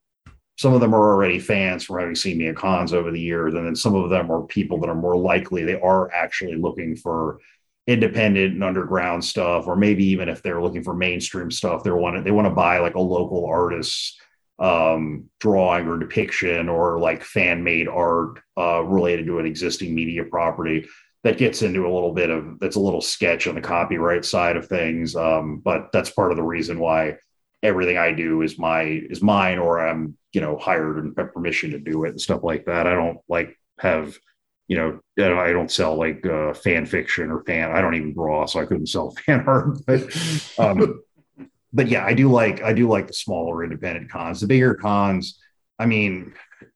some 0.57 0.73
of 0.73 0.81
them 0.81 0.93
are 0.93 1.13
already 1.13 1.39
fans 1.39 1.83
from 1.83 1.99
having 1.99 2.15
seen 2.15 2.37
me 2.37 2.47
at 2.47 2.55
cons 2.55 2.93
over 2.93 3.11
the 3.11 3.19
years 3.19 3.53
and 3.53 3.65
then 3.65 3.75
some 3.75 3.95
of 3.95 4.09
them 4.09 4.31
are 4.31 4.43
people 4.43 4.79
that 4.79 4.89
are 4.89 4.95
more 4.95 5.17
likely 5.17 5.63
they 5.63 5.79
are 5.79 6.11
actually 6.13 6.55
looking 6.55 6.95
for 6.95 7.39
independent 7.87 8.53
and 8.53 8.63
underground 8.63 9.23
stuff 9.23 9.67
or 9.67 9.75
maybe 9.75 10.05
even 10.05 10.29
if 10.29 10.43
they're 10.43 10.61
looking 10.61 10.83
for 10.83 10.93
mainstream 10.93 11.49
stuff 11.49 11.83
they 11.83 11.91
want 11.91 12.23
they 12.23 12.31
want 12.31 12.45
to 12.45 12.53
buy 12.53 12.77
like 12.77 12.95
a 12.95 13.01
local 13.01 13.45
artist 13.45 14.21
um, 14.59 15.25
drawing 15.39 15.87
or 15.87 15.97
depiction 15.97 16.69
or 16.69 16.99
like 16.99 17.23
fan 17.23 17.63
made 17.63 17.87
art 17.87 18.39
uh, 18.57 18.83
related 18.83 19.25
to 19.25 19.39
an 19.39 19.45
existing 19.47 19.95
media 19.95 20.23
property 20.23 20.85
that 21.23 21.39
gets 21.39 21.63
into 21.63 21.87
a 21.87 21.93
little 21.93 22.13
bit 22.13 22.29
of 22.29 22.59
that's 22.59 22.75
a 22.75 22.79
little 22.79 23.01
sketch 23.01 23.47
on 23.47 23.55
the 23.55 23.61
copyright 23.61 24.23
side 24.23 24.55
of 24.55 24.67
things 24.67 25.15
um, 25.15 25.57
but 25.57 25.91
that's 25.91 26.11
part 26.11 26.29
of 26.29 26.37
the 26.37 26.43
reason 26.43 26.77
why 26.77 27.17
everything 27.63 27.97
i 27.97 28.11
do 28.11 28.41
is 28.41 28.57
my 28.57 28.83
is 28.83 29.21
mine 29.21 29.57
or 29.57 29.85
i'm 29.85 30.17
you 30.33 30.41
know 30.41 30.57
hired 30.57 31.03
and 31.03 31.13
have 31.17 31.33
permission 31.33 31.71
to 31.71 31.79
do 31.79 32.03
it 32.05 32.09
and 32.09 32.21
stuff 32.21 32.43
like 32.43 32.65
that 32.65 32.87
i 32.87 32.93
don't 32.93 33.19
like 33.27 33.57
have 33.79 34.15
you 34.67 34.77
know 34.77 34.99
i 35.17 35.51
don't 35.51 35.71
sell 35.71 35.95
like 35.95 36.25
uh, 36.25 36.53
fan 36.53 36.85
fiction 36.85 37.29
or 37.29 37.43
fan 37.43 37.71
i 37.71 37.81
don't 37.81 37.95
even 37.95 38.13
draw 38.13 38.45
so 38.45 38.59
i 38.59 38.65
couldn't 38.65 38.87
sell 38.87 39.11
fan 39.25 39.43
art 39.47 39.77
but 39.85 40.01
um, 40.57 41.01
but 41.73 41.87
yeah, 41.87 42.05
I 42.05 42.13
do 42.13 42.29
like 42.29 42.61
I 42.61 42.73
do 42.73 42.87
like 42.87 43.07
the 43.07 43.13
smaller 43.13 43.63
independent 43.63 44.09
cons. 44.09 44.41
The 44.41 44.47
bigger 44.47 44.75
cons, 44.75 45.39
I 45.79 45.85
mean, 45.85 46.33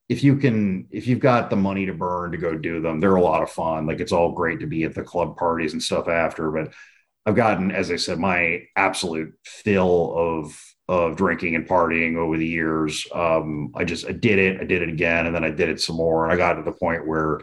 if 0.10 0.24
you 0.24 0.38
can 0.38 0.88
if 0.91 1.07
you've 1.07 1.20
got 1.20 1.49
the 1.49 1.56
money 1.56 1.86
to 1.86 1.94
burn 1.94 2.32
to 2.32 2.38
go 2.38 2.57
do 2.57 2.82
them, 2.82 2.99
they're 2.99 3.16
a 3.16 3.22
lot 3.22 3.44
of 3.44 3.52
fun. 3.52 3.86
Like 3.88 3.99
it's 3.99 4.12
all 4.12 4.32
great 4.32 4.60
to 4.62 4.68
be 4.68 4.84
at 4.84 4.95
the 4.95 5.03
club 5.03 5.38
parties 5.38 5.74
and 5.74 5.84
stuff 5.84 6.07
after, 6.07 6.52
but 6.52 6.74
I've 7.26 7.36
gotten, 7.36 7.72
as 7.72 7.90
I 7.91 7.95
said, 7.95 8.20
my 8.20 8.64
absolute 8.76 9.34
fill 9.44 10.14
of 10.16 10.57
of 10.88 11.16
drinking 11.16 11.56
and 11.56 11.68
partying 11.68 12.16
over 12.16 12.38
the 12.38 12.48
years. 12.48 13.06
Um, 13.14 13.72
I 13.76 13.84
just 13.84 14.06
I 14.07 14.12
did 14.12 14.40
it, 14.40 14.62
I 14.62 14.66
did 14.66 14.82
it 14.82 14.90
again, 14.90 15.26
and 15.26 15.36
then 15.36 15.44
I 15.44 15.49
did 15.49 15.70
it 15.70 15.82
some 15.82 15.95
more, 15.95 16.24
and 16.24 16.34
I 16.34 16.38
got 16.38 16.53
to 16.53 16.64
the 16.64 16.72
point 16.72 17.07
where 17.07 17.40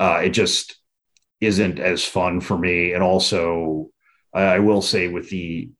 uh, 0.00 0.20
it 0.24 0.30
just 0.30 0.76
isn't 1.40 1.78
as 1.78 2.04
fun 2.04 2.40
for 2.40 2.56
me. 2.56 2.92
And 2.92 3.02
also, 3.02 3.88
I 4.32 4.58
will 4.60 4.82
say 4.82 5.08
with 5.08 5.28
the 5.30 5.70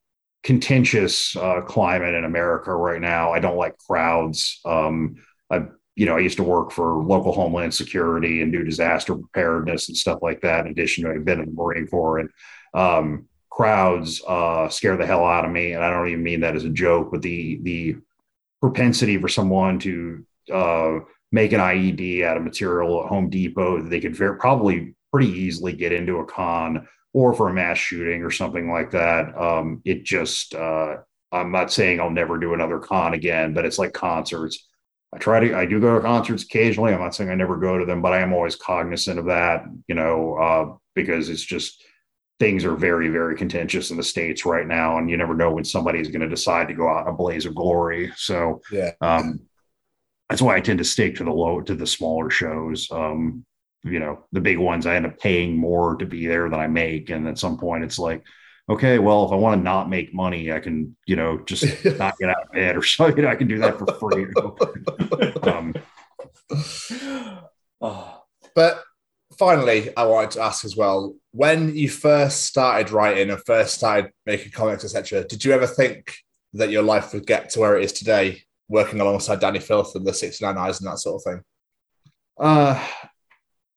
contentious 0.43 1.37
uh, 1.37 1.61
climate 1.63 2.15
in 2.15 2.25
America 2.25 2.75
right 2.75 3.01
now. 3.01 3.33
I 3.33 3.39
don't 3.39 3.57
like 3.57 3.79
crowds. 3.79 4.61
Um, 4.65 5.17
I, 5.51 5.63
you 5.95 6.07
know, 6.07 6.17
I 6.17 6.21
used 6.21 6.39
to 6.39 6.43
work 6.43 6.73
for 6.73 7.03
local 7.05 7.33
Homeland 7.33 7.75
Security 7.75 8.43
and 8.43 8.53
do 8.53 8.65
disaster 8.65 9.15
preparedness 9.15 9.89
and 9.89 9.97
stuff 9.97 10.19
like 10.23 10.41
that. 10.41 10.65
In 10.67 10.73
addition 10.73 11.05
to 11.05 11.11
I've 11.11 11.25
been 11.25 11.41
in 11.41 11.47
the 11.47 11.53
Marine 11.53 11.87
Corps 11.87 12.19
and 12.19 12.31
um, 12.75 13.29
crowds 13.55 14.23
uh, 14.27 14.69
scare 14.69 14.97
the 14.97 15.07
hell 15.07 15.25
out 15.25 15.45
of 15.45 15.51
me. 15.51 15.73
And 15.73 15.85
I 15.85 15.91
don't 15.91 16.09
even 16.09 16.23
mean 16.23 16.41
that 16.41 16.57
as 16.57 16.65
a 16.65 16.71
joke, 16.71 17.11
but 17.11 17.23
the 17.23 17.61
the 17.63 17.97
propensity 18.61 19.19
for 19.19 19.29
someone 19.29 19.79
to 19.81 20.25
uh, 20.53 20.99
make 21.33 21.53
an 21.53 21.61
IED 21.61 22.25
out 22.25 22.37
of 22.37 22.45
material 22.45 23.03
at 23.03 23.09
Home 23.09 23.29
Depot 23.29 23.83
that 23.83 23.91
they 23.91 24.01
could 24.01 24.17
very, 24.17 24.39
probably 24.39 24.95
pretty 25.11 25.29
easily 25.29 25.73
get 25.73 25.93
into 25.93 26.19
a 26.19 26.25
con 26.25 26.87
or 27.13 27.35
for 27.35 27.49
a 27.49 27.53
mass 27.53 27.77
shooting 27.77 28.23
or 28.23 28.31
something 28.31 28.71
like 28.71 28.93
that. 28.93 29.37
Um, 29.37 29.83
it 29.85 30.05
just, 30.05 30.55
uh, 30.55 30.97
I'm 31.33 31.51
not 31.51 31.73
saying 31.73 32.01
I'll 32.01 32.11
never 32.11 32.39
do 32.39 32.55
another 32.55 32.79
con 32.79 33.15
again, 33.15 33.53
but 33.53 33.65
it's 33.65 33.79
like 33.79 33.93
concerts. 33.93 34.67
I 35.13 35.19
try 35.19 35.41
to, 35.41 35.55
I 35.55 35.67
do 35.67 35.81
go 35.81 35.97
to 35.97 36.01
concerts 36.01 36.45
occasionally. 36.45 36.95
I'm 36.95 37.01
not 37.01 37.15
saying 37.15 37.31
I 37.31 37.35
never 37.35 37.57
go 37.57 37.79
to 37.79 37.85
them, 37.85 38.01
but 38.01 38.13
I 38.13 38.21
am 38.21 38.33
always 38.33 38.57
cognizant 38.57 39.19
of 39.19 39.27
that, 39.27 39.65
you 39.89 39.95
know, 39.95 40.35
uh, 40.37 40.77
because 40.95 41.29
it's 41.29 41.43
just 41.43 41.83
things 42.43 42.65
are 42.65 42.75
very, 42.75 43.09
very 43.09 43.37
contentious 43.37 43.93
in 43.93 43.97
the 43.97 44.03
States 44.03 44.45
right 44.45 44.67
now. 44.67 44.99
And 44.99 45.09
you 45.09 45.17
never 45.17 45.35
know 45.35 45.53
when 45.53 45.65
somebody's 45.65 46.09
going 46.09 46.23
to 46.23 46.29
decide 46.29 46.67
to 46.69 46.75
go 46.75 46.89
out 46.89 47.07
in 47.07 47.15
a 47.15 47.17
blaze 47.17 47.47
of 47.47 47.55
glory. 47.55 48.13
So, 48.17 48.61
yeah. 48.73 48.91
Um, 49.01 49.41
that's 50.29 50.43
why 50.43 50.57
I 50.57 50.61
tend 50.61 50.79
to 50.79 50.85
stick 50.85 51.17
to 51.17 51.25
the 51.25 51.31
low, 51.31 51.61
to 51.61 51.75
the 51.75 51.87
smaller 51.87 52.31
shows. 52.31 52.91
Um, 52.91 53.45
you 53.85 53.99
know 53.99 54.25
the 54.33 54.41
big 54.41 54.59
ones 54.59 54.87
i 54.87 54.95
end 54.95 55.07
up 55.07 55.19
paying 55.19 55.57
more 55.57 55.97
to 55.97 56.07
be 56.07 56.27
there 56.27 56.49
than 56.49 56.61
i 56.61 56.67
make 56.67 57.11
and 57.11 57.27
at 57.27 57.39
some 57.39 57.59
point 57.59 57.83
it's 57.83 57.99
like 57.99 58.23
okay 58.69 59.01
well 59.01 59.25
if 59.25 59.33
i 59.33 59.35
want 59.35 59.59
to 59.59 59.65
not 59.65 59.91
make 59.91 60.15
money 60.15 60.53
i 60.53 60.61
can 60.61 60.97
you 61.05 61.17
know 61.17 61.39
just 61.47 61.65
not 61.99 62.17
get 62.19 62.31
out 62.31 62.45
of 62.45 62.53
bed 62.53 62.77
or 62.77 62.83
something 62.85 63.27
i 63.27 63.35
can 63.35 63.49
do 63.49 63.59
that 63.59 63.77
for 63.79 63.87
free 63.95 64.27
um, 65.53 65.75
but 68.55 68.85
finally 69.43 69.91
i 69.97 70.05
wanted 70.05 70.31
to 70.31 70.41
ask 70.41 70.65
as 70.65 70.77
well 70.77 71.15
when 71.33 71.75
you 71.75 71.89
first 71.89 72.45
started 72.45 72.93
writing 72.93 73.31
and 73.31 73.43
first 73.45 73.75
started 73.75 74.11
making 74.27 74.53
comics 74.53 74.85
etc 74.85 75.25
did 75.25 75.45
you 75.45 75.53
ever 75.53 75.67
think 75.67 76.15
that 76.53 76.71
your 76.71 76.83
life 76.83 77.13
would 77.13 77.27
get 77.27 77.51
to 77.51 77.61
where 77.61 77.77
it 77.77 77.85
is 77.85 77.93
today 77.93 78.43
working 78.69 79.01
alongside 79.01 79.41
dani 79.41 79.63
filth 79.63 79.95
and 79.97 80.07
the 80.07 80.15
69 80.15 80.57
eyes 80.57 80.81
and 80.81 80.91
that 80.91 80.99
sort 80.99 81.17
of 81.21 81.33
thing? 81.33 81.43
Uh 82.41 82.89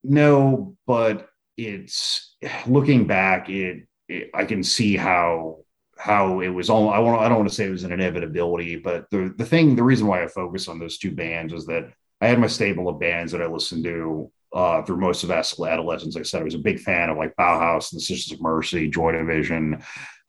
no, 0.07 0.75
but 0.85 1.27
it's 1.57 2.35
looking 2.67 3.07
back, 3.07 3.49
it, 3.49 3.87
it 4.07 4.29
I 4.33 4.45
can 4.45 4.63
see 4.63 4.95
how 4.95 5.59
how 5.97 6.41
it 6.41 6.49
was 6.49 6.69
all 6.69 6.89
I 6.89 6.99
want 6.99 7.21
I 7.21 7.27
don't 7.27 7.39
want 7.39 7.49
to 7.49 7.55
say 7.55 7.65
it 7.65 7.71
was 7.71 7.83
an 7.83 7.91
inevitability, 7.91 8.77
but 8.77 9.09
the 9.09 9.33
the 9.37 9.45
thing 9.45 9.75
the 9.75 9.83
reason 9.83 10.07
why 10.07 10.23
I 10.23 10.27
focus 10.27 10.67
on 10.67 10.79
those 10.79 10.97
two 10.97 11.11
bands 11.11 11.53
is 11.53 11.65
that 11.65 11.91
I 12.21 12.27
had 12.27 12.39
my 12.39 12.47
stable 12.47 12.87
of 12.87 12.99
bands 12.99 13.31
that 13.31 13.41
I 13.41 13.47
listened 13.47 13.83
to 13.85 14.31
uh, 14.55 14.81
through 14.81 14.97
most 14.97 15.23
of 15.23 15.31
adolescence. 15.31 16.15
Like 16.15 16.21
I 16.21 16.23
said, 16.23 16.41
I 16.41 16.45
was 16.45 16.55
a 16.55 16.59
big 16.59 16.79
fan 16.79 17.09
of 17.09 17.17
like 17.17 17.35
Bauhaus 17.35 17.91
and 17.91 17.99
the 17.99 18.03
Sisters 18.03 18.31
of 18.31 18.41
Mercy, 18.41 18.87
Joy 18.87 19.11
Division, 19.11 19.83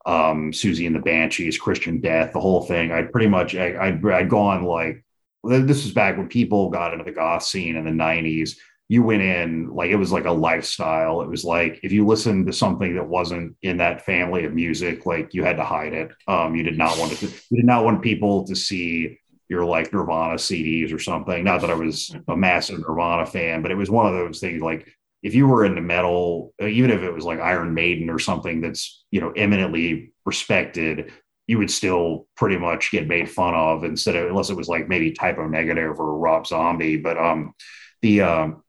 um, 0.05 0.51
Siouxsie 0.51 0.87
and 0.87 0.95
the 0.95 1.01
Banshees, 1.01 1.59
Christian 1.59 2.01
Death, 2.01 2.33
the 2.33 2.41
whole 2.41 2.65
thing. 2.65 2.93
I'd 2.93 3.13
pretty 3.13 3.29
much 3.29 3.55
I, 3.55 3.87
I'd, 3.87 4.05
I'd 4.05 4.29
gone 4.29 4.65
like 4.65 5.05
this 5.45 5.85
was 5.85 5.93
back 5.93 6.17
when 6.17 6.29
people 6.29 6.71
got 6.71 6.93
into 6.93 7.05
the 7.05 7.13
goth 7.13 7.45
scene 7.45 7.77
in 7.77 7.85
the 7.85 7.91
90s 7.91 8.57
you 8.89 9.03
went 9.03 9.23
in 9.23 9.69
like 9.75 9.91
it 9.91 9.97
was 9.97 10.13
like 10.13 10.25
a 10.25 10.31
lifestyle 10.31 11.23
it 11.23 11.29
was 11.29 11.45
like 11.45 11.81
if 11.83 11.93
you 11.93 12.07
listened 12.07 12.47
to 12.47 12.53
something 12.53 12.95
that 12.95 13.07
wasn't 13.07 13.55
in 13.63 13.77
that 13.77 14.05
family 14.05 14.45
of 14.45 14.55
music 14.55 15.07
like 15.07 15.35
you 15.35 15.45
had 15.45 15.57
to 15.57 15.65
hide 15.65 15.93
it 15.93 16.11
um 16.29 16.55
you 16.55 16.63
did 16.63 16.79
not 16.79 16.99
want 16.99 17.13
to 17.13 17.27
you 17.27 17.57
did 17.57 17.65
not 17.67 17.85
want 17.85 18.03
people 18.03 18.47
to 18.47 18.55
see 18.55 19.19
your 19.49 19.65
like 19.65 19.93
nirvana 19.93 20.35
cds 20.35 20.93
or 20.93 20.99
something. 20.99 21.45
Not 21.45 21.61
that 21.61 21.71
i 21.71 21.75
was 21.75 22.15
a 22.29 22.37
massive 22.37 22.81
nirvana 22.81 23.27
fan 23.27 23.63
but 23.63 23.71
it 23.71 23.77
was 23.77 23.91
one 23.91 24.07
of 24.07 24.15
those 24.15 24.41
things 24.41 24.63
like 24.63 24.87
if 25.23 25.35
you 25.35 25.47
were 25.49 25.65
into 25.65 25.81
metal 25.81 26.55
even 26.61 26.91
if 26.91 27.03
it 27.03 27.13
was 27.13 27.25
like 27.25 27.41
iron 27.41 27.75
maiden 27.75 28.11
or 28.11 28.19
something 28.19 28.61
that's 28.61 29.05
you 29.11 29.21
know 29.21 29.33
eminently 29.33 30.13
respected 30.25 31.13
you 31.47 31.59
would 31.59 31.71
still 31.71 32.27
pretty 32.37 32.57
much 32.57 32.91
get 32.91 33.07
made 33.07 33.31
fun 33.31 33.55
of 33.55 33.85
instead 33.85 34.17
of 34.17 34.29
unless 34.29 34.51
it 34.51 34.57
was 34.57 34.69
like 34.69 34.89
maybe 34.89 35.13
type 35.13 35.39
o 35.39 35.47
negative 35.47 35.99
or 36.01 36.19
rob 36.19 36.47
zombie. 36.47 36.97
But 36.97 37.19
um 37.19 37.55
the 38.03 38.23
um 38.23 38.63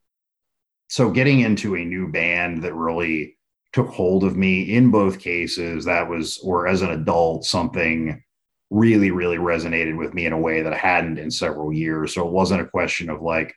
so 0.89 1.09
getting 1.11 1.41
into 1.41 1.75
a 1.75 1.83
new 1.83 2.09
band 2.11 2.63
that 2.63 2.73
really 2.73 3.37
took 3.73 3.89
hold 3.89 4.23
of 4.23 4.37
me 4.37 4.75
in 4.75 4.91
both 4.91 5.19
cases 5.19 5.85
that 5.85 6.07
was 6.09 6.39
or 6.43 6.67
as 6.67 6.81
an 6.81 6.91
adult 6.91 7.45
something 7.45 8.23
really 8.69 9.11
really 9.11 9.37
resonated 9.37 9.97
with 9.97 10.13
me 10.13 10.25
in 10.25 10.33
a 10.33 10.39
way 10.39 10.61
that 10.61 10.73
I 10.73 10.77
hadn't 10.77 11.17
in 11.17 11.31
several 11.31 11.71
years. 11.71 12.13
So 12.13 12.27
it 12.27 12.33
wasn't 12.33 12.61
a 12.61 12.67
question 12.67 13.09
of 13.09 13.21
like 13.21 13.55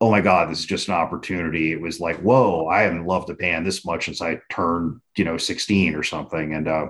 oh 0.00 0.10
my 0.10 0.20
god 0.20 0.50
this 0.50 0.58
is 0.58 0.66
just 0.66 0.88
an 0.88 0.94
opportunity. 0.94 1.72
It 1.72 1.80
was 1.80 2.00
like 2.00 2.16
whoa 2.18 2.66
i 2.68 2.82
haven't 2.82 3.06
loved 3.06 3.30
a 3.30 3.34
band 3.34 3.66
this 3.66 3.84
much 3.84 4.06
since 4.06 4.22
i 4.22 4.40
turned 4.50 5.00
you 5.16 5.24
know 5.24 5.36
16 5.36 5.94
or 5.94 6.02
something. 6.02 6.54
And 6.54 6.68
uh 6.68 6.86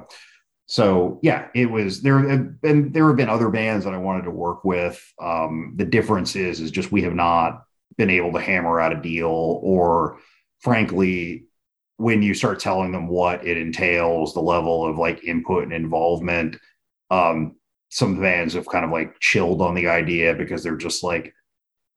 so 0.66 1.20
yeah 1.22 1.48
it 1.55 1.66
was 1.70 2.02
there 2.02 2.18
been 2.20 2.93
there 2.93 3.06
have 3.06 3.16
been 3.16 3.28
other 3.28 3.51
bands 3.51 3.84
that 3.84 3.94
i 3.94 3.98
wanted 3.98 4.22
to 4.24 4.30
work 4.30 4.64
with. 4.64 5.02
Um 5.20 5.74
the 5.76 5.84
difference 5.84 6.36
is 6.36 6.60
is 6.60 6.70
just 6.70 6.93
we 6.93 7.02
have 7.02 7.14
not 7.14 7.64
been 7.97 8.10
able 8.10 8.32
to 8.32 8.40
hammer 8.40 8.78
out 8.80 8.93
a 8.93 9.01
deal 9.01 9.60
or 9.62 10.18
frankly 10.60 11.47
when 11.97 12.22
you 12.22 12.34
start 12.34 12.60
telling 12.60 12.93
them 12.93 13.09
what 13.09 13.47
it 13.47 13.56
entails 13.56 14.34
the 14.34 14.40
level 14.40 14.86
of 14.86 14.98
like 14.98 15.24
input 15.24 15.64
and 15.64 15.72
involvement 15.72 16.59
um 17.11 17.57
some 17.89 18.20
bands 18.20 18.55
have 18.55 18.66
kind 18.66 18.85
of 18.85 18.91
like 18.91 19.19
chilled 19.20 19.62
on 19.62 19.74
the 19.74 19.89
idea 19.89 20.35
because 20.35 20.62
they're 20.62 20.77
just 20.77 21.03
like 21.03 21.33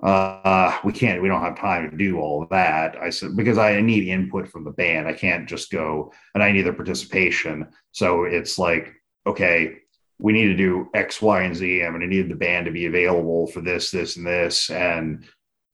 uh 0.03 0.77
we 0.83 0.93
can't 0.93 1.21
we 1.21 1.27
don't 1.27 1.41
have 1.41 1.57
time 1.57 1.89
to 1.89 1.97
do 1.97 2.19
all 2.19 2.47
that. 2.49 2.95
I 3.01 3.09
said 3.09 3.35
because 3.35 3.57
i 3.57 3.81
need 3.81 4.07
input 4.07 4.47
from 4.47 4.63
the 4.63 4.71
band. 4.71 5.07
I 5.07 5.13
can't 5.13 5.47
just 5.47 5.71
go 5.71 6.13
and 6.33 6.43
i 6.43 6.51
need 6.51 6.61
their 6.61 6.73
participation. 6.73 7.67
So 7.91 8.23
it's 8.23 8.57
like 8.57 8.93
okay 9.27 9.79
we 10.21 10.33
need 10.33 10.47
to 10.47 10.55
do 10.55 10.89
x 10.93 11.21
y 11.21 11.41
and 11.41 11.55
z. 11.55 11.83
I'm 11.83 11.91
going 11.91 12.01
to 12.01 12.07
need 12.07 12.29
the 12.29 12.35
band 12.35 12.65
to 12.65 12.71
be 12.71 12.85
available 12.85 13.47
for 13.47 13.61
this 13.61 13.91
this 13.91 14.15
and 14.15 14.25
this. 14.25 14.69
And 14.69 15.25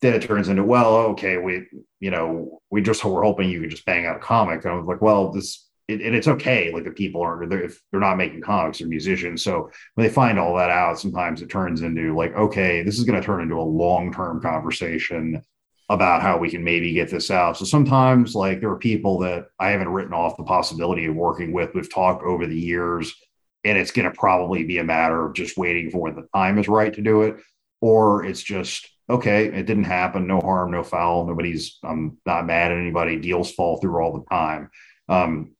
then 0.02 0.14
it 0.14 0.24
turns 0.24 0.50
into 0.50 0.64
well 0.64 0.96
okay 0.96 1.38
we 1.38 1.68
you 2.00 2.10
know 2.10 2.62
we 2.72 2.82
just 2.82 3.06
we're 3.06 3.24
hoping 3.24 3.50
you 3.50 3.62
can 3.62 3.70
just 3.70 3.86
bang 3.86 4.08
out 4.08 4.16
a 4.16 4.20
comic. 4.20 4.64
And 4.64 4.74
i 4.74 4.76
was 4.76 4.88
like 4.88 5.02
well 5.02 5.32
this 5.32 5.65
it, 5.88 6.02
and 6.02 6.16
it's 6.16 6.28
okay 6.28 6.72
like 6.74 6.84
the 6.84 6.92
people 6.92 7.22
aren't 7.22 7.50
they're, 7.50 7.64
if 7.64 7.82
they're 7.92 8.00
not 8.00 8.18
making 8.18 8.42
comics 8.42 8.82
or 8.82 8.88
musicians. 8.88 9.44
So 9.44 9.70
when 9.94 10.08
they 10.08 10.14
find 10.14 10.40
all 10.40 10.56
that 10.58 10.70
out 10.70 11.00
sometimes 11.00 11.42
it 11.42 11.50
turns 11.50 11.82
into 11.82 12.16
like 12.16 12.34
okay 12.36 12.84
this 12.84 12.98
is 12.98 13.06
going 13.06 13.20
to 13.20 13.26
turn 13.26 13.42
into 13.42 13.56
a 13.56 13.62
long-term 13.62 14.42
conversation 14.42 15.42
about 15.90 16.24
how 16.24 16.38
we 16.38 16.50
can 16.50 16.64
maybe 16.64 16.94
get 16.94 17.12
this 17.12 17.30
out. 17.30 17.58
So 17.58 17.66
sometimes 17.66 18.34
like 18.34 18.60
there 18.60 18.72
are 18.72 18.78
people 18.78 19.20
that 19.20 19.46
i 19.60 19.70
haven't 19.70 19.90
written 19.90 20.14
off 20.14 20.38
the 20.38 20.44
possibility 20.44 21.06
of 21.06 21.16
working 21.16 21.52
with. 21.54 21.74
We've 21.74 21.94
talked 21.94 22.24
over 22.24 22.48
the 22.48 22.60
years 22.60 23.14
and 23.64 23.78
it's 23.78 23.92
going 23.92 24.10
to 24.10 24.18
probably 24.18 24.64
be 24.64 24.80
a 24.80 24.84
matter 24.84 25.26
of 25.26 25.34
just 25.34 25.58
waiting 25.58 25.90
for 25.92 26.00
when 26.00 26.16
the 26.16 26.28
time 26.34 26.58
is 26.58 26.68
right 26.68 26.94
to 26.94 27.02
do 27.02 27.24
it 27.24 27.38
or 27.82 28.26
it's 28.26 28.42
just 28.42 28.88
okay 29.10 29.46
it 29.46 29.68
didn't 29.68 29.84
happen 29.84 30.26
no 30.26 30.40
harm 30.40 30.72
no 30.72 30.82
foul 30.82 31.28
nobody's 31.28 31.78
i'm 31.84 32.18
not 32.26 32.48
mad 32.48 32.72
at 32.72 32.78
anybody 32.78 33.18
deals 33.18 33.52
fall 33.52 33.78
through 33.78 34.02
all 34.02 34.14
the 34.14 34.26
time. 34.36 34.70
Um, 35.08 35.55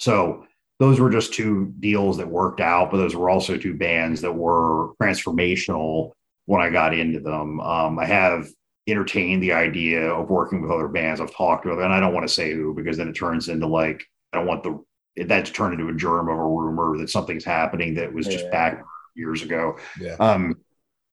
so 0.00 0.44
those 0.78 1.00
were 1.00 1.10
just 1.10 1.34
two 1.34 1.72
deals 1.80 2.18
that 2.18 2.28
worked 2.28 2.60
out, 2.60 2.90
but 2.90 2.98
those 2.98 3.16
were 3.16 3.30
also 3.30 3.56
two 3.56 3.74
bands 3.74 4.20
that 4.20 4.32
were 4.32 4.94
transformational 5.02 6.12
when 6.46 6.60
I 6.60 6.70
got 6.70 6.94
into 6.94 7.20
them. 7.20 7.60
Um, 7.60 7.98
I 7.98 8.04
have 8.06 8.46
entertained 8.86 9.42
the 9.42 9.52
idea 9.52 10.02
of 10.08 10.30
working 10.30 10.62
with 10.62 10.70
other 10.70 10.88
bands. 10.88 11.20
I've 11.20 11.34
talked 11.34 11.66
with, 11.66 11.78
and 11.80 11.92
I 11.92 12.00
don't 12.00 12.14
want 12.14 12.26
to 12.26 12.32
say 12.32 12.52
who 12.52 12.74
because 12.74 12.96
then 12.96 13.08
it 13.08 13.14
turns 13.14 13.48
into 13.48 13.66
like 13.66 14.04
I 14.32 14.38
don't 14.38 14.46
want 14.46 14.62
the 14.62 14.82
that 15.24 15.46
to 15.46 15.52
turn 15.52 15.72
into 15.72 15.88
a 15.88 15.94
germ 15.94 16.28
of 16.28 16.38
a 16.38 16.42
rumor 16.46 16.96
that 16.98 17.10
something's 17.10 17.44
happening 17.44 17.94
that 17.94 18.12
was 18.12 18.26
just 18.26 18.44
Yeah. 18.44 18.50
back 18.50 18.84
years 19.16 19.42
ago. 19.42 19.76
Yeah. 20.00 20.14
Um, 20.20 20.54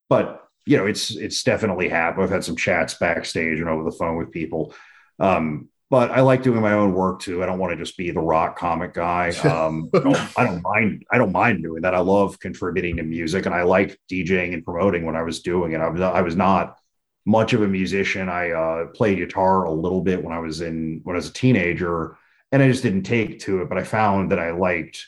but 0.09 0.43
you 0.67 0.77
know, 0.77 0.85
it's 0.85 1.15
it's 1.15 1.43
definitely 1.43 1.89
happened. 1.89 2.23
I've 2.23 2.29
had 2.29 2.43
some 2.43 2.55
chats 2.55 2.93
backstage 2.95 3.59
and 3.59 3.67
over 3.69 3.83
the 3.83 3.95
phone 3.97 4.17
with 4.17 4.31
people. 4.31 4.73
Um, 5.19 5.69
but 5.89 6.11
I 6.11 6.21
like 6.21 6.41
doing 6.43 6.61
my 6.61 6.73
own 6.73 6.93
work 6.93 7.19
too. 7.21 7.43
I 7.43 7.45
don't 7.45 7.59
want 7.59 7.71
to 7.71 7.77
just 7.77 7.97
be 7.97 8.11
the 8.11 8.19
rock 8.19 8.57
comic 8.57 8.93
guy. 8.93 9.31
Um, 9.45 9.89
I 9.93 9.99
don't- 9.99 10.39
I 10.39 10.43
don't 10.43 10.61
mind. 10.63 11.03
I 11.11 11.17
don't 11.17 11.31
mind 11.31 11.61
doing 11.63 11.81
that. 11.83 11.93
I 11.95 11.99
love 11.99 12.39
contributing 12.39 12.97
to 12.97 13.03
music, 13.03 13.45
and 13.45 13.53
I 13.55 13.63
liked 13.63 13.97
DJing 14.11 14.53
and 14.53 14.63
promoting 14.65 15.05
when 15.05 15.15
I 15.15 15.21
was 15.23 15.41
doing 15.41 15.73
it. 15.73 15.81
I 15.81 15.87
was 15.89 16.01
I 16.01 16.21
was 16.21 16.35
not 16.35 16.77
much 17.25 17.53
of 17.53 17.61
a 17.61 17.67
musician. 17.67 18.29
I 18.29 18.51
uh, 18.51 18.85
played 18.87 19.17
guitar 19.17 19.63
a 19.65 19.71
little 19.71 20.01
bit 20.01 20.23
when 20.23 20.33
I 20.33 20.39
was 20.39 20.61
in 20.61 21.01
when 21.03 21.15
I 21.15 21.17
was 21.17 21.29
a 21.29 21.33
teenager, 21.33 22.17
and 22.51 22.61
I 22.61 22.67
just 22.69 22.83
didn't 22.83 23.03
take 23.03 23.39
to 23.41 23.61
it. 23.61 23.69
But 23.69 23.77
I 23.77 23.83
found 23.83 24.31
that 24.31 24.39
I 24.39 24.51
liked 24.51 25.05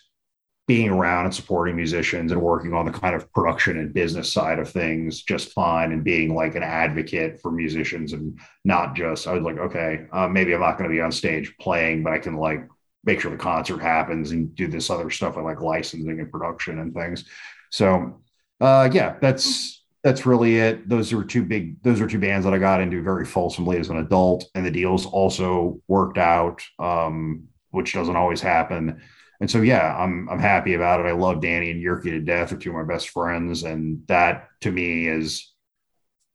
being 0.68 0.90
around 0.90 1.26
and 1.26 1.34
supporting 1.34 1.76
musicians 1.76 2.32
and 2.32 2.42
working 2.42 2.74
on 2.74 2.86
the 2.86 2.92
kind 2.92 3.16
of 3.16 3.32
production 3.32 3.80
and 3.80 3.94
business 3.94 4.32
side 4.32 4.60
of 4.60 4.70
things 4.70 5.24
just 5.24 5.54
fine 5.54 5.94
and 5.94 6.04
being 6.04 6.36
like 6.36 6.56
an 6.56 6.64
advocate 6.64 7.40
for 7.42 7.52
musicians 7.52 8.12
and 8.14 8.38
not 8.66 8.96
just 8.96 9.28
i 9.28 9.34
was 9.34 9.44
like 9.44 9.58
okay 9.58 10.06
uh, 10.12 10.28
maybe 10.28 10.54
i'm 10.54 10.60
not 10.60 10.78
going 10.78 10.90
to 10.90 10.94
be 10.94 11.02
on 11.02 11.12
stage 11.12 11.56
playing 11.60 12.04
but 12.04 12.12
i 12.12 12.18
can 12.18 12.36
like 12.36 12.68
make 13.08 13.22
sure 13.22 13.32
the 13.32 13.38
concert 13.38 13.82
happens 13.82 14.32
and 14.32 14.54
do 14.54 14.68
this 14.68 14.90
other 14.90 15.10
stuff 15.10 15.38
like 15.38 15.62
licensing 15.62 16.20
and 16.20 16.32
production 16.32 16.80
and 16.80 16.94
things. 16.94 17.26
So 17.72 18.22
uh 18.60 18.90
yeah 18.92 19.16
that's 19.22 19.84
that's 20.04 20.26
really 20.26 20.58
it. 20.58 20.88
Those 20.88 21.12
are 21.14 21.24
two 21.24 21.44
big 21.44 21.82
those 21.84 22.02
are 22.02 22.08
two 22.08 22.20
bands 22.20 22.44
that 22.46 22.54
i 22.54 22.58
got 22.58 22.82
into 22.82 23.02
very 23.02 23.26
fulsomely 23.26 23.78
as 23.78 23.90
an 23.90 23.98
adult 23.98 24.46
and 24.54 24.66
the 24.66 24.72
deals 24.72 25.06
also 25.06 25.80
worked 25.88 26.18
out 26.18 26.62
um 26.80 27.48
which 27.72 27.94
doesn't 27.94 28.16
always 28.16 28.42
happen 28.42 29.02
and 29.40 29.50
so, 29.50 29.62
yeah, 29.62 29.96
I'm 29.96 30.28
I'm 30.30 30.40
happy 30.40 30.74
about 30.74 31.00
it. 31.00 31.06
I 31.06 31.12
love 31.12 31.38
Dani 31.38 31.72
and 31.72 31.84
Jyrki 31.84 32.12
to 32.12 32.20
death. 32.20 32.50
They're 32.50 32.60
two 32.60 32.70
of 32.70 32.76
my 32.76 32.84
best 32.84 33.10
friends, 33.10 33.64
and 33.64 34.02
that 34.08 34.48
to 34.62 34.72
me 34.72 35.08
is 35.08 35.54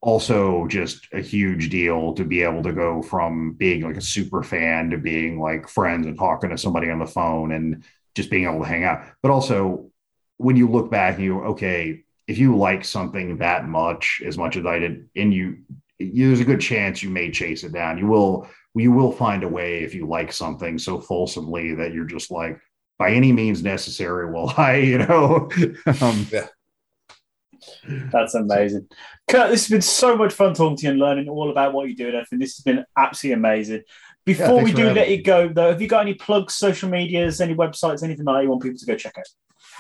also 0.01 0.67
just 0.67 1.07
a 1.13 1.21
huge 1.21 1.69
deal 1.69 2.13
to 2.15 2.25
be 2.25 2.43
able 2.43 2.63
to 2.63 2.73
go 2.73 3.03
from 3.03 3.53
being 3.53 3.83
like 3.83 3.97
a 3.97 4.01
super 4.01 4.43
fan 4.43 4.91
to 4.91 4.99
being 4.99 5.41
like 5.41 5.69
friends 5.69 6.07
and 6.07 6.19
talking 6.19 6.51
to 6.51 6.59
somebody 6.59 6.91
on 6.91 6.99
the 6.99 7.07
phone 7.07 7.53
and 7.53 7.85
just 8.17 8.29
being 8.31 8.45
able 8.45 8.59
to 8.61 8.67
hang 8.67 8.85
out. 8.85 9.05
But 9.23 9.31
also, 9.31 9.91
when 10.39 10.57
you 10.57 10.69
look 10.69 10.91
back, 10.91 11.17
and 11.17 11.25
you 11.25 11.41
okay, 11.43 12.05
if 12.29 12.39
you 12.39 12.57
like 12.57 12.85
something 12.85 13.39
that 13.39 13.67
much, 13.67 14.23
as 14.25 14.39
much 14.39 14.57
as 14.57 14.65
I 14.65 14.79
did, 14.79 15.09
and 15.17 15.35
you 15.35 15.59
there's 15.99 16.41
a 16.41 16.45
good 16.45 16.61
chance 16.61 17.03
you 17.03 17.11
may 17.11 17.31
chase 17.31 17.65
it 17.65 17.73
down. 17.73 17.99
You 17.99 18.07
will 18.07 18.49
you 18.75 18.93
will 18.93 19.13
find 19.13 19.43
a 19.43 19.49
way 19.49 19.83
if 19.83 19.95
you 19.95 20.07
like 20.07 20.33
something 20.33 20.79
so 20.79 21.01
fulsomely 21.01 21.75
that 21.75 21.93
you're 21.93 22.07
just 22.07 22.31
like 22.31 22.59
by 23.03 23.11
any 23.11 23.33
means 23.33 23.63
necessary 23.63 24.31
will 24.33 24.53
i 24.57 24.77
you 24.77 24.99
know 24.99 25.49
um, 26.01 26.27
yeah 26.33 26.47
That's 28.13 28.35
amazing. 28.35 28.89
Kurt, 29.29 29.51
this 29.51 29.65
has 29.65 29.71
been 29.71 29.83
so 29.83 30.17
much 30.17 30.33
fun 30.33 30.55
talking 30.55 30.77
to 30.79 30.83
you 30.85 30.91
and 30.91 31.01
learning 31.01 31.29
all 31.29 31.51
about 31.51 31.73
what 31.73 31.89
you 31.89 31.97
do 31.97 32.07
and 32.07 32.17
everything. 32.17 32.39
This 32.39 32.57
has 32.57 32.65
been 32.65 32.85
absolutely 32.97 33.35
amazing. 33.35 33.83
Before 34.25 34.47
thanks 34.47 34.65
we 34.65 34.73
do 34.73 34.83
having 34.83 34.97
let 34.97 35.09
me. 35.09 35.17
you 35.17 35.23
go, 35.23 35.49
though, 35.49 35.71
have 35.71 35.83
you 35.83 35.89
got 35.89 36.03
any 36.03 36.15
plugs, 36.15 36.55
social 36.55 36.89
medias, 36.89 37.41
any 37.41 37.55
websites, 37.55 38.03
anything 38.03 38.25
like 38.25 38.37
that 38.37 38.43
you 38.45 38.51
want 38.51 38.63
people 38.63 38.79
to 38.79 38.87
go 38.87 38.97
check 38.97 39.17
out? 39.19 39.27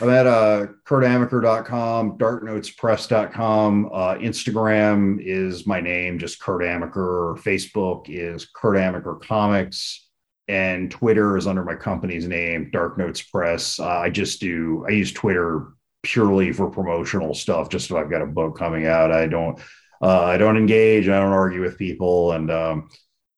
i'm 0.01 0.09
at 0.09 0.27
uh 0.27 0.67
kurtamacker.com 0.87 2.17
darknotespress.com 2.17 3.91
uh 3.93 4.15
instagram 4.15 5.19
is 5.21 5.67
my 5.67 5.81
name 5.81 6.19
just 6.19 6.41
kurt 6.41 6.63
amacker 6.63 7.37
facebook 7.43 8.09
is 8.09 8.47
kurt 8.47 8.77
amacker 8.77 9.21
comics 9.21 10.09
and 10.53 10.91
twitter 10.91 11.37
is 11.37 11.47
under 11.47 11.65
my 11.65 11.75
company's 11.75 12.29
name 12.29 12.69
dark 12.73 12.99
notes 12.99 13.23
press. 13.23 13.81
Uh, 13.81 13.89
i 13.89 14.11
just 14.11 14.41
do 14.41 14.85
i 14.87 14.93
use 14.93 15.11
twitter 15.11 15.69
purely 16.03 16.53
for 16.53 16.71
promotional 16.71 17.33
stuff 17.33 17.71
just 17.71 17.91
if 17.91 17.97
i've 17.97 18.11
got 18.11 18.23
a 18.23 18.27
book 18.27 18.59
coming 18.59 18.87
out. 18.87 19.11
I 19.11 19.27
don't 19.27 19.59
uh, 20.03 20.25
i 20.25 20.37
don't 20.37 20.57
engage 20.59 21.09
i 21.09 21.19
don't 21.19 21.33
argue 21.33 21.63
with 21.63 21.79
people 21.79 22.33
and 22.33 22.51
um 22.51 22.91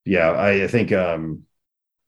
yeah 0.04 0.30
i, 0.32 0.64
I 0.64 0.66
think 0.66 0.92
um 0.92 1.44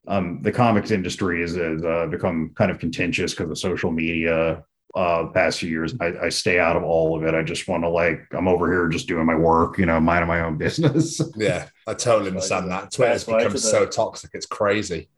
um, 0.08 0.40
the 0.42 0.52
comics 0.52 0.92
industry 0.92 1.40
has, 1.40 1.56
uh, 1.56 2.06
become 2.08 2.52
kind 2.54 2.70
of 2.70 2.78
contentious 2.78 3.34
because 3.34 3.50
of 3.50 3.58
social 3.58 3.90
media 3.90 4.62
uh 4.96 5.26
past 5.28 5.60
few 5.60 5.68
years 5.68 5.94
I, 6.00 6.12
I 6.24 6.28
stay 6.30 6.58
out 6.58 6.74
of 6.76 6.82
all 6.82 7.16
of 7.16 7.22
it 7.22 7.34
i 7.34 7.42
just 7.42 7.68
want 7.68 7.84
to 7.84 7.88
like 7.88 8.20
i'm 8.32 8.48
over 8.48 8.66
here 8.72 8.88
just 8.88 9.06
doing 9.06 9.26
my 9.26 9.34
work 9.34 9.78
you 9.78 9.84
know 9.86 10.00
minding 10.00 10.26
my 10.28 10.40
own 10.40 10.56
business 10.66 11.20
Yeah, 11.36 11.68
I 11.86 11.94
totally 11.94 12.30
understand 12.30 12.70
that. 12.70 12.90
Twitter's 12.92 13.24
That's 13.24 13.28
right, 13.28 13.44
become 13.44 13.58
so 13.58 13.86
toxic, 13.86 14.30
it's 14.34 14.46
crazy. 14.46 15.08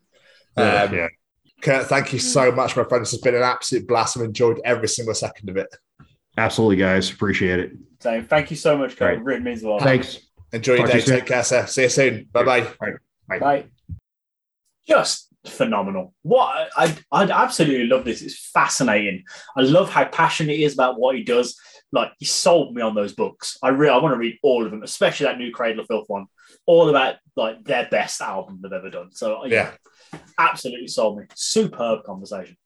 Yeah, 0.56 0.82
Um, 0.82 0.94
yeah. 0.94 1.06
Kurt, 1.62 1.86
thank 1.86 2.12
you 2.12 2.18
so 2.18 2.52
much, 2.52 2.76
my 2.76 2.84
friend. 2.84 3.02
This 3.02 3.12
has 3.12 3.20
been 3.20 3.34
an 3.34 3.42
absolute 3.42 3.86
blast. 3.88 4.16
I've 4.16 4.24
enjoyed 4.24 4.60
every 4.64 4.88
single 4.88 5.14
second 5.14 5.48
of 5.48 5.56
it. 5.56 5.68
absolutely 6.36 6.76
guys 6.76 7.10
appreciate 7.10 7.58
it 7.60 7.72
So 8.00 8.20
thank 8.22 8.50
you 8.50 8.56
so 8.56 8.76
much, 8.76 8.96
Cole. 8.96 9.08
Great. 9.08 9.18
It 9.18 9.24
really 9.24 9.40
means 9.40 9.62
a 9.62 9.68
lot. 9.70 9.82
Thanks. 9.82 10.18
Enjoy 10.52 10.74
your 10.74 10.86
Talk 10.86 10.86
to 10.88 10.92
day. 10.92 10.98
you 10.98 11.06
soon. 11.06 11.16
Take 11.20 11.26
care, 11.26 11.44
sir. 11.44 11.66
See 11.66 11.82
you 11.82 11.88
soon. 11.88 12.28
Bye 12.32 12.44
bye. 12.44 12.66
Bye. 13.38 13.64
Just 14.86 15.27
phenomenal. 15.46 16.14
What 16.22 16.68
I 16.76 16.96
I 17.12 17.24
absolutely 17.24 17.86
love 17.86 18.04
this. 18.04 18.22
It's 18.22 18.50
fascinating. 18.50 19.24
I 19.56 19.62
love 19.62 19.90
how 19.90 20.04
passionate 20.04 20.56
he 20.56 20.64
is 20.64 20.74
about 20.74 20.98
what 20.98 21.16
he 21.16 21.22
does. 21.24 21.58
Like 21.92 22.12
he 22.18 22.24
sold 22.26 22.74
me 22.74 22.82
on 22.82 22.94
those 22.94 23.14
books. 23.14 23.56
I 23.62 23.68
really 23.68 23.92
I 23.92 23.98
want 23.98 24.12
to 24.14 24.18
read 24.18 24.38
all 24.42 24.64
of 24.64 24.70
them, 24.70 24.82
especially 24.82 25.24
that 25.26 25.38
new 25.38 25.52
Cradle 25.52 25.80
of 25.80 25.86
Filth 25.86 26.08
one. 26.08 26.26
All 26.66 26.88
about 26.88 27.16
like 27.36 27.64
their 27.64 27.88
best 27.90 28.20
album 28.20 28.60
they've 28.62 28.72
ever 28.72 28.90
done. 28.90 29.10
So 29.12 29.44
Yeah. 29.46 29.72
absolutely 30.38 30.88
sold 30.88 31.18
me. 31.18 31.24
Superb 31.34 32.04
conversation. 32.04 32.56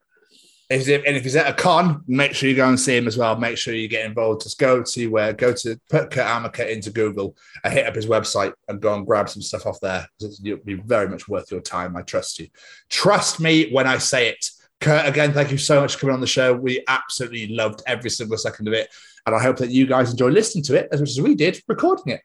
If, 0.73 0.89
and 0.89 1.17
if 1.17 1.23
he's 1.23 1.37
at 1.37 1.51
a 1.51 1.53
con, 1.53 2.03
make 2.07 2.35
sure 2.35 2.49
you 2.49 2.57
go 2.57 2.69
and 2.69 2.81
see 2.81 2.97
him 2.97 3.07
as 3.07 3.19
well. 3.19 3.37
Make 3.37 3.59
sure 3.59 3.75
you 3.75 3.89
get 3.89 4.07
involved. 4.07 4.43
Just 4.43 4.59
go 4.59 4.83
to 4.83 5.07
where, 5.09 5.33
go 5.33 5.53
to 5.53 5.79
put 5.91 6.11
Kurt 6.11 6.27
Amacker 6.27 6.69
into 6.69 6.91
Google 6.91 7.37
and 7.63 7.73
hit 7.73 7.87
up 7.87 7.95
his 7.95 8.07
website 8.07 8.55
and 8.69 8.81
go 8.81 8.95
and 8.95 9.07
grab 9.07 9.29
some 9.29 9.43
stuff 9.43 9.67
off 9.67 9.81
there. 9.81 10.09
It'll 10.21 10.65
be 10.65 10.75
very 10.75 11.09
much 11.09 11.29
worth 11.29 11.51
your 11.51 11.61
time. 11.61 11.97
I 11.97 12.03
trust 12.03 12.39
you. 12.39 12.49
Trust 12.89 13.39
me 13.39 13.71
when 13.71 13.87
I 13.87 13.99
say 13.99 14.31
it. 14.31 14.51
Kurt, 14.81 15.07
again, 15.07 15.33
thank 15.33 15.53
you 15.53 15.59
so 15.59 15.81
much 15.81 15.95
for 15.95 16.01
coming 16.01 16.15
on 16.15 16.21
the 16.21 16.27
show. 16.27 16.55
We 16.55 16.83
absolutely 16.89 17.49
loved 17.49 17.83
every 17.87 18.11
single 18.11 18.39
second 18.39 18.67
of 18.67 18.75
it. 18.75 18.89
And 19.27 19.37
I 19.37 19.43
hope 19.43 19.59
that 19.59 19.71
you 19.71 19.87
guys 19.87 20.11
enjoy 20.11 20.29
listening 20.29 20.65
to 20.65 20.77
it 20.77 20.89
as 20.91 21.01
much 21.01 21.11
as 21.11 21.21
we 21.21 21.35
did 21.35 21.63
recording 21.69 22.15
it. 22.15 22.23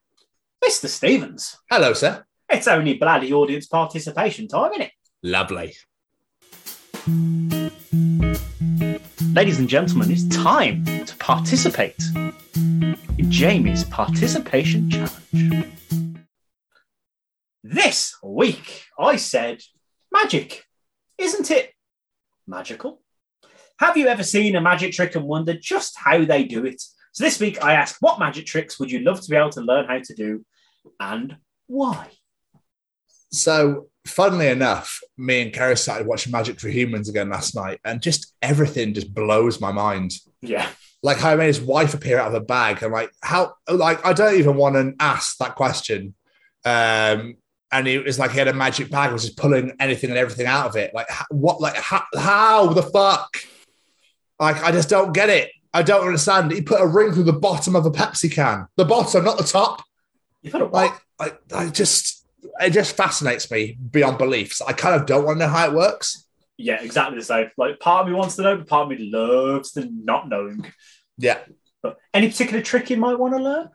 Mr. 0.63 0.87
Stevens. 0.87 1.57
Hello, 1.69 1.93
sir. 1.93 2.23
It's 2.49 2.67
only 2.67 2.95
bloody 2.95 3.33
audience 3.33 3.67
participation 3.67 4.47
time, 4.47 4.71
isn't 4.71 4.83
it? 4.83 4.91
Lovely. 5.21 5.75
Ladies 7.93 9.59
and 9.59 9.69
gentlemen, 9.69 10.11
it's 10.11 10.27
time 10.27 10.83
to 10.83 11.15
participate 11.17 11.95
in 12.15 12.97
Jamie's 13.29 13.85
participation 13.85 14.89
challenge. 14.89 15.65
This 17.63 18.15
week, 18.21 18.83
I 18.99 19.15
said 19.15 19.61
magic, 20.11 20.65
isn't 21.17 21.49
it? 21.49 21.71
Magical. 22.45 23.01
Have 23.79 23.95
you 23.95 24.07
ever 24.07 24.23
seen 24.23 24.55
a 24.57 24.61
magic 24.61 24.91
trick 24.91 25.15
and 25.15 25.25
wondered 25.25 25.61
just 25.61 25.97
how 25.97 26.25
they 26.25 26.43
do 26.43 26.65
it? 26.65 26.81
So 27.13 27.23
this 27.23 27.39
week, 27.39 27.63
I 27.63 27.73
asked, 27.73 27.97
what 28.01 28.19
magic 28.19 28.47
tricks 28.47 28.79
would 28.79 28.91
you 28.91 28.99
love 28.99 29.21
to 29.21 29.29
be 29.29 29.37
able 29.37 29.51
to 29.51 29.61
learn 29.61 29.85
how 29.85 29.99
to 29.99 30.13
do 30.13 30.45
and 30.99 31.37
why? 31.67 32.09
So, 33.31 33.87
funnily 34.05 34.47
enough, 34.47 34.99
me 35.17 35.41
and 35.41 35.53
Kara 35.53 35.75
started 35.75 36.07
watching 36.07 36.31
Magic 36.31 36.59
for 36.59 36.69
Humans 36.69 37.09
again 37.09 37.29
last 37.29 37.55
night, 37.55 37.79
and 37.83 38.01
just 38.01 38.33
everything 38.41 38.93
just 38.93 39.13
blows 39.13 39.59
my 39.59 39.71
mind. 39.71 40.13
Yeah. 40.41 40.69
Like 41.03 41.17
how 41.17 41.31
he 41.31 41.37
made 41.37 41.47
his 41.47 41.61
wife 41.61 41.93
appear 41.93 42.19
out 42.19 42.29
of 42.29 42.33
a 42.33 42.41
bag. 42.41 42.83
I'm 42.83 42.91
like, 42.91 43.11
how? 43.21 43.53
Like, 43.69 44.05
I 44.05 44.13
don't 44.13 44.35
even 44.35 44.55
want 44.55 44.75
to 44.75 44.93
ask 44.99 45.37
that 45.37 45.55
question. 45.55 46.15
Um, 46.65 47.37
and 47.71 47.87
it 47.87 48.03
was 48.03 48.17
like 48.17 48.31
he 48.31 48.39
had 48.39 48.47
a 48.47 48.53
magic 48.53 48.89
bag, 48.89 49.11
was 49.11 49.25
just 49.25 49.37
pulling 49.37 49.73
anything 49.79 50.09
and 50.09 50.17
everything 50.17 50.47
out 50.47 50.67
of 50.67 50.75
it. 50.75 50.93
Like, 50.93 51.07
what? 51.29 51.61
Like, 51.61 51.75
how, 51.75 52.03
how 52.15 52.67
the 52.73 52.83
fuck? 52.83 53.37
Like, 54.39 54.63
I 54.63 54.71
just 54.71 54.89
don't 54.89 55.13
get 55.13 55.29
it. 55.29 55.51
I 55.73 55.83
don't 55.83 56.05
understand. 56.05 56.51
He 56.51 56.61
put 56.61 56.81
a 56.81 56.87
ring 56.87 57.11
through 57.11 57.23
the 57.23 57.33
bottom 57.33 57.75
of 57.75 57.85
a 57.85 57.91
Pepsi 57.91 58.31
can, 58.31 58.67
the 58.77 58.85
bottom, 58.85 59.23
not 59.23 59.37
the 59.37 59.43
top. 59.43 59.83
You 60.41 60.49
put 60.49 60.61
a 60.61 60.65
like, 60.65 60.93
I, 61.19 61.33
I 61.53 61.69
just, 61.69 62.16
it 62.59 62.71
just 62.71 62.95
fascinates 62.95 63.49
me 63.51 63.77
beyond 63.91 64.17
beliefs. 64.17 64.61
I 64.61 64.73
kind 64.73 64.95
of 64.95 65.05
don't 65.05 65.25
want 65.25 65.39
to 65.39 65.45
know 65.45 65.51
how 65.51 65.67
it 65.67 65.73
works. 65.73 66.27
Yeah, 66.57 66.81
exactly 66.81 67.19
the 67.19 67.25
same. 67.25 67.51
Like, 67.57 67.79
part 67.79 68.01
of 68.01 68.07
me 68.07 68.13
wants 68.13 68.35
to 68.37 68.41
know, 68.41 68.57
but 68.57 68.67
part 68.67 68.91
of 68.91 68.97
me 68.97 69.09
loves 69.11 69.73
the 69.73 69.89
not 69.91 70.27
knowing. 70.27 70.65
Yeah. 71.17 71.39
But 71.83 71.97
any 72.13 72.29
particular 72.29 72.61
trick 72.61 72.89
you 72.89 72.97
might 72.97 73.19
want 73.19 73.35
to 73.35 73.41
learn? 73.41 73.69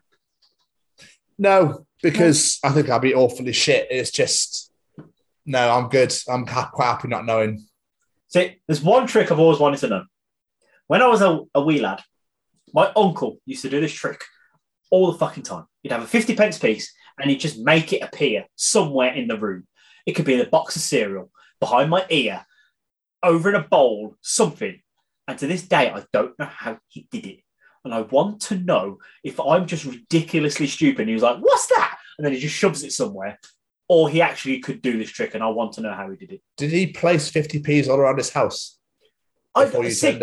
No, 1.37 1.85
because 2.01 2.59
I 2.63 2.69
think 2.69 2.89
I'd 2.89 3.01
be 3.01 3.15
awfully 3.15 3.53
shit. 3.53 3.87
It's 3.89 4.11
just, 4.11 4.71
no, 5.45 5.71
I'm 5.71 5.89
good. 5.89 6.13
I'm 6.29 6.45
quite 6.45 6.85
happy 6.85 7.07
not 7.07 7.25
knowing. 7.25 7.65
See, 8.27 8.59
there's 8.67 8.81
one 8.81 9.07
trick 9.07 9.31
I've 9.31 9.39
always 9.39 9.59
wanted 9.59 9.79
to 9.81 9.87
know. 9.87 10.03
When 10.87 11.01
I 11.01 11.07
was 11.07 11.21
a, 11.21 11.39
a 11.55 11.61
wee 11.61 11.79
lad, 11.79 12.01
my 12.73 12.91
uncle 12.95 13.37
used 13.45 13.61
to 13.61 13.69
do 13.69 13.79
this 13.79 13.93
trick 13.93 14.23
all 14.89 15.11
the 15.11 15.17
fucking 15.17 15.43
time. 15.43 15.65
He'd 15.81 15.91
have 15.91 16.03
a 16.03 16.07
50 16.07 16.35
pence 16.35 16.57
piece 16.57 16.93
and 17.23 17.31
he'd 17.31 17.39
just 17.39 17.57
make 17.57 17.93
it 17.93 18.03
appear 18.03 18.45
somewhere 18.57 19.13
in 19.13 19.29
the 19.29 19.39
room. 19.39 19.65
It 20.05 20.11
could 20.11 20.25
be 20.25 20.33
in 20.33 20.41
a 20.41 20.45
box 20.45 20.75
of 20.75 20.81
cereal, 20.81 21.31
behind 21.61 21.89
my 21.89 22.05
ear, 22.09 22.45
over 23.23 23.47
in 23.47 23.55
a 23.55 23.65
bowl, 23.65 24.17
something. 24.21 24.81
And 25.25 25.39
to 25.39 25.47
this 25.47 25.65
day, 25.65 25.89
I 25.89 26.03
don't 26.11 26.37
know 26.37 26.45
how 26.45 26.79
he 26.89 27.07
did 27.09 27.25
it. 27.25 27.39
And 27.85 27.93
I 27.93 28.01
want 28.01 28.41
to 28.41 28.57
know 28.57 28.97
if 29.23 29.39
I'm 29.39 29.65
just 29.67 29.85
ridiculously 29.85 30.67
stupid. 30.67 31.01
And 31.01 31.09
he 31.09 31.13
was 31.13 31.23
like, 31.23 31.37
What's 31.37 31.67
that? 31.67 31.97
And 32.17 32.25
then 32.25 32.33
he 32.33 32.39
just 32.39 32.55
shoves 32.55 32.83
it 32.83 32.91
somewhere. 32.91 33.39
Or 33.87 34.09
he 34.09 34.21
actually 34.21 34.59
could 34.59 34.81
do 34.81 34.97
this 34.97 35.09
trick. 35.09 35.33
And 35.33 35.43
I 35.43 35.47
want 35.47 35.73
to 35.73 35.81
know 35.81 35.93
how 35.93 36.09
he 36.09 36.17
did 36.17 36.33
it. 36.33 36.41
Did 36.57 36.71
he 36.71 36.87
place 36.87 37.31
50p's 37.31 37.87
all 37.87 37.99
around 37.99 38.17
his 38.17 38.31
house 38.31 38.77
I, 39.55 39.65
before 39.65 39.85
you 39.85 39.91
see? 39.91 40.19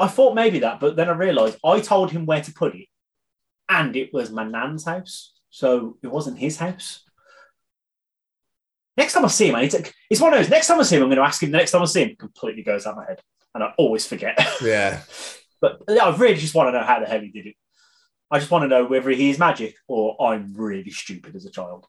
I 0.00 0.08
thought 0.08 0.34
maybe 0.34 0.60
that, 0.60 0.80
but 0.80 0.96
then 0.96 1.10
I 1.10 1.12
realised 1.12 1.58
I 1.62 1.80
told 1.80 2.10
him 2.10 2.24
where 2.24 2.40
to 2.40 2.52
put 2.54 2.74
it, 2.74 2.86
and 3.68 3.94
it 3.94 4.14
was 4.14 4.30
my 4.30 4.44
nan's 4.44 4.84
house, 4.84 5.34
so 5.50 5.98
it 6.02 6.08
wasn't 6.08 6.38
his 6.38 6.56
house. 6.56 7.02
Next 8.96 9.14
time 9.14 9.24
I 9.24 9.28
see 9.28 9.48
him, 9.48 9.54
I 9.54 9.62
need 9.62 9.70
to, 9.72 9.92
it's 10.10 10.20
one 10.20 10.32
of 10.32 10.38
those. 10.38 10.50
Next 10.50 10.66
time 10.66 10.78
I 10.80 10.82
see 10.82 10.96
him, 10.96 11.02
I'm 11.02 11.08
going 11.08 11.16
to 11.18 11.24
ask 11.24 11.42
him. 11.42 11.50
The 11.50 11.58
next 11.58 11.70
time 11.70 11.82
I 11.82 11.86
see 11.86 12.02
him, 12.02 12.16
completely 12.16 12.62
goes 12.62 12.86
out 12.86 12.96
my 12.96 13.06
head, 13.06 13.20
and 13.54 13.64
I 13.64 13.72
always 13.78 14.06
forget. 14.06 14.38
Yeah. 14.62 15.00
but 15.60 15.82
I 15.88 16.14
really 16.16 16.34
just 16.36 16.54
want 16.54 16.68
to 16.68 16.72
know 16.72 16.84
how 16.84 17.00
the 17.00 17.06
hell 17.06 17.20
he 17.20 17.28
did 17.28 17.46
it. 17.46 17.54
I 18.30 18.38
just 18.38 18.50
want 18.50 18.62
to 18.62 18.68
know 18.68 18.84
whether 18.84 19.10
he 19.10 19.30
is 19.30 19.38
magic 19.38 19.74
or 19.88 20.16
I'm 20.22 20.52
really 20.54 20.90
stupid 20.90 21.34
as 21.34 21.46
a 21.46 21.50
child. 21.50 21.86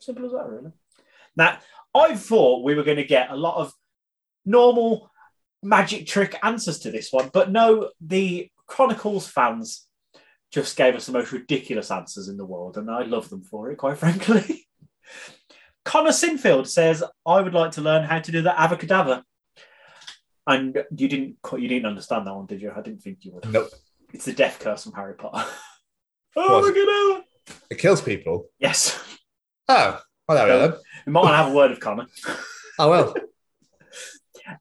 Simple 0.00 0.26
as 0.26 0.32
that, 0.32 0.48
really. 0.48 0.72
Now, 1.36 1.58
I 1.94 2.14
thought 2.16 2.64
we 2.64 2.74
were 2.74 2.84
going 2.84 2.96
to 2.96 3.04
get 3.04 3.30
a 3.30 3.36
lot 3.36 3.56
of 3.56 3.72
normal 4.46 5.10
magic 5.62 6.06
trick 6.06 6.38
answers 6.42 6.78
to 6.80 6.90
this 6.90 7.12
one, 7.12 7.30
but 7.32 7.50
no, 7.50 7.90
the 8.00 8.50
Chronicles 8.66 9.28
fans 9.28 9.86
just 10.54 10.76
gave 10.76 10.94
us 10.94 11.06
the 11.06 11.12
most 11.12 11.32
ridiculous 11.32 11.90
answers 11.90 12.28
in 12.28 12.36
the 12.36 12.44
world, 12.44 12.78
and 12.78 12.88
I 12.88 13.02
love 13.02 13.28
them 13.28 13.42
for 13.42 13.72
it, 13.72 13.76
quite 13.76 13.98
frankly. 14.04 14.68
Connor 15.84 16.10
Sinfield 16.12 16.68
says, 16.68 17.02
"I 17.26 17.40
would 17.40 17.54
like 17.54 17.72
to 17.72 17.80
learn 17.80 18.04
how 18.04 18.20
to 18.20 18.32
do 18.32 18.40
the 18.40 18.50
avocadabra." 18.50 19.22
And 20.46 20.78
you 20.96 21.08
didn't 21.08 21.36
you 21.58 21.68
didn't 21.68 21.86
understand 21.86 22.26
that 22.26 22.34
one, 22.34 22.46
did 22.46 22.62
you? 22.62 22.70
I 22.74 22.80
didn't 22.82 23.02
think 23.02 23.18
you 23.24 23.32
would. 23.32 23.50
Nope. 23.50 23.70
It's 24.12 24.26
the 24.26 24.32
death 24.32 24.60
curse 24.60 24.84
from 24.84 24.92
Harry 24.92 25.14
Potter. 25.14 25.44
Was- 26.36 26.48
oh, 26.48 26.62
avocadabra. 26.62 27.56
It 27.70 27.78
kills 27.78 28.00
people. 28.00 28.46
Yes. 28.58 28.98
Oh, 29.68 30.00
well, 30.28 30.38
there 30.38 30.46
we 30.46 30.68
then. 30.68 30.78
We 31.06 31.12
might 31.12 31.20
want 31.22 31.32
to 31.32 31.36
have 31.36 31.52
a 31.52 31.54
word 31.54 31.72
of 31.72 31.80
Connor. 31.80 32.06
Oh, 32.78 32.90
well. 32.90 33.14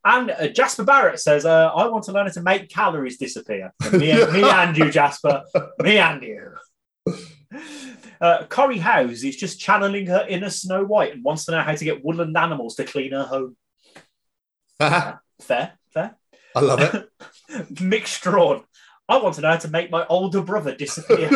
And 0.05 0.31
uh, 0.31 0.47
Jasper 0.47 0.83
Barrett 0.83 1.19
says, 1.19 1.45
uh, 1.45 1.71
I 1.73 1.87
want 1.87 2.05
to 2.05 2.11
learn 2.11 2.27
how 2.27 2.33
to 2.33 2.41
make 2.41 2.69
calories 2.69 3.17
disappear. 3.17 3.73
And 3.81 3.93
me, 3.93 4.13
me 4.31 4.43
and 4.43 4.77
you, 4.77 4.89
Jasper. 4.89 5.43
Me 5.79 5.97
and 5.97 6.23
you. 6.23 6.55
Uh, 8.21 8.45
Corrie 8.47 8.77
House 8.79 9.23
is 9.23 9.35
just 9.35 9.59
channeling 9.59 10.07
her 10.07 10.25
inner 10.27 10.49
Snow 10.49 10.85
White 10.85 11.13
and 11.13 11.23
wants 11.23 11.45
to 11.45 11.51
know 11.51 11.61
how 11.61 11.75
to 11.75 11.85
get 11.85 12.03
woodland 12.03 12.37
animals 12.37 12.75
to 12.75 12.85
clean 12.85 13.11
her 13.11 13.23
home. 13.23 13.57
I 14.79 15.15
Fair, 15.41 15.73
fair. 15.93 16.15
love 16.55 16.79
it. 16.79 17.09
Mick 17.75 18.07
Strawn. 18.07 18.63
I 19.09 19.17
want 19.17 19.35
to 19.35 19.41
know 19.41 19.49
how 19.49 19.57
to 19.57 19.67
make 19.67 19.91
my 19.91 20.05
older 20.07 20.41
brother 20.41 20.73
disappear. 20.73 21.27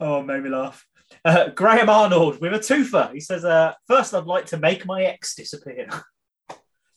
oh, 0.00 0.22
made 0.22 0.42
me 0.42 0.50
laugh. 0.50 0.84
Uh, 1.24 1.48
Graham 1.50 1.88
Arnold 1.88 2.40
with 2.40 2.52
a 2.52 2.58
twofer. 2.58 3.12
He 3.12 3.20
says, 3.20 3.44
uh, 3.44 3.72
First, 3.86 4.12
I'd 4.14 4.24
like 4.26 4.46
to 4.46 4.58
make 4.58 4.84
my 4.86 5.04
ex 5.04 5.34
disappear. 5.34 5.88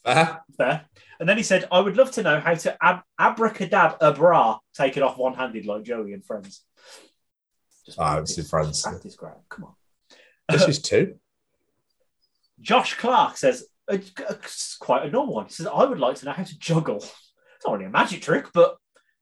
Uh-huh. 0.04 0.38
Fair. 0.58 0.86
And 1.20 1.28
then 1.28 1.38
he 1.38 1.44
said, 1.44 1.66
I 1.72 1.80
would 1.80 1.98
love 1.98 2.12
to 2.12 2.24
know 2.24 2.40
how 2.40 2.54
to 2.54 2.78
ab- 2.82 3.04
abracadab 3.20 3.98
a 4.02 4.14
bra, 4.14 4.60
take 4.74 4.96
it 4.98 5.04
off 5.04 5.18
one 5.18 5.34
handed 5.34 5.66
like 5.66 5.84
Joey 5.84 6.14
and 6.14 6.24
Friends. 6.26 6.64
Just 7.86 7.98
Oh, 8.00 8.18
it's 8.20 8.38
in 8.38 8.46
friends. 8.46 8.82
practice, 8.84 9.16
Graham. 9.16 9.36
Come 9.50 9.66
on. 9.66 9.74
This 10.50 10.68
is 10.68 10.82
two. 10.82 11.16
Josh 12.62 12.96
Clark 12.96 13.38
says, 13.38 13.66
uh, 13.92 13.98
it's 14.30 14.78
quite 14.78 15.06
a 15.06 15.10
normal 15.12 15.36
one. 15.36 15.46
He 15.46 15.54
says, 15.54 15.68
I 15.68 15.84
would 15.86 16.00
like 16.00 16.16
to 16.18 16.26
know 16.26 16.32
how 16.32 16.44
to 16.44 16.60
juggle. 16.60 16.98
It's 16.98 17.66
not 17.66 17.74
really 17.74 17.86
a 17.86 17.90
magic 17.90 18.22
trick, 18.22 18.48
but 18.54 18.78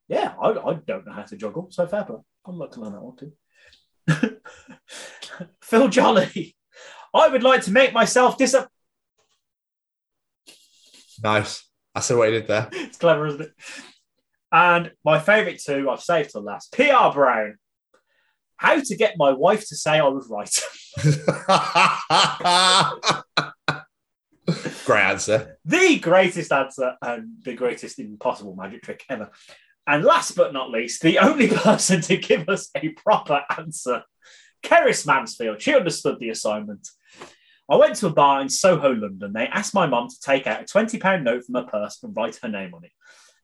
yeah, 0.08 0.34
I, 0.42 0.50
I 0.50 0.74
don't 0.86 1.06
know 1.06 1.14
how 1.14 1.24
to 1.24 1.36
juggle. 1.36 1.68
So 1.72 1.88
fair 1.88 2.04
play. 2.04 2.18
I'd 2.48 2.54
like 2.54 2.72
to 2.72 2.80
learn 2.82 2.94
that 2.94 3.02
one 3.02 3.16
too. 3.16 3.32
Phil 5.62 5.88
Jolly, 5.90 6.56
I 7.14 7.30
would 7.30 7.44
like 7.44 7.62
to 7.64 7.72
make 7.72 7.94
myself 7.94 8.38
disappear. 8.38 8.70
Nice. 11.24 11.64
I 11.94 12.02
see 12.02 12.14
what 12.14 12.28
he 12.30 12.40
did 12.40 12.48
there. 12.48 12.70
It's 12.74 12.98
clever, 12.98 13.28
isn't 13.28 13.42
it? 13.42 13.52
And 14.52 14.92
my 15.04 15.20
favourite 15.20 15.60
two, 15.60 15.90
I've 15.90 16.02
saved 16.02 16.32
till 16.32 16.44
last. 16.44 16.72
PR 16.72 17.12
Brown. 17.14 17.56
How 18.58 18.80
to 18.80 18.96
get 18.96 19.16
my 19.18 19.32
wife 19.32 19.68
to 19.68 19.76
say 19.76 20.00
I 20.00 20.08
was 20.08 20.30
right. 20.30 20.50
Great 24.86 25.04
answer. 25.04 25.58
the 25.66 26.00
greatest 26.00 26.52
answer 26.52 26.94
and 27.02 27.30
the 27.44 27.56
greatest 27.56 28.00
impossible 28.00 28.56
magic 28.56 28.84
trick 28.84 29.04
ever. 29.10 29.32
And 29.88 30.04
last 30.04 30.36
but 30.36 30.54
not 30.54 30.72
least, 30.72 31.02
the 31.02 31.20
only 31.20 31.48
person 31.56 32.02
to 32.02 32.18
give 32.18 32.50
us 32.50 32.70
a 32.76 32.90
proper 32.90 33.42
answer, 33.58 34.04
Keris 34.64 35.06
Mansfield. 35.06 35.62
She 35.62 35.76
understood 35.76 36.20
the 36.20 36.30
assignment. 36.30 36.88
I 37.70 37.76
went 37.78 37.96
to 37.98 38.08
a 38.08 38.14
bar 38.14 38.42
in 38.42 38.50
Soho, 38.50 38.94
London. 38.94 39.34
They 39.34 39.48
asked 39.48 39.74
my 39.74 39.88
mum 39.88 40.08
to 40.10 40.20
take 40.20 40.46
out 40.48 40.62
a 40.62 40.66
£20 40.66 41.24
note 41.24 41.46
from 41.46 41.56
her 41.56 41.64
purse 41.64 42.02
and 42.04 42.16
write 42.16 42.38
her 42.42 42.50
name 42.50 42.74
on 42.74 42.84
it. 42.84 42.92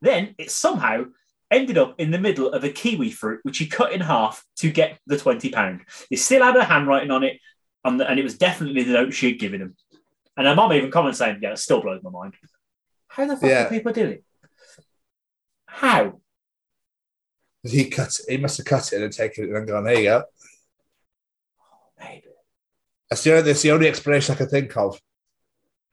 Then 0.01 0.35
it 0.37 0.51
somehow 0.51 1.05
ended 1.49 1.77
up 1.77 1.95
in 1.99 2.11
the 2.11 2.19
middle 2.19 2.51
of 2.51 2.63
a 2.63 2.69
kiwi 2.69 3.11
fruit, 3.11 3.39
which 3.43 3.57
she 3.57 3.67
cut 3.67 3.91
in 3.91 4.01
half 4.01 4.43
to 4.57 4.71
get 4.71 4.99
the 5.07 5.17
£20. 5.17 5.81
It 6.09 6.17
still 6.17 6.43
had 6.43 6.55
her 6.55 6.63
handwriting 6.63 7.11
on 7.11 7.23
it, 7.23 7.39
on 7.83 7.97
the, 7.97 8.07
and 8.07 8.19
it 8.19 8.23
was 8.23 8.37
definitely 8.37 8.83
the 8.83 8.93
note 8.93 9.13
she 9.13 9.31
had 9.31 9.39
given 9.39 9.61
him. 9.61 9.75
And 10.37 10.47
her 10.47 10.55
mum 10.55 10.71
even 10.73 10.91
commented 10.91 11.17
saying, 11.17 11.39
Yeah, 11.41 11.51
it 11.51 11.59
still 11.59 11.81
blows 11.81 12.01
my 12.03 12.09
mind. 12.09 12.35
How 13.09 13.25
the 13.25 13.35
fuck 13.35 13.49
Yeah. 13.49 13.63
do 13.63 13.69
people 13.69 13.91
do 13.91 14.05
it? 14.05 14.23
How? 15.65 16.20
He 17.63 17.89
cut 17.89 18.07
it. 18.19 18.25
He 18.29 18.37
must 18.37 18.57
have 18.57 18.65
cut 18.65 18.91
it 18.91 19.01
and 19.01 19.13
taken 19.13 19.43
it 19.45 19.55
and 19.55 19.67
gone, 19.67 19.83
there 19.83 19.95
you 19.99 20.03
go. 20.03 20.23
Maybe. 21.99 22.23
That's 23.09 23.23
the, 23.23 23.31
only, 23.31 23.43
that's 23.43 23.61
the 23.61 23.71
only 23.71 23.87
explanation 23.87 24.33
I 24.33 24.37
can 24.37 24.47
think 24.49 24.75
of. 24.77 24.99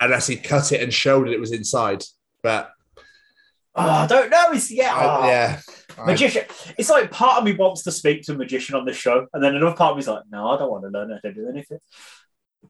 Unless 0.00 0.28
he 0.28 0.36
cut 0.36 0.70
it 0.72 0.80
and 0.82 0.94
showed 0.94 1.28
it, 1.28 1.34
it 1.34 1.40
was 1.40 1.52
inside. 1.52 2.04
But 2.42 2.70
Oh, 3.74 3.88
I 3.88 4.06
don't 4.06 4.30
know. 4.30 4.46
It's 4.52 4.70
yeah. 4.72 4.94
I- 4.94 5.18
oh. 5.24 5.26
yeah. 5.28 5.60
I- 5.98 6.06
Magician. 6.06 6.44
It's 6.78 6.90
like 6.90 7.10
part 7.10 7.38
of 7.38 7.44
me 7.44 7.52
wants 7.54 7.82
to 7.82 7.92
speak 7.92 8.22
to 8.24 8.32
a 8.32 8.34
magician 8.36 8.76
on 8.76 8.84
the 8.84 8.92
show, 8.92 9.26
and 9.32 9.42
then 9.42 9.56
another 9.56 9.74
part 9.76 9.90
of 9.92 9.96
me's 9.96 10.06
like, 10.06 10.22
no, 10.30 10.48
I 10.48 10.56
don't 10.56 10.70
want 10.70 10.84
to 10.84 10.90
learn 10.90 11.10
how 11.10 11.18
to 11.18 11.34
do 11.34 11.48
anything. 11.48 11.78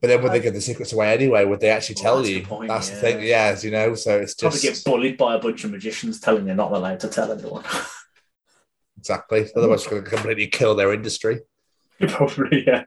But 0.01 0.09
then 0.09 0.23
would 0.23 0.33
they 0.33 0.41
give 0.41 0.55
the 0.55 0.61
secrets 0.63 0.93
away 0.93 1.13
anyway? 1.13 1.45
Would 1.45 1.61
they 1.61 1.71
actually 1.71 1.97
tell 1.97 2.15
Well, 2.15 2.23
that's 2.23 2.31
you? 2.35 2.41
the 2.41 2.47
point, 2.47 2.69
that's 2.69 2.89
the 2.89 2.95
yeah. 2.97 3.01
thing. 3.01 3.23
Yeah, 3.27 3.43
as 3.53 3.65
you 3.65 3.71
know. 3.71 3.95
So 3.95 4.19
it's 4.19 4.35
just 4.35 4.41
Probably 4.41 4.61
get 4.61 4.83
bullied 4.85 5.17
by 5.19 5.35
a 5.35 5.39
bunch 5.39 5.65
of 5.65 5.71
magicians 5.71 6.21
telling 6.21 6.47
you 6.47 6.55
not 6.55 6.73
allowed 6.73 7.01
to 7.01 7.09
tell 7.09 7.31
anyone. 7.33 7.65
exactly. 8.99 9.47
Otherwise, 9.57 9.81
it's 9.81 9.89
going 9.89 10.05
to 10.05 10.11
completely 10.11 10.47
kill 10.47 10.75
their 10.75 10.93
industry. 10.93 11.41
Probably, 12.09 12.65
yeah. 12.67 12.85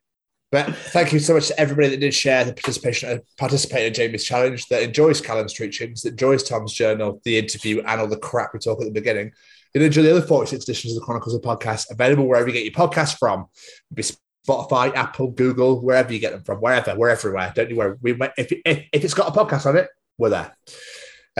But 0.51 0.75
thank 0.75 1.13
you 1.13 1.19
so 1.19 1.35
much 1.35 1.47
to 1.47 1.57
everybody 1.59 1.89
that 1.89 2.01
did 2.01 2.13
share 2.13 2.43
the 2.43 2.53
participation, 2.53 3.09
uh, 3.09 3.21
participate 3.37 3.87
in 3.87 3.93
Jamie's 3.93 4.25
challenge, 4.25 4.67
that 4.67 4.83
enjoys 4.83 5.21
Callum's 5.21 5.53
Treachings, 5.53 6.01
that 6.01 6.09
enjoys 6.09 6.43
Tom's 6.43 6.73
journal, 6.73 7.21
the 7.23 7.37
interview, 7.37 7.81
and 7.81 8.01
all 8.01 8.07
the 8.07 8.17
crap 8.17 8.53
we 8.53 8.59
talk 8.59 8.81
at 8.81 8.85
the 8.85 8.91
beginning. 8.91 9.31
You'll 9.73 9.85
enjoy 9.85 10.01
the 10.01 10.11
other 10.11 10.27
46 10.27 10.65
editions 10.65 10.93
of 10.93 10.99
the 10.99 11.05
Chronicles 11.05 11.33
of 11.33 11.41
Podcast, 11.41 11.89
available 11.89 12.27
wherever 12.27 12.47
you 12.47 12.53
get 12.53 12.65
your 12.65 12.73
podcasts 12.73 13.17
from. 13.17 13.45
Be 13.93 14.03
Spotify, 14.45 14.93
Apple, 14.93 15.31
Google, 15.31 15.81
wherever 15.81 16.11
you 16.11 16.19
get 16.19 16.33
them 16.33 16.43
from, 16.43 16.57
wherever, 16.57 16.95
we're 16.95 17.09
everywhere. 17.09 17.53
Don't 17.55 17.69
you 17.69 17.77
worry. 17.77 17.95
We, 18.01 18.17
if, 18.37 18.51
if, 18.65 18.87
if 18.91 19.03
it's 19.05 19.13
got 19.13 19.29
a 19.29 19.39
podcast 19.39 19.65
on 19.65 19.77
it, 19.77 19.87
we're 20.17 20.29
there. 20.29 20.53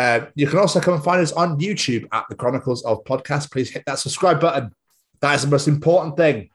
Uh, 0.02 0.26
you 0.36 0.48
can 0.48 0.58
also 0.58 0.80
come 0.80 0.96
and 0.96 1.04
find 1.04 1.22
us 1.22 1.32
on 1.34 1.60
YouTube 1.60 2.08
at 2.12 2.26
the 2.30 2.36
Chronicles 2.36 2.84
of 2.84 3.04
Podcast. 3.04 3.52
Please 3.52 3.70
hit 3.70 3.84
that 3.86 4.00
subscribe 4.00 4.40
button. 4.40 4.74
That 5.22 5.36
is 5.36 5.44
the 5.44 5.48
most 5.50 5.68
important 5.68 6.18
thing 6.18 6.50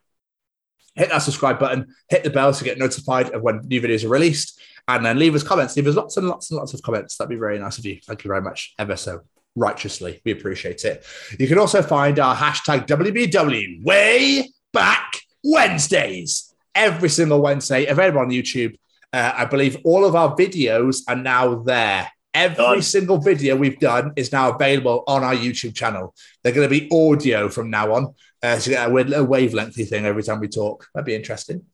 hit 0.96 1.10
that 1.10 1.18
subscribe 1.18 1.58
button, 1.58 1.94
hit 2.08 2.24
the 2.24 2.30
bell 2.30 2.52
to 2.52 2.64
get 2.64 2.78
notified 2.78 3.30
of 3.30 3.42
when 3.42 3.60
new 3.68 3.80
videos 3.80 4.04
are 4.04 4.08
released, 4.08 4.60
and 4.88 5.04
then 5.04 5.18
leave 5.18 5.34
us 5.34 5.42
comments. 5.42 5.76
Leave 5.76 5.86
us 5.86 5.94
lots 5.94 6.16
and 6.16 6.26
lots 6.28 6.50
and 6.50 6.58
lots 6.58 6.74
of 6.74 6.82
comments. 6.82 7.16
That'd 7.16 7.30
be 7.30 7.36
very 7.36 7.58
nice 7.58 7.78
of 7.78 7.84
you. 7.84 8.00
Thank 8.04 8.24
you 8.24 8.28
very 8.28 8.40
much, 8.42 8.74
ever 8.78 8.96
so 8.96 9.20
righteously. 9.54 10.20
We 10.24 10.32
appreciate 10.32 10.84
it. 10.84 11.04
You 11.38 11.46
can 11.48 11.58
also 11.58 11.82
find 11.82 12.18
our 12.18 12.34
hashtag 12.34 12.86
WBW 12.86 13.84
way 13.84 14.50
back 14.72 15.20
Wednesdays 15.44 16.54
every 16.74 17.08
single 17.08 17.40
Wednesday, 17.40 17.86
available 17.86 18.20
on 18.20 18.30
YouTube. 18.30 18.74
Uh, 19.12 19.32
I 19.36 19.44
believe 19.44 19.78
all 19.84 20.04
of 20.04 20.14
our 20.14 20.34
videos 20.36 21.02
are 21.08 21.16
now 21.16 21.56
there. 21.56 22.10
Every 22.36 22.56
Done. 22.56 22.82
single 22.82 23.16
video 23.16 23.56
we've 23.56 23.80
done 23.80 24.12
is 24.14 24.30
now 24.30 24.54
available 24.54 25.04
on 25.06 25.24
our 25.24 25.34
YouTube 25.34 25.74
channel. 25.74 26.14
They're 26.42 26.52
going 26.52 26.68
to 26.68 26.80
be 26.80 26.86
audio 26.92 27.48
from 27.48 27.70
now 27.70 27.94
on. 27.94 28.14
Uh, 28.42 28.58
so 28.58 28.70
you 28.70 28.76
get 28.76 28.90
a 28.90 28.92
weird 28.92 29.08
little 29.08 29.26
wavelengthy 29.26 29.88
thing 29.88 30.04
every 30.04 30.22
time 30.22 30.40
we 30.40 30.48
talk. 30.48 30.86
That'd 30.92 31.06
be 31.06 31.14
interesting. 31.14 31.64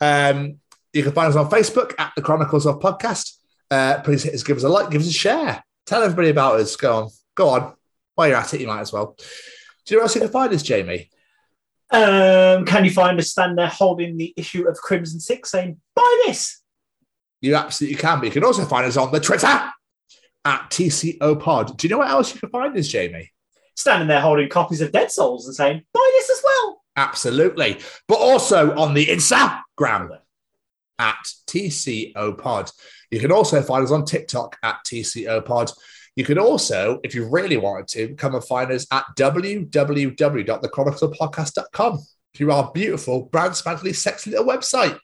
Um, 0.00 0.60
you 0.92 1.02
can 1.02 1.10
find 1.10 1.30
us 1.30 1.36
on 1.36 1.50
Facebook 1.50 1.94
at 1.98 2.12
the 2.14 2.22
Chronicles 2.22 2.64
of 2.64 2.78
Podcast. 2.78 3.38
Uh, 3.68 4.02
please 4.04 4.22
hit 4.22 4.34
us, 4.34 4.44
give 4.44 4.56
us 4.56 4.62
a 4.62 4.68
like, 4.68 4.88
give 4.88 5.00
us 5.00 5.08
a 5.08 5.12
share. 5.12 5.64
Tell 5.84 6.04
everybody 6.04 6.28
about 6.28 6.60
us. 6.60 6.76
Go 6.76 6.96
on. 6.96 7.10
Go 7.34 7.48
on. 7.48 7.74
While 8.14 8.28
you're 8.28 8.36
at 8.36 8.54
it, 8.54 8.60
you 8.60 8.68
might 8.68 8.82
as 8.82 8.92
well. 8.92 9.16
Do 9.16 9.24
you 9.88 9.96
know 9.96 9.98
where 9.98 10.04
else 10.04 10.14
you 10.14 10.20
can 10.20 10.30
find 10.30 10.52
us, 10.52 10.62
Jamie? 10.62 11.10
Um, 11.90 12.64
can 12.64 12.84
you 12.84 12.92
find 12.92 13.18
us 13.18 13.32
stand 13.32 13.58
there 13.58 13.66
holding 13.66 14.16
the 14.16 14.32
issue 14.36 14.68
of 14.68 14.76
Crimson 14.76 15.18
Six 15.18 15.50
saying, 15.50 15.80
buy 15.92 16.22
this? 16.24 16.62
You 17.40 17.56
absolutely 17.56 17.96
can. 17.98 18.20
But 18.20 18.26
you 18.26 18.30
can 18.30 18.44
also 18.44 18.64
find 18.64 18.86
us 18.86 18.96
on 18.96 19.10
the 19.10 19.18
Twitter 19.18 19.72
at 20.44 20.70
TCO 20.70 21.40
Pod. 21.40 21.76
Do 21.76 21.86
you 21.86 21.90
know 21.90 21.98
what 21.98 22.10
else 22.10 22.34
you 22.34 22.40
can 22.40 22.50
find 22.50 22.76
us, 22.76 22.88
Jamie? 22.88 23.30
Standing 23.76 24.08
there 24.08 24.20
holding 24.20 24.48
copies 24.48 24.80
of 24.80 24.92
Dead 24.92 25.10
Souls 25.10 25.46
and 25.46 25.56
saying, 25.56 25.82
buy 25.92 26.10
this 26.14 26.30
as 26.30 26.40
well. 26.44 26.82
Absolutely. 26.96 27.80
But 28.06 28.18
also 28.18 28.72
on 28.76 28.94
the 28.94 29.06
Instagram 29.06 30.18
at 30.98 31.28
TCO 31.48 32.38
Pod. 32.38 32.70
You 33.10 33.18
can 33.20 33.32
also 33.32 33.60
find 33.62 33.84
us 33.84 33.90
on 33.90 34.04
TikTok 34.04 34.58
at 34.62 34.76
TCO 34.86 35.44
Pod. 35.44 35.72
You 36.16 36.24
can 36.24 36.38
also, 36.38 37.00
if 37.02 37.12
you 37.14 37.28
really 37.28 37.56
wanted 37.56 37.88
to, 37.88 38.14
come 38.14 38.36
and 38.36 38.44
find 38.44 38.70
us 38.70 38.86
at 38.92 39.04
www.thechroniclepodcast.com. 39.16 41.98
To 42.34 42.50
our 42.50 42.72
beautiful, 42.72 43.26
brand 43.26 43.54
spanking, 43.54 43.92
sexy 43.92 44.30
little 44.30 44.46
website. 44.46 44.98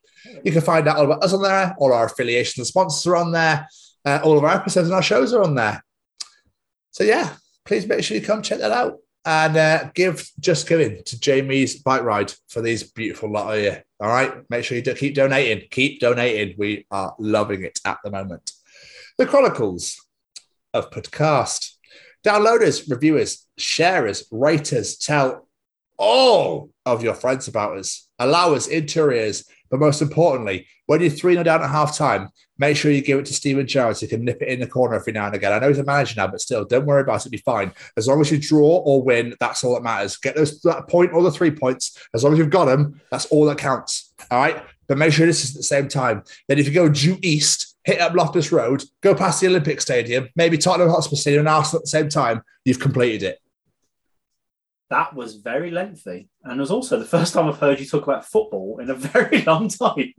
You 0.44 0.50
can 0.50 0.62
find 0.62 0.88
out 0.88 0.96
all 0.96 1.04
about 1.04 1.22
us 1.22 1.32
on 1.32 1.42
there. 1.42 1.76
All 1.78 1.92
our 1.92 2.06
affiliations 2.06 2.58
and 2.58 2.66
sponsors 2.66 3.06
are 3.06 3.14
on 3.14 3.30
there. 3.30 3.68
Uh, 4.04 4.20
all 4.24 4.38
of 4.38 4.44
our 4.44 4.54
episodes 4.54 4.88
and 4.88 4.94
our 4.94 5.02
shows 5.02 5.32
are 5.32 5.42
on 5.42 5.54
there. 5.54 5.84
So 6.90 7.04
yeah, 7.04 7.34
please 7.64 7.86
make 7.86 8.02
sure 8.02 8.16
you 8.16 8.22
come 8.22 8.42
check 8.42 8.58
that 8.58 8.72
out 8.72 8.98
and 9.24 9.56
uh, 9.56 9.90
give 9.94 10.28
just 10.40 10.68
giving 10.68 11.02
to 11.04 11.20
Jamie's 11.20 11.82
bike 11.82 12.02
ride 12.02 12.32
for 12.48 12.62
these 12.62 12.82
beautiful 12.82 13.30
lot 13.30 13.56
of 13.56 13.62
you. 13.62 13.76
All 14.00 14.08
right, 14.08 14.32
make 14.48 14.64
sure 14.64 14.76
you 14.76 14.82
do 14.82 14.94
keep 14.94 15.14
donating. 15.14 15.68
Keep 15.70 16.00
donating. 16.00 16.56
We 16.58 16.86
are 16.90 17.14
loving 17.18 17.64
it 17.64 17.78
at 17.84 17.98
the 18.02 18.10
moment. 18.10 18.52
The 19.18 19.26
Chronicles 19.26 20.00
of 20.72 20.90
Podcast. 20.90 21.74
Downloaders, 22.24 22.90
reviewers, 22.90 23.46
sharers, 23.56 24.26
raters, 24.30 24.96
tell 24.96 25.48
all 25.98 26.70
of 26.86 27.02
your 27.02 27.14
friends 27.14 27.48
about 27.48 27.76
us. 27.76 28.08
Allow 28.18 28.54
us 28.54 28.68
ears. 28.68 29.44
But 29.70 29.80
most 29.80 30.02
importantly, 30.02 30.66
when 30.86 31.00
you're 31.00 31.10
3 31.10 31.34
0 31.34 31.44
down 31.44 31.62
at 31.62 31.70
half 31.70 31.96
time, 31.96 32.30
make 32.58 32.76
sure 32.76 32.90
you 32.90 33.02
give 33.02 33.20
it 33.20 33.26
to 33.26 33.34
Steven 33.34 33.66
Gerrard. 33.66 33.98
He 33.98 34.08
can 34.08 34.24
nip 34.24 34.42
it 34.42 34.48
in 34.48 34.60
the 34.60 34.66
corner 34.66 34.96
every 34.96 35.12
now 35.12 35.26
and 35.26 35.34
again. 35.34 35.52
I 35.52 35.60
know 35.60 35.68
he's 35.68 35.78
a 35.78 35.84
manager 35.84 36.14
now, 36.16 36.26
but 36.26 36.40
still, 36.40 36.64
don't 36.64 36.86
worry 36.86 37.02
about 37.02 37.24
it. 37.24 37.30
Be 37.30 37.38
fine. 37.38 37.72
As 37.96 38.08
long 38.08 38.20
as 38.20 38.32
you 38.32 38.38
draw 38.38 38.78
or 38.78 39.02
win, 39.02 39.34
that's 39.38 39.62
all 39.62 39.74
that 39.74 39.82
matters. 39.82 40.16
Get 40.16 40.34
those 40.34 40.60
that 40.62 40.88
point 40.88 41.12
or 41.12 41.22
the 41.22 41.30
three 41.30 41.52
points. 41.52 41.96
As 42.14 42.24
long 42.24 42.32
as 42.32 42.38
you've 42.38 42.50
got 42.50 42.64
them, 42.64 43.00
that's 43.10 43.26
all 43.26 43.44
that 43.46 43.58
counts. 43.58 44.12
All 44.30 44.40
right. 44.40 44.62
But 44.88 44.98
make 44.98 45.12
sure 45.12 45.24
this 45.24 45.44
is 45.44 45.50
at 45.50 45.58
the 45.58 45.62
same 45.62 45.86
time. 45.86 46.24
Then 46.48 46.58
if 46.58 46.66
you 46.66 46.74
go 46.74 46.88
due 46.88 47.18
east, 47.22 47.76
hit 47.84 48.00
up 48.00 48.14
Loftus 48.14 48.50
Road, 48.50 48.82
go 49.02 49.14
past 49.14 49.40
the 49.40 49.46
Olympic 49.46 49.80
Stadium, 49.80 50.28
maybe 50.34 50.58
Tottenham 50.58 50.90
Hotspur 50.90 51.14
Stadium 51.14 51.42
and 51.42 51.48
Arsenal 51.48 51.78
at 51.78 51.84
the 51.84 51.90
same 51.90 52.08
time, 52.08 52.42
you've 52.64 52.80
completed 52.80 53.22
it. 53.22 53.38
That 54.90 55.14
was 55.14 55.36
very 55.36 55.70
lengthy. 55.70 56.29
And 56.42 56.58
it 56.58 56.60
was 56.60 56.70
also 56.70 56.98
the 56.98 57.04
first 57.04 57.34
time 57.34 57.48
I've 57.48 57.58
heard 57.58 57.80
you 57.80 57.86
talk 57.86 58.04
about 58.04 58.24
football 58.24 58.78
in 58.80 58.90
a 58.90 58.94
very 58.94 59.42
long 59.42 59.68
time. 59.68 60.14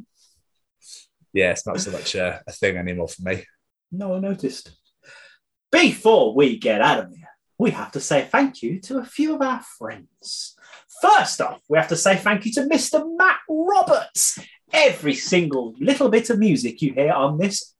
Yeah, 1.33 1.51
it's 1.51 1.65
not 1.65 1.79
so 1.79 1.91
much 1.91 2.15
uh, 2.15 2.39
a 2.45 2.51
thing 2.51 2.77
anymore 2.77 3.07
for 3.07 3.23
me. 3.23 3.43
No, 3.91 4.15
I 4.15 4.19
noticed. 4.19 4.71
Before 5.71 6.35
we 6.35 6.59
get 6.59 6.81
out 6.81 7.05
of 7.05 7.15
here, 7.15 7.27
we 7.57 7.71
have 7.71 7.91
to 7.91 7.99
say 7.99 8.23
thank 8.23 8.61
you 8.61 8.79
to 8.81 8.97
a 8.97 9.05
few 9.05 9.35
of 9.35 9.41
our 9.41 9.61
friends. 9.77 10.55
First 11.01 11.41
off, 11.41 11.61
we 11.69 11.77
have 11.77 11.87
to 11.89 11.95
say 11.95 12.17
thank 12.17 12.45
you 12.45 12.51
to 12.53 12.61
Mr. 12.61 13.03
Matt 13.17 13.37
Roberts. 13.47 14.39
Every 14.73 15.13
single 15.13 15.75
little 15.79 16.09
bit 16.09 16.29
of 16.29 16.39
music 16.39 16.81
you 16.81 16.93
hear 16.93 17.11
on 17.11 17.37
this 17.37 17.73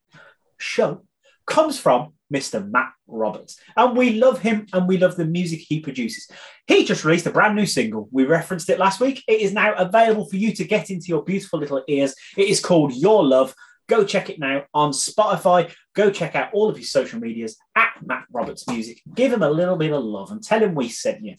show 0.58 1.04
comes 1.46 1.80
from 1.80 2.14
Mr. 2.32 2.70
Matt 2.70 2.92
Roberts. 3.08 3.60
And 3.76 3.98
we 3.98 4.14
love 4.14 4.40
him 4.40 4.68
and 4.74 4.88
we 4.88 4.98
love 4.98 5.16
the 5.16 5.26
music 5.26 5.60
he 5.60 5.80
produces. 5.80 6.30
He 6.68 6.86
just 6.86 7.04
released 7.04 7.26
a 7.26 7.32
brand 7.32 7.56
new 7.56 7.66
single. 7.66 8.08
We 8.12 8.26
referenced 8.26 8.70
it 8.70 8.80
last 8.80 9.00
week. 9.00 9.24
It 9.28 9.42
is 9.42 9.54
now 9.54 9.74
available 9.76 10.26
for 10.30 10.38
you 10.38 10.54
to 10.54 10.64
get 10.64 10.90
into 10.90 11.08
your 11.08 11.24
beautiful 11.24 11.60
little 11.60 11.84
ears. 11.88 12.16
It 12.38 12.48
is 12.48 12.60
called 12.60 12.94
Your 12.94 13.24
Love. 13.24 13.54
Go 13.88 14.06
check 14.06 14.30
it 14.30 14.40
now 14.40 14.64
on 14.74 14.92
Spotify. 14.92 15.74
Go 15.94 16.12
check 16.12 16.36
out 16.36 16.54
all 16.54 16.70
of 16.70 16.78
his 16.78 16.92
social 16.92 17.20
medias 17.20 17.58
at 17.76 17.92
Matt 18.02 18.26
Roberts 18.32 18.68
Music. 18.68 19.02
Give 19.14 19.34
him 19.34 19.44
a 19.44 19.50
little 19.50 19.76
bit 19.76 19.92
of 19.92 20.04
love 20.04 20.32
and 20.32 20.42
tell 20.42 20.62
him 20.62 20.76
we 20.76 20.88
sent 20.88 21.24
you. 21.24 21.36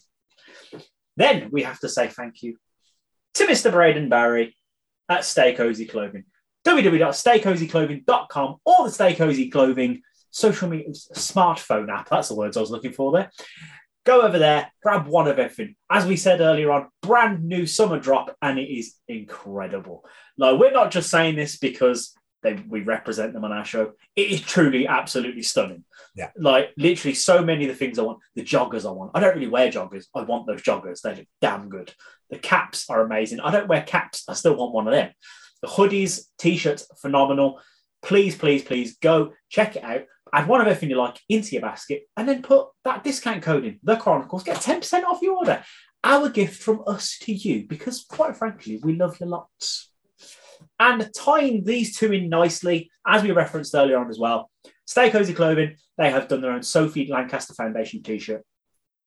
Then 1.17 1.49
we 1.51 1.63
have 1.63 1.79
to 1.79 1.89
say 1.89 2.07
thank 2.07 2.43
you 2.43 2.57
to 3.35 3.45
Mr. 3.45 3.71
Braden 3.71 4.09
Barrie 4.09 4.55
at 5.09 5.25
Stay 5.25 5.53
Cozy 5.53 5.85
Clothing. 5.85 6.25
www.staycozyclothing.com 6.65 8.57
or 8.65 8.85
the 8.85 8.91
Stay 8.91 9.15
Cozy 9.15 9.49
Clothing 9.49 10.01
social 10.33 10.67
media 10.67 10.89
smartphone 10.89 11.89
app. 11.89 12.09
That's 12.09 12.27
the 12.27 12.35
words 12.35 12.57
I 12.57 12.61
was 12.61 12.71
looking 12.71 12.91
for 12.91 13.11
there. 13.13 13.31
Go 14.05 14.23
over 14.23 14.37
there, 14.37 14.69
grab 14.81 15.07
one 15.07 15.29
of 15.29 15.39
everything. 15.39 15.75
As 15.89 16.05
we 16.05 16.17
said 16.17 16.41
earlier 16.41 16.71
on, 16.71 16.89
brand 17.01 17.45
new 17.45 17.65
summer 17.65 17.99
drop, 17.99 18.35
and 18.41 18.59
it 18.59 18.69
is 18.69 18.95
incredible. 19.07 20.03
No, 20.37 20.57
we're 20.57 20.71
not 20.71 20.91
just 20.91 21.09
saying 21.09 21.35
this 21.35 21.57
because 21.57 22.13
they 22.41 22.55
we 22.67 22.81
represent 22.81 23.31
them 23.31 23.45
on 23.45 23.53
our 23.53 23.63
show. 23.63 23.93
It 24.17 24.29
is 24.29 24.41
truly 24.41 24.87
absolutely 24.87 25.43
stunning. 25.43 25.85
Yeah. 26.15 26.31
Like 26.35 26.71
literally 26.77 27.13
so 27.13 27.41
many 27.43 27.63
of 27.63 27.69
the 27.69 27.77
things 27.77 27.97
I 27.97 28.01
want. 28.01 28.19
The 28.35 28.43
joggers 28.43 28.85
I 28.85 28.91
want. 28.91 29.11
I 29.13 29.21
don't 29.21 29.35
really 29.35 29.47
wear 29.47 29.71
joggers. 29.71 30.05
I 30.13 30.23
want 30.23 30.47
those 30.47 30.61
joggers. 30.61 31.01
They 31.01 31.15
look 31.15 31.27
damn 31.39 31.69
good. 31.69 31.93
The 32.29 32.39
caps 32.39 32.89
are 32.89 33.01
amazing. 33.01 33.39
I 33.39 33.51
don't 33.51 33.69
wear 33.69 33.83
caps. 33.83 34.25
I 34.27 34.33
still 34.33 34.57
want 34.57 34.73
one 34.73 34.87
of 34.87 34.93
them. 34.93 35.11
The 35.61 35.69
hoodies, 35.69 36.25
t-shirts, 36.37 36.87
phenomenal. 36.99 37.61
Please, 38.03 38.35
please, 38.35 38.63
please 38.63 38.97
go 38.97 39.33
check 39.49 39.75
it 39.75 39.83
out. 39.83 40.03
Add 40.33 40.47
one 40.47 40.61
of 40.61 40.67
everything 40.67 40.89
you 40.89 40.97
like 40.97 41.19
into 41.29 41.51
your 41.51 41.61
basket 41.61 42.03
and 42.17 42.27
then 42.27 42.41
put 42.41 42.67
that 42.83 43.03
discount 43.03 43.43
code 43.43 43.65
in, 43.65 43.79
the 43.83 43.95
Chronicles. 43.95 44.43
Get 44.43 44.57
10% 44.57 45.03
off 45.03 45.21
your 45.21 45.37
order. 45.37 45.63
Our 46.03 46.29
gift 46.29 46.61
from 46.61 46.83
us 46.85 47.17
to 47.21 47.33
you, 47.33 47.65
because 47.67 48.03
quite 48.03 48.35
frankly, 48.35 48.79
we 48.83 48.95
love 48.95 49.17
you 49.19 49.27
lots. 49.27 49.91
And 50.79 51.09
tying 51.15 51.63
these 51.63 51.95
two 51.95 52.11
in 52.11 52.29
nicely, 52.29 52.89
as 53.07 53.23
we 53.23 53.31
referenced 53.31 53.75
earlier 53.75 53.97
on 53.97 54.09
as 54.09 54.19
well, 54.19 54.49
Stay 54.85 55.09
Cozy 55.09 55.33
Clothing, 55.33 55.75
they 55.97 56.09
have 56.09 56.27
done 56.27 56.41
their 56.41 56.51
own 56.51 56.63
Sophie 56.63 57.07
Lancaster 57.09 57.53
Foundation 57.53 58.03
t 58.03 58.19
shirt. 58.19 58.43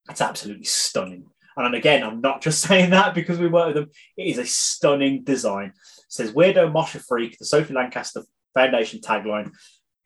It's 0.08 0.20
absolutely 0.20 0.65
stunning. 0.65 1.26
And 1.57 1.75
again, 1.75 2.02
I'm 2.02 2.20
not 2.20 2.41
just 2.41 2.60
saying 2.68 2.91
that 2.91 3.15
because 3.15 3.39
we 3.39 3.49
work 3.49 3.68
with 3.68 3.76
them. 3.76 3.91
It 4.16 4.28
is 4.28 4.39
a 4.39 4.47
stunning 4.47 5.25
design. 5.25 5.68
It 5.68 6.05
says 6.08 6.33
Weirdo 6.33 6.73
Mosher 6.73 7.00
Freak, 7.00 7.36
the 7.39 7.44
Sophie 7.44 7.75
Lancaster 7.75 8.23
Foundation 8.57 9.01
tagline. 9.01 9.52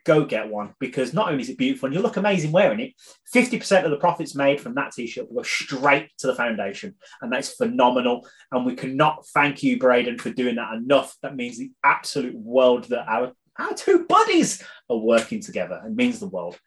Go 0.05 0.25
get 0.25 0.49
one 0.49 0.75
because 0.81 1.13
not 1.13 1.31
only 1.31 1.43
is 1.43 1.51
it 1.51 1.59
beautiful 1.59 1.87
and 1.87 1.95
you 1.95 2.01
look 2.01 2.17
amazing 2.17 2.53
wearing 2.53 2.81
it, 2.81 2.95
50% 3.35 3.85
of 3.85 3.91
the 3.91 3.99
profits 3.99 4.35
made 4.35 4.61
from 4.61 4.75
that 4.75 4.93
t 4.93 5.07
shirt 5.07 5.29
will 5.29 5.37
go 5.37 5.43
straight 5.43 6.09
to 6.19 6.27
the 6.27 6.35
foundation. 6.35 6.95
And 7.21 7.31
that's 7.31 7.55
phenomenal. 7.55 8.27
And 8.51 8.65
we 8.65 8.75
cannot 8.75 9.27
thank 9.27 9.63
you, 9.63 9.79
Braden, 9.79 10.19
for 10.19 10.31
doing 10.31 10.57
that 10.57 10.75
enough. 10.75 11.15
That 11.23 11.37
means 11.37 11.59
the 11.59 11.71
absolute 11.85 12.35
world 12.35 12.85
that 12.85 13.07
our, 13.07 13.33
our 13.59 13.75
two 13.75 14.07
buddies 14.07 14.65
are 14.89 14.97
working 14.97 15.41
together. 15.41 15.81
It 15.87 15.95
means 15.95 16.19
the 16.19 16.29
world. 16.29 16.59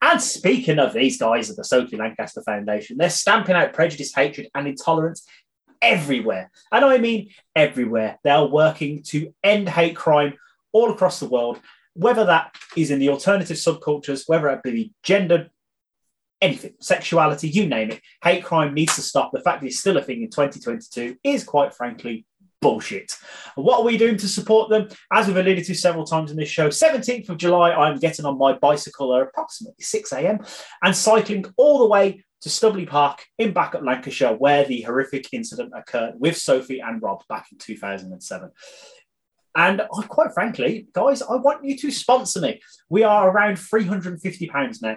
And 0.00 0.22
speaking 0.22 0.78
of 0.78 0.92
these 0.92 1.18
guys 1.18 1.50
at 1.50 1.56
the 1.56 1.64
Sophie 1.64 1.96
Lancaster 1.96 2.42
Foundation, 2.42 2.96
they're 2.98 3.10
stamping 3.10 3.54
out 3.54 3.74
prejudice, 3.74 4.14
hatred, 4.14 4.48
and 4.54 4.66
intolerance 4.66 5.26
everywhere. 5.82 6.50
And 6.72 6.84
I 6.84 6.98
mean 6.98 7.30
everywhere. 7.54 8.18
They're 8.22 8.44
working 8.44 9.02
to 9.04 9.34
end 9.42 9.68
hate 9.68 9.96
crime 9.96 10.34
all 10.72 10.90
across 10.90 11.20
the 11.20 11.28
world, 11.28 11.60
whether 11.94 12.24
that 12.24 12.54
is 12.76 12.90
in 12.90 12.98
the 12.98 13.08
alternative 13.08 13.56
subcultures, 13.56 14.24
whether 14.26 14.48
it 14.48 14.62
be 14.62 14.92
gender, 15.02 15.50
anything, 16.40 16.74
sexuality, 16.80 17.48
you 17.48 17.66
name 17.66 17.90
it. 17.90 18.00
Hate 18.22 18.44
crime 18.44 18.74
needs 18.74 18.94
to 18.96 19.02
stop. 19.02 19.32
The 19.32 19.40
fact 19.40 19.60
that 19.60 19.66
it's 19.66 19.80
still 19.80 19.96
a 19.96 20.02
thing 20.02 20.22
in 20.22 20.30
2022 20.30 21.16
is 21.24 21.44
quite 21.44 21.74
frankly 21.74 22.26
bullshit. 22.60 23.16
What 23.54 23.80
are 23.80 23.84
we 23.84 23.98
doing 23.98 24.16
to 24.18 24.28
support 24.28 24.70
them? 24.70 24.88
As 25.12 25.26
we've 25.26 25.36
alluded 25.36 25.64
to 25.64 25.74
several 25.74 26.04
times 26.04 26.30
in 26.30 26.36
this 26.36 26.48
show, 26.48 26.68
17th 26.68 27.28
of 27.28 27.38
July, 27.38 27.72
I'm 27.72 27.98
getting 27.98 28.24
on 28.24 28.38
my 28.38 28.52
bicycle 28.54 29.14
at 29.14 29.22
approximately 29.22 29.82
6 29.82 30.12
a.m. 30.12 30.40
and 30.82 30.96
cycling 30.96 31.44
all 31.56 31.78
the 31.78 31.86
way 31.86 32.24
to 32.40 32.48
Stubbylee 32.48 32.88
Park 32.88 33.24
in 33.38 33.52
Bacup 33.52 33.84
Lancashire, 33.84 34.34
where 34.34 34.64
the 34.64 34.82
horrific 34.82 35.28
incident 35.32 35.72
occurred 35.74 36.14
with 36.18 36.36
Sophie 36.36 36.78
and 36.80 37.02
Rob 37.02 37.22
back 37.28 37.46
in 37.50 37.58
2007. 37.58 38.50
And 39.56 39.80
I, 39.80 40.02
quite 40.06 40.32
frankly, 40.32 40.88
guys, 40.92 41.22
I 41.22 41.36
want 41.36 41.64
you 41.64 41.76
to 41.78 41.90
sponsor 41.90 42.40
me. 42.40 42.60
We 42.88 43.02
are 43.02 43.28
around 43.28 43.56
£350 43.56 44.82
now. 44.82 44.96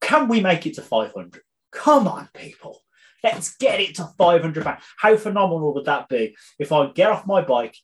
Can 0.00 0.28
we 0.28 0.40
make 0.40 0.66
it 0.66 0.74
to 0.74 0.82
500? 0.82 1.42
Come 1.72 2.06
on, 2.06 2.28
people. 2.34 2.80
Let's 3.24 3.56
get 3.56 3.80
it 3.80 3.96
to 3.96 4.10
500 4.16 4.64
pounds. 4.64 4.82
How 4.98 5.16
phenomenal 5.16 5.74
would 5.74 5.86
that 5.86 6.08
be 6.08 6.36
if 6.58 6.70
I 6.70 6.90
get 6.92 7.10
off 7.10 7.26
my 7.26 7.42
bike 7.42 7.76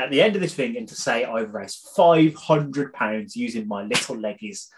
at 0.00 0.10
the 0.10 0.22
end 0.22 0.36
of 0.36 0.42
this 0.42 0.54
thing 0.54 0.76
and 0.76 0.88
to 0.88 0.94
say 0.94 1.24
I've 1.24 1.52
raised 1.52 1.86
500 1.94 2.92
pounds 2.94 3.36
using 3.36 3.68
my 3.68 3.82
little 3.82 4.16
leggies? 4.16 4.68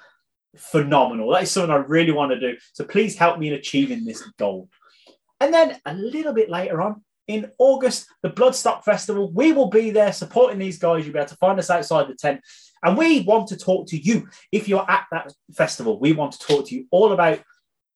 Phenomenal. 0.57 1.31
That 1.31 1.45
is 1.45 1.53
something 1.53 1.71
I 1.71 1.77
really 1.77 2.13
want 2.13 2.33
to 2.33 2.41
do. 2.41 2.57
So 2.73 2.85
please 2.85 3.17
help 3.17 3.39
me 3.39 3.49
in 3.49 3.55
achieving 3.55 4.05
this 4.05 4.23
goal. 4.39 4.69
And 5.41 5.55
then 5.55 5.79
a 5.87 5.95
little 5.95 6.33
bit 6.33 6.51
later 6.51 6.83
on, 6.83 7.03
in 7.29 7.51
August, 7.59 8.07
the 8.23 8.31
Bloodstock 8.31 8.85
Festival. 8.85 9.31
We 9.33 9.53
will 9.53 9.69
be 9.69 9.91
there 9.91 10.13
supporting 10.13 10.59
these 10.59 10.79
guys. 10.79 11.05
You'll 11.05 11.15
be 11.15 11.19
able 11.19 11.29
to 11.29 11.37
find 11.37 11.59
us 11.59 11.71
outside 11.71 12.09
the 12.09 12.15
tent. 12.15 12.41
And 12.83 12.97
we 12.97 13.21
want 13.21 13.49
to 13.49 13.57
talk 13.57 13.87
to 13.89 13.97
you. 13.97 14.29
If 14.51 14.69
you're 14.69 14.91
at 14.91 15.07
that 15.13 15.33
festival, 15.55 16.01
we 16.01 16.13
want 16.13 16.33
to 16.33 16.39
talk 16.39 16.67
to 16.67 16.75
you 16.75 16.87
all 16.91 17.13
about 17.13 17.41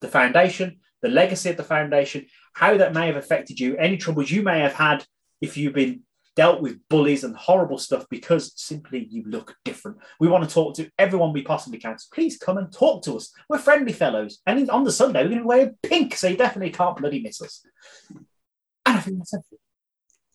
the 0.01 0.09
foundation, 0.09 0.81
the 1.03 1.09
legacy 1.09 1.51
of 1.51 1.57
the 1.57 1.65
foundation, 1.65 2.27
how 2.55 2.77
that 2.77 2.95
may 2.95 3.07
have 3.07 3.17
affected 3.17 3.59
you, 3.59 3.77
any 3.77 3.97
troubles 3.97 4.31
you 4.31 4.43
may 4.43 4.61
have 4.61 4.75
had 4.75 5.05
if 5.41 5.57
you've 5.57 5.75
been 5.75 6.03
dealt 6.37 6.61
with 6.61 6.79
bullies 6.89 7.25
and 7.25 7.35
horrible 7.35 7.79
stuff 7.79 8.05
because 8.11 8.53
simply 8.57 9.07
you 9.11 9.25
look 9.27 9.57
different. 9.65 9.97
We 10.21 10.29
want 10.29 10.47
to 10.47 10.55
talk 10.55 10.75
to 10.77 10.89
everyone 10.99 11.33
we 11.33 11.43
possibly 11.43 11.79
can. 11.79 11.99
So 11.99 12.09
please 12.13 12.37
come 12.37 12.59
and 12.59 12.71
talk 12.71 13.03
to 13.05 13.17
us. 13.17 13.33
We're 13.49 13.59
friendly 13.59 13.95
fellows. 13.95 14.41
And 14.47 14.71
on 14.71 14.85
the 14.85 14.93
Sunday, 14.93 15.23
we're 15.23 15.31
going 15.31 15.41
to 15.41 15.47
wear 15.47 15.75
pink, 15.83 16.15
so 16.15 16.29
you 16.29 16.37
definitely 16.37 16.73
can't 16.73 16.97
bloody 16.97 17.23
miss 17.23 17.41
us. 17.41 17.65
And 18.87 18.99
I 18.99 19.01
think 19.01 19.19
that's 19.19 19.35
everything. 19.35 19.59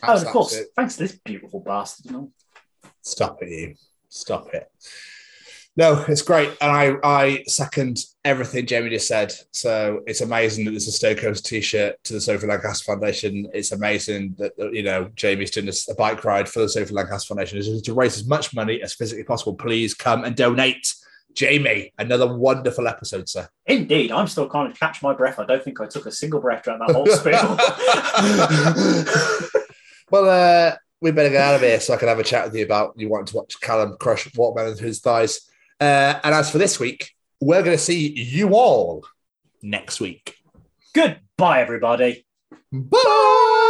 oh, 0.03 0.17
and 0.17 0.27
of 0.27 0.33
course, 0.33 0.53
it. 0.55 0.67
thanks 0.75 0.95
to 0.97 1.03
this 1.03 1.19
beautiful 1.23 1.61
bastard. 1.61 2.05
You 2.05 2.11
know? 2.11 2.31
Stop 3.01 3.41
it, 3.41 3.49
you. 3.49 3.75
Stop 4.09 4.53
it. 4.53 4.69
No, 5.77 6.03
it's 6.09 6.21
great. 6.21 6.49
And 6.59 6.69
I, 6.69 6.95
I 7.01 7.43
second 7.47 7.99
everything 8.25 8.65
Jamie 8.65 8.89
just 8.89 9.07
said. 9.07 9.33
So 9.51 10.01
it's 10.05 10.19
amazing 10.19 10.65
that 10.65 10.71
there's 10.71 10.87
a 10.87 10.91
Stokos 10.91 11.41
t 11.41 11.61
shirt 11.61 11.95
to 12.03 12.13
the 12.13 12.21
Sophie 12.21 12.47
Lancaster 12.47 12.83
Foundation. 12.83 13.49
It's 13.53 13.71
amazing 13.71 14.35
that, 14.37 14.51
you 14.73 14.83
know, 14.83 15.09
Jamie's 15.15 15.51
doing 15.51 15.69
a 15.69 15.95
bike 15.95 16.25
ride 16.25 16.49
for 16.49 16.59
the 16.59 16.69
Sophie 16.69 16.93
Lancaster 16.93 17.33
Foundation 17.33 17.81
to 17.81 17.93
raise 17.93 18.17
as 18.17 18.27
much 18.27 18.53
money 18.53 18.81
as 18.81 18.93
physically 18.93 19.23
possible. 19.23 19.55
Please 19.55 19.93
come 19.93 20.25
and 20.25 20.35
donate. 20.35 20.93
Jamie, 21.33 21.93
another 21.97 22.35
wonderful 22.35 22.87
episode, 22.87 23.29
sir. 23.29 23.47
Indeed, 23.65 24.11
I'm 24.11 24.27
still 24.27 24.49
kind 24.49 24.71
of 24.71 24.79
catch 24.79 25.01
my 25.01 25.13
breath. 25.13 25.39
I 25.39 25.45
don't 25.45 25.63
think 25.63 25.79
I 25.81 25.87
took 25.87 26.05
a 26.05 26.11
single 26.11 26.39
breath 26.39 26.63
during 26.63 26.79
that 26.79 26.91
whole 26.91 27.05
spiel. 27.07 27.57
well, 30.11 30.29
uh, 30.29 30.75
we 31.01 31.11
better 31.11 31.29
get 31.29 31.41
out 31.41 31.55
of 31.55 31.61
here 31.61 31.79
so 31.79 31.93
I 31.93 31.97
can 31.97 32.07
have 32.07 32.19
a 32.19 32.23
chat 32.23 32.45
with 32.45 32.55
you 32.55 32.65
about 32.65 32.93
you 32.97 33.09
wanting 33.09 33.27
to 33.27 33.37
watch 33.37 33.59
Callum 33.59 33.97
crush 33.99 34.33
watermelon 34.35 34.75
through 34.75 34.87
his 34.87 34.99
thighs. 34.99 35.49
Uh, 35.79 36.19
and 36.23 36.35
as 36.35 36.51
for 36.51 36.57
this 36.57 36.79
week, 36.79 37.15
we're 37.39 37.63
going 37.63 37.77
to 37.77 37.83
see 37.83 38.13
you 38.13 38.53
all 38.53 39.03
next 39.61 39.99
week. 39.99 40.35
Goodbye, 40.93 41.61
everybody. 41.61 42.25
Bye. 42.71 43.67